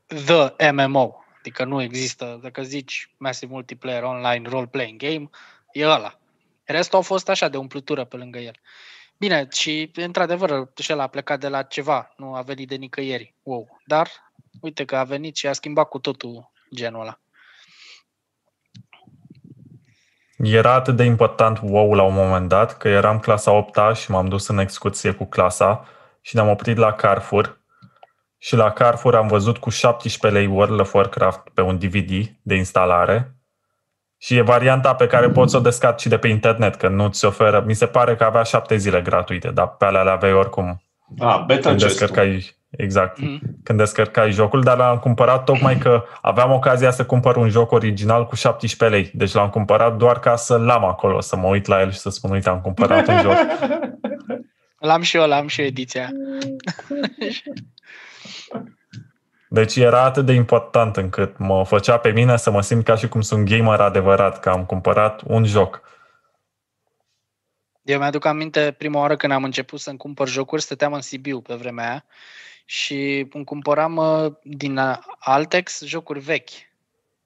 the 0.06 0.70
MMO, 0.72 1.19
adică 1.40 1.64
nu 1.64 1.82
există, 1.82 2.38
dacă 2.42 2.62
zici 2.62 3.14
Massive 3.16 3.52
Multiplayer 3.52 4.02
Online 4.02 4.48
Role-Playing 4.48 5.00
Game, 5.00 5.30
e 5.72 5.86
ăla. 5.86 6.18
Restul 6.64 6.98
au 6.98 7.04
fost 7.04 7.28
așa 7.28 7.48
de 7.48 7.56
umplutură 7.56 8.04
pe 8.04 8.16
lângă 8.16 8.38
el. 8.38 8.54
Bine, 9.16 9.48
și 9.52 9.90
într-adevăr 9.94 10.70
și 10.80 10.90
el 10.90 11.00
a 11.00 11.06
plecat 11.06 11.40
de 11.40 11.48
la 11.48 11.62
ceva, 11.62 12.14
nu 12.16 12.34
a 12.34 12.42
venit 12.42 12.68
de 12.68 12.74
nicăieri. 12.74 13.34
Wow. 13.42 13.80
Dar 13.86 14.08
uite 14.60 14.84
că 14.84 14.96
a 14.96 15.04
venit 15.04 15.36
și 15.36 15.46
a 15.46 15.52
schimbat 15.52 15.88
cu 15.88 15.98
totul 15.98 16.50
genul 16.74 17.00
ăla. 17.00 17.20
Era 20.36 20.72
atât 20.72 20.96
de 20.96 21.04
important 21.04 21.58
WoW 21.62 21.92
la 21.92 22.02
un 22.02 22.14
moment 22.14 22.48
dat 22.48 22.76
că 22.76 22.88
eram 22.88 23.18
clasa 23.18 23.50
8 23.50 23.96
și 23.96 24.10
m-am 24.10 24.28
dus 24.28 24.48
în 24.48 24.58
excursie 24.58 25.12
cu 25.12 25.24
clasa 25.24 25.88
și 26.20 26.34
ne-am 26.34 26.48
oprit 26.48 26.76
la 26.76 26.92
Carrefour 26.92 27.59
și 28.42 28.56
la 28.56 28.70
Carrefour 28.70 29.14
am 29.14 29.26
văzut 29.26 29.58
cu 29.58 29.70
17 29.70 30.40
lei 30.40 30.48
World 30.52 30.80
of 30.80 30.94
Warcraft 30.94 31.40
pe 31.54 31.60
un 31.60 31.78
DVD 31.78 32.10
de 32.42 32.54
instalare 32.54 33.34
și 34.18 34.36
e 34.36 34.40
varianta 34.42 34.94
pe 34.94 35.06
care 35.06 35.28
poți 35.28 35.50
să 35.50 35.56
o 35.56 35.60
descarci 35.60 36.00
și 36.00 36.08
de 36.08 36.18
pe 36.18 36.28
internet, 36.28 36.74
că 36.74 36.88
nu 36.88 37.08
ți 37.08 37.24
oferă, 37.24 37.62
mi 37.66 37.74
se 37.74 37.86
pare 37.86 38.16
că 38.16 38.24
avea 38.24 38.42
7 38.42 38.76
zile 38.76 39.00
gratuite, 39.00 39.48
dar 39.50 39.68
pe 39.68 39.84
alea 39.84 40.02
le 40.02 40.10
aveai 40.10 40.32
oricum 40.32 40.82
Ah, 41.18 41.42
beta 41.46 41.68
când 41.68 41.80
chest 41.80 41.98
descărcai, 41.98 42.56
exact, 42.70 43.18
Mhm. 43.20 43.40
când 43.62 43.78
descărcai 43.78 44.30
jocul, 44.30 44.62
dar 44.62 44.76
l-am 44.76 44.98
cumpărat 44.98 45.44
tocmai 45.44 45.78
că 45.78 46.04
aveam 46.20 46.50
ocazia 46.52 46.90
să 46.90 47.04
cumpăr 47.04 47.36
un 47.36 47.48
joc 47.48 47.72
original 47.72 48.26
cu 48.26 48.34
17 48.34 48.98
lei. 48.98 49.10
Deci 49.14 49.32
l-am 49.32 49.48
cumpărat 49.50 49.96
doar 49.96 50.18
ca 50.18 50.36
să-l 50.36 50.68
am 50.68 50.84
acolo, 50.84 51.20
să 51.20 51.36
mă 51.36 51.46
uit 51.46 51.66
la 51.66 51.80
el 51.80 51.90
și 51.90 51.98
să 51.98 52.10
spun, 52.10 52.30
uite, 52.30 52.48
am 52.48 52.60
cumpărat 52.60 53.08
un 53.08 53.18
joc. 53.20 53.34
L-am 54.78 55.00
și 55.02 55.16
eu, 55.16 55.26
l-am 55.28 55.46
și 55.46 55.60
eu 55.60 55.66
ediția. 55.66 56.08
Deci 59.48 59.76
era 59.76 60.02
atât 60.04 60.26
de 60.26 60.32
important 60.32 60.96
încât 60.96 61.38
mă 61.38 61.64
făcea 61.64 61.98
pe 61.98 62.10
mine 62.10 62.36
să 62.36 62.50
mă 62.50 62.60
simt 62.62 62.84
ca 62.84 62.96
și 62.96 63.08
cum 63.08 63.20
sunt 63.20 63.48
gamer 63.48 63.80
adevărat, 63.80 64.40
că 64.40 64.50
am 64.50 64.64
cumpărat 64.64 65.20
un 65.26 65.44
joc. 65.44 65.82
Eu 67.82 67.98
mi-aduc 67.98 68.24
aminte 68.24 68.74
prima 68.78 68.98
oară 69.00 69.16
când 69.16 69.32
am 69.32 69.44
început 69.44 69.80
să-mi 69.80 69.98
cumpăr 69.98 70.28
jocuri, 70.28 70.62
stăteam 70.62 70.92
în 70.92 71.00
Sibiu 71.00 71.40
pe 71.40 71.54
vremea 71.54 71.88
aia 71.88 72.04
și 72.64 73.26
îmi 73.32 73.44
cumpăram 73.44 73.96
uh, 73.96 74.32
din 74.42 74.76
uh, 74.76 74.96
Altex 75.18 75.82
jocuri 75.84 76.18
vechi. 76.18 76.50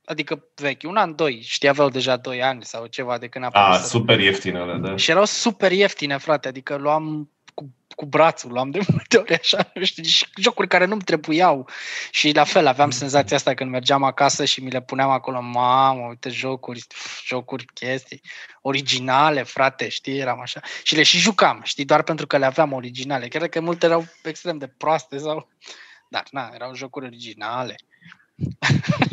adică 0.05 0.45
vechi, 0.55 0.83
un 0.83 0.97
an, 0.97 1.15
doi, 1.15 1.41
știi, 1.43 1.69
aveau 1.69 1.89
deja 1.89 2.17
doi 2.17 2.43
ani 2.43 2.65
sau 2.65 2.87
ceva 2.87 3.19
de 3.19 3.29
când 3.29 3.45
a 3.45 3.49
A, 3.53 3.61
apărut. 3.67 3.87
super 3.87 4.21
ieftine 4.21 4.59
alea, 4.59 4.77
da. 4.77 4.97
Și 4.97 5.11
erau 5.11 5.25
super 5.25 5.73
ieftine, 5.73 6.17
frate, 6.19 6.49
adică 6.49 6.77
luam 6.77 7.31
cu, 7.55 7.75
cu 7.97 8.07
brațul, 8.07 8.53
luam 8.53 8.71
de 8.71 8.81
multe 8.93 9.17
ori 9.17 9.35
așa, 9.35 9.71
nu 9.75 9.85
știu, 9.85 10.03
și 10.03 10.27
jocuri 10.37 10.69
care 10.69 10.85
nu-mi 10.85 11.03
trebuiau. 11.03 11.69
Și 12.11 12.33
la 12.33 12.45
fel, 12.45 12.67
aveam 12.67 12.91
senzația 12.91 13.37
asta 13.37 13.55
când 13.55 13.71
mergeam 13.71 14.03
acasă 14.03 14.45
și 14.45 14.63
mi 14.63 14.71
le 14.71 14.83
puneam 14.83 15.11
acolo, 15.11 15.41
mamă, 15.41 16.07
uite 16.09 16.29
jocuri, 16.29 16.85
pf, 16.89 17.25
jocuri, 17.27 17.65
chestii, 17.65 18.21
originale, 18.63 19.43
frate, 19.43 19.89
știi, 19.89 20.19
eram 20.19 20.41
așa. 20.41 20.61
Și 20.83 20.97
le 20.97 21.03
și 21.03 21.19
jucam, 21.19 21.61
știi, 21.65 21.85
doar 21.85 22.03
pentru 22.03 22.27
că 22.27 22.39
le 22.39 22.47
aveam 22.47 22.73
originale. 22.73 23.29
Chiar 23.29 23.49
că 23.49 23.61
multe 23.61 23.87
erau 23.87 24.07
extrem 24.23 24.59
de 24.59 24.67
proaste 24.67 25.19
sau... 25.19 25.49
Dar, 26.09 26.25
na, 26.31 26.51
erau 26.55 26.75
jocuri 26.75 27.07
originale. 27.07 27.77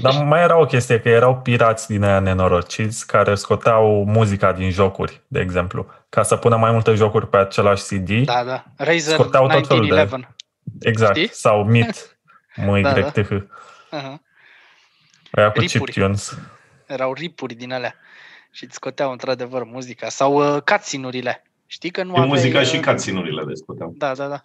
Dar 0.02 0.24
mai 0.24 0.42
era 0.42 0.58
o 0.60 0.66
chestie, 0.66 1.00
că 1.00 1.10
erau 1.10 1.38
pirați 1.42 1.88
din 1.88 2.04
aia 2.04 2.20
nenorociți 2.20 3.08
care 3.08 3.36
scoteau 3.36 4.06
muzica 4.06 4.54
din 4.54 4.72
jocuri, 4.72 5.22
de 5.28 5.40
exemplu. 5.40 5.88
Ca 6.10 6.24
să 6.24 6.36
pună 6.36 6.56
mai 6.58 6.72
multe 6.72 6.94
jocuri 6.94 7.28
pe 7.30 7.38
același 7.38 7.84
CD. 7.84 8.26
Da, 8.26 8.44
da. 8.44 8.64
Razer 8.78 9.14
Scoteau 9.14 9.48
tot 9.48 9.68
felul 9.68 9.86
de- 9.88 9.92
1911. 9.92 10.36
Exact. 10.80 11.16
Știi? 11.16 11.30
Sau 11.34 11.64
MIT, 11.64 11.86
Da, 12.56 12.64
da. 12.66 12.72
MYTH. 12.72 13.28
Uh-huh. 13.30 14.20
Aia 15.32 15.52
cu 15.52 15.60
Ripuri. 15.60 15.92
chiptunes. 15.92 16.38
erau 16.86 17.14
ripuri 17.14 17.54
din 17.54 17.74
alea 17.74 17.96
și 18.52 18.64
îți 18.64 18.76
scoteau 18.76 19.12
într-adevăr 19.12 19.64
muzica 19.64 20.10
sau 20.10 20.56
uh, 20.56 20.62
cutscene-urile. 20.62 21.44
Știi 21.66 21.90
că 21.90 22.04
nu 22.04 22.08
Și 22.14 22.20
aveai... 22.20 22.28
muzica 22.28 22.60
uh, 22.60 22.66
și 22.66 22.80
cutscene-urile 22.80 23.42
le 23.42 23.54
scoteam. 23.54 23.94
Da, 23.98 24.14
da, 24.16 24.28
da. 24.28 24.44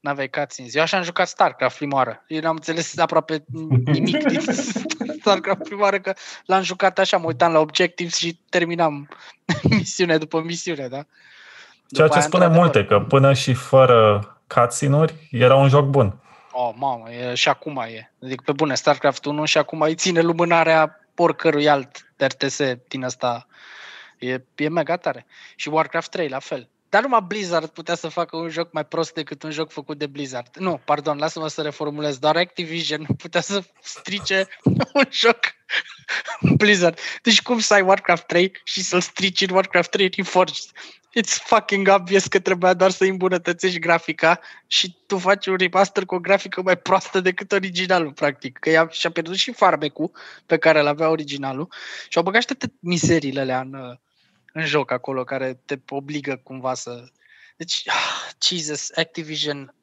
N-aveai 0.00 0.28
cutscenes. 0.28 0.74
Eu 0.74 0.82
așa 0.82 0.96
am 0.96 1.02
jucat 1.02 1.28
StarCraft 1.28 1.76
prima 1.76 1.96
oară. 1.96 2.24
Eu 2.26 2.40
n-am 2.40 2.54
înțeles 2.54 2.98
aproape 2.98 3.44
nimic 3.84 4.24
din 4.24 4.40
StarCraft 5.20 5.62
prima 5.62 5.82
oară, 5.82 6.00
că 6.00 6.14
l-am 6.44 6.62
jucat 6.62 6.98
așa, 6.98 7.16
mă 7.16 7.26
uitam 7.26 7.52
la 7.52 7.58
objectives 7.58 8.16
și 8.16 8.38
terminam 8.48 9.08
misiune 9.70 10.18
după 10.18 10.40
misiune, 10.40 10.88
da? 10.88 11.06
Ceea 11.88 12.06
După 12.06 12.08
ce 12.08 12.14
aia, 12.14 12.20
spune 12.20 12.44
într-adevăr, 12.44 12.72
multe, 12.72 12.84
că 12.84 13.00
până 13.00 13.32
și 13.32 13.54
fără 13.54 14.30
cutscene-uri 14.46 15.28
era 15.30 15.54
un 15.54 15.68
joc 15.68 15.86
bun. 15.86 16.20
Oh, 16.52 16.70
mamă, 16.74 17.10
e, 17.10 17.34
și 17.34 17.48
acum 17.48 17.76
e. 17.76 18.12
Adică 18.22 18.42
pe 18.46 18.52
bune, 18.52 18.74
StarCraft 18.74 19.24
1 19.24 19.44
și 19.44 19.58
acum 19.58 19.80
îi 19.80 19.94
ține 19.94 20.20
lumânarea 20.20 21.00
oricărui 21.16 21.68
alt 21.68 22.12
RTS 22.16 22.60
din 22.88 23.02
ăsta. 23.02 23.46
E, 24.18 24.42
e 24.54 24.68
mega 24.68 24.96
tare. 24.96 25.26
Și 25.56 25.68
Warcraft 25.68 26.10
3 26.10 26.28
la 26.28 26.38
fel. 26.38 26.68
Dar 26.88 27.02
numai 27.02 27.24
Blizzard 27.26 27.68
putea 27.68 27.94
să 27.94 28.08
facă 28.08 28.36
un 28.36 28.48
joc 28.48 28.72
mai 28.72 28.84
prost 28.84 29.14
decât 29.14 29.42
un 29.42 29.50
joc 29.50 29.70
făcut 29.70 29.98
de 29.98 30.06
Blizzard. 30.06 30.56
Nu, 30.56 30.80
pardon, 30.84 31.18
lasă-mă 31.18 31.48
să 31.48 31.62
reformulez. 31.62 32.18
Doar 32.18 32.36
Activision 32.36 33.06
putea 33.22 33.40
să 33.40 33.62
strice 33.82 34.46
un 34.94 35.04
joc 35.10 35.38
Blizzard. 36.56 36.98
Deci 37.22 37.42
cum 37.42 37.58
să 37.58 37.74
ai 37.74 37.82
Warcraft 37.82 38.26
3 38.26 38.52
și 38.64 38.82
să-l 38.82 39.00
strici 39.00 39.40
în 39.40 39.54
Warcraft 39.54 39.90
3 39.90 40.10
Reforged? 40.16 40.70
It's 41.18 41.42
fucking 41.44 41.88
obvious 41.88 42.26
că 42.26 42.38
trebuia 42.38 42.74
doar 42.74 42.90
să 42.90 43.04
îmbunătățești 43.04 43.78
grafica 43.78 44.40
și 44.66 44.96
tu 45.06 45.18
faci 45.18 45.46
un 45.46 45.56
remaster 45.56 46.04
cu 46.04 46.14
o 46.14 46.18
grafică 46.18 46.62
mai 46.62 46.76
proastă 46.76 47.20
decât 47.20 47.52
originalul, 47.52 48.12
practic. 48.12 48.58
Că 48.58 48.70
ea 48.70 48.88
și-a 48.90 49.10
pierdut 49.10 49.36
și 49.36 49.52
farmecul 49.52 50.10
pe 50.46 50.56
care 50.56 50.80
îl 50.80 50.86
avea 50.86 51.08
originalul 51.08 51.68
și 52.08 52.18
au 52.18 52.24
băgat 52.24 52.40
și 52.40 52.46
toate 52.46 52.74
mizerile 52.80 53.40
alea 53.40 53.60
în, 53.60 53.74
uh, 53.74 53.96
în 54.56 54.64
joc 54.64 54.90
acolo, 54.90 55.24
care 55.24 55.60
te 55.64 55.78
obligă 55.88 56.40
cumva 56.42 56.74
să... 56.74 57.04
Deci, 57.56 57.82
ah, 57.86 58.32
Jesus, 58.42 58.90
Activision 58.94 59.74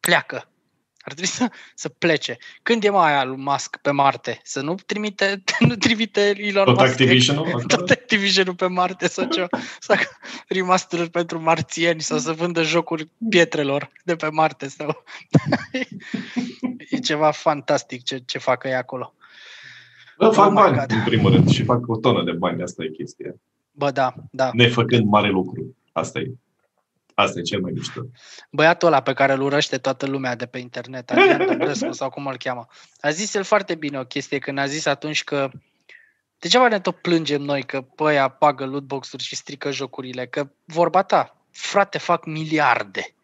pleacă. 0.00 0.48
Ar 0.98 1.12
trebui 1.12 1.30
să, 1.30 1.50
să 1.74 1.88
plece. 1.88 2.36
Când 2.62 2.84
e 2.84 2.88
mai 2.88 3.12
aia 3.12 3.24
lui 3.24 3.36
Musk 3.36 3.76
pe 3.76 3.90
Marte? 3.90 4.40
Să 4.42 4.60
nu 4.60 4.74
trimite, 4.74 5.42
nu 5.68 5.74
trimite 5.74 6.34
Elon 6.36 6.64
Tot 6.64 6.78
Musk 6.78 6.90
Activision-ul? 6.90 7.62
tot 7.76 7.90
Activision-ul 7.90 8.54
pe 8.54 8.66
Marte 8.66 9.08
sau 9.08 9.28
ceva, 9.28 9.48
să 9.80 9.94
facă 9.94 10.08
remaster 10.48 11.08
pentru 11.08 11.42
marțieni 11.42 12.00
sau 12.00 12.18
să 12.18 12.32
vândă 12.32 12.62
jocuri 12.62 13.08
pietrelor 13.28 13.92
de 14.04 14.16
pe 14.16 14.28
Marte 14.28 14.68
sau... 14.68 15.04
e 16.90 16.98
ceva 16.98 17.30
fantastic 17.30 18.02
ce, 18.02 18.22
ce 18.26 18.38
fac 18.38 18.64
ei 18.64 18.74
acolo. 18.74 19.14
Bă, 20.18 20.28
fac 20.28 20.46
Oh 20.46 20.50
my 20.50 20.56
bani, 20.56 20.76
God. 20.76 20.90
în 20.90 21.04
primul 21.04 21.30
rând, 21.30 21.48
și 21.48 21.64
fac 21.64 21.88
o 21.88 21.96
tonă 21.96 22.24
de 22.24 22.32
bani, 22.32 22.62
asta 22.62 22.84
e 22.84 22.88
chestia. 22.88 23.34
Bă, 23.76 23.90
da, 23.90 24.14
da. 24.30 24.50
Nefăcând 24.52 25.06
mare 25.06 25.28
lucru. 25.28 25.76
Asta 25.92 26.18
e. 26.18 26.34
Asta 27.14 27.38
e 27.38 27.42
cel 27.42 27.60
mai 27.60 27.72
mișto. 27.74 28.00
Băiatul 28.50 28.88
ăla 28.88 29.02
pe 29.02 29.12
care 29.12 29.32
îl 29.32 29.40
urăște 29.40 29.78
toată 29.78 30.06
lumea 30.06 30.34
de 30.36 30.46
pe 30.46 30.58
internet, 30.58 31.10
Adrian 31.10 31.46
Dobrescu 31.46 31.92
sau 31.92 32.10
cum 32.10 32.26
îl 32.26 32.36
cheamă, 32.36 32.66
a 33.00 33.10
zis 33.10 33.34
el 33.34 33.42
foarte 33.42 33.74
bine 33.74 33.98
o 33.98 34.04
chestie 34.04 34.38
când 34.38 34.58
a 34.58 34.66
zis 34.66 34.86
atunci 34.86 35.24
că 35.24 35.50
degeaba 36.38 36.68
ne 36.68 36.80
tot 36.80 36.96
plângem 36.96 37.42
noi 37.42 37.62
că 37.62 37.86
băia 37.94 38.22
apagă 38.22 38.66
lootbox-uri 38.66 39.22
și 39.22 39.36
strică 39.36 39.70
jocurile, 39.70 40.26
că 40.26 40.50
vorba 40.64 41.02
ta, 41.02 41.36
frate, 41.50 41.98
fac 41.98 42.24
miliarde. 42.24 43.14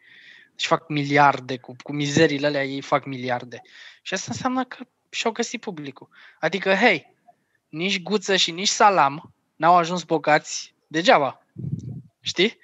Și 0.57 0.67
fac 0.67 0.89
miliarde, 0.89 1.57
cu, 1.57 1.75
cu 1.83 1.93
mizerile 1.93 2.47
alea 2.47 2.65
ei 2.65 2.81
fac 2.81 3.05
miliarde. 3.05 3.61
Și 4.03 4.15
asta 4.15 4.31
înseamnă 4.33 4.65
că 4.65 4.85
și-au 5.11 5.33
găsit 5.33 5.61
publicul. 5.61 6.09
Adică, 6.41 6.75
hei, 6.75 7.15
nici 7.69 8.03
Guță 8.03 8.37
și 8.37 8.51
nici 8.51 8.69
Salam 8.69 9.33
n-au 9.63 9.77
ajuns 9.77 10.03
bogați 10.03 10.75
degeaba. 10.87 11.43
Știi? 12.21 12.59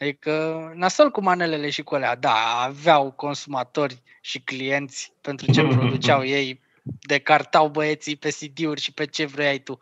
Adică 0.00 0.32
nasol 0.74 1.10
cu 1.10 1.20
manelele 1.22 1.70
și 1.70 1.82
cu 1.82 1.94
alea. 1.94 2.14
Da, 2.16 2.62
aveau 2.62 3.10
consumatori 3.10 4.02
și 4.20 4.40
clienți 4.40 5.12
pentru 5.20 5.52
ce 5.52 5.62
produceau 5.76 6.24
ei, 6.24 6.60
decartau 6.82 7.68
băieții 7.68 8.16
pe 8.16 8.28
CD-uri 8.30 8.80
și 8.80 8.92
pe 8.92 9.04
ce 9.06 9.24
vrei 9.26 9.58
tu. 9.58 9.78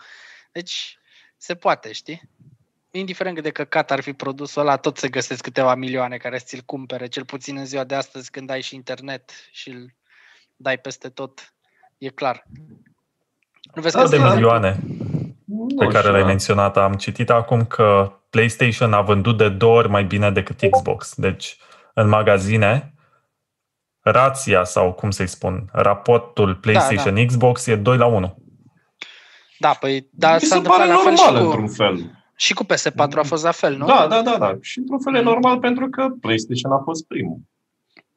Deci 0.53 0.99
se 1.37 1.55
poate, 1.55 1.93
știi? 1.93 2.23
Indiferent 2.91 3.35
cât 3.35 3.45
de 3.45 3.51
căcat 3.51 3.91
ar 3.91 4.01
fi 4.01 4.13
produsul 4.13 4.63
ăla, 4.63 4.77
tot 4.77 4.97
se 4.99 5.09
găsesc 5.09 5.43
câteva 5.43 5.75
milioane 5.75 6.17
care 6.17 6.39
să 6.39 6.45
ți-l 6.47 6.61
cumpere, 6.65 7.07
cel 7.07 7.25
puțin 7.25 7.57
în 7.57 7.67
ziua 7.67 7.85
de 7.85 7.95
astăzi 7.95 8.31
când 8.31 8.51
ai 8.51 8.61
și 8.61 8.75
internet 8.75 9.31
și 9.51 9.69
îl 9.69 9.95
dai 10.57 10.79
peste 10.79 11.09
tot. 11.09 11.55
E 11.99 12.09
clar. 12.09 12.45
Nu 13.75 13.83
vezi 13.83 13.95
că 13.97 14.01
Cât 14.03 14.11
de 14.11 14.17
sunt- 14.17 14.29
milioane 15.45 15.75
pe 15.79 15.85
Nu 15.85 15.91
care 15.91 15.99
știu, 15.99 16.11
le-ai 16.11 16.23
da. 16.23 16.29
menționat. 16.29 16.77
Am 16.77 16.93
citit 16.93 17.31
acum 17.31 17.65
că 17.65 18.13
PlayStation 18.31 18.93
a 18.93 19.01
vândut 19.01 19.37
de 19.37 19.49
două 19.49 19.77
ori 19.77 19.89
mai 19.89 20.05
bine 20.05 20.31
decât 20.31 20.61
Xbox. 20.71 21.15
Deci, 21.17 21.57
în 21.95 22.09
magazine, 22.09 22.95
rația 24.01 24.65
sau 24.65 24.93
cum 24.93 25.11
să-i 25.11 25.27
spun, 25.27 25.69
raportul 25.73 26.55
PlayStation 26.55 27.27
Xbox 27.27 27.67
e 27.67 27.77
2 27.77 27.97
la 27.97 28.07
1. 28.07 28.37
Da, 29.59 29.77
păi, 29.81 30.09
da, 30.11 30.33
Mi 30.33 30.41
s-a 30.41 30.47
se 30.47 30.55
întâmplat 30.55 30.79
pare 30.87 30.91
la 30.93 30.97
fel 31.05 31.17
și 31.17 31.23
normal, 31.25 31.43
cu, 31.45 31.51
într-un 31.51 31.69
fel. 31.69 32.11
și 32.37 32.55
cu 32.55 32.65
PS4 32.65 33.19
a 33.19 33.23
fost 33.23 33.45
la 33.45 33.51
fel, 33.51 33.77
nu? 33.77 33.87
Da, 33.87 34.07
da, 34.11 34.23
da, 34.23 34.37
da. 34.39 34.57
Și 34.61 34.79
într-un 34.79 35.01
fel 35.01 35.15
e 35.15 35.21
normal 35.21 35.59
pentru 35.59 35.89
că 35.89 36.07
PlayStation 36.21 36.73
a 36.73 36.81
fost 36.85 37.07
primul. 37.07 37.39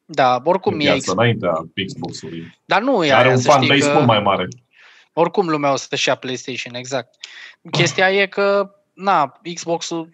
Da, 0.04 0.40
oricum 0.44 0.72
în 0.72 0.80
e 0.80 0.82
piață, 0.82 0.98
Xbox. 0.98 1.18
înaintea 1.18 1.52
Xbox-ului. 1.86 2.58
Dar 2.64 2.82
nu 2.82 3.04
e 3.04 3.12
Are 3.12 3.24
aia, 3.26 3.34
un 3.36 3.40
să 3.40 3.50
știi 3.50 3.66
fanbase 3.66 3.88
că 3.88 3.94
mult 3.94 4.06
mai 4.06 4.20
mare. 4.20 4.48
Oricum 5.18 5.48
lumea 5.48 5.72
o 5.72 5.76
să-și 5.76 6.08
ia 6.08 6.14
PlayStation, 6.14 6.74
exact. 6.74 7.14
Chestia 7.70 8.10
e 8.12 8.26
că, 8.26 8.74
na, 8.92 9.40
Xbox-ul, 9.54 10.08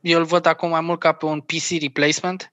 eu 0.00 0.18
îl 0.18 0.24
văd 0.24 0.46
acum 0.46 0.68
mai 0.68 0.80
mult 0.80 1.00
ca 1.00 1.12
pe 1.12 1.24
un 1.24 1.40
PC 1.40 1.80
replacement, 1.80 2.52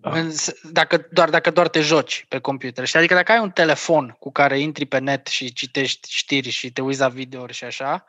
Da. 0.00 0.10
în 0.10 0.30
s- 0.32 0.54
dacă, 0.62 1.08
doar, 1.10 1.30
dacă 1.30 1.50
doar 1.50 1.68
te 1.68 1.80
joci 1.80 2.24
pe 2.28 2.38
computer. 2.38 2.84
Știi? 2.86 2.98
Adică 2.98 3.14
dacă 3.14 3.32
ai 3.32 3.38
un 3.38 3.50
telefon 3.50 4.16
cu 4.18 4.32
care 4.32 4.58
intri 4.60 4.86
pe 4.86 4.98
net 4.98 5.26
și 5.26 5.52
citești 5.52 6.08
știri 6.10 6.48
și 6.50 6.72
te 6.72 6.80
uiți 6.80 7.00
la 7.00 7.08
videouri 7.08 7.52
și 7.52 7.64
așa, 7.64 8.04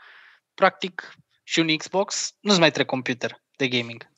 practic 0.53 1.13
și 1.43 1.59
un 1.59 1.77
Xbox 1.77 2.35
nu-ți 2.39 2.59
mai 2.59 2.67
trebuie 2.67 2.85
computer 2.85 3.41
de 3.55 3.67
gaming. 3.67 4.08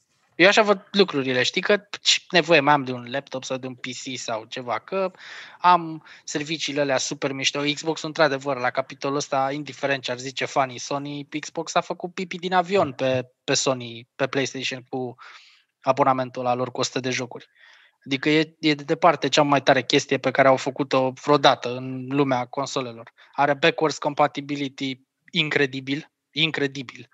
Eu 0.42 0.48
așa 0.48 0.62
văd 0.62 0.88
lucrurile, 0.92 1.44
știi 1.44 1.62
că 1.62 1.88
ce 2.02 2.20
nevoie 2.32 2.60
mai 2.60 2.74
am 2.74 2.84
de 2.84 2.92
un 2.92 3.12
laptop 3.12 3.44
sau 3.44 3.58
de 3.58 3.68
un 3.68 3.76
PC 3.76 4.18
sau 4.18 4.46
ceva, 4.46 4.80
că 4.80 5.12
am 5.60 6.06
serviciile 6.24 6.82
alea 6.82 6.98
super 6.98 7.32
mișto. 7.32 7.60
Xbox 7.74 8.02
într-adevăr, 8.02 8.58
la 8.58 8.70
capitolul 8.70 9.18
ăsta, 9.18 9.52
indiferent 9.52 10.04
ce 10.04 10.12
ar 10.12 10.18
zice 10.18 10.46
fanii 10.46 10.78
Sony, 10.78 11.28
Xbox 11.40 11.76
a 11.76 11.82
făcut 11.82 12.14
pipi 12.14 12.38
din 12.38 12.54
avion 12.54 12.94
pe, 12.94 13.32
pe 13.44 13.54
Sony, 13.54 14.08
pe 14.16 14.28
PlayStation 14.28 14.86
cu 14.90 15.16
abonamentul 15.82 16.44
la 16.44 16.54
lor 16.54 16.72
cu 16.72 16.80
100 16.80 17.00
de 17.00 17.10
jocuri. 17.10 17.48
Adică 18.06 18.30
e, 18.30 18.56
e 18.60 18.74
de 18.74 18.84
departe 18.84 19.30
cea 19.30 19.42
mai 19.42 19.62
tare 19.62 19.84
chestie 19.84 20.18
pe 20.18 20.32
care 20.32 20.48
au 20.48 20.58
făcut-o 20.58 21.12
vreodată 21.24 21.76
în 21.76 22.08
lumea 22.10 22.46
consolelor. 22.46 23.12
Are 23.32 23.54
backwards 23.54 23.98
compatibility 23.98 25.02
incredibil, 25.32 26.12
incredibil. 26.32 27.10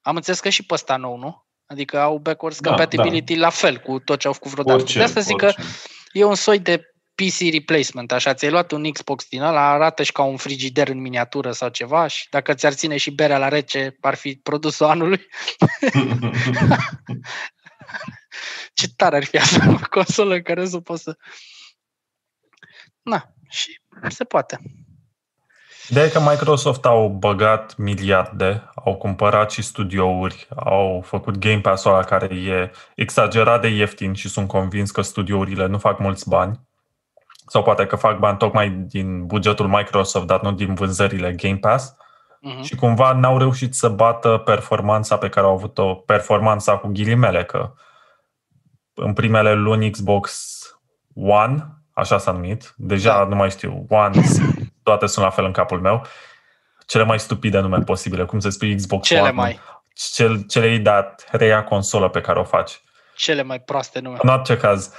Am 0.00 0.16
înțeles 0.16 0.40
că 0.40 0.48
și 0.48 0.66
pe 0.66 0.74
ăsta 0.74 0.96
nou, 0.96 1.16
nu? 1.16 1.46
Adică 1.70 1.98
au 1.98 2.18
backwards 2.18 2.60
Da, 2.60 2.68
compatibility 2.68 3.34
la 3.34 3.50
fel 3.50 3.78
cu 3.78 3.98
tot 3.98 4.18
ce 4.18 4.26
au 4.26 4.32
făcut 4.32 4.50
vreodată. 4.50 4.78
Orice, 4.78 4.98
de 4.98 5.04
asta 5.04 5.20
zic 5.20 5.36
că 5.36 5.44
orice. 5.44 5.62
e 6.12 6.24
un 6.24 6.34
soi 6.34 6.58
de 6.58 6.82
PC 7.14 7.52
replacement, 7.52 8.12
așa, 8.12 8.34
ți-ai 8.34 8.50
luat 8.50 8.70
un 8.70 8.90
Xbox 8.92 9.28
din 9.28 9.42
ăla, 9.42 9.70
arată 9.70 10.02
și 10.02 10.12
ca 10.12 10.22
un 10.22 10.36
frigider 10.36 10.88
în 10.88 11.00
miniatură 11.00 11.52
sau 11.52 11.68
ceva 11.68 12.06
și 12.06 12.26
dacă 12.30 12.54
ți-ar 12.54 12.72
ține 12.72 12.96
și 12.96 13.10
berea 13.10 13.38
la 13.38 13.48
rece, 13.48 13.96
ar 14.00 14.14
fi 14.14 14.34
produsul 14.42 14.86
anului. 14.86 15.26
Ce 18.74 18.88
tare 18.96 19.16
ar 19.16 19.24
fi 19.24 19.36
asta, 19.36 19.70
o 19.70 19.88
consolă 19.90 20.34
în 20.34 20.42
care 20.42 20.66
să 20.66 20.80
poți 20.80 21.02
să... 21.02 21.16
Na, 23.02 23.34
și 23.48 23.80
se 24.08 24.24
poate. 24.24 24.58
Ideea 25.88 26.04
e 26.04 26.08
că 26.08 26.20
Microsoft 26.20 26.84
au 26.84 27.08
băgat 27.08 27.76
miliarde, 27.76 28.70
au 28.84 28.96
cumpărat 28.96 29.50
și 29.50 29.62
studiouri, 29.62 30.48
au 30.56 31.02
făcut 31.06 31.36
Game 31.36 31.60
Pass-ul 31.60 31.90
ăla 31.90 32.02
care 32.02 32.34
e 32.34 32.70
exagerat 32.94 33.60
de 33.60 33.68
ieftin 33.68 34.12
și 34.12 34.28
sunt 34.28 34.48
convins 34.48 34.90
că 34.90 35.00
studiourile 35.00 35.66
nu 35.66 35.78
fac 35.78 35.98
mulți 35.98 36.28
bani. 36.28 36.60
Sau 37.46 37.62
poate 37.62 37.86
că 37.86 37.96
fac 37.96 38.18
bani 38.18 38.38
tocmai 38.38 38.70
din 38.70 39.26
bugetul 39.26 39.68
Microsoft, 39.68 40.26
dar 40.26 40.40
nu 40.40 40.52
din 40.52 40.74
vânzările 40.74 41.32
Game 41.32 41.56
Pass. 41.56 41.92
Uh-huh. 41.92 42.62
Și 42.62 42.74
cumva 42.74 43.12
n-au 43.12 43.38
reușit 43.38 43.74
să 43.74 43.88
bată 43.88 44.42
performanța 44.44 45.16
pe 45.16 45.28
care 45.28 45.46
au 45.46 45.52
avut-o, 45.52 45.94
performanța 45.94 46.76
cu 46.76 46.88
ghilimele, 46.88 47.44
că 47.44 47.72
în 48.94 49.12
primele 49.12 49.54
luni 49.54 49.90
Xbox 49.90 50.58
One, 51.14 51.66
așa 51.92 52.18
s-a 52.18 52.32
numit, 52.32 52.74
deja 52.76 53.18
da. 53.18 53.24
nu 53.24 53.34
mai 53.34 53.50
știu, 53.50 53.86
One, 53.88 54.22
toate 54.88 55.06
sunt 55.06 55.24
la 55.24 55.30
fel 55.30 55.44
în 55.44 55.52
capul 55.52 55.80
meu, 55.80 56.06
cele 56.86 57.04
mai 57.04 57.18
stupide 57.18 57.60
nume 57.60 57.78
posibile, 57.78 58.24
cum 58.24 58.38
se 58.38 58.50
spui 58.50 58.74
Xbox 58.74 59.06
cele 59.06 59.20
One, 59.20 59.30
mai. 59.30 59.60
Cel, 59.94 60.42
cele 60.42 60.76
de 60.76 60.90
a 60.90 61.02
treia 61.02 61.64
consolă 61.64 62.08
pe 62.08 62.20
care 62.20 62.38
o 62.38 62.44
faci. 62.44 62.80
Cele 63.16 63.42
mai 63.42 63.60
proaste 63.60 64.00
nume. 64.00 64.16
În 64.22 64.28
orice 64.28 64.56
caz, 64.56 64.92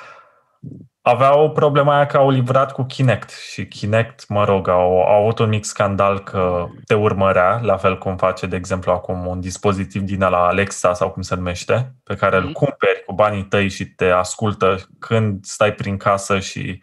aveau 1.01 1.51
problema 1.51 1.95
aia 1.95 2.05
că 2.05 2.17
au 2.17 2.29
livrat 2.29 2.71
cu 2.71 2.83
Kinect 2.83 3.29
și 3.29 3.67
Kinect, 3.67 4.27
mă 4.27 4.45
rog, 4.45 4.67
au, 4.67 5.01
au 5.01 5.21
avut 5.21 5.39
un 5.39 5.49
mic 5.49 5.65
scandal 5.65 6.19
că 6.19 6.67
te 6.85 6.93
urmărea, 6.93 7.59
la 7.63 7.77
fel 7.77 7.97
cum 7.97 8.17
face, 8.17 8.45
de 8.45 8.55
exemplu, 8.55 8.91
acum 8.91 9.25
un 9.25 9.39
dispozitiv 9.39 10.01
din 10.01 10.19
la 10.19 10.47
Alexa 10.47 10.93
sau 10.93 11.09
cum 11.09 11.21
se 11.21 11.35
numește, 11.35 11.95
pe 12.03 12.15
care 12.15 12.35
mm-hmm. 12.35 12.39
îl 12.39 12.45
mhm. 12.45 12.53
cumperi 12.53 13.03
cu 13.05 13.13
banii 13.13 13.43
tăi 13.43 13.69
și 13.69 13.85
te 13.85 14.05
ascultă 14.05 14.77
când 14.99 15.45
stai 15.45 15.73
prin 15.73 15.97
casă 15.97 16.39
și 16.39 16.81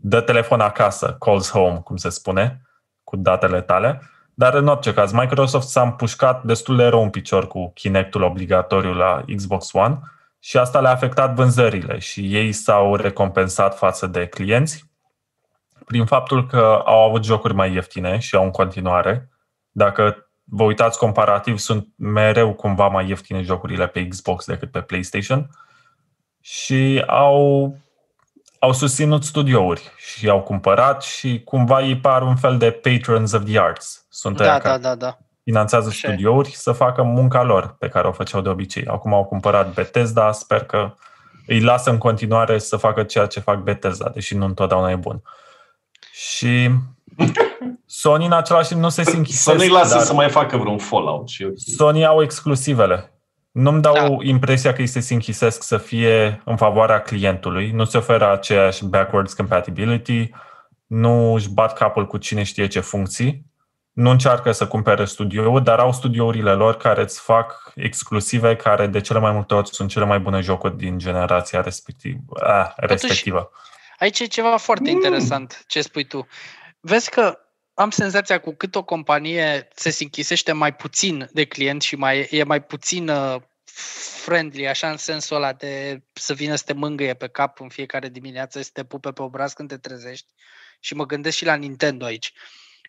dă 0.00 0.20
telefon 0.20 0.60
acasă, 0.60 1.16
calls 1.20 1.50
home, 1.50 1.80
cum 1.84 1.96
se 1.96 2.08
spune, 2.08 2.62
cu 3.04 3.16
datele 3.16 3.60
tale. 3.60 4.02
Dar 4.34 4.54
în 4.54 4.66
orice 4.66 4.94
caz, 4.94 5.12
Microsoft 5.12 5.68
s-a 5.68 5.82
împușcat 5.82 6.44
destul 6.44 6.76
de 6.76 6.86
rău 6.86 7.02
în 7.02 7.10
picior 7.10 7.46
cu 7.46 7.70
Kinectul 7.74 8.22
obligatoriu 8.22 8.92
la 8.92 9.24
Xbox 9.36 9.72
One 9.72 9.98
și 10.38 10.56
asta 10.58 10.80
le-a 10.80 10.90
afectat 10.90 11.34
vânzările 11.34 11.98
și 11.98 12.34
ei 12.36 12.52
s-au 12.52 12.96
recompensat 12.96 13.76
față 13.76 14.06
de 14.06 14.26
clienți 14.26 14.90
prin 15.90 16.04
faptul 16.04 16.46
că 16.46 16.82
au 16.84 17.08
avut 17.08 17.24
jocuri 17.24 17.54
mai 17.54 17.72
ieftine 17.72 18.18
și 18.18 18.34
au 18.34 18.44
în 18.44 18.50
continuare. 18.50 19.30
Dacă 19.70 20.30
vă 20.44 20.62
uitați 20.62 20.98
comparativ, 20.98 21.58
sunt 21.58 21.88
mereu 21.96 22.54
cumva 22.54 22.88
mai 22.88 23.08
ieftine 23.08 23.42
jocurile 23.42 23.86
pe 23.86 24.08
Xbox 24.08 24.46
decât 24.46 24.70
pe 24.70 24.80
PlayStation 24.80 25.50
și 26.40 27.04
au, 27.06 27.74
au 28.62 28.72
susținut 28.72 29.24
studiouri 29.24 29.90
și 29.96 30.28
au 30.28 30.42
cumpărat 30.42 31.02
și 31.02 31.42
cumva 31.44 31.82
ei 31.82 31.96
par 31.96 32.22
un 32.22 32.36
fel 32.36 32.58
de 32.58 32.70
patrons 32.70 33.32
of 33.32 33.44
the 33.44 33.58
arts. 33.58 34.06
Sunt 34.08 34.36
da, 34.36 34.58
da, 34.58 34.78
da, 34.78 34.94
da 34.94 35.18
finanțează 35.50 35.88
Așa. 35.88 36.08
studiouri 36.08 36.50
să 36.50 36.72
facă 36.72 37.02
munca 37.02 37.42
lor 37.42 37.76
pe 37.78 37.88
care 37.88 38.08
o 38.08 38.12
făceau 38.12 38.40
de 38.40 38.48
obicei. 38.48 38.86
Acum 38.86 39.14
au 39.14 39.24
cumpărat 39.24 39.74
Bethesda, 39.74 40.32
sper 40.32 40.64
că 40.64 40.94
îi 41.46 41.60
lasă 41.60 41.90
în 41.90 41.98
continuare 41.98 42.58
să 42.58 42.76
facă 42.76 43.02
ceea 43.02 43.26
ce 43.26 43.40
fac 43.40 43.62
Bethesda, 43.62 44.08
deși 44.08 44.36
nu 44.36 44.44
întotdeauna 44.44 44.90
e 44.90 44.96
bun. 44.96 45.22
Și 46.12 46.70
Sony 47.86 48.26
în 48.26 48.32
același 48.32 48.68
timp 48.68 48.80
nu 48.80 48.88
se 48.88 49.02
sinchisesc. 49.02 49.42
Să 49.42 49.54
nu-i 49.54 49.68
lasă 49.68 49.94
dar 49.94 50.02
să 50.02 50.14
mai 50.14 50.30
facă 50.30 50.56
vreun 50.56 50.78
Fallout. 50.78 51.28
Și 51.28 51.42
okay. 51.42 51.54
Sony 51.76 52.04
au 52.04 52.22
exclusivele. 52.22 53.19
Nu-mi 53.50 53.82
dau 53.82 53.94
da. 53.94 54.16
impresia 54.22 54.72
că 54.72 54.80
îi 54.80 54.86
se 54.86 55.00
sinchisesc 55.00 55.62
să 55.62 55.78
fie 55.78 56.42
în 56.44 56.56
favoarea 56.56 57.02
clientului. 57.02 57.70
Nu 57.70 57.84
se 57.84 57.96
oferă 57.96 58.32
aceeași 58.32 58.84
backwards 58.84 59.32
compatibility, 59.32 60.30
nu 60.86 61.32
își 61.34 61.50
bat 61.50 61.74
capul 61.74 62.06
cu 62.06 62.16
cine 62.16 62.42
știe 62.42 62.66
ce 62.66 62.80
funcții 62.80 63.50
nu 63.92 64.10
încearcă 64.10 64.52
să 64.52 64.66
cumpere 64.66 65.04
studiouri, 65.04 65.64
dar 65.64 65.78
au 65.78 65.92
studiourile 65.92 66.52
lor 66.52 66.76
care 66.76 67.02
îți 67.02 67.20
fac 67.20 67.72
exclusive, 67.74 68.56
care 68.56 68.86
de 68.86 69.00
cele 69.00 69.18
mai 69.18 69.32
multe 69.32 69.54
ori 69.54 69.68
sunt 69.68 69.90
cele 69.90 70.04
mai 70.04 70.18
bune 70.18 70.40
jocuri 70.40 70.76
din 70.76 70.98
generația 70.98 71.60
respectiv, 71.60 72.16
a, 72.42 72.72
respectivă. 72.76 73.38
Totuși, 73.38 73.94
aici 73.98 74.20
e 74.20 74.24
ceva 74.24 74.56
foarte 74.56 74.90
mm. 74.90 74.96
interesant 74.96 75.64
ce 75.66 75.80
spui 75.80 76.04
tu. 76.04 76.26
Vezi 76.80 77.10
că 77.10 77.38
am 77.80 77.90
senzația 77.90 78.40
cu 78.40 78.54
cât 78.54 78.74
o 78.74 78.84
companie 78.84 79.68
se 79.74 79.96
închisește 80.00 80.52
mai 80.52 80.74
puțin 80.74 81.28
de 81.32 81.44
client 81.44 81.82
și 81.82 81.96
mai, 81.96 82.28
e 82.30 82.42
mai 82.42 82.62
puțin 82.62 83.08
uh, 83.08 83.36
friendly, 84.22 84.68
așa 84.68 84.90
în 84.90 84.96
sensul 84.96 85.36
ăla 85.36 85.52
de 85.52 86.02
să 86.12 86.34
vină 86.34 86.54
să 86.54 86.62
te 86.66 86.72
mângâie 86.72 87.14
pe 87.14 87.28
cap 87.28 87.60
în 87.60 87.68
fiecare 87.68 88.08
dimineață, 88.08 88.62
să 88.62 88.70
te 88.72 88.84
pupe 88.84 89.12
pe 89.12 89.22
obraz 89.22 89.52
când 89.52 89.68
te 89.68 89.76
trezești. 89.76 90.26
Și 90.80 90.94
mă 90.94 91.06
gândesc 91.06 91.36
și 91.36 91.44
la 91.44 91.54
Nintendo 91.54 92.04
aici 92.04 92.32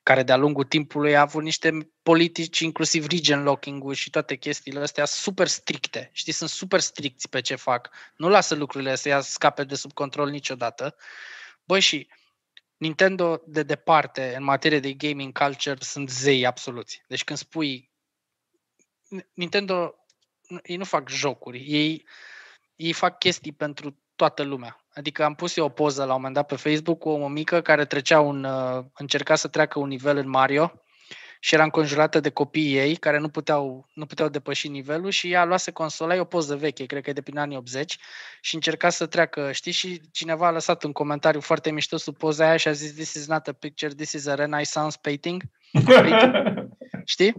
care 0.03 0.23
de-a 0.23 0.37
lungul 0.37 0.63
timpului 0.63 1.15
a 1.15 1.21
avut 1.21 1.43
niște 1.43 1.77
politici, 2.03 2.59
inclusiv 2.59 3.07
region 3.07 3.43
locking 3.43 3.93
și 3.93 4.09
toate 4.09 4.35
chestiile 4.35 4.79
astea 4.79 5.05
super 5.05 5.47
stricte. 5.47 6.09
Știi, 6.13 6.33
sunt 6.33 6.49
super 6.49 6.79
stricți 6.79 7.29
pe 7.29 7.41
ce 7.41 7.55
fac. 7.55 7.89
Nu 8.15 8.29
lasă 8.29 8.55
lucrurile 8.55 8.95
să 8.95 9.07
ia 9.07 9.21
scape 9.21 9.63
de 9.63 9.75
sub 9.75 9.93
control 9.93 10.29
niciodată. 10.29 10.95
Băi, 11.65 11.79
și 11.79 12.07
Nintendo 12.81 13.41
de 13.45 13.63
departe, 13.63 14.33
în 14.37 14.43
materie 14.43 14.79
de 14.79 14.93
gaming 14.93 15.37
culture, 15.37 15.77
sunt 15.79 16.09
zei 16.09 16.45
absoluți. 16.45 17.03
Deci 17.07 17.23
când 17.23 17.39
spui 17.39 17.91
Nintendo, 19.33 19.95
ei 20.63 20.75
nu 20.75 20.83
fac 20.83 21.09
jocuri, 21.09 21.57
ei, 21.67 22.07
ei 22.75 22.93
fac 22.93 23.17
chestii 23.17 23.51
pentru 23.51 23.97
toată 24.15 24.43
lumea. 24.43 24.85
Adică 24.93 25.23
am 25.23 25.35
pus 25.35 25.55
eu 25.55 25.65
o 25.65 25.69
poză 25.69 26.03
la 26.03 26.09
un 26.09 26.15
moment 26.15 26.33
dat 26.33 26.45
pe 26.45 26.55
Facebook 26.55 26.99
cu 26.99 27.09
o 27.09 27.27
mică 27.27 27.61
care 27.61 27.85
trecea 27.85 28.19
un, 28.19 28.43
uh, 28.43 28.85
încerca 28.93 29.35
să 29.35 29.47
treacă 29.47 29.79
un 29.79 29.87
nivel 29.87 30.17
în 30.17 30.29
Mario 30.29 30.81
și 31.43 31.53
era 31.53 31.63
înconjurată 31.63 32.19
de 32.19 32.29
copiii 32.29 32.77
ei 32.77 32.95
care 32.95 33.17
nu 33.17 33.29
puteau, 33.29 33.89
nu 33.93 34.05
puteau 34.05 34.29
depăși 34.29 34.67
nivelul 34.67 35.09
și 35.09 35.31
ea 35.31 35.45
luase 35.45 35.71
consola, 35.71 36.15
e 36.15 36.19
o 36.19 36.23
poză 36.23 36.55
veche, 36.55 36.85
cred 36.85 37.03
că 37.03 37.09
e 37.09 37.13
de 37.13 37.21
prin 37.21 37.37
anii 37.37 37.57
80 37.57 37.97
și 38.41 38.55
încerca 38.55 38.89
să 38.89 39.05
treacă, 39.05 39.51
știi, 39.51 39.71
și 39.71 40.01
cineva 40.11 40.47
a 40.47 40.51
lăsat 40.51 40.83
un 40.83 40.91
comentariu 40.91 41.39
foarte 41.39 41.71
mișto 41.71 41.97
sub 41.97 42.17
poza 42.17 42.47
aia 42.47 42.57
și 42.57 42.67
a 42.67 42.71
zis 42.71 42.93
this 42.93 43.13
is 43.13 43.27
not 43.27 43.47
a 43.47 43.51
picture, 43.51 43.93
this 43.93 44.11
is 44.11 44.27
a 44.27 44.35
renaissance 44.35 44.97
painting. 45.01 45.43
știi? 47.05 47.33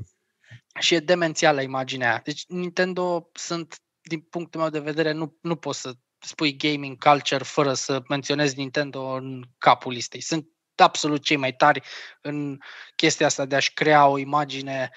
Și 0.80 0.94
e 0.94 1.00
demențială 1.00 1.62
imaginea 1.62 2.08
aia. 2.08 2.20
Deci 2.24 2.44
Nintendo 2.48 3.30
sunt, 3.32 3.80
din 4.00 4.20
punctul 4.20 4.60
meu 4.60 4.70
de 4.70 4.78
vedere, 4.78 5.12
nu, 5.12 5.38
nu 5.40 5.56
pot 5.56 5.74
să 5.74 5.92
spui 6.18 6.56
gaming 6.56 6.98
culture 6.98 7.44
fără 7.44 7.74
să 7.74 8.02
menționezi 8.08 8.58
Nintendo 8.58 9.14
în 9.14 9.42
capul 9.58 9.92
listei. 9.92 10.20
Sunt 10.20 10.46
absolut 10.82 11.22
cei 11.22 11.36
mai 11.36 11.52
tari 11.52 11.82
în 12.20 12.58
chestia 12.96 13.26
asta 13.26 13.44
de 13.44 13.56
a-și 13.56 13.72
crea 13.72 14.06
o 14.06 14.18
imagine 14.18 14.90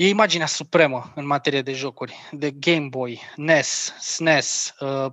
E 0.00 0.08
imaginea 0.08 0.46
supremă 0.46 1.12
în 1.14 1.26
materie 1.26 1.62
de 1.62 1.72
jocuri. 1.72 2.14
De 2.30 2.50
Game 2.50 2.86
Boy, 2.88 3.20
NES, 3.36 3.94
SNES, 3.98 4.74
uh, 4.78 5.12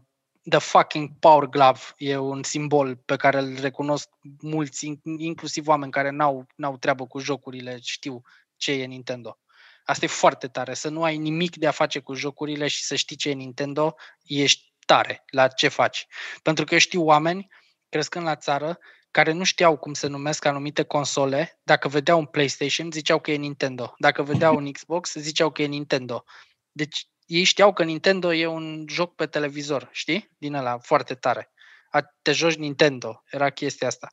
The 0.50 0.60
fucking 0.60 1.10
Power 1.20 1.46
Glove 1.46 1.80
e 1.98 2.18
un 2.18 2.44
simbol 2.44 2.96
pe 2.96 3.16
care 3.16 3.40
îl 3.40 3.60
recunosc 3.60 4.10
mulți, 4.42 5.00
inclusiv 5.18 5.68
oameni 5.68 5.92
care 5.92 6.10
n-au, 6.10 6.48
n-au 6.56 6.78
treabă 6.78 7.08
cu 7.08 7.20
jocurile, 7.20 7.80
știu 7.82 8.22
ce 8.56 8.72
e 8.72 8.86
Nintendo. 8.86 9.40
Asta 9.84 10.06
e 10.06 10.08
foarte 10.08 10.48
tare, 10.48 10.74
să 10.74 10.90
nu 10.90 11.04
ai 11.04 11.18
nimic 11.18 11.56
de 11.56 11.68
a 11.68 11.72
face 11.72 12.00
cu 12.00 12.14
jocurile 12.14 12.68
și 12.68 12.84
să 12.84 12.96
știi 12.96 13.16
ce 13.16 13.30
e 13.30 13.34
Nintendo, 13.34 13.96
ești 14.24 14.74
tare 14.86 15.24
la 15.30 15.48
ce 15.48 15.68
faci. 15.68 16.08
Pentru 16.42 16.66
că 16.66 16.78
știu 16.78 17.04
oameni, 17.04 17.48
crescând 17.90 18.26
la 18.26 18.36
țară, 18.36 18.80
care 19.18 19.32
nu 19.32 19.44
știau 19.44 19.78
cum 19.78 19.94
se 19.94 20.08
numesc 20.08 20.46
anumite 20.46 20.84
console, 20.84 21.60
dacă 21.64 21.88
vedeau 21.88 22.20
un 22.20 22.26
PlayStation, 22.26 22.92
ziceau 22.92 23.20
că 23.20 23.32
e 23.32 23.36
Nintendo. 23.36 23.96
Dacă 23.98 24.24
vedeau 24.24 24.56
un 24.56 24.72
Xbox, 24.78 25.14
ziceau 25.14 25.52
că 25.52 25.62
e 25.62 25.66
Nintendo. 25.66 26.24
Deci 26.72 27.08
ei 27.26 27.44
știau 27.44 27.74
că 27.74 27.84
Nintendo 27.84 28.34
e 28.34 28.46
un 28.46 28.86
joc 28.90 29.16
pe 29.16 29.26
televizor, 29.26 29.90
știi? 29.92 30.30
Din 30.38 30.54
ăla, 30.54 30.78
foarte 30.78 31.16
tare. 31.16 31.52
A, 31.90 32.02
te 32.22 32.32
joci 32.32 32.56
Nintendo, 32.56 33.24
era 33.30 33.50
chestia 33.50 33.88
asta. 33.88 34.08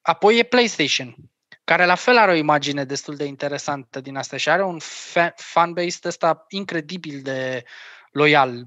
Apoi 0.00 0.38
e 0.38 0.42
PlayStation, 0.42 1.14
care 1.64 1.84
la 1.84 1.94
fel 1.94 2.16
are 2.16 2.30
o 2.30 2.34
imagine 2.34 2.84
destul 2.84 3.16
de 3.16 3.24
interesantă 3.24 4.00
din 4.00 4.16
asta 4.16 4.36
și 4.36 4.48
are 4.48 4.64
un 4.64 4.78
fanbase 5.36 5.98
ăsta 6.04 6.44
incredibil 6.48 7.22
de 7.22 7.64
loial. 8.10 8.66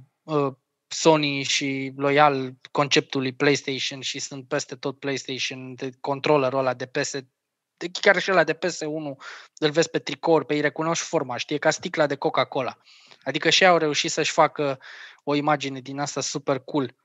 Uh, 0.94 1.00
Sony 1.00 1.44
și 1.44 1.94
loial 1.96 2.54
conceptului 2.72 3.34
PlayStation 3.34 4.02
și 4.02 4.20
sunt 4.20 4.48
peste 4.48 4.76
tot 4.76 5.00
PlayStation, 5.00 5.76
de 5.76 5.90
controllerul 6.00 6.60
ăla 6.60 6.74
de 6.74 6.86
PS, 6.86 7.12
de, 7.78 7.90
chiar 8.02 8.20
și 8.20 8.32
ăla 8.32 8.44
de 8.44 8.54
PS1, 8.54 9.18
îl 9.58 9.72
vezi 9.72 9.90
pe 9.90 10.00
tricouri, 10.00 10.46
pe 10.46 10.54
îi 10.54 10.62
recunoști 10.62 11.06
forma, 11.06 11.38
știi, 11.38 11.60
ca 11.60 11.70
sticla 11.70 12.08
de 12.08 12.16
Coca-Cola. 12.16 12.78
Adică 13.24 13.50
și 13.50 13.66
au 13.66 13.78
reușit 13.78 14.12
să-și 14.12 14.32
facă 14.32 14.80
o 15.24 15.36
imagine 15.36 15.80
din 15.80 16.00
asta 16.00 16.22
super 16.22 16.60
cool. 16.60 16.96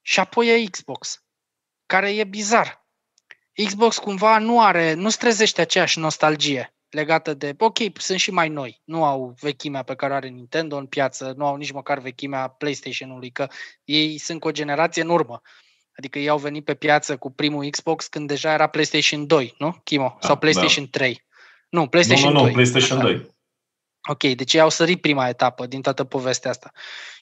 Și 0.00 0.20
apoi 0.20 0.48
e 0.48 0.70
Xbox, 0.70 1.24
care 1.86 2.14
e 2.14 2.24
bizar. 2.24 2.86
Xbox 3.64 3.98
cumva 3.98 4.38
nu 4.38 4.62
are, 4.62 4.92
nu 4.92 5.10
strezește 5.10 5.60
aceeași 5.60 5.98
nostalgie 5.98 6.74
legată 6.92 7.34
de, 7.34 7.54
ok, 7.58 7.78
sunt 7.94 8.18
și 8.18 8.30
mai 8.30 8.48
noi, 8.48 8.80
nu 8.84 9.04
au 9.04 9.34
vechimea 9.40 9.82
pe 9.82 9.94
care 9.94 10.14
are 10.14 10.28
Nintendo 10.28 10.76
în 10.76 10.86
piață, 10.86 11.34
nu 11.36 11.46
au 11.46 11.56
nici 11.56 11.72
măcar 11.72 11.98
vechimea 11.98 12.48
PlayStation-ului, 12.48 13.30
că 13.30 13.48
ei 13.84 14.18
sunt 14.18 14.40
cu 14.40 14.48
o 14.48 14.52
generație 14.52 15.02
în 15.02 15.08
urmă. 15.08 15.40
Adică 15.96 16.18
ei 16.18 16.28
au 16.28 16.38
venit 16.38 16.64
pe 16.64 16.74
piață 16.74 17.16
cu 17.16 17.30
primul 17.30 17.70
Xbox 17.70 18.06
când 18.06 18.28
deja 18.28 18.52
era 18.52 18.66
PlayStation 18.66 19.26
2, 19.26 19.54
nu, 19.58 19.80
Chimo? 19.84 20.16
Da, 20.20 20.26
Sau 20.26 20.36
PlayStation 20.36 20.84
da. 20.84 20.90
3? 20.90 21.24
Nu, 21.68 21.88
PlayStation 21.88 22.32
nu, 22.32 22.38
nu, 22.38 22.40
2. 22.40 22.48
nu, 22.48 22.54
PlayStation 22.54 22.98
Da. 22.98 23.04
2. 23.04 23.30
Ok, 24.08 24.22
deci 24.22 24.52
ei 24.52 24.60
au 24.60 24.68
sărit 24.68 25.00
prima 25.00 25.28
etapă 25.28 25.66
din 25.66 25.82
toată 25.82 26.04
povestea 26.04 26.50
asta. 26.50 26.72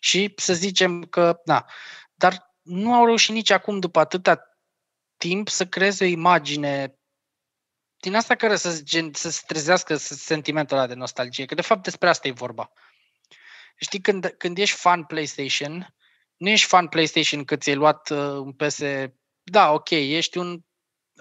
Și 0.00 0.32
să 0.36 0.54
zicem 0.54 1.02
că, 1.02 1.40
na, 1.44 1.66
dar 2.14 2.54
nu 2.62 2.94
au 2.94 3.04
reușit 3.04 3.34
nici 3.34 3.50
acum, 3.50 3.78
după 3.78 3.98
atâta 3.98 4.58
timp, 5.16 5.48
să 5.48 5.66
creeze 5.66 6.04
o 6.04 6.06
imagine 6.06 6.99
din 8.00 8.14
asta 8.14 8.34
care 8.34 8.56
să, 8.56 8.80
gen, 8.82 9.10
să 9.12 9.30
se 9.30 9.42
trezească 9.46 9.96
sentimentul 9.96 10.76
ăla 10.76 10.86
de 10.86 10.94
nostalgie, 10.94 11.44
că 11.44 11.54
de 11.54 11.62
fapt 11.62 11.82
despre 11.82 12.08
asta 12.08 12.28
e 12.28 12.32
vorba. 12.32 12.72
Știi, 13.76 14.00
când, 14.00 14.34
când 14.38 14.58
ești 14.58 14.76
fan 14.76 15.04
PlayStation, 15.04 15.94
nu 16.36 16.48
ești 16.48 16.66
fan 16.66 16.88
PlayStation 16.88 17.44
că 17.44 17.56
ți-ai 17.56 17.74
luat 17.74 18.10
uh, 18.10 18.18
un 18.18 18.52
PS... 18.52 18.80
Da, 19.42 19.72
ok, 19.72 19.90
ești 19.90 20.38
un 20.38 20.60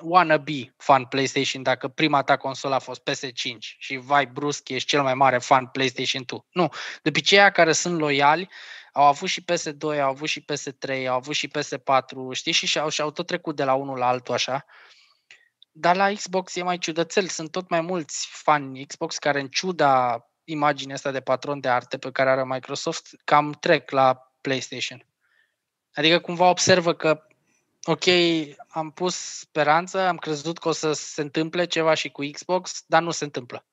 wannabe 0.02 0.74
fan 0.78 1.06
PlayStation 1.06 1.64
dacă 1.64 1.88
prima 1.88 2.24
ta 2.24 2.38
consolă 2.38 2.76
a 2.76 2.80
fost 2.80 3.02
PS5 3.10 3.58
și 3.60 3.98
vai 3.98 4.28
brusc, 4.28 4.70
ești 4.70 4.88
cel 4.88 5.02
mai 5.02 5.14
mare 5.14 5.38
fan 5.38 5.68
PlayStation 5.68 6.24
2. 6.26 6.46
Nu, 6.52 6.70
de 7.02 7.12
aceia 7.16 7.52
care 7.52 7.72
sunt 7.72 8.00
loiali 8.00 8.50
au 8.94 9.04
avut 9.04 9.30
și 9.30 9.46
PS2, 9.52 9.82
au 9.82 10.10
avut 10.10 10.28
și 10.28 10.46
PS3, 10.52 11.06
au 11.08 11.16
avut 11.16 11.36
și 11.36 11.52
PS4, 11.58 12.32
știi, 12.32 12.52
și 12.52 12.66
și-au, 12.66 12.90
și-au 12.90 13.12
tot 13.12 13.28
trecut 13.28 13.56
de 13.56 13.64
la 13.64 13.74
unul 13.74 13.98
la 13.98 14.08
altul 14.08 14.34
așa. 14.34 14.66
Dar 15.80 15.96
la 15.96 16.12
Xbox 16.12 16.56
e 16.56 16.64
mai 16.64 16.78
ciudățel, 16.78 17.28
sunt 17.28 17.52
tot 17.52 17.70
mai 17.70 17.82
mulți 17.82 18.28
fani 18.32 18.86
Xbox 18.86 19.18
care 19.18 19.40
în 19.40 19.48
ciuda 19.48 20.26
imaginea 20.44 20.96
asta 20.96 21.12
de 21.12 21.20
patron 21.20 21.60
de 21.60 21.68
arte 21.68 21.98
pe 21.98 22.12
care 22.12 22.30
are 22.30 22.44
Microsoft, 22.46 23.08
cam 23.24 23.52
trec 23.60 23.92
la 23.92 24.32
PlayStation. 24.42 25.06
Adică 25.94 26.20
cumva 26.20 26.50
observă 26.50 26.94
că 26.94 27.24
ok, 27.84 28.04
am 28.68 28.92
pus 28.92 29.16
speranță, 29.16 30.08
am 30.08 30.18
crezut 30.18 30.58
că 30.58 30.68
o 30.68 30.72
să 30.72 30.92
se 30.94 31.22
întâmple 31.22 31.66
ceva 31.66 31.94
și 31.94 32.10
cu 32.10 32.30
Xbox, 32.32 32.84
dar 32.88 33.02
nu 33.02 33.12
se 33.12 33.24
întâmplă. 33.24 33.66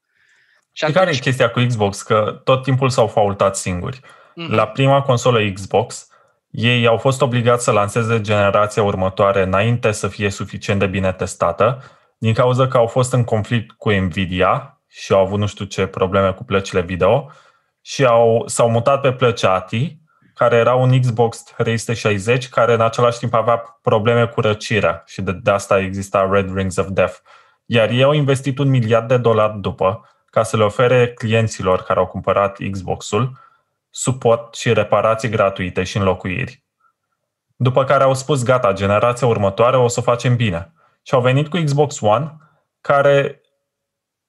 Și 0.72 0.86
Și 0.86 0.92
care 0.92 1.10
e 1.10 1.18
chestia 1.18 1.50
cu 1.50 1.60
Xbox? 1.66 2.02
Că 2.02 2.40
tot 2.44 2.62
timpul 2.62 2.90
s-au 2.90 3.06
faultat 3.06 3.56
singuri. 3.56 4.00
Mhm. 4.34 4.52
La 4.52 4.66
prima 4.66 5.02
consolă 5.02 5.50
Xbox, 5.52 6.08
ei 6.50 6.86
au 6.86 6.96
fost 6.96 7.20
obligați 7.20 7.64
să 7.64 7.70
lanseze 7.70 8.20
generația 8.20 8.82
următoare 8.82 9.42
înainte 9.42 9.92
să 9.92 10.08
fie 10.08 10.30
suficient 10.30 10.78
de 10.80 10.86
bine 10.86 11.12
testată, 11.12 11.82
din 12.18 12.34
cauza 12.34 12.68
că 12.68 12.76
au 12.76 12.86
fost 12.86 13.12
în 13.12 13.24
conflict 13.24 13.70
cu 13.70 13.90
Nvidia 13.90 14.80
și 14.88 15.12
au 15.12 15.20
avut 15.20 15.38
nu 15.38 15.46
știu 15.46 15.64
ce 15.64 15.86
probleme 15.86 16.32
cu 16.32 16.44
plăcile 16.44 16.80
video 16.80 17.30
și 17.80 18.04
au, 18.04 18.42
s-au 18.46 18.70
mutat 18.70 19.00
pe 19.00 19.12
plăci 19.12 19.42
ATI, 19.42 19.98
care 20.34 20.56
era 20.56 20.74
un 20.74 21.00
Xbox 21.00 21.42
360, 21.42 22.48
care 22.48 22.74
în 22.74 22.80
același 22.80 23.18
timp 23.18 23.34
avea 23.34 23.78
probleme 23.82 24.26
cu 24.26 24.40
răcirea 24.40 25.02
și 25.06 25.22
de, 25.22 25.32
de 25.32 25.50
asta 25.50 25.78
exista 25.78 26.28
Red 26.30 26.54
Rings 26.54 26.76
of 26.76 26.86
Death. 26.88 27.16
Iar 27.64 27.90
ei 27.90 28.02
au 28.02 28.12
investit 28.12 28.58
un 28.58 28.68
miliard 28.68 29.08
de 29.08 29.16
dolari 29.16 29.58
după 29.58 30.10
ca 30.26 30.42
să 30.42 30.56
le 30.56 30.62
ofere 30.62 31.12
clienților 31.12 31.82
care 31.82 31.98
au 31.98 32.06
cumpărat 32.06 32.58
Xbox-ul 32.70 33.38
suport 33.90 34.54
și 34.54 34.72
reparații 34.72 35.28
gratuite 35.28 35.82
și 35.82 35.96
înlocuiri. 35.96 36.64
După 37.56 37.84
care 37.84 38.02
au 38.02 38.14
spus, 38.14 38.42
gata, 38.42 38.72
generația 38.72 39.26
următoare 39.26 39.76
o 39.76 39.88
să 39.88 40.00
o 40.00 40.02
facem 40.02 40.36
bine. 40.36 40.72
Și 41.06 41.14
au 41.14 41.20
venit 41.20 41.48
cu 41.48 41.56
Xbox 41.64 42.00
One, 42.00 42.36
care 42.80 43.40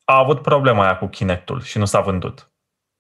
a 0.06 0.18
avut 0.18 0.42
problema 0.42 0.84
aia 0.84 0.98
cu 0.98 1.08
Kinect-ul 1.08 1.62
și 1.62 1.78
nu 1.78 1.86
s-a 1.86 2.00
vândut. 2.00 2.52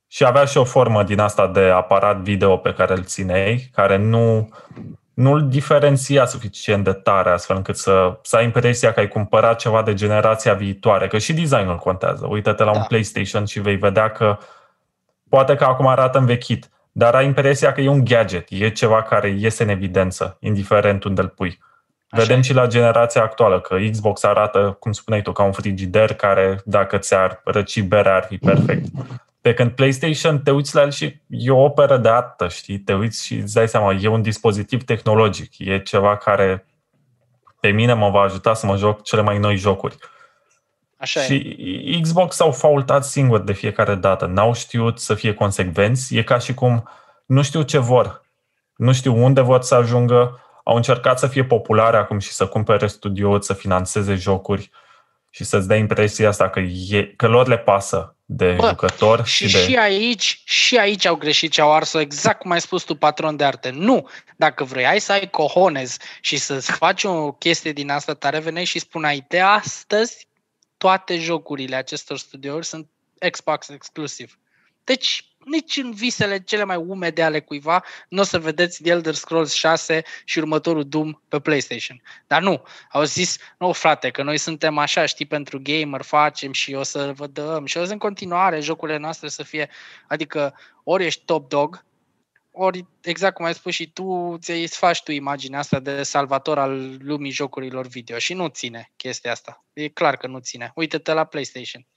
Și 0.08 0.26
avea 0.26 0.46
și 0.46 0.58
o 0.58 0.64
formă 0.64 1.04
din 1.04 1.20
asta 1.20 1.48
de 1.48 1.62
aparat 1.62 2.18
video 2.18 2.58
pe 2.58 2.74
care 2.74 2.94
îl 2.94 3.04
țineai, 3.04 3.70
care 3.74 3.98
nu, 3.98 4.50
nu-l 5.14 5.50
diferenția 5.50 6.26
suficient 6.26 6.84
de 6.84 6.94
tare, 6.94 7.30
astfel 7.30 7.56
încât 7.56 7.78
să, 7.78 8.20
să 8.22 8.36
ai 8.36 8.44
impresia 8.44 8.94
că 8.94 9.00
ai 9.00 9.08
cumpărat 9.08 9.60
ceva 9.60 9.84
de 9.84 9.94
generația 9.94 10.54
viitoare, 10.54 11.08
că 11.08 11.18
și 11.18 11.34
designul 11.34 11.78
contează. 11.78 12.26
Uită-te 12.26 12.64
la 12.64 12.72
Da. 12.72 12.80
un 12.80 12.86
PlayStation 12.88 13.46
și 13.46 13.60
vei 13.60 13.76
vedea 13.76 14.12
că 14.12 14.38
poate 15.30 15.56
că 15.56 15.64
acum 15.64 15.88
arată 15.88 16.18
învechit, 16.18 16.70
dar 16.92 17.16
ai 17.16 17.26
impresia 17.26 17.72
că 17.72 17.82
e 17.82 17.90
un 17.90 18.04
gadget, 18.04 18.48
e 18.50 18.70
ceva 18.70 19.02
care 19.02 19.30
iese 19.30 19.64
în 19.64 19.70
evidență, 19.70 20.38
indiferent 20.40 21.04
unde 21.04 21.22
îl 21.22 21.28
pui. 21.28 21.60
Așa 22.10 22.22
Vedem 22.22 22.40
e. 22.40 22.42
și 22.42 22.54
la 22.54 22.68
generația 22.68 23.22
actuală 23.22 23.62
că 23.62 23.78
Xbox 23.92 24.24
arată, 24.24 24.78
cum 24.80 24.92
spuneai 24.92 25.22
tu, 25.22 25.32
ca 25.32 25.44
un 25.44 25.52
frigider 25.52 26.14
care, 26.14 26.62
dacă 26.66 26.98
ți-ar 26.98 27.42
răci 27.44 27.82
berea, 27.82 28.16
ar 28.16 28.24
fi 28.24 28.38
perfect. 28.38 28.86
Pe 29.42 29.54
când 29.54 29.72
PlayStation, 29.72 30.40
te 30.40 30.52
uiți 30.52 30.76
la 30.76 30.82
el 30.82 30.92
și 30.92 31.22
e 31.28 31.52
o 31.52 31.64
operă 31.64 31.98
de 31.98 32.10
artă, 32.10 32.48
știi? 32.48 32.80
Te 32.80 32.94
uiți 32.94 33.26
și 33.26 33.34
îți 33.34 33.54
dai 33.54 33.68
seama, 33.68 33.94
e 33.94 34.08
un 34.08 34.22
dispozitiv 34.22 34.84
tehnologic, 34.84 35.52
e 35.58 35.80
ceva 35.80 36.18
care 36.18 36.66
pe 37.60 37.70
mine 37.70 37.94
mă 37.94 38.10
va 38.10 38.22
ajuta 38.22 38.54
să 38.54 38.66
mă 38.66 38.76
joc 38.76 39.04
cele 39.04 39.22
mai 39.22 39.38
noi 39.38 39.56
jocuri. 39.56 39.98
Așa 40.98 41.20
e. 41.20 41.24
și 41.24 42.00
Xbox 42.02 42.36
s-au 42.36 42.52
faultat 42.52 43.06
singur 43.06 43.40
de 43.40 43.54
fiecare 43.54 43.96
dată. 43.96 44.26
N-au 44.26 44.54
știut 44.54 45.00
să 45.00 45.14
fie 45.14 45.34
consecvenți. 45.34 46.16
E 46.16 46.24
ca 46.24 46.38
și 46.38 46.54
cum 46.54 46.90
nu 47.26 47.42
știu 47.42 47.62
ce 47.62 47.78
vor. 47.78 48.22
Nu 48.76 48.94
știu 48.94 49.24
unde 49.24 49.42
vor 49.42 49.62
să 49.62 49.76
ajungă. 49.76 50.40
Au 50.68 50.76
încercat 50.76 51.20
să 51.20 51.28
fie 51.28 51.44
populare 51.44 51.98
acum 51.98 52.20
și 52.20 52.32
să 52.32 52.48
cumpere 52.48 52.88
studiouri, 52.88 53.46
să 53.46 53.54
financeze 53.54 54.16
jocuri 54.16 54.70
și 55.30 55.44
să-ți 55.44 55.68
dea 55.68 55.78
impresia 55.78 56.28
asta 56.28 56.50
că, 56.50 56.60
e, 56.90 57.14
că 57.16 57.28
lor 57.28 57.48
le 57.48 57.58
pasă 57.58 58.16
de 58.26 58.52
Bă, 58.52 58.68
jucător 58.68 59.26
Și, 59.26 59.48
și 59.48 59.54
de... 59.54 59.64
și 59.64 59.76
aici, 59.76 60.42
și 60.46 60.78
aici 60.78 61.06
au 61.06 61.16
greșit 61.16 61.54
și 61.54 61.62
au 61.62 61.74
ars-o 61.74 62.00
exact 62.00 62.40
cum 62.40 62.52
ai 62.52 62.62
spus 62.62 62.84
tu, 62.84 62.96
patron 62.96 63.36
de 63.36 63.44
arte. 63.44 63.70
Nu! 63.70 64.10
Dacă 64.38 64.64
vrei 64.64 65.00
să 65.00 65.12
ai 65.12 65.30
cojones 65.30 65.98
și 66.22 66.38
să-ți 66.38 66.72
faci 66.72 67.04
o 67.04 67.32
chestie 67.32 67.72
din 67.72 67.90
asta 67.90 68.14
tare, 68.14 68.40
veneai 68.40 68.66
și 68.66 68.80
spuneai 68.80 69.26
de 69.28 69.40
astăzi 69.40 70.28
toate 70.78 71.18
jocurile 71.18 71.76
acestor 71.76 72.18
studiouri 72.18 72.66
sunt 72.66 72.90
Xbox 73.32 73.70
exclusiv. 73.70 74.40
Deci, 74.84 75.26
nici 75.48 75.78
în 75.78 75.92
visele 75.92 76.40
cele 76.40 76.64
mai 76.64 76.76
umede 76.76 77.24
ale 77.24 77.40
cuiva 77.40 77.84
nu 78.10 78.22
o 78.22 78.24
să 78.24 78.40
vedeți 78.40 78.82
The 78.82 78.92
Elder 78.92 79.14
Scrolls 79.14 79.54
6 79.54 80.04
și 80.26 80.40
următorul 80.40 80.88
Doom 80.88 81.14
pe 81.28 81.40
PlayStation. 81.40 82.02
Dar 82.28 82.42
nu, 82.42 82.64
au 82.92 83.04
zis, 83.04 83.38
nu 83.58 83.72
frate, 83.72 84.10
că 84.10 84.24
noi 84.24 84.38
suntem 84.38 84.78
așa, 84.78 85.06
știi, 85.06 85.26
pentru 85.26 85.60
gamer 85.64 86.02
facem 86.02 86.52
și 86.52 86.74
o 86.74 86.84
să 86.84 87.12
vă 87.16 87.28
dăm 87.28 87.66
și 87.66 87.78
o 87.78 87.86
să 87.86 87.92
în 87.92 87.98
continuare 87.98 88.60
jocurile 88.60 88.98
noastre 88.98 89.28
să 89.28 89.44
fie, 89.44 89.70
adică 90.08 90.54
ori 90.84 91.06
ești 91.06 91.26
top 91.26 91.50
dog, 91.50 91.86
ori 92.52 92.86
exact 93.02 93.36
cum 93.36 93.46
ai 93.46 93.54
spus 93.54 93.74
și 93.74 93.92
tu, 93.92 94.38
ți 94.40 94.78
faci 94.78 95.04
tu 95.04 95.12
imaginea 95.12 95.60
asta 95.60 95.80
de 95.80 96.04
salvator 96.04 96.60
al 96.60 96.98
lumii 97.00 97.32
jocurilor 97.32 97.88
video 97.88 98.18
și 98.18 98.34
nu 98.34 98.48
ține 98.48 98.92
chestia 98.96 99.32
asta. 99.32 99.66
E 99.74 99.88
clar 99.88 100.18
că 100.18 100.28
nu 100.28 100.40
ține. 100.40 100.72
Uite-te 100.76 101.14
la 101.14 101.24
PlayStation. 101.24 101.88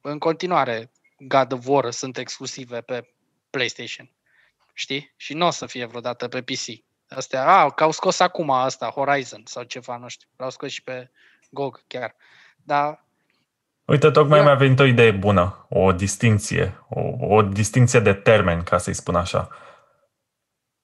În 0.00 0.18
continuare, 0.18 0.90
God 1.20 1.52
of 1.52 1.66
War 1.66 1.90
sunt 1.90 2.16
exclusive 2.16 2.80
pe 2.80 3.08
PlayStation. 3.50 4.10
Știi? 4.74 5.12
Și 5.16 5.34
nu 5.34 5.46
o 5.46 5.50
să 5.50 5.66
fie 5.66 5.84
vreodată 5.86 6.28
pe 6.28 6.42
PC. 6.42 6.84
Astea, 7.08 7.46
a, 7.46 7.70
că 7.70 7.82
au 7.82 7.90
scos 7.90 8.20
acum 8.20 8.50
asta, 8.50 8.90
Horizon 8.90 9.42
sau 9.44 9.62
ceva, 9.62 9.96
nu 9.96 10.08
știu. 10.08 10.28
L-au 10.36 10.50
scos 10.50 10.70
și 10.70 10.82
pe 10.82 11.10
GOG 11.50 11.82
chiar. 11.86 12.14
Dar 12.56 13.04
Uite, 13.84 14.10
tocmai 14.10 14.38
Eu- 14.38 14.44
mi-a 14.44 14.54
venit 14.54 14.78
o 14.78 14.84
idee 14.84 15.10
bună, 15.10 15.66
o 15.68 15.92
distinție, 15.92 16.84
o, 16.88 17.00
o 17.34 17.42
distinție 17.42 18.00
de 18.00 18.14
termeni, 18.14 18.64
ca 18.64 18.78
să-i 18.78 18.94
spun 18.94 19.14
așa. 19.14 19.48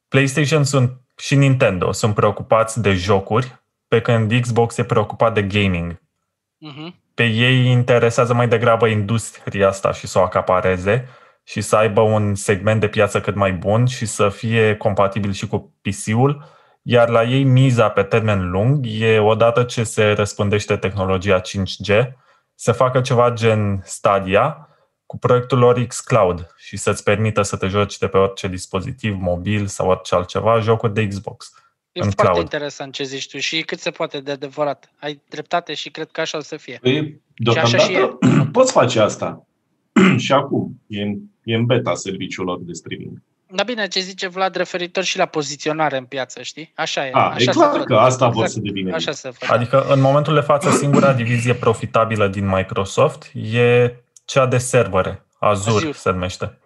PlayStation 0.08 0.64
sunt 0.64 1.00
și 1.16 1.34
Nintendo 1.34 1.92
sunt 1.92 2.14
preocupați 2.14 2.80
de 2.80 2.92
jocuri, 2.92 3.62
pe 3.88 4.00
când 4.00 4.40
Xbox 4.40 4.76
e 4.76 4.84
preocupat 4.84 5.34
de 5.34 5.42
gaming. 5.42 5.92
uh-huh. 5.92 6.92
Pe 7.16 7.24
ei 7.24 7.60
îi 7.60 7.70
interesează 7.70 8.34
mai 8.34 8.48
degrabă 8.48 8.86
industria 8.86 9.68
asta 9.68 9.92
și 9.92 10.06
să 10.06 10.18
o 10.18 10.22
acapareze 10.22 11.08
și 11.44 11.60
să 11.60 11.76
aibă 11.76 12.00
un 12.00 12.34
segment 12.34 12.80
de 12.80 12.88
piață 12.88 13.20
cât 13.20 13.34
mai 13.34 13.52
bun 13.52 13.86
și 13.86 14.06
să 14.06 14.28
fie 14.28 14.76
compatibil 14.76 15.32
și 15.32 15.46
cu 15.46 15.74
PC-ul, 15.82 16.44
iar 16.82 17.08
la 17.08 17.22
ei 17.22 17.44
miza 17.44 17.88
pe 17.88 18.02
termen 18.02 18.50
lung 18.50 18.86
e 18.88 19.18
odată 19.18 19.62
ce 19.62 19.84
se 19.84 20.12
răspândește 20.12 20.76
tehnologia 20.76 21.40
5G, 21.40 22.12
să 22.54 22.72
facă 22.72 23.00
ceva 23.00 23.30
gen 23.30 23.82
Stadia 23.84 24.68
cu 25.06 25.18
proiectul 25.18 25.58
lor 25.58 25.84
xCloud 25.84 26.54
și 26.56 26.76
să-ți 26.76 27.02
permită 27.02 27.42
să 27.42 27.56
te 27.56 27.66
joci 27.66 27.98
de 27.98 28.06
pe 28.06 28.16
orice 28.16 28.48
dispozitiv 28.48 29.16
mobil 29.20 29.66
sau 29.66 29.88
orice 29.88 30.14
altceva, 30.14 30.58
jocuri 30.58 30.94
de 30.94 31.06
Xbox. 31.06 31.52
E 31.96 32.00
În 32.02 32.10
foarte 32.10 32.32
cloud. 32.32 32.42
interesant 32.52 32.92
ce 32.92 33.02
zici 33.04 33.28
tu 33.30 33.38
și 33.38 33.60
cât 33.62 33.78
se 33.80 33.90
poate 33.90 34.20
de 34.20 34.30
adevărat. 34.30 34.90
Ai 34.98 35.20
dreptate 35.28 35.74
și 35.74 35.90
cred 35.90 36.08
că 36.12 36.20
așa 36.20 36.38
o 36.38 36.40
să 36.40 36.56
fie. 36.56 36.78
Păi, 36.82 37.20
așa 37.56 37.78
și 37.78 37.86
deocamdată 37.86 38.18
poți 38.58 38.72
face 38.72 39.00
asta. 39.00 39.46
și 40.24 40.32
acum. 40.32 40.80
E 40.86 41.02
în, 41.02 41.16
e 41.44 41.54
în 41.54 41.64
beta 41.66 41.94
serviciul 41.94 42.44
lor 42.44 42.58
de 42.60 42.72
streaming. 42.72 43.22
Dar 43.50 43.64
bine, 43.66 43.88
ce 43.88 44.00
zice 44.00 44.28
Vlad 44.28 44.54
referitor 44.56 45.04
și 45.04 45.18
la 45.18 45.26
poziționare 45.26 45.96
în 45.96 46.04
piață, 46.04 46.42
știi? 46.42 46.72
Așa 46.74 47.06
e. 47.06 47.10
A, 47.12 47.18
așa 47.20 47.36
e 47.38 47.44
se 47.44 47.50
clar 47.50 47.70
văd. 47.76 47.84
că 47.84 47.94
asta 47.94 48.26
vor 48.28 48.44
Exact. 48.44 48.50
să 48.52 48.60
devină. 48.72 48.94
Așa 48.94 49.12
se 49.12 49.30
face. 49.30 49.52
Adică, 49.52 49.86
în 49.88 50.00
momentul 50.00 50.34
de 50.34 50.40
față, 50.40 50.70
singura 50.70 51.12
divizie 51.12 51.54
profitabilă 51.54 52.28
din 52.28 52.46
Microsoft 52.48 53.30
e 53.52 53.94
cea 54.24 54.46
de 54.46 54.58
servere. 54.58 55.24
Azure, 55.38 55.76
Azure. 55.76 55.92
se 55.92 56.10
numește. 56.10 56.58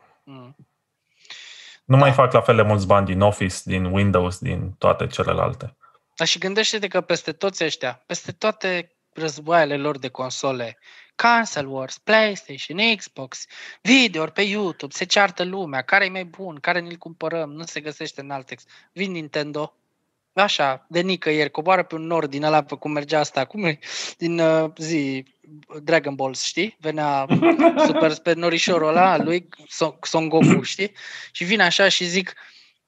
Mm. 1.90 1.96
Nu 1.96 1.96
Da. 1.96 2.02
mai 2.02 2.12
fac 2.12 2.32
la 2.32 2.40
fel 2.40 2.56
de 2.56 2.62
mulți 2.62 2.86
bani 2.86 3.06
din 3.06 3.20
Office, 3.20 3.56
din 3.64 3.84
Windows, 3.84 4.38
din 4.38 4.70
toate 4.78 5.06
celelalte. 5.06 5.76
Dar 6.16 6.26
și 6.26 6.38
gândește-te 6.38 6.88
că 6.88 7.00
peste 7.00 7.32
toți 7.32 7.64
ăștia, 7.64 8.02
peste 8.06 8.32
toate 8.32 8.96
războaiele 9.12 9.76
lor 9.76 9.98
de 9.98 10.08
console, 10.08 10.78
Cancel 11.14 11.66
Wars, 11.66 11.98
PlayStation, 11.98 12.96
Xbox, 12.96 13.46
video 13.82 14.26
pe 14.26 14.42
YouTube, 14.42 14.94
se 14.94 15.04
ceartă 15.04 15.44
lumea, 15.44 15.82
care 15.82 16.04
e 16.04 16.10
mai 16.10 16.24
bun, 16.24 16.58
care 16.60 16.80
ne-l 16.80 16.96
cumpărăm, 16.96 17.52
nu 17.52 17.64
se 17.64 17.80
găsește 17.80 18.20
în 18.20 18.30
alt 18.30 18.46
text. 18.46 18.68
Vin 18.92 19.10
Nintendo, 19.10 19.74
așa, 20.32 20.86
de 20.88 21.00
nicăieri, 21.00 21.50
coboară 21.50 21.82
pe 21.82 21.94
un 21.94 22.06
nord 22.06 22.30
din 22.30 22.44
ăla 22.44 22.62
pe 22.62 22.74
cum 22.74 22.92
mergea 22.92 23.18
asta, 23.18 23.44
cum 23.44 23.64
e, 23.64 23.78
din 24.16 24.38
uh, 24.38 24.70
zi, 24.76 25.24
Dragon 25.82 26.14
Balls, 26.14 26.42
știi? 26.42 26.76
Venea 26.80 27.26
super 27.86 28.14
pe 28.22 28.32
norișorul 28.32 28.88
ăla 28.88 29.16
lui 29.16 29.48
Son 30.02 30.28
Goku, 30.28 30.62
știi? 30.62 30.92
Și 31.32 31.44
vine 31.44 31.62
așa 31.62 31.88
și 31.88 32.04
zic, 32.04 32.34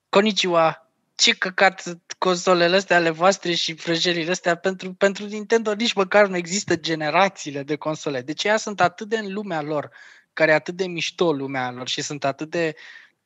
Konnichiwa, 0.08 0.90
ce 1.14 1.32
căcat 1.34 1.98
consolele 2.18 2.76
astea 2.76 2.96
ale 2.96 3.10
voastre 3.10 3.54
și 3.54 3.74
frăjerile 3.74 4.30
astea 4.30 4.54
pentru, 4.54 4.92
pentru 4.92 5.26
Nintendo 5.26 5.72
nici 5.72 5.92
măcar 5.92 6.26
nu 6.26 6.36
există 6.36 6.76
generațiile 6.76 7.62
de 7.62 7.76
console. 7.76 8.20
Deci 8.20 8.44
ea 8.44 8.56
sunt 8.56 8.80
atât 8.80 9.08
de 9.08 9.18
în 9.18 9.32
lumea 9.32 9.62
lor, 9.62 9.90
care 10.32 10.50
e 10.50 10.54
atât 10.54 10.74
de 10.74 10.86
mișto 10.86 11.32
lumea 11.32 11.70
lor 11.70 11.88
și 11.88 12.02
sunt 12.02 12.24
atât 12.24 12.50
de 12.50 12.74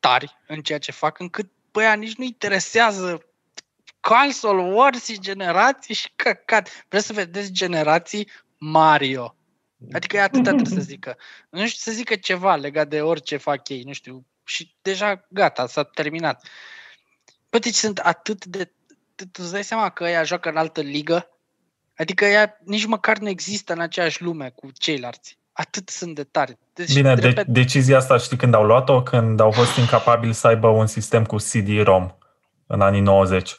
tari 0.01 0.38
în 0.47 0.62
ceea 0.62 0.78
ce 0.78 0.93
fac, 0.93 1.18
încât 1.18 1.51
băia 1.72 1.94
nici 1.94 2.14
nu 2.14 2.24
interesează 2.24 3.26
console 4.09 4.62
wars 4.62 5.05
și 5.05 5.20
generații 5.20 5.95
și 5.95 6.11
căcat. 6.16 6.85
Vreți 6.89 7.07
să 7.07 7.12
vedeți 7.12 7.53
generații 7.53 8.31
Mario. 8.59 9.37
Adică 9.93 10.16
e 10.16 10.20
atâta 10.20 10.51
trebuie 10.51 10.78
să 10.78 10.85
zică. 10.85 11.16
Nu 11.51 11.66
știu, 11.66 11.91
să 11.91 11.97
zică 11.97 12.15
ceva 12.15 12.57
legat 12.57 12.89
de 12.89 13.01
orice 13.01 13.37
fac 13.37 13.69
ei, 13.69 13.83
nu 13.83 13.93
știu. 13.93 14.24
Și 14.45 14.74
deja 14.83 15.27
gata, 15.28 15.66
s-a 15.66 15.83
terminat. 15.83 16.47
Bă, 17.51 17.59
deci 17.59 17.74
sunt 17.74 17.99
atât 17.99 18.45
de... 18.45 18.73
Tu 19.15 19.43
îți 19.43 19.53
dai 19.53 19.65
seama 19.65 19.89
că 19.89 20.05
ea 20.05 20.23
joacă 20.23 20.49
în 20.49 20.57
altă 20.57 20.81
ligă? 20.81 21.31
Adică 21.97 22.24
ea 22.24 22.59
nici 22.65 22.87
măcar 22.87 23.19
nu 23.19 23.28
există 23.28 23.73
în 23.73 23.81
aceeași 23.81 24.23
lume 24.23 24.53
cu 24.55 24.70
ceilalți. 24.78 25.39
Atât 25.53 25.89
sunt 25.89 26.15
de 26.15 26.24
tare. 26.24 26.59
Deci, 26.74 26.95
Bine, 26.95 27.15
de, 27.15 27.20
repet... 27.20 27.47
decizia 27.47 27.97
asta 27.97 28.16
știi 28.16 28.37
când 28.37 28.55
au 28.55 28.65
luat-o? 28.65 29.03
Când 29.03 29.41
au 29.41 29.51
fost 29.51 29.77
incapabili 29.77 30.33
să 30.33 30.47
aibă 30.47 30.69
un 30.69 30.87
sistem 30.87 31.24
cu 31.24 31.37
CD-ROM 31.37 32.19
în 32.66 32.81
anii 32.81 33.01
90 33.01 33.57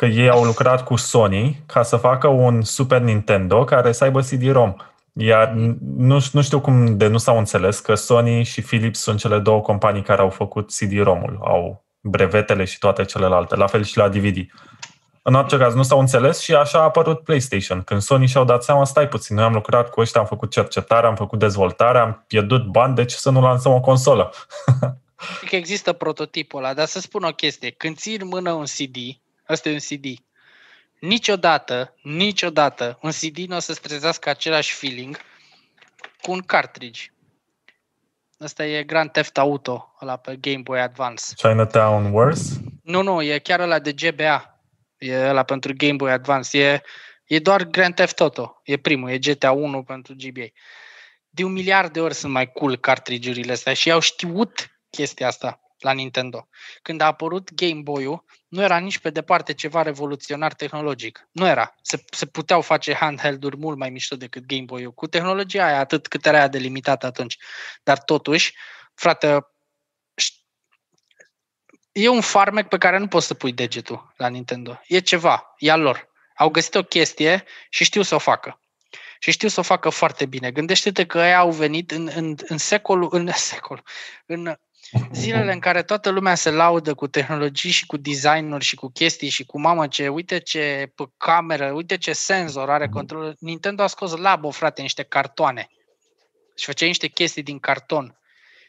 că 0.00 0.06
ei 0.06 0.28
au 0.28 0.44
lucrat 0.44 0.84
cu 0.84 0.96
Sony 0.96 1.62
ca 1.66 1.82
să 1.82 1.96
facă 1.96 2.28
un 2.28 2.62
Super 2.62 3.00
Nintendo 3.00 3.64
care 3.64 3.92
să 3.92 4.04
aibă 4.04 4.20
CD-ROM. 4.20 4.76
Iar 5.12 5.52
nu, 5.96 6.18
nu 6.32 6.42
știu 6.42 6.60
cum 6.60 6.96
de 6.96 7.06
nu 7.06 7.18
s-au 7.18 7.38
înțeles 7.38 7.78
că 7.78 7.94
Sony 7.94 8.42
și 8.42 8.62
Philips 8.62 9.00
sunt 9.00 9.18
cele 9.18 9.38
două 9.38 9.60
companii 9.60 10.02
care 10.02 10.20
au 10.20 10.28
făcut 10.28 10.70
CD-ROM-ul, 10.72 11.38
au 11.44 11.84
brevetele 12.00 12.64
și 12.64 12.78
toate 12.78 13.04
celelalte, 13.04 13.56
la 13.56 13.66
fel 13.66 13.84
și 13.84 13.96
la 13.96 14.08
DVD. 14.08 14.36
În 15.22 15.34
orice 15.34 15.56
caz, 15.56 15.74
nu 15.74 15.82
s-au 15.82 16.00
înțeles 16.00 16.40
și 16.40 16.54
așa 16.54 16.78
a 16.78 16.82
apărut 16.82 17.20
PlayStation. 17.20 17.82
Când 17.82 18.00
Sony 18.00 18.26
și-au 18.26 18.44
dat 18.44 18.62
seama, 18.62 18.84
stai 18.84 19.08
puțin, 19.08 19.36
noi 19.36 19.44
am 19.44 19.52
lucrat 19.52 19.90
cu 19.90 20.00
ăștia, 20.00 20.20
am 20.20 20.26
făcut 20.26 20.50
cercetare, 20.50 21.06
am 21.06 21.16
făcut 21.16 21.38
dezvoltare, 21.38 21.98
am 21.98 22.24
pierdut 22.26 22.66
bani, 22.66 22.94
de 22.94 23.04
ce 23.04 23.16
să 23.16 23.30
nu 23.30 23.40
lansăm 23.40 23.72
o 23.72 23.80
consolă? 23.80 24.32
că 25.48 25.56
există 25.56 25.92
prototipul 25.92 26.64
ăla, 26.64 26.74
dar 26.74 26.86
să 26.86 27.00
spun 27.00 27.22
o 27.22 27.30
chestie. 27.30 27.70
Când 27.70 27.96
ții 27.96 28.18
în 28.20 28.26
mână 28.26 28.52
un 28.52 28.64
CD, 28.64 28.96
Asta 29.50 29.68
e 29.68 29.72
un 29.72 29.78
CD. 29.78 30.04
Niciodată, 31.00 31.94
niciodată 32.02 32.98
un 33.02 33.10
CD 33.10 33.38
nu 33.38 33.56
o 33.56 33.58
să-ți 33.58 33.80
trezească 33.80 34.28
același 34.28 34.74
feeling 34.74 35.16
cu 36.22 36.30
un 36.32 36.40
cartridge. 36.40 37.00
Asta 38.38 38.66
e 38.66 38.82
Grand 38.82 39.10
Theft 39.10 39.38
Auto, 39.38 39.94
ăla 40.02 40.16
pe 40.16 40.36
Game 40.36 40.60
Boy 40.62 40.80
Advance. 40.80 41.24
Chinatown 41.36 42.12
Wars? 42.12 42.50
Nu, 42.82 43.02
nu, 43.02 43.22
e 43.22 43.38
chiar 43.38 43.60
ăla 43.60 43.78
de 43.78 43.92
GBA. 43.92 44.60
E 44.98 45.28
ăla 45.28 45.42
pentru 45.42 45.72
Game 45.76 45.96
Boy 45.96 46.10
Advance. 46.10 46.58
E, 46.58 46.82
e 47.24 47.38
doar 47.38 47.64
Grand 47.64 47.94
Theft 47.94 48.20
Auto. 48.20 48.60
E 48.64 48.76
primul, 48.76 49.10
e 49.10 49.18
GTA 49.18 49.52
1 49.52 49.82
pentru 49.82 50.14
GBA. 50.16 50.46
De 51.28 51.44
un 51.44 51.52
miliard 51.52 51.92
de 51.92 52.00
ori 52.00 52.14
sunt 52.14 52.32
mai 52.32 52.52
cool 52.52 52.76
cartridge-urile 52.76 53.52
astea 53.52 53.74
și 53.74 53.90
au 53.90 54.00
știut 54.00 54.80
chestia 54.90 55.26
asta 55.26 55.60
la 55.82 55.92
Nintendo. 55.92 56.48
Când 56.82 57.00
a 57.00 57.06
apărut 57.06 57.54
Game 57.54 57.80
Boy-ul, 57.80 58.24
nu 58.48 58.62
era 58.62 58.78
nici 58.78 58.98
pe 58.98 59.10
departe 59.10 59.54
ceva 59.54 59.82
revoluționar 59.82 60.54
tehnologic. 60.54 61.28
Nu 61.30 61.46
era. 61.46 61.74
Se, 61.82 62.04
se 62.10 62.26
puteau 62.26 62.60
face 62.60 62.94
handheld-uri 62.94 63.56
mult 63.56 63.78
mai 63.78 63.90
mișto 63.90 64.16
decât 64.16 64.46
Game 64.46 64.64
Boy-ul. 64.64 64.92
Cu 64.92 65.06
tehnologia 65.06 65.66
aia, 65.66 65.78
atât 65.78 66.06
cât 66.06 66.26
era 66.26 66.48
de 66.48 66.58
limitată 66.58 67.06
atunci. 67.06 67.36
Dar 67.82 67.98
totuși, 67.98 68.54
frate, 68.94 69.38
e 71.92 72.08
un 72.08 72.20
farmec 72.20 72.68
pe 72.68 72.78
care 72.78 72.98
nu 72.98 73.08
poți 73.08 73.26
să 73.26 73.34
pui 73.34 73.52
degetul 73.52 74.12
la 74.16 74.28
Nintendo. 74.28 74.80
E 74.86 74.98
ceva, 74.98 75.54
e 75.58 75.70
al 75.70 75.80
lor. 75.80 76.08
Au 76.34 76.48
găsit 76.48 76.74
o 76.74 76.82
chestie 76.82 77.44
și 77.68 77.84
știu 77.84 78.02
să 78.02 78.14
o 78.14 78.18
facă. 78.18 78.60
Și 79.18 79.30
știu 79.30 79.48
să 79.48 79.60
o 79.60 79.62
facă 79.62 79.88
foarte 79.88 80.26
bine. 80.26 80.50
Gândește-te 80.50 81.06
că 81.06 81.18
ei 81.18 81.34
au 81.34 81.50
venit 81.50 81.90
în, 81.90 82.10
în, 82.14 82.34
în 82.46 82.58
secolul, 82.58 83.08
în 83.12 83.30
secol, 83.32 83.82
în 84.26 84.56
Zilele 85.12 85.52
în 85.52 85.58
care 85.58 85.82
toată 85.82 86.10
lumea 86.10 86.34
se 86.34 86.50
laudă 86.50 86.94
cu 86.94 87.06
tehnologii 87.06 87.70
și 87.70 87.86
cu 87.86 87.96
designuri 87.96 88.64
și 88.64 88.74
cu 88.74 88.88
chestii 88.88 89.28
și 89.28 89.44
cu 89.44 89.60
mamă 89.60 89.86
ce, 89.86 90.08
uite 90.08 90.38
ce 90.38 90.92
cameră, 91.16 91.72
uite 91.72 91.96
ce 91.96 92.12
senzor 92.12 92.70
are 92.70 92.88
control. 92.88 93.36
Nintendo 93.38 93.82
a 93.82 93.86
scos 93.86 94.16
Labo, 94.16 94.50
frate, 94.50 94.82
niște 94.82 95.02
cartoane 95.02 95.68
și 96.56 96.64
făcea 96.64 96.86
niște 96.86 97.06
chestii 97.06 97.42
din 97.42 97.58
carton. 97.58 98.18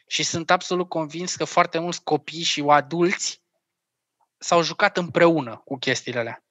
Și 0.06 0.22
sunt 0.22 0.50
absolut 0.50 0.88
convins 0.88 1.34
că 1.34 1.44
foarte 1.44 1.78
mulți 1.78 2.02
copii 2.02 2.42
și 2.42 2.64
adulți 2.66 3.40
s-au 4.38 4.62
jucat 4.62 4.96
împreună 4.96 5.62
cu 5.64 5.78
chestiile 5.78 6.18
alea. 6.18 6.44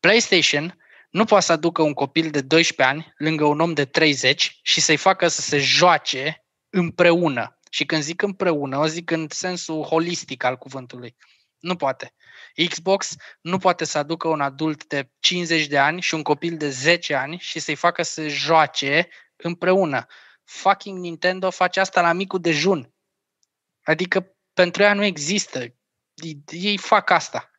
PlayStation 0.00 0.78
nu 1.10 1.24
poate 1.24 1.44
să 1.44 1.52
aducă 1.52 1.82
un 1.82 1.92
copil 1.92 2.30
de 2.30 2.40
12 2.40 2.96
ani 2.96 3.14
lângă 3.18 3.44
un 3.44 3.60
om 3.60 3.72
de 3.72 3.84
30 3.84 4.58
și 4.62 4.80
să-i 4.80 4.96
facă 4.96 5.28
să 5.28 5.40
se 5.40 5.58
joace 5.58 6.44
împreună. 6.70 7.58
Și 7.74 7.84
când 7.84 8.02
zic 8.02 8.22
împreună, 8.22 8.78
o 8.78 8.86
zic 8.86 9.10
în 9.10 9.26
sensul 9.30 9.82
holistic 9.82 10.44
al 10.44 10.56
cuvântului. 10.56 11.16
Nu 11.58 11.76
poate. 11.76 12.14
Xbox 12.68 13.16
nu 13.40 13.58
poate 13.58 13.84
să 13.84 13.98
aducă 13.98 14.28
un 14.28 14.40
adult 14.40 14.86
de 14.86 15.10
50 15.18 15.66
de 15.66 15.78
ani 15.78 16.00
și 16.00 16.14
un 16.14 16.22
copil 16.22 16.56
de 16.56 16.68
10 16.68 17.14
ani 17.14 17.38
și 17.38 17.58
să-i 17.58 17.74
facă 17.74 18.02
să 18.02 18.28
joace 18.28 19.08
împreună. 19.36 20.06
Fucking 20.44 20.98
Nintendo 20.98 21.50
face 21.50 21.80
asta 21.80 22.00
la 22.00 22.12
micul 22.12 22.40
dejun. 22.40 22.94
Adică 23.82 24.36
pentru 24.52 24.82
ea 24.82 24.94
nu 24.94 25.04
există. 25.04 25.64
Ei 26.50 26.78
fac 26.78 27.10
asta. 27.10 27.50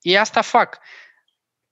Ei 0.00 0.18
asta 0.18 0.40
fac. 0.40 0.78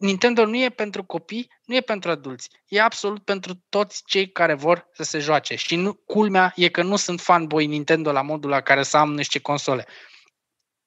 Nintendo 0.03 0.47
nu 0.47 0.57
e 0.57 0.69
pentru 0.69 1.05
copii, 1.05 1.53
nu 1.65 1.75
e 1.75 1.81
pentru 1.81 2.11
adulți. 2.11 2.49
E 2.69 2.81
absolut 2.81 3.25
pentru 3.25 3.65
toți 3.69 4.03
cei 4.07 4.33
care 4.33 4.55
vor 4.55 4.89
să 4.93 5.03
se 5.03 5.19
joace. 5.19 5.55
Și 5.55 5.77
nu, 5.77 5.95
culmea 5.95 6.53
e 6.57 6.69
că 6.69 6.83
nu 6.83 6.97
sunt 6.97 7.21
fanboy 7.21 7.67
Nintendo 7.67 8.13
la 8.13 8.23
modul 8.23 8.51
la 8.51 8.61
care 8.61 8.83
să 8.83 8.97
am 8.97 9.15
niște 9.15 9.39
console. 9.39 9.87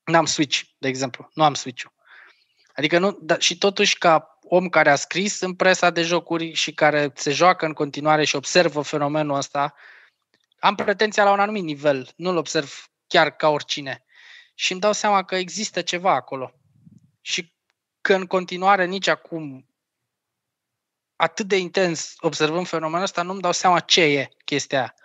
N-am 0.04 0.26
Switch, 0.26 0.62
de 0.78 0.88
exemplu. 0.88 1.30
Nu 1.34 1.44
am 1.44 1.54
Switch-ul. 1.54 1.94
Adică 2.74 3.00
nu, 3.00 3.18
da, 3.22 3.38
și 3.40 3.58
totuși 3.58 3.98
ca 3.98 4.38
om 4.42 4.70
care 4.70 4.90
a 4.90 4.96
scris 4.96 5.40
în 5.40 5.54
presa 5.54 5.90
de 5.90 6.02
jocuri 6.02 6.54
și 6.54 6.74
care 6.74 7.12
se 7.14 7.32
joacă 7.32 7.66
în 7.66 7.74
continuare 7.74 8.24
și 8.24 8.36
observă 8.36 8.82
fenomenul 8.82 9.38
ăsta, 9.38 9.74
am 10.60 10.76
pretenția 10.76 11.24
la 11.24 11.32
un 11.32 11.40
anumit 11.40 11.64
nivel, 11.64 12.12
nu-l 12.16 12.38
observ 12.38 12.86
chiar 13.08 13.36
ca 13.36 13.50
oricine. 13.50 14.06
Și 14.56 14.72
îmi 14.72 14.82
dau 14.82 14.94
seama 14.94 15.24
că 15.24 15.36
există 15.36 15.82
ceva 15.82 16.14
acolo. 16.14 16.52
Și 17.22 17.55
că 18.06 18.14
în 18.14 18.26
continuare 18.26 18.86
nici 18.86 19.08
acum 19.08 19.70
atât 21.16 21.48
de 21.48 21.58
intens 21.58 22.16
observăm 22.20 22.64
fenomenul 22.64 23.04
ăsta, 23.04 23.22
nu-mi 23.22 23.42
dau 23.42 23.52
seama 23.52 23.80
ce 23.80 24.02
e 24.02 24.30
chestia 24.46 24.80
aia. 24.80 24.96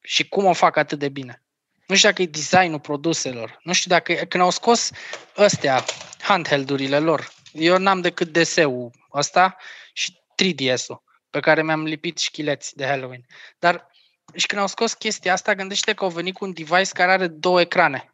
Și 0.00 0.28
cum 0.28 0.44
o 0.44 0.52
fac 0.52 0.76
atât 0.76 0.98
de 0.98 1.08
bine. 1.08 1.42
Nu 1.86 1.94
știu 1.96 2.08
dacă 2.08 2.22
e 2.22 2.26
designul 2.26 2.80
produselor. 2.80 3.58
Nu 3.62 3.72
știu 3.72 3.90
dacă... 3.90 4.14
Când 4.14 4.42
au 4.42 4.50
scos 4.50 4.90
ăstea, 5.36 5.84
handheld-urile 6.20 6.98
lor, 6.98 7.28
eu 7.52 7.78
n-am 7.78 8.00
decât 8.00 8.32
DS-ul 8.32 8.90
ăsta 9.12 9.56
și 9.92 10.18
3DS-ul, 10.42 11.02
pe 11.30 11.40
care 11.40 11.62
mi-am 11.62 11.84
lipit 11.84 12.18
șchileți 12.18 12.76
de 12.76 12.86
Halloween. 12.86 13.26
Dar 13.58 13.90
și 14.34 14.46
când 14.46 14.60
au 14.60 14.66
scos 14.66 14.94
chestia 14.94 15.32
asta, 15.32 15.54
gândește 15.54 15.94
că 15.94 16.04
au 16.04 16.10
venit 16.10 16.34
cu 16.34 16.44
un 16.44 16.52
device 16.52 16.92
care 16.92 17.12
are 17.12 17.26
două 17.26 17.60
ecrane. 17.60 18.12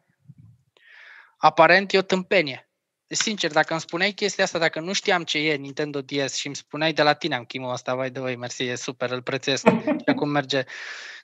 Aparent 1.37 1.93
e 1.93 1.97
o 1.97 2.01
tâmpenie. 2.01 2.67
Sincer, 3.13 3.51
dacă 3.51 3.71
îmi 3.71 3.81
spuneai 3.81 4.11
chestia 4.11 4.43
asta, 4.43 4.59
dacă 4.59 4.79
nu 4.79 4.93
știam 4.93 5.23
ce 5.23 5.37
e 5.37 5.55
Nintendo 5.55 6.01
DS 6.01 6.33
și 6.35 6.47
îmi 6.47 6.55
spuneai 6.55 6.93
de 6.93 7.01
la 7.01 7.13
tine, 7.13 7.35
am 7.35 7.43
chimul 7.43 7.71
asta, 7.71 7.95
vai 7.95 8.09
de 8.09 8.19
voi, 8.19 8.35
mersi, 8.35 8.63
e 8.63 8.75
super, 8.75 9.11
îl 9.11 9.21
prețesc 9.21 9.67
și 9.67 10.03
acum 10.05 10.29
merge. 10.29 10.63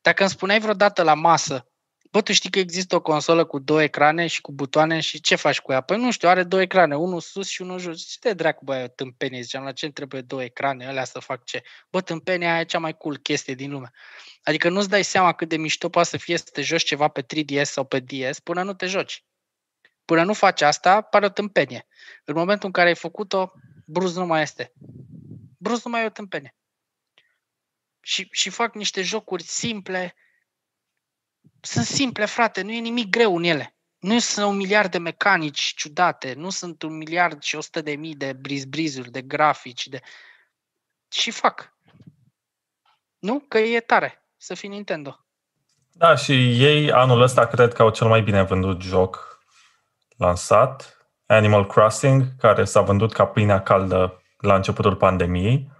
Dacă 0.01 0.21
îmi 0.21 0.31
spuneai 0.31 0.59
vreodată 0.59 1.03
la 1.03 1.13
masă, 1.13 1.67
bă, 2.11 2.21
tu 2.21 2.33
știi 2.33 2.49
că 2.49 2.59
există 2.59 2.95
o 2.95 3.01
consolă 3.01 3.45
cu 3.45 3.59
două 3.59 3.83
ecrane 3.83 4.27
și 4.27 4.41
cu 4.41 4.51
butoane 4.51 4.99
și 4.99 5.21
ce 5.21 5.35
faci 5.35 5.59
cu 5.59 5.71
ea? 5.71 5.81
Păi 5.81 5.97
nu 5.97 6.11
știu, 6.11 6.29
are 6.29 6.43
două 6.43 6.61
ecrane, 6.61 6.95
unul 6.95 7.19
sus 7.19 7.47
și 7.47 7.61
unul 7.61 7.79
jos. 7.79 8.01
Ce 8.01 8.17
te 8.19 8.33
dracu, 8.33 8.63
bă, 8.63 8.91
tâmpenie? 8.95 9.41
Ziceam, 9.41 9.63
la 9.63 9.71
ce 9.71 9.89
trebuie 9.89 10.21
două 10.21 10.43
ecrane, 10.43 10.87
alea 10.87 11.03
să 11.03 11.19
fac 11.19 11.43
ce? 11.43 11.63
Bă, 11.89 12.01
tâmpenia 12.01 12.51
aia 12.51 12.59
e 12.59 12.65
cea 12.65 12.79
mai 12.79 12.97
cool 12.97 13.17
chestie 13.17 13.53
din 13.53 13.71
lume. 13.71 13.91
Adică 14.43 14.69
nu-ți 14.69 14.89
dai 14.89 15.03
seama 15.03 15.33
cât 15.33 15.49
de 15.49 15.57
mișto 15.57 15.89
poate 15.89 16.09
să 16.09 16.17
fie 16.17 16.37
să 16.37 16.45
te 16.53 16.61
joci 16.61 16.83
ceva 16.83 17.07
pe 17.07 17.23
3DS 17.23 17.61
sau 17.61 17.83
pe 17.83 17.99
DS 17.99 18.39
până 18.39 18.63
nu 18.63 18.73
te 18.73 18.85
joci. 18.85 19.23
Până 20.09 20.23
nu 20.23 20.33
faci 20.33 20.61
asta, 20.61 21.01
pare 21.01 21.25
o 21.25 21.29
tâmpenie. 21.29 21.87
În 22.23 22.35
momentul 22.35 22.65
în 22.65 22.71
care 22.71 22.87
ai 22.87 22.95
făcut-o, 22.95 23.51
Bruz 23.85 24.15
nu 24.15 24.25
mai 24.25 24.41
este. 24.41 24.73
Bruz 25.57 25.83
nu 25.83 25.91
mai 25.91 26.03
e 26.03 26.05
o 26.05 26.09
tâmpenie. 26.09 26.55
Și, 27.99 28.27
și 28.31 28.49
fac 28.49 28.75
niște 28.75 29.01
jocuri 29.01 29.43
simple. 29.43 30.15
Sunt 31.61 31.85
simple, 31.85 32.25
frate, 32.25 32.61
nu 32.61 32.71
e 32.71 32.79
nimic 32.79 33.09
greu 33.09 33.37
în 33.37 33.43
ele. 33.43 33.75
Nu 33.99 34.19
sunt 34.19 34.45
un 34.45 34.55
miliard 34.55 34.91
de 34.91 34.97
mecanici 34.97 35.73
ciudate, 35.75 36.33
nu 36.33 36.49
sunt 36.49 36.81
un 36.81 36.97
miliard 36.97 37.41
și 37.41 37.55
o 37.55 37.61
sută 37.61 37.81
de 37.81 37.95
mii 37.95 38.15
de 38.15 38.33
briz-brizuri, 38.33 39.11
de 39.11 39.21
grafici, 39.21 39.87
de... 39.87 39.99
Și 41.11 41.31
fac. 41.31 41.73
Nu? 43.19 43.39
Că 43.39 43.57
e 43.57 43.79
tare 43.79 44.25
să 44.37 44.53
fii 44.53 44.69
Nintendo. 44.69 45.25
Da, 45.91 46.15
și 46.15 46.63
ei 46.63 46.91
anul 46.91 47.21
ăsta 47.21 47.47
cred 47.47 47.73
că 47.73 47.81
au 47.81 47.89
cel 47.89 48.07
mai 48.07 48.21
bine 48.21 48.43
vândut 48.43 48.81
joc 48.81 49.28
lansat, 50.19 50.97
Animal 51.25 51.67
Crossing, 51.67 52.23
care 52.39 52.63
s-a 52.63 52.81
vândut 52.81 53.13
ca 53.13 53.25
pâinea 53.25 53.61
caldă 53.61 54.21
la 54.37 54.55
începutul 54.55 54.95
pandemiei. 54.95 55.71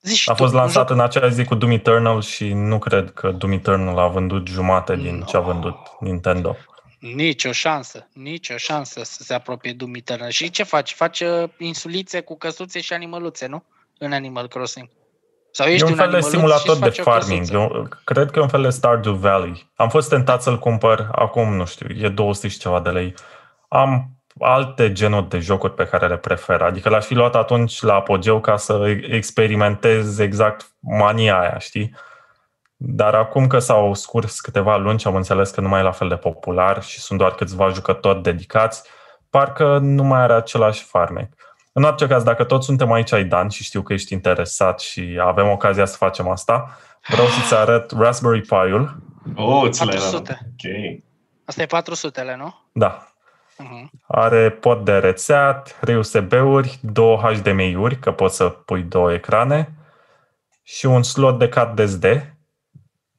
Zici 0.00 0.28
A 0.28 0.32
tu, 0.32 0.42
fost 0.42 0.52
un 0.52 0.58
lansat 0.58 0.86
joc- 0.86 0.90
în 0.90 1.00
acea 1.00 1.28
zi 1.28 1.44
cu 1.44 1.54
Doom 1.54 1.72
Eternal 1.72 2.20
și 2.22 2.52
nu 2.52 2.78
cred 2.78 3.10
că 3.12 3.30
Doom 3.30 3.52
Eternal 3.52 3.98
a 3.98 4.06
vândut 4.08 4.46
jumate 4.46 4.96
din 4.96 5.16
No. 5.18 5.24
ce 5.24 5.36
a 5.36 5.40
vândut 5.40 5.76
Nintendo. 6.00 6.56
Nici 6.98 7.44
o 7.44 7.52
șansă, 7.52 8.08
nici 8.12 8.48
o 8.50 8.56
șansă 8.56 9.02
să 9.02 9.22
se 9.22 9.34
apropie 9.34 9.72
Doom 9.72 9.94
Eternal. 9.94 10.30
Și 10.30 10.50
ce 10.50 10.62
faci? 10.62 10.92
Faci 10.92 11.20
uh, 11.20 11.48
insulițe 11.58 12.20
cu 12.20 12.36
căsuțe 12.36 12.80
și 12.80 12.92
animăluțe, 12.92 13.46
nu? 13.46 13.64
În 13.98 14.12
Animal 14.12 14.48
Crossing. 14.48 14.88
Sau 15.52 15.66
ești 15.66 15.86
E 15.86 15.90
un 15.90 15.94
fel 15.94 16.10
de 16.10 16.16
animăluț 16.16 16.34
simulator 16.34 16.74
și 16.74 16.80
de 16.80 16.86
îți 16.86 17.00
faci 17.00 17.06
o 17.06 17.10
farming. 17.10 17.40
căsuță. 17.40 17.56
Eu, 17.56 17.88
cred 18.04 18.30
că 18.30 18.38
e 18.38 18.42
un 18.42 18.48
fel 18.48 18.62
de 18.62 18.68
Stardew 18.68 19.14
Valley. 19.14 19.70
Am 19.74 19.88
fost 19.88 20.08
tentat 20.08 20.42
să-l 20.42 20.58
cumpăr 20.58 21.08
acum, 21.12 21.54
nu 21.54 21.66
știu, 21.66 21.86
e 21.94 22.08
200 22.08 22.48
și 22.48 22.58
ceva 22.58 22.80
de 22.80 22.90
lei. 22.90 23.14
Am 23.68 24.10
alte 24.40 24.92
genuri 24.92 25.28
de 25.28 25.38
jocuri 25.38 25.74
pe 25.74 25.86
care 25.86 26.06
le 26.06 26.16
prefer. 26.16 26.62
Adică 26.62 26.88
l-aș 26.88 27.04
fi 27.04 27.14
luat 27.14 27.34
atunci 27.34 27.82
la 27.82 27.94
apogeu 27.94 28.40
ca 28.40 28.56
să 28.56 28.96
experimentez 29.08 30.18
exact 30.18 30.72
mania 30.80 31.40
aia, 31.40 31.58
știi? 31.58 31.94
Dar 32.76 33.14
acum 33.14 33.46
că 33.46 33.58
s-au 33.58 33.94
scurs 33.94 34.40
câteva 34.40 34.76
luni 34.76 34.98
și 34.98 35.06
am 35.06 35.14
înțeles 35.14 35.50
că 35.50 35.60
nu 35.60 35.68
mai 35.68 35.80
e 35.80 35.82
la 35.82 35.90
fel 35.90 36.08
de 36.08 36.16
popular 36.16 36.82
și 36.82 37.00
sunt 37.00 37.18
doar 37.18 37.34
câțiva 37.34 37.68
jucători 37.68 38.22
dedicați, 38.22 38.82
parcă 39.30 39.78
nu 39.78 40.02
mai 40.02 40.20
are 40.20 40.32
același 40.32 40.84
farmec. 40.84 41.32
În 41.72 41.82
orice 41.82 42.06
caz, 42.06 42.22
dacă 42.22 42.44
toți 42.44 42.66
suntem 42.66 42.92
aici, 42.92 43.12
Aidan, 43.12 43.48
și 43.48 43.62
știu 43.64 43.82
că 43.82 43.92
ești 43.92 44.12
interesat 44.12 44.80
și 44.80 45.18
avem 45.22 45.48
ocazia 45.48 45.84
să 45.84 45.96
facem 45.96 46.28
asta, 46.28 46.78
vreau 47.08 47.26
să-ți 47.26 47.54
arăt 47.54 47.90
Raspberry 47.90 48.40
Pi-ul. 48.40 48.96
Oh, 49.36 49.70
ți 49.70 49.84
le 49.84 49.90
400. 49.92 50.38
Ok. 50.44 51.00
Asta 51.44 51.62
e 51.62 51.66
400 51.66 52.34
nu? 52.38 52.54
Da, 52.72 53.06
Uh-huh. 53.62 53.88
Are 54.06 54.50
pot 54.50 54.84
de 54.84 54.92
rețea, 54.98 55.62
3 55.80 55.96
USB-uri, 55.96 56.78
două 56.82 57.16
HDMI-uri, 57.20 57.98
că 57.98 58.12
poți 58.12 58.36
să 58.36 58.48
pui 58.48 58.82
două 58.82 59.12
ecrane, 59.12 59.72
și 60.62 60.86
un 60.86 61.02
slot 61.02 61.38
de 61.38 61.48
card 61.48 61.88
SD. 61.88 62.04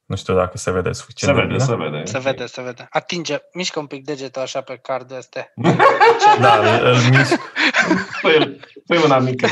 Nu 0.04 0.16
știu 0.16 0.34
dacă 0.34 0.58
se 0.58 0.70
vede 0.70 0.92
Se 0.92 1.00
suficient 1.00 1.34
de 1.34 1.40
vede, 1.40 1.52
bine. 1.52 1.64
se 1.64 1.74
vede. 1.76 2.04
Se 2.04 2.18
vede, 2.18 2.46
se 2.46 2.62
vede. 2.62 2.86
Atinge, 2.90 3.38
mișcă 3.52 3.78
un 3.78 3.86
pic 3.86 4.04
degetul 4.04 4.42
așa 4.42 4.60
pe 4.60 4.76
cardul 4.82 5.16
ăsta. 5.22 5.52
Da, 6.40 6.56
îl, 6.58 6.84
îl 6.86 6.96
mișc. 7.10 7.40
Păi, 8.22 8.60
păi 8.86 8.98
una 9.04 9.18
mică. 9.18 9.46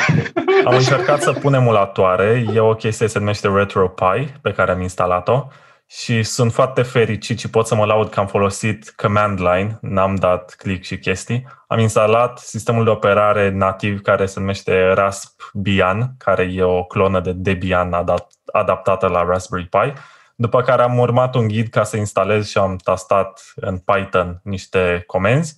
Am 0.65 0.75
încercat 0.75 1.23
să 1.23 1.33
pun 1.33 1.55
emulatoare. 1.55 2.45
E 2.55 2.61
o 2.61 2.75
chestie 2.75 3.07
se 3.07 3.19
numește 3.19 3.49
RetroPie, 3.49 4.39
pe 4.43 4.53
care 4.53 4.71
am 4.71 4.81
instalat-o. 4.81 5.47
Și 5.87 6.23
sunt 6.23 6.53
foarte 6.53 6.83
fericit 6.83 7.39
și 7.39 7.51
pot 7.51 7.67
să 7.67 7.75
mă 7.75 7.85
laud 7.85 8.11
că 8.11 8.21
am 8.21 8.27
folosit 8.27 8.93
command 8.97 9.41
line, 9.41 9.79
n-am 9.81 10.15
dat 10.15 10.55
click 10.59 10.85
și 10.85 10.99
chestii. 10.99 11.47
Am 11.67 11.79
instalat 11.79 12.39
sistemul 12.39 12.85
de 12.85 12.91
operare 12.91 13.51
nativ 13.51 14.01
care 14.01 14.27
se 14.27 14.41
numește 14.41 14.93
Raspbian, 14.93 16.11
care 16.19 16.51
e 16.53 16.63
o 16.63 16.85
clonă 16.85 17.21
de 17.21 17.33
Debian 17.33 17.93
adapt- 17.93 18.51
adaptată 18.53 19.07
la 19.07 19.25
Raspberry 19.25 19.69
Pi. 19.69 19.93
După 20.35 20.63
care 20.63 20.83
am 20.83 20.99
urmat 20.99 21.35
un 21.35 21.49
ghid 21.49 21.69
ca 21.69 21.83
să 21.83 21.97
instalez 21.97 22.49
și 22.49 22.59
am 22.59 22.77
tastat 22.77 23.43
în 23.55 23.79
Python 23.79 24.41
niște 24.43 25.03
comenzi. 25.07 25.57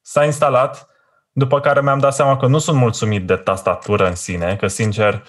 S-a 0.00 0.24
instalat, 0.24 0.88
după 1.36 1.60
care 1.60 1.80
mi-am 1.80 1.98
dat 1.98 2.14
seama 2.14 2.36
că 2.36 2.46
nu 2.46 2.58
sunt 2.58 2.76
mulțumit 2.76 3.26
de 3.26 3.36
tastatură 3.36 4.06
în 4.06 4.14
sine, 4.14 4.56
că 4.56 4.66
sincer, 4.66 5.22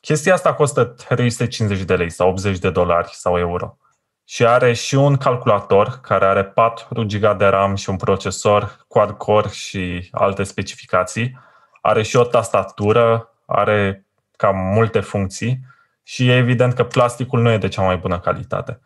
chestia 0.00 0.34
asta 0.34 0.54
costă 0.54 0.84
350 0.84 1.80
de 1.80 1.96
lei 1.96 2.10
sau 2.10 2.28
80 2.28 2.58
de 2.58 2.70
dolari 2.70 3.08
sau 3.12 3.38
euro. 3.38 3.76
Și 4.24 4.46
are 4.46 4.72
și 4.72 4.94
un 4.94 5.16
calculator 5.16 5.98
care 6.02 6.24
are 6.24 6.44
4 6.44 7.04
GB 7.06 7.38
de 7.38 7.46
RAM 7.46 7.74
și 7.74 7.90
un 7.90 7.96
procesor 7.96 8.84
quad-core 8.88 9.48
și 9.48 10.08
alte 10.12 10.42
specificații. 10.42 11.38
Are 11.80 12.02
și 12.02 12.16
o 12.16 12.24
tastatură, 12.24 13.34
are 13.46 14.06
cam 14.36 14.56
multe 14.56 15.00
funcții 15.00 15.60
și 16.02 16.28
e 16.28 16.36
evident 16.36 16.74
că 16.74 16.84
plasticul 16.84 17.40
nu 17.40 17.50
e 17.50 17.58
de 17.58 17.68
cea 17.68 17.82
mai 17.82 17.96
bună 17.96 18.18
calitate. 18.20 18.80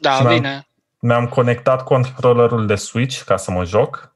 Da, 0.00 0.10
Și 0.10 0.22
mi-am- 0.22 0.34
bine. 0.34 0.66
Mi-am 0.98 1.28
conectat 1.28 1.84
controllerul 1.84 2.66
de 2.66 2.74
Switch 2.74 3.22
ca 3.22 3.36
să 3.36 3.50
mă 3.50 3.64
joc 3.64 4.15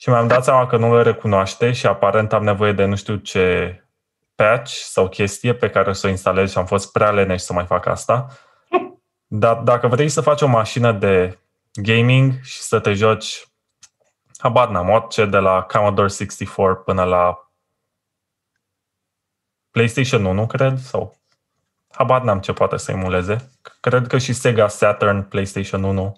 și 0.00 0.08
mi-am 0.08 0.26
dat 0.26 0.44
seama 0.44 0.66
că 0.66 0.76
nu 0.76 0.96
le 0.96 1.02
recunoaște 1.02 1.72
și 1.72 1.86
aparent 1.86 2.32
am 2.32 2.44
nevoie 2.44 2.72
de 2.72 2.84
nu 2.84 2.96
știu 2.96 3.16
ce 3.16 3.76
patch 4.34 4.70
sau 4.70 5.08
chestie 5.08 5.54
pe 5.54 5.70
care 5.70 5.92
să 5.92 6.06
o 6.06 6.10
instalez 6.10 6.50
și 6.50 6.58
am 6.58 6.66
fost 6.66 6.92
prea 6.92 7.10
leneș 7.10 7.42
să 7.42 7.52
mai 7.52 7.66
fac 7.66 7.86
asta. 7.86 8.26
Dar 9.26 9.56
dacă 9.56 9.86
vrei 9.86 10.08
să 10.08 10.20
faci 10.20 10.42
o 10.42 10.46
mașină 10.46 10.92
de 10.92 11.38
gaming 11.72 12.32
și 12.42 12.60
să 12.60 12.80
te 12.80 12.92
joci 12.92 13.48
habar 14.38 14.68
n-am, 14.68 14.88
orice 14.88 15.24
de 15.24 15.38
la 15.38 15.62
Commodore 15.62 16.08
64 16.08 16.82
până 16.82 17.04
la 17.04 17.50
PlayStation 19.70 20.24
1, 20.24 20.46
cred, 20.46 20.78
sau 20.78 21.16
habar 21.90 22.22
n-am 22.22 22.40
ce 22.40 22.52
poate 22.52 22.76
să 22.76 22.90
emuleze. 22.90 23.50
Cred 23.80 24.06
că 24.06 24.18
și 24.18 24.32
Sega 24.32 24.68
Saturn, 24.68 25.28
PlayStation 25.28 25.82
1. 25.82 26.16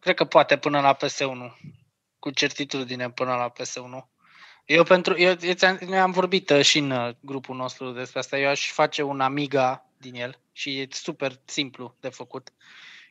Cred 0.00 0.14
că 0.14 0.24
poate 0.24 0.56
până 0.56 0.80
la 0.80 0.96
PS1. 0.96 1.72
Cu 2.24 2.30
certitudine 2.30 3.10
până 3.10 3.34
la 3.34 3.52
PS1. 3.52 4.08
Eu 4.64 4.82
pentru, 4.82 5.18
eu, 5.18 5.36
eu 5.40 5.52
ți-am, 5.52 5.78
noi 5.86 5.98
am 5.98 6.10
vorbit 6.10 6.50
uh, 6.50 6.62
și 6.62 6.78
în 6.78 6.90
uh, 6.90 7.14
grupul 7.20 7.56
nostru 7.56 7.90
despre 7.90 8.18
asta. 8.18 8.38
Eu 8.38 8.48
aș 8.48 8.70
face 8.70 9.02
un 9.02 9.20
Amiga 9.20 9.86
din 9.98 10.14
el 10.14 10.38
și 10.52 10.78
e 10.78 10.86
super 10.90 11.32
simplu 11.44 11.96
de 12.00 12.08
făcut. 12.08 12.52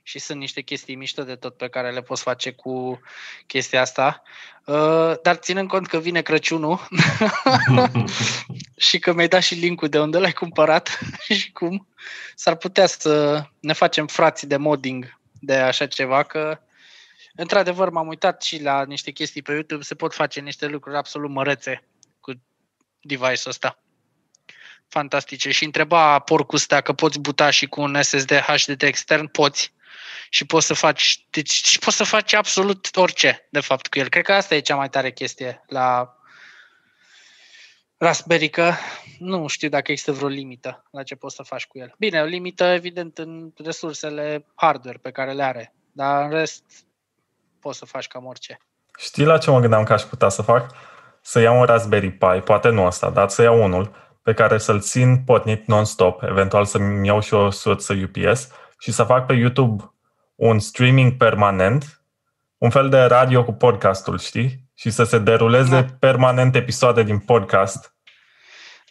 Și 0.04 0.20
sunt 0.20 0.40
niște 0.40 0.62
chestii 0.62 0.96
mișto 0.96 1.24
de 1.24 1.36
tot 1.36 1.58
pe 1.58 1.68
care 1.68 1.92
le 1.92 2.02
poți 2.02 2.22
face 2.22 2.52
cu 2.52 3.00
chestia 3.48 3.82
asta. 3.82 4.22
Uh, 4.66 5.14
dar 5.22 5.36
ținând 5.36 5.68
cont 5.68 5.88
că 5.88 6.00
vine 6.00 6.22
Crăciunul 6.22 6.88
și 8.88 9.00
că 9.00 9.14
mi-ai 9.14 9.28
dat 9.28 9.42
și 9.42 9.54
linkul 9.54 9.90
de 9.90 10.00
unde 10.00 10.18
l-ai 10.18 10.34
cumpărat 10.34 11.00
și 11.40 11.52
cum, 11.52 11.88
s-ar 12.36 12.56
putea 12.56 12.86
să 12.86 13.44
ne 13.60 13.74
facem 13.74 14.08
frații 14.08 14.48
de 14.48 14.58
modding 14.58 15.20
de 15.40 15.56
așa 15.56 15.88
ceva, 15.88 16.24
că 16.24 16.60
într-adevăr 17.36 17.90
m-am 17.90 18.08
uitat 18.08 18.42
și 18.42 18.62
la 18.62 18.86
niște 18.86 19.12
chestii 19.12 19.42
pe 19.42 19.52
YouTube, 19.52 19.84
se 19.84 19.96
pot 19.96 20.14
face 20.14 20.40
niște 20.40 20.66
lucruri 20.66 20.98
absolut 20.98 21.30
mărețe 21.30 21.88
cu 22.20 22.32
device-ul 23.02 23.48
ăsta. 23.48 23.84
Fantastice. 24.88 25.52
Și 25.52 25.64
întreba 25.64 26.20
Porcus 26.20 26.66
dacă 26.66 26.94
poți 26.94 27.20
buta 27.20 27.50
și 27.50 27.68
cu 27.68 27.82
un 27.82 28.02
SSD 28.02 28.32
HDD 28.32 28.82
extern, 28.82 29.28
poți. 29.28 29.74
Și 30.30 30.46
poți 30.46 30.66
să 30.66 30.74
faci, 30.74 31.26
deci, 31.30 31.52
și 31.52 31.80
poți 31.80 31.98
să 31.98 32.04
faci 32.04 32.34
absolut 32.34 32.96
orice, 32.96 33.48
de 33.50 33.60
fapt, 33.60 33.88
cu 33.88 34.00
el. 34.00 34.10
Cred 34.10 34.24
că 34.24 34.34
asta 34.34 34.56
e 34.56 34.60
cea 34.60 34.76
mai 34.76 34.90
tare 34.90 35.12
chestie 35.12 35.64
la 35.68 36.18
Raspberry, 37.98 38.50
că 38.50 38.74
nu 39.20 39.48
știu 39.48 39.70
dacă 39.70 39.92
există 39.92 40.12
vreo 40.12 40.28
limită 40.28 40.84
la 40.92 41.04
ce 41.04 41.16
poți 41.16 41.36
să 41.36 41.44
faci 41.44 41.66
cu 41.66 41.78
el. 41.78 41.94
Bine, 41.98 42.22
o 42.22 42.26
limită, 42.26 42.64
evident, 42.64 43.18
în 43.18 43.54
resursele 43.58 44.46
hardware 44.56 44.98
pe 45.02 45.12
care 45.12 45.34
le 45.34 45.44
are, 45.44 45.74
dar 45.92 46.24
în 46.24 46.30
rest 46.30 46.64
poți 47.64 47.78
să 47.78 47.86
faci 47.86 48.08
cam 48.08 48.26
orice. 48.26 48.58
Știi 48.98 49.26
la 49.26 49.38
ce 49.38 49.50
mă 49.52 49.60
gândeam 49.60 49.84
că 49.84 49.94
aș 49.94 50.02
putea 50.02 50.30
să 50.30 50.42
fac? 50.42 50.72
Să 51.22 51.40
iau 51.40 51.60
un 51.60 51.66
Raspberry 51.66 52.12
Pi, 52.12 52.40
poate 52.44 52.70
nu 52.70 52.86
ăsta, 52.86 53.10
dar 53.10 53.30
să 53.30 53.42
iau 53.42 53.64
unul 53.64 53.92
pe 54.22 54.34
care 54.34 54.58
să-l 54.58 54.80
țin 54.82 55.24
potnit 55.26 55.66
non-stop, 55.68 56.22
eventual 56.24 56.66
să-mi 56.66 57.08
iau 57.08 57.20
și 57.20 57.34
o 57.34 57.50
sursă 57.50 57.94
UPS 58.04 58.48
și 58.80 58.92
să 58.92 59.04
fac 59.04 59.26
pe 59.26 59.34
YouTube 59.34 59.94
un 60.36 60.60
streaming 60.60 61.18
permanent, 61.18 62.02
un 62.58 62.70
fel 62.70 62.90
de 62.90 63.02
radio 63.04 63.44
cu 63.44 63.52
podcastul, 63.52 64.18
știi? 64.20 64.64
Și 64.76 64.90
să 64.90 65.04
se 65.04 65.18
deruleze 65.20 65.82
Da. 65.82 65.86
permanent 66.00 66.56
episoade 66.56 67.04
din 67.04 67.20
podcast, 67.20 67.92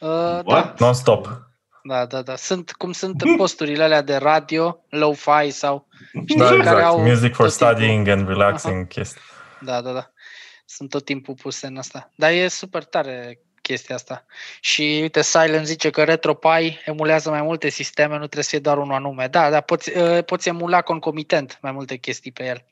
Uh, 0.00 0.08
da, 0.08 0.40
What? 0.44 0.78
non-stop. 0.80 1.28
Da, 1.82 2.06
da, 2.06 2.22
da. 2.22 2.36
Sunt 2.36 2.72
cum 2.72 2.92
sunt 2.92 3.22
posturile 3.36 3.82
alea 3.82 4.02
de 4.02 4.16
radio, 4.16 4.84
low-fi 4.88 5.50
sau... 5.50 5.88
Știi, 6.26 6.36
Da, 6.36 6.44
care 6.44 6.56
exact. 6.56 6.82
au 6.82 7.00
Music 7.00 7.34
for 7.34 7.46
tot 7.48 7.56
timpul- 7.56 7.74
studying 7.76 8.08
and 8.08 8.28
relaxing 8.28 8.88
chestii. 8.88 9.20
Da, 9.60 9.80
da, 9.80 9.92
da. 9.92 10.10
Sunt 10.64 10.90
tot 10.90 11.04
timpul 11.04 11.34
puse 11.34 11.66
în 11.66 11.76
asta. 11.76 12.10
Dar 12.14 12.30
e 12.30 12.48
super 12.48 12.84
tare 12.84 13.38
chestia 13.62 13.94
asta. 13.94 14.24
Și 14.60 14.98
uite, 15.00 15.22
Silent 15.22 15.66
zice 15.66 15.90
că 15.90 16.04
RetroPie 16.04 16.80
emulează 16.84 17.30
mai 17.30 17.42
multe 17.42 17.68
sisteme, 17.68 18.12
nu 18.12 18.18
trebuie 18.18 18.42
să 18.44 18.50
fie 18.50 18.58
doar 18.58 18.78
unul 18.78 18.94
anume. 18.94 19.26
Da, 19.26 19.50
da, 19.50 19.60
poți, 19.60 19.96
uh, 19.96 20.24
poți 20.24 20.48
emula 20.48 20.82
concomitent 20.82 21.58
mai 21.62 21.72
multe 21.72 21.96
chestii 21.96 22.32
pe 22.32 22.44
el. 22.44 22.64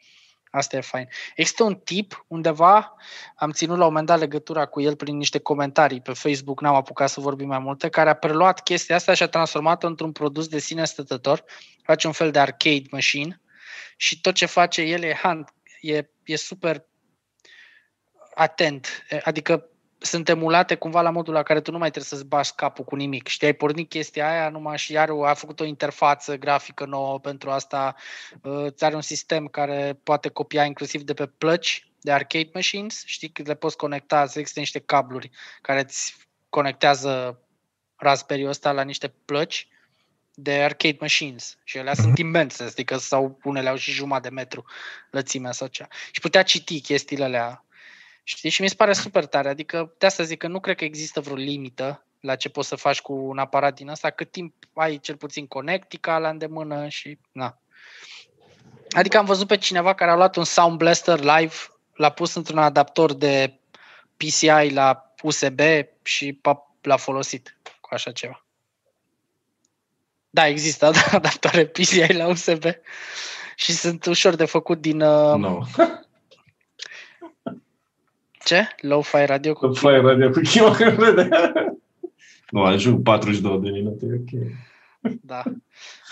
Asta 0.51 0.77
e 0.77 0.81
fain. 0.81 1.09
Există 1.35 1.63
un 1.63 1.75
tip 1.75 2.25
undeva, 2.27 2.95
am 3.35 3.51
ținut 3.51 3.77
la 3.77 3.83
un 3.83 3.89
moment 3.89 4.07
dat 4.07 4.19
legătura 4.19 4.67
cu 4.67 4.81
el 4.81 4.97
prin 4.97 5.17
niște 5.17 5.39
comentarii 5.39 6.01
pe 6.01 6.13
Facebook, 6.13 6.61
n-am 6.61 6.75
apucat 6.75 7.09
să 7.09 7.21
vorbim 7.21 7.49
mai 7.49 7.59
multe, 7.59 7.89
care 7.89 8.11
a 8.11 8.15
preluat 8.15 8.63
chestia 8.63 8.95
asta 8.95 9.15
și 9.15 9.23
a 9.23 9.29
transformat-o 9.29 9.87
într-un 9.87 10.13
produs 10.13 10.49
de 10.49 10.59
sine 10.59 10.85
stătător, 10.85 11.45
face 11.83 12.07
un 12.07 12.13
fel 12.13 12.31
de 12.31 12.39
arcade 12.39 12.83
machine 12.91 13.41
și 13.97 14.21
tot 14.21 14.35
ce 14.35 14.47
face 14.47 14.83
el 14.83 15.03
e, 15.03 15.15
hand, 15.15 15.49
e, 15.81 16.09
e 16.25 16.37
super 16.37 16.85
atent, 18.35 19.05
adică 19.23 19.70
sunt 20.03 20.29
emulate 20.29 20.75
cumva 20.75 21.01
la 21.01 21.11
modul 21.11 21.35
la 21.35 21.43
care 21.43 21.61
tu 21.61 21.71
nu 21.71 21.79
mai 21.79 21.91
trebuie 21.91 22.11
să-ți 22.11 22.29
bași 22.29 22.55
capul 22.55 22.85
cu 22.85 22.97
nimic. 22.97 23.27
Știi, 23.27 23.47
ai 23.47 23.53
pornit 23.53 23.89
chestia 23.89 24.31
aia 24.31 24.49
numai 24.49 24.79
și 24.79 24.93
iar 24.93 25.11
a 25.25 25.35
făcut 25.35 25.61
o 25.61 25.65
interfață 25.65 26.37
grafică 26.37 26.85
nouă 26.85 27.21
pentru 27.21 27.51
asta. 27.51 27.95
Îți 28.41 28.85
are 28.85 28.95
un 28.95 29.01
sistem 29.01 29.47
care 29.47 30.01
poate 30.03 30.29
copia 30.29 30.65
inclusiv 30.65 31.03
de 31.03 31.15
pe 31.15 31.27
plăci 31.27 31.89
de 32.01 32.13
arcade 32.13 32.51
machines. 32.55 33.03
Știi, 33.07 33.31
că 33.31 33.43
le 33.47 33.55
poți 33.55 33.77
conecta, 33.77 34.27
să 34.27 34.39
există 34.39 34.61
niște 34.61 34.79
cabluri 34.79 35.31
care 35.61 35.81
îți 35.81 36.17
conectează 36.49 37.41
Raspberry 37.97 38.49
ăsta 38.49 38.73
la 38.73 38.83
niște 38.83 39.09
plăci 39.25 39.69
de 40.35 40.53
arcade 40.53 40.97
machines 41.01 41.59
și 41.65 41.79
ele 41.79 41.95
sunt 41.95 42.07
mhm. 42.07 42.21
imense, 42.21 42.63
adică 42.63 42.97
sau 42.97 43.39
unele 43.45 43.69
au 43.69 43.77
și 43.77 43.91
jumătate 43.91 44.29
de 44.29 44.35
metru 44.35 44.65
lățimea 45.11 45.53
sau 45.53 45.67
cea. 45.67 45.89
Și 46.11 46.21
putea 46.21 46.43
citi 46.43 46.81
chestiile 46.81 47.25
alea 47.25 47.65
Știi? 48.23 48.51
Și 48.51 48.63
mi 48.63 48.69
se 48.69 48.75
pare 48.75 48.93
super 48.93 49.27
tare. 49.27 49.49
Adică, 49.49 49.95
de 49.99 50.07
asta 50.07 50.23
zic 50.23 50.39
că 50.39 50.47
nu 50.47 50.61
cred 50.61 50.77
că 50.77 50.85
există 50.85 51.21
vreo 51.21 51.37
limită 51.37 52.05
la 52.21 52.37
ce 52.37 52.49
poți 52.49 52.69
să 52.69 52.77
faci 52.77 53.01
cu 53.01 53.13
un 53.13 53.39
aparat 53.39 53.75
din 53.75 53.89
asta, 53.89 54.11
cât 54.11 54.31
timp 54.31 54.55
ai 54.75 54.99
cel 54.99 55.17
puțin 55.17 55.47
conectica 55.47 56.19
la 56.19 56.29
îndemână 56.29 56.89
și 56.89 57.19
na. 57.33 57.59
Adică 58.91 59.19
am 59.19 59.25
văzut 59.25 59.47
pe 59.47 59.57
cineva 59.57 59.95
care 59.95 60.11
a 60.11 60.17
luat 60.17 60.37
un 60.37 60.45
Sound 60.45 60.79
Blaster 60.79 61.19
live, 61.19 61.55
l-a 61.95 62.11
pus 62.11 62.35
într-un 62.35 62.59
adaptor 62.59 63.13
de 63.13 63.59
PCI 64.17 64.73
la 64.73 65.13
USB 65.23 65.61
și 66.03 66.41
l-a 66.81 66.97
folosit 66.97 67.57
cu 67.81 67.89
așa 67.93 68.13
ceva. 68.13 68.45
Da, 70.31 70.47
există 70.47 70.93
adaptoare 71.13 71.67
PCI 71.67 72.13
la 72.13 72.27
USB 72.27 72.65
și 73.57 73.73
sunt 73.73 74.07
ușor 74.07 74.35
de 74.35 74.45
făcut 74.45 74.81
din... 74.81 75.01
Uh, 75.01 75.37
no. 75.37 75.59
Ce? 78.51 78.69
Low-fi 78.81 79.25
radio 79.27 79.53
cu 79.53 79.65
Low-fi 79.65 79.87
radio 79.87 80.31
cu 80.31 80.41
Chima 80.41 80.77
Nu, 82.51 82.63
ajung 82.63 83.03
42 83.03 83.61
de 83.61 83.71
minute, 83.71 84.07
ok. 84.07 84.53
Da. 85.23 85.43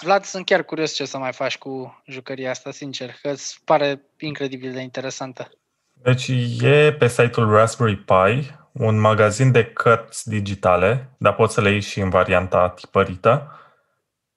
Vlad, 0.00 0.24
sunt 0.24 0.44
chiar 0.44 0.64
curios 0.64 0.92
ce 0.92 1.04
să 1.04 1.18
mai 1.18 1.32
faci 1.32 1.58
cu 1.58 2.02
jucăria 2.06 2.50
asta, 2.50 2.70
sincer, 2.70 3.14
că 3.22 3.30
îți 3.30 3.60
pare 3.64 4.02
incredibil 4.18 4.72
de 4.72 4.80
interesantă. 4.80 5.50
Deci 5.92 6.28
e 6.60 6.96
pe 6.98 7.08
site-ul 7.08 7.50
Raspberry 7.50 7.96
Pi 7.96 8.50
un 8.72 9.00
magazin 9.00 9.52
de 9.52 9.64
cărți 9.64 10.28
digitale, 10.28 11.10
dar 11.16 11.34
poți 11.34 11.54
să 11.54 11.60
le 11.60 11.70
iei 11.70 11.80
și 11.80 12.00
în 12.00 12.10
varianta 12.10 12.68
tipărită. 12.68 13.52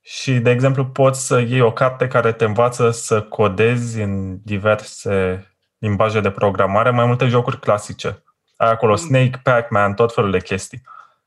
Și, 0.02 0.34
de 0.34 0.50
exemplu, 0.50 0.86
poți 0.86 1.28
să 1.28 1.40
iei 1.40 1.62
o 1.62 1.74
carte 1.74 2.08
care 2.08 2.32
te 2.32 2.46
învață 2.46 2.92
să 2.92 3.22
codezi 3.22 4.02
în 4.02 4.38
diverse 4.44 5.46
limbaje 5.82 6.20
de 6.20 6.30
programare, 6.30 6.90
mai 6.90 7.06
multe 7.06 7.26
jocuri 7.26 7.60
clasice. 7.60 8.24
Ai 8.58 8.72
acolo 8.72 8.92
mm. 8.92 8.98
Snake, 8.98 9.40
Pac-Man, 9.44 9.94
tot 9.94 10.14
felul 10.14 10.32
de 10.32 10.40
chestii. 10.40 10.82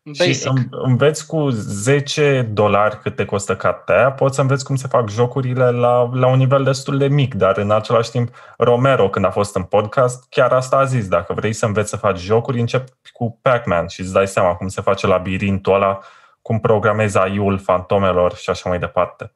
Basic. 0.05 0.35
Și 0.35 0.51
înveți 0.71 1.27
cu 1.27 1.49
10 1.51 2.49
dolari 2.53 3.01
cât 3.01 3.17
te 3.17 3.25
costă 3.25 3.57
cartea 3.57 3.97
aia, 3.97 4.13
poți 4.13 4.35
să 4.35 4.41
înveți 4.41 4.65
cum 4.65 4.77
se 4.77 4.89
fac 4.89 5.09
jocurile 5.09 5.71
la, 5.71 6.11
la 6.13 6.27
un 6.27 6.39
nivel 6.39 6.65
destul 6.65 6.99
de 6.99 7.09
mic, 7.09 7.35
dar 7.35 7.57
în 7.57 7.71
același 7.71 8.11
timp 8.11 8.35
Romero, 8.57 9.09
când 9.09 9.25
a 9.25 9.31
fost 9.31 9.57
în 9.57 9.63
podcast, 9.63 10.27
chiar 10.29 10.53
asta 10.53 10.77
a 10.77 10.85
zis, 10.85 11.09
dacă 11.09 11.33
vrei 11.33 11.53
să 11.53 11.67
înveți 11.67 11.89
să 11.89 11.97
faci 11.97 12.19
jocuri, 12.19 12.61
încep 12.61 12.89
cu 13.13 13.39
Pac-Man 13.43 13.87
și 13.87 14.01
îți 14.01 14.13
dai 14.13 14.27
seama 14.27 14.55
cum 14.55 14.69
se 14.69 14.81
face 14.81 15.07
labirintul 15.07 15.75
ăla, 15.75 15.99
cum 16.43 16.61
programezi 16.61 17.19
AI-ul 17.19 17.59
fantomelor 17.59 18.35
și 18.35 18.51
așa 18.51 18.69
mai 18.69 18.79
departe. 18.79 19.33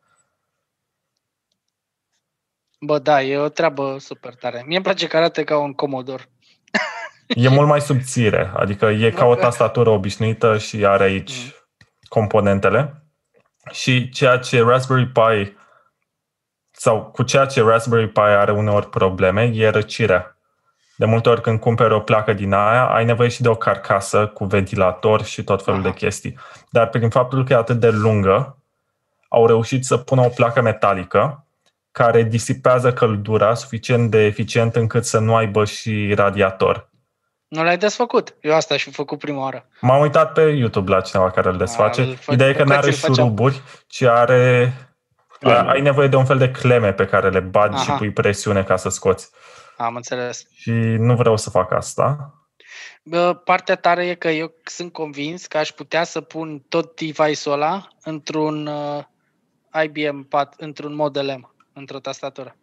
Bă, 2.81 2.99
da, 2.99 3.23
e 3.23 3.37
o 3.37 3.49
treabă 3.49 3.97
super 3.99 4.35
tare. 4.35 4.63
Mie 4.67 4.77
îmi 4.77 4.85
place 4.85 5.07
că 5.07 5.17
arată 5.17 5.45
ca 5.45 5.59
un 5.59 5.73
comodor. 5.73 6.29
E 7.29 7.49
mult 7.49 7.69
mai 7.69 7.81
subțire, 7.81 8.53
adică 8.55 8.87
e 8.87 9.11
ca 9.11 9.25
o 9.25 9.35
tastatură 9.35 9.91
obișnuită 9.91 10.59
și 10.59 10.87
are 10.87 11.05
aici 11.05 11.33
mm. 11.33 11.53
componentele. 12.09 13.03
Și 13.71 14.09
ceea 14.09 14.39
ce 14.39 14.63
Raspberry 14.63 15.07
Pi 15.07 15.57
sau 16.71 17.05
cu 17.05 17.23
ceea 17.23 17.47
ce 17.47 17.63
Raspberry 17.63 18.09
Pi 18.09 18.21
are 18.21 18.53
uneori 18.53 18.89
probleme 18.89 19.51
e 19.55 19.69
răcirea. 19.69 20.37
De 20.97 21.05
multe 21.05 21.29
ori 21.29 21.41
când 21.41 21.61
cumperi 21.61 21.95
o 21.95 22.01
placă 22.01 22.33
din 22.33 22.53
aia, 22.53 22.87
ai 22.87 23.05
nevoie 23.05 23.29
și 23.29 23.43
de 23.43 23.49
o 23.49 23.55
carcasă 23.55 24.27
cu 24.27 24.45
ventilator 24.45 25.25
și 25.25 25.45
tot 25.45 25.65
felul 25.65 25.81
Aha. 25.81 25.89
de 25.89 25.95
chestii. 25.95 26.39
Dar 26.71 26.89
prin 26.89 27.11
faptul 27.11 27.45
că 27.45 27.53
e 27.53 27.57
atât 27.57 27.81
de 27.81 27.91
lungă, 27.91 28.59
au 29.29 29.47
reușit 29.47 29.85
să 29.85 29.97
pună 29.97 30.21
o 30.21 30.29
placă 30.29 30.61
metalică 30.61 31.48
care 31.99 32.23
disipează 32.23 32.93
căldura 32.93 33.55
suficient 33.55 34.11
de 34.11 34.25
eficient 34.25 34.77
încât 34.77 35.05
să 35.05 35.19
nu 35.19 35.35
aibă 35.35 35.65
și 35.65 36.15
radiator. 36.15 36.91
Nu 37.49 37.63
l-ai 37.63 37.79
desfăcut. 37.79 38.37
Eu 38.41 38.55
asta 38.55 38.77
și 38.77 38.91
făcut 38.91 39.19
prima 39.19 39.41
oară. 39.41 39.69
M-am 39.81 40.01
uitat 40.01 40.33
pe 40.33 40.41
YouTube 40.41 40.91
la 40.91 41.01
cineva 41.01 41.31
care 41.31 41.49
îl 41.49 41.57
desface. 41.57 42.19
A, 42.27 42.33
Ideea 42.33 42.49
e 42.49 42.53
că 42.53 42.65
nu 42.65 42.75
are 42.75 42.91
șuruburi, 42.91 43.63
ci 43.87 44.03
are... 44.03 44.73
Cleme. 45.39 45.71
Ai 45.71 45.81
nevoie 45.81 46.09
de 46.09 46.17
un 46.17 46.25
fel 46.25 46.39
de 46.39 46.51
cleme 46.51 46.93
pe 46.93 47.07
care 47.07 47.31
le 47.31 47.41
bagi 47.41 47.75
Aha. 47.75 47.83
și 47.83 47.91
pui 47.91 48.11
presiune 48.11 48.63
ca 48.63 48.77
să 48.77 48.89
scoți. 48.89 49.31
Am 49.77 49.95
înțeles. 49.95 50.47
Și 50.55 50.71
nu 50.99 51.15
vreau 51.15 51.37
să 51.37 51.51
fac 51.51 51.73
asta. 51.73 52.35
Bă, 53.03 53.35
partea 53.45 53.77
tare 53.77 54.07
e 54.07 54.15
că 54.15 54.29
eu 54.29 54.53
sunt 54.65 54.93
convins 54.93 55.47
că 55.47 55.59
aș 55.59 55.71
putea 55.71 56.05
să 56.05 56.21
pun 56.21 56.65
tot 56.69 56.97
device-ul 56.97 57.55
ăla 57.55 57.89
într-un 58.03 58.67
uh, 58.67 59.03
IBM 59.83 60.29
4, 60.29 60.65
într-un 60.65 60.95
Model 60.95 61.37
M 61.39 61.57
într-o 61.79 61.99
tastatură. 61.99 62.57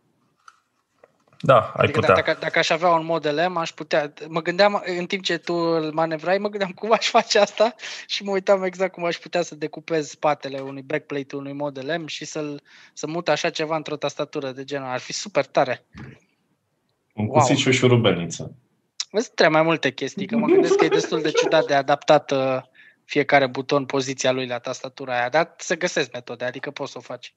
Da, 1.39 1.59
ai 1.59 1.71
adică 1.75 1.99
putea. 1.99 2.15
Dacă, 2.15 2.37
dacă 2.39 2.59
aș 2.59 2.69
avea 2.69 2.89
un 2.89 3.05
Model 3.05 3.49
M, 3.49 3.57
aș 3.57 3.71
putea. 3.71 4.13
Mă 4.27 4.41
gândeam, 4.41 4.83
în 4.97 5.05
timp 5.05 5.23
ce 5.23 5.37
tu 5.37 5.53
îl 5.53 5.91
manevrai, 5.93 6.37
mă 6.37 6.49
gândeam 6.49 6.71
cum 6.71 6.91
aș 6.91 7.07
face 7.07 7.39
asta 7.39 7.75
și 8.07 8.23
mă 8.23 8.31
uitam 8.31 8.63
exact 8.63 8.93
cum 8.93 9.05
aș 9.05 9.15
putea 9.15 9.41
să 9.41 9.55
decupez 9.55 10.09
spatele 10.09 10.59
unui 10.59 10.81
backplate 10.81 11.35
unui 11.35 11.53
Model 11.53 11.99
M 11.99 12.05
și 12.05 12.25
să-l, 12.25 12.61
să 12.93 13.07
mut 13.07 13.29
așa 13.29 13.49
ceva 13.49 13.75
într-o 13.75 13.95
tastatură 13.95 14.51
de 14.51 14.63
genul. 14.63 14.87
Ar 14.87 14.99
fi 14.99 15.13
super 15.13 15.45
tare. 15.45 15.85
Un 17.13 17.25
wow. 17.25 17.39
cuțit 17.39 17.57
și 17.57 17.67
o 17.67 17.71
șurubelniță. 17.71 18.55
Vezi, 19.11 19.31
trebuie 19.33 19.57
mai 19.57 19.65
multe 19.65 19.91
chestii, 19.91 20.27
că 20.27 20.37
mă 20.37 20.47
gândesc 20.47 20.75
că 20.75 20.85
e 20.85 20.87
destul 20.87 21.21
de 21.21 21.31
ciudat 21.31 21.65
de 21.65 21.73
adaptat 21.73 22.31
uh, 22.31 22.61
fiecare 23.03 23.47
buton 23.47 23.85
poziția 23.85 24.31
lui 24.31 24.47
la 24.47 24.59
tastatura 24.59 25.17
aia, 25.17 25.29
dar 25.29 25.53
să 25.57 25.77
găsesc 25.77 26.11
metode, 26.11 26.45
adică 26.45 26.71
poți 26.71 26.91
să 26.91 26.97
o 26.97 27.01
faci. 27.01 27.33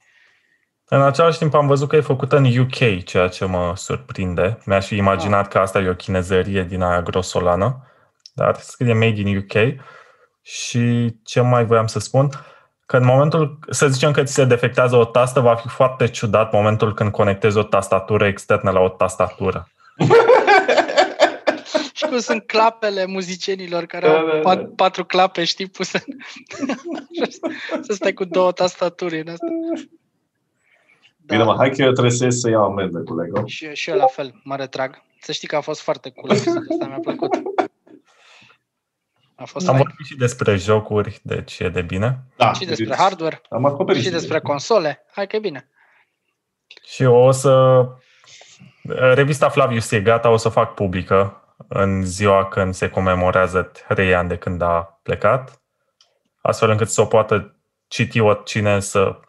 În 0.91 1.03
același 1.03 1.39
timp 1.39 1.55
am 1.55 1.67
văzut 1.67 1.89
că 1.89 1.97
e 1.97 2.01
făcută 2.01 2.37
în 2.37 2.59
UK, 2.59 3.05
ceea 3.05 3.29
ce 3.29 3.45
mă 3.45 3.73
surprinde. 3.77 4.59
Mi-aș 4.65 4.87
fi 4.87 4.97
imaginat 4.97 5.45
ah. 5.45 5.51
că 5.51 5.59
asta 5.59 5.81
e 5.81 5.89
o 5.89 5.95
chinezărie 5.95 6.63
din 6.63 6.83
aia 6.83 7.03
grosolană, 7.03 7.87
dar 8.35 8.57
scrie 8.57 8.93
Made 8.93 9.21
in 9.21 9.37
UK. 9.37 9.85
Și 10.43 11.15
ce 11.25 11.41
mai 11.41 11.65
voiam 11.65 11.87
să 11.87 11.99
spun? 11.99 12.31
Că 12.87 12.97
în 12.97 13.05
momentul, 13.05 13.59
să 13.71 13.89
zicem 13.89 14.13
că 14.13 14.23
ți 14.23 14.33
se 14.33 14.45
defectează 14.45 14.97
o 14.97 15.05
tastă, 15.05 15.41
va 15.41 15.55
fi 15.55 15.69
foarte 15.69 16.09
ciudat 16.09 16.53
momentul 16.53 16.95
când 16.95 17.11
conectezi 17.11 17.59
o 17.59 17.63
tastatură 17.63 18.27
externă 18.27 18.71
la 18.71 18.81
o 18.81 18.89
tastatură. 18.89 19.69
și 21.95 22.05
cum 22.05 22.19
sunt 22.19 22.47
clapele 22.47 23.07
muzicienilor 23.07 23.85
care 23.85 24.07
da, 24.07 24.19
au 24.19 24.27
da, 24.27 24.39
pat, 24.39 24.59
da. 24.59 24.69
patru 24.77 25.05
clape, 25.05 25.45
știi, 25.45 25.67
puse. 25.67 26.05
să 27.87 27.93
stai 27.93 28.13
cu 28.13 28.25
două 28.25 28.53
tastaturi 28.53 29.21
în 29.21 29.29
asta. 29.29 29.47
Da. 31.29 31.35
Bine, 31.37 31.49
mă, 31.49 31.55
hai 31.57 31.71
că 31.71 31.83
eu 31.83 31.93
trebuie 31.93 32.13
să 32.13 32.25
ies 32.25 32.41
să 32.41 32.49
iau 32.51 32.65
amendă 32.65 32.99
cu 32.99 33.21
Lego. 33.21 33.47
Și, 33.47 33.75
și 33.75 33.91
eu 33.91 33.97
la 33.97 34.07
fel, 34.07 34.41
mă 34.45 34.57
retrag. 34.57 35.03
Să 35.21 35.33
știi 35.33 35.49
că 35.49 35.57
a 35.57 35.61
fost 35.61 35.81
foarte 35.81 36.11
cool 36.11 36.31
episodul 36.31 36.67
ăsta, 36.71 36.87
mi-a 36.87 36.99
plăcut. 36.99 37.35
A 39.35 39.45
fost 39.45 39.69
Am 39.69 39.75
fain. 39.75 39.87
vorbit 39.87 40.07
și 40.07 40.17
despre 40.17 40.57
jocuri, 40.57 41.21
deci 41.23 41.59
e 41.59 41.69
de 41.69 41.83
bine. 41.83 42.19
Da, 42.37 42.53
și 42.53 42.65
despre 42.65 42.95
hardware. 42.97 43.41
Am 43.51 43.65
acoperit 43.65 44.03
și 44.03 44.11
despre 44.11 44.41
console. 44.41 45.05
Hai 45.13 45.27
că 45.27 45.37
e 45.37 45.39
bine. 45.39 45.69
Și 46.85 47.05
o 47.05 47.31
să... 47.31 47.85
Revista 49.15 49.49
Flavius 49.49 49.91
e 49.91 50.01
gata, 50.01 50.31
o 50.31 50.37
să 50.37 50.49
fac 50.49 50.75
publică 50.75 51.43
în 51.69 52.05
ziua 52.05 52.49
când 52.49 52.75
se 52.75 52.91
comemorează 52.91 53.73
3 53.89 54.15
ani 54.15 54.29
de 54.29 54.37
când 54.37 54.63
a 54.63 55.01
plecat, 55.03 55.63
astfel 56.41 56.71
încât 56.71 56.89
să 56.89 57.01
o 57.01 57.05
poată 57.05 57.57
citi 57.89 58.21
oricine 58.21 58.81
să 58.81 59.21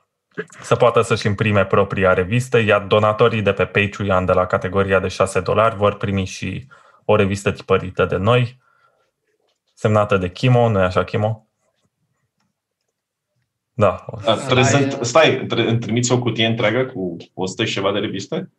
să 0.61 0.75
poată 0.75 1.01
să-și 1.01 1.27
imprime 1.27 1.65
propria 1.65 2.13
revistă, 2.13 2.57
iar 2.59 2.81
donatorii 2.81 3.41
de 3.41 3.51
pe 3.53 3.65
Patreon 3.65 4.25
de 4.25 4.31
la 4.33 4.45
categoria 4.45 4.99
de 4.99 5.07
6 5.07 5.39
dolari 5.39 5.75
vor 5.75 5.97
primi 5.97 6.25
și 6.25 6.67
o 7.05 7.15
revistă 7.15 7.51
tipărită 7.51 8.05
de 8.05 8.15
noi, 8.15 8.59
semnată 9.73 10.17
de 10.17 10.29
Chimo, 10.29 10.69
nu-i 10.69 10.81
așa, 10.81 11.03
Chimo? 11.03 11.47
Da. 13.73 14.05
A, 14.25 14.33
trebuie 14.33 14.65
să, 14.65 14.97
stai, 15.01 15.47
îmi 15.49 15.79
trimiți 15.79 16.11
o 16.11 16.19
cutie 16.19 16.45
întreagă 16.45 16.85
cu 16.85 17.15
100 17.33 17.65
și 17.65 17.73
ceva 17.73 17.91
de 17.91 17.99
reviste? 17.99 18.49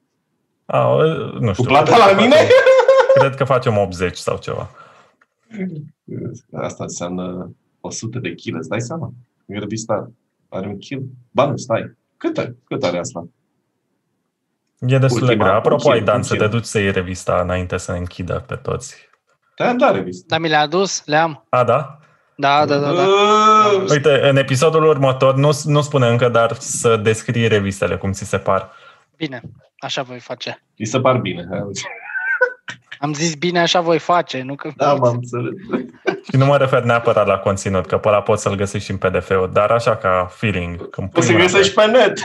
A, 0.67 0.95
nu 1.41 1.47
Cu 1.47 1.53
știu. 1.53 1.65
plata 1.65 1.93
cred 1.93 1.99
la 1.99 2.15
că 2.15 2.21
mine? 2.21 2.35
facem- 2.37 2.55
Cred 3.21 3.35
că 3.35 3.45
facem 3.45 3.77
80 3.77 4.17
sau 4.17 4.39
ceva. 4.39 4.71
Asta 6.53 6.83
înseamnă 6.83 7.55
100 7.81 8.19
de 8.19 8.35
kg, 8.35 8.55
îți 8.57 8.69
dai 8.69 8.81
seama? 8.81 9.13
Revista 9.47 10.11
are 10.51 10.67
un 10.67 10.79
kil. 10.79 11.03
Ba 11.31 11.47
nu, 11.47 11.57
stai. 11.57 11.97
Cât, 12.17 12.39
are- 12.39 12.57
cât 12.65 12.83
are 12.85 12.99
asta? 12.99 13.29
E 14.81 14.99
destul 14.99 15.21
de 15.21 15.27
Ultima, 15.27 15.45
grea. 15.45 15.57
Apropo, 15.57 15.77
puțin, 15.77 15.91
Aidan, 15.93 16.23
să 16.23 16.35
puțin. 16.35 16.47
te 16.47 16.57
duci 16.57 16.65
să 16.65 16.79
iei 16.79 16.93
revista 16.93 17.41
înainte 17.41 17.77
să 17.77 17.93
ne 17.93 17.99
închidă 17.99 18.45
pe 18.47 18.55
toți. 18.55 19.09
Te-am 19.57 19.77
dat 19.79 19.95
revista. 19.95 20.25
Dar 20.29 20.39
mi 20.41 20.49
le-a 20.49 20.61
adus? 20.61 21.03
Le-am. 21.07 21.47
A, 21.49 21.65
da? 21.65 21.99
Da, 22.37 22.67
da, 22.67 22.79
da. 22.79 22.93
da. 22.93 23.03
Uh, 23.03 23.85
Uite, 23.91 24.29
în 24.29 24.37
episodul 24.37 24.85
următor, 24.85 25.35
nu, 25.35 25.51
nu 25.65 25.81
spune 25.81 26.09
încă, 26.09 26.29
dar 26.29 26.53
să 26.53 26.97
descrii 26.97 27.47
revistele, 27.49 27.97
cum 27.97 28.13
ți 28.13 28.25
se 28.25 28.39
par. 28.39 28.71
Bine, 29.17 29.41
așa 29.79 30.03
voi 30.03 30.19
face. 30.21 30.63
Mi 30.79 30.87
se 30.87 31.01
par 31.01 31.17
bine. 31.19 31.49
Hai. 33.01 33.09
Am 33.09 33.15
zis 33.15 33.35
bine, 33.35 33.61
așa 33.61 33.81
voi 33.81 33.99
face, 33.99 34.43
nu 34.43 34.55
că... 34.55 34.71
Da, 34.77 34.95
m-am 34.95 35.15
înțeles. 35.15 35.53
Și 36.23 36.37
nu 36.37 36.45
mă 36.47 36.57
refer 36.57 36.83
neapărat 36.83 37.27
la 37.27 37.39
conținut, 37.39 37.87
că 37.87 37.99
pe 37.99 38.09
ăla 38.09 38.23
poți 38.23 38.43
să-l 38.43 38.55
găsești 38.55 38.87
și 38.87 38.91
în 38.91 38.97
PDF-ul, 38.97 39.51
dar 39.53 39.71
așa 39.71 39.97
ca 39.97 40.29
feeling. 40.31 40.89
Când 40.91 41.11
Poți 41.11 41.27
să 41.27 41.33
pui 41.33 41.43
mâna 41.43 41.53
găsești 41.53 41.75
pe 41.75 41.87
net. 41.87 42.19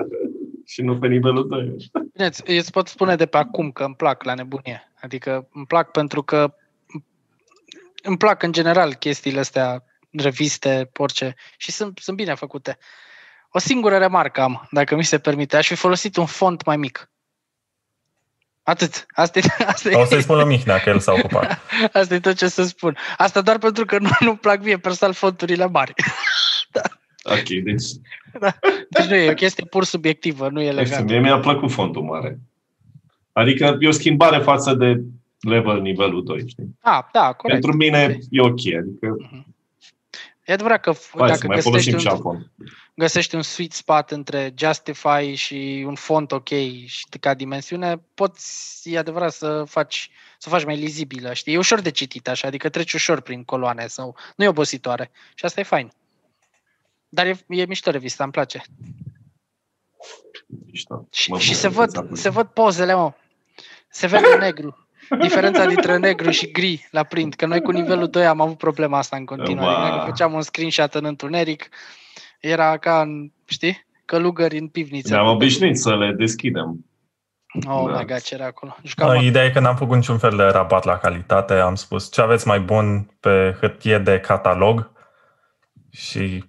și 0.72 0.82
nu 0.82 0.98
pe 0.98 1.06
nivelul 1.06 1.48
2. 1.48 1.76
Bine, 2.12 2.26
îți- 2.26 2.50
îți 2.50 2.70
pot 2.70 2.88
spune 2.88 3.16
de 3.16 3.26
pe 3.26 3.36
acum 3.36 3.70
că 3.70 3.84
îmi 3.84 3.94
plac 3.94 4.22
la 4.22 4.34
nebunie. 4.34 4.92
Adică 5.00 5.48
îmi 5.52 5.66
plac 5.66 5.90
pentru 5.90 6.22
că 6.22 6.54
îmi 8.02 8.16
plac 8.16 8.42
în 8.42 8.52
general 8.52 8.94
chestiile 8.94 9.38
astea, 9.38 9.84
reviste, 10.10 10.90
orice, 10.96 11.34
și 11.56 11.72
sunt, 11.72 11.98
sunt 12.02 12.16
bine 12.16 12.34
făcute. 12.34 12.78
O 13.50 13.58
singură 13.58 13.96
remarcă 13.96 14.40
am, 14.40 14.68
dacă 14.70 14.94
mi 14.96 15.04
se 15.04 15.18
permite. 15.18 15.56
Aș 15.56 15.66
fi 15.66 15.74
folosit 15.74 16.16
un 16.16 16.26
font 16.26 16.64
mai 16.64 16.76
mic. 16.76 17.10
Atât. 18.68 19.06
Asta 19.14 19.38
e, 19.38 19.42
asta 19.72 19.88
pe... 19.88 19.94
O 19.94 20.04
să-i 20.04 20.18
e, 20.18 20.20
spun 20.20 20.36
lui 20.36 20.44
Mihnea 20.44 20.78
că 20.78 20.88
el 20.88 20.98
s-a 20.98 21.12
ocupat. 21.12 21.60
asta 22.00 22.14
e 22.14 22.20
tot 22.20 22.36
ce 22.36 22.48
să 22.48 22.62
spun. 22.62 22.96
Asta 23.16 23.40
doar 23.40 23.58
pentru 23.58 23.84
că 23.84 23.98
nu, 23.98 24.08
nu-mi 24.20 24.38
plac 24.38 24.62
mie 24.62 24.78
personal 24.78 25.14
fonturile 25.14 25.66
mari. 25.66 25.94
Ok, 27.22 27.48
deci 27.64 27.84
Deci 28.88 29.06
nu 29.06 29.14
e 29.14 29.30
o 29.30 29.34
chestie 29.34 29.64
pur 29.64 29.84
subiectivă, 29.84 30.48
nu 30.48 30.60
e 30.60 30.72
nu 30.72 30.78
știu, 30.78 30.82
legată. 30.82 31.12
mie 31.12 31.20
mi-a 31.20 31.38
plăcut 31.38 31.70
fondul 31.70 32.02
mare. 32.02 32.38
Adică 33.32 33.76
e 33.80 33.88
o 33.88 33.90
schimbare 33.90 34.38
față 34.38 34.74
de 34.74 35.02
level 35.40 35.80
nivelul 35.80 36.24
2, 36.24 36.48
știi? 36.48 36.76
Ah, 36.80 37.04
da, 37.12 37.32
corect. 37.32 37.60
Pentru 37.60 37.76
mine 37.76 38.18
e 38.30 38.40
ok, 38.40 38.60
adică 38.78 39.16
E 40.48 40.52
adevărat 40.52 40.80
că 40.80 40.92
f- 40.94 41.10
hai 41.18 41.28
să 41.28 41.34
dacă 41.34 41.46
mai 41.46 41.56
găsești 41.56 41.68
folosim 41.70 41.92
un, 41.92 41.98
și 41.98 42.22
fond. 42.22 42.50
găsești 42.94 43.34
un 43.34 43.42
sweet 43.42 43.72
spot 43.72 44.10
între 44.10 44.54
Justify 44.56 45.34
și 45.34 45.84
un 45.86 45.94
font 45.94 46.32
ok 46.32 46.48
și 46.86 47.06
ca 47.20 47.34
dimensiune, 47.34 48.00
poți, 48.14 48.80
e 48.90 48.98
adevărat, 48.98 49.32
să 49.32 49.64
faci, 49.64 50.10
să 50.38 50.48
faci 50.48 50.64
mai 50.64 50.76
lizibilă, 50.76 51.32
știi? 51.32 51.52
E 51.54 51.58
ușor 51.58 51.80
de 51.80 51.90
citit 51.90 52.28
așa, 52.28 52.46
adică 52.46 52.68
treci 52.68 52.92
ușor 52.92 53.20
prin 53.20 53.44
coloane 53.44 53.86
sau 53.86 54.16
nu 54.36 54.44
e 54.44 54.48
obositoare 54.48 55.10
și 55.34 55.44
asta 55.44 55.60
e 55.60 55.64
fain. 55.64 55.92
Dar 57.08 57.26
e, 57.26 57.44
e 57.48 57.64
mișto 57.64 57.90
revista, 57.90 58.22
îmi 58.22 58.32
place. 58.32 58.62
Mișto. 60.66 61.06
Și, 61.10 61.30
Mă 61.30 61.38
și 61.38 61.46
bucur 61.46 61.60
se, 61.60 61.68
că 61.68 61.74
văd, 61.74 61.90
ți-a 61.90 62.00
plăcut. 62.00 62.18
se 62.18 62.28
văd 62.28 62.46
pozele, 62.46 62.94
mă. 62.94 63.12
Se 63.88 64.06
vede 64.06 64.36
negru. 64.38 64.87
Diferența 65.20 65.66
dintre 65.66 65.96
negru 65.96 66.30
și 66.30 66.50
gri 66.50 66.88
la 66.90 67.02
print. 67.02 67.34
Că 67.34 67.46
noi 67.46 67.60
cu 67.60 67.70
nivelul 67.70 68.08
2 68.08 68.26
am 68.26 68.40
avut 68.40 68.56
problema 68.58 68.98
asta 68.98 69.16
în 69.16 69.24
continuare. 69.24 69.82
Ba. 69.82 69.88
Dacă 69.96 70.04
făceam 70.06 70.32
un 70.32 70.42
screenshot 70.42 70.94
în 70.94 71.04
întuneric, 71.04 71.68
era 72.40 72.76
ca 72.76 73.00
în, 73.00 73.30
știi, 73.44 73.86
călugări 74.04 74.58
în 74.58 74.68
pivniță. 74.68 75.14
Ne-am 75.14 75.26
obișnuit 75.26 75.78
să 75.78 75.96
le 75.96 76.12
deschidem. 76.12 76.84
Oh 77.68 77.90
Da. 77.90 77.98
my 77.98 78.04
god, 78.06 78.20
ce 78.20 78.34
era 78.34 78.46
acolo. 78.46 78.76
Jucam, 78.82 79.08
Da, 79.08 79.14
mă, 79.14 79.22
Ideea 79.22 79.44
e 79.44 79.50
că 79.50 79.60
n-am 79.60 79.76
făcut 79.76 79.96
niciun 79.96 80.18
fel 80.18 80.36
de 80.36 80.42
rabat 80.42 80.84
la 80.84 80.98
calitate. 80.98 81.54
Am 81.54 81.74
spus 81.74 82.12
ce 82.12 82.20
aveți 82.20 82.46
mai 82.46 82.60
bun 82.60 83.16
pe 83.20 83.56
hârtie 83.60 83.98
de 83.98 84.20
catalog 84.20 84.90
și 85.90 86.44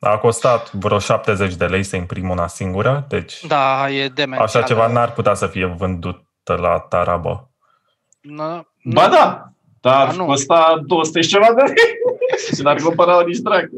a 0.00 0.18
costat 0.18 0.72
vreo 0.72 0.98
70 0.98 1.54
de 1.54 1.66
lei 1.66 1.82
să 1.82 1.96
imprim 1.96 2.28
una 2.28 2.46
singură, 2.46 3.06
deci 3.08 3.46
da, 3.46 3.90
e 3.90 4.08
demențial. 4.08 4.46
așa 4.46 4.62
ceva 4.62 4.86
n-ar 4.86 5.12
putea 5.12 5.34
să 5.34 5.46
fie 5.46 5.64
vândut 5.66 6.24
la 6.44 6.78
tarabă. 6.78 7.50
Nu, 8.26 8.66
Ba 8.92 9.08
da, 9.08 9.48
dar 9.80 10.06
Ba 10.06 10.12
nu. 10.12 10.24
costa 10.24 10.82
200 10.86 11.20
și 11.20 11.28
ceva 11.28 11.46
de 11.56 11.62
lei 11.62 11.74
și 12.54 12.62
n-ar 12.62 12.76
cumpăra 12.76 13.22
nici 13.26 13.38
drag. 13.38 13.70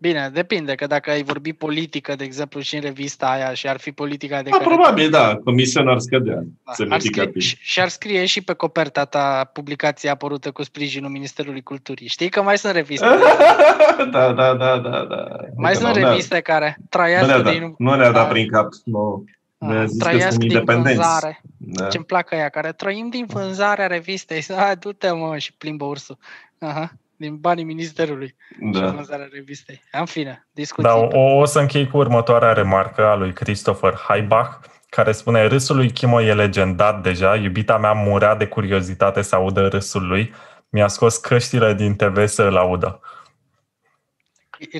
Bine, 0.00 0.30
depinde, 0.34 0.74
că 0.74 0.86
dacă 0.86 1.10
ai 1.10 1.22
vorbi 1.22 1.52
politică, 1.52 2.14
de 2.16 2.24
exemplu, 2.24 2.60
și 2.60 2.74
în 2.74 2.80
revista 2.80 3.26
aia 3.26 3.52
și 3.54 3.68
ar 3.68 3.78
fi 3.78 3.92
politica 3.92 4.42
de 4.42 4.50
Da, 4.50 4.56
care 4.56 4.68
probabil, 4.68 5.10
da, 5.10 5.36
comisiunea 5.44 5.92
ar 5.92 5.98
scădea 5.98 6.34
Da, 6.34 6.40
ar 6.64 6.74
scrie, 6.74 6.88
semnificativ. 6.88 7.42
și, 7.42 7.56
și 7.60 7.80
ar 7.80 7.88
scrie 7.88 8.24
și 8.26 8.40
pe 8.42 8.52
coperta 8.52 9.04
ta 9.04 9.50
publicația 9.52 10.12
apărută 10.12 10.50
cu 10.50 10.62
sprijinul 10.62 11.10
Ministerului 11.10 11.62
Culturii. 11.62 12.08
Știi 12.08 12.28
că 12.28 12.42
mai 12.42 12.58
sunt 12.58 12.72
reviste. 12.72 13.06
da, 14.12 14.32
da, 14.32 14.54
da, 14.54 14.78
da, 14.78 15.06
da. 15.08 15.26
mai 15.56 15.70
Uite, 15.72 15.74
sunt 15.74 15.94
nu 15.94 16.00
ne-a- 16.00 16.08
reviste 16.08 16.40
care 16.40 16.76
Nu 16.78 16.84
trăiască 16.88 17.26
ne-a 17.26 17.40
dat, 17.40 17.52
din, 17.52 17.74
nu 17.78 17.94
ne-a 17.94 18.10
dat 18.10 18.12
da. 18.14 18.24
prin 18.24 18.48
cap. 18.48 18.68
Nu. 18.84 19.24
Ne-a 19.60 19.80
Ah, 19.80 19.86
zis 19.86 19.98
că 20.02 20.04
trăiască 20.08 20.30
sunt 20.30 20.40
din 20.42 20.50
independenți. 20.50 20.94
vânzare. 20.98 21.40
Da. 21.56 21.86
Ce-mi 21.88 22.04
plac 22.04 22.32
aia 22.32 22.48
care 22.48 22.72
trăim 22.72 23.08
din 23.08 23.26
vânzarea 23.26 23.86
revistei. 23.86 24.44
Hai, 24.56 24.76
du-te 24.76 25.10
mă 25.10 25.38
și 25.38 25.52
plimbă 25.52 25.84
ursul. 25.84 26.18
Aha, 26.58 26.92
din 27.16 27.36
banii 27.36 27.64
Ministerului 27.64 28.34
și 28.74 28.80
Da. 28.80 28.90
vânzarea 28.90 29.28
revistei. 29.32 29.82
În 29.92 30.04
fine, 30.04 30.48
discuții. 30.52 30.90
Da, 30.90 30.96
o, 30.96 31.36
o 31.38 31.44
să 31.44 31.58
închei 31.60 31.86
cu 31.88 31.96
următoarea 31.96 32.52
remarcă 32.52 33.06
a 33.06 33.14
lui 33.14 33.32
Christopher 33.32 33.94
Haibach, 34.08 34.58
care 34.88 35.12
spune 35.12 35.46
Râsul 35.46 35.76
lui 35.76 35.90
Chimo 35.90 36.20
e 36.22 36.34
legendat 36.34 37.02
deja, 37.02 37.36
iubita 37.36 37.78
mea 37.78 37.92
murea 37.92 38.34
de 38.34 38.46
curiozitate 38.46 39.22
să 39.22 39.34
audă 39.34 39.68
râsul 39.68 40.06
lui, 40.06 40.34
mi-a 40.68 40.88
scos 40.88 41.16
căștile 41.16 41.74
din 41.74 41.96
TV 41.96 42.26
să 42.26 42.42
îl 42.42 42.56
audă. 42.56 43.00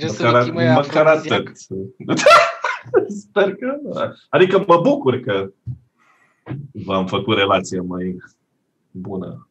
Râsul 0.01 0.25
Măcar, 0.25 0.41
lui 0.41 0.45
Chimo 0.51 0.63
e 0.63 0.73
măcar 0.73 1.07
afrodiziac. 1.07 1.41
atât. 1.41 1.57
Sper 3.23 3.55
că 3.55 3.77
da. 3.83 4.13
Adică 4.29 4.65
mă 4.67 4.81
bucur 4.81 5.21
că 5.21 5.51
v-am 6.73 7.07
făcut 7.07 7.37
relație 7.37 7.81
mai 7.81 8.17
bună. 8.91 9.49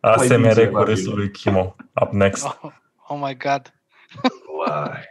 ASMR 0.00 0.34
cu 0.34 0.40
mizerabil. 0.46 0.84
râsul 0.84 1.14
lui 1.16 1.30
Chimo. 1.30 1.76
Up 2.02 2.10
next. 2.12 2.44
Oh, 2.44 2.72
oh 3.08 3.20
my 3.22 3.36
god. 3.36 3.72
Uai, 4.58 5.04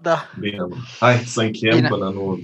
Da, 0.00 0.18
bine, 0.40 0.58
mă. 0.58 0.76
Hai 1.00 1.16
să 1.18 1.42
încheiem 1.42 1.74
Bine. 1.76 1.88
până 1.88 2.08
nu 2.10 2.38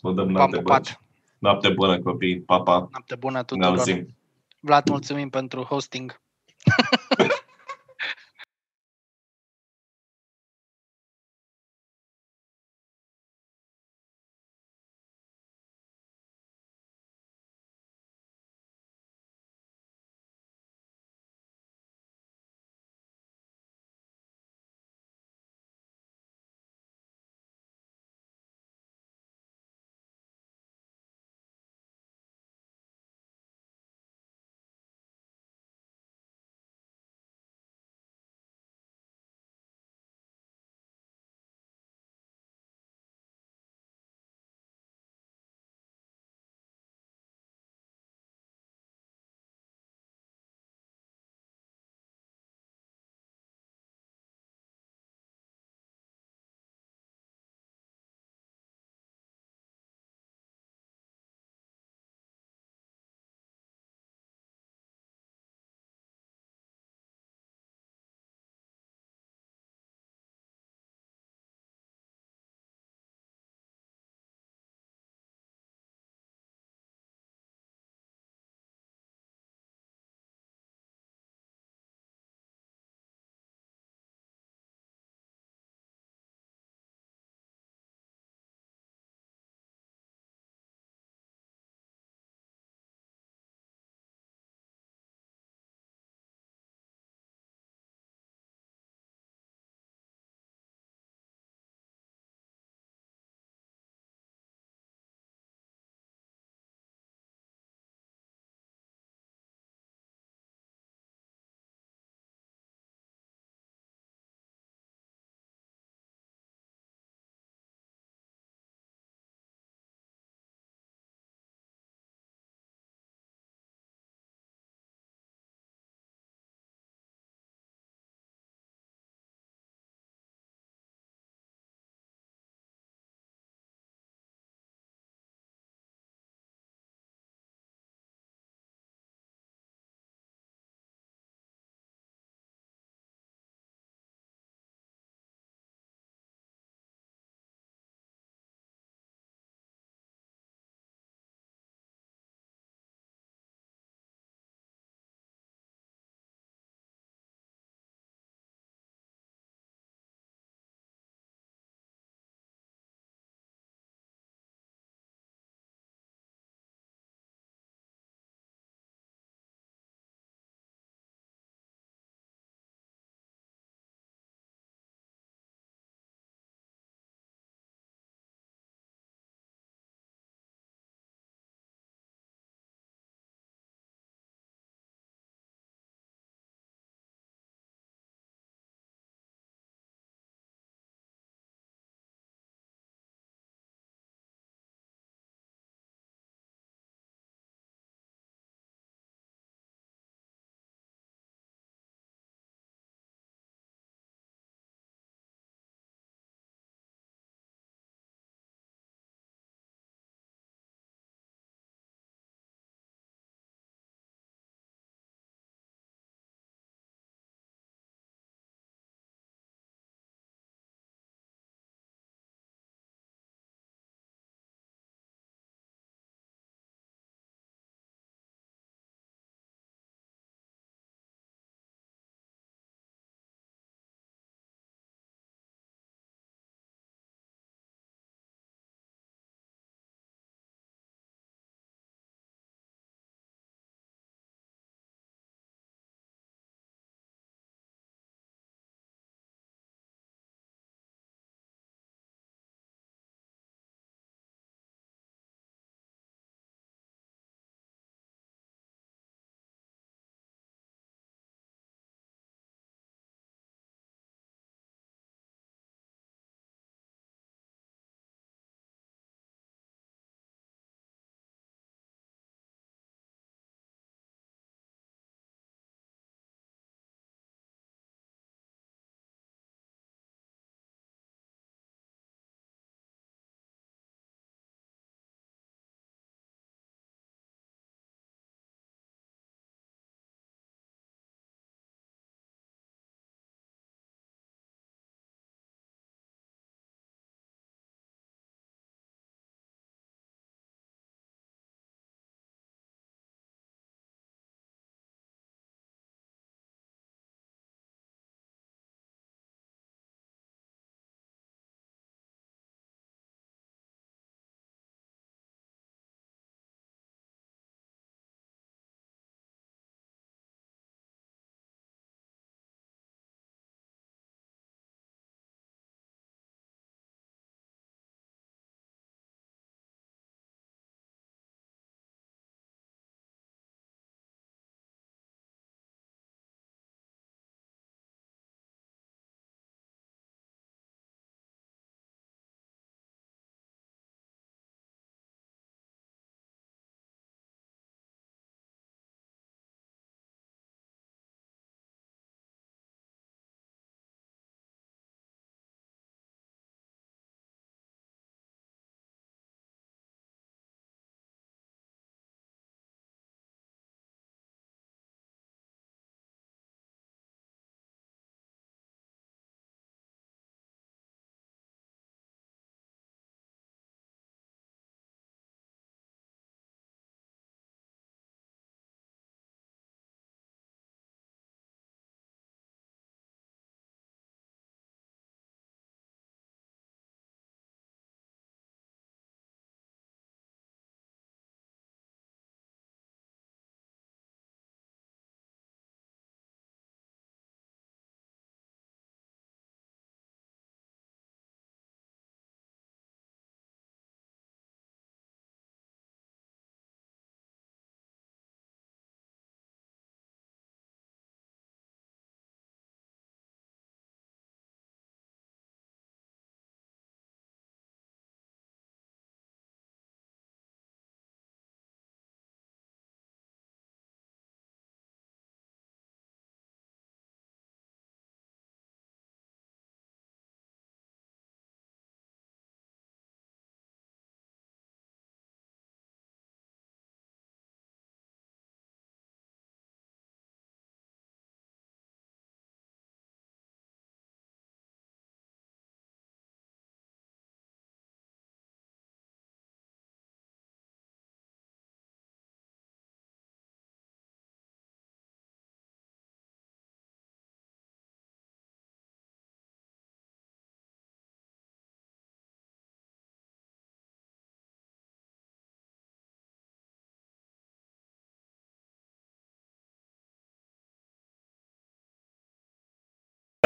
vă 0.00 0.12
dăm 0.12 0.24
v-am 0.24 0.32
noapte 0.32 0.56
pupat. 0.56 0.82
băci. 0.82 0.98
Noapte 1.38 1.68
bună, 1.68 2.00
copii. 2.00 2.40
Pa, 2.40 2.60
pa. 2.60 2.88
Noapte 2.90 3.14
bună 3.14 3.36
Ne 3.38 3.42
tuturor. 3.44 3.68
auzim. 3.76 4.16
Vlad, 4.60 4.88
mulțumim 4.88 5.28
pentru 5.28 5.62
hosting. 5.62 6.20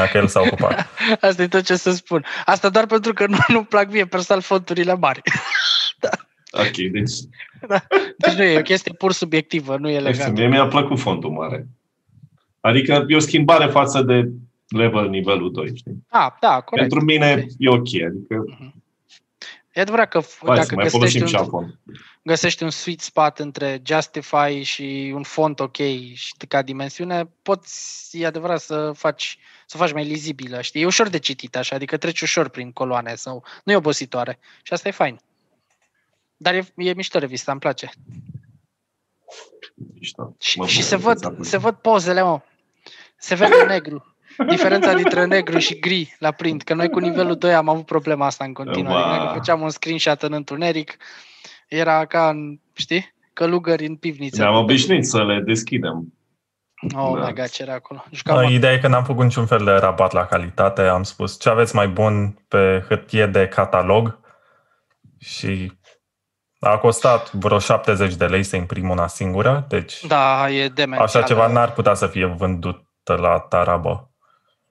că 0.05 0.17
el 0.19 0.27
s-a 0.27 0.41
ocupat. 0.41 0.89
Asta 1.21 1.43
e 1.43 1.49
tot 1.49 1.65
ce 1.65 1.77
să 1.77 1.91
spun. 1.93 2.25
Asta 2.45 2.69
doar 2.69 2.87
pentru 2.87 3.13
că 3.13 3.27
nu, 3.27 3.37
nu 3.49 3.65
plac 3.65 3.91
mie 3.91 4.07
personal 4.07 4.43
fonturile 4.43 4.95
mari. 4.95 5.21
Ok, 6.53 6.71
deci, 6.93 7.13
Deci 8.17 8.33
nu 8.35 8.43
e 8.43 8.59
o 8.59 8.63
chestie 8.63 8.93
pur 8.93 9.13
subiectivă, 9.13 9.77
nu 9.77 9.89
e 9.89 9.93
nu 9.93 9.99
știu, 9.99 10.11
legată. 10.11 10.31
mie 10.41 10.49
mi-a 10.49 10.67
plăcut 10.67 10.99
fondul 10.99 11.31
mare. 11.31 11.67
Adică 12.61 13.05
e 13.09 13.17
o 13.17 13.19
schimbare 13.19 13.67
față 13.67 14.03
de 14.03 14.29
level 14.69 15.09
nivelul 15.09 15.53
2, 15.53 15.77
știi? 15.77 16.05
Ah, 16.09 16.33
da, 16.41 16.61
corect. 16.61 16.89
Pentru 16.89 17.05
mine 17.05 17.47
e 17.59 17.69
ok, 17.69 17.87
adică 18.07 18.45
E 19.73 19.81
adevărat 19.81 20.09
că 20.09 20.21
f- 20.23 20.47
hai 20.47 20.57
să 20.57 20.63
dacă 20.63 20.75
mai 20.75 20.85
găsești 20.85 20.97
folosim 20.99 21.21
un, 21.21 21.27
și 21.27 21.37
Afon. 21.37 21.79
găsești 22.23 22.63
un 22.63 22.71
sweet 22.71 23.01
spot 23.01 23.39
între 23.39 23.83
Justify 23.87 24.63
și 24.63 25.13
un 25.15 25.23
font 25.23 25.61
ok 25.61 25.77
și 26.15 26.33
ca 26.49 26.63
dimensiune, 26.63 27.29
poți, 27.43 28.09
e 28.21 28.27
adevărat, 28.27 28.61
să 28.61 28.93
faci, 28.97 29.39
să 29.67 29.77
o 29.77 29.81
faci 29.81 29.93
mai 29.93 30.05
lizibilă, 30.05 30.61
știi? 30.61 30.83
E 30.83 30.87
ușor 30.87 31.09
de 31.09 31.19
citit 31.19 31.57
așa, 31.57 31.75
adică 31.75 31.97
treci 31.97 32.21
ușor 32.21 32.49
prin 32.49 32.73
coloane 32.73 33.15
sau 33.15 33.45
nu 33.65 33.73
e 33.73 33.77
obositoare 33.77 34.39
și 34.63 34.73
asta 34.73 34.89
e 34.89 34.91
fain. 34.91 35.21
Dar 36.37 36.55
e, 36.55 36.67
e 36.77 36.93
mișto 36.95 37.19
revista, 37.19 37.51
îmi 37.51 37.61
place. 37.61 37.91
Mișto. 39.95 40.35
Și, 40.39 40.59
Mă 40.59 40.67
și 40.67 40.75
bucur 40.75 40.89
se, 40.89 40.97
că 40.97 41.03
văd, 41.03 41.19
ți-a 41.19 41.29
plăcut. 41.29 41.47
se 41.47 41.57
văd 41.57 41.75
pozele, 41.75 42.23
mă. 42.23 42.41
Se 43.19 43.35
vede 43.35 43.65
negru. 43.67 44.17
Diferența 44.49 44.95
dintre 44.95 45.25
negru 45.25 45.59
și 45.59 45.79
gri 45.79 46.17
la 46.19 46.31
print. 46.31 46.63
Că 46.63 46.75
noi 46.75 46.89
cu 46.89 46.99
nivelul 46.99 47.37
2 47.37 47.55
am 47.55 47.69
avut 47.69 47.87
problema 47.87 48.27
asta 48.27 48.45
în 48.45 48.53
continuare. 48.53 49.11
Ba. 49.11 49.25
Dacă 49.25 49.39
făceam 49.39 49.61
un 49.61 49.71
screenshot 49.71 50.23
în 50.23 50.33
întuneric, 50.33 50.97
era 51.69 52.07
ca 52.07 52.29
în, 52.29 52.59
știi, 52.73 53.15
călugări 53.33 53.87
în 53.87 53.97
pivniță. 53.97 54.43
Ne-am 54.43 54.55
obișnuit 54.55 55.07
să 55.07 55.25
le 55.25 55.41
deschidem. 55.41 56.13
Oh 56.97 57.19
Da. 57.19 57.27
my 57.27 57.33
god, 57.35 57.49
ce 57.49 57.63
era 57.63 57.75
acolo. 57.75 58.05
Jucam, 58.11 58.45
Ideea 58.49 58.73
e 58.73 58.79
că 58.79 58.89
n-am 58.89 59.05
făcut 59.05 59.25
niciun 59.25 59.47
fel 59.47 59.65
de 59.65 59.71
rabat 59.71 60.13
la 60.13 60.27
calitate. 60.27 60.83
Am 60.83 61.03
spus 61.03 61.41
ce 61.41 61.49
aveți 61.49 61.75
mai 61.75 61.89
bun 61.89 62.39
pe 62.49 62.85
hârtie 62.89 63.27
de 63.27 63.49
catalog 63.49 64.19
și 65.19 65.73
a 66.61 66.79
costat 66.79 67.33
vreo 67.33 67.59
70 67.59 68.15
de 68.15 68.27
lei 68.27 68.43
să 68.43 68.57
imprim 68.57 68.89
una 68.91 69.07
singură, 69.07 69.65
deci 69.69 70.07
da, 70.07 70.51
e 70.51 70.69
demențial. 70.69 71.07
așa 71.07 71.23
ceva 71.23 71.47
n-ar 71.47 71.73
putea 71.73 71.95
să 71.95 72.07
fie 72.07 72.25
vândut 72.27 72.85
la 73.05 73.39
tarabă. 73.39 74.11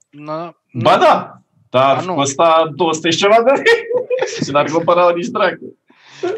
Nu, 0.10 0.56
Ba 0.74 0.98
da, 0.98 1.38
dar 1.70 1.96
Ba 1.96 2.02
nu. 2.02 2.14
costa 2.14 2.72
200 2.76 3.10
și 3.10 3.18
ceva 3.18 3.36
de 3.46 3.52
lei 3.52 3.64
și 4.44 4.52
n-ar 4.52 4.66
cumpăra 4.66 5.12
nici 5.16 5.28
dracu. 5.28 5.78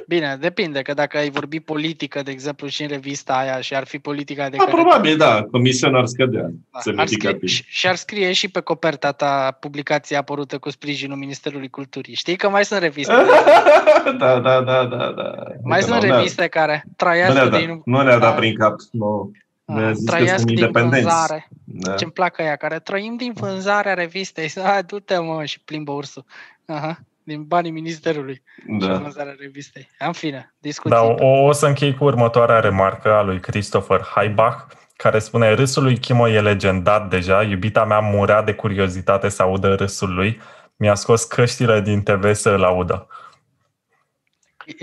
Bine, 0.08 0.38
depinde, 0.40 0.82
că 0.82 0.94
dacă 0.94 1.18
ai 1.18 1.30
vorbi 1.30 1.60
politică, 1.60 2.22
de 2.24 2.32
exemplu, 2.32 2.68
și 2.68 2.82
în 2.82 2.88
revista 2.88 3.34
aia 3.38 3.60
și 3.62 3.76
ar 3.76 3.86
fi 3.86 4.00
politica 4.00 4.50
de 4.50 4.58
Da, 4.58 4.64
care 4.64 4.76
probabil, 4.76 5.18
da, 5.18 5.44
comisiunea 5.52 6.00
ar 6.00 6.06
scădea. 6.06 6.42
Da, 6.72 6.80
Se 6.80 6.90
ar 6.90 7.04
ridică 7.06 7.28
scrie, 7.28 7.34
pic. 7.40 7.50
și, 7.50 7.64
și 7.68 7.88
ar 7.88 7.96
scrie 7.96 8.32
și 8.34 8.48
pe 8.50 8.60
coperta 8.60 9.12
ta 9.12 9.58
publicația 9.60 10.20
apărută 10.20 10.58
cu 10.58 10.70
sprijinul 10.70 11.18
Ministerului 11.18 11.70
Culturii. 11.70 12.16
Știi 12.16 12.36
că 12.36 12.50
mai 12.50 12.66
sunt 12.66 12.80
reviste. 12.80 13.14
da, 14.20 14.40
da, 14.40 14.62
da, 14.62 14.86
da, 14.86 15.12
da. 15.16 15.34
mai 15.64 15.78
Uite, 15.80 15.82
sunt 15.82 16.02
nu 16.02 16.08
ne-a- 16.08 16.16
reviste 16.16 16.48
care 16.48 16.84
Nu 16.86 16.92
trăiască 16.96 17.34
ne-a 17.34 17.48
dat, 17.50 17.60
din, 17.60 17.82
nu 17.86 18.02
ne-a 18.02 18.18
dat 18.18 18.20
da. 18.20 18.32
prin 18.32 18.56
cap. 18.56 18.76
Nu. 18.92 19.32
Ne-a 19.66 19.88
Ah, 19.88 19.94
zis 19.94 20.06
că 20.06 20.12
trăiască 20.16 20.38
sunt 20.38 20.48
din 20.50 20.58
independenți. 20.58 21.06
vânzare. 21.06 21.48
Da. 21.64 21.94
Ce-mi 21.94 22.12
placă 22.12 22.42
ea, 22.42 22.56
care 22.56 22.80
trăim 22.80 23.16
din 23.16 23.34
vânzarea 23.36 23.94
revistei. 23.94 24.52
Hai, 24.64 24.84
du-te 24.84 25.18
mă 25.18 25.46
și 25.46 25.60
plimbă 25.60 25.92
ursul. 25.92 26.26
Aha, 26.66 27.00
din 27.28 27.44
banii 27.44 27.72
Ministerului 27.72 28.42
și 28.56 28.88
Da. 28.88 28.98
vânzarea 28.98 29.36
revistei. 29.40 29.90
În 30.00 30.12
fine, 30.12 30.56
discuții. 30.60 30.98
Da, 30.98 31.04
o, 31.04 31.46
o 31.46 31.52
să 31.52 31.68
închei 31.68 31.94
cu 31.94 32.04
următoarea 32.04 32.60
remarcă 32.60 33.14
a 33.14 33.22
lui 33.22 33.40
Christopher 33.40 34.02
Haibach, 34.02 34.66
care 34.96 35.20
spune 35.20 35.54
Râsul 35.54 35.84
lui 35.84 35.98
Chimo 35.98 36.28
e 36.28 36.42
legendat 36.42 37.10
deja, 37.10 37.44
iubita 37.44 37.86
mea 37.86 38.00
murea 38.00 38.42
de 38.42 38.54
curiozitate 38.54 39.30
să 39.30 39.42
audă 39.42 39.76
râsul 39.76 40.14
lui, 40.14 40.40
mi-a 40.76 40.96
scos 40.96 41.24
căștile 41.24 41.82
din 41.82 42.04
TV 42.04 42.34
să 42.34 42.50
îl 42.50 42.64
audă. 42.64 43.08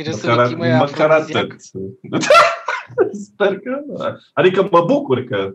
Râsul 0.05 0.29
Măcar, 0.29 0.45
lui 0.45 0.55
Chimo 0.55 0.67
e 0.67 0.77
măcar 0.77 1.11
afrodiziac. 1.11 1.45
atât. 1.45 1.61
Sper 3.27 3.59
că 3.59 3.81
da. 3.87 4.17
Adică 4.33 4.69
mă 4.71 4.85
bucur 4.85 5.25
că 5.25 5.55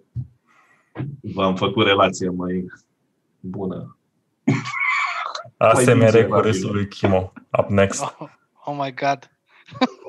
v-am 1.22 1.56
făcut 1.56 1.85
relație 1.85 2.30
mai 2.30 2.66
bună. 3.40 3.98
ASMR 5.68 5.92
cu 5.92 5.98
mizerabil. 5.98 6.42
râsul 6.42 6.72
lui 6.72 6.88
Chimo. 6.88 7.34
Up 7.60 7.70
next. 7.70 8.02
Oh, 8.02 8.30
oh 8.66 8.76
my 8.80 8.94
god. 8.94 9.30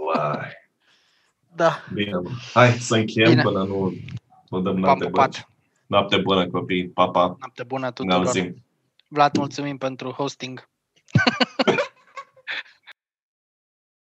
Uai, 0.06 0.52
Da, 1.54 1.84
bine, 1.94 2.12
mă. 2.12 2.30
Hai 2.54 2.70
să 2.72 2.96
încheiem 2.96 3.28
Bine. 3.30 3.42
până 3.42 3.62
nu 3.64 3.94
vă 4.48 4.60
dăm 4.60 4.72
v-am 4.72 4.80
noapte 4.80 5.04
pupat. 5.04 5.30
bună. 5.30 5.44
Noapte 5.86 6.16
bună, 6.16 6.48
copii. 6.48 6.88
Pa, 6.88 7.08
pa. 7.08 7.36
Noapte 7.38 7.62
bună 7.62 7.84
Ne 7.86 7.90
tuturor. 7.92 8.16
auzim. 8.26 8.64
Vlad, 9.08 9.36
mulțumim 9.36 9.76
pentru 9.78 10.10
hosting. 10.10 10.68